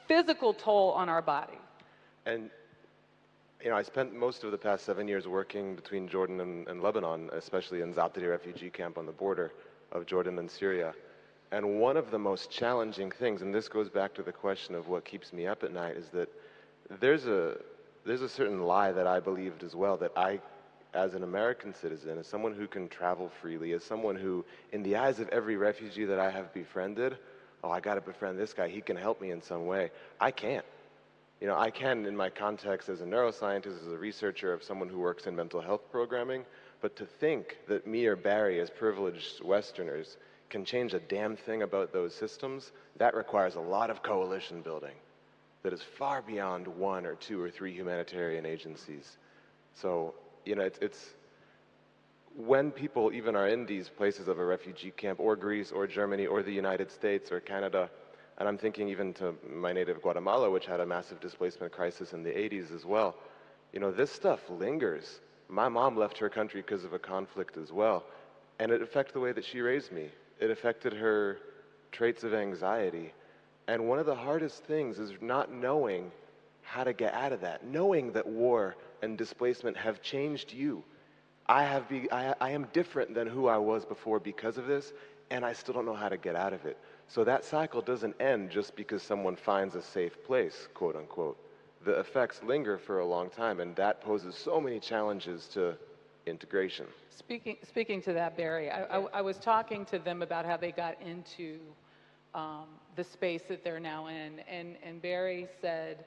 physical 0.07 0.53
toll 0.53 0.91
on 0.93 1.09
our 1.09 1.23
body. 1.23 1.59
And 2.27 2.51
you 3.63 3.71
know, 3.71 3.77
I 3.77 3.83
spent 3.83 4.15
most 4.15 4.45
of 4.45 4.51
the 4.51 4.59
past 4.59 4.85
seven 4.85 5.09
years 5.09 5.27
working 5.27 5.75
between 5.75 6.09
Jordan 6.09 6.41
and, 6.41 6.69
and 6.69 6.83
Lebanon, 6.83 7.31
especially 7.33 7.81
in 7.81 7.95
Zaatari 7.95 8.29
refugee 8.29 8.71
camp 8.71 8.99
on 8.99 9.07
the 9.07 9.13
border 9.13 9.53
of 9.93 10.07
Jordan 10.07 10.39
and 10.39 10.51
Syria. 10.51 10.95
And 11.51 11.79
one 11.81 11.97
of 11.97 12.11
the 12.11 12.19
most 12.19 12.51
challenging 12.51 13.11
things, 13.11 13.43
and 13.43 13.55
this 13.55 13.69
goes 13.69 13.89
back 13.89 14.13
to 14.15 14.23
the 14.23 14.33
question 14.33 14.75
of 14.75 14.89
what 14.89 15.05
keeps 15.05 15.33
me 15.33 15.47
up 15.47 15.63
at 15.63 15.73
night, 15.73 15.97
is 15.97 16.09
that 16.09 16.29
there's 17.01 17.27
a 17.27 17.57
there's 18.05 18.23
a 18.23 18.29
certain 18.29 18.63
lie 18.63 18.93
that 18.93 19.07
I 19.07 19.21
believed 19.21 19.63
as 19.63 19.75
well 19.75 19.97
that 19.99 20.13
I, 20.17 20.41
as 20.93 21.15
an 21.15 21.23
American 21.23 21.75
citizen, 21.75 22.19
as 22.19 22.27
someone 22.27 22.55
who 22.55 22.67
can 22.67 22.89
travel 22.89 23.31
freely, 23.41 23.73
as 23.73 23.83
someone 23.83 24.17
who, 24.17 24.45
in 24.73 24.83
the 24.83 24.97
eyes 24.97 25.21
of 25.21 25.29
every 25.31 25.57
refugee 25.57 26.05
that 26.05 26.19
I 26.19 26.31
have 26.31 26.53
befriended, 26.53 27.17
oh, 27.63 27.71
I 27.71 27.81
got 27.81 27.95
to 27.95 28.03
befriend 28.03 28.39
this 28.39 28.53
guy. 28.53 28.69
He 28.69 28.83
can 28.83 28.97
help 28.97 29.23
me 29.23 29.31
in 29.31 29.41
some 29.41 29.67
way. 29.67 29.91
I 30.21 30.31
can't. 30.31 30.67
You 31.45 31.51
know, 31.51 31.59
I 31.59 31.71
can, 31.71 32.07
in 32.07 32.17
my 32.17 32.31
context 32.31 32.89
as 32.89 33.03
a 33.03 33.05
neuroscientist, 33.05 33.83
as 33.87 33.93
a 33.93 33.99
researcher, 33.99 34.55
of 34.55 34.63
someone 34.63 34.89
who 34.89 34.99
works 34.99 35.27
in 35.27 35.37
mental 35.37 35.61
health 35.61 35.83
programming, 35.93 36.47
but 36.81 36.97
to 36.97 37.05
think 37.05 37.59
that 37.69 37.87
me 37.87 38.07
or 38.07 38.17
Barri, 38.17 38.61
as 38.61 38.71
privileged 38.71 39.45
Westerners, 39.45 40.17
can 40.49 40.65
change 40.65 40.95
a 40.95 41.01
damn 41.01 41.37
thing 41.37 41.61
about 41.61 41.93
those 41.93 42.15
systems, 42.15 42.73
that 42.97 43.15
requires 43.15 43.57
a 43.57 43.61
lot 43.61 43.91
of 43.91 44.03
coalition 44.03 44.63
building 44.63 44.95
that 45.65 45.75
is 45.75 45.83
far 45.83 46.23
beyond 46.23 46.67
one 46.67 47.05
or 47.05 47.15
two 47.15 47.43
or 47.43 47.51
three 47.51 47.75
humanitarian 47.75 48.47
agencies. 48.47 49.19
So, 49.75 50.15
you 50.47 50.55
know, 50.55 50.63
it's, 50.63 50.79
it's 50.81 51.11
when 52.39 52.71
people 52.71 53.13
even 53.13 53.37
are 53.37 53.49
in 53.49 53.67
these 53.67 53.91
places 53.91 54.29
of 54.29 54.39
a 54.39 54.45
refugee 54.47 54.93
camp, 54.93 55.21
or 55.21 55.37
Greece, 55.37 55.73
or 55.73 55.87
Germany, 55.87 56.25
or 56.25 56.43
the 56.43 56.55
United 56.55 56.91
States, 56.91 57.31
or 57.31 57.39
Canada, 57.41 57.91
and 58.39 58.49
I'm 58.49 58.59
thinking 58.59 58.89
even 58.89 59.15
to 59.15 59.35
my 59.49 59.73
native 59.73 60.03
Guatemala, 60.03 60.51
which 60.51 60.67
had 60.67 60.81
a 60.81 60.87
massive 60.87 61.21
displacement 61.21 61.73
crisis 61.73 62.13
in 62.13 62.23
the 62.23 62.31
80s 62.31 62.75
as 62.75 62.85
well. 62.85 63.15
You 63.73 63.81
know, 63.81 63.91
this 63.91 64.11
stuff 64.11 64.41
lingers. 64.51 65.21
My 65.49 65.69
mom 65.69 65.97
left 65.97 66.19
her 66.19 66.29
country 66.29 66.63
because 66.63 66.85
of 66.85 66.93
a 66.93 66.99
conflict 66.99 67.57
as 67.57 67.73
well, 67.73 68.05
and 68.59 68.73
it 68.73 68.83
affected 68.83 69.15
the 69.15 69.21
way 69.21 69.33
that 69.33 69.45
she 69.45 69.61
raised 69.61 69.93
me. 69.93 70.09
It 70.41 70.51
affected 70.51 70.93
her 70.93 71.39
traits 71.93 72.25
of 72.25 72.35
anxiety. 72.35 73.13
And 73.69 73.89
one 73.89 73.99
of 73.99 74.07
the 74.07 74.15
hardest 74.15 74.65
things 74.65 74.99
is 74.99 75.13
not 75.21 75.53
knowing 75.53 76.11
how 76.63 76.85
to 76.85 76.93
get 76.93 77.15
out 77.15 77.33
of 77.33 77.41
that, 77.43 77.65
knowing 77.67 78.13
that 78.13 78.27
war 78.27 78.75
and 79.03 79.17
displacement 79.17 79.77
have 79.77 80.03
changed 80.03 80.53
you. 80.53 80.83
I, 81.47 81.63
have 81.65 81.89
be, 81.89 82.11
I, 82.11 82.35
I 82.41 82.51
am 82.51 82.67
different 82.73 83.15
than 83.15 83.27
who 83.27 83.47
I 83.49 83.59
was 83.59 83.85
before 83.85 84.19
because 84.19 84.57
of 84.57 84.67
this, 84.67 84.93
and 85.31 85.45
I 85.45 85.53
still 85.53 85.75
don't 85.75 85.87
know 85.87 85.95
how 85.95 86.09
to 86.09 86.17
get 86.17 86.37
out 86.37 86.53
of 86.53 86.65
it. 86.65 86.79
So 87.09 87.25
that 87.25 87.45
cycle 87.45 87.81
doesn't 87.81 88.21
end 88.21 88.51
just 88.51 88.75
because 88.77 89.03
someone 89.03 89.37
finds 89.37 89.75
a 89.75 89.83
safe 89.83 90.23
place, 90.25 90.69
quote 90.75 90.97
unquote. 90.97 91.39
The 91.85 91.99
effects 92.01 92.43
linger 92.43 92.79
for 92.79 93.01
a 93.01 93.07
long 93.07 93.29
time, 93.29 93.61
and 93.61 93.77
that 93.77 94.01
poses 94.01 94.35
so 94.35 94.61
many 94.61 94.81
challenges 94.81 95.47
to 95.49 95.77
integration. 96.27 96.87
Speaking, 97.11 97.57
speaking 97.63 98.01
to 98.03 98.13
that, 98.15 98.37
Barri, 98.37 98.71
I, 98.71 98.85
I, 98.85 99.07
I 99.15 99.21
was 99.21 99.37
talking 99.37 99.85
to 99.87 99.99
them 99.99 100.23
about 100.23 100.47
how 100.47 100.57
they 100.57 100.73
got 100.73 101.01
into 101.03 101.59
um, 102.35 102.67
the 102.97 103.05
space 103.05 103.43
that 103.49 103.63
they're 103.63 103.81
now 103.81 104.07
in, 104.07 104.41
and, 104.49 104.77
and 104.83 105.01
Barri 105.01 105.47
said, 105.61 106.05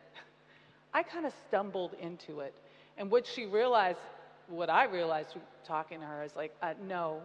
I 0.94 1.04
kind 1.04 1.26
of 1.26 1.34
stumbled 1.48 1.94
into 2.02 2.40
it. 2.40 2.54
And 2.98 3.12
what 3.12 3.26
she 3.26 3.46
realized, 3.46 4.00
what 4.48 4.70
I 4.70 4.86
realized 4.86 5.36
talking 5.64 6.00
to 6.00 6.06
her 6.06 6.24
is 6.24 6.36
like, 6.36 6.56
uh, 6.62 6.74
no, 6.88 7.22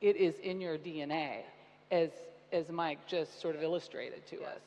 it 0.00 0.16
is 0.16 0.34
in 0.40 0.60
your 0.60 0.76
DNA 0.76 1.42
as 1.90 2.10
as 2.52 2.70
Mike 2.70 2.98
just 3.06 3.40
sort 3.40 3.56
of 3.56 3.62
illustrated 3.62 4.26
to 4.28 4.42
us? 4.42 4.60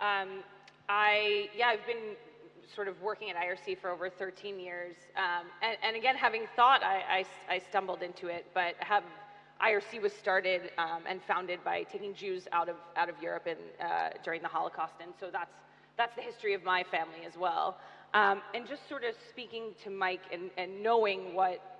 Um, 0.00 0.42
I, 0.88 1.48
yeah, 1.56 1.68
I've 1.68 1.86
been 1.86 2.16
sort 2.74 2.88
of 2.88 3.00
working 3.02 3.30
at 3.30 3.36
IRC 3.36 3.78
for 3.80 3.90
over 3.90 4.08
13 4.08 4.58
years. 4.58 4.96
Um, 5.16 5.46
and, 5.62 5.76
and, 5.82 5.96
again, 5.96 6.16
having 6.16 6.46
thought, 6.56 6.82
I, 6.82 7.24
I, 7.48 7.54
I, 7.54 7.58
stumbled 7.58 8.02
into 8.02 8.28
it, 8.28 8.46
but 8.54 8.74
have, 8.78 9.04
IRC 9.64 10.00
was 10.00 10.12
started 10.12 10.70
um, 10.78 11.02
and 11.08 11.20
founded 11.22 11.62
by 11.64 11.84
taking 11.84 12.14
Jews 12.14 12.48
out 12.52 12.68
of, 12.68 12.76
out 12.96 13.08
of 13.08 13.14
Europe 13.22 13.46
in, 13.46 13.56
uh, 13.84 14.10
during 14.24 14.42
the 14.42 14.48
Holocaust. 14.48 14.94
And 15.00 15.12
so 15.20 15.28
that's, 15.30 15.52
that's 15.96 16.16
the 16.16 16.22
history 16.22 16.54
of 16.54 16.64
my 16.64 16.82
family 16.90 17.26
as 17.26 17.36
well. 17.36 17.78
Um, 18.14 18.40
and 18.54 18.66
just 18.66 18.88
sort 18.88 19.04
of 19.04 19.14
speaking 19.30 19.74
to 19.84 19.90
Mike 19.90 20.22
and, 20.32 20.50
and 20.56 20.82
knowing 20.82 21.34
what 21.34 21.72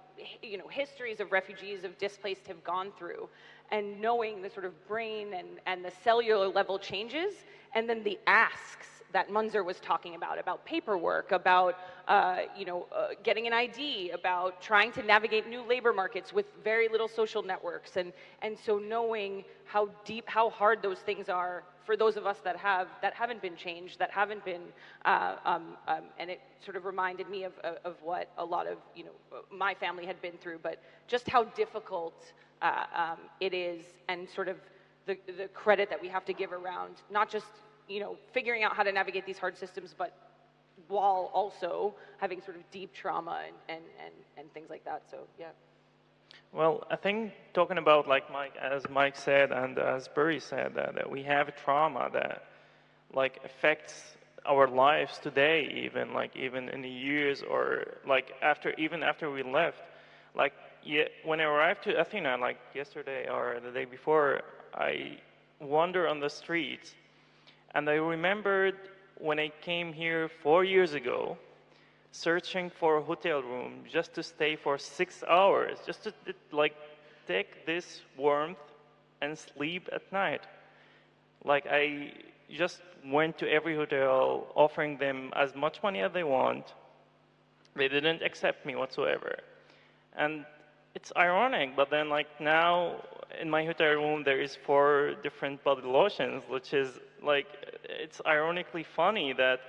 you 0.42 0.58
know, 0.58 0.68
histories 0.68 1.20
of 1.20 1.32
refugees, 1.32 1.84
of 1.84 1.99
displaced 1.99 2.47
have 2.47 2.62
gone 2.65 2.92
through, 2.99 3.28
and 3.73 4.01
knowing 4.01 4.42
the 4.42 4.51
sort 4.51 4.67
of 4.67 4.86
brain 4.86 5.34
and, 5.34 5.49
and 5.67 5.84
the 5.84 5.92
cellular 6.05 6.47
level 6.47 6.78
changes, 6.78 7.33
and 7.75 7.89
then 7.89 8.05
the 8.05 8.18
asks 8.26 8.86
that 9.12 9.31
Munzer 9.31 9.62
was 9.62 9.81
talking 9.81 10.15
about, 10.15 10.39
about 10.39 10.65
paperwork, 10.65 11.33
about 11.33 11.76
uh, 12.09 12.41
you 12.57 12.65
know, 12.65 12.86
uh, 12.94 13.09
getting 13.23 13.47
an 13.47 13.52
ID, 13.52 14.10
about 14.10 14.60
trying 14.60 14.92
to 14.92 15.02
navigate 15.02 15.49
new 15.49 15.62
labor 15.62 15.92
markets 15.92 16.33
with 16.33 16.47
very 16.65 16.89
little 16.89 17.09
social 17.09 17.42
networks. 17.42 17.97
And, 17.97 18.12
and 18.42 18.57
so 18.59 18.78
knowing 18.78 19.44
how 19.65 19.89
deep, 20.05 20.25
how 20.26 20.51
hard 20.51 20.83
those 20.83 20.99
things 20.99 21.28
are 21.28 21.62
for 21.84 21.97
those 21.97 22.17
of 22.17 22.26
us 22.26 22.39
that 22.44 22.57
have 22.57 22.89
that 23.02 23.12
haven't 23.12 23.42
been 23.42 23.57
changed, 23.57 23.99
that 23.99 24.10
haven't 24.10 24.44
been, 24.44 24.62
uh, 25.05 25.34
um, 25.44 25.76
um, 25.89 26.02
and 26.18 26.31
it 26.31 26.41
sort 26.65 26.76
of 26.76 26.84
reminded 26.84 27.28
me 27.28 27.44
of, 27.44 27.52
of, 27.65 27.76
of, 27.84 27.97
what 28.02 28.31
a 28.39 28.44
lot 28.44 28.68
of 28.68 28.78
you 28.94 29.05
know 29.05 29.10
my 29.51 29.75
family 29.75 30.07
had 30.07 30.20
been 30.23 30.39
through, 30.41 30.60
but 30.62 30.81
just 31.09 31.28
how 31.28 31.42
difficult 31.42 32.33
uh, 32.62 32.84
um, 32.94 33.18
it 33.41 33.52
is, 33.52 33.82
and 34.08 34.28
sort 34.28 34.49
of 34.49 34.57
the 35.07 35.16
the 35.36 35.49
credit 35.49 35.91
that 35.91 36.00
we 36.00 36.08
have 36.08 36.24
to 36.24 36.32
give 36.32 36.52
around 36.52 36.94
not 37.10 37.28
just 37.31 37.47
you 37.89 38.00
know 38.00 38.16
figuring 38.32 38.62
out 38.62 38.76
how 38.76 38.82
to 38.82 38.92
navigate 38.92 39.26
these 39.26 39.39
hard 39.39 39.58
systems, 39.58 39.94
but 39.97 40.16
while 40.89 41.31
also 41.34 41.94
having 42.18 42.41
sort 42.41 42.57
of 42.57 42.62
deep 42.70 42.92
trauma 42.94 43.42
and 43.47 43.57
and 43.68 43.84
and, 44.05 44.15
and 44.36 44.55
things 44.55 44.70
like 44.70 44.84
that. 44.84 45.02
So 45.10 45.18
yeah. 45.39 45.49
Well, 46.52 46.86
I 46.91 46.97
think 46.97 47.32
talking 47.55 47.78
about 47.78 48.08
like 48.08 48.31
Mike, 48.31 48.55
as 48.60 48.89
Mike 48.91 49.16
said 49.16 49.52
and 49.52 49.78
as 49.78 50.08
Barri 50.08 50.41
said, 50.41 50.74
that, 50.74 50.94
that 50.94 51.10
we 51.10 51.23
have 51.23 51.55
trauma 51.57 52.10
that 52.12 52.44
like 53.15 53.41
affects 53.44 54.16
our 54.47 54.68
lives 54.68 55.18
today, 55.18 55.84
even 55.86 56.12
like 56.12 56.36
even 56.36 56.68
in 56.68 56.82
the 56.82 56.89
years 56.89 57.42
or 57.42 57.99
like 58.07 58.32
after 58.42 58.73
even 58.78 59.02
after 59.02 59.31
we 59.31 59.42
left. 59.42 59.78
Like 60.34 60.52
yeah, 60.85 61.05
when 61.25 61.41
I 61.41 61.44
arrived 61.44 61.85
to 61.85 62.01
Athena, 62.01 62.36
like 62.39 62.59
yesterday 62.75 63.28
or 63.28 63.61
the 63.65 63.70
day 63.70 63.85
before, 63.85 64.43
I 64.75 65.19
wander 65.61 66.09
on 66.09 66.20
the 66.20 66.28
streets, 66.28 66.94
and 67.75 67.89
I 67.89 67.94
remembered 67.94 68.77
when 69.19 69.39
I 69.39 69.52
came 69.61 69.93
here 69.93 70.28
four 70.43 70.65
years 70.65 70.94
ago 70.94 71.39
searching 72.11 72.70
for 72.70 72.99
a 72.99 73.02
hotel 73.02 73.43
room 73.43 73.85
just 73.91 74.12
to 74.15 74.23
stay 74.23 74.57
for 74.57 74.77
six 74.78 75.23
hours, 75.28 75.78
just 75.86 76.05
to 76.05 76.12
like 76.51 76.75
take 77.27 77.65
this 77.65 78.02
warmth 78.17 78.59
and 79.23 79.39
sleep 79.39 79.89
at 79.93 80.02
night. 80.12 80.43
Like 81.44 81.67
I 81.70 82.12
just 82.51 82.83
went 83.07 83.39
to 83.39 83.51
every 83.51 83.75
hotel 83.75 84.47
offering 84.55 84.99
them 84.99 85.33
as 85.35 85.55
much 85.55 85.83
money 85.83 86.01
as 86.01 86.12
they 86.12 86.25
want. 86.25 86.75
They 87.75 87.89
didn't 87.89 88.23
accept 88.23 88.67
me 88.67 88.77
whatsoever. 88.77 89.36
And 90.17 90.44
it's 90.95 91.12
ironic, 91.17 91.75
but 91.77 91.91
then 91.91 92.09
like 92.09 92.29
now 92.41 92.97
in 93.41 93.49
my 93.49 93.65
hotel 93.65 93.95
room 93.95 94.23
there 94.25 94.41
is 94.41 94.57
four 94.67 95.15
different 95.23 95.62
body 95.65 95.83
lotions, 95.83 96.43
which 96.49 96.75
is 96.75 97.01
like 97.23 97.47
it's 97.85 98.21
ironically 98.27 98.85
funny 98.85 99.33
that 99.33 99.61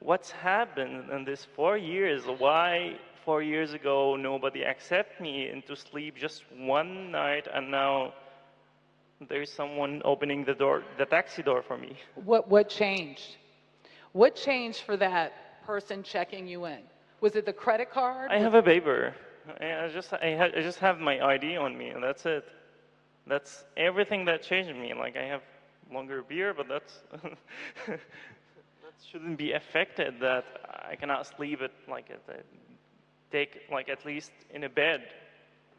what's 0.00 0.30
happened 0.30 1.10
in 1.10 1.24
these 1.24 1.46
four 1.56 1.76
years? 1.76 2.24
Why 2.38 2.96
four 3.24 3.42
years 3.42 3.72
ago 3.72 4.16
nobody 4.16 4.62
accepted 4.62 5.20
me 5.20 5.50
into 5.50 5.76
sleep 5.76 6.16
just 6.16 6.44
one 6.56 7.10
night 7.10 7.46
and 7.52 7.70
now 7.70 8.14
there's 9.28 9.52
someone 9.52 10.00
opening 10.04 10.44
the 10.44 10.54
door, 10.54 10.84
the 10.96 11.04
taxi 11.04 11.42
door 11.42 11.62
for 11.62 11.76
me. 11.76 11.96
What, 12.14 12.48
what 12.48 12.68
changed? 12.68 13.36
What 14.12 14.36
changed 14.36 14.82
for 14.82 14.96
that 14.96 15.64
person 15.66 16.02
checking 16.02 16.46
you 16.46 16.66
in? 16.66 16.78
Was 17.20 17.34
it 17.34 17.44
the 17.44 17.52
credit 17.52 17.90
card? 17.90 18.30
I 18.30 18.38
have 18.38 18.54
a 18.54 18.62
paper. 18.62 19.14
I 19.60 19.88
just 19.92 20.12
I, 20.12 20.36
ha- 20.36 20.56
I 20.56 20.62
just 20.62 20.78
have 20.80 20.98
my 21.00 21.20
ID 21.20 21.56
on 21.56 21.76
me, 21.76 21.88
and 21.88 22.02
that's 22.02 22.26
it. 22.26 22.44
That's 23.26 23.64
everything 23.76 24.24
that 24.26 24.42
changed 24.42 24.74
me. 24.74 24.94
Like 24.94 25.16
I 25.16 25.24
have 25.24 25.42
longer 25.92 26.22
beard, 26.22 26.56
but 26.56 26.68
that's 26.68 27.00
that 27.86 28.00
shouldn't 29.10 29.38
be 29.38 29.52
affected. 29.52 30.20
That 30.20 30.44
I 30.88 30.96
cannot 30.96 31.26
sleep 31.26 31.60
at 31.62 31.72
like 31.88 32.10
at 32.10 32.44
take 33.30 33.62
like 33.70 33.88
at 33.88 34.04
least 34.04 34.32
in 34.54 34.64
a 34.64 34.68
bed 34.68 35.02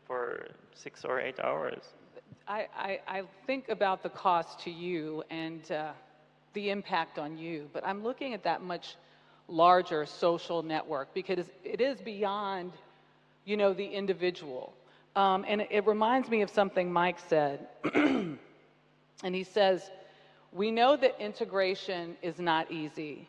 for 0.06 0.48
six 0.74 1.06
or 1.06 1.20
eight 1.20 1.40
hours. 1.40 1.94
I, 2.48 2.68
I, 2.76 3.00
I 3.08 3.24
think 3.46 3.70
about 3.70 4.02
the 4.02 4.10
cost 4.10 4.60
to 4.62 4.72
you 4.72 5.24
and 5.30 5.72
uh, 5.72 5.92
the 6.54 6.70
impact 6.72 7.20
on 7.20 7.38
you, 7.38 7.70
but 7.74 7.86
I'm 7.86 8.04
looking 8.04 8.34
at 8.34 8.44
that 8.44 8.64
much 8.64 8.96
larger 9.48 10.06
social 10.06 10.64
network 10.64 11.14
because 11.14 11.46
it 11.64 11.82
is 11.82 12.02
beyond, 12.02 12.72
you 13.46 13.58
know, 13.58 13.74
the 13.74 13.86
individual. 13.86 14.74
Um, 15.16 15.46
and 15.48 15.66
it, 15.70 15.86
reminds 15.88 16.30
me 16.30 16.42
of 16.42 16.50
something 16.50 16.92
Mike 16.92 17.20
said. 17.28 17.68
and 17.94 18.38
he 19.24 19.44
says, 19.44 19.90
We 20.52 20.72
know 20.72 20.96
that 20.96 21.20
integration 21.20 22.16
is 22.22 22.40
not 22.40 22.72
easy. 22.72 23.28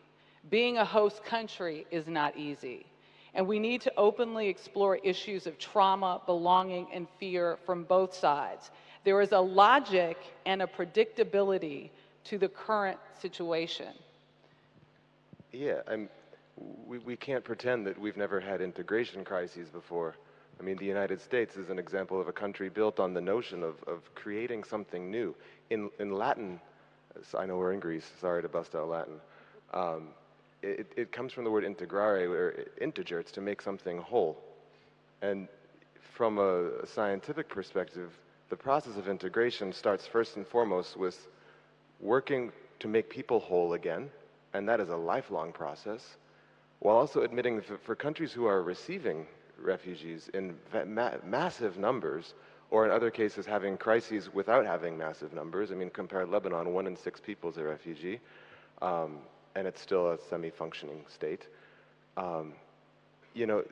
Being 0.50 0.78
a 0.78 0.84
host 0.84 1.24
country 1.24 1.86
is 1.90 2.06
not 2.06 2.36
easy. 2.36 2.86
And 3.34 3.46
we 3.46 3.58
need 3.58 3.80
to 3.82 3.92
openly 3.96 4.48
explore 4.48 4.96
issues 4.96 5.46
of 5.46 5.58
trauma, 5.58 6.20
belonging, 6.26 6.88
and 6.92 7.06
fear 7.18 7.58
from 7.64 7.84
both 7.84 8.14
sides. 8.14 8.70
There 9.04 9.20
is 9.20 9.32
a 9.32 9.40
logic 9.40 10.18
and 10.46 10.62
a 10.62 10.66
predictability 10.66 11.90
to 12.24 12.38
the 12.38 12.48
current 12.48 12.98
situation. 13.20 13.92
Yeah, 15.52 15.80
I'm, 15.88 16.08
we, 16.56 16.98
we 16.98 17.16
can't 17.16 17.44
pretend 17.44 17.86
that 17.86 17.98
we've 17.98 18.16
never 18.16 18.40
had 18.40 18.60
integration 18.60 19.24
crises 19.24 19.68
before. 19.68 20.16
I 20.58 20.62
mean, 20.62 20.76
the 20.76 20.86
United 20.86 21.20
States 21.20 21.56
is 21.56 21.70
an 21.70 21.78
example 21.78 22.20
of 22.20 22.28
a 22.28 22.32
country 22.32 22.68
built 22.68 23.00
on 23.00 23.14
the 23.14 23.20
notion 23.20 23.62
of, 23.62 23.82
of 23.86 24.14
creating 24.14 24.64
something 24.64 25.10
new. 25.10 25.34
In, 25.70 25.90
in 25.98 26.12
Latin, 26.12 26.60
I 27.36 27.46
know 27.46 27.56
we're 27.56 27.72
in 27.72 27.80
Greece, 27.80 28.08
sorry 28.20 28.42
to 28.42 28.48
bust 28.48 28.74
out 28.74 28.88
Latin, 28.88 29.20
um, 29.72 30.08
it, 30.62 30.92
it 30.96 31.12
comes 31.12 31.32
from 31.32 31.44
the 31.44 31.50
word 31.50 31.64
integrare, 31.64 32.28
or 32.28 32.66
integer, 32.80 33.18
it's 33.18 33.32
to 33.32 33.40
make 33.40 33.62
something 33.62 33.98
whole. 33.98 34.38
And 35.22 35.48
from 36.14 36.38
a 36.38 36.86
scientific 36.86 37.48
perspective, 37.48 38.10
the 38.50 38.56
process 38.56 38.96
of 38.96 39.08
integration 39.08 39.72
starts 39.72 40.06
first 40.06 40.36
and 40.36 40.46
foremost 40.46 40.96
with 40.96 41.28
working 42.00 42.52
to 42.80 42.88
make 42.88 43.08
people 43.08 43.40
whole 43.40 43.74
again, 43.74 44.10
and 44.52 44.68
that 44.68 44.80
is 44.80 44.88
a 44.88 44.96
lifelong 44.96 45.52
process, 45.52 46.16
while 46.80 46.96
also 46.96 47.22
admitting 47.22 47.56
that 47.56 47.82
for 47.84 47.94
countries 47.94 48.32
who 48.32 48.46
are 48.46 48.62
receiving 48.62 49.26
refugees 49.58 50.30
in 50.34 50.54
ma- 50.86 51.12
massive 51.24 51.78
numbers, 51.78 52.34
or 52.70 52.84
in 52.84 52.90
other 52.90 53.10
cases 53.10 53.46
having 53.46 53.76
crises 53.76 54.32
without 54.32 54.64
having 54.64 54.96
massive 54.96 55.32
numbers. 55.32 55.72
I 55.72 55.74
mean, 55.74 55.90
compare 55.90 56.26
Lebanon, 56.26 56.72
one 56.72 56.86
in 56.86 56.96
six 56.96 57.20
people 57.20 57.50
is 57.50 57.56
a 57.56 57.64
refugee, 57.64 58.20
um, 58.80 59.18
and 59.56 59.66
it's 59.66 59.80
still 59.80 60.12
a 60.12 60.18
semi 60.18 60.50
functioning 60.50 61.04
state. 61.08 61.48
Um, 62.16 62.52
you 63.34 63.46
know, 63.46 63.64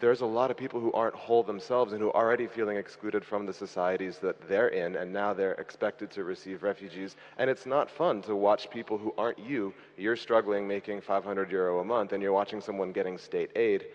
there's 0.00 0.20
a 0.20 0.26
lot 0.26 0.50
of 0.50 0.56
people 0.56 0.80
who 0.80 0.92
aren't 0.92 1.14
whole 1.14 1.42
themselves 1.42 1.92
and 1.92 2.00
who 2.00 2.08
are 2.12 2.24
already 2.24 2.46
feeling 2.46 2.76
excluded 2.76 3.24
from 3.24 3.46
the 3.46 3.52
societies 3.52 4.18
that 4.18 4.48
they're 4.48 4.68
in, 4.68 4.96
and 4.96 5.12
now 5.12 5.32
they're 5.32 5.54
expected 5.54 6.10
to 6.12 6.24
receive 6.24 6.62
refugees. 6.62 7.16
And 7.38 7.50
it's 7.50 7.66
not 7.66 7.90
fun 7.90 8.22
to 8.22 8.36
watch 8.36 8.70
people 8.70 8.96
who 8.96 9.12
aren't 9.18 9.38
you. 9.38 9.74
You're 9.96 10.16
struggling 10.16 10.68
making 10.68 11.00
500 11.00 11.50
euro 11.50 11.80
a 11.80 11.84
month, 11.84 12.12
and 12.12 12.22
you're 12.22 12.32
watching 12.32 12.60
someone 12.60 12.92
getting 12.92 13.18
state 13.18 13.50
aid 13.56 13.86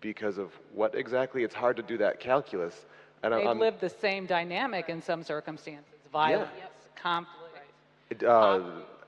because 0.00 0.38
of 0.38 0.52
what 0.74 0.94
exactly? 0.94 1.42
It's 1.42 1.54
hard 1.54 1.76
to 1.76 1.82
do 1.82 1.98
that 1.98 2.20
calculus. 2.20 2.86
And 3.22 3.34
They've 3.34 3.46
I'm, 3.46 3.58
lived 3.58 3.80
the 3.80 3.88
same 3.90 4.26
dynamic 4.26 4.88
in 4.88 5.02
some 5.02 5.22
circumstances 5.22 5.84
violence, 6.12 6.50
conflict. 6.96 7.70
it, 8.10 8.22
uh, 8.22 8.60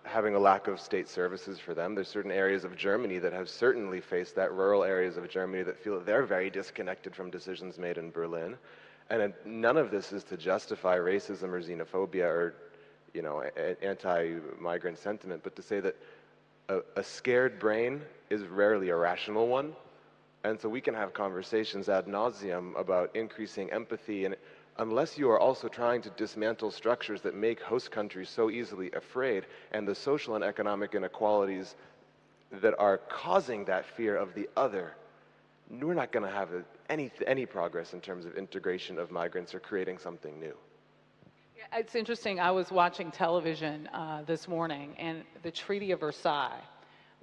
having 0.05 0.35
a 0.35 0.39
lack 0.39 0.67
of 0.69 0.81
state 0.81 1.09
services 1.09 1.59
for 1.59 1.75
them. 1.75 1.95
There's 1.95 2.09
certain 2.09 2.31
areas 2.31 2.65
of 2.65 2.77
Germany 2.77 3.19
that 3.19 3.33
have 3.33 3.49
certainly 3.49 4.01
faced 4.01 4.35
that, 4.37 4.53
rural 4.53 4.85
areas 4.85 5.17
of 5.17 5.29
Germany 5.29 5.63
that 5.63 5.79
feel 5.79 5.95
that 5.95 6.07
they're 6.07 6.25
very 6.25 6.51
disconnected 6.51 7.15
from 7.15 7.31
decisions 7.31 7.79
made 7.79 7.99
in 7.99 8.11
Berlin. 8.11 8.57
And 9.11 9.33
none 9.45 9.77
of 9.77 9.91
this 9.91 10.13
is 10.13 10.25
to 10.25 10.37
justify 10.37 10.97
racism 10.97 11.51
or 11.51 11.61
xenophobia 11.61 12.25
or, 12.25 12.55
you 13.15 13.23
know, 13.23 13.43
anti-migrant 13.83 14.99
sentiment, 14.99 15.43
but 15.43 15.55
to 15.57 15.63
say 15.63 15.81
that 15.81 15.97
a, 16.69 16.81
a 16.97 17.03
scared 17.03 17.59
brain 17.59 18.01
is 18.31 18.43
rarely 18.43 18.89
a 18.89 18.97
rational 18.97 19.49
one. 19.49 19.73
And 20.45 20.61
so 20.61 20.69
we 20.69 20.81
can 20.81 20.95
have 20.95 21.13
conversations 21.13 21.89
ad 21.89 22.07
nauseum 22.07 22.79
about 22.79 23.15
increasing 23.15 23.71
empathy 23.71 24.25
and 24.25 24.35
unless 24.79 25.19
you 25.19 25.31
are 25.31 25.39
also 25.39 25.69
trying 25.69 26.03
to 26.03 26.11
dismantle 26.11 26.71
structures 26.71 27.21
that 27.23 27.35
make 27.35 27.61
host 27.61 27.91
countries 27.91 28.29
so 28.29 28.51
easily 28.51 28.91
afraid 28.93 29.47
and 29.73 29.87
the 29.87 29.95
social 29.95 30.35
and 30.35 30.45
economic 30.45 30.95
inequalities 30.95 31.75
that 32.61 32.75
are 32.79 32.99
causing 32.99 33.65
that 33.65 33.85
fear 33.85 34.17
of 34.17 34.35
the 34.35 34.49
other, 34.57 34.95
we're 35.71 35.95
not 35.95 36.13
going 36.13 36.25
to 36.25 36.33
have 36.33 36.51
any, 36.91 37.11
any 37.27 37.47
progress 37.47 37.95
in 37.95 38.01
terms 38.01 38.25
of 38.27 38.37
integration 38.37 38.99
of 38.99 39.11
migrants 39.11 39.55
or 39.55 39.61
creating 39.61 39.99
something 39.99 40.39
new. 40.39 40.55
It's 41.75 41.95
interesting. 41.95 42.41
I 42.41 42.51
was 42.51 42.71
watching 42.71 43.11
television 43.11 43.89
uh, 43.95 44.23
this 44.27 44.49
morning, 44.49 44.95
and 44.99 45.23
the 45.43 45.51
Treaty 45.51 45.93
of 45.93 46.01
Versailles 46.01 46.61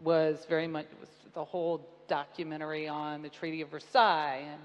was 0.02 0.46
very 0.48 0.68
much 0.68 0.88
was 1.00 1.10
the 1.34 1.44
whole 1.44 1.86
documentary 2.08 2.88
on 2.88 3.22
the 3.22 3.30
Treaty 3.30 3.62
of 3.62 3.70
Versailles 3.70 4.44
and 4.50 4.62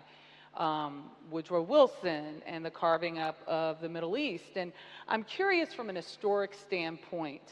um, 0.56 1.04
Woodrow 1.30 1.62
Wilson 1.62 2.42
and 2.46 2.64
the 2.64 2.70
carving 2.70 3.18
up 3.18 3.36
of 3.46 3.80
the 3.80 3.88
Middle 3.88 4.16
East. 4.16 4.56
And 4.56 4.72
I'm 5.08 5.24
curious 5.24 5.72
from 5.72 5.88
an 5.88 5.96
historic 5.96 6.54
standpoint, 6.54 7.42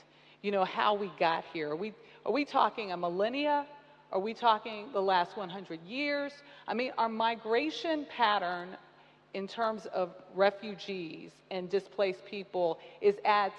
you 0.43 0.51
know, 0.51 0.65
how 0.65 0.95
we 0.95 1.11
got 1.19 1.45
here. 1.53 1.71
Are 1.71 1.77
we, 1.77 1.93
are 2.25 2.33
we 2.33 2.45
talking 2.45 2.93
a 2.93 2.97
millennia? 2.97 3.67
Are 4.13 4.21
we 4.21 4.35
talking 4.35 4.89
the 4.93 5.01
last 5.01 5.37
100 5.37 5.81
years? 5.83 6.33
I 6.69 6.75
mean, 6.75 6.93
our 6.99 7.09
migration 7.09 8.07
pattern 8.15 8.77
in 9.35 9.49
terms 9.49 9.87
of 9.87 10.11
refugees 10.35 11.31
and 11.51 11.71
displaced 11.71 12.25
people 12.27 12.79
is 13.01 13.15
at 13.25 13.53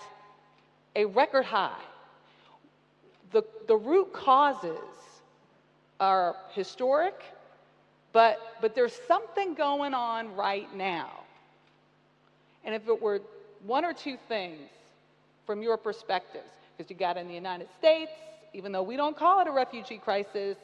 a 0.96 1.06
record 1.06 1.46
high. 1.46 1.82
The, 3.32 3.44
the 3.68 3.76
root 3.76 4.14
causes 4.14 4.78
are 6.00 6.36
historic, 6.54 7.16
but, 8.14 8.40
but 8.62 8.76
there's 8.76 8.98
something 9.08 9.56
going 9.56 9.94
on 9.94 10.36
right 10.36 10.74
now. 10.76 11.10
And 12.64 12.74
if 12.74 12.88
it 12.88 13.02
were 13.02 13.22
one 13.66 13.84
or 13.84 13.94
two 13.94 14.18
things 14.28 14.70
from 15.46 15.62
your 15.62 15.78
perspectives, 15.78 16.46
because 16.78 16.90
you 16.90 16.96
got 16.96 17.18
it 17.18 17.22
in 17.22 17.28
the 17.28 17.34
United 17.34 17.68
States, 17.78 18.12
even 18.54 18.72
though 18.72 18.84
we 18.84 18.96
don't 18.96 19.18
call 19.18 19.42
it 19.42 19.48
a 19.48 19.52
refugee 19.52 19.98
crisis, 19.98 20.58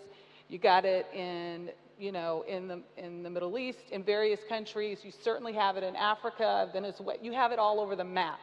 you 0.48 0.60
got 0.60 0.86
it 0.86 1.08
in, 1.14 1.69
you 2.00 2.11
know, 2.11 2.45
in 2.48 2.68
the, 2.68 2.80
in 2.98 3.24
the 3.24 3.30
Middle 3.30 3.58
East, 3.58 3.80
in 3.92 4.03
various 4.03 4.40
countries. 4.48 5.00
You 5.03 5.11
certainly 5.24 5.53
have 5.53 5.76
it 5.76 5.84
in 5.84 5.95
Africa, 5.95 6.69
Venezuela. 6.72 7.18
You 7.22 7.34
have 7.34 7.52
it 7.52 7.60
all 7.60 7.80
over 7.80 7.95
the 7.95 8.03
map. 8.03 8.40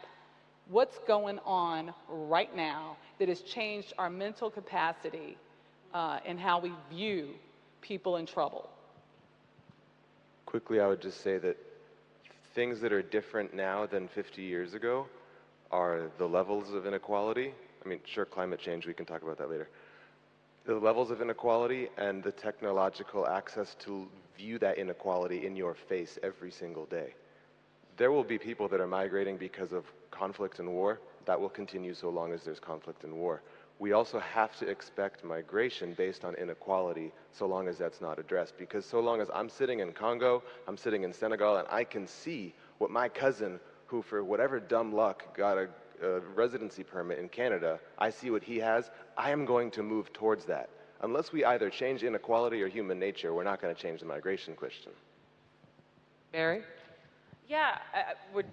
What's 0.68 0.98
going 1.06 1.38
on 1.44 1.94
right 2.08 2.54
now 2.54 2.96
that 3.20 3.28
has 3.28 3.40
changed 3.40 3.92
our 3.98 4.10
mental 4.10 4.50
capacity 4.50 5.36
uh, 5.94 6.18
and 6.26 6.40
how 6.40 6.58
we 6.58 6.72
view 6.90 7.30
people 7.80 8.16
in 8.16 8.26
trouble? 8.26 8.68
Quickly, 10.46 10.80
I 10.80 10.86
would 10.86 11.02
just 11.02 11.22
say 11.22 11.38
that 11.38 11.56
things 12.54 12.80
that 12.80 12.92
are 12.92 13.02
different 13.02 13.52
now 13.52 13.84
than 13.84 14.08
50 14.08 14.42
years 14.42 14.74
ago 14.74 15.06
are 15.70 16.10
the 16.18 16.26
levels 16.26 16.72
of 16.72 16.86
inequality. 16.86 17.52
I 17.84 17.88
mean, 17.88 18.00
sure, 18.04 18.24
climate 18.24 18.60
change, 18.60 18.86
we 18.86 18.94
can 18.94 19.04
talk 19.04 19.22
about 19.22 19.38
that 19.38 19.50
later. 19.50 19.68
The 20.64 20.74
levels 20.74 21.10
of 21.10 21.20
inequality 21.20 21.88
and 21.98 22.22
the 22.22 22.32
technological 22.32 23.26
access 23.26 23.74
to 23.80 24.08
view 24.36 24.58
that 24.60 24.78
inequality 24.78 25.46
in 25.46 25.56
your 25.56 25.74
face 25.74 26.18
every 26.22 26.50
single 26.50 26.86
day. 26.86 27.14
There 27.96 28.12
will 28.12 28.24
be 28.24 28.38
people 28.38 28.68
that 28.68 28.80
are 28.80 28.86
migrating 28.86 29.36
because 29.36 29.72
of 29.72 29.84
conflict 30.10 30.58
and 30.58 30.68
war. 30.68 31.00
That 31.24 31.40
will 31.40 31.48
continue 31.48 31.94
so 31.94 32.08
long 32.08 32.32
as 32.32 32.44
there's 32.44 32.60
conflict 32.60 33.04
and 33.04 33.14
war. 33.14 33.42
We 33.78 33.92
also 33.92 34.18
have 34.20 34.56
to 34.58 34.68
expect 34.68 35.22
migration 35.22 35.92
based 35.94 36.24
on 36.24 36.34
inequality 36.36 37.12
so 37.32 37.46
long 37.46 37.68
as 37.68 37.76
that's 37.76 38.00
not 38.00 38.18
addressed. 38.18 38.56
Because 38.58 38.86
so 38.86 39.00
long 39.00 39.20
as 39.20 39.28
I'm 39.34 39.50
sitting 39.50 39.80
in 39.80 39.92
Congo, 39.92 40.42
I'm 40.66 40.78
sitting 40.78 41.02
in 41.02 41.12
Senegal, 41.12 41.56
and 41.56 41.68
I 41.70 41.84
can 41.84 42.06
see 42.06 42.54
what 42.78 42.90
my 42.90 43.08
cousin, 43.08 43.60
who 43.86 44.00
for 44.00 44.24
whatever 44.24 44.60
dumb 44.60 44.94
luck 44.94 45.36
got 45.36 45.58
a, 45.58 45.68
a 46.02 46.20
residency 46.34 46.84
permit 46.84 47.18
in 47.18 47.28
Canada, 47.28 47.78
I 47.98 48.10
see 48.10 48.30
what 48.30 48.42
he 48.42 48.58
has, 48.58 48.90
I 49.16 49.30
am 49.30 49.44
going 49.44 49.70
to 49.72 49.82
move 49.82 50.12
towards 50.12 50.46
that. 50.46 50.70
Unless 51.02 51.32
we 51.32 51.44
either 51.44 51.68
change 51.68 52.02
inequality 52.02 52.62
or 52.62 52.68
human 52.68 52.98
nature, 52.98 53.34
we're 53.34 53.44
not 53.44 53.60
going 53.60 53.74
to 53.74 53.80
change 53.80 54.00
the 54.00 54.06
migration 54.06 54.54
question. 54.54 54.92
Barri? 56.32 56.62
Yeah, 57.48 57.78
I 57.94 57.98
I 57.98 58.14
would 58.34 58.46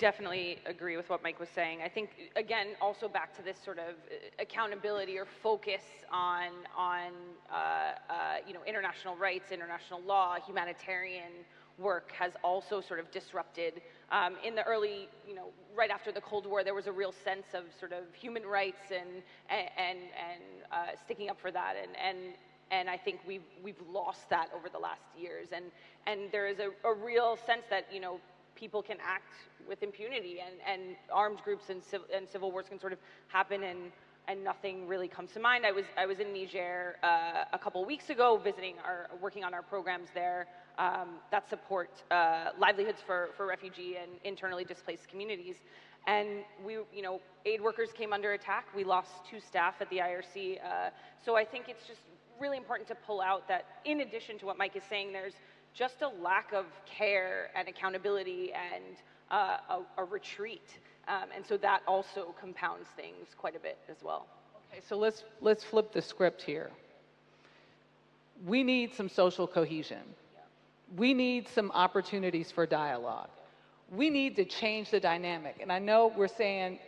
definitely 0.00 0.58
agree 0.64 0.96
with 0.96 1.08
what 1.10 1.22
Mike 1.22 1.38
was 1.38 1.50
saying. 1.50 1.80
I 1.84 1.88
think 1.88 2.32
again, 2.34 2.68
also 2.80 3.06
back 3.06 3.36
to 3.36 3.42
this 3.42 3.58
sort 3.62 3.78
of 3.78 3.94
uh, 3.94 4.14
accountability 4.40 5.18
or 5.18 5.26
focus 5.26 5.82
on 6.10 6.48
on 6.76 7.12
uh, 7.52 7.54
uh, 7.54 8.14
you 8.48 8.54
know 8.54 8.60
international 8.66 9.14
rights, 9.14 9.52
international 9.52 10.00
law, 10.00 10.36
humanitarian 10.44 11.32
work 11.78 12.12
has 12.12 12.32
also 12.42 12.80
sort 12.80 12.98
of 12.98 13.10
disrupted. 13.10 13.82
Um, 14.10 14.36
in 14.44 14.54
the 14.54 14.64
early, 14.64 15.08
you 15.28 15.34
know, 15.34 15.48
right 15.76 15.90
after 15.90 16.10
the 16.10 16.20
Cold 16.20 16.46
War, 16.46 16.64
there 16.64 16.74
was 16.74 16.86
a 16.86 16.92
real 16.92 17.12
sense 17.12 17.46
of 17.54 17.64
sort 17.78 17.92
of 17.92 18.04
human 18.14 18.44
rights 18.44 18.90
and 18.90 19.22
and 19.50 19.98
and, 20.28 20.42
uh, 20.72 20.96
sticking 21.04 21.28
up 21.28 21.38
for 21.38 21.50
that, 21.50 21.74
and 21.80 21.92
and 21.96 22.34
and 22.70 22.88
I 22.88 22.96
think 22.96 23.20
we've 23.26 23.48
we've 23.62 23.82
lost 23.92 24.30
that 24.30 24.48
over 24.56 24.70
the 24.70 24.78
last 24.78 25.02
years, 25.18 25.48
and 25.52 25.66
and 26.06 26.32
there 26.32 26.46
is 26.48 26.58
a, 26.58 26.70
a 26.88 26.94
real 26.94 27.36
sense 27.46 27.64
that 27.68 27.86
you 27.92 28.00
know 28.00 28.18
people 28.60 28.82
can 28.82 28.98
act 29.02 29.32
with 29.66 29.82
impunity 29.82 30.38
and, 30.44 30.56
and 30.70 30.96
armed 31.10 31.38
groups 31.42 31.70
and, 31.70 31.82
civ- 31.82 32.08
and 32.14 32.28
civil 32.28 32.52
wars 32.52 32.66
can 32.68 32.78
sort 32.78 32.92
of 32.92 32.98
happen 33.28 33.62
and, 33.62 33.78
and 34.28 34.44
nothing 34.44 34.86
really 34.86 35.08
comes 35.08 35.32
to 35.32 35.40
mind. 35.40 35.64
I 35.64 35.72
was, 35.72 35.86
I 35.96 36.04
was 36.04 36.20
in 36.20 36.32
Niger 36.34 36.96
uh, 37.02 37.44
a 37.54 37.58
couple 37.58 37.82
weeks 37.86 38.10
ago 38.10 38.38
visiting 38.42 38.74
our, 38.84 39.08
working 39.20 39.44
on 39.44 39.54
our 39.54 39.62
programs 39.62 40.08
there 40.14 40.46
um, 40.78 41.08
that 41.30 41.48
support 41.48 41.90
uh, 42.10 42.50
livelihoods 42.58 43.00
for, 43.04 43.30
for 43.36 43.46
refugee 43.46 43.96
and 44.00 44.12
internally 44.24 44.64
displaced 44.64 45.08
communities. 45.08 45.56
And 46.06 46.28
we, 46.64 46.74
you 46.94 47.02
know, 47.02 47.20
aid 47.46 47.60
workers 47.60 47.90
came 47.92 48.12
under 48.12 48.32
attack. 48.32 48.66
We 48.76 48.84
lost 48.84 49.10
two 49.30 49.40
staff 49.40 49.74
at 49.80 49.88
the 49.90 49.98
IRC. 49.98 50.58
Uh, 50.62 50.90
so 51.24 51.36
I 51.36 51.44
think 51.44 51.68
it's 51.68 51.86
just 51.86 52.00
really 52.38 52.56
important 52.56 52.88
to 52.88 52.94
pull 52.94 53.20
out 53.20 53.46
that 53.48 53.66
in 53.84 54.00
addition 54.00 54.38
to 54.38 54.46
what 54.46 54.56
Mike 54.56 54.74
is 54.74 54.82
saying, 54.88 55.12
there's 55.12 55.34
just 55.74 56.02
a 56.02 56.08
lack 56.22 56.52
of 56.52 56.66
care 56.86 57.50
and 57.54 57.68
accountability 57.68 58.52
and 58.52 58.96
uh, 59.30 59.58
a, 59.68 60.02
a, 60.02 60.04
retreat. 60.04 60.78
Um, 61.08 61.28
and 61.34 61.46
so 61.46 61.56
that 61.58 61.82
also 61.86 62.34
compounds 62.40 62.88
things 62.96 63.28
quite 63.38 63.54
a 63.54 63.60
bit 63.60 63.78
as 63.88 63.96
well. 64.02 64.26
Okay, 64.72 64.82
so 64.86 64.96
let's, 64.96 65.24
let's 65.40 65.64
flip 65.64 65.92
the 65.92 66.02
script 66.02 66.42
here. 66.42 66.70
We 68.44 68.62
need 68.62 68.94
some 68.94 69.08
social 69.08 69.46
cohesion. 69.46 70.02
We 70.96 71.14
need 71.14 71.48
some 71.48 71.70
opportunities 71.72 72.50
for 72.50 72.66
dialogue. 72.66 73.28
We 73.92 74.10
need 74.10 74.36
to 74.36 74.44
change 74.44 74.90
the 74.90 75.00
dynamic. 75.00 75.58
And 75.60 75.70
I 75.70 75.78
know 75.78 76.12
we're 76.16 76.28
saying, 76.28 76.78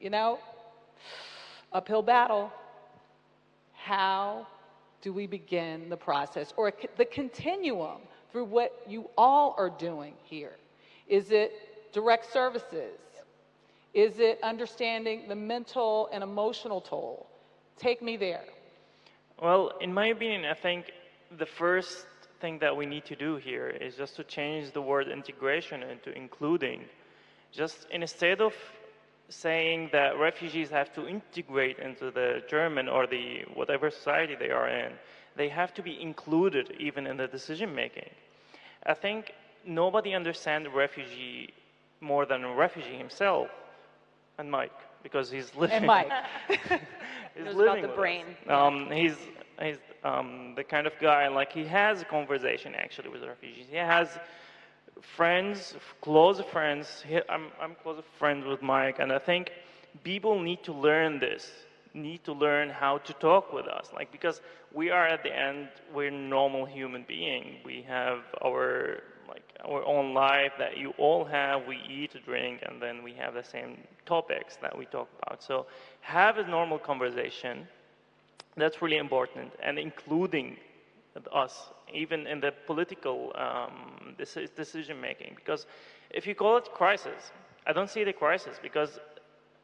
you 0.00 0.10
know, 0.10 0.38
uphill 1.72 2.02
battle. 2.02 2.52
How 3.74 4.46
do 5.00 5.12
we 5.12 5.26
begin 5.26 5.88
the 5.88 5.96
process 5.96 6.52
or 6.56 6.72
the 6.96 7.04
continuum 7.04 8.00
through 8.32 8.46
what 8.46 8.72
you 8.88 9.08
all 9.16 9.54
are 9.58 9.70
doing 9.70 10.14
here? 10.24 10.56
Is 11.06 11.30
it 11.30 11.92
direct 11.92 12.32
services? 12.32 12.98
Is 13.94 14.18
it 14.18 14.38
understanding 14.42 15.28
the 15.28 15.36
mental 15.36 16.08
and 16.12 16.24
emotional 16.24 16.80
toll? 16.80 17.26
Take 17.78 18.00
me 18.00 18.16
there. 18.16 18.44
Well, 19.40 19.72
in 19.80 19.92
my 19.92 20.06
opinion, 20.06 20.46
I 20.46 20.54
think 20.54 20.92
the 21.36 21.46
first 21.46 22.06
thing 22.40 22.58
that 22.60 22.76
we 22.76 22.86
need 22.86 23.04
to 23.04 23.16
do 23.16 23.36
here 23.36 23.68
is 23.68 23.96
just 23.96 24.16
to 24.16 24.24
change 24.24 24.72
the 24.72 24.80
word 24.80 25.08
integration 25.08 25.82
into 25.82 26.16
including. 26.16 26.84
Just 27.52 27.86
instead 27.90 28.40
of 28.40 28.54
saying 29.28 29.90
that 29.92 30.18
refugees 30.18 30.70
have 30.70 30.92
to 30.94 31.06
integrate 31.06 31.78
into 31.78 32.10
the 32.10 32.42
German 32.48 32.88
or 32.88 33.06
the 33.06 33.42
whatever 33.54 33.90
society 33.90 34.36
they 34.38 34.50
are 34.50 34.68
in, 34.68 34.92
they 35.36 35.48
have 35.48 35.72
to 35.74 35.82
be 35.82 36.00
included 36.00 36.74
even 36.78 37.06
in 37.06 37.16
the 37.16 37.26
decision 37.26 37.74
making. 37.74 38.10
I 38.84 38.94
think 38.94 39.32
nobody 39.64 40.14
understands 40.14 40.68
refugee 40.68 41.52
more 42.00 42.26
than 42.26 42.44
a 42.44 42.52
refugee 42.54 42.96
himself 42.96 43.48
and 44.38 44.50
Mike 44.50 44.72
because 45.02 45.30
he's 45.30 45.54
living. 45.54 45.76
And 45.76 45.86
Mike. 45.86 46.10
he's 46.48 47.44
Knows 47.44 47.54
living 47.54 47.84
about 47.84 47.90
the 47.90 47.96
brain. 47.96 48.26
Um, 48.48 48.90
he's 48.90 49.16
he's 49.60 49.78
um, 50.04 50.54
the 50.56 50.64
kind 50.64 50.86
of 50.86 50.92
guy 51.00 51.28
like 51.28 51.52
he 51.52 51.64
has 51.64 52.02
a 52.02 52.04
conversation 52.04 52.74
actually 52.74 53.08
with 53.08 53.22
refugees. 53.22 53.66
He 53.70 53.76
has 53.76 54.08
friends, 55.00 55.74
close 56.00 56.40
friends. 56.40 57.04
He, 57.06 57.18
I'm 57.28 57.46
I'm 57.60 57.74
close 57.82 58.02
friends 58.18 58.44
with 58.46 58.62
Mike, 58.62 58.98
and 58.98 59.12
I 59.12 59.18
think 59.18 59.52
people 60.04 60.40
need 60.40 60.62
to 60.64 60.72
learn 60.72 61.18
this 61.18 61.50
need 61.94 62.24
to 62.24 62.32
learn 62.32 62.70
how 62.70 62.98
to 62.98 63.12
talk 63.14 63.52
with 63.52 63.66
us. 63.66 63.90
Like 63.94 64.10
because 64.12 64.40
we 64.72 64.90
are 64.90 65.06
at 65.06 65.22
the 65.22 65.36
end 65.36 65.68
we're 65.94 66.10
normal 66.10 66.64
human 66.64 67.04
being. 67.06 67.56
We 67.64 67.82
have 67.88 68.20
our 68.44 69.02
like 69.28 69.44
our 69.64 69.84
own 69.84 70.14
life 70.14 70.52
that 70.58 70.76
you 70.76 70.92
all 70.98 71.24
have. 71.24 71.66
We 71.66 71.78
eat 71.88 72.14
drink 72.24 72.60
and 72.66 72.80
then 72.80 73.02
we 73.02 73.12
have 73.14 73.34
the 73.34 73.44
same 73.44 73.78
topics 74.06 74.56
that 74.62 74.76
we 74.76 74.86
talk 74.86 75.08
about. 75.22 75.42
So 75.42 75.66
have 76.00 76.38
a 76.38 76.46
normal 76.46 76.78
conversation. 76.78 77.66
That's 78.56 78.82
really 78.82 78.98
important 78.98 79.52
and 79.62 79.78
including 79.78 80.56
us 81.32 81.70
even 81.92 82.26
in 82.26 82.40
the 82.40 82.52
political 82.66 83.32
um, 83.34 84.14
decision 84.56 85.00
making 85.00 85.34
because 85.36 85.66
if 86.10 86.26
you 86.26 86.34
call 86.34 86.56
it 86.56 86.68
crisis 86.72 87.32
i 87.66 87.72
don't 87.72 87.90
see 87.90 88.04
the 88.04 88.12
crisis 88.12 88.58
because 88.62 88.98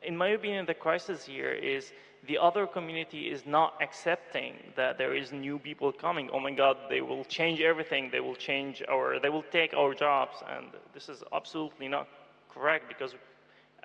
in 0.03 0.17
my 0.17 0.29
opinion 0.29 0.67
the 0.67 0.75
crisis 0.75 1.25
here 1.25 1.53
is 1.53 1.93
the 2.27 2.39
other 2.39 2.67
community 2.67 3.31
is 3.31 3.47
not 3.47 3.75
accepting 3.81 4.55
that 4.77 4.99
there 4.99 5.15
is 5.15 5.33
new 5.33 5.59
people 5.59 5.93
coming. 5.93 6.29
Oh 6.33 6.41
my 6.41 6.51
God, 6.51 6.77
they 6.91 7.01
will 7.01 7.25
change 7.25 7.61
everything. 7.61 8.11
They 8.11 8.21
will 8.21 8.35
change 8.35 8.83
our, 8.89 9.19
they 9.21 9.29
will 9.29 9.45
take 9.51 9.73
our 9.75 9.95
jobs. 9.95 10.37
And 10.51 10.67
this 10.93 11.09
is 11.09 11.23
absolutely 11.33 11.89
not 11.89 12.09
correct 12.53 12.89
because 12.89 13.15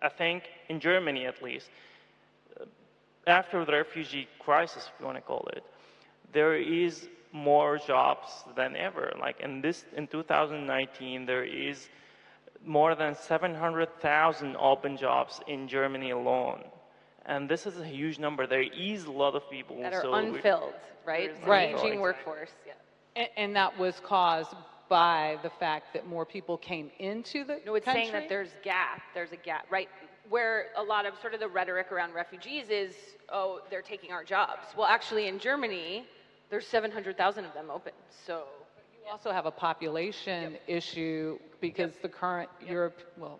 I 0.02 0.10
think 0.10 0.44
in 0.70 0.80
Germany 0.80 1.26
at 1.26 1.42
least, 1.42 1.70
after 3.28 3.64
the 3.64 3.72
refugee 3.72 4.28
crisis, 4.40 4.90
if 4.94 5.00
you 5.00 5.06
want 5.06 5.18
to 5.18 5.22
call 5.22 5.48
it, 5.53 5.64
there 6.34 6.56
is 6.56 7.08
more 7.32 7.78
jobs 7.78 8.44
than 8.56 8.76
ever. 8.76 9.14
Like 9.20 9.40
in 9.40 9.62
this, 9.62 9.86
in 9.95 10.08
2019, 10.08 11.26
there 11.26 11.44
is 11.44 11.90
more 12.66 12.95
than 12.95 13.16
700,000 13.16 14.56
open 14.58 14.98
jobs 14.98 15.42
in 15.48 15.68
Germany 15.68 16.12
alone. 16.12 16.64
And 17.26 17.48
this 17.50 17.66
is 17.66 17.80
a 17.80 17.85
huge 17.85 18.19
number. 18.19 18.45
There 18.48 18.61
is 18.61 19.06
a 19.06 19.11
lot 19.11 19.35
of 19.35 19.50
people 19.50 19.82
that 19.82 19.93
are 19.93 20.02
so 20.02 20.14
unfilled, 20.14 20.74
right? 21.06 21.32
Right. 21.45 21.74
An 21.74 21.80
aging 21.80 22.02
workforce. 22.02 22.52
Yeah. 22.68 22.74
And, 23.16 23.30
and 23.38 23.56
that 23.56 23.77
was 23.77 24.00
caused 24.03 24.53
by 24.90 25.38
the 25.42 25.50
fact 25.50 25.93
that 25.93 26.06
more 26.08 26.26
people 26.26 26.58
came 26.58 26.92
into 27.00 27.45
the 27.45 27.60
No, 27.66 27.76
it's 27.76 27.85
country? 27.85 28.03
saying 28.03 28.14
that 28.14 28.27
there's 28.30 28.50
gap. 28.64 29.02
There's 29.14 29.32
a 29.32 29.38
gap, 29.38 29.66
right? 29.72 29.88
Where 30.30 30.68
a 30.77 30.84
lot 30.84 31.06
of 31.06 31.14
sort 31.22 31.34
of 31.34 31.40
the 31.40 31.48
rhetoric 31.48 31.92
around 31.92 32.14
refugees 32.14 32.69
is, 32.69 32.93
oh, 33.30 33.61
they're 33.69 33.82
taking 33.82 34.11
our 34.11 34.24
jobs. 34.24 34.68
Well, 34.77 34.88
actually, 34.88 35.27
in 35.27 35.40
Germany, 35.40 36.06
there's 36.50 36.68
700,000 36.68 37.45
of 37.45 37.53
them 37.53 37.69
open. 37.72 37.93
So 38.26 38.43
You 39.06 39.11
also 39.11 39.32
have 39.32 39.45
a 39.45 39.52
population 39.52 40.58
issue 40.68 41.40
because 41.61 41.93
the 42.02 42.10
current 42.10 42.50
Europe, 42.66 43.00
well, 43.18 43.40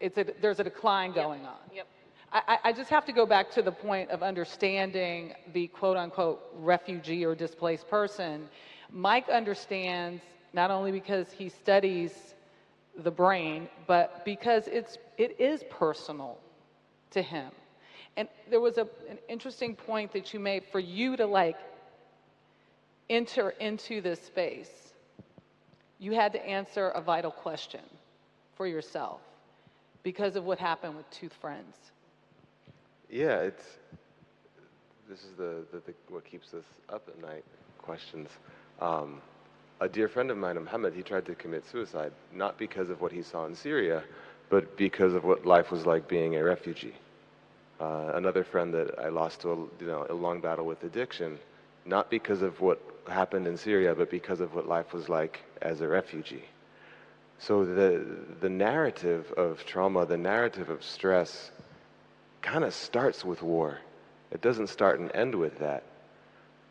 it's 0.00 0.18
a, 0.18 0.26
there's 0.40 0.60
a 0.60 0.64
decline 0.64 1.12
going 1.12 1.44
on. 1.46 1.56
Yep. 1.74 1.86
I, 2.32 2.58
I 2.64 2.72
just 2.72 2.88
have 2.88 3.04
to 3.06 3.12
go 3.12 3.26
back 3.26 3.50
to 3.52 3.62
the 3.62 3.72
point 3.72 4.10
of 4.10 4.22
understanding 4.22 5.34
the 5.52 5.66
quote 5.68 5.96
unquote 5.98 6.40
refugee 6.56 7.26
or 7.26 7.34
displaced 7.34 7.88
person. 7.88 8.48
Mike 8.90 9.28
understands 9.28 10.22
not 10.54 10.70
only 10.70 10.92
because 10.92 11.30
he 11.30 11.48
studies 11.50 12.34
the 12.96 13.10
brain, 13.10 13.68
but 13.86 14.24
because 14.24 14.66
it's, 14.66 14.96
it 15.18 15.38
is 15.38 15.62
personal 15.70 16.38
to 17.10 17.22
him. 17.22 17.50
And 18.16 18.28
there 18.50 18.60
was 18.60 18.78
a, 18.78 18.86
an 19.08 19.18
interesting 19.28 19.74
point 19.74 20.12
that 20.12 20.32
you 20.32 20.40
made 20.40 20.64
for 20.70 20.80
you 20.80 21.16
to 21.16 21.26
like 21.26 21.56
enter 23.10 23.50
into 23.50 24.00
this 24.00 24.20
space. 24.20 24.70
You 25.98 26.12
had 26.12 26.32
to 26.32 26.46
answer 26.46 26.88
a 26.88 27.00
vital 27.00 27.30
question 27.30 27.84
for 28.56 28.66
yourself 28.66 29.20
because 30.02 30.36
of 30.36 30.44
what 30.44 30.58
happened 30.58 30.96
with 30.96 31.08
Tooth 31.10 31.34
Friends. 31.34 31.91
Yeah, 33.12 33.40
it's 33.40 33.62
this 35.06 35.18
is 35.18 35.36
the, 35.36 35.66
the, 35.70 35.80
the 35.86 35.94
what 36.08 36.24
keeps 36.24 36.54
us 36.54 36.64
up 36.88 37.06
at 37.08 37.20
night. 37.20 37.44
Questions. 37.76 38.30
Um, 38.80 39.20
a 39.82 39.88
dear 39.88 40.08
friend 40.08 40.30
of 40.30 40.38
mine, 40.38 40.56
Mohammed, 40.56 40.94
he 40.94 41.02
tried 41.02 41.26
to 41.26 41.34
commit 41.34 41.66
suicide 41.70 42.12
not 42.32 42.56
because 42.56 42.88
of 42.88 43.02
what 43.02 43.12
he 43.12 43.22
saw 43.22 43.44
in 43.44 43.54
Syria, 43.54 44.02
but 44.48 44.78
because 44.78 45.12
of 45.12 45.24
what 45.24 45.44
life 45.44 45.70
was 45.70 45.84
like 45.84 46.08
being 46.08 46.36
a 46.36 46.42
refugee. 46.42 46.94
Uh, 47.78 48.12
another 48.14 48.44
friend 48.44 48.72
that 48.72 48.98
I 48.98 49.08
lost 49.10 49.42
to 49.42 49.50
a, 49.50 49.56
you 49.56 49.86
know, 49.86 50.06
a 50.08 50.14
long 50.14 50.40
battle 50.40 50.64
with 50.64 50.82
addiction, 50.82 51.38
not 51.84 52.08
because 52.08 52.40
of 52.40 52.62
what 52.62 52.80
happened 53.08 53.46
in 53.46 53.58
Syria, 53.58 53.94
but 53.94 54.10
because 54.10 54.40
of 54.40 54.54
what 54.54 54.66
life 54.66 54.94
was 54.94 55.10
like 55.10 55.40
as 55.60 55.82
a 55.82 55.88
refugee. 55.88 56.44
So 57.38 57.64
the, 57.66 58.06
the 58.40 58.48
narrative 58.48 59.32
of 59.36 59.66
trauma, 59.66 60.06
the 60.06 60.16
narrative 60.16 60.70
of 60.70 60.82
stress, 60.82 61.50
kind 62.42 62.64
of 62.64 62.74
starts 62.74 63.24
with 63.24 63.42
war. 63.42 63.78
It 64.30 64.40
doesn't 64.40 64.68
start 64.68 65.00
and 65.00 65.10
end 65.14 65.34
with 65.34 65.58
that. 65.58 65.84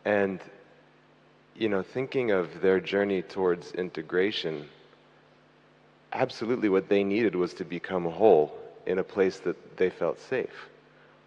And, 0.04 0.40
you 1.56 1.68
know, 1.68 1.82
thinking 1.82 2.30
of 2.30 2.60
their 2.60 2.80
journey 2.80 3.22
towards 3.22 3.72
integration, 3.72 4.68
absolutely 6.12 6.68
what 6.68 6.88
they 6.88 7.04
needed 7.04 7.34
was 7.34 7.54
to 7.54 7.64
become 7.64 8.04
whole 8.04 8.52
in 8.86 8.98
a 8.98 9.04
place 9.04 9.38
that 9.40 9.76
they 9.76 9.90
felt 9.90 10.20
safe. 10.20 10.68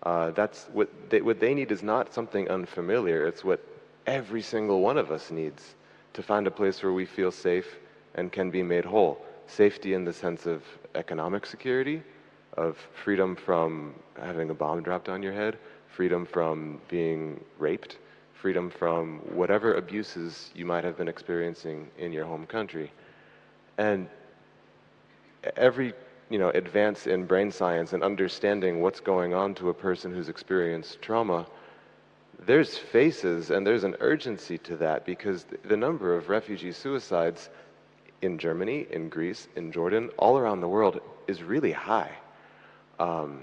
Uh, 0.04 0.32
that's 0.32 0.68
what 0.74 0.90
they, 1.10 1.22
what 1.22 1.40
they 1.40 1.54
need 1.54 1.72
is 1.72 1.82
not 1.82 2.14
something 2.14 2.48
unfamiliar. 2.50 3.26
It's 3.26 3.44
what 3.44 3.62
every 4.06 4.42
single 4.42 4.82
one 4.82 4.98
of 4.98 5.10
us 5.10 5.32
needs 5.32 5.76
to 6.14 6.22
find 6.22 6.46
a 6.48 6.52
place 6.52 6.84
where 6.84 6.94
we 6.94 7.06
feel 7.06 7.32
safe 7.32 7.68
and 8.14 8.32
can 8.32 8.52
be 8.52 8.62
made 8.62 8.86
whole. 8.86 9.26
Safety 9.48 9.94
in 9.94 10.06
the 10.06 10.14
sense 10.14 10.46
of 10.46 10.64
economic 10.96 11.46
security, 11.46 12.04
of 12.58 12.78
freedom 13.04 13.36
from 13.36 13.94
having 14.20 14.50
a 14.50 14.54
bomb 14.54 14.82
dropped 14.82 15.10
on 15.10 15.22
your 15.22 15.34
head, 15.34 15.58
freedom 15.88 16.26
from 16.26 16.80
being 16.88 17.40
raped, 17.60 17.98
freedom 18.34 18.70
from 18.70 19.20
whatever 19.34 19.76
abuses 19.76 20.52
you 20.56 20.66
might 20.66 20.84
have 20.84 20.98
been 20.98 21.08
experiencing 21.08 21.90
in 21.98 22.12
your 22.14 22.26
home 22.26 22.46
country. 22.46 22.92
And 23.78 24.08
every 25.58 25.94
you 26.30 26.40
know, 26.40 26.50
advance 26.50 27.08
in 27.08 27.26
brain 27.26 27.52
science 27.52 27.94
and 27.94 28.04
understanding 28.04 28.82
what's 28.82 29.00
going 29.00 29.34
on 29.34 29.54
to 29.56 29.70
a 29.70 29.74
person 29.74 30.14
who's 30.14 30.30
experienced 30.30 31.02
trauma, 31.02 31.46
there's 32.46 32.78
faces 32.78 33.52
and 33.52 33.66
there's 33.66 33.84
an 33.84 33.96
urgency 34.00 34.58
to 34.60 34.76
that 34.78 35.06
because 35.06 35.46
the 35.64 35.78
number 35.78 36.16
of 36.16 36.30
refugee 36.30 36.72
suicides 36.72 37.50
in 38.22 38.38
Germany, 38.38 38.88
in 38.90 39.10
Greece, 39.10 39.48
in 39.56 39.72
Jordan, 39.72 40.10
all 40.18 40.38
around 40.38 40.62
the 40.62 40.68
world 40.68 41.00
is 41.28 41.44
really 41.44 41.72
high. 41.72 42.12
Um, 43.00 43.42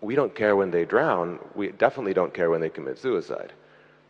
we 0.00 0.14
don't 0.14 0.34
care 0.34 0.56
when 0.56 0.70
they 0.70 0.84
drown. 0.84 1.38
We 1.54 1.68
definitely 1.68 2.14
don't 2.14 2.32
care 2.32 2.50
when 2.50 2.60
they 2.60 2.70
commit 2.70 2.98
suicide. 2.98 3.52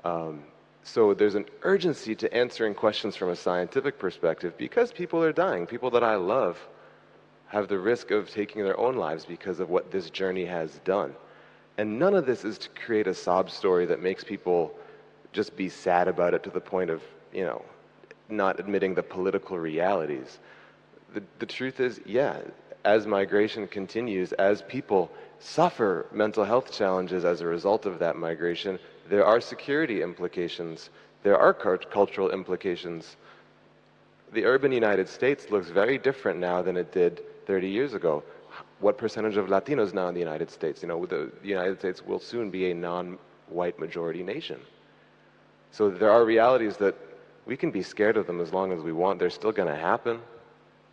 Um, 0.04 0.42
so 0.82 1.14
there's 1.14 1.34
an 1.34 1.46
urgency 1.62 2.14
to 2.16 2.32
answering 2.34 2.74
questions 2.74 3.16
from 3.16 3.30
a 3.30 3.36
scientific 3.36 3.98
perspective 3.98 4.56
because 4.56 4.92
people 4.92 5.22
are 5.22 5.32
dying. 5.32 5.66
People 5.66 5.90
that 5.90 6.04
I 6.04 6.16
love 6.16 6.58
have 7.48 7.68
the 7.68 7.78
risk 7.78 8.10
of 8.10 8.30
taking 8.30 8.62
their 8.62 8.78
own 8.78 8.96
lives 8.96 9.24
because 9.24 9.60
of 9.60 9.70
what 9.70 9.90
this 9.90 10.10
journey 10.10 10.44
has 10.44 10.80
done. 10.84 11.14
And 11.78 11.98
none 11.98 12.14
of 12.14 12.26
this 12.26 12.44
is 12.44 12.58
to 12.58 12.68
create 12.70 13.06
a 13.06 13.14
sob 13.14 13.50
story 13.50 13.86
that 13.86 14.02
makes 14.02 14.24
people 14.24 14.74
just 15.32 15.56
be 15.56 15.68
sad 15.68 16.08
about 16.08 16.34
it 16.34 16.42
to 16.42 16.50
the 16.50 16.60
point 16.60 16.90
of, 16.90 17.02
you 17.32 17.44
know, 17.44 17.62
not 18.28 18.58
admitting 18.60 18.94
the 18.94 19.02
political 19.02 19.58
realities. 19.58 20.38
The, 21.14 21.22
the 21.38 21.46
truth 21.46 21.80
is, 21.80 22.00
yeah, 22.04 22.38
as 22.88 23.06
migration 23.06 23.66
continues, 23.66 24.32
as 24.32 24.62
people 24.62 25.10
suffer 25.40 26.06
mental 26.10 26.42
health 26.42 26.72
challenges 26.72 27.22
as 27.22 27.42
a 27.42 27.46
result 27.46 27.84
of 27.84 27.98
that 27.98 28.16
migration, 28.16 28.78
there 29.10 29.26
are 29.26 29.42
security 29.42 30.00
implications, 30.00 30.88
there 31.22 31.38
are 31.38 31.52
cultural 31.52 32.30
implications. 32.30 33.16
The 34.32 34.46
urban 34.46 34.72
United 34.72 35.06
States 35.06 35.50
looks 35.50 35.68
very 35.68 35.98
different 35.98 36.40
now 36.40 36.62
than 36.62 36.78
it 36.78 36.90
did 36.90 37.20
30 37.46 37.68
years 37.68 37.92
ago. 37.92 38.24
What 38.80 38.96
percentage 38.96 39.36
of 39.36 39.48
Latinos 39.48 39.92
now 39.92 40.08
in 40.08 40.14
the 40.14 40.24
United 40.30 40.50
States? 40.50 40.80
You 40.80 40.88
know, 40.88 41.04
the, 41.04 41.30
United 41.42 41.78
States 41.80 42.02
will 42.02 42.20
soon 42.20 42.48
be 42.48 42.70
a 42.70 42.74
non-white 42.74 43.78
majority 43.78 44.22
nation. 44.22 44.60
So 45.72 45.90
there 45.90 46.10
are 46.10 46.24
realities 46.24 46.78
that 46.78 46.96
we 47.44 47.54
can 47.54 47.70
be 47.70 47.82
scared 47.82 48.16
of 48.16 48.26
them 48.26 48.40
as 48.40 48.54
long 48.54 48.72
as 48.72 48.80
we 48.80 48.92
want. 48.92 49.18
They're 49.18 49.38
still 49.42 49.52
going 49.52 49.68
to 49.68 49.80
happen. 49.90 50.20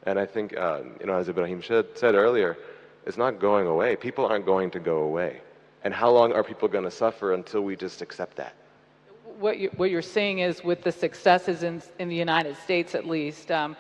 And 0.06 0.20
I 0.20 0.26
think, 0.26 0.56
uh, 0.56 0.82
you 1.00 1.08
know, 1.08 1.18
as 1.18 1.28
Ebrahim 1.28 1.64
said 1.64 2.16
earlier, 2.16 2.58
it's 3.06 3.18
not 3.18 3.40
going 3.40 3.68
away. 3.68 3.96
People 3.96 4.26
aren't 4.26 4.46
going 4.46 4.72
to 4.72 4.80
go 4.80 5.00
away. 5.00 5.42
And 5.84 5.94
how 5.94 6.10
long 6.10 6.34
are 6.34 6.44
people 6.44 6.68
going 6.68 6.84
to 6.84 6.92
suffer 6.92 7.34
until 7.34 7.62
we 7.62 7.76
just 7.76 8.02
accept 8.02 8.38
that? 8.38 8.54
What, 9.40 9.60
you, 9.60 9.70
what 9.78 9.92
you're 9.92 10.02
seeing 10.02 10.40
is 10.40 10.64
with 10.64 10.82
the 10.82 10.92
successes 10.92 11.64
in, 11.64 11.82
in 12.00 12.10
the 12.10 12.16
United 12.16 12.56
States, 12.58 12.96
at 12.96 13.06
least, 13.06 13.52
um, 13.52 13.76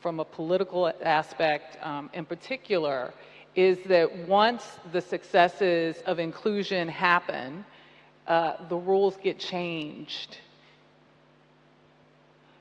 from 0.00 0.20
a 0.20 0.24
political 0.24 0.92
aspect 1.02 1.78
um, 1.82 2.10
in 2.12 2.24
particular 2.24 3.12
is 3.56 3.78
that 3.86 4.14
once 4.28 4.78
the 4.92 5.00
successes 5.00 5.96
of 6.06 6.18
inclusion 6.18 6.88
happen, 6.88 7.64
uh, 8.26 8.52
the 8.68 8.76
rules 8.76 9.16
get 9.16 9.38
changed. 9.38 10.38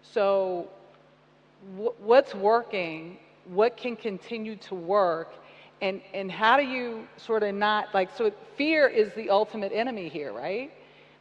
So, 0.02 0.70
what's 1.76 2.34
working? 2.34 3.18
What 3.46 3.78
can 3.78 3.96
continue 3.96 4.56
to 4.58 4.76
work? 4.76 5.34
And, 5.82 6.02
and 6.14 6.32
how 6.32 6.58
do 6.58 6.64
you 6.64 7.08
sort 7.18 7.44
of 7.44 7.54
not 7.54 7.94
like, 7.94 8.10
so 8.18 8.32
fear 8.58 8.88
is 8.88 9.14
the 9.14 9.30
ultimate 9.30 9.72
enemy 9.74 10.10
here, 10.10 10.34
right? 10.34 10.72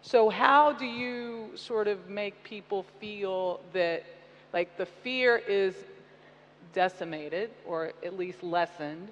So, 0.02 0.30
how 0.30 0.72
do 0.72 0.86
you 0.86 1.50
sort 1.56 1.88
of 1.88 2.08
make 2.08 2.42
people 2.44 2.86
feel 3.00 3.60
that 3.72 4.04
like 4.52 4.78
the 4.78 4.86
fear 4.86 5.36
is 5.36 5.74
decimated 6.72 7.50
or 7.66 7.92
at 8.04 8.16
least 8.16 8.42
lessened, 8.42 9.08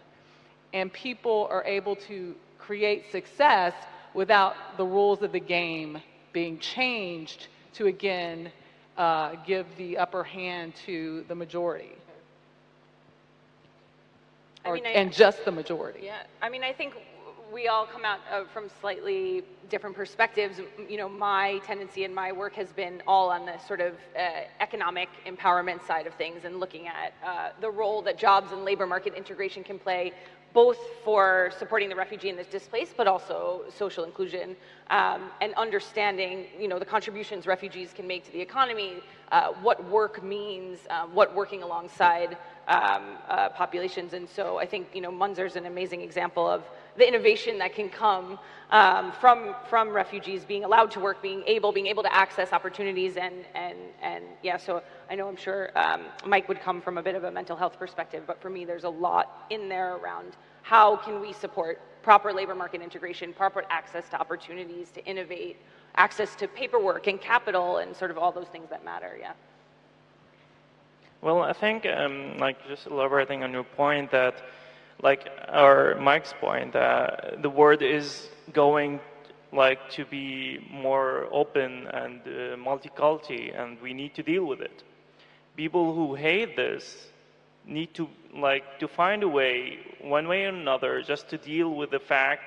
and 0.72 0.92
people 0.92 1.48
are 1.50 1.64
able 1.64 1.96
to 1.96 2.34
create 2.58 3.10
success 3.10 3.74
without 4.14 4.54
the 4.76 4.84
rules 4.84 5.22
of 5.22 5.32
the 5.32 5.40
game 5.40 6.00
being 6.32 6.58
changed 6.58 7.48
to 7.74 7.86
again 7.86 8.50
uh, 8.96 9.34
give 9.46 9.66
the 9.76 9.98
upper 9.98 10.24
hand 10.24 10.74
to 10.86 11.24
the 11.28 11.34
majority. 11.34 11.92
Or, 14.64 14.72
I 14.72 14.74
mean, 14.74 14.86
I, 14.86 14.90
and 14.90 15.12
just 15.12 15.44
the 15.44 15.52
majority. 15.52 16.00
Yeah, 16.04 16.22
I 16.40 16.48
mean, 16.48 16.64
I 16.64 16.72
think 16.72 16.94
we 17.52 17.68
all 17.68 17.86
come 17.86 18.04
out 18.04 18.18
uh, 18.32 18.44
from 18.52 18.68
slightly 18.80 19.44
different 19.68 19.94
perspectives. 19.94 20.60
You 20.88 20.96
know, 20.96 21.08
my 21.08 21.60
tendency 21.64 22.04
and 22.04 22.14
my 22.14 22.32
work 22.32 22.54
has 22.54 22.72
been 22.72 23.02
all 23.06 23.30
on 23.30 23.46
the 23.46 23.58
sort 23.58 23.80
of 23.80 23.94
uh, 24.16 24.42
economic 24.60 25.08
empowerment 25.26 25.86
side 25.86 26.06
of 26.06 26.14
things 26.14 26.44
and 26.44 26.58
looking 26.58 26.88
at 26.88 27.14
uh, 27.24 27.50
the 27.60 27.70
role 27.70 28.02
that 28.02 28.18
jobs 28.18 28.52
and 28.52 28.64
labor 28.64 28.86
market 28.86 29.14
integration 29.14 29.62
can 29.62 29.78
play 29.78 30.12
both 30.54 30.78
for 31.04 31.50
supporting 31.58 31.88
the 31.88 31.96
refugee 31.96 32.30
and 32.30 32.38
the 32.38 32.44
displaced, 32.44 32.96
but 32.96 33.06
also 33.06 33.64
social 33.76 34.04
inclusion 34.04 34.56
um, 34.88 35.30
and 35.40 35.52
understanding, 35.54 36.46
you 36.58 36.68
know, 36.68 36.78
the 36.78 36.84
contributions 36.84 37.46
refugees 37.46 37.92
can 37.92 38.06
make 38.06 38.24
to 38.24 38.32
the 38.32 38.40
economy, 38.40 39.02
uh, 39.32 39.48
what 39.62 39.84
work 39.90 40.22
means, 40.22 40.78
uh, 40.88 41.06
what 41.06 41.34
working 41.34 41.62
alongside 41.64 42.38
um, 42.68 43.18
uh, 43.28 43.48
populations. 43.50 44.14
And 44.14 44.28
so 44.28 44.58
I 44.58 44.64
think, 44.64 44.86
you 44.94 45.00
know, 45.00 45.10
Munzer's 45.10 45.56
an 45.56 45.66
amazing 45.66 46.00
example 46.00 46.48
of 46.48 46.62
the 46.96 47.06
innovation 47.06 47.58
that 47.58 47.74
can 47.74 47.88
come 47.88 48.38
um, 48.70 49.12
from, 49.12 49.54
from 49.68 49.90
refugees 49.90 50.44
being 50.44 50.64
allowed 50.64 50.90
to 50.92 51.00
work, 51.00 51.22
being 51.22 51.42
able, 51.46 51.72
being 51.72 51.86
able 51.86 52.02
to 52.02 52.14
access 52.14 52.52
opportunities. 52.52 53.16
And, 53.16 53.44
and, 53.54 53.78
and 54.02 54.24
yeah, 54.42 54.56
so 54.56 54.82
I 55.10 55.14
know 55.14 55.28
I'm 55.28 55.36
sure 55.36 55.70
um, 55.78 56.02
Mike 56.26 56.48
would 56.48 56.60
come 56.60 56.80
from 56.80 56.98
a 56.98 57.02
bit 57.02 57.14
of 57.14 57.24
a 57.24 57.30
mental 57.30 57.56
health 57.56 57.78
perspective, 57.78 58.24
but 58.26 58.40
for 58.40 58.50
me, 58.50 58.64
there's 58.64 58.84
a 58.84 58.88
lot 58.88 59.46
in 59.50 59.68
there 59.68 59.96
around 59.96 60.36
how 60.62 60.96
can 60.96 61.20
we 61.20 61.32
support 61.32 61.80
proper 62.02 62.32
labor 62.32 62.54
market 62.54 62.80
integration, 62.82 63.32
proper 63.32 63.64
access 63.70 64.08
to 64.10 64.20
opportunities 64.20 64.90
to 64.90 65.04
innovate, 65.04 65.56
access 65.96 66.34
to 66.36 66.48
paperwork 66.48 67.06
and 67.06 67.20
capital 67.20 67.78
and 67.78 67.94
sort 67.94 68.10
of 68.10 68.18
all 68.18 68.32
those 68.32 68.48
things 68.48 68.68
that 68.70 68.84
matter, 68.84 69.16
yeah. 69.18 69.32
Well, 71.22 71.40
I 71.42 71.54
think, 71.54 71.86
um, 71.86 72.36
like, 72.38 72.56
just 72.68 72.86
elaborating 72.86 73.42
on 73.42 73.52
your 73.52 73.64
point 73.64 74.10
that 74.10 74.42
like 75.04 75.28
our 75.48 75.94
Mike's 76.00 76.34
point, 76.40 76.72
that 76.72 77.42
the 77.42 77.50
world 77.50 77.82
is 77.82 78.28
going 78.52 78.98
like 79.52 79.90
to 79.90 80.04
be 80.06 80.58
more 80.70 81.28
open 81.30 81.86
and 81.88 82.20
uh, 82.22 82.56
multicultural, 82.56 83.60
and 83.60 83.80
we 83.80 83.92
need 83.92 84.14
to 84.14 84.22
deal 84.22 84.44
with 84.46 84.60
it. 84.60 84.82
People 85.56 85.94
who 85.94 86.14
hate 86.14 86.56
this 86.56 86.84
need 87.66 87.94
to 87.94 88.08
like 88.34 88.78
to 88.80 88.88
find 88.88 89.22
a 89.22 89.28
way, 89.28 89.78
one 90.00 90.26
way 90.26 90.44
or 90.46 90.48
another, 90.48 91.02
just 91.02 91.28
to 91.28 91.38
deal 91.38 91.70
with 91.74 91.90
the 91.90 92.00
fact 92.00 92.42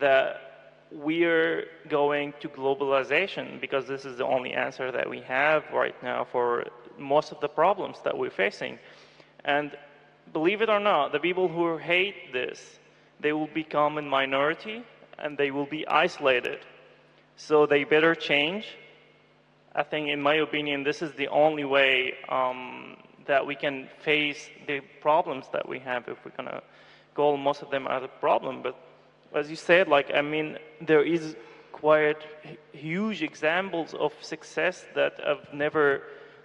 that 0.00 0.50
we're 0.92 1.66
going 1.88 2.34
to 2.40 2.48
globalization 2.48 3.60
because 3.60 3.86
this 3.86 4.04
is 4.04 4.18
the 4.18 4.26
only 4.26 4.52
answer 4.52 4.90
that 4.90 5.08
we 5.08 5.20
have 5.20 5.62
right 5.72 5.94
now 6.02 6.26
for 6.32 6.66
most 6.98 7.30
of 7.30 7.40
the 7.40 7.48
problems 7.48 7.98
that 8.04 8.16
we're 8.18 8.36
facing. 8.44 8.78
And 9.44 9.76
believe 10.32 10.62
it 10.62 10.68
or 10.68 10.80
not, 10.80 11.12
the 11.12 11.20
people 11.20 11.48
who 11.48 11.76
hate 11.76 12.32
this, 12.32 12.78
they 13.20 13.32
will 13.32 13.48
become 13.48 13.98
a 13.98 14.02
minority 14.02 14.82
and 15.18 15.36
they 15.36 15.50
will 15.50 15.66
be 15.66 15.86
isolated. 15.86 16.60
So 17.36 17.66
they 17.66 17.84
better 17.84 18.14
change. 18.14 18.66
I 19.74 19.82
think, 19.82 20.08
in 20.08 20.20
my 20.20 20.34
opinion, 20.34 20.82
this 20.82 21.02
is 21.02 21.12
the 21.12 21.28
only 21.28 21.64
way 21.64 22.14
um, 22.28 22.96
that 23.26 23.46
we 23.46 23.54
can 23.54 23.88
face 24.02 24.50
the 24.66 24.80
problems 25.00 25.46
that 25.52 25.68
we 25.68 25.78
have 25.80 26.08
if 26.08 26.18
we're 26.24 26.32
going 26.32 26.48
to 26.48 26.62
call 27.14 27.36
most 27.36 27.62
of 27.62 27.70
them 27.70 27.86
as 27.86 28.02
a 28.02 28.08
problem. 28.08 28.62
But 28.62 28.76
as 29.34 29.48
you 29.48 29.56
said, 29.56 29.88
like, 29.88 30.10
I 30.12 30.22
mean, 30.22 30.58
there 30.80 31.02
is 31.02 31.36
quite 31.72 32.26
huge 32.72 33.22
examples 33.22 33.94
of 33.94 34.12
success 34.20 34.84
that 34.94 35.14
I've 35.24 35.52
never 35.52 36.02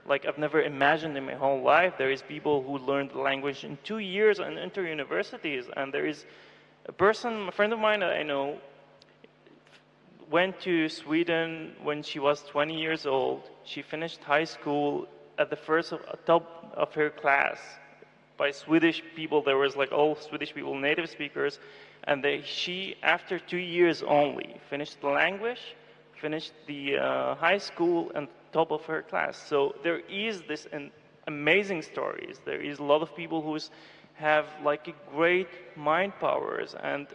like 0.08 0.26
I've 0.26 0.38
never 0.38 0.62
imagined 0.62 1.18
in 1.18 1.26
my 1.26 1.34
whole 1.34 1.62
life. 1.62 1.94
There 1.98 2.12
is 2.12 2.22
people 2.22 2.62
who 2.62 2.78
learned 2.78 3.12
the 3.12 3.20
language 3.20 3.64
in 3.64 3.78
two 3.84 3.98
years 3.98 4.40
and 4.40 4.58
enter 4.58 4.86
universities, 4.86 5.66
and 5.76 5.94
there 5.94 6.06
is 6.06 6.26
a 6.86 6.92
person, 6.92 7.48
a 7.48 7.52
friend 7.52 7.74
of 7.74 7.80
mine 7.80 8.02
that 8.02 8.12
I 8.12 8.24
know, 8.24 8.60
went 10.30 10.60
to 10.62 10.90
Sweden 10.90 11.74
when 11.84 12.04
she 12.04 12.20
was 12.20 12.42
20 12.44 12.80
years 12.80 13.06
old. 13.06 13.44
She 13.64 13.82
finished 13.82 14.24
high 14.24 14.44
school 14.44 15.08
at 15.38 15.50
the 15.50 15.56
first 15.56 15.92
of, 15.92 16.02
top 16.26 16.74
of 16.76 16.94
her 16.94 17.10
class, 17.10 17.60
by 18.38 18.52
Swedish 18.52 19.02
people. 19.16 19.42
There 19.42 19.58
was 19.58 19.76
like 19.76 19.92
all 19.92 20.16
Swedish 20.16 20.54
people, 20.54 20.78
native 20.78 21.10
speakers, 21.10 21.60
and 22.04 22.24
they, 22.24 22.42
she, 22.44 22.96
after 23.02 23.40
two 23.40 23.58
years 23.58 24.04
only, 24.04 24.60
finished 24.70 25.02
the 25.02 25.08
language, 25.08 25.76
finished 26.22 26.54
the 26.68 26.98
uh, 26.98 27.36
high 27.36 27.58
school, 27.58 28.12
and 28.16 28.28
top 28.56 28.72
of 28.72 28.86
her 28.86 29.02
class. 29.12 29.36
So 29.52 29.58
there 29.84 30.02
is 30.26 30.36
this 30.52 30.64
an 30.72 30.86
amazing 31.28 31.82
stories. 31.82 32.36
There 32.46 32.62
is 32.72 32.80
a 32.80 32.88
lot 32.92 33.02
of 33.02 33.10
people 33.22 33.40
who 33.42 33.56
have 34.30 34.46
like 34.64 34.84
great 35.14 35.52
mind 35.92 36.14
powers, 36.22 36.70
and 36.92 37.06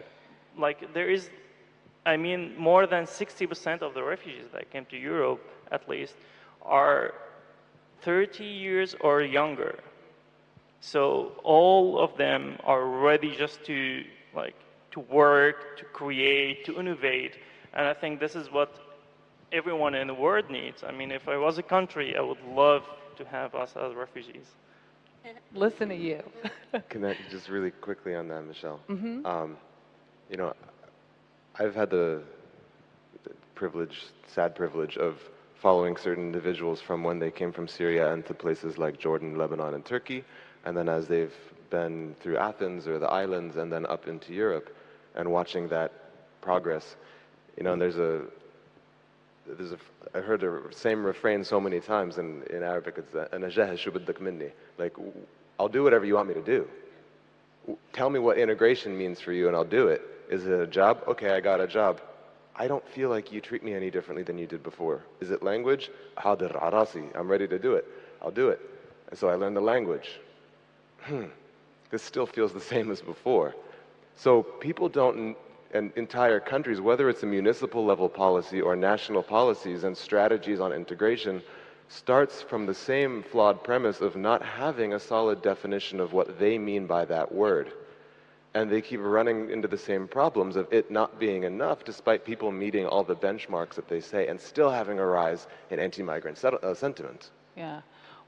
like 0.65 0.79
there 0.93 1.09
is, 1.17 1.23
I 2.05 2.15
mean, 2.25 2.41
more 2.69 2.83
than 2.93 3.03
60% 3.05 3.81
of 3.81 3.91
the 3.97 4.03
refugees 4.13 4.49
that 4.53 4.63
came 4.73 4.85
to 4.93 4.97
Europe, 4.97 5.41
at 5.71 5.89
least, 5.89 6.15
are 6.61 7.13
30 8.01 8.45
years 8.45 8.95
or 9.07 9.15
younger. 9.21 9.73
So 10.79 11.01
all 11.43 11.99
of 12.05 12.17
them 12.17 12.57
are 12.71 12.85
ready 13.09 13.31
just 13.35 13.57
to 13.65 14.03
like 14.41 14.57
to 14.95 14.99
work, 15.23 15.57
to 15.79 15.85
create, 15.85 16.65
to 16.67 16.71
innovate, 16.79 17.33
and 17.73 17.83
I 17.87 17.93
think 18.01 18.19
this 18.19 18.35
is 18.35 18.51
what 18.51 18.90
everyone 19.51 19.93
in 19.95 20.07
the 20.07 20.13
world 20.13 20.49
needs. 20.49 20.83
I 20.83 20.91
mean, 20.91 21.11
if 21.11 21.27
I 21.27 21.37
was 21.37 21.57
a 21.57 21.63
country, 21.63 22.15
I 22.15 22.21
would 22.21 22.41
love 22.43 22.83
to 23.17 23.25
have 23.25 23.55
us 23.55 23.75
as 23.75 23.93
refugees. 23.95 24.55
Listen 25.53 25.89
to 25.89 25.95
you. 25.95 26.21
Can 26.89 27.05
I 27.05 27.15
just 27.29 27.49
really 27.49 27.71
quickly 27.71 28.15
on 28.15 28.27
that, 28.29 28.43
Michelle? 28.43 28.79
Mhm. 28.89 29.25
Um, 29.25 29.57
you 30.29 30.37
know, 30.37 30.53
I've 31.57 31.75
had 31.75 31.89
the, 31.89 32.23
the 33.23 33.31
privilege, 33.55 34.05
sad 34.27 34.55
privilege 34.55 34.97
of 34.97 35.17
following 35.55 35.95
certain 35.97 36.23
individuals 36.23 36.81
from 36.81 37.03
when 37.03 37.19
they 37.19 37.31
came 37.31 37.51
from 37.51 37.67
Syria 37.67 38.11
and 38.13 38.25
to 38.25 38.33
places 38.33 38.77
like 38.77 38.97
Jordan, 38.99 39.37
Lebanon, 39.37 39.73
and 39.73 39.85
Turkey, 39.85 40.23
and 40.65 40.75
then 40.75 40.89
as 40.89 41.07
they've 41.07 41.35
been 41.69 42.15
through 42.19 42.37
Athens 42.37 42.87
or 42.87 42.99
the 42.99 43.07
islands 43.07 43.57
and 43.57 43.71
then 43.71 43.85
up 43.87 44.07
into 44.07 44.33
Europe, 44.33 44.75
and 45.15 45.31
watching 45.31 45.67
that 45.69 45.91
progress. 46.41 46.95
You 47.57 47.63
know, 47.63 47.73
and 47.73 47.81
there's 47.81 47.97
a 47.99 48.23
there's 49.57 49.71
a, 49.71 49.77
I 50.13 50.19
heard 50.19 50.41
the 50.41 50.61
same 50.71 51.03
refrain 51.03 51.43
so 51.43 51.59
many 51.59 51.79
times 51.79 52.17
in, 52.17 52.43
in 52.49 52.63
Arabic. 52.63 52.95
It's 52.97 53.13
minni. 54.21 54.51
like, 54.77 54.95
I'll 55.59 55.67
do 55.67 55.83
whatever 55.83 56.05
you 56.05 56.15
want 56.15 56.27
me 56.27 56.33
to 56.33 56.41
do. 56.41 56.67
Tell 57.93 58.09
me 58.09 58.19
what 58.19 58.37
integration 58.37 58.97
means 58.97 59.19
for 59.19 59.31
you 59.31 59.47
and 59.47 59.55
I'll 59.55 59.63
do 59.63 59.87
it. 59.87 60.01
Is 60.29 60.45
it 60.47 60.59
a 60.59 60.67
job? 60.67 61.03
Okay, 61.07 61.31
I 61.31 61.39
got 61.39 61.59
a 61.59 61.67
job. 61.67 62.01
I 62.55 62.67
don't 62.67 62.87
feel 62.89 63.09
like 63.09 63.31
you 63.31 63.41
treat 63.41 63.63
me 63.63 63.73
any 63.73 63.89
differently 63.91 64.23
than 64.23 64.37
you 64.37 64.47
did 64.47 64.63
before. 64.63 65.03
Is 65.19 65.31
it 65.31 65.43
language? 65.43 65.89
I'm 66.17 67.29
ready 67.29 67.47
to 67.47 67.59
do 67.59 67.75
it. 67.75 67.85
I'll 68.21 68.31
do 68.31 68.49
it. 68.49 68.59
And 69.09 69.17
so 69.17 69.29
I 69.29 69.35
learned 69.35 69.55
the 69.55 69.61
language. 69.61 70.19
Hmm. 71.01 71.25
This 71.89 72.01
still 72.01 72.25
feels 72.25 72.53
the 72.53 72.61
same 72.61 72.91
as 72.91 73.01
before. 73.01 73.55
So 74.15 74.43
people 74.43 74.89
don't 74.89 75.35
and 75.73 75.91
entire 75.95 76.39
countries, 76.39 76.81
whether 76.81 77.09
it's 77.09 77.23
a 77.23 77.25
municipal 77.27 77.85
level 77.85 78.09
policy 78.09 78.61
or 78.61 78.75
national 78.75 79.23
policies 79.23 79.83
and 79.83 79.97
strategies 79.97 80.59
on 80.59 80.71
integration, 80.73 81.41
starts 81.87 82.41
from 82.41 82.65
the 82.65 82.73
same 82.73 83.21
flawed 83.21 83.63
premise 83.63 83.99
of 84.01 84.15
not 84.15 84.41
having 84.43 84.93
a 84.93 84.99
solid 84.99 85.41
definition 85.41 85.99
of 85.99 86.13
what 86.13 86.39
they 86.39 86.57
mean 86.57 86.87
by 86.87 87.05
that 87.05 87.31
word. 87.31 87.71
And 88.53 88.69
they 88.69 88.81
keep 88.81 88.99
running 89.01 89.49
into 89.49 89.67
the 89.67 89.77
same 89.77 90.07
problems 90.07 90.55
of 90.55 90.67
it 90.71 90.91
not 90.91 91.19
being 91.19 91.43
enough, 91.43 91.85
despite 91.85 92.25
people 92.25 92.51
meeting 92.51 92.85
all 92.85 93.03
the 93.03 93.15
benchmarks 93.15 93.75
that 93.75 93.87
they 93.87 94.01
say, 94.01 94.27
and 94.27 94.39
still 94.39 94.69
having 94.69 94.99
a 94.99 95.05
rise 95.05 95.47
in 95.69 95.79
anti 95.79 96.03
migrant 96.03 96.37
set- 96.37 96.61
uh, 96.63 96.73
sentiment. 96.73 97.29
Yeah. 97.55 97.81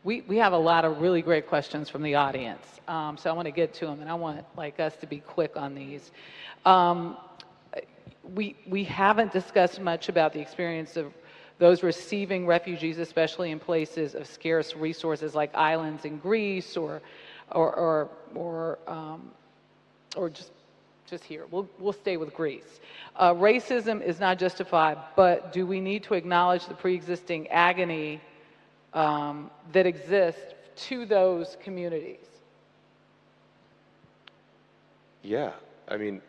We, 0.03 0.22
we 0.22 0.38
have 0.38 0.51
a 0.53 0.57
lot 0.57 0.83
of 0.83 0.99
really 0.99 1.22
great 1.22 1.47
questions 1.47 1.89
from 1.89 2.03
the 2.03 2.15
audience. 2.15 2.65
Um, 2.88 3.17
so 3.17 3.30
I 3.30 3.33
want 3.33 3.45
to 3.47 3.51
get 3.51 3.73
to 3.75 3.85
them, 3.85 4.01
and 4.01 4.09
I 4.09 4.13
want 4.13 4.45
like 4.57 4.80
us 4.80 4.95
to 4.97 5.07
be 5.07 5.19
quick 5.19 5.55
on 5.55 5.75
these. 5.75 6.11
Um, 6.65 7.17
we, 8.24 8.56
we 8.68 8.84
haven't 8.84 9.32
discussed 9.32 9.80
much 9.80 10.10
about 10.10 10.34
the 10.34 10.40
experience 10.40 10.98
of 10.98 11.14
those 11.60 11.84
receiving 11.84 12.45
refugees, 12.45 12.98
especially 12.98 13.52
in 13.52 13.60
places 13.60 14.16
of 14.16 14.27
scarce 14.27 14.76
resources 14.76 15.35
like 15.35 15.53
islands 15.56 16.06
in 16.06 16.18
Greece 16.18 16.76
or, 16.77 17.02
or, 17.52 17.74
or, 17.74 18.10
or, 18.34 18.80
um, 18.88 19.32
or 20.16 20.30
just, 20.30 20.52
just 21.06 21.24
here. 21.24 21.45
We'll, 21.52 21.69
we'll 21.80 21.93
stay 21.93 22.18
with 22.18 22.34
Greece. 22.34 22.80
Uh, 23.16 23.34
racism 23.34 24.02
is 24.02 24.19
not 24.19 24.40
justified, 24.40 24.98
but 25.16 25.53
do 25.53 25.66
we 25.66 25.80
need 25.80 26.03
to 26.03 26.16
acknowledge 26.16 26.66
the 26.66 26.74
pre 26.74 26.95
existing 26.95 27.48
agony 27.50 28.19
um, 28.93 29.52
that 29.72 29.85
exists 29.85 30.53
to 30.76 31.06
those 31.06 31.58
communities? 31.61 32.26
Yeah, 35.22 35.52
I 35.88 35.98
mean, 35.98 36.22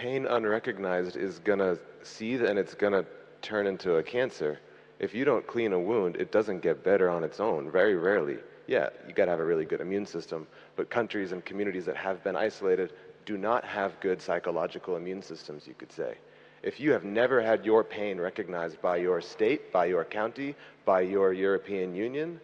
pain 0.00 0.24
unrecognized 0.24 1.14
is 1.14 1.40
gonna 1.40 1.76
seethe 2.02 2.42
and 2.42 2.58
it's 2.58 2.74
gonna 2.74 3.04
turn 3.42 3.66
into 3.66 3.96
a 3.96 4.02
cancer. 4.02 4.58
If 4.98 5.14
you 5.14 5.26
don't 5.26 5.46
clean 5.46 5.74
a 5.74 5.78
wound, 5.78 6.16
it 6.16 6.32
doesn't 6.32 6.60
get 6.60 6.82
better 6.82 7.10
on 7.10 7.22
its 7.22 7.38
own, 7.38 7.70
very 7.70 7.96
rarely. 7.96 8.38
Yeah, 8.66 8.88
you 9.06 9.12
gotta 9.12 9.30
have 9.30 9.40
a 9.40 9.44
really 9.44 9.66
good 9.66 9.82
immune 9.82 10.06
system, 10.06 10.46
but 10.74 10.88
countries 10.88 11.32
and 11.32 11.44
communities 11.44 11.84
that 11.84 11.96
have 11.96 12.24
been 12.24 12.34
isolated 12.34 12.94
do 13.26 13.36
not 13.36 13.62
have 13.62 14.00
good 14.00 14.22
psychological 14.22 14.96
immune 14.96 15.20
systems, 15.20 15.66
you 15.66 15.74
could 15.74 15.92
say. 15.92 16.14
If 16.62 16.80
you 16.80 16.92
have 16.92 17.04
never 17.04 17.42
had 17.42 17.66
your 17.66 17.84
pain 17.84 18.18
recognized 18.18 18.80
by 18.80 18.96
your 18.96 19.20
state, 19.20 19.70
by 19.70 19.84
your 19.84 20.06
county, 20.06 20.54
by 20.86 21.02
your 21.02 21.34
European 21.34 21.94
Union, 21.94 22.40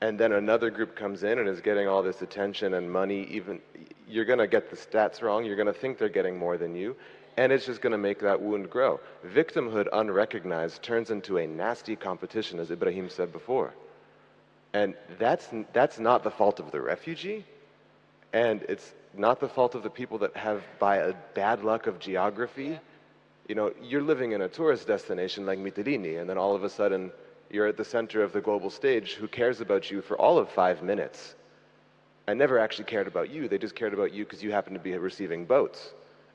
and 0.00 0.18
then 0.18 0.32
another 0.32 0.70
group 0.70 0.96
comes 0.96 1.22
in 1.22 1.38
and 1.38 1.48
is 1.48 1.60
getting 1.60 1.88
all 1.88 2.02
this 2.02 2.22
attention 2.22 2.74
and 2.74 2.90
money 2.90 3.24
even 3.30 3.60
you're 4.08 4.24
going 4.24 4.38
to 4.38 4.46
get 4.46 4.70
the 4.70 4.76
stats 4.76 5.22
wrong 5.22 5.44
you're 5.44 5.56
going 5.56 5.66
to 5.66 5.72
think 5.72 5.98
they're 5.98 6.08
getting 6.08 6.36
more 6.36 6.56
than 6.56 6.74
you 6.74 6.96
and 7.36 7.52
it's 7.52 7.66
just 7.66 7.80
going 7.80 7.92
to 7.92 7.98
make 7.98 8.20
that 8.20 8.40
wound 8.40 8.70
grow. 8.70 9.00
Victimhood 9.26 9.88
unrecognized 9.92 10.82
turns 10.82 11.10
into 11.10 11.38
a 11.38 11.46
nasty 11.46 11.96
competition 11.96 12.60
as 12.60 12.70
Ebrahim 12.70 13.10
said 13.10 13.32
before. 13.32 13.74
And 14.72 14.94
that's 15.18 15.48
that's 15.72 15.98
not 15.98 16.22
the 16.22 16.30
fault 16.30 16.60
of 16.60 16.70
the 16.70 16.80
refugee 16.80 17.44
and 18.32 18.62
it's 18.68 18.92
not 19.16 19.38
the 19.38 19.48
fault 19.48 19.76
of 19.76 19.84
the 19.84 19.90
people 19.90 20.18
that 20.18 20.36
have 20.36 20.62
by 20.80 20.96
a 20.96 21.14
bad 21.34 21.62
luck 21.62 21.86
of 21.86 22.00
geography 22.00 22.80
you 23.48 23.54
know 23.54 23.72
you're 23.80 24.02
living 24.02 24.32
in 24.32 24.42
a 24.42 24.48
tourist 24.48 24.88
destination 24.88 25.46
like 25.46 25.60
Mytilene 25.60 26.20
and 26.20 26.28
then 26.28 26.36
all 26.36 26.56
of 26.56 26.64
a 26.64 26.68
sudden 26.68 27.12
you're 27.54 27.68
at 27.68 27.76
the 27.76 27.84
center 27.84 28.22
of 28.22 28.32
the 28.32 28.40
global 28.40 28.68
stage 28.68 29.14
who 29.14 29.28
cares 29.28 29.60
about 29.60 29.90
you 29.90 30.02
for 30.02 30.18
all 30.18 30.38
of 30.38 30.50
five 30.50 30.82
minutes 30.82 31.36
and 32.26 32.38
never 32.38 32.58
actually 32.58 32.84
cared 32.84 33.06
about 33.06 33.30
you. 33.30 33.48
They 33.48 33.58
just 33.58 33.76
cared 33.76 33.94
about 33.94 34.12
you 34.12 34.24
because 34.24 34.42
you 34.42 34.50
happen 34.50 34.74
to 34.74 34.80
be 34.80 34.92
receiving 34.96 35.44
boats. 35.44 35.92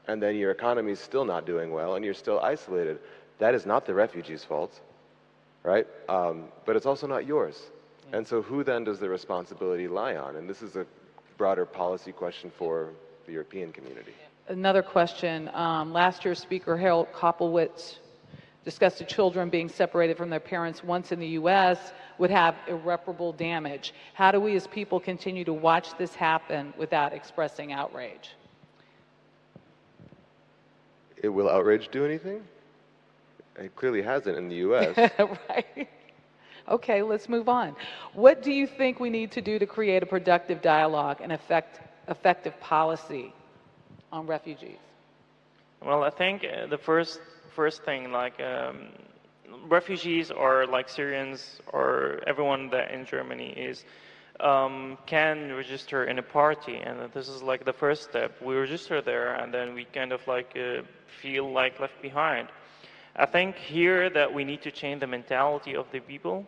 And 0.08 0.24
then 0.24 0.36
your 0.38 0.52
economy 0.52 0.94
is 0.94 1.00
still 1.00 1.26
not 1.26 1.46
doing 1.46 1.72
well 1.72 1.96
and 1.96 2.06
you're 2.06 2.14
still 2.14 2.40
isolated. 2.40 3.00
That 3.38 3.54
is 3.54 3.66
not 3.66 3.86
the 3.86 3.94
refugee's 3.94 4.44
fault, 4.44 4.80
right? 5.64 5.86
Um, 6.08 6.46
but 6.66 6.76
it's 6.76 6.86
also 6.86 7.06
not 7.06 7.28
yours. 7.28 7.62
And 8.14 8.26
so 8.26 8.42
who 8.42 8.64
then 8.64 8.86
does 8.86 9.00
the 9.00 9.10
responsibility 9.10 9.88
lie 9.88 10.16
on? 10.16 10.38
And 10.38 10.50
this 10.50 10.62
is 10.62 10.76
a 10.78 10.86
broader 11.38 11.66
policy 11.66 12.12
question 12.12 12.52
for 12.58 12.90
the 13.26 13.34
European 13.34 13.72
community. 13.72 14.14
Another 14.48 14.82
question. 14.82 15.50
Um, 15.54 15.94
last 15.94 16.26
year, 16.26 16.34
Speaker 16.34 16.76
Harold 16.76 17.08
Koplowitz 17.14 18.00
discussed 18.70 19.00
the 19.00 19.04
children 19.04 19.50
being 19.50 19.68
separated 19.68 20.16
from 20.16 20.30
their 20.30 20.40
parents 20.40 20.84
once 20.84 21.12
in 21.12 21.20
the 21.20 21.30
U.S. 21.30 21.92
would 22.20 22.30
have 22.30 22.54
irreparable 22.68 23.34
damage. 23.34 23.96
How 24.14 24.32
do 24.32 24.40
we 24.40 24.56
as 24.56 24.68
people 24.68 25.00
continue 25.00 25.44
to 25.46 25.54
watch 25.54 25.98
this 25.98 26.14
happen 26.14 26.72
without 26.78 27.12
expressing 27.12 27.74
outrage? 27.74 28.30
It 31.18 31.30
will 31.30 31.50
outrage 31.50 31.90
do 31.90 32.06
anything? 32.06 32.44
It 33.56 33.76
clearly 33.76 34.04
hasn't 34.04 34.38
in 34.38 34.50
the 34.50 34.56
U.S. 34.68 34.96
right. 35.50 35.90
Okay, 36.68 37.02
let's 37.02 37.28
move 37.28 37.50
on. 37.50 37.76
What 38.14 38.44
do 38.44 38.52
you 38.52 38.68
think 38.68 39.00
we 39.00 39.10
need 39.10 39.32
to 39.32 39.42
do 39.42 39.58
to 39.58 39.66
create 39.66 40.04
a 40.04 40.06
productive 40.06 40.62
dialogue 40.62 41.22
and 41.22 41.32
effect, 41.32 41.80
effective 42.08 42.54
policy 42.60 43.34
on 44.12 44.28
refugees? 44.28 44.78
Well, 45.84 46.04
I 46.04 46.12
think 46.12 46.44
uh, 46.46 46.68
the 46.68 46.78
first 46.78 47.20
first 47.50 47.84
thing, 47.84 48.12
like 48.12 48.40
um, 48.40 48.90
refugees 49.68 50.32
or 50.32 50.66
like 50.66 50.90
Syrians 50.90 51.60
or 51.72 52.22
everyone 52.28 52.70
that 52.70 52.92
in 52.92 53.06
Germany 53.06 53.50
is 53.50 53.84
um, 54.40 54.98
can 55.06 55.52
register 55.54 56.06
in 56.06 56.18
a 56.20 56.24
party, 56.24 56.78
and 56.78 57.12
this 57.14 57.28
is 57.28 57.44
like 57.44 57.66
the 57.66 57.74
first 57.74 58.04
step. 58.04 58.42
We 58.42 58.56
register 58.56 59.02
there, 59.02 59.34
and 59.34 59.54
then 59.54 59.74
we 59.74 59.86
kind 59.86 60.14
of 60.14 60.26
like 60.28 60.56
uh, 60.56 60.84
feel 61.22 61.52
like 61.52 61.80
left 61.80 62.02
behind. 62.02 62.48
I 63.16 63.26
think 63.26 63.56
here 63.58 64.10
that 64.10 64.34
we 64.34 64.44
need 64.46 64.62
to 64.62 64.72
change 64.72 65.02
the 65.02 65.08
mentality 65.08 65.76
of 65.76 65.92
the 65.92 66.00
people, 66.00 66.46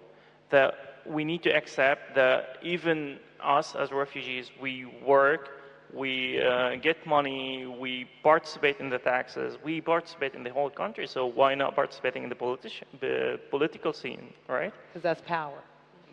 that 0.52 1.02
we 1.06 1.26
need 1.26 1.44
to 1.44 1.50
accept 1.50 2.16
that 2.16 2.58
even 2.62 3.20
us 3.44 3.76
as 3.76 3.92
refugees, 3.92 4.52
we 4.62 4.86
work, 4.86 5.50
we 5.94 6.42
uh, 6.42 6.76
get 6.76 7.06
money, 7.06 7.66
we 7.66 8.08
participate 8.24 8.80
in 8.80 8.90
the 8.90 8.98
taxes, 8.98 9.58
we 9.64 9.82
participate 9.82 10.36
in 10.36 10.44
the 10.44 10.52
whole 10.52 10.70
country. 10.70 11.08
So 11.08 11.26
why 11.26 11.56
not 11.56 11.76
participating 11.76 12.24
in 12.24 12.30
the, 12.30 12.36
politici- 12.36 12.84
the 13.00 13.40
political 13.50 13.94
scene, 13.94 14.34
right? 14.48 14.74
Because 14.88 15.04
that's 15.04 15.22
power. 15.22 15.60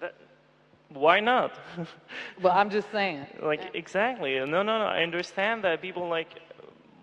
That, 0.01 0.15
why 0.89 1.21
not? 1.21 1.59
well, 2.43 2.53
I'm 2.53 2.71
just 2.71 2.91
saying. 2.91 3.27
Like 3.43 3.71
exactly. 3.75 4.35
No, 4.39 4.63
no, 4.63 4.79
no. 4.79 4.87
I 4.87 5.03
understand 5.03 5.65
that 5.65 5.81
people 5.83 6.09
like, 6.09 6.41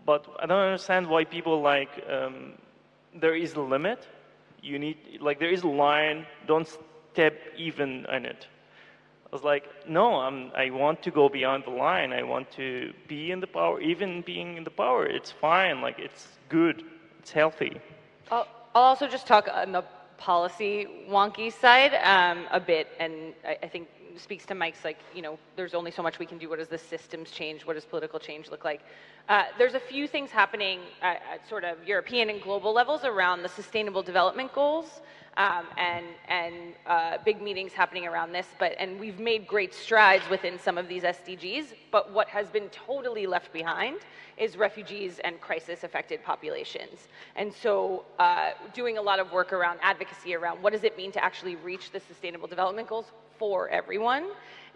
but 0.06 0.26
I 0.40 0.46
don't 0.46 0.60
understand 0.60 1.08
why 1.08 1.24
people 1.24 1.62
like. 1.62 2.04
Um, 2.10 2.54
there 3.18 3.36
is 3.36 3.54
a 3.54 3.62
limit. 3.62 4.08
You 4.62 4.80
need 4.80 4.98
like 5.22 5.40
there 5.40 5.52
is 5.52 5.64
a 5.64 5.68
line. 5.68 6.26
Don't 6.48 6.68
step 7.14 7.36
even 7.58 8.06
in 8.12 8.26
it. 8.26 8.48
Was 9.36 9.44
like, 9.44 9.66
no, 9.86 10.16
I'm, 10.22 10.50
I 10.56 10.70
want 10.70 11.04
to 11.04 11.12
go 11.12 11.28
beyond 11.28 11.66
the 11.66 11.72
line. 11.72 12.14
I 12.14 12.24
want 12.24 12.50
to 12.52 12.94
be 13.10 13.32
in 13.34 13.42
the 13.42 13.48
power. 13.48 13.82
Even 13.82 14.22
being 14.22 14.56
in 14.56 14.64
the 14.64 14.70
power, 14.70 15.06
it's 15.06 15.30
fine. 15.30 15.82
Like 15.82 16.00
it's 16.00 16.30
good. 16.48 16.84
It's 17.20 17.34
healthy. 17.34 17.82
I'll, 18.32 18.48
I'll 18.74 18.84
also 18.84 19.10
just 19.10 19.28
talk 19.28 19.50
on 19.54 19.74
the 19.74 19.84
policy 20.18 20.88
wonky 21.10 21.52
side 21.52 21.94
um, 21.96 22.46
a 22.50 22.62
bit, 22.62 22.88
and 22.98 23.34
I, 23.46 23.58
I, 23.62 23.68
think 23.68 23.90
speaks 24.18 24.46
to 24.46 24.56
Mike's 24.56 24.86
like, 24.86 25.00
you 25.14 25.22
know, 25.22 25.38
there's 25.58 25.74
only 25.74 25.92
so 25.92 26.02
much 26.02 26.18
we 26.18 26.26
can 26.26 26.38
do. 26.38 26.48
What 26.48 26.60
does 26.60 26.70
the 26.70 26.78
systems 26.78 27.30
change? 27.30 27.66
What 27.66 27.74
does 27.74 27.84
political 27.84 28.20
change 28.20 28.50
look 28.50 28.64
like? 28.64 28.80
Uh, 29.28 29.44
there's 29.58 29.74
a 29.74 29.82
few 29.82 30.08
things 30.08 30.32
happening 30.32 30.80
at, 31.02 31.22
at, 31.34 31.50
sort 31.50 31.66
of 31.66 31.86
European 31.86 32.30
and 32.30 32.42
global 32.42 32.72
levels 32.72 33.04
around 33.04 33.44
the 33.44 33.50
sustainable 33.50 34.02
development 34.02 34.54
goals. 34.54 35.02
Um, 35.38 35.66
and 35.78 36.06
and 36.30 36.56
uh, 36.88 37.18
big 37.26 37.42
meetings 37.42 37.74
happening 37.74 38.08
around 38.08 38.32
this, 38.32 38.48
but 38.58 38.74
and 38.80 38.98
we've 38.98 39.20
made 39.20 39.46
great 39.46 39.74
strides 39.74 40.24
within 40.30 40.58
some 40.58 40.78
of 40.78 40.88
these 40.88 41.04
SDGs. 41.04 41.74
But 41.92 42.14
what 42.14 42.30
has 42.30 42.50
been 42.50 42.70
totally 42.70 43.28
left 43.28 43.52
behind 43.52 43.98
is 44.38 44.58
refugees 44.58 45.20
and 45.26 45.40
crisis 45.42 45.84
affected 45.84 46.24
populations. 46.24 47.08
And 47.36 47.54
so 47.54 48.06
uh, 48.20 48.52
doing 48.74 48.98
a 48.98 49.02
lot 49.02 49.20
of 49.20 49.32
work 49.32 49.54
around 49.54 49.80
advocacy 49.82 50.36
around 50.36 50.62
what 50.62 50.74
does 50.74 50.84
it 50.84 50.98
mean 50.98 51.12
to 51.14 51.24
actually 51.24 51.56
reach 51.58 51.92
the 51.92 52.00
sustainable 52.00 52.48
development 52.48 52.88
goals 52.88 53.12
for 53.38 53.70
everyone. 53.70 54.28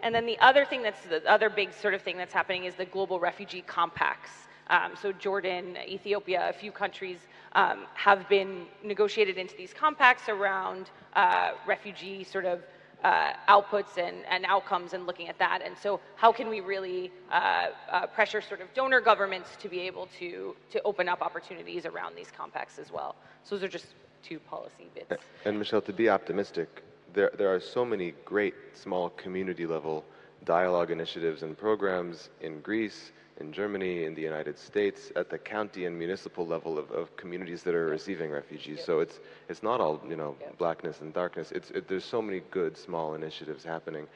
And 0.02 0.14
then 0.14 0.26
the 0.26 0.38
other 0.40 0.64
thing 0.64 0.82
that's 0.82 1.02
the 1.04 1.24
other 1.30 1.50
big 1.50 1.72
sort 1.74 1.94
of 1.94 2.02
thing 2.02 2.16
that's 2.16 2.32
happening 2.32 2.64
is 2.64 2.74
the 2.74 2.86
global 2.86 3.20
refugee 3.20 3.62
compacts. 3.66 4.30
Um, 4.68 4.92
so 5.00 5.12
Jordan, 5.12 5.76
Ethiopia, 5.86 6.48
a 6.48 6.52
few 6.52 6.72
countries 6.72 7.18
um, 7.52 7.86
have 7.94 8.28
been 8.28 8.66
negotiated 8.82 9.38
into 9.38 9.56
these 9.56 9.72
compacts 9.72 10.28
around 10.28 10.90
uh, 11.14 11.52
refugee 11.66 12.24
sort 12.24 12.44
of 12.44 12.60
uh, 13.02 13.32
outputs 13.48 13.96
and, 13.96 14.18
and, 14.28 14.44
outcomes 14.44 14.92
and 14.92 15.06
looking 15.06 15.28
at 15.28 15.38
that. 15.38 15.62
And 15.64 15.76
so 15.76 16.00
how 16.16 16.32
can 16.32 16.48
we 16.48 16.60
really 16.60 17.10
uh, 17.30 17.68
uh, 17.90 18.06
pressure 18.06 18.40
sort 18.40 18.60
of 18.60 18.72
donor 18.74 19.00
governments 19.00 19.56
to 19.60 19.68
be 19.68 19.80
able 19.80 20.08
to, 20.18 20.54
to 20.70 20.82
open 20.82 21.08
up 21.08 21.22
opportunities 21.22 21.86
around 21.86 22.14
these 22.14 22.30
compacts 22.30 22.78
as 22.78 22.92
well? 22.92 23.16
So 23.42 23.56
those 23.56 23.64
are 23.64 23.68
just 23.68 23.86
two 24.22 24.38
policy 24.38 24.90
bits. 24.94 25.22
And 25.44 25.58
Michelle, 25.58 25.80
to 25.82 25.92
be 25.92 26.10
optimistic, 26.10 26.82
there, 27.14 27.30
there 27.36 27.52
are 27.52 27.60
so 27.60 27.84
many 27.84 28.12
great 28.24 28.54
small 28.74 29.10
community 29.10 29.66
level 29.66 30.04
dialogue 30.44 30.90
initiatives 30.90 31.42
and 31.42 31.56
programs 31.56 32.30
in 32.40 32.60
Greece, 32.60 33.12
in 33.40 33.52
Germany, 33.52 34.04
in 34.04 34.14
the 34.14 34.22
United 34.22 34.58
States, 34.58 35.10
at 35.16 35.30
the 35.30 35.38
county 35.38 35.86
and 35.86 35.98
municipal 35.98 36.46
level 36.46 36.78
of, 36.78 36.90
of 36.90 37.16
communities 37.16 37.62
that 37.62 37.74
are 37.74 37.86
receiving 37.86 38.30
refugees. 38.30 38.84
So 38.84 39.00
it's, 39.00 39.18
it's 39.48 39.62
not 39.62 39.80
all, 39.80 40.00
you 40.08 40.16
know, 40.16 40.36
blackness 40.58 41.00
and 41.00 41.12
darkness. 41.12 41.50
It's, 41.50 41.70
it, 41.70 41.88
there's 41.88 42.04
so 42.04 42.20
many 42.20 42.42
good 42.50 42.76
small 42.76 43.14
initiatives 43.14 43.64
happening. 43.64 44.06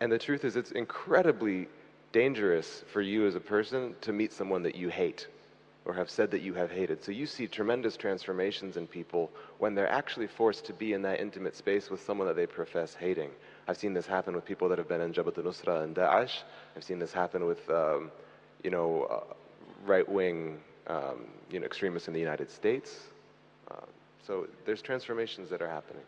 And 0.00 0.10
the 0.10 0.18
truth 0.18 0.44
is, 0.44 0.56
it's 0.56 0.70
incredibly 0.70 1.68
dangerous 2.12 2.84
for 2.92 3.02
you 3.02 3.26
as 3.26 3.34
a 3.34 3.40
person 3.40 3.94
to 4.00 4.12
meet 4.12 4.32
someone 4.32 4.62
that 4.62 4.76
you 4.76 4.88
hate 4.88 5.26
or 5.84 5.94
have 5.94 6.10
said 6.10 6.30
that 6.30 6.42
you 6.42 6.54
have 6.54 6.70
hated. 6.70 7.02
So 7.02 7.12
you 7.12 7.26
see 7.26 7.46
tremendous 7.46 7.96
transformations 7.96 8.76
in 8.76 8.86
people 8.86 9.30
when 9.58 9.74
they're 9.74 9.90
actually 9.90 10.26
forced 10.26 10.66
to 10.66 10.72
be 10.72 10.92
in 10.92 11.02
that 11.02 11.18
intimate 11.18 11.56
space 11.56 11.90
with 11.90 12.04
someone 12.04 12.28
that 12.28 12.36
they 12.36 12.46
profess 12.46 12.94
hating. 12.94 13.30
I've 13.66 13.78
seen 13.78 13.94
this 13.94 14.06
happen 14.06 14.34
with 14.34 14.44
people 14.44 14.68
that 14.68 14.78
have 14.78 14.88
been 14.88 15.00
in 15.00 15.12
Jabhat 15.12 15.38
al-Nusra 15.38 15.82
and 15.84 15.96
Daesh. 15.96 16.42
I've 16.76 16.84
seen 16.84 16.98
this 16.98 17.12
happen 17.12 17.46
with 17.46 17.68
um, 17.70 18.10
you 18.62 18.70
know, 18.70 19.04
uh, 19.04 19.34
right-wing, 19.86 20.58
um, 20.86 21.26
you 21.50 21.60
know, 21.60 21.66
extremists 21.66 22.08
in 22.08 22.14
the 22.14 22.20
United 22.20 22.50
States. 22.50 23.08
Uh, 23.70 23.74
so 24.26 24.46
there's 24.66 24.82
transformations 24.82 25.48
that 25.50 25.62
are 25.62 25.68
happening. 25.68 26.02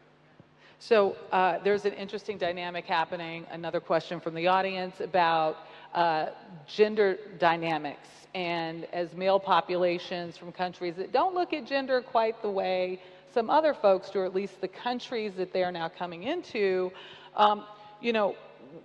So 0.79 1.15
uh, 1.31 1.59
there's 1.62 1.85
an 1.85 1.93
interesting 1.93 2.39
dynamic 2.39 2.87
happening. 2.87 3.47
Another 3.51 3.81
question 3.81 4.19
from 4.19 4.35
the 4.35 4.47
audience 4.47 5.01
about 5.01 5.59
uh, 5.95 6.31
gender 6.67 7.19
dynamics. 7.39 8.09
And 8.35 8.87
as 8.87 9.12
male 9.15 9.39
populations 9.39 10.39
from 10.39 10.53
countries 10.53 10.95
that 10.97 11.12
don't 11.12 11.35
look 11.35 11.53
at 11.53 11.67
gender 11.67 12.01
quite 12.01 12.41
the 12.41 12.51
way 12.51 13.03
some 13.33 13.51
other 13.51 13.75
folks 13.75 14.11
do, 14.11 14.20
or 14.20 14.25
at 14.25 14.35
least 14.35 14.61
the 14.61 14.69
countries 14.69 15.35
that 15.35 15.53
they 15.53 15.62
are 15.62 15.73
now 15.73 15.89
coming 15.89 16.23
into, 16.23 16.91
um, 17.37 17.65
you 18.01 18.12
know, 18.12 18.35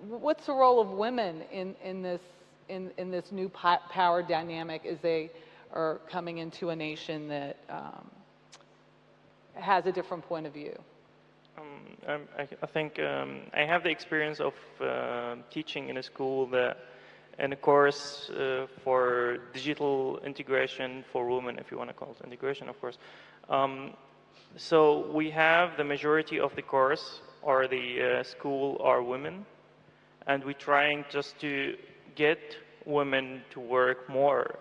what's 0.07 0.47
the 0.47 0.53
role 0.53 0.81
of 0.81 0.89
women 0.89 1.43
in, 1.51 1.75
in 1.83 2.01
this 2.01 2.21
in, 2.69 2.91
in 2.97 3.11
this 3.11 3.31
new 3.31 3.49
power 3.49 4.21
dynamic 4.21 4.85
as 4.85 4.97
they 5.01 5.31
are 5.73 5.99
coming 6.09 6.37
into 6.39 6.69
a 6.69 6.75
nation 6.75 7.27
that 7.27 7.57
um, 7.69 8.09
has 9.53 9.85
a 9.85 9.91
different 9.91 10.27
point 10.27 10.45
of 10.45 10.53
view? 10.53 10.77
Um, 11.57 12.21
I, 12.37 12.47
I, 12.61 12.65
think 12.65 12.99
um, 12.99 13.41
I 13.53 13.61
have 13.61 13.83
the 13.83 13.89
experience 13.89 14.39
of 14.39 14.53
uh, 14.81 15.35
teaching 15.49 15.89
in 15.89 15.97
a 15.97 16.03
school 16.03 16.47
that 16.47 16.77
in 17.39 17.53
a 17.53 17.55
course 17.55 18.29
uh, 18.29 18.67
for 18.83 19.37
digital 19.53 20.19
integration 20.25 21.03
for 21.11 21.27
women, 21.27 21.57
if 21.59 21.71
you 21.71 21.77
want 21.77 21.89
to 21.89 21.93
call 21.93 22.15
it 22.17 22.23
integration, 22.25 22.69
of 22.69 22.79
course. 22.79 22.97
Um, 23.49 23.93
so 24.57 25.11
we 25.11 25.29
have 25.31 25.77
the 25.77 25.83
majority 25.83 26.39
of 26.39 26.55
the 26.55 26.61
course 26.61 27.21
or 27.41 27.67
the 27.67 28.19
uh, 28.19 28.23
school 28.23 28.81
are 28.81 29.01
women, 29.01 29.45
and 30.27 30.43
we're 30.43 30.53
trying 30.53 31.05
just 31.09 31.39
to 31.39 31.75
get 32.15 32.57
women 32.85 33.41
to 33.51 33.59
work 33.59 34.09
more, 34.09 34.59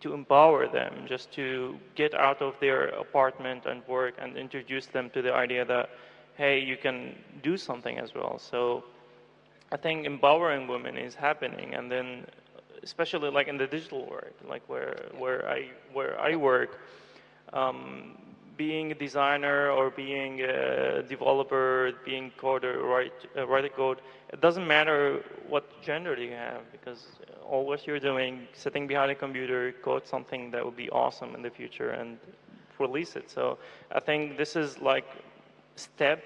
to 0.00 0.12
empower 0.14 0.68
them, 0.68 1.06
just 1.06 1.32
to 1.32 1.78
get 1.94 2.14
out 2.14 2.42
of 2.42 2.54
their 2.60 2.88
apartment 2.88 3.66
and 3.66 3.82
work 3.86 4.14
and 4.18 4.36
introduce 4.36 4.86
them 4.86 5.10
to 5.10 5.22
the 5.22 5.32
idea 5.32 5.64
that, 5.64 5.90
hey, 6.36 6.58
you 6.58 6.76
can 6.76 7.14
do 7.42 7.56
something 7.56 7.98
as 7.98 8.14
well. 8.14 8.38
So 8.38 8.84
I 9.72 9.76
think 9.76 10.06
empowering 10.06 10.68
women 10.68 10.96
is 10.96 11.14
happening, 11.14 11.74
and 11.74 11.90
then 11.90 12.26
especially 12.82 13.30
like 13.30 13.48
in 13.48 13.56
the 13.56 13.66
digital 13.66 14.06
world, 14.06 14.34
like 14.48 14.62
where 14.68 15.08
where 15.18 15.48
I 15.48 15.70
where 15.92 16.18
I 16.20 16.36
work, 16.36 16.78
um, 17.52 18.16
being 18.56 18.92
a 18.92 18.94
designer 18.94 19.70
or 19.70 19.90
being 19.90 20.40
a 20.42 21.02
developer, 21.02 21.92
being 22.04 22.32
coder, 22.38 22.82
write, 22.82 23.12
uh, 23.36 23.46
write 23.46 23.64
a 23.64 23.68
code, 23.68 24.00
it 24.32 24.40
doesn't 24.40 24.66
matter 24.66 25.22
what 25.48 25.64
gender 25.82 26.14
you 26.16 26.32
have 26.32 26.62
because 26.72 27.06
all 27.44 27.66
what 27.66 27.86
you're 27.86 28.00
doing, 28.00 28.46
sitting 28.52 28.86
behind 28.86 29.10
a 29.10 29.14
computer, 29.14 29.72
code 29.82 30.06
something 30.06 30.50
that 30.50 30.64
would 30.64 30.76
be 30.76 30.90
awesome 30.90 31.34
in 31.34 31.42
the 31.42 31.50
future 31.50 31.90
and 31.90 32.18
release 32.78 33.16
it. 33.16 33.30
So 33.30 33.58
I 33.92 34.00
think 34.00 34.36
this 34.36 34.56
is 34.56 34.80
like 34.80 35.06
step 35.76 36.22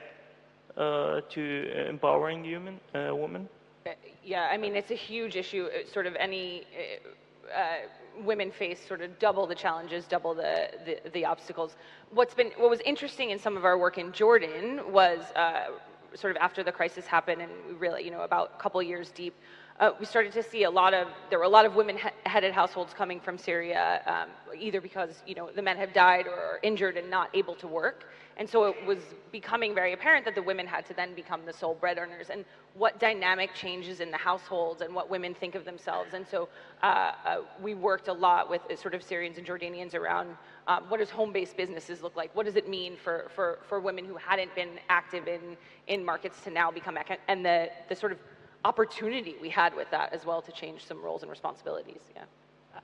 uh, 0.77 1.21
to 1.31 1.87
empowering 1.89 2.45
human 2.45 2.81
uh, 2.95 3.15
women. 3.15 3.49
Uh, 3.87 3.91
yeah, 4.25 4.49
I 4.51 4.57
mean 4.57 4.77
it's 4.77 4.91
a 4.91 5.03
huge 5.11 5.37
issue. 5.37 5.69
Sort 5.93 6.07
of 6.07 6.15
any 6.17 6.65
uh, 6.75 7.59
uh, 7.59 7.77
women 8.25 8.51
face 8.51 8.81
sort 8.87 9.01
of 9.01 9.19
double 9.19 9.47
the 9.47 9.55
challenges, 9.55 10.07
double 10.07 10.35
the, 10.35 10.71
the, 10.85 11.11
the, 11.11 11.25
obstacles. 11.25 11.77
What's 12.11 12.35
been, 12.35 12.51
what 12.57 12.71
was 12.71 12.81
interesting 12.81 13.31
in 13.31 13.39
some 13.39 13.57
of 13.57 13.65
our 13.65 13.79
work 13.79 13.99
in 13.99 14.13
Jordan 14.13 14.81
was 14.91 15.21
uh, 15.37 15.69
sort 16.15 16.31
of 16.31 16.37
after 16.43 16.63
the 16.63 16.73
crisis 16.73 17.07
happened 17.07 17.43
and 17.43 17.51
we 17.69 17.75
really, 17.75 18.05
you 18.05 18.11
know, 18.11 18.23
about 18.23 18.53
a 18.55 18.63
couple 18.63 18.83
years 18.83 19.11
deep, 19.11 19.35
uh, 19.81 19.93
we 19.99 20.05
started 20.05 20.33
to 20.33 20.43
see 20.43 20.65
a 20.65 20.71
lot 20.71 20.93
of, 20.93 21.09
there 21.31 21.39
were 21.39 21.47
a 21.47 21.49
lot 21.49 21.65
of 21.65 21.75
women-headed 21.75 22.53
households 22.53 22.93
coming 22.93 23.19
from 23.19 23.39
Syria, 23.39 24.03
um, 24.07 24.29
either 24.59 24.81
because, 24.81 25.23
you 25.27 25.35
know, 25.35 25.51
the 25.55 25.63
men 25.63 25.79
have 25.79 25.95
died 25.95 26.27
or 26.27 26.59
injured 26.63 26.99
and 26.99 27.09
not 27.09 27.31
able 27.35 27.55
to 27.55 27.67
work. 27.67 28.11
And 28.41 28.49
so 28.49 28.65
it 28.65 28.87
was 28.87 29.01
becoming 29.33 29.75
very 29.75 29.93
apparent 29.93 30.25
that 30.25 30.35
the 30.35 30.43
women 30.43 30.67
had 30.67 30.87
to 30.87 30.95
then 30.95 31.15
become 31.15 31.45
the 31.45 31.53
sole 31.53 31.75
bread 31.75 31.99
earners 31.99 32.31
and 32.31 32.47
what 32.73 32.99
dynamic 32.99 33.55
changes 33.55 34.01
in 34.01 34.11
the 34.11 34.17
households 34.17 34.81
and 34.81 34.95
what 34.95 35.11
women 35.11 35.35
think 35.35 35.55
of 35.55 35.67
themselves. 35.67 36.15
And 36.15 36.27
so 36.27 36.49
uh, 36.83 36.87
uh, 36.87 37.41
we 37.61 37.75
worked 37.75 38.09
a 38.09 38.13
lot 38.15 38.49
with 38.49 38.63
uh, 38.71 38.77
sort 38.77 38.95
of 38.95 39.03
Syrians 39.03 39.37
and 39.37 39.47
Jordanians 39.47 39.95
around 39.95 40.39
um, 40.69 40.85
what 40.89 41.01
does 41.01 41.11
home-based 41.11 41.55
businesses 41.55 42.03
look 42.03 42.17
like? 42.17 42.35
What 42.35 42.47
does 42.47 42.57
it 42.57 42.67
mean 42.67 42.97
for, 42.97 43.31
for, 43.37 43.59
for 43.69 43.79
women 43.79 44.07
who 44.07 44.17
hadn't 44.17 44.55
been 44.55 44.81
active 44.89 45.29
in, 45.29 45.55
in 45.87 46.03
markets 46.03 46.41
to 46.45 46.51
now 46.51 46.71
become, 46.71 46.97
and 47.29 47.45
the, 47.45 47.69
the 47.91 47.95
sort 47.95 48.11
of 48.11 48.19
opportunity 48.65 49.37
we 49.39 49.51
had 49.51 49.77
with 49.77 49.91
that 49.91 50.15
as 50.15 50.25
well 50.25 50.41
to 50.41 50.53
change 50.53 50.87
some 50.87 51.03
roles 51.03 51.21
and 51.21 51.31
responsibilities. 51.31 52.01
Yeah. 52.17 52.25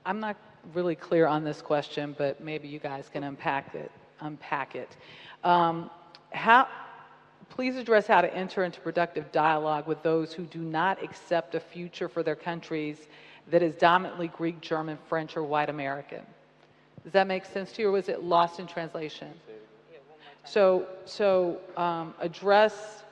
I'm 0.05 0.19
not 0.19 0.37
really 0.75 0.95
clear 0.95 1.25
on 1.25 1.43
this 1.43 1.63
question, 1.63 2.13
but 2.15 2.39
maybe 2.39 2.67
you 2.67 2.77
guys 2.77 3.09
can 3.11 3.23
unpack 3.23 3.73
it. 3.73 3.91
Unpack 4.21 4.75
it. 4.75 4.97
Um, 5.43 5.89
how, 6.31 6.67
please 7.49 7.75
address 7.75 8.07
how 8.07 8.21
to 8.21 8.33
enter 8.33 8.63
into 8.63 8.79
productive 8.81 9.31
dialogue 9.31 9.87
with 9.87 10.01
those 10.03 10.33
who 10.33 10.43
do 10.43 10.59
not 10.59 11.01
accept 11.03 11.55
a 11.55 11.59
future 11.59 12.09
for 12.09 12.23
their 12.23 12.35
countries 12.35 13.07
that 13.49 13.63
is 13.63 13.73
dominantly 13.75 14.27
Greek, 14.27 14.59
German, 14.61 14.97
French, 15.07 15.37
or 15.37 15.43
white 15.43 15.69
American. 15.69 16.21
Does 17.03 17.13
that 17.13 17.27
make 17.27 17.45
sense 17.45 17.71
to 17.73 17.81
you, 17.81 17.87
or 17.89 17.91
was 17.91 18.09
it 18.09 18.23
lost 18.23 18.59
in 18.59 18.67
translation? 18.67 19.29
So, 20.43 20.87
so 21.05 21.59
um, 21.75 22.13
address 22.19 23.03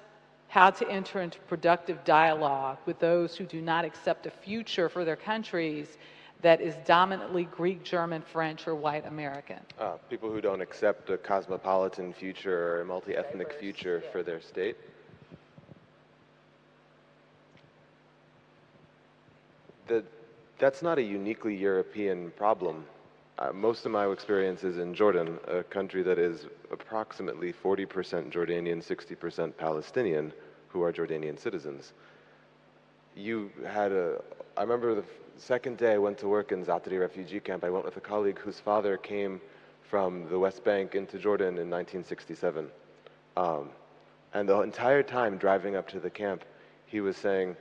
how 0.47 0.69
to 0.69 0.89
enter 0.89 1.21
into 1.21 1.39
productive 1.39 2.03
dialogue 2.05 2.77
with 2.85 2.99
those 2.99 3.35
who 3.35 3.45
do 3.45 3.61
not 3.61 3.83
accept 3.83 4.25
a 4.25 4.29
future 4.31 4.87
for 4.87 5.03
their 5.03 5.15
countries 5.17 5.97
that 6.41 6.61
is 6.61 6.75
dominantly 6.85 7.45
Greek, 7.45 7.83
German, 7.83 8.21
French, 8.21 8.67
or 8.67 8.75
white 8.75 9.05
American. 9.07 9.59
Uh, 9.79 9.93
people 10.09 10.31
who 10.31 10.41
don't 10.41 10.61
accept 10.61 11.09
a 11.09 11.17
cosmopolitan 11.17 12.13
future 12.13 12.75
or 12.75 12.81
a 12.81 12.85
multi 12.85 13.15
ethnic 13.15 13.53
future 13.53 14.03
for 14.11 14.23
their 14.23 14.41
state. 14.41 14.77
The, 19.87 20.03
that's 20.57 20.81
not 20.81 20.97
a 20.97 21.03
uniquely 21.03 21.55
European 21.55 22.31
problem. 22.31 22.85
Uh, 23.37 23.51
most 23.51 23.85
of 23.85 23.91
my 23.91 24.07
experience 24.07 24.63
is 24.63 24.77
in 24.77 24.93
Jordan, 24.93 25.37
a 25.47 25.61
country 25.63 26.01
that 26.03 26.17
is 26.17 26.45
approximately 26.71 27.51
40% 27.51 28.31
Jordanian, 28.31 28.81
60% 28.81 29.57
Palestinian, 29.57 30.31
who 30.69 30.81
are 30.83 30.93
Jordanian 30.93 31.37
citizens. 31.37 31.91
You 33.15 33.49
had 33.65 33.91
a, 33.93 34.21
I 34.57 34.61
remember 34.61 34.93
the 34.93 35.05
second 35.37 35.77
day 35.77 35.93
I 35.93 35.97
went 35.97 36.17
to 36.19 36.27
work 36.27 36.51
in 36.51 36.65
Zaatari 36.65 36.99
refugee 36.99 37.39
camp, 37.39 37.63
I 37.63 37.69
went 37.69 37.85
with 37.85 37.95
a 37.95 38.01
colleague 38.01 38.39
whose 38.39 38.59
father 38.59 38.97
came 38.97 39.39
from 39.83 40.27
the 40.29 40.37
West 40.37 40.63
Bank 40.63 40.95
into 40.95 41.17
Jordan 41.17 41.57
in 41.57 41.69
1967. 41.69 42.69
Um, 43.37 43.69
and 44.33 44.49
the 44.49 44.59
entire 44.61 45.01
time 45.03 45.37
driving 45.37 45.75
up 45.77 45.87
to 45.89 45.99
the 45.99 46.09
camp, 46.09 46.43
he 46.87 46.99
was 46.99 47.15
saying, 47.15 47.55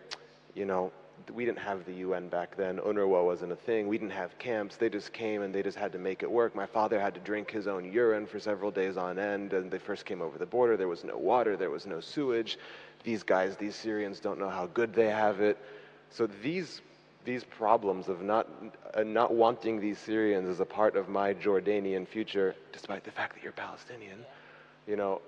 you 0.55 0.65
know, 0.65 0.91
we 1.33 1.45
didn't 1.45 1.59
have 1.59 1.85
the 1.87 1.95
UN 1.95 2.29
back 2.29 2.57
then. 2.57 2.79
UNRWA 2.79 3.25
wasn't 3.25 3.53
a 3.53 3.57
thing. 3.57 3.89
We 3.89 3.97
didn't 3.97 4.13
have 4.13 4.37
camps. 4.39 4.77
They 4.77 4.89
just 4.89 5.13
came 5.13 5.43
and 5.43 5.55
they 5.55 5.63
just 5.63 5.79
had 5.79 5.93
to 5.93 5.99
make 5.99 6.23
it 6.23 6.31
work. 6.31 6.55
My 6.55 6.67
father 6.67 7.01
had 7.01 7.15
to 7.15 7.21
drink 7.21 7.51
his 7.51 7.67
own 7.67 7.91
urine 7.91 8.27
for 8.27 8.39
several 8.39 8.71
days 8.71 8.97
on 8.97 9.19
end. 9.19 9.53
And 9.53 9.71
they 9.71 9.79
first 9.79 10.05
came 10.05 10.21
over 10.21 10.37
the 10.37 10.47
border. 10.47 10.77
There 10.77 10.89
was 10.89 11.05
no 11.05 11.17
water. 11.17 11.57
There 11.57 11.71
was 11.71 11.87
no 11.87 12.01
sewage. 12.01 12.59
These 13.05 13.23
guys, 13.23 13.57
these 13.57 13.77
Syrians, 13.77 14.19
don't 14.19 14.39
know 14.39 14.49
how 14.49 14.67
good 14.67 14.93
they 14.95 15.09
have 15.11 15.41
it. 15.41 15.59
So 16.11 16.27
these 16.43 16.81
these 17.25 17.45
problems 17.45 18.09
of 18.09 18.23
not 18.23 18.47
uh, 18.95 19.03
not 19.03 19.33
wanting 19.33 19.81
these 19.81 19.99
Syrians 19.99 20.49
as 20.49 20.61
a 20.61 20.65
part 20.65 20.97
of 20.97 21.09
my 21.09 21.33
Jordanian 21.35 22.07
future, 22.07 22.55
despite 22.73 23.05
the 23.05 23.11
fact 23.11 23.35
that 23.35 23.43
you're 23.43 23.53
Palestinian, 23.53 24.19
you 24.87 24.97
know, 24.97 25.21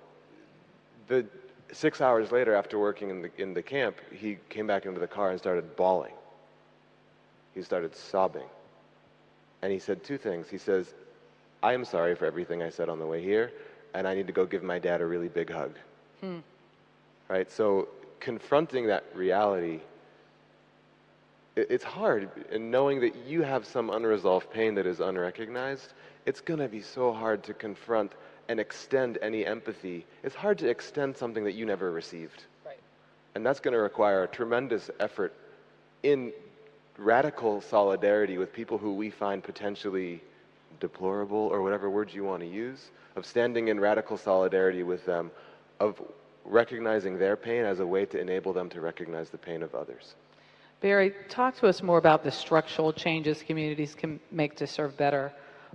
the 1.08 1.26
six 1.72 2.00
hours 2.00 2.32
later, 2.32 2.54
after 2.54 2.78
working 2.78 3.10
in 3.10 3.22
the, 3.22 3.30
in 3.38 3.54
the 3.54 3.62
camp, 3.62 3.96
he 4.12 4.38
came 4.48 4.66
back 4.66 4.86
into 4.86 5.00
the 5.00 5.06
car 5.06 5.30
and 5.30 5.38
started 5.38 5.76
bawling. 5.76 6.14
He 7.54 7.62
started 7.62 7.94
sobbing. 7.94 8.46
And 9.62 9.72
he 9.72 9.78
said 9.78 10.04
two 10.04 10.18
things. 10.18 10.48
He 10.48 10.58
says, 10.58 10.94
I 11.62 11.72
am 11.72 11.84
sorry 11.84 12.14
for 12.14 12.26
everything 12.26 12.62
I 12.62 12.70
said 12.70 12.88
on 12.88 12.98
the 12.98 13.06
way 13.06 13.22
here, 13.22 13.52
and 13.94 14.06
I 14.06 14.14
need 14.14 14.26
to 14.26 14.32
go 14.32 14.44
give 14.44 14.62
my 14.62 14.78
dad 14.78 15.00
a 15.00 15.06
really 15.06 15.28
big 15.28 15.50
hug. 15.50 15.72
Hmm. 16.20 16.38
Right? 17.28 17.50
So, 17.50 17.88
confronting 18.20 18.86
that 18.86 19.04
reality, 19.14 19.80
it's 21.56 21.84
hard. 21.84 22.30
And 22.52 22.70
knowing 22.70 23.00
that 23.00 23.16
you 23.26 23.42
have 23.42 23.66
some 23.66 23.90
unresolved 23.90 24.50
pain 24.50 24.74
that 24.76 24.86
is 24.86 25.00
unrecognized, 25.00 25.92
it's 26.26 26.40
going 26.40 26.60
to 26.60 26.68
be 26.68 26.82
so 26.82 27.12
hard 27.12 27.42
to 27.44 27.54
confront 27.54 28.12
and 28.48 28.60
extend 28.60 29.18
any 29.22 29.44
empathy, 29.44 30.06
it's 30.22 30.34
hard 30.34 30.58
to 30.58 30.68
extend 30.68 31.16
something 31.16 31.44
that 31.44 31.52
you 31.52 31.66
never 31.66 31.90
received. 31.90 32.44
Right. 32.64 32.78
And 33.34 33.44
that's 33.44 33.60
going 33.60 33.72
to 33.72 33.80
require 33.80 34.22
a 34.22 34.28
tremendous 34.28 34.90
effort 35.00 35.34
in 36.02 36.32
radical 36.96 37.60
solidarity 37.60 38.38
with 38.38 38.52
people 38.52 38.78
who 38.78 38.94
we 38.94 39.10
find 39.10 39.42
potentially 39.42 40.22
deplorable 40.80 41.38
or 41.38 41.62
whatever 41.62 41.90
words 41.90 42.14
you 42.14 42.24
want 42.24 42.40
to 42.40 42.48
use, 42.48 42.90
of 43.16 43.26
standing 43.26 43.68
in 43.68 43.80
radical 43.80 44.16
solidarity 44.16 44.82
with 44.82 45.04
them, 45.06 45.30
of 45.80 46.00
recognizing 46.48 47.18
their 47.18 47.36
pain 47.36 47.64
as 47.64 47.80
a 47.80 47.86
way 47.86 48.06
to 48.06 48.20
enable 48.20 48.52
them 48.52 48.68
to 48.70 48.80
recognize 48.80 49.30
the 49.30 49.38
pain 49.38 49.62
of 49.62 49.74
others. 49.74 50.14
Barri, 50.80 51.14
talk 51.28 51.56
to 51.56 51.66
us 51.66 51.82
more 51.82 51.98
about 51.98 52.22
the 52.22 52.30
structural 52.30 52.92
changes 52.92 53.42
communities 53.42 53.94
can 53.94 54.20
make 54.30 54.56
to 54.56 54.66
serve 54.66 54.96
better 54.96 55.32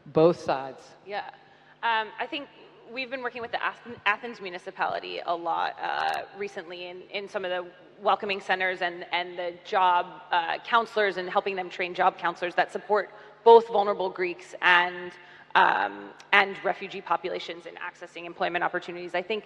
both 0.08 0.40
sides. 0.40 0.82
Yeah. 1.06 1.24
Um, 1.84 2.08
I 2.20 2.28
think 2.28 2.48
we've 2.94 3.10
been 3.10 3.24
working 3.24 3.42
with 3.42 3.52
the 3.52 3.60
Athens 4.06 4.42
municipality 4.42 5.20
a 5.26 5.36
lot 5.36 5.76
uh, 5.82 6.22
recently 6.38 6.88
in, 6.88 7.02
in 7.12 7.28
some 7.28 7.46
of 7.46 7.52
the 7.52 7.66
welcoming 8.02 8.42
centers 8.42 8.82
and, 8.82 9.06
and 9.12 9.38
the 9.38 9.54
job 9.64 10.06
uh, 10.32 10.58
counselors 10.66 11.18
and 11.18 11.30
helping 11.30 11.56
them 11.56 11.70
train 11.70 11.94
job 11.94 12.18
counselors 12.18 12.56
that 12.56 12.72
support 12.72 13.10
both 13.44 13.68
vulnerable 13.70 14.10
Greeks 14.10 14.54
and, 14.62 15.12
um, 15.56 16.10
and 16.32 16.56
refugee 16.64 17.02
populations 17.02 17.66
in 17.66 17.76
accessing 17.76 18.26
employment 18.26 18.64
opportunities. 18.64 19.16
I 19.16 19.22
think, 19.22 19.46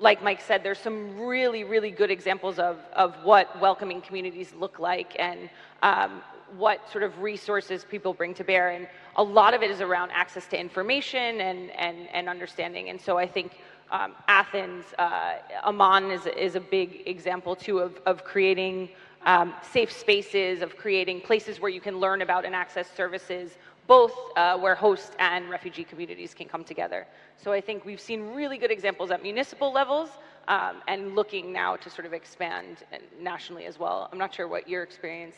like 0.00 0.22
Mike 0.22 0.40
said, 0.40 0.62
there's 0.62 0.78
some 0.78 1.18
really, 1.18 1.64
really 1.64 1.90
good 1.90 2.10
examples 2.10 2.58
of, 2.58 2.78
of 2.94 3.14
what 3.24 3.60
welcoming 3.60 4.00
communities 4.00 4.52
look 4.58 4.78
like 4.78 5.16
and 5.18 5.50
um, 5.82 6.22
what 6.56 6.88
sort 6.90 7.02
of 7.02 7.20
resources 7.20 7.84
people 7.84 8.14
bring 8.14 8.34
to 8.34 8.44
bear. 8.44 8.70
And 8.70 8.86
a 9.16 9.22
lot 9.22 9.54
of 9.54 9.62
it 9.62 9.70
is 9.70 9.80
around 9.80 10.10
access 10.12 10.46
to 10.48 10.60
information 10.60 11.40
and, 11.40 11.70
and, 11.72 12.08
and 12.12 12.28
understanding. 12.28 12.90
And 12.90 13.00
so 13.00 13.18
I 13.18 13.26
think 13.26 13.58
um, 13.90 14.14
Athens, 14.28 14.84
uh, 14.98 15.38
Amman 15.64 16.10
is, 16.10 16.26
is 16.26 16.54
a 16.54 16.60
big 16.60 17.02
example 17.06 17.56
too 17.56 17.80
of, 17.80 17.98
of 18.06 18.24
creating 18.24 18.90
um, 19.26 19.54
safe 19.62 19.90
spaces, 19.90 20.62
of 20.62 20.76
creating 20.76 21.20
places 21.20 21.60
where 21.60 21.70
you 21.70 21.80
can 21.80 21.98
learn 21.98 22.22
about 22.22 22.44
and 22.44 22.54
access 22.54 22.90
services, 22.90 23.52
both 23.86 24.14
uh, 24.36 24.58
where 24.58 24.74
host 24.74 25.12
and 25.18 25.50
refugee 25.50 25.84
communities 25.84 26.34
can 26.34 26.48
come 26.48 26.64
together. 26.64 27.06
So 27.36 27.52
I 27.52 27.60
think 27.60 27.84
we've 27.84 28.00
seen 28.00 28.34
really 28.34 28.58
good 28.58 28.70
examples 28.70 29.10
at 29.10 29.22
municipal 29.22 29.72
levels 29.72 30.10
um, 30.48 30.82
and 30.88 31.14
looking 31.14 31.52
now 31.52 31.76
to 31.76 31.90
sort 31.90 32.06
of 32.06 32.12
expand 32.12 32.78
nationally 33.20 33.64
as 33.66 33.78
well. 33.78 34.08
I'm 34.10 34.18
not 34.18 34.34
sure 34.34 34.48
what 34.48 34.68
your 34.68 34.82
experience 34.82 35.36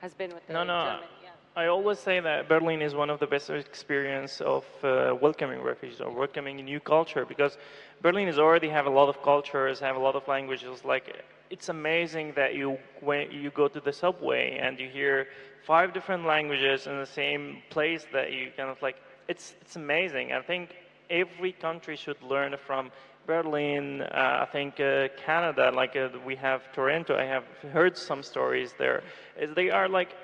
has 0.00 0.14
been 0.14 0.32
with 0.34 0.46
the 0.46 0.52
no, 0.52 0.64
no. 0.64 0.84
German. 0.84 1.08
Yeah. 1.22 1.30
I 1.56 1.66
always 1.66 1.98
say 1.98 2.20
that 2.20 2.48
Berlin 2.48 2.82
is 2.82 2.94
one 2.94 3.10
of 3.10 3.18
the 3.18 3.26
best 3.26 3.50
experience 3.50 4.40
of 4.40 4.64
uh, 4.84 5.16
welcoming 5.20 5.60
refugees 5.60 6.00
or 6.00 6.10
welcoming 6.10 6.60
a 6.60 6.62
new 6.62 6.78
culture 6.78 7.24
because 7.24 7.58
Berlin 8.00 8.28
is 8.28 8.38
already 8.38 8.68
have 8.68 8.86
a 8.86 8.90
lot 8.90 9.08
of 9.08 9.20
cultures, 9.22 9.80
have 9.80 9.96
a 9.96 9.98
lot 9.98 10.14
of 10.14 10.28
languages. 10.28 10.84
Like 10.84 11.24
it's 11.50 11.68
amazing 11.68 12.32
that 12.36 12.54
you 12.54 12.78
when 13.00 13.30
you 13.30 13.50
go 13.50 13.68
to 13.68 13.80
the 13.80 13.92
subway 13.92 14.58
and 14.58 14.78
you 14.78 14.88
hear 14.88 15.28
five 15.64 15.92
different 15.92 16.24
languages 16.24 16.86
in 16.86 16.98
the 16.98 17.06
same 17.06 17.62
place 17.70 18.06
that 18.12 18.32
you 18.32 18.50
kind 18.56 18.70
of 18.70 18.80
like. 18.82 18.96
It's 19.28 19.54
it's 19.60 19.76
amazing. 19.76 20.32
I 20.32 20.40
think 20.40 20.74
every 21.10 21.52
country 21.52 21.96
should 21.96 22.22
learn 22.22 22.56
from 22.66 22.90
Berlin, 23.28 24.00
uh, 24.00 24.38
I 24.40 24.46
think 24.50 24.80
uh, 24.80 25.08
Canada, 25.22 25.70
like 25.70 25.94
uh, 25.96 26.08
we 26.24 26.34
have 26.36 26.72
Toronto, 26.72 27.14
I 27.14 27.24
have 27.24 27.44
heard 27.72 27.96
some 27.96 28.22
stories 28.22 28.72
there. 28.78 29.02
Is 29.38 29.54
they 29.54 29.68
are 29.68 29.86
like, 29.86 30.16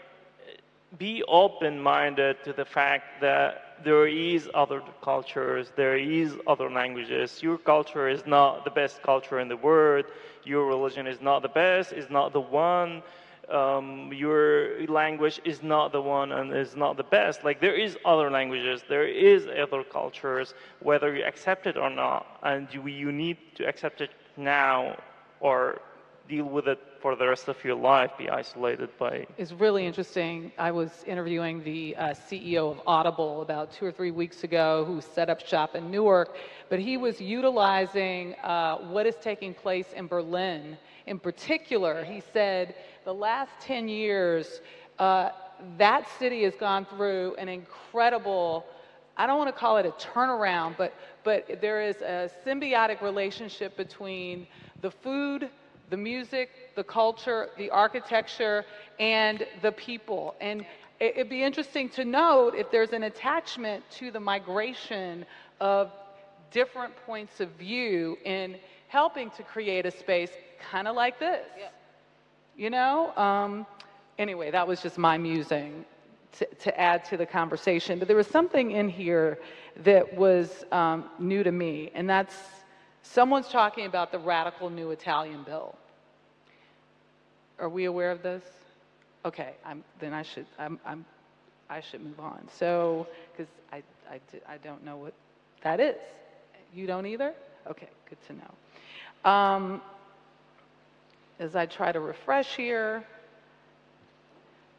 be 0.99 1.23
open-minded 1.25 2.43
to 2.45 2.53
the 2.53 2.65
fact 2.65 3.21
that 3.21 3.79
there 3.85 4.07
is 4.07 4.49
other 4.55 4.83
cultures, 5.03 5.73
there 5.77 5.97
is 5.97 6.37
other 6.47 6.71
languages. 6.71 7.43
Your 7.43 7.59
culture 7.59 8.09
is 8.09 8.25
not 8.27 8.65
the 8.65 8.71
best 8.71 9.03
culture 9.03 9.41
in 9.41 9.49
the 9.49 9.57
world. 9.57 10.07
Your 10.45 10.67
religion 10.67 11.07
is 11.07 11.21
not 11.21 11.43
the 11.43 11.49
best, 11.49 11.93
is 11.93 12.11
not 12.11 12.33
the 12.33 12.41
one 12.41 13.03
um, 13.51 14.13
your 14.13 14.87
language 14.87 15.41
is 15.45 15.63
not 15.63 15.93
the 15.93 16.01
one 16.01 16.33
and 16.33 16.55
is 16.55 16.77
not 16.77 16.97
the 16.97 17.03
best. 17.05 17.45
Like 17.45 17.61
there 17.61 17.75
is 17.75 17.97
other 18.05 18.31
languages, 18.31 18.83
there 18.89 19.07
is 19.07 19.47
other 19.47 19.83
cultures, 19.85 20.55
whether 20.81 21.15
you 21.15 21.25
accept 21.25 21.67
it 21.67 21.77
or 21.77 21.91
not, 21.91 22.27
and 22.43 22.69
you, 22.73 22.87
you 22.87 23.13
need 23.13 23.37
to 23.57 23.67
accept 23.67 24.01
it 24.01 24.11
now 24.37 24.97
or 25.41 25.81
deal 26.29 26.45
with 26.45 26.69
it 26.69 26.79
for 27.01 27.17
the 27.17 27.27
rest 27.27 27.49
of 27.49 27.63
your 27.63 27.75
life, 27.75 28.11
be 28.17 28.31
isolated 28.31 28.89
by. 28.99 29.27
It's 29.37 29.53
really 29.53 29.87
interesting. 29.87 30.53
I 30.59 30.71
was 30.71 31.05
interviewing 31.07 31.63
the 31.63 31.95
uh, 31.97 32.15
CEO 32.15 32.71
of 32.71 32.81
Audible 32.87 33.43
about 33.43 33.73
two 33.73 33.85
or 33.85 33.93
three 33.93 34.11
weeks 34.11 34.43
ago 34.45 34.85
who 34.87 35.01
set 35.01 35.29
up 35.29 35.41
shop 35.47 35.75
in 35.75 35.91
Newark, 35.91 36.37
but 36.71 36.79
he 36.79 36.97
was 36.97 37.21
utilizing 37.21 38.35
uh, 38.43 38.79
what 38.79 39.07
is 39.07 39.17
taking 39.17 39.53
place 39.53 39.93
in 39.95 40.07
Berlin. 40.07 40.79
In 41.07 41.19
particular, 41.19 42.05
he 42.05 42.23
said 42.33 42.75
the 43.05 43.13
last 43.13 43.53
10 43.61 43.89
years, 43.89 44.61
uh, 44.99 45.31
that 45.77 46.09
city 46.19 46.45
has 46.45 46.55
gone 46.55 46.87
through 46.87 47.35
an 47.37 47.49
incredible, 47.49 48.65
I 49.17 49.27
don't 49.27 49.39
want 49.39 49.55
to 49.55 49.59
call 49.59 49.77
it 49.77 49.85
a 49.85 49.91
turnaround, 49.91 50.77
but, 50.79 50.95
but 51.23 51.61
there 51.61 51.83
is 51.83 51.97
a 51.97 52.31
symbiotic 52.47 53.03
relationship 53.03 53.77
between 53.77 54.47
the 54.81 54.91
food, 54.91 55.51
the 55.95 55.99
music, 55.99 56.51
the 56.75 56.83
culture, 56.83 57.51
the 57.57 57.71
architecture, 57.71 58.65
and 58.99 59.47
the 59.63 59.71
people. 59.71 60.35
And 60.41 60.67
it'd 60.99 61.29
be 61.29 61.45
interesting 61.45 61.89
to 61.91 62.05
note 62.05 62.57
if 62.57 62.69
there's 62.73 62.91
an 62.91 63.05
attachment 63.05 63.89
to 63.99 64.11
the 64.11 64.19
migration 64.19 65.25
of 65.61 65.93
different 66.51 66.93
points 67.07 67.39
of 67.39 67.49
view 67.51 68.19
in 68.25 68.57
helping 68.89 69.31
to 69.31 69.45
create 69.45 69.87
a 69.87 69.91
space 69.93 70.33
kind 70.69 70.89
of 70.89 70.97
like 70.97 71.21
this. 71.21 71.47
Yeah. 71.57 71.69
You 72.57 72.71
know? 72.71 73.17
Um, 73.17 73.65
anyway, 74.19 74.51
that 74.51 74.67
was 74.67 74.83
just 74.83 74.99
my 74.99 75.17
musing 75.17 75.85
to, 76.39 76.45
to, 76.47 76.81
add 76.81 77.05
to 77.05 77.17
the 77.17 77.27
conversation. 77.27 78.01
But 78.01 78.09
there 78.09 78.17
was 78.17 78.27
something 78.27 78.73
in 78.73 78.89
here 78.89 79.39
that 79.85 80.17
was 80.17 80.65
um, 80.73 81.05
new 81.21 81.45
to 81.45 81.53
me, 81.53 81.93
and 81.95 82.11
that's 82.11 82.35
Someone's 83.05 83.49
talking 83.49 83.85
about 83.85 84.11
the 84.11 84.19
radical 84.19 84.71
new 84.71 84.91
Italian 84.91 85.45
bill. 85.45 85.77
Are 87.59 87.69
we 87.69 87.85
aware 87.85 88.11
of 88.11 88.23
this? 88.23 88.43
Okay, 89.25 89.55
I'm, 89.65 89.83
then 90.01 90.13
I 90.13 90.23
should, 90.23 90.47
I'm, 90.59 90.79
I'm, 90.85 91.05
I 91.71 91.81
should 91.81 92.05
move 92.05 92.21
on. 92.21 92.47
So, 92.59 93.07
because 93.33 93.51
I, 93.73 93.83
I, 94.11 94.21
I 94.49 94.59
don't 94.59 94.85
know 94.85 94.97
what 94.97 95.15
that 95.63 95.81
is. 95.81 95.97
You 96.75 96.87
don't 96.87 97.07
either? 97.07 97.33
Okay, 97.67 97.89
good 98.09 98.19
to 98.27 98.33
know. 98.35 99.31
Um, 99.31 99.81
as 101.39 101.57
I 101.57 101.67
try 101.67 101.93
to 101.93 102.01
refresh 102.01 102.55
here, 102.57 103.05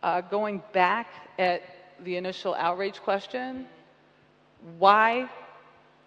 uh, 0.03 0.21
going 0.21 0.61
back 0.73 1.07
at 1.39 1.63
the 2.03 2.17
initial 2.17 2.53
outrage 2.53 2.99
question, 3.01 3.65
why 4.77 5.29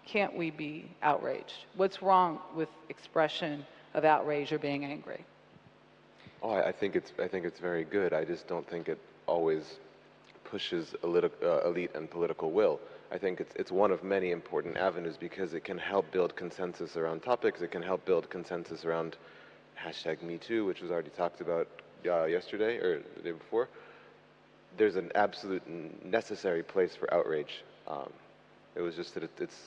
can't 0.05 0.35
we 0.35 0.49
be 0.49 0.89
outraged? 1.03 1.65
What's 1.75 2.01
wrong 2.01 2.39
with 2.55 2.69
expression 2.89 3.65
of 3.93 4.05
outrage 4.05 4.51
or 4.51 4.59
being 4.59 4.85
angry? 4.85 5.25
Oh, 6.41 6.51
I 6.51 6.69
I 6.69 6.71
think 6.71 6.95
it's 6.95 7.11
I 7.19 7.27
think 7.27 7.45
it's 7.45 7.59
very 7.59 7.83
good. 7.83 8.13
I 8.13 8.25
just 8.25 8.47
don't 8.47 8.67
think 8.67 8.87
it 8.89 8.99
always 9.27 9.79
pushes 10.45 10.95
elite, 11.03 11.31
uh, 11.43 11.61
elite 11.67 11.91
and 11.95 12.09
political 12.09 12.51
will. 12.51 12.79
I 13.11 13.17
think 13.17 13.39
it's 13.39 13.53
it's 13.55 13.71
one 13.71 13.91
of 13.91 14.03
many 14.03 14.31
important 14.31 14.77
avenues 14.77 15.17
because 15.17 15.53
it 15.53 15.63
can 15.63 15.77
help 15.77 16.11
build 16.11 16.35
consensus 16.35 16.95
around 16.97 17.23
topics. 17.23 17.61
It 17.61 17.71
can 17.71 17.81
help 17.83 18.05
build 18.05 18.29
consensus 18.29 18.85
around 18.85 19.17
hashtag 19.83 20.21
Me 20.21 20.37
Too, 20.37 20.65
which 20.65 20.81
was 20.81 20.91
already 20.91 21.11
talked 21.11 21.41
about 21.41 21.67
uh, 22.05 22.25
yesterday 22.25 22.77
or 22.77 23.01
the 23.15 23.21
day 23.21 23.31
before. 23.31 23.69
There's 24.77 24.95
an 24.95 25.11
absolute 25.15 25.63
necessary 26.05 26.63
place 26.63 26.95
for 26.95 27.11
outrage. 27.13 27.63
Um, 27.87 28.11
it 28.75 28.81
was 28.81 28.95
just 28.95 29.13
that 29.15 29.23
it, 29.23 29.31
it's 29.39 29.57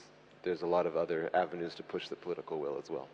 there's 0.44 0.62
a 0.62 0.66
lot 0.66 0.86
of 0.86 0.96
other 0.96 1.30
avenues 1.34 1.74
to 1.74 1.82
push 1.82 2.08
the 2.08 2.16
political 2.16 2.58
will 2.58 2.78
as 2.82 2.90
well. 2.90 3.08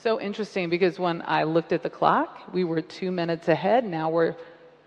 So 0.00 0.20
interesting 0.20 0.68
because 0.70 0.98
when 0.98 1.22
I 1.26 1.42
looked 1.44 1.72
at 1.72 1.82
the 1.82 1.90
clock, 1.90 2.52
we 2.52 2.64
were 2.64 2.80
two 2.80 3.10
minutes 3.10 3.48
ahead. 3.48 3.84
Now 3.84 4.08
we're 4.10 4.36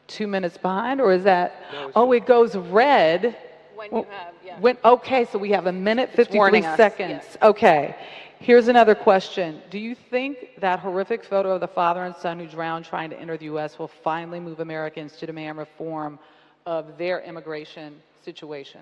two 0.07 0.27
minutes 0.27 0.57
behind, 0.57 1.01
or 1.01 1.11
is 1.11 1.23
that? 1.23 1.63
oh, 1.95 2.11
it 2.13 2.25
goes 2.25 2.55
red. 2.55 3.35
When 3.75 3.91
Well, 3.91 4.01
you 4.03 4.09
have, 4.11 4.33
yeah. 4.45 4.59
When, 4.59 4.77
okay, 4.83 5.25
so 5.25 5.37
we 5.37 5.51
have 5.51 5.67
a 5.67 5.71
minute, 5.71 6.09
It's 6.13 6.29
53 6.29 6.61
seconds. 6.75 7.23
yes. 7.23 7.37
Okay. 7.41 7.95
Here's 8.39 8.69
another 8.69 8.95
question. 8.95 9.61
Do 9.69 9.77
you 9.79 9.93
think 9.95 10.59
that 10.59 10.79
horrific 10.79 11.23
photo 11.25 11.51
of 11.55 11.59
the 11.61 11.67
father 11.67 12.03
and 12.05 12.15
son 12.15 12.39
who 12.39 12.47
drowned 12.47 12.85
trying 12.85 13.09
to 13.09 13.19
enter 13.19 13.35
the 13.35 13.45
U.S. 13.45 13.77
will 13.77 13.89
finally 13.89 14.39
move 14.39 14.61
Americans 14.61 15.17
to 15.17 15.25
demand 15.25 15.57
reform 15.57 16.17
of 16.65 16.97
their 16.97 17.19
immigration 17.21 18.01
situation? 18.23 18.81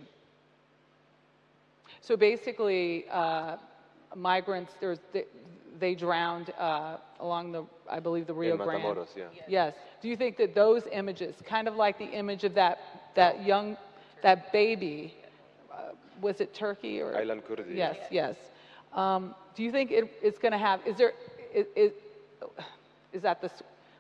So 2.02 2.16
basically, 2.16 3.06
uh, 3.10 3.58
migrants, 4.16 4.74
there's, 4.80 5.00
they, 5.14 5.26
they 5.80 5.96
drowned 5.96 6.52
uh, 6.58 6.98
along 7.20 7.52
the, 7.52 7.66
I 7.90 8.00
believe, 8.00 8.28
the 8.28 8.34
Rio 8.34 8.54
In 8.54 8.58
Grande. 8.58 8.84
Matamoros, 8.84 9.08
yeah. 9.16 9.26
Yes. 9.48 9.74
Do 10.02 10.08
you 10.08 10.18
think 10.18 10.38
that 10.38 10.56
those 10.56 10.84
images, 10.92 11.36
kind 11.46 11.68
of 11.68 11.76
like 11.76 11.98
the 11.98 12.06
image 12.06 12.44
of 12.44 12.54
that, 12.56 12.80
that 13.16 13.46
young, 13.46 13.78
that 14.24 14.52
baby, 14.52 15.14
uh, 15.72 15.92
was 16.22 16.42
it 16.42 16.54
Turkey 16.54 17.02
or? 17.02 17.14
Aylan 17.14 17.42
Kurdi. 17.42 17.76
Yes, 17.76 17.98
yes. 18.12 18.36
Um, 18.94 19.36
do 19.56 19.64
you 19.64 19.72
think 19.72 19.92
it, 19.92 20.12
it's 20.22 20.40
going 20.40 20.52
to 20.52 20.58
have, 20.58 20.80
is 20.86 20.98
there, 20.98 21.14
is, 21.54 21.68
is, 21.76 21.92
is 23.14 23.22
that 23.22 23.42
the, 23.42 23.52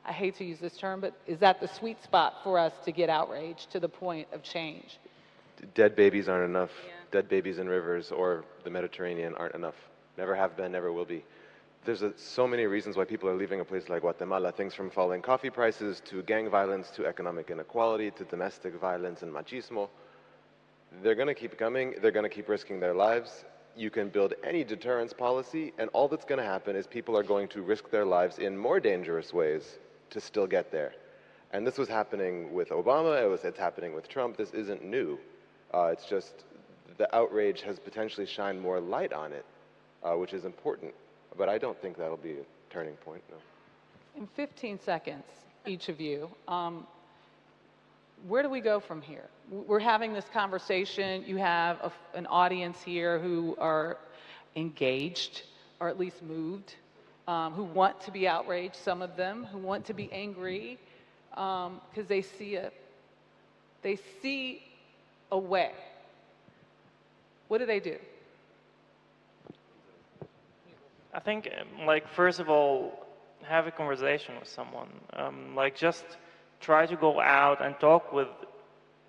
I 0.06 0.11
hate 0.11 0.36
to 0.38 0.45
use 0.45 0.60
this 0.60 0.77
term, 0.77 1.02
but 1.02 1.14
is 1.27 1.40
that 1.40 1.60
the 1.60 1.68
sweet 1.68 2.02
spot 2.03 2.36
for 2.44 2.58
us 2.58 2.74
to 2.86 2.92
get 2.92 3.10
outraged 3.10 3.72
to 3.72 3.80
the 3.80 3.90
point 3.90 4.27
of 4.32 4.42
change? 4.42 5.00
Dead 5.74 5.95
babies 5.95 6.30
aren't 6.30 6.50
enough. 6.50 6.72
Dead 7.11 7.27
babies 7.27 7.58
in 7.58 7.68
rivers 7.68 8.11
or 8.11 8.44
the 8.64 8.69
Mediterranean 8.69 9.34
aren't 9.36 9.56
enough. 9.56 9.76
Never 10.17 10.35
have 10.35 10.57
been, 10.57 10.71
never 10.71 10.91
will 10.91 11.05
be. 11.05 11.23
There's 11.85 12.01
a, 12.01 12.11
so 12.17 12.47
many 12.47 12.65
reasons 12.65 12.97
why 12.97 13.05
people 13.05 13.29
are 13.29 13.35
leaving 13.35 13.59
a 13.59 13.65
place 13.65 13.87
like 13.87 14.01
Guatemala. 14.01 14.51
Things 14.51 14.73
from 14.73 14.89
falling 14.89 15.21
coffee 15.21 15.49
prices 15.49 16.01
to 16.05 16.21
gang 16.23 16.49
violence 16.49 16.89
to 16.91 17.05
economic 17.05 17.49
inequality 17.49 18.11
to 18.11 18.23
domestic 18.25 18.75
violence 18.75 19.21
and 19.21 19.31
machismo. 19.31 19.87
They're 21.03 21.15
going 21.15 21.27
to 21.27 21.33
keep 21.33 21.57
coming. 21.57 21.95
They're 22.01 22.11
going 22.11 22.29
to 22.29 22.35
keep 22.35 22.49
risking 22.49 22.79
their 22.79 22.93
lives. 22.93 23.45
You 23.75 23.89
can 23.89 24.09
build 24.09 24.33
any 24.43 24.63
deterrence 24.63 25.13
policy, 25.13 25.71
and 25.77 25.89
all 25.93 26.07
that's 26.07 26.25
going 26.25 26.39
to 26.39 26.45
happen 26.45 26.75
is 26.75 26.87
people 26.87 27.15
are 27.15 27.23
going 27.23 27.47
to 27.49 27.61
risk 27.61 27.91
their 27.91 28.05
lives 28.05 28.39
in 28.39 28.57
more 28.57 28.79
dangerous 28.79 29.31
ways 29.31 29.77
to 30.09 30.19
still 30.19 30.47
get 30.47 30.71
there. 30.71 30.93
And 31.51 31.65
this 31.65 31.77
was 31.77 31.87
happening 31.87 32.53
with 32.53 32.69
Obama. 32.69 33.21
It 33.21 33.29
was, 33.29 33.43
it's 33.43 33.59
happening 33.59 33.93
with 33.93 34.09
Trump. 34.09 34.35
This 34.35 34.51
isn't 34.51 34.83
new. 34.83 35.19
Uh, 35.73 35.89
it's 35.93 36.05
just 36.05 36.43
the 36.97 37.13
outrage 37.15 37.61
has 37.61 37.79
potentially 37.79 38.25
shined 38.25 38.59
more 38.59 38.79
light 38.79 39.13
on 39.13 39.31
it, 39.31 39.45
uh, 40.03 40.14
which 40.14 40.34
is 40.34 40.45
important. 40.45 40.93
But 41.38 41.50
I 41.50 41.58
don't 41.58 41.80
think 41.82 41.98
that'll 41.98 42.17
be 42.17 42.34
a 42.34 42.74
turning 42.74 42.95
point. 42.95 43.22
No. 43.30 43.38
In 44.16 44.27
15 44.35 44.80
seconds, 44.80 45.24
each 45.66 45.90
of 45.90 46.01
you, 46.01 46.30
um, 46.48 46.88
where 48.27 48.42
do 48.42 48.50
we 48.50 48.61
go 48.61 48.80
from 48.80 49.01
here? 49.01 49.26
We're 49.51 49.80
having 49.80 50.14
this 50.14 50.26
conversation. 50.34 51.24
You 51.27 51.38
have 51.38 51.77
a 51.82 51.92
an 52.17 52.26
audience 52.26 52.82
here 52.82 53.19
who 53.19 53.56
are 53.59 53.98
engaged, 54.56 55.43
or 55.80 55.88
at 55.88 56.00
least 56.00 56.24
moved, 56.24 56.74
um, 57.27 57.53
who 57.53 57.64
want 57.64 58.01
to 58.01 58.11
be 58.11 58.27
outraged, 58.27 58.76
some 58.76 59.01
of 59.01 59.16
them, 59.16 59.45
who 59.45 59.59
want 59.59 59.85
to 59.85 59.93
be 59.93 60.11
angry 60.11 60.80
because 61.30 62.08
they 62.08 62.22
see 62.22 62.56
it. 62.56 62.74
They 63.84 64.00
see 64.22 64.64
a 65.32 65.38
way. 65.38 65.72
What 67.48 67.59
do 67.59 67.66
they 67.66 67.80
do? 67.80 67.98
I 71.17 71.19
think, 71.19 71.49
um, 71.59 71.87
like, 71.87 72.07
first 72.07 72.39
of 72.39 72.47
all, 72.47 73.07
have 73.41 73.65
a 73.65 73.71
conversation 73.71 74.35
with 74.39 74.47
someone. 74.47 74.89
Um, 75.13 75.55
like, 75.55 75.75
just 75.75 76.05
try 76.59 76.85
to 76.85 76.95
go 76.95 77.19
out 77.19 77.59
and 77.59 77.73
talk 77.79 78.13
with, 78.13 78.27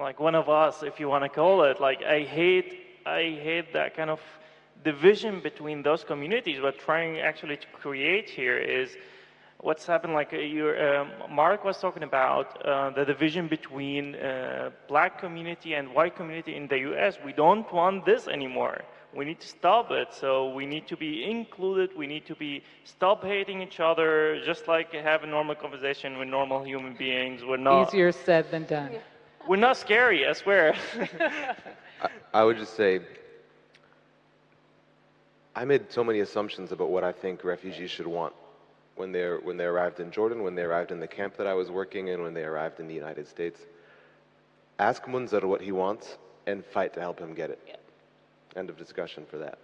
like, 0.00 0.18
one 0.18 0.34
of 0.34 0.48
us, 0.48 0.82
if 0.82 0.98
you 0.98 1.06
want 1.08 1.24
to 1.24 1.28
call 1.28 1.64
it. 1.64 1.82
Like, 1.82 2.02
I 2.02 2.20
hate, 2.22 2.80
I 3.04 3.38
hate 3.48 3.74
that 3.74 3.94
kind 3.94 4.08
of 4.08 4.20
division 4.82 5.40
between 5.42 5.82
those 5.82 6.02
communities. 6.02 6.62
What 6.62 6.76
we're 6.76 6.80
trying 6.80 7.18
actually 7.18 7.58
to 7.58 7.66
create 7.74 8.30
here 8.30 8.56
is 8.56 8.96
what's 9.58 9.84
happened. 9.84 10.14
Like, 10.14 10.32
uh, 10.32 10.38
your, 10.38 10.72
um, 11.00 11.10
Marc 11.30 11.62
was 11.62 11.76
talking 11.78 12.04
about 12.04 12.64
uh, 12.64 12.88
the 12.88 13.04
division 13.04 13.48
between 13.48 14.14
uh, 14.14 14.70
black 14.88 15.20
community 15.20 15.74
and 15.74 15.92
white 15.92 16.16
community 16.16 16.56
in 16.56 16.68
the 16.68 16.78
U.S. 16.90 17.18
We 17.22 17.34
don't 17.34 17.70
want 17.70 18.06
this 18.06 18.28
anymore. 18.28 18.80
We 19.14 19.24
need 19.24 19.40
to 19.40 19.48
stop 19.48 19.90
it. 19.90 20.12
So 20.12 20.50
we 20.52 20.66
need 20.66 20.86
to 20.88 20.96
be 20.96 21.24
included. 21.24 21.96
We 21.96 22.06
need 22.06 22.26
to 22.26 22.34
be 22.34 22.62
stop 22.84 23.24
hating 23.24 23.62
each 23.62 23.80
other, 23.80 24.40
just 24.44 24.68
like 24.68 24.92
have 24.92 25.22
a 25.24 25.26
normal 25.26 25.54
conversation 25.54 26.18
with 26.18 26.28
normal 26.28 26.62
human 26.64 26.94
beings. 26.94 27.42
We're 27.44 27.56
not 27.56 27.88
Easier 27.88 28.12
said 28.12 28.50
than 28.50 28.64
done. 28.66 28.90
we're 29.48 29.56
not 29.56 29.76
scary. 29.76 30.26
I 30.26 30.32
swear. 30.34 30.74
I 32.34 32.44
would 32.44 32.58
just 32.58 32.74
say 32.76 33.00
I 35.56 35.64
made 35.64 35.90
so 35.90 36.04
many 36.04 36.20
assumptions 36.20 36.70
about 36.70 36.90
what 36.90 37.02
I 37.02 37.12
think 37.12 37.42
refugees 37.44 37.90
should 37.90 38.06
want 38.06 38.34
when 38.96 39.10
they 39.12 39.24
when 39.42 39.56
they 39.56 39.64
arrived 39.64 40.00
in 40.00 40.10
Jordan, 40.10 40.42
when 40.42 40.54
they 40.54 40.62
arrived 40.62 40.92
in 40.92 41.00
the 41.00 41.08
camp 41.08 41.36
that 41.38 41.46
I 41.46 41.54
was 41.54 41.70
working 41.70 42.08
in, 42.08 42.22
when 42.22 42.34
they 42.34 42.44
arrived 42.44 42.78
in 42.78 42.86
the 42.86 42.94
United 42.94 43.26
States. 43.26 43.60
Ask 44.78 45.08
Munzer 45.08 45.40
what 45.46 45.60
he 45.60 45.72
wants 45.72 46.18
and 46.46 46.64
fight 46.64 46.92
to 46.94 47.00
help 47.00 47.18
him 47.18 47.34
get 47.34 47.50
it. 47.50 47.77
End 48.58 48.70
of 48.70 48.76
discussion 48.76 49.24
for 49.30 49.38
that. 49.38 49.58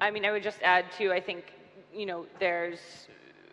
I 0.00 0.12
mean, 0.12 0.24
I 0.24 0.30
would 0.30 0.44
just 0.44 0.62
add 0.62 0.84
too, 0.96 1.12
I 1.12 1.20
think, 1.20 1.52
you 1.92 2.06
know, 2.06 2.26
there's 2.38 2.78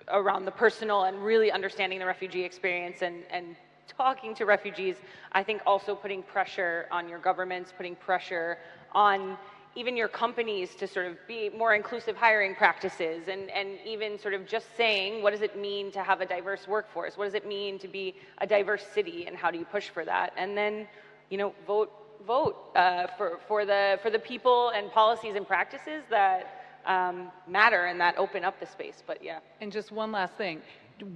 around 0.09 0.45
the 0.45 0.51
personal 0.51 1.05
and 1.05 1.17
really 1.25 1.51
understanding 1.51 1.97
the 1.97 2.05
refugee 2.05 2.43
experience 2.43 3.01
and, 3.01 3.23
and 3.31 3.55
talking 3.87 4.35
to 4.35 4.45
refugees, 4.45 4.97
I 5.31 5.41
think 5.41 5.63
also 5.65 5.95
putting 5.95 6.21
pressure 6.21 6.85
on 6.91 7.09
your 7.09 7.17
governments, 7.17 7.73
putting 7.75 7.95
pressure 7.95 8.59
on 8.91 9.35
even 9.75 9.97
your 9.97 10.07
companies 10.07 10.75
to 10.75 10.87
sort 10.87 11.07
of 11.07 11.17
be 11.27 11.49
more 11.49 11.73
inclusive 11.73 12.15
hiring 12.15 12.53
practices 12.53 13.27
and, 13.27 13.49
and 13.49 13.79
even 13.83 14.19
sort 14.19 14.35
of 14.35 14.45
just 14.45 14.67
saying 14.77 15.23
what 15.23 15.31
does 15.31 15.41
it 15.41 15.57
mean 15.57 15.91
to 15.91 16.03
have 16.03 16.21
a 16.21 16.25
diverse 16.25 16.67
workforce? 16.67 17.17
What 17.17 17.25
does 17.25 17.33
it 17.33 17.47
mean 17.47 17.79
to 17.79 17.87
be 17.87 18.15
a 18.37 18.45
diverse 18.45 18.85
city 18.93 19.25
and 19.25 19.35
how 19.35 19.49
do 19.49 19.57
you 19.57 19.65
push 19.65 19.89
for 19.89 20.05
that? 20.05 20.33
And 20.37 20.55
then, 20.55 20.87
you 21.31 21.39
know, 21.39 21.55
vote 21.65 21.91
vote 22.25 22.55
uh, 22.75 23.07
for, 23.17 23.39
for, 23.47 23.65
the, 23.65 23.99
for 24.01 24.09
the 24.09 24.19
people 24.19 24.69
and 24.69 24.91
policies 24.91 25.35
and 25.35 25.47
practices 25.47 26.03
that 26.09 26.65
um, 26.85 27.31
matter 27.47 27.85
and 27.85 27.99
that 27.99 28.17
open 28.17 28.43
up 28.43 28.59
the 28.59 28.65
space. 28.65 29.03
But 29.05 29.23
yeah. 29.23 29.39
And 29.61 29.71
just 29.71 29.91
one 29.91 30.11
last 30.11 30.35
thing. 30.35 30.61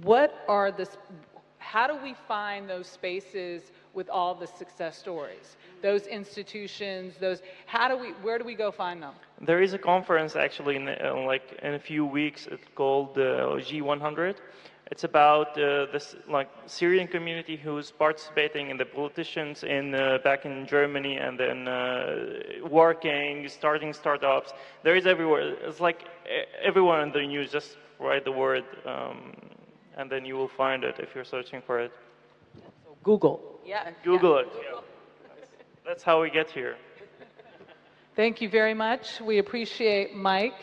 What 0.02 0.44
are 0.48 0.70
the, 0.70 0.88
how 1.58 1.86
do 1.86 1.96
we 2.02 2.14
find 2.26 2.68
those 2.68 2.86
spaces 2.86 3.72
with 3.94 4.08
all 4.08 4.34
the 4.34 4.46
success 4.46 4.98
stories? 4.98 5.56
Those 5.82 6.06
institutions, 6.06 7.14
those, 7.20 7.40
how 7.66 7.88
do 7.88 7.96
we, 7.96 8.08
where 8.22 8.38
do 8.38 8.44
we 8.44 8.54
go 8.54 8.70
find 8.70 9.02
them? 9.02 9.14
There 9.40 9.62
is 9.62 9.72
a 9.72 9.78
conference 9.78 10.36
actually 10.36 10.76
in 10.76 10.88
uh, 10.88 11.14
like 11.26 11.58
in 11.62 11.74
a 11.74 11.78
few 11.78 12.04
weeks. 12.04 12.46
It's 12.50 12.66
called 12.74 13.16
uh, 13.16 13.56
G100. 13.68 14.36
It's 14.90 15.04
about 15.04 15.56
uh, 15.56 15.86
this 15.92 16.16
like 16.28 16.48
Syrian 16.66 17.06
community 17.06 17.56
who's 17.56 17.92
participating 17.92 18.70
in 18.70 18.76
the 18.76 18.84
politicians 18.84 19.62
in 19.62 19.94
uh, 19.94 20.18
back 20.24 20.44
in 20.44 20.66
Germany 20.66 21.16
and 21.16 21.38
then 21.38 21.68
uh, 21.68 22.66
working, 22.68 23.48
starting 23.48 23.92
startups. 23.92 24.52
There 24.82 24.96
is 24.96 25.06
everywhere. 25.06 25.54
It's 25.62 25.78
like 25.78 26.08
everyone 26.60 27.02
in 27.02 27.12
the 27.12 27.24
news. 27.24 27.52
Just 27.52 27.76
write 28.00 28.24
the 28.24 28.32
word, 28.32 28.64
um, 28.84 29.32
and 29.96 30.10
then 30.10 30.24
you 30.24 30.34
will 30.34 30.48
find 30.48 30.82
it 30.82 30.96
if 30.98 31.14
you're 31.14 31.24
searching 31.24 31.62
for 31.64 31.78
it. 31.78 31.92
Google. 33.04 33.60
Yeah. 33.64 33.90
Google 34.02 34.34
yeah. 34.34 34.40
it. 34.40 34.48
Yeah. 34.56 34.80
That's 35.86 36.02
how 36.02 36.20
we 36.20 36.30
get 36.30 36.50
here. 36.50 36.76
Thank 38.16 38.40
you 38.42 38.48
very 38.48 38.74
much. 38.74 39.20
We 39.20 39.38
appreciate 39.38 40.16
Mike, 40.16 40.60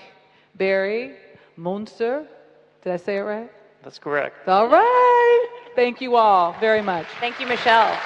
Barri, 0.56 1.16
Munzer. 1.56 2.28
Did 2.84 2.94
I 2.94 2.98
say 2.98 3.18
it 3.18 3.22
right? 3.22 3.52
That's 3.84 4.00
correct. 4.00 4.48
All 4.48 4.68
right. 4.68 5.48
Thank 5.76 6.02
you 6.02 6.16
all 6.16 6.56
very 6.60 6.82
much. 6.82 7.08
Thank 7.20 7.40
you, 7.40 7.48
Michelle. 7.48 7.98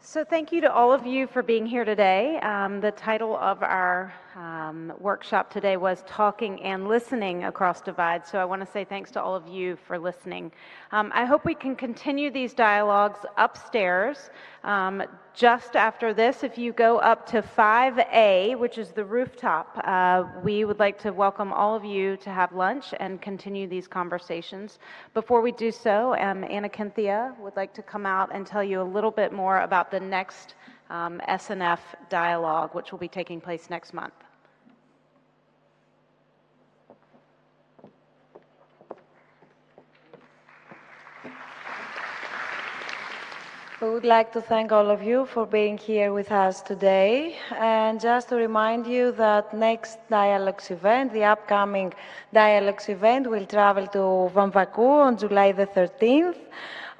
So 0.00 0.24
thank 0.24 0.52
you 0.52 0.60
to 0.60 0.72
all 0.72 0.92
of 0.92 1.06
you 1.06 1.26
for 1.26 1.42
being 1.42 1.66
here 1.66 1.84
today. 1.84 2.38
Um, 2.38 2.80
the 2.80 2.92
title 2.92 3.36
of 3.36 3.62
our 3.64 4.12
um, 4.36 4.92
workshop 4.98 5.50
today 5.50 5.76
was 5.76 6.02
Talking 6.06 6.60
and 6.62 6.88
Listening 6.88 7.44
Across 7.44 7.82
Divides. 7.82 8.28
So 8.28 8.38
I 8.38 8.44
want 8.44 8.64
to 8.64 8.70
say 8.70 8.84
thanks 8.84 9.10
to 9.12 9.22
all 9.22 9.34
of 9.36 9.46
you 9.46 9.76
for 9.86 9.98
listening. 9.98 10.50
Um, 10.92 11.12
I 11.14 11.24
hope 11.24 11.44
we 11.44 11.54
can 11.54 11.76
continue 11.76 12.30
these 12.30 12.52
dialogues 12.52 13.20
upstairs. 13.36 14.30
Um, 14.64 15.02
just 15.34 15.76
after 15.76 16.12
this, 16.12 16.42
if 16.42 16.58
you 16.58 16.72
go 16.72 16.98
up 16.98 17.26
to 17.26 17.42
5A, 17.42 18.58
which 18.58 18.78
is 18.78 18.90
the 18.90 19.04
rooftop, 19.04 19.80
uh, 19.84 20.24
we 20.42 20.64
would 20.64 20.78
like 20.78 20.98
to 21.00 21.12
welcome 21.12 21.52
all 21.52 21.76
of 21.76 21.84
you 21.84 22.16
to 22.18 22.30
have 22.30 22.52
lunch 22.52 22.94
and 22.98 23.20
continue 23.20 23.68
these 23.68 23.86
conversations. 23.86 24.78
Before 25.12 25.42
we 25.42 25.52
do 25.52 25.70
so, 25.70 26.16
um, 26.16 26.44
Anna-Kynthia 26.44 27.34
would 27.40 27.56
like 27.56 27.72
to 27.74 27.82
come 27.82 28.06
out 28.06 28.30
and 28.32 28.46
tell 28.46 28.64
you 28.64 28.80
a 28.80 28.82
little 28.82 29.10
bit 29.10 29.32
more 29.32 29.60
about 29.60 29.90
the 29.90 30.00
next 30.00 30.54
um, 30.90 31.20
SNF 31.28 31.80
dialogue, 32.08 32.74
which 32.74 32.92
will 32.92 32.98
be 32.98 33.08
taking 33.08 33.40
place 33.40 33.70
next 33.70 33.94
month. 33.94 34.23
We 43.84 43.90
would 43.90 44.06
like 44.06 44.32
to 44.32 44.40
thank 44.40 44.72
all 44.72 44.90
of 44.90 45.02
you 45.02 45.26
for 45.26 45.44
being 45.44 45.76
here 45.76 46.10
with 46.10 46.32
us 46.32 46.62
today. 46.62 47.36
And 47.54 48.00
just 48.00 48.30
to 48.30 48.36
remind 48.36 48.86
you 48.86 49.12
that 49.12 49.52
next 49.52 49.98
Dialogues 50.08 50.70
event, 50.70 51.12
the 51.12 51.24
upcoming 51.24 51.92
Dialogues 52.32 52.88
event, 52.88 53.28
will 53.28 53.44
travel 53.44 53.86
to 53.88 54.04
Vamvakou 54.34 54.88
on 55.06 55.18
July 55.18 55.52
the 55.52 55.66
13th. 55.66 56.38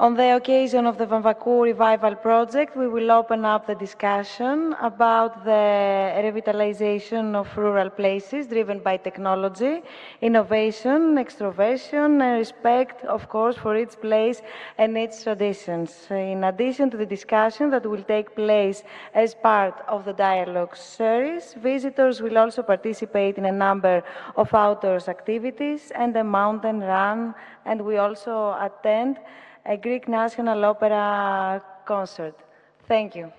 On 0.00 0.12
the 0.14 0.34
occasion 0.34 0.86
of 0.86 0.98
the 0.98 1.06
Vamvakou 1.06 1.62
Revival 1.62 2.16
Project, 2.16 2.76
we 2.76 2.88
will 2.88 3.12
open 3.12 3.44
up 3.44 3.68
the 3.68 3.76
discussion 3.76 4.74
about 4.82 5.44
the 5.44 6.20
revitalization 6.20 7.36
of 7.36 7.56
rural 7.56 7.90
places 7.90 8.48
driven 8.48 8.80
by 8.80 8.96
technology, 8.96 9.82
innovation, 10.20 11.14
extroversion, 11.14 12.20
and 12.20 12.38
respect, 12.38 13.04
of 13.04 13.28
course, 13.28 13.56
for 13.56 13.76
its 13.76 13.94
place 13.94 14.42
and 14.78 14.98
its 14.98 15.22
traditions. 15.22 16.08
In 16.10 16.42
addition 16.42 16.90
to 16.90 16.96
the 16.96 17.06
discussion 17.06 17.70
that 17.70 17.86
will 17.86 18.02
take 18.02 18.34
place 18.34 18.82
as 19.14 19.32
part 19.32 19.80
of 19.86 20.04
the 20.04 20.12
dialogue 20.12 20.74
series, 20.74 21.54
visitors 21.54 22.20
will 22.20 22.36
also 22.36 22.64
participate 22.64 23.38
in 23.38 23.44
a 23.44 23.52
number 23.52 24.02
of 24.34 24.52
outdoors 24.52 25.06
activities 25.06 25.92
and 25.94 26.16
a 26.16 26.24
mountain 26.24 26.80
run, 26.80 27.32
and 27.64 27.80
we 27.80 27.98
also 27.98 28.56
attend 28.60 29.18
a 29.64 29.76
Greek 29.76 30.08
National 30.08 30.64
Opera 30.64 31.62
concert. 31.86 32.34
Thank 32.86 33.16
you. 33.16 33.32